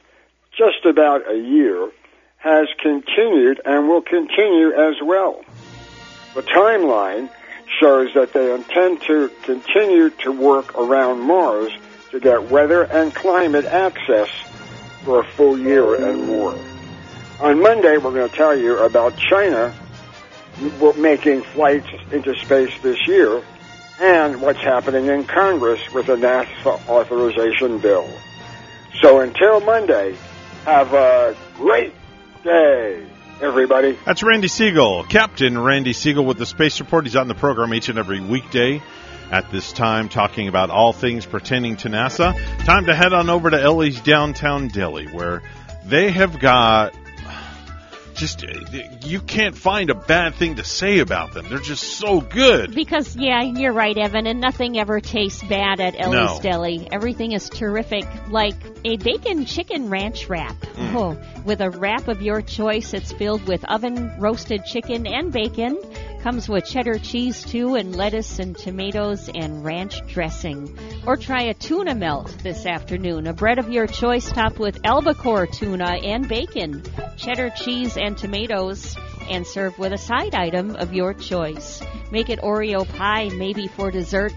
just 0.57 0.85
about 0.85 1.29
a 1.31 1.37
year, 1.37 1.89
has 2.37 2.67
continued 2.81 3.61
and 3.65 3.87
will 3.87 4.01
continue 4.01 4.73
as 4.73 4.95
well. 5.01 5.43
The 6.35 6.43
timeline 6.43 7.29
shows 7.79 8.13
that 8.15 8.33
they 8.33 8.53
intend 8.53 9.01
to 9.03 9.29
continue 9.43 10.09
to 10.09 10.31
work 10.31 10.77
around 10.77 11.21
Mars 11.21 11.71
to 12.11 12.19
get 12.19 12.49
weather 12.51 12.83
and 12.83 13.13
climate 13.13 13.65
access 13.65 14.29
for 15.03 15.21
a 15.21 15.23
full 15.31 15.57
year 15.59 15.95
and 16.09 16.27
more. 16.27 16.57
On 17.39 17.61
Monday, 17.61 17.97
we're 17.97 18.13
going 18.13 18.29
to 18.29 18.35
tell 18.35 18.57
you 18.57 18.79
about 18.79 19.17
China 19.17 19.73
making 20.97 21.41
flights 21.41 21.87
into 22.11 22.35
space 22.35 22.71
this 22.81 23.07
year 23.07 23.43
and 23.99 24.41
what's 24.41 24.59
happening 24.59 25.07
in 25.07 25.23
Congress 25.23 25.81
with 25.93 26.07
the 26.07 26.15
NASA 26.15 26.87
authorization 26.87 27.79
bill. 27.79 28.07
So 29.01 29.19
until 29.19 29.59
Monday, 29.61 30.15
have 30.65 30.93
a 30.93 31.35
great 31.55 31.93
day, 32.43 33.05
everybody. 33.41 33.97
That's 34.05 34.23
Randy 34.23 34.47
Segal, 34.47 35.07
Captain 35.09 35.59
Randy 35.59 35.93
Segal 35.93 36.25
with 36.25 36.37
the 36.37 36.45
Space 36.45 36.79
Report. 36.79 37.05
He's 37.05 37.15
on 37.15 37.27
the 37.27 37.35
program 37.35 37.73
each 37.73 37.89
and 37.89 37.99
every 37.99 38.19
weekday 38.19 38.81
at 39.33 39.49
this 39.49 39.73
time, 39.73 40.09
talking 40.09 40.47
about 40.47 40.69
all 40.69 40.93
things 40.93 41.25
pertaining 41.25 41.75
to 41.77 41.89
NASA. 41.89 42.37
Time 42.65 42.85
to 42.85 42.95
head 42.95 43.13
on 43.13 43.31
over 43.31 43.49
to 43.49 43.59
Ellie's 43.59 43.99
downtown 43.99 44.67
deli, 44.67 45.07
where 45.07 45.41
they 45.83 46.11
have 46.11 46.39
got 46.39 46.93
just 48.13 48.45
you 49.03 49.19
can't 49.19 49.57
find 49.57 49.89
a 49.89 49.95
bad 49.95 50.35
thing 50.35 50.55
to 50.55 50.63
say 50.63 50.99
about 50.99 51.33
them. 51.33 51.47
They're 51.49 51.57
just 51.57 51.97
so 51.97 52.21
good. 52.21 52.75
Because 52.75 53.15
yeah, 53.15 53.41
you're 53.41 53.73
right, 53.73 53.97
Evan, 53.97 54.27
and 54.27 54.39
nothing 54.39 54.77
ever 54.77 54.99
tastes 54.99 55.41
bad 55.43 55.79
at 55.79 55.99
Ellie's 55.99 56.13
No. 56.13 56.39
Deli. 56.39 56.87
Everything 56.91 57.31
is 57.31 57.49
terrific, 57.49 58.05
like 58.29 58.55
a 58.85 58.97
bacon 58.97 59.45
chicken 59.45 59.89
ranch 59.89 60.29
wrap. 60.29 60.55
Mm. 60.61 60.95
Oh, 60.95 61.41
with 61.43 61.59
a 61.59 61.71
wrap 61.71 62.07
of 62.07 62.21
your 62.21 62.43
choice, 62.43 62.93
it's 62.93 63.11
filled 63.11 63.47
with 63.47 63.65
oven 63.65 64.13
roasted 64.19 64.63
chicken 64.65 65.07
and 65.07 65.31
bacon. 65.31 65.79
Comes 66.23 66.47
with 66.47 66.63
cheddar 66.63 66.99
cheese 66.99 67.43
too, 67.43 67.75
and 67.75 67.93
lettuce 67.93 68.39
and 68.39 68.55
tomatoes 68.57 69.29
and 69.35 69.61
ranch 69.61 70.07
dressing. 70.07 70.73
Or 71.05 71.17
try 71.17 71.41
a 71.41 71.53
tuna 71.53 71.95
melt 71.95 72.37
this 72.41 72.65
afternoon. 72.65 73.27
A 73.27 73.33
bread 73.33 73.59
of 73.59 73.69
your 73.69 73.87
choice 73.87 74.31
topped 74.31 74.57
with 74.57 74.79
albacore 74.85 75.47
tuna 75.47 75.99
and 76.01 76.25
bacon, 76.25 76.81
cheddar 77.17 77.49
cheese 77.49 77.97
and 77.97 78.17
tomatoes, 78.17 78.95
and 79.29 79.45
served 79.45 79.77
with 79.77 79.91
a 79.91 79.97
side 79.97 80.33
item 80.33 80.77
of 80.77 80.93
your 80.93 81.13
choice. 81.13 81.83
Make 82.09 82.29
it 82.29 82.39
Oreo 82.39 82.87
pie, 82.87 83.27
maybe 83.27 83.67
for 83.67 83.91
dessert. 83.91 84.31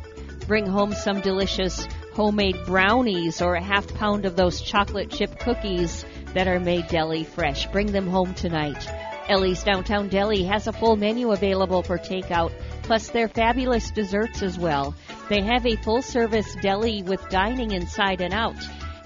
Bring 0.49 0.67
home 0.67 0.93
some 0.93 1.21
delicious 1.21 1.87
homemade 2.15 2.57
brownies 2.67 3.41
or 3.41 3.55
a 3.55 3.63
half 3.63 3.87
pound 3.95 4.25
of 4.25 4.35
those 4.35 4.61
chocolate 4.61 5.11
chip 5.13 5.39
cookies 5.39 6.05
that 6.35 6.49
are 6.49 6.59
made 6.59 6.89
deli 6.89 7.23
fresh. 7.23 7.69
Bring 7.69 7.93
them 7.93 8.09
home 8.09 8.35
tonight. 8.35 8.89
Ellie's 9.29 9.63
Downtown 9.63 10.09
Deli 10.09 10.45
has 10.45 10.67
a 10.67 10.73
full 10.73 10.97
menu 10.97 11.33
available 11.33 11.83
for 11.83 11.99
takeout, 11.99 12.53
plus 12.83 13.11
their 13.11 13.29
fabulous 13.29 13.91
desserts 13.91 14.43
as 14.43 14.59
well. 14.59 14.95
They 15.29 15.43
have 15.43 15.67
a 15.67 15.77
full 15.77 16.03
service 16.03 16.57
deli 16.63 17.03
with 17.03 17.29
dining 17.29 17.73
inside 17.73 18.21
and 18.21 18.33
out. 18.33 18.57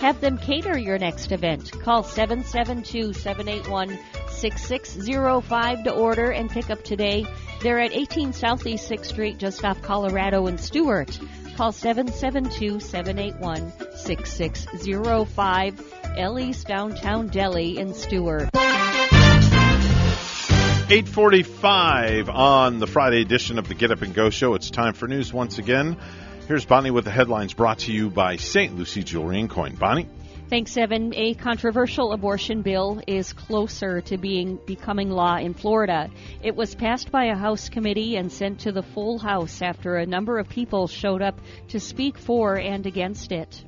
Have 0.00 0.20
them 0.20 0.39
cater 0.39 0.78
your 0.78 0.99
next 0.99 1.32
event. 1.32 1.73
Call 1.73 2.02
772 2.02 3.12
781 3.12 3.99
6605 4.28 5.84
to 5.84 5.92
order 5.92 6.31
and 6.31 6.50
pick 6.50 6.70
up 6.70 6.82
today. 6.82 7.26
They're 7.60 7.81
at 7.81 7.92
18 7.92 8.32
Southeast 8.32 8.90
6th 8.90 9.05
Street, 9.05 9.39
just 9.39 9.65
off 9.65 9.82
Colorado 9.82 10.47
and 10.47 10.58
Stuart. 10.58 11.18
Call 11.57 11.73
772 11.73 12.81
781 12.81 13.73
6605. 13.94 15.94
Ellie's 16.16 16.65
Downtown 16.65 17.28
Deli 17.28 17.78
in 17.78 17.92
Stuart. 17.92 18.49
845 20.93 22.28
on 22.28 22.81
the 22.81 22.86
Friday 22.89 23.20
edition 23.20 23.60
of 23.60 23.69
the 23.69 23.75
Get 23.75 23.93
Up 23.93 24.02
and 24.02 24.12
Go 24.12 24.28
Show. 24.28 24.55
It's 24.55 24.70
time 24.70 24.93
for 24.93 25.07
news 25.07 25.33
once 25.33 25.59
again. 25.59 25.97
Here's 26.49 26.65
Bonnie 26.65 26.91
with 26.91 27.05
the 27.05 27.12
headlines 27.12 27.55
brought 27.55 27.78
to 27.81 27.93
you 27.93 28.10
by 28.10 28.35
St. 28.35 28.77
Lucie 28.77 29.05
Jewelry 29.05 29.39
and 29.39 29.49
Coin. 29.49 29.77
Bonnie? 29.77 30.09
Thanks, 30.49 30.77
Evan. 30.77 31.15
A 31.15 31.35
controversial 31.35 32.12
abortion 32.12 32.62
bill 32.62 33.01
is 33.07 33.33
closer 33.33 34.01
to 34.01 34.19
being 34.19 34.59
becoming 34.67 35.10
law 35.10 35.36
in 35.36 35.55
Florida. 35.55 36.10
It 36.43 36.57
was 36.57 36.75
passed 36.75 37.12
by 37.12 37.27
a 37.27 37.36
House 37.36 37.69
committee 37.69 38.17
and 38.17 38.33
sent 38.33 38.59
to 38.62 38.73
the 38.73 38.83
full 38.83 39.20
House 39.20 39.62
after 39.62 39.94
a 39.94 40.07
number 40.07 40.41
of 40.41 40.49
people 40.49 40.89
showed 40.89 41.23
up 41.23 41.39
to 41.69 41.78
speak 41.78 42.19
for 42.19 42.59
and 42.59 42.85
against 42.85 43.31
it. 43.31 43.65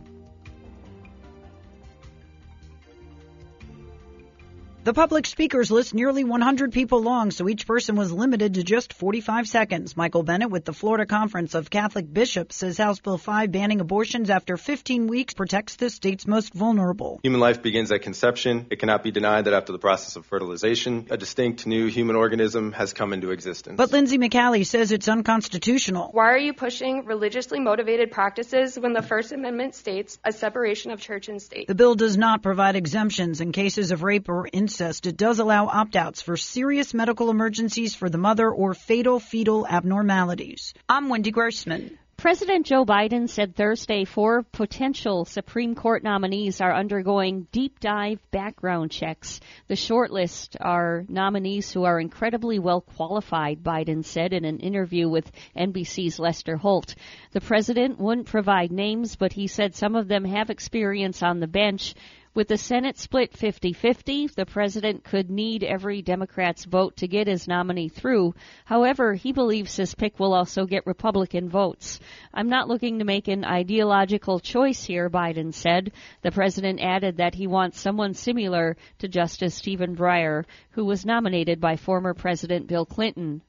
The 4.85 4.93
public 4.93 5.27
speakers 5.27 5.71
list 5.71 5.95
nearly 5.95 6.25
100 6.25 6.73
people 6.73 7.01
long, 7.01 7.31
so 7.31 7.49
each 7.49 7.69
person 7.69 7.95
was 7.95 8.11
limited 8.11 8.55
to 8.55 8.65
just 8.65 8.93
45 8.93 9.47
seconds. 9.47 9.97
Michael 9.97 10.25
Bennett 10.25 10.51
with 10.51 10.65
the 10.65 10.73
Florida 10.73 11.07
Conference 11.07 11.55
of 11.55 11.71
Catholic 11.71 12.13
Bishops 12.13 12.57
says 12.57 12.79
House 12.79 12.99
Bill 12.99 13.17
5 13.17 13.53
banning 13.53 13.81
abortions 13.81 14.29
after 14.29 14.57
15 14.57 15.07
weeks 15.07 15.35
protects 15.35 15.77
the 15.77 15.89
state's 15.89 16.27
most 16.27 16.53
vulnerable. 16.53 17.21
Human 17.23 17.39
life 17.39 17.63
begins 17.63 17.93
at 17.93 18.03
conception. 18.03 18.67
It 18.71 18.81
cannot 18.81 19.05
be 19.05 19.13
denied 19.13 19.45
that 19.45 19.55
after 19.55 19.71
the 19.71 19.79
process 19.79 20.17
of 20.17 20.27
fertilization, 20.27 21.07
a 21.11 21.17
distinct 21.17 21.65
new 21.65 21.87
human 21.87 22.17
organism 22.17 22.73
has 22.73 22.93
come 22.93 23.13
into 23.13 23.31
existence. 23.31 23.77
But 23.77 23.93
Lindsay 23.93 24.19
McCallie 24.19 24.67
says 24.67 24.91
it's 24.91 25.07
unconstitutional. 25.07 26.09
Why 26.11 26.31
are 26.31 26.39
you 26.39 26.55
pushing 26.55 27.05
religiously 27.05 27.61
motivated 27.61 28.11
practices 28.11 28.77
when 28.77 28.95
the 28.95 29.03
First 29.03 29.31
Amendment 29.31 29.77
states 29.77 30.19
a 30.25 30.33
separation 30.33 30.91
of 30.91 31.01
church 31.01 31.29
and 31.29 31.41
state? 31.41 31.69
The 31.69 31.77
bill 31.77 31.95
does 31.95 32.17
not 32.17 32.43
provide 32.43 32.75
exemptions 32.75 33.41
in 33.41 33.53
cases 33.53 33.93
of 33.93 34.03
rape 34.03 34.29
or 34.29 34.49
incest. 34.53 34.72
It 34.81 35.17
does 35.17 35.39
allow 35.39 35.67
opt 35.67 35.97
outs 35.97 36.23
for 36.23 36.37
serious 36.37 36.95
medical 36.95 37.31
emergencies 37.31 37.95
for 37.95 38.09
the 38.09 38.17
mother 38.17 38.51
or 38.51 38.73
fatal 38.73 39.21
fetal 39.21 39.67
abnormalities. 39.67 40.73
I'm 40.89 41.09
Wendy 41.09 41.31
Grossman. 41.31 41.99
President 42.17 42.67
Joe 42.67 42.85
Biden 42.85 43.29
said 43.29 43.57
Thursday 43.57 44.05
four 44.05 44.45
potential 44.45 45.25
Supreme 45.25 45.75
Court 45.75 46.05
nominees 46.05 46.61
are 46.61 46.73
undergoing 46.73 47.49
deep 47.51 47.81
dive 47.81 48.21
background 48.31 48.93
checks. 48.93 49.41
The 49.67 49.75
shortlist 49.75 50.57
are 50.61 51.05
nominees 51.09 51.73
who 51.73 51.83
are 51.83 51.99
incredibly 51.99 52.61
well 52.61 52.81
qualified, 52.81 53.65
Biden 53.65 54.05
said 54.05 54.33
in 54.33 54.45
an 54.45 54.61
interview 54.61 55.09
with 55.09 55.33
NBC's 55.57 56.21
Lester 56.21 56.57
Holt. 56.57 56.95
The 57.33 57.41
president 57.41 57.99
wouldn't 57.99 58.29
provide 58.29 58.71
names, 58.71 59.17
but 59.17 59.33
he 59.33 59.49
said 59.49 59.75
some 59.75 59.97
of 59.97 60.07
them 60.07 60.25
have 60.25 60.49
experience 60.49 61.23
on 61.23 61.41
the 61.41 61.49
bench. 61.49 61.95
With 62.35 62.49
the 62.49 62.57
Senate 62.57 62.97
split 62.97 63.35
50-50, 63.35 64.33
the 64.35 64.47
president 64.47 65.05
could 65.05 65.29
need 65.29 65.63
every 65.63 66.01
Democrat's 66.01 66.65
vote 66.65 66.97
to 66.97 67.07
get 67.07 67.27
his 67.27 67.47
nominee 67.47 67.91
through. 67.91 68.35
However, 68.65 69.13
he 69.13 69.33
believes 69.33 69.77
his 69.77 69.95
pick 69.95 70.19
will 70.19 70.33
also 70.33 70.65
get 70.65 70.87
Republican 70.87 71.51
votes. 71.51 72.01
I'm 72.33 72.49
not 72.49 72.69
looking 72.69 73.01
to 73.01 73.05
make 73.05 73.29
an 73.29 73.45
ideological 73.45 74.41
choice 74.41 74.83
here, 74.83 75.11
Biden 75.11 75.53
said. 75.53 75.93
The 76.23 76.33
president 76.33 76.81
added 76.81 77.19
that 77.19 77.35
he 77.35 77.47
wants 77.47 77.79
someone 77.79 78.15
similar 78.15 78.79
to 79.01 79.09
Justice 79.09 79.55
Stephen 79.55 79.95
Breyer, 79.95 80.47
who 80.71 80.87
was 80.87 81.05
nominated 81.05 81.61
by 81.61 81.77
former 81.77 82.15
President 82.15 82.67
Bill 82.67 82.87
Clinton. 82.87 83.43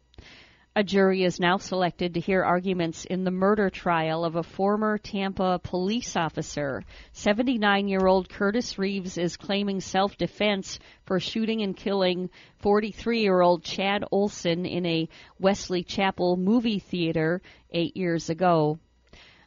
A 0.75 0.83
jury 0.83 1.23
is 1.23 1.39
now 1.39 1.57
selected 1.57 2.15
to 2.15 2.19
hear 2.19 2.43
arguments 2.43 3.05
in 3.05 3.23
the 3.23 3.29
murder 3.29 3.69
trial 3.69 4.25
of 4.25 4.35
a 4.35 4.41
former 4.41 4.97
Tampa 4.97 5.59
police 5.59 6.15
officer. 6.15 6.83
79 7.11 7.87
year 7.87 8.07
old 8.07 8.27
Curtis 8.27 8.79
Reeves 8.79 9.19
is 9.19 9.37
claiming 9.37 9.81
self 9.81 10.17
defense 10.17 10.79
for 11.05 11.19
shooting 11.19 11.61
and 11.61 11.77
killing 11.77 12.31
43 12.57 13.21
year 13.21 13.39
old 13.39 13.63
Chad 13.63 14.03
Oulson 14.11 14.65
in 14.65 14.83
a 14.87 15.07
Wesley 15.37 15.83
Chapel 15.83 16.37
movie 16.37 16.79
theater 16.79 17.43
eight 17.69 17.95
years 17.95 18.31
ago. 18.31 18.79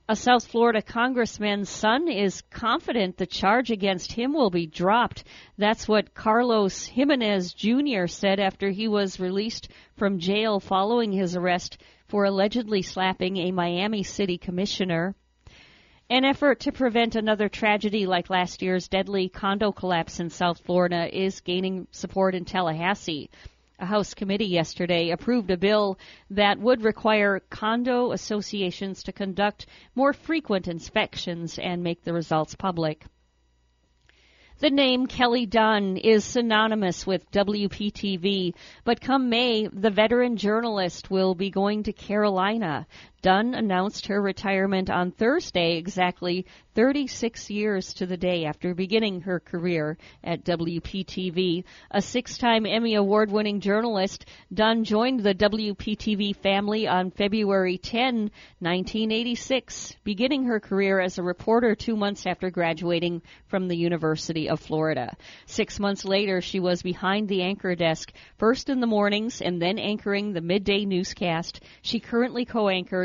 A 0.09 0.15
South 0.15 0.47
Florida 0.47 0.83
congressman's 0.83 1.69
son 1.69 2.07
is 2.07 2.43
confident 2.43 3.17
the 3.17 3.27
charge 3.27 3.73
against 3.73 4.13
him 4.13 4.35
will 4.35 4.51
be 4.51 4.65
dropped. 4.65 5.25
That's 5.59 5.89
what 5.89 6.15
Carlos 6.15 6.87
Gimenez 6.87 7.53
Jr. 7.53 8.07
said 8.07 8.39
after 8.39 8.71
he 8.71 8.87
was 8.87 9.19
released 9.19 9.69
from 9.97 10.21
jail 10.21 10.61
following 10.61 11.11
his 11.11 11.35
arrest 11.35 11.79
for 12.07 12.25
allegedly 12.25 12.83
slapping 12.83 13.37
a 13.37 13.51
Miami 13.51 14.05
City 14.05 14.39
commissioner. 14.39 15.17
An 16.09 16.25
effort 16.25 16.61
to 16.61 16.71
prevent 16.71 17.17
another 17.17 17.49
tragedy 17.49 18.07
like 18.07 18.31
last 18.31 18.63
year's 18.63 18.87
deadly 18.87 19.29
condo 19.29 19.73
collapse 19.73 20.21
in 20.21 20.31
South 20.31 20.61
Florida 20.61 21.09
is 21.13 21.41
gaining 21.41 21.89
support 21.91 22.37
in 22.37 22.45
Tallahassee. 22.45 23.29
A 23.79 23.85
House 23.85 24.15
committee 24.15 24.47
yesterday 24.47 25.11
approved 25.11 25.51
a 25.51 25.57
bill 25.59 25.99
that 26.31 26.59
would 26.59 26.83
require 26.83 27.41
condo 27.51 28.13
associations 28.13 29.03
to 29.03 29.13
conduct 29.13 29.67
more 29.95 30.15
frequent 30.15 30.67
inspections 30.67 31.59
and 31.59 31.83
make 31.83 32.03
the 32.03 32.15
results 32.15 32.55
public. 32.55 33.05
The 34.61 34.71
name 34.71 35.07
Kelly 35.07 35.45
Dunn 35.45 35.99
is 35.99 36.25
synonymous 36.25 37.07
with 37.07 37.31
WPTV, 37.33 38.55
but 38.85 39.03
come 39.03 39.29
May, 39.29 39.67
the 39.67 39.91
veteran 39.91 40.39
journalist 40.39 41.11
will 41.11 41.35
be 41.35 41.51
going 41.51 41.83
to 41.83 41.93
Carolina. 41.93 42.87
Dunn 43.23 43.55
announced 43.55 44.07
her 44.07 44.21
retirement 44.21 44.89
on 44.89 45.11
Thursday, 45.11 45.77
exactly 45.77 46.47
36 46.77 47.49
years 47.51 47.95
to 47.95 48.07
the 48.07 48.19
day 48.19 48.45
after 48.45 48.75
beginning 48.75 49.23
her 49.23 49.41
career 49.41 49.97
at 50.23 50.45
WPTV. 50.45 51.65
A 51.91 52.03
six-time 52.03 52.67
Emmy 52.67 52.95
Award-winning 52.95 53.61
journalist, 53.61 54.27
Dunn 54.53 54.85
joined 54.85 55.21
the 55.21 55.35
WPTV 55.35 56.37
family 56.37 56.87
on 56.87 57.11
February 57.11 57.79
10, 57.79 58.31
1986, 58.59 59.97
beginning 60.05 60.45
her 60.45 60.61
career 60.61 61.01
as 61.01 61.17
a 61.17 61.23
reporter 61.23 61.75
two 61.75 61.97
months 61.97 62.27
after 62.27 62.51
graduating 62.51 63.23
from 63.49 63.69
the 63.69 63.77
University 63.77 64.51
of 64.51 64.61
Florida. 64.61 65.17
Six 65.47 65.81
months 65.81 66.05
later, 66.05 66.43
she 66.43 66.61
was 66.61 66.83
behind 66.83 67.29
the 67.29 67.43
anchor 67.43 67.75
desk, 67.75 68.13
first 68.37 68.69
in 68.69 68.81
the 68.81 68.87
mornings 68.87 69.41
and 69.41 69.61
then 69.61 69.79
anchoring 69.79 70.35
the 70.35 70.43
midday 70.43 70.85
newscast. 70.85 71.61
She 71.81 72.01
currently 72.01 72.45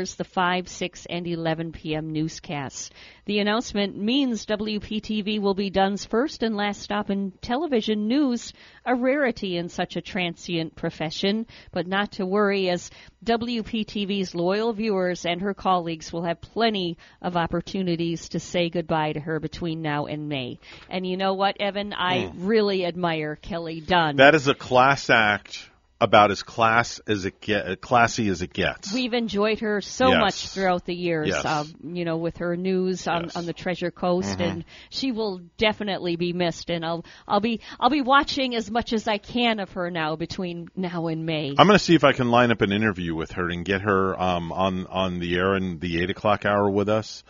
co-anchors 0.02 0.14
the 0.16 0.24
5, 0.24 0.68
6, 0.68 1.06
and 1.06 1.26
11 1.26 1.72
p.m. 1.72 2.12
newscasts. 2.12 2.90
The 3.26 3.38
announcement 3.38 3.96
means 3.96 4.46
WPTV 4.46 5.40
will 5.40 5.54
be 5.54 5.70
Dunn's 5.70 6.04
first 6.04 6.42
and 6.42 6.56
last 6.56 6.82
stop 6.82 7.08
in 7.10 7.32
television 7.40 8.08
news, 8.08 8.52
a 8.84 8.94
rarity 8.96 9.56
in 9.56 9.68
such 9.68 9.96
a 9.96 10.00
transient 10.00 10.74
profession, 10.74 11.46
but 11.70 11.86
not 11.86 12.12
to 12.12 12.26
worry 12.26 12.68
as 12.68 12.90
WPTV's 13.24 14.34
loyal 14.34 14.72
viewers 14.72 15.24
and 15.24 15.40
her 15.40 15.54
colleagues 15.54 16.12
will 16.12 16.24
have 16.24 16.40
plenty 16.40 16.98
of 17.20 17.36
opportunities 17.36 18.30
to 18.30 18.40
say 18.40 18.68
goodbye 18.70 19.12
to 19.12 19.20
her 19.20 19.38
between 19.38 19.82
now 19.82 20.06
and 20.06 20.28
May. 20.28 20.58
And 20.90 21.06
you 21.06 21.16
know 21.16 21.34
what, 21.34 21.60
Evan? 21.60 21.92
I 21.92 22.26
Hmm. 22.26 22.46
really 22.46 22.84
admire 22.84 23.36
Kelly 23.36 23.80
Dunn. 23.80 24.16
That 24.16 24.34
is 24.34 24.48
a 24.48 24.54
class 24.54 25.10
act 25.10 25.68
about 26.02 26.30
as 26.32 26.42
class 26.42 27.00
as 27.06 27.24
it 27.24 27.40
get, 27.40 27.80
classy 27.80 28.28
as 28.28 28.42
it 28.42 28.52
gets. 28.52 28.92
We've 28.92 29.12
enjoyed 29.14 29.60
her 29.60 29.80
so 29.80 30.08
Yes. 30.08 30.20
much 30.20 30.48
throughout 30.48 30.84
the 30.84 30.94
years, 30.94 31.28
Yes. 31.28 31.44
um, 31.44 31.72
you 31.94 32.04
know, 32.04 32.16
with 32.16 32.38
her 32.38 32.56
news 32.56 33.06
on, 33.06 33.30
on 33.36 33.46
the 33.46 33.52
Treasure 33.52 33.90
Coast, 33.92 34.38
Mhm. 34.38 34.44
and 34.50 34.64
she 34.90 35.12
will 35.12 35.40
definitely 35.58 36.16
be 36.16 36.32
missed. 36.32 36.70
And 36.70 36.84
I'll 36.84 37.04
I'll 37.28 37.40
be 37.40 37.60
I'll 37.78 37.90
be 37.90 38.00
watching 38.02 38.54
as 38.56 38.70
much 38.70 38.92
as 38.92 39.06
I 39.06 39.18
can 39.18 39.60
of 39.60 39.70
her 39.72 39.90
now 39.90 40.16
between 40.16 40.68
now 40.74 41.06
and 41.06 41.24
May. 41.24 41.50
I'm 41.56 41.66
going 41.68 41.78
to 41.78 41.84
see 41.84 41.94
if 41.94 42.02
I 42.04 42.12
can 42.12 42.30
line 42.30 42.50
up 42.50 42.60
an 42.62 42.72
interview 42.72 43.14
with 43.14 43.32
her 43.32 43.48
and 43.48 43.64
get 43.64 43.82
her 43.82 44.20
um, 44.20 44.50
on 44.52 44.86
on 44.88 45.18
the 45.20 45.36
air 45.36 45.54
in 45.54 45.78
the 45.78 46.02
eight 46.02 46.10
o'clock 46.10 46.44
hour 46.44 46.68
with 46.68 46.88
us, 46.88 47.22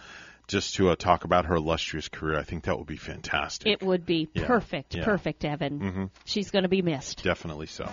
just 0.48 0.74
to 0.76 0.90
uh, 0.90 0.96
talk 0.96 1.24
about 1.24 1.46
her 1.46 1.56
illustrious 1.56 2.08
career. 2.08 2.38
I 2.38 2.42
think 2.42 2.64
that 2.64 2.76
would 2.78 2.86
be 2.86 2.96
fantastic. 2.96 3.68
It 3.68 3.82
would 3.82 4.04
be 4.06 4.28
Yeah. 4.34 4.46
perfect, 4.46 4.94
Yeah. 4.94 5.04
perfect, 5.04 5.44
Evan. 5.44 5.78
Mm-hmm. 5.80 6.04
She's 6.24 6.50
going 6.50 6.62
to 6.64 6.68
be 6.68 6.82
missed. 6.82 7.22
Definitely 7.22 7.66
so. 7.66 7.88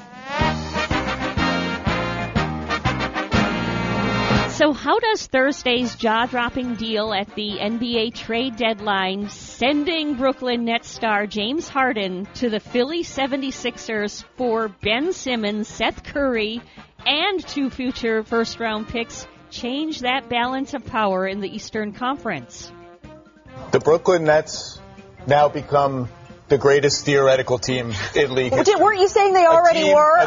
So, 4.59 4.73
how 4.73 4.99
does 4.99 5.25
Thursday's 5.25 5.95
jaw 5.95 6.25
dropping 6.25 6.75
deal 6.75 7.13
at 7.13 7.33
the 7.33 7.51
NBA 7.61 8.13
trade 8.13 8.57
deadline 8.57 9.29
sending 9.29 10.15
Brooklyn 10.15 10.65
Nets 10.65 10.89
star 10.89 11.27
James 11.27 11.69
Harden 11.69 12.27
to 12.33 12.49
the 12.49 12.59
Philly 12.59 13.05
76ers 13.05 14.25
for 14.35 14.67
Ben 14.67 15.13
Simmons, 15.13 15.69
Seth 15.69 16.03
Curry, 16.03 16.61
and 17.05 17.47
two 17.47 17.69
future 17.69 18.21
first 18.21 18.59
round 18.59 18.89
picks 18.89 19.25
change 19.49 20.01
that 20.01 20.27
balance 20.27 20.73
of 20.73 20.85
power 20.85 21.25
in 21.25 21.39
the 21.39 21.47
Eastern 21.47 21.93
Conference? 21.93 22.69
The 23.71 23.79
Brooklyn 23.79 24.25
Nets 24.25 24.81
now 25.25 25.47
become 25.47 26.09
the 26.49 26.57
greatest 26.57 27.05
theoretical 27.05 27.59
team 27.59 27.93
in 28.13 28.35
league 28.35 28.51
did- 28.65 28.77
weren't 28.77 28.99
you 28.99 29.07
saying 29.07 29.31
they 29.31 29.45
already 29.45 29.83
team- 29.83 29.95
were? 29.95 30.19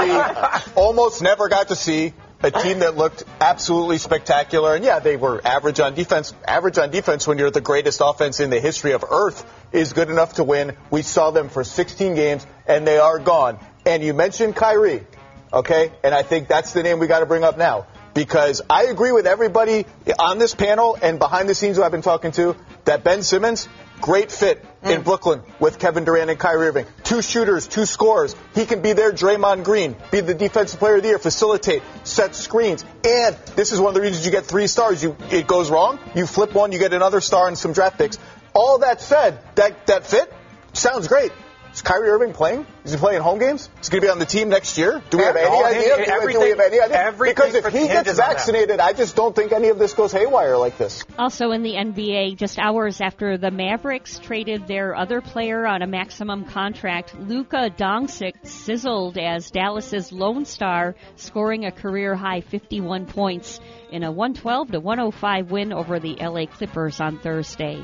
team 0.00 0.72
almost 0.76 1.20
never 1.20 1.50
got 1.50 1.68
to 1.68 1.76
see. 1.76 2.14
A 2.42 2.50
team 2.50 2.78
that 2.78 2.96
looked 2.96 3.24
absolutely 3.38 3.98
spectacular, 3.98 4.74
and 4.74 4.82
yeah, 4.82 4.98
they 4.98 5.16
were 5.16 5.42
average 5.44 5.78
on 5.78 5.94
defense. 5.94 6.32
Average 6.46 6.78
on 6.78 6.90
defense 6.90 7.26
when 7.26 7.36
you're 7.36 7.50
the 7.50 7.60
greatest 7.60 8.00
offense 8.02 8.40
in 8.40 8.48
the 8.48 8.60
history 8.60 8.92
of 8.92 9.04
Earth 9.10 9.44
is 9.72 9.92
good 9.92 10.08
enough 10.08 10.34
to 10.34 10.44
win. 10.44 10.74
We 10.90 11.02
saw 11.02 11.32
them 11.32 11.50
for 11.50 11.64
16 11.64 12.14
games, 12.14 12.46
and 12.66 12.86
they 12.86 12.98
are 12.98 13.18
gone. 13.18 13.58
And 13.84 14.02
you 14.02 14.14
mentioned 14.14 14.56
Kyrie, 14.56 15.06
okay? 15.52 15.92
And 16.02 16.14
I 16.14 16.22
think 16.22 16.48
that's 16.48 16.72
the 16.72 16.82
name 16.82 16.98
we 16.98 17.08
got 17.08 17.20
to 17.20 17.26
bring 17.26 17.44
up 17.44 17.58
now 17.58 17.86
because 18.14 18.62
I 18.68 18.84
agree 18.84 19.12
with 19.12 19.26
everybody 19.26 19.86
on 20.18 20.38
this 20.38 20.54
panel 20.54 20.96
and 21.00 21.18
behind 21.18 21.48
the 21.48 21.54
scenes 21.54 21.76
who 21.76 21.82
I've 21.82 21.92
been 21.92 22.02
talking 22.02 22.32
to 22.32 22.56
that 22.84 23.04
Ben 23.04 23.22
Simmons, 23.22 23.68
great 24.00 24.32
fit 24.32 24.64
in 24.82 25.00
mm. 25.00 25.04
Brooklyn 25.04 25.42
with 25.58 25.78
Kevin 25.78 26.04
Durant 26.04 26.30
and 26.30 26.38
Kyrie 26.38 26.68
Irving. 26.68 26.86
Two 27.04 27.22
shooters, 27.22 27.66
two 27.66 27.86
scorers. 27.86 28.34
He 28.54 28.66
can 28.66 28.82
be 28.82 28.92
there, 28.92 29.12
Draymond 29.12 29.64
Green, 29.64 29.96
be 30.10 30.20
the 30.20 30.34
defensive 30.34 30.78
player 30.78 30.96
of 30.96 31.02
the 31.02 31.08
year, 31.08 31.18
facilitate, 31.18 31.82
set 32.04 32.34
screens. 32.34 32.84
And 33.04 33.36
this 33.56 33.72
is 33.72 33.80
one 33.80 33.88
of 33.88 33.94
the 33.94 34.00
reasons 34.00 34.24
you 34.24 34.32
get 34.32 34.46
three 34.46 34.66
stars. 34.66 35.02
You 35.02 35.16
it 35.30 35.46
goes 35.46 35.70
wrong, 35.70 35.98
you 36.14 36.26
flip 36.26 36.54
one, 36.54 36.72
you 36.72 36.78
get 36.78 36.92
another 36.92 37.20
star 37.20 37.48
and 37.48 37.56
some 37.56 37.72
draft 37.72 37.98
picks. 37.98 38.18
All 38.54 38.78
that 38.78 39.00
said, 39.00 39.38
that 39.56 39.86
that 39.86 40.06
fit 40.06 40.32
sounds 40.72 41.08
great. 41.08 41.32
Is 41.80 41.84
Kyrie 41.84 42.10
Irving 42.10 42.34
playing? 42.34 42.66
Is 42.84 42.92
he 42.92 42.98
playing 42.98 43.22
home 43.22 43.38
games? 43.38 43.70
Is 43.80 43.88
he 43.88 43.92
going 43.92 44.02
to 44.02 44.06
be 44.08 44.10
on 44.10 44.18
the 44.18 44.26
team 44.26 44.50
next 44.50 44.76
year? 44.76 45.02
Do 45.08 45.16
we 45.16 45.24
have 45.24 45.34
any 45.34 45.46
All 45.48 45.64
idea? 45.64 45.80
his- 45.80 45.84
Do 45.86 45.96
we- 45.96 46.04
do 46.04 46.10
we 46.10 46.12
everything- 46.12 46.50
have 46.50 46.60
any 46.60 46.78
idea? 46.78 47.14
Because 47.18 47.54
if 47.54 47.64
he 47.68 47.78
gets 47.88 47.92
hinges 47.94 48.20
on 48.20 48.28
that. 48.28 48.32
vaccinated, 48.34 48.80
I 48.80 48.92
just 48.92 49.16
don't 49.16 49.34
think 49.34 49.52
any 49.52 49.68
of 49.70 49.78
this 49.78 49.94
goes 49.94 50.12
haywire 50.12 50.58
like 50.58 50.76
this. 50.76 51.02
Also 51.18 51.52
in 51.52 51.62
the 51.62 51.76
NBA, 51.78 52.34
just 52.36 52.58
hours 52.58 53.00
after 53.00 53.38
the 53.38 53.50
Mavericks 53.50 54.18
traded 54.18 54.66
their 54.66 54.94
other 54.94 55.22
player 55.22 55.66
on 55.66 55.80
a 55.80 55.86
maximum 55.86 56.44
contract, 56.44 57.14
Luka 57.18 57.70
Doncic 57.74 58.34
sizzled 58.42 59.16
as 59.16 59.50
Dallas's 59.50 60.12
Lone 60.12 60.44
Star, 60.44 60.94
scoring 61.16 61.64
a 61.64 61.70
career 61.72 62.14
high 62.14 62.42
51 62.42 63.06
points 63.06 63.58
in 63.90 64.02
a 64.02 64.12
112 64.12 64.72
to 64.72 64.80
105 64.80 65.50
win 65.50 65.72
over 65.72 65.98
the 65.98 66.18
LA 66.20 66.44
Clippers 66.44 67.00
on 67.00 67.18
Thursday. 67.20 67.82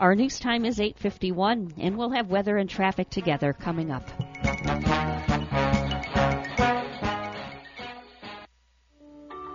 Our 0.00 0.16
news 0.16 0.40
time 0.40 0.64
is 0.64 0.80
8:51, 0.80 1.74
and 1.78 1.96
we'll 1.96 2.10
have 2.10 2.28
weather 2.28 2.56
and 2.56 2.68
traffic 2.68 3.10
together 3.10 3.52
coming 3.52 3.92
up. 3.92 4.04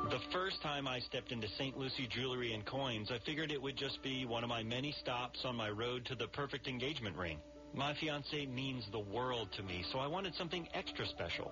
The 0.10 0.20
first 0.32 0.62
time 0.62 0.88
I 0.88 1.00
stepped 1.00 1.34
into 1.34 1.50
St. 1.50 1.78
Lucie 1.78 2.08
Jewelry 2.08 2.54
and 2.54 2.66
Coins, 2.66 3.12
I 3.12 3.20
figured 3.20 3.52
it 3.52 3.62
would 3.62 3.76
just 3.76 4.02
be 4.02 4.26
one 4.26 4.46
of 4.46 4.50
my 4.50 4.64
many 4.64 4.94
stops 4.94 5.44
on 5.44 5.58
my 5.58 5.70
road 5.70 6.06
to 6.06 6.16
the 6.16 6.28
perfect 6.28 6.70
engagement 6.70 7.18
ring. 7.18 7.40
My 7.74 7.94
fiance 7.94 8.46
means 8.46 8.88
the 8.92 9.00
world 9.00 9.52
to 9.58 9.64
me, 9.64 9.84
so 9.92 10.00
I 10.00 10.08
wanted 10.08 10.36
something 10.36 10.70
extra 10.74 11.06
special. 11.06 11.52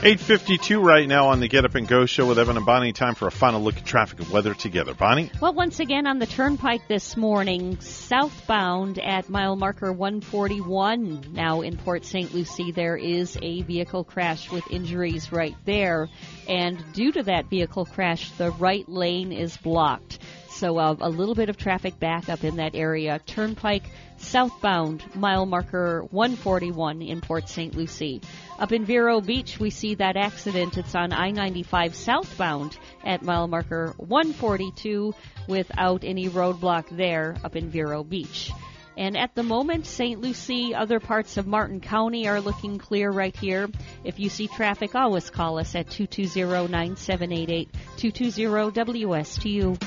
852 0.00 0.80
right 0.80 1.08
now 1.08 1.26
on 1.30 1.40
the 1.40 1.48
Get 1.48 1.64
Up 1.64 1.74
and 1.74 1.88
Go 1.88 2.06
show 2.06 2.24
with 2.24 2.38
Evan 2.38 2.56
and 2.56 2.64
Bonnie. 2.64 2.92
Time 2.92 3.16
for 3.16 3.26
a 3.26 3.32
final 3.32 3.60
look 3.60 3.76
at 3.78 3.84
traffic 3.84 4.20
and 4.20 4.28
weather 4.30 4.54
together. 4.54 4.94
Bonnie? 4.94 5.28
Well, 5.40 5.54
once 5.54 5.80
again 5.80 6.06
on 6.06 6.20
the 6.20 6.26
turnpike 6.26 6.86
this 6.86 7.16
morning, 7.16 7.80
southbound 7.80 9.00
at 9.00 9.28
mile 9.28 9.56
marker 9.56 9.92
141. 9.92 11.32
Now 11.32 11.62
in 11.62 11.76
Port 11.76 12.04
St. 12.04 12.32
Lucie, 12.32 12.70
there 12.70 12.96
is 12.96 13.36
a 13.42 13.62
vehicle 13.62 14.04
crash 14.04 14.52
with 14.52 14.70
injuries 14.70 15.32
right 15.32 15.56
there. 15.64 16.08
And 16.48 16.80
due 16.92 17.10
to 17.10 17.24
that 17.24 17.50
vehicle 17.50 17.84
crash, 17.84 18.30
the 18.32 18.52
right 18.52 18.88
lane 18.88 19.32
is 19.32 19.56
blocked. 19.56 20.20
So 20.48 20.78
uh, 20.78 20.94
a 21.00 21.10
little 21.10 21.34
bit 21.34 21.48
of 21.48 21.56
traffic 21.56 21.98
backup 21.98 22.44
in 22.44 22.56
that 22.56 22.76
area. 22.76 23.20
Turnpike 23.26 23.90
southbound, 24.20 25.04
mile 25.14 25.46
marker 25.46 26.04
141 26.10 27.02
in 27.02 27.20
Port 27.20 27.48
St. 27.48 27.74
Lucie. 27.74 28.20
Up 28.58 28.72
in 28.72 28.84
Vero 28.84 29.20
Beach, 29.20 29.58
we 29.60 29.70
see 29.70 29.94
that 29.96 30.16
accident. 30.16 30.76
It's 30.78 30.94
on 30.94 31.12
I-95 31.12 31.94
southbound 31.94 32.76
at 33.04 33.22
mile 33.22 33.48
marker 33.48 33.94
142 33.96 35.14
without 35.46 36.04
any 36.04 36.28
roadblock 36.28 36.88
there 36.96 37.36
up 37.44 37.56
in 37.56 37.70
Vero 37.70 38.04
Beach. 38.04 38.50
And 38.98 39.16
at 39.16 39.34
the 39.36 39.44
moment, 39.44 39.86
St. 39.86 40.20
Lucie, 40.20 40.74
other 40.74 40.98
parts 40.98 41.36
of 41.36 41.46
Martin 41.46 41.80
County 41.80 42.26
are 42.26 42.40
looking 42.40 42.78
clear 42.78 43.12
right 43.12 43.36
here. 43.36 43.68
If 44.02 44.18
you 44.18 44.28
see 44.28 44.48
traffic, 44.48 44.96
always 44.96 45.30
call 45.30 45.60
us 45.60 45.76
at 45.76 45.86
220-9788, 45.86 47.68
220-WSTU. 47.96 49.78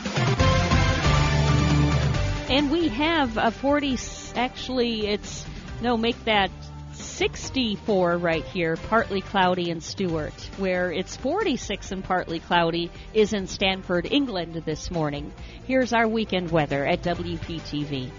And 2.49 2.71
we 2.71 2.87
have 2.87 3.37
a 3.37 3.51
40, 4.33 4.39
actually 4.39 5.07
it's, 5.07 5.45
no, 5.81 5.97
make 5.97 6.21
that 6.25 6.51
64 6.93 8.17
right 8.17 8.43
here, 8.43 8.75
partly 8.75 9.21
cloudy 9.21 9.69
in 9.69 9.81
Stuart, 9.81 10.33
where 10.57 10.91
it's 10.91 11.15
46 11.17 11.91
and 11.91 12.03
partly 12.03 12.39
cloudy 12.39 12.91
is 13.13 13.33
in 13.33 13.47
Stanford, 13.47 14.07
England 14.11 14.61
this 14.65 14.91
morning. 14.91 15.31
Here's 15.65 15.93
our 15.93 16.07
weekend 16.07 16.51
weather 16.51 16.85
at 16.85 17.01
WPTV. 17.01 18.09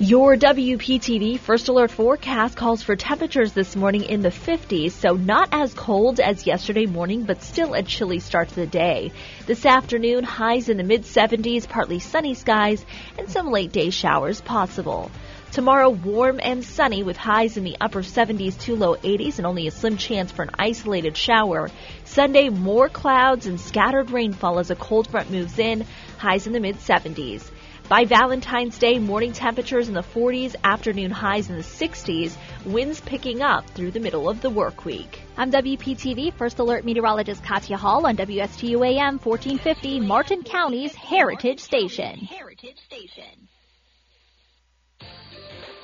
Your 0.00 0.34
WPTV 0.34 1.38
First 1.38 1.68
Alert 1.68 1.92
forecast 1.92 2.56
calls 2.56 2.82
for 2.82 2.96
temperatures 2.96 3.52
this 3.52 3.76
morning 3.76 4.02
in 4.02 4.22
the 4.22 4.30
50s, 4.30 4.90
so 4.90 5.12
not 5.12 5.50
as 5.52 5.72
cold 5.72 6.18
as 6.18 6.48
yesterday 6.48 6.84
morning, 6.84 7.22
but 7.22 7.44
still 7.44 7.74
a 7.74 7.82
chilly 7.84 8.18
start 8.18 8.48
to 8.48 8.56
the 8.56 8.66
day. 8.66 9.12
This 9.46 9.64
afternoon, 9.64 10.24
highs 10.24 10.68
in 10.68 10.78
the 10.78 10.82
mid 10.82 11.02
70s, 11.04 11.68
partly 11.68 12.00
sunny 12.00 12.34
skies, 12.34 12.84
and 13.16 13.30
some 13.30 13.52
late 13.52 13.70
day 13.70 13.90
showers 13.90 14.40
possible. 14.40 15.12
Tomorrow, 15.52 15.90
warm 15.90 16.40
and 16.42 16.64
sunny 16.64 17.04
with 17.04 17.16
highs 17.16 17.56
in 17.56 17.62
the 17.62 17.76
upper 17.80 18.02
70s 18.02 18.58
to 18.62 18.74
low 18.74 18.96
80s 18.96 19.38
and 19.38 19.46
only 19.46 19.68
a 19.68 19.70
slim 19.70 19.96
chance 19.96 20.32
for 20.32 20.42
an 20.42 20.50
isolated 20.58 21.16
shower. 21.16 21.70
Sunday, 22.04 22.48
more 22.48 22.88
clouds 22.88 23.46
and 23.46 23.60
scattered 23.60 24.10
rainfall 24.10 24.58
as 24.58 24.72
a 24.72 24.74
cold 24.74 25.06
front 25.06 25.30
moves 25.30 25.56
in, 25.60 25.86
highs 26.18 26.48
in 26.48 26.52
the 26.52 26.58
mid 26.58 26.78
70s. 26.78 27.48
By 27.86 28.06
Valentine's 28.06 28.78
Day, 28.78 28.98
morning 28.98 29.34
temperatures 29.34 29.88
in 29.88 29.94
the 29.94 30.00
40s, 30.00 30.56
afternoon 30.64 31.10
highs 31.10 31.50
in 31.50 31.56
the 31.56 31.62
60s, 31.62 32.34
winds 32.64 32.98
picking 33.02 33.42
up 33.42 33.68
through 33.70 33.90
the 33.90 34.00
middle 34.00 34.26
of 34.26 34.40
the 34.40 34.48
work 34.48 34.86
week. 34.86 35.20
I'm 35.36 35.52
WPTV 35.52 36.32
First 36.32 36.60
Alert 36.60 36.86
Meteorologist 36.86 37.44
Katya 37.44 37.76
Hall 37.76 38.06
on 38.06 38.16
WSTU 38.16 38.86
AM 38.86 39.18
1450, 39.18 40.00
Martin 40.00 40.44
County's 40.44 40.94
Heritage 40.94 41.60
Station. 41.60 42.20
Heritage 42.20 42.78
Station. 42.86 43.48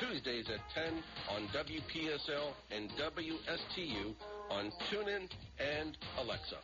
Tuesdays 0.00 0.46
at 0.48 0.60
10 0.74 1.02
on 1.30 1.48
WPSL 1.48 2.52
and 2.70 2.90
WSTU 2.90 4.14
on 4.50 4.72
TuneIn 4.90 5.28
and 5.58 5.96
Alexa. 6.18 6.56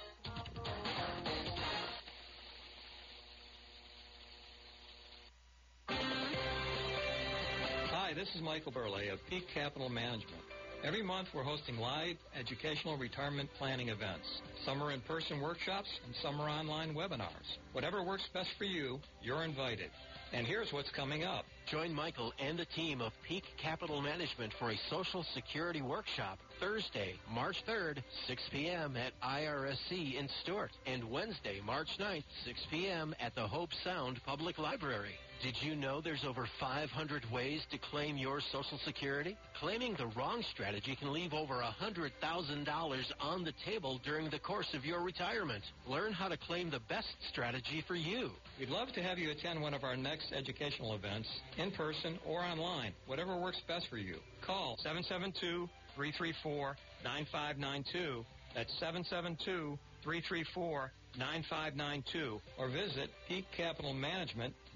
Hi, 7.91 8.12
this 8.15 8.28
is 8.34 8.42
Michael 8.42 8.73
Burley 8.73 9.09
of 9.09 9.20
Peak 9.28 9.44
Capital 9.55 9.89
Management. 9.89 10.42
Every 10.83 11.02
month 11.02 11.28
we're 11.34 11.44
hosting 11.44 11.76
live 11.76 12.17
educational 12.39 12.97
retirement 12.97 13.50
planning 13.59 13.91
events. 13.91 14.26
Some 14.65 14.83
are 14.83 14.91
in-person 14.91 15.41
workshops 15.41 15.89
and 16.07 16.15
some 16.23 16.41
are 16.41 16.49
online 16.49 16.94
webinars. 16.94 17.59
Whatever 17.73 18.02
works 18.02 18.25
best 18.34 18.49
for 18.59 18.65
you, 18.65 18.99
you're 19.23 19.44
invited. 19.44 19.91
And 20.33 20.47
here's 20.47 20.73
what's 20.73 20.91
coming 20.91 21.23
up. 21.23 21.44
Join 21.70 21.94
Michael 21.94 22.32
and 22.40 22.58
the 22.58 22.65
team 22.65 23.00
of 23.00 23.12
Peak 23.28 23.44
Capital 23.62 24.02
Management 24.02 24.52
for 24.58 24.73
a 24.73 24.76
Social 24.90 25.24
Security 25.34 25.82
workshop 25.82 26.40
Thursday, 26.58 27.15
March 27.32 27.55
3rd, 27.68 28.02
6 28.26 28.42
p.m. 28.50 28.97
at 28.97 29.12
IRSC 29.23 30.18
in 30.18 30.28
Stuart, 30.42 30.73
and 30.86 31.08
Wednesday, 31.08 31.60
March 31.65 31.86
9th, 32.00 32.24
6 32.44 32.60
p.m. 32.73 33.15
at 33.20 33.36
the 33.36 33.47
Hobe 33.47 33.70
Sound 33.84 34.20
Public 34.26 34.58
Library. 34.58 35.15
Did 35.43 35.57
you 35.62 35.75
know 35.75 36.02
there's 36.02 36.27
over 36.28 36.47
500 36.60 37.25
ways 37.33 37.62
to 37.70 37.78
claim 37.78 38.19
your 38.19 38.43
Social 38.52 38.78
Security? 38.85 39.39
Claiming 39.59 39.94
the 39.97 40.09
wrong 40.09 40.44
strategy 40.52 40.94
can 41.01 41.15
leave 41.15 41.33
over 41.33 41.55
$100,000 41.55 43.12
on 43.20 43.44
the 43.44 43.52
table 43.65 43.99
during 44.05 44.28
the 44.28 44.39
course 44.39 44.69
of 44.75 44.85
your 44.85 45.02
retirement. 45.02 45.65
Learn 45.89 46.12
how 46.12 46.28
to 46.28 46.36
claim 46.36 46.70
the 46.70 46.81
best 46.91 47.09
strategy 47.31 47.83
for 47.89 47.94
you. 47.94 48.33
We'd 48.59 48.69
love 48.69 48.93
to 48.93 49.02
have 49.02 49.19
you 49.19 49.31
attend 49.31 49.62
one 49.62 49.73
of 49.73 49.83
our 49.83 49.97
next 49.97 50.31
educational 50.33 50.94
events, 50.94 51.28
in 51.57 51.70
person 51.70 52.19
or 52.27 52.41
online, 52.41 52.93
whatever 53.07 53.41
works 53.41 53.62
best 53.67 53.86
for 53.89 53.97
you. 53.97 54.17
Call 54.44 54.77
772-334-9592. 55.97 58.27
That's 58.55 58.73
772-334-9592 60.05 62.41
or 62.59 62.69
visit 62.69 63.09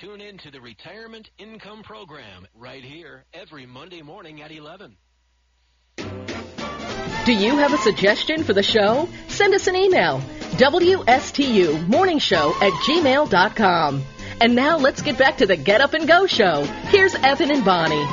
Tune 0.00 0.20
in 0.20 0.36
to 0.38 0.50
the 0.50 0.60
Retirement 0.60 1.30
Income 1.38 1.82
Program 1.82 2.46
right 2.54 2.84
here 2.84 3.24
every 3.32 3.64
Monday 3.64 4.02
morning 4.02 4.42
at 4.42 4.52
11. 4.52 4.94
Do 5.96 7.32
you 7.32 7.56
have 7.56 7.72
a 7.72 7.78
suggestion 7.78 8.44
for 8.44 8.52
the 8.52 8.62
show? 8.62 9.08
Send 9.28 9.54
us 9.54 9.68
an 9.68 9.74
email. 9.74 10.20
WSTU 10.58 11.88
Morning 11.88 12.18
Show 12.18 12.50
at 12.60 12.72
gmail.com. 12.74 14.02
And 14.42 14.54
now 14.54 14.76
let's 14.76 15.00
get 15.00 15.16
back 15.16 15.38
to 15.38 15.46
the 15.46 15.56
Get 15.56 15.80
Up 15.80 15.94
and 15.94 16.06
Go 16.06 16.26
show. 16.26 16.64
Here's 16.64 17.14
Evan 17.14 17.50
and 17.50 17.64
Bonnie. 17.64 18.06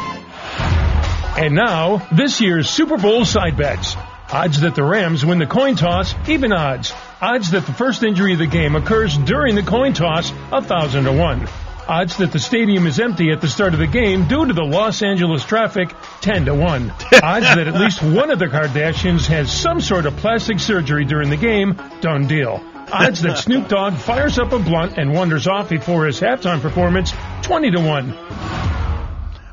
And 1.38 1.54
now, 1.54 2.08
this 2.14 2.40
year's 2.40 2.70
Super 2.70 2.98
Bowl 2.98 3.26
side 3.26 3.58
bets. 3.58 3.98
Odds 4.32 4.62
that 4.62 4.76
the 4.76 4.86
Rams 4.86 5.26
win 5.26 5.38
the 5.38 5.48
coin 5.48 5.76
toss, 5.76 6.16
even 6.30 6.54
odds. 6.54 6.94
Odds 7.20 7.52
that 7.52 7.66
the 7.66 7.74
first 7.74 8.04
injury 8.04 8.32
of 8.32 8.40
the 8.40 8.48
game 8.48 8.78
occurs 8.78 9.18
during 9.18 9.56
the 9.56 9.64
coin 9.64 9.92
toss, 9.92 10.32
a 10.54 10.62
thousand 10.62 11.04
to 11.04 11.12
one. 11.12 11.46
Odds 11.88 12.18
that 12.18 12.32
the 12.32 12.40
stadium 12.40 12.88
is 12.88 13.00
empty 13.00 13.32
at 13.32 13.42
the 13.42 13.48
start 13.50 13.74
of 13.74 13.80
the 13.80 13.88
game 13.88 14.28
due 14.28 14.46
to 14.46 14.54
the 14.54 14.64
Los 14.64 15.02
Angeles 15.02 15.44
traffic, 15.44 15.90
10 16.22 16.46
to 16.46 16.56
1. 16.56 16.90
Odds 17.24 17.46
that 17.46 17.68
at 17.68 17.74
least 17.76 18.02
one 18.02 18.32
of 18.32 18.40
the 18.40 18.46
Kardashians 18.46 19.26
has 19.26 19.52
some 19.52 19.82
sort 19.82 20.06
of 20.06 20.16
plastic 20.18 20.60
surgery 20.60 21.04
during 21.04 21.30
the 21.30 21.38
game, 21.38 21.80
done 22.00 22.28
deal. 22.28 22.62
Odds 22.92 23.22
that 23.24 23.38
Snoop 23.44 23.68
Dogg 23.68 23.96
fires 23.96 24.40
up 24.40 24.54
a 24.54 24.60
blunt 24.60 24.98
and 24.98 25.14
wanders 25.14 25.48
off 25.48 25.70
before 25.70 26.06
his 26.06 26.22
halftime 26.22 26.62
performance, 26.62 27.12
20 27.42 27.72
to 27.72 27.80
1. 27.82 28.14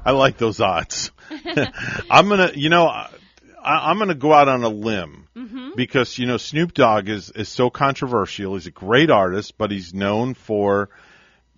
I 0.05 0.13
like 0.13 0.39
those 0.39 0.61
odds. 0.61 1.11
I'm 2.11 2.29
gonna, 2.29 2.53
you 2.55 2.69
know, 2.69 2.87
I, 2.87 3.11
I'm 3.63 3.99
gonna 3.99 4.15
go 4.15 4.33
out 4.33 4.49
on 4.49 4.63
a 4.63 4.69
limb 4.69 5.17
Mm-hmm. 5.37 5.71
because 5.77 6.19
you 6.19 6.27
know 6.27 6.37
Snoop 6.39 6.75
Dogg 6.75 7.09
is 7.09 7.31
is 7.31 7.49
so 7.49 7.71
controversial. 7.71 8.55
He's 8.55 8.67
a 8.67 8.73
great 8.73 9.11
artist, 9.11 9.57
but 9.57 9.71
he's 9.71 9.95
known 9.95 10.35
for 10.35 10.91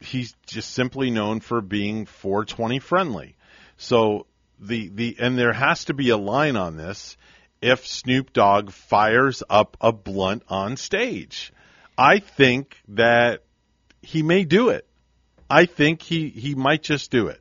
he's 0.04 0.34
just 0.46 0.72
simply 0.72 1.10
known 1.10 1.40
for 1.40 1.60
being 1.60 2.06
420 2.06 2.78
friendly. 2.78 3.36
So 3.76 4.26
the 4.60 4.88
the 4.88 5.16
and 5.18 5.38
there 5.38 5.52
has 5.52 5.86
to 5.86 5.94
be 5.94 6.10
a 6.10 6.16
line 6.16 6.56
on 6.56 6.76
this. 6.76 7.16
if 7.60 7.86
Snoop 7.86 8.32
Dogg 8.32 8.70
fires 8.72 9.42
up 9.48 9.76
a 9.80 9.92
blunt 9.92 10.42
on 10.48 10.76
stage. 10.76 11.52
I 11.96 12.18
think 12.18 12.76
that 12.88 13.44
he 14.02 14.22
may 14.22 14.44
do 14.44 14.70
it. 14.70 14.86
I 15.48 15.66
think 15.66 16.02
he, 16.02 16.28
he 16.28 16.54
might 16.54 16.82
just 16.82 17.10
do 17.10 17.28
it. 17.28 17.40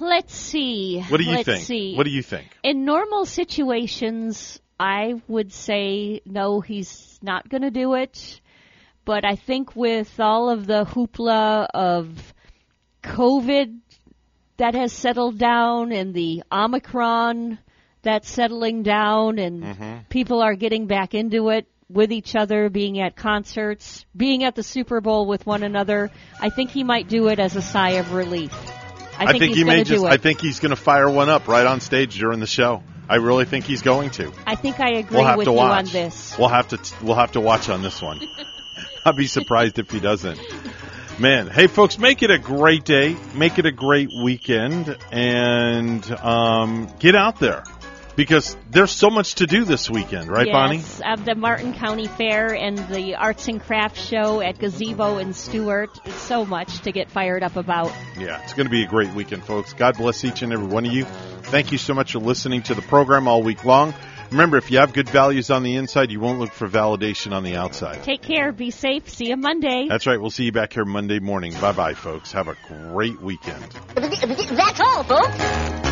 Let's 0.00 0.34
see. 0.34 1.02
What 1.02 1.18
do 1.18 1.24
you 1.24 1.36
Let's 1.36 1.44
think? 1.44 1.64
See. 1.64 1.94
What 1.94 2.04
do 2.04 2.10
you 2.10 2.22
think? 2.22 2.48
In 2.62 2.84
normal 2.84 3.26
situations, 3.26 4.60
I 4.78 5.20
would 5.26 5.52
say 5.52 6.20
no, 6.24 6.60
he's 6.60 7.18
not 7.22 7.48
going 7.48 7.62
to 7.62 7.70
do 7.70 7.94
it. 7.94 8.40
But 9.08 9.24
I 9.24 9.36
think 9.36 9.74
with 9.74 10.20
all 10.20 10.50
of 10.50 10.66
the 10.66 10.84
hoopla 10.84 11.68
of 11.72 12.34
COVID 13.02 13.78
that 14.58 14.74
has 14.74 14.92
settled 14.92 15.38
down 15.38 15.92
and 15.92 16.12
the 16.12 16.42
Omicron 16.52 17.58
that's 18.02 18.28
settling 18.28 18.82
down 18.82 19.38
and 19.38 19.62
Mm-hmm. 19.62 19.94
people 20.10 20.42
are 20.42 20.54
getting 20.54 20.88
back 20.88 21.14
into 21.14 21.48
it 21.48 21.66
with 21.88 22.12
each 22.12 22.36
other, 22.36 22.68
being 22.68 23.00
at 23.00 23.16
concerts, 23.16 24.04
being 24.14 24.44
at 24.44 24.54
the 24.54 24.62
Super 24.62 25.00
Bowl 25.00 25.24
with 25.26 25.46
one 25.46 25.62
another, 25.62 26.10
I 26.38 26.50
think 26.50 26.70
he 26.70 26.84
might 26.84 27.08
do 27.08 27.28
it 27.28 27.38
as 27.38 27.56
a 27.56 27.62
sigh 27.62 27.92
of 27.92 28.12
relief. 28.12 28.52
I 29.18 29.32
think, 29.32 29.42
he's 29.42 29.56
he 29.56 29.64
may 29.64 29.76
going 29.76 29.84
to 29.86 29.90
just. 29.90 30.02
do 30.02 30.06
it. 30.06 30.10
I 30.12 30.18
think 30.18 30.42
he's 30.42 30.60
going 30.60 30.68
to 30.68 30.76
fire 30.76 31.08
one 31.08 31.30
up 31.30 31.48
right 31.48 31.66
on 31.66 31.80
stage 31.80 32.18
during 32.18 32.40
the 32.40 32.46
show. 32.46 32.82
I 33.08 33.16
really 33.16 33.46
think 33.46 33.64
he's 33.64 33.80
going 33.80 34.10
to. 34.10 34.30
I 34.46 34.54
think 34.54 34.80
I 34.80 34.90
agree 34.96 35.16
We'll 35.16 35.26
have 35.26 35.38
with 35.38 35.46
to 35.46 35.52
you 35.52 35.56
watch. 35.56 35.86
on 35.86 35.92
this. 35.92 36.36
We'll 36.38 36.48
have 36.48 36.68
to. 36.68 36.78
We'll 37.02 37.16
have 37.16 37.32
to 37.32 37.40
watch 37.40 37.70
on 37.70 37.80
this 37.80 38.02
one. 38.02 38.20
I'll 39.08 39.14
be 39.14 39.26
surprised 39.26 39.78
if 39.78 39.90
he 39.90 40.00
doesn't. 40.00 40.38
Man, 41.18 41.46
hey 41.46 41.66
folks, 41.66 41.98
make 41.98 42.22
it 42.22 42.30
a 42.30 42.38
great 42.38 42.84
day. 42.84 43.16
Make 43.34 43.58
it 43.58 43.64
a 43.64 43.72
great 43.72 44.10
weekend, 44.22 44.94
and 45.10 46.10
um, 46.20 46.92
get 46.98 47.16
out 47.16 47.40
there 47.40 47.64
because 48.16 48.54
there's 48.68 48.90
so 48.90 49.08
much 49.08 49.36
to 49.36 49.46
do 49.46 49.64
this 49.64 49.88
weekend, 49.88 50.28
right, 50.28 50.52
Bonnie? 50.52 50.76
yes, 50.76 51.00
the 51.24 51.34
Martin 51.34 51.72
County 51.72 52.06
Fair 52.06 52.54
and 52.54 52.76
the 52.76 53.14
Arts 53.14 53.48
and 53.48 53.62
Crafts 53.62 54.04
Show 54.04 54.42
at 54.42 54.58
Gazebo 54.58 55.16
and 55.16 55.34
Stuart. 55.34 55.98
So 56.18 56.44
much 56.44 56.80
to 56.80 56.92
get 56.92 57.10
fired 57.10 57.42
up 57.42 57.56
about. 57.56 57.90
Yeah, 58.18 58.42
it's 58.42 58.52
going 58.52 58.66
to 58.66 58.70
be 58.70 58.84
a 58.84 58.88
great 58.88 59.14
weekend, 59.14 59.42
folks. 59.42 59.72
God 59.72 59.96
bless 59.96 60.22
each 60.22 60.42
and 60.42 60.52
every 60.52 60.66
one 60.66 60.84
of 60.84 60.92
you. 60.92 61.06
Thank 61.44 61.72
you 61.72 61.78
so 61.78 61.94
much 61.94 62.12
for 62.12 62.18
listening 62.18 62.60
to 62.64 62.74
the 62.74 62.82
program 62.82 63.26
all 63.26 63.42
week 63.42 63.64
long. 63.64 63.94
Remember, 64.30 64.58
if 64.58 64.70
you 64.70 64.78
have 64.78 64.92
good 64.92 65.08
values 65.08 65.50
on 65.50 65.62
the 65.62 65.76
inside, 65.76 66.10
you 66.10 66.20
won't 66.20 66.38
look 66.38 66.52
for 66.52 66.68
validation 66.68 67.32
on 67.32 67.44
the 67.44 67.56
outside. 67.56 68.02
Take 68.02 68.22
care. 68.22 68.52
Be 68.52 68.70
safe. 68.70 69.08
See 69.08 69.28
you 69.28 69.36
Monday. 69.36 69.86
That's 69.88 70.06
right. 70.06 70.20
We'll 70.20 70.30
see 70.30 70.44
you 70.44 70.52
back 70.52 70.74
here 70.74 70.84
Monday 70.84 71.18
morning. 71.18 71.54
Bye 71.60 71.72
bye, 71.72 71.94
folks. 71.94 72.32
Have 72.32 72.48
a 72.48 72.56
great 72.68 73.20
weekend. 73.20 73.62
That's 73.94 74.80
all, 74.80 75.04
folks. 75.04 75.88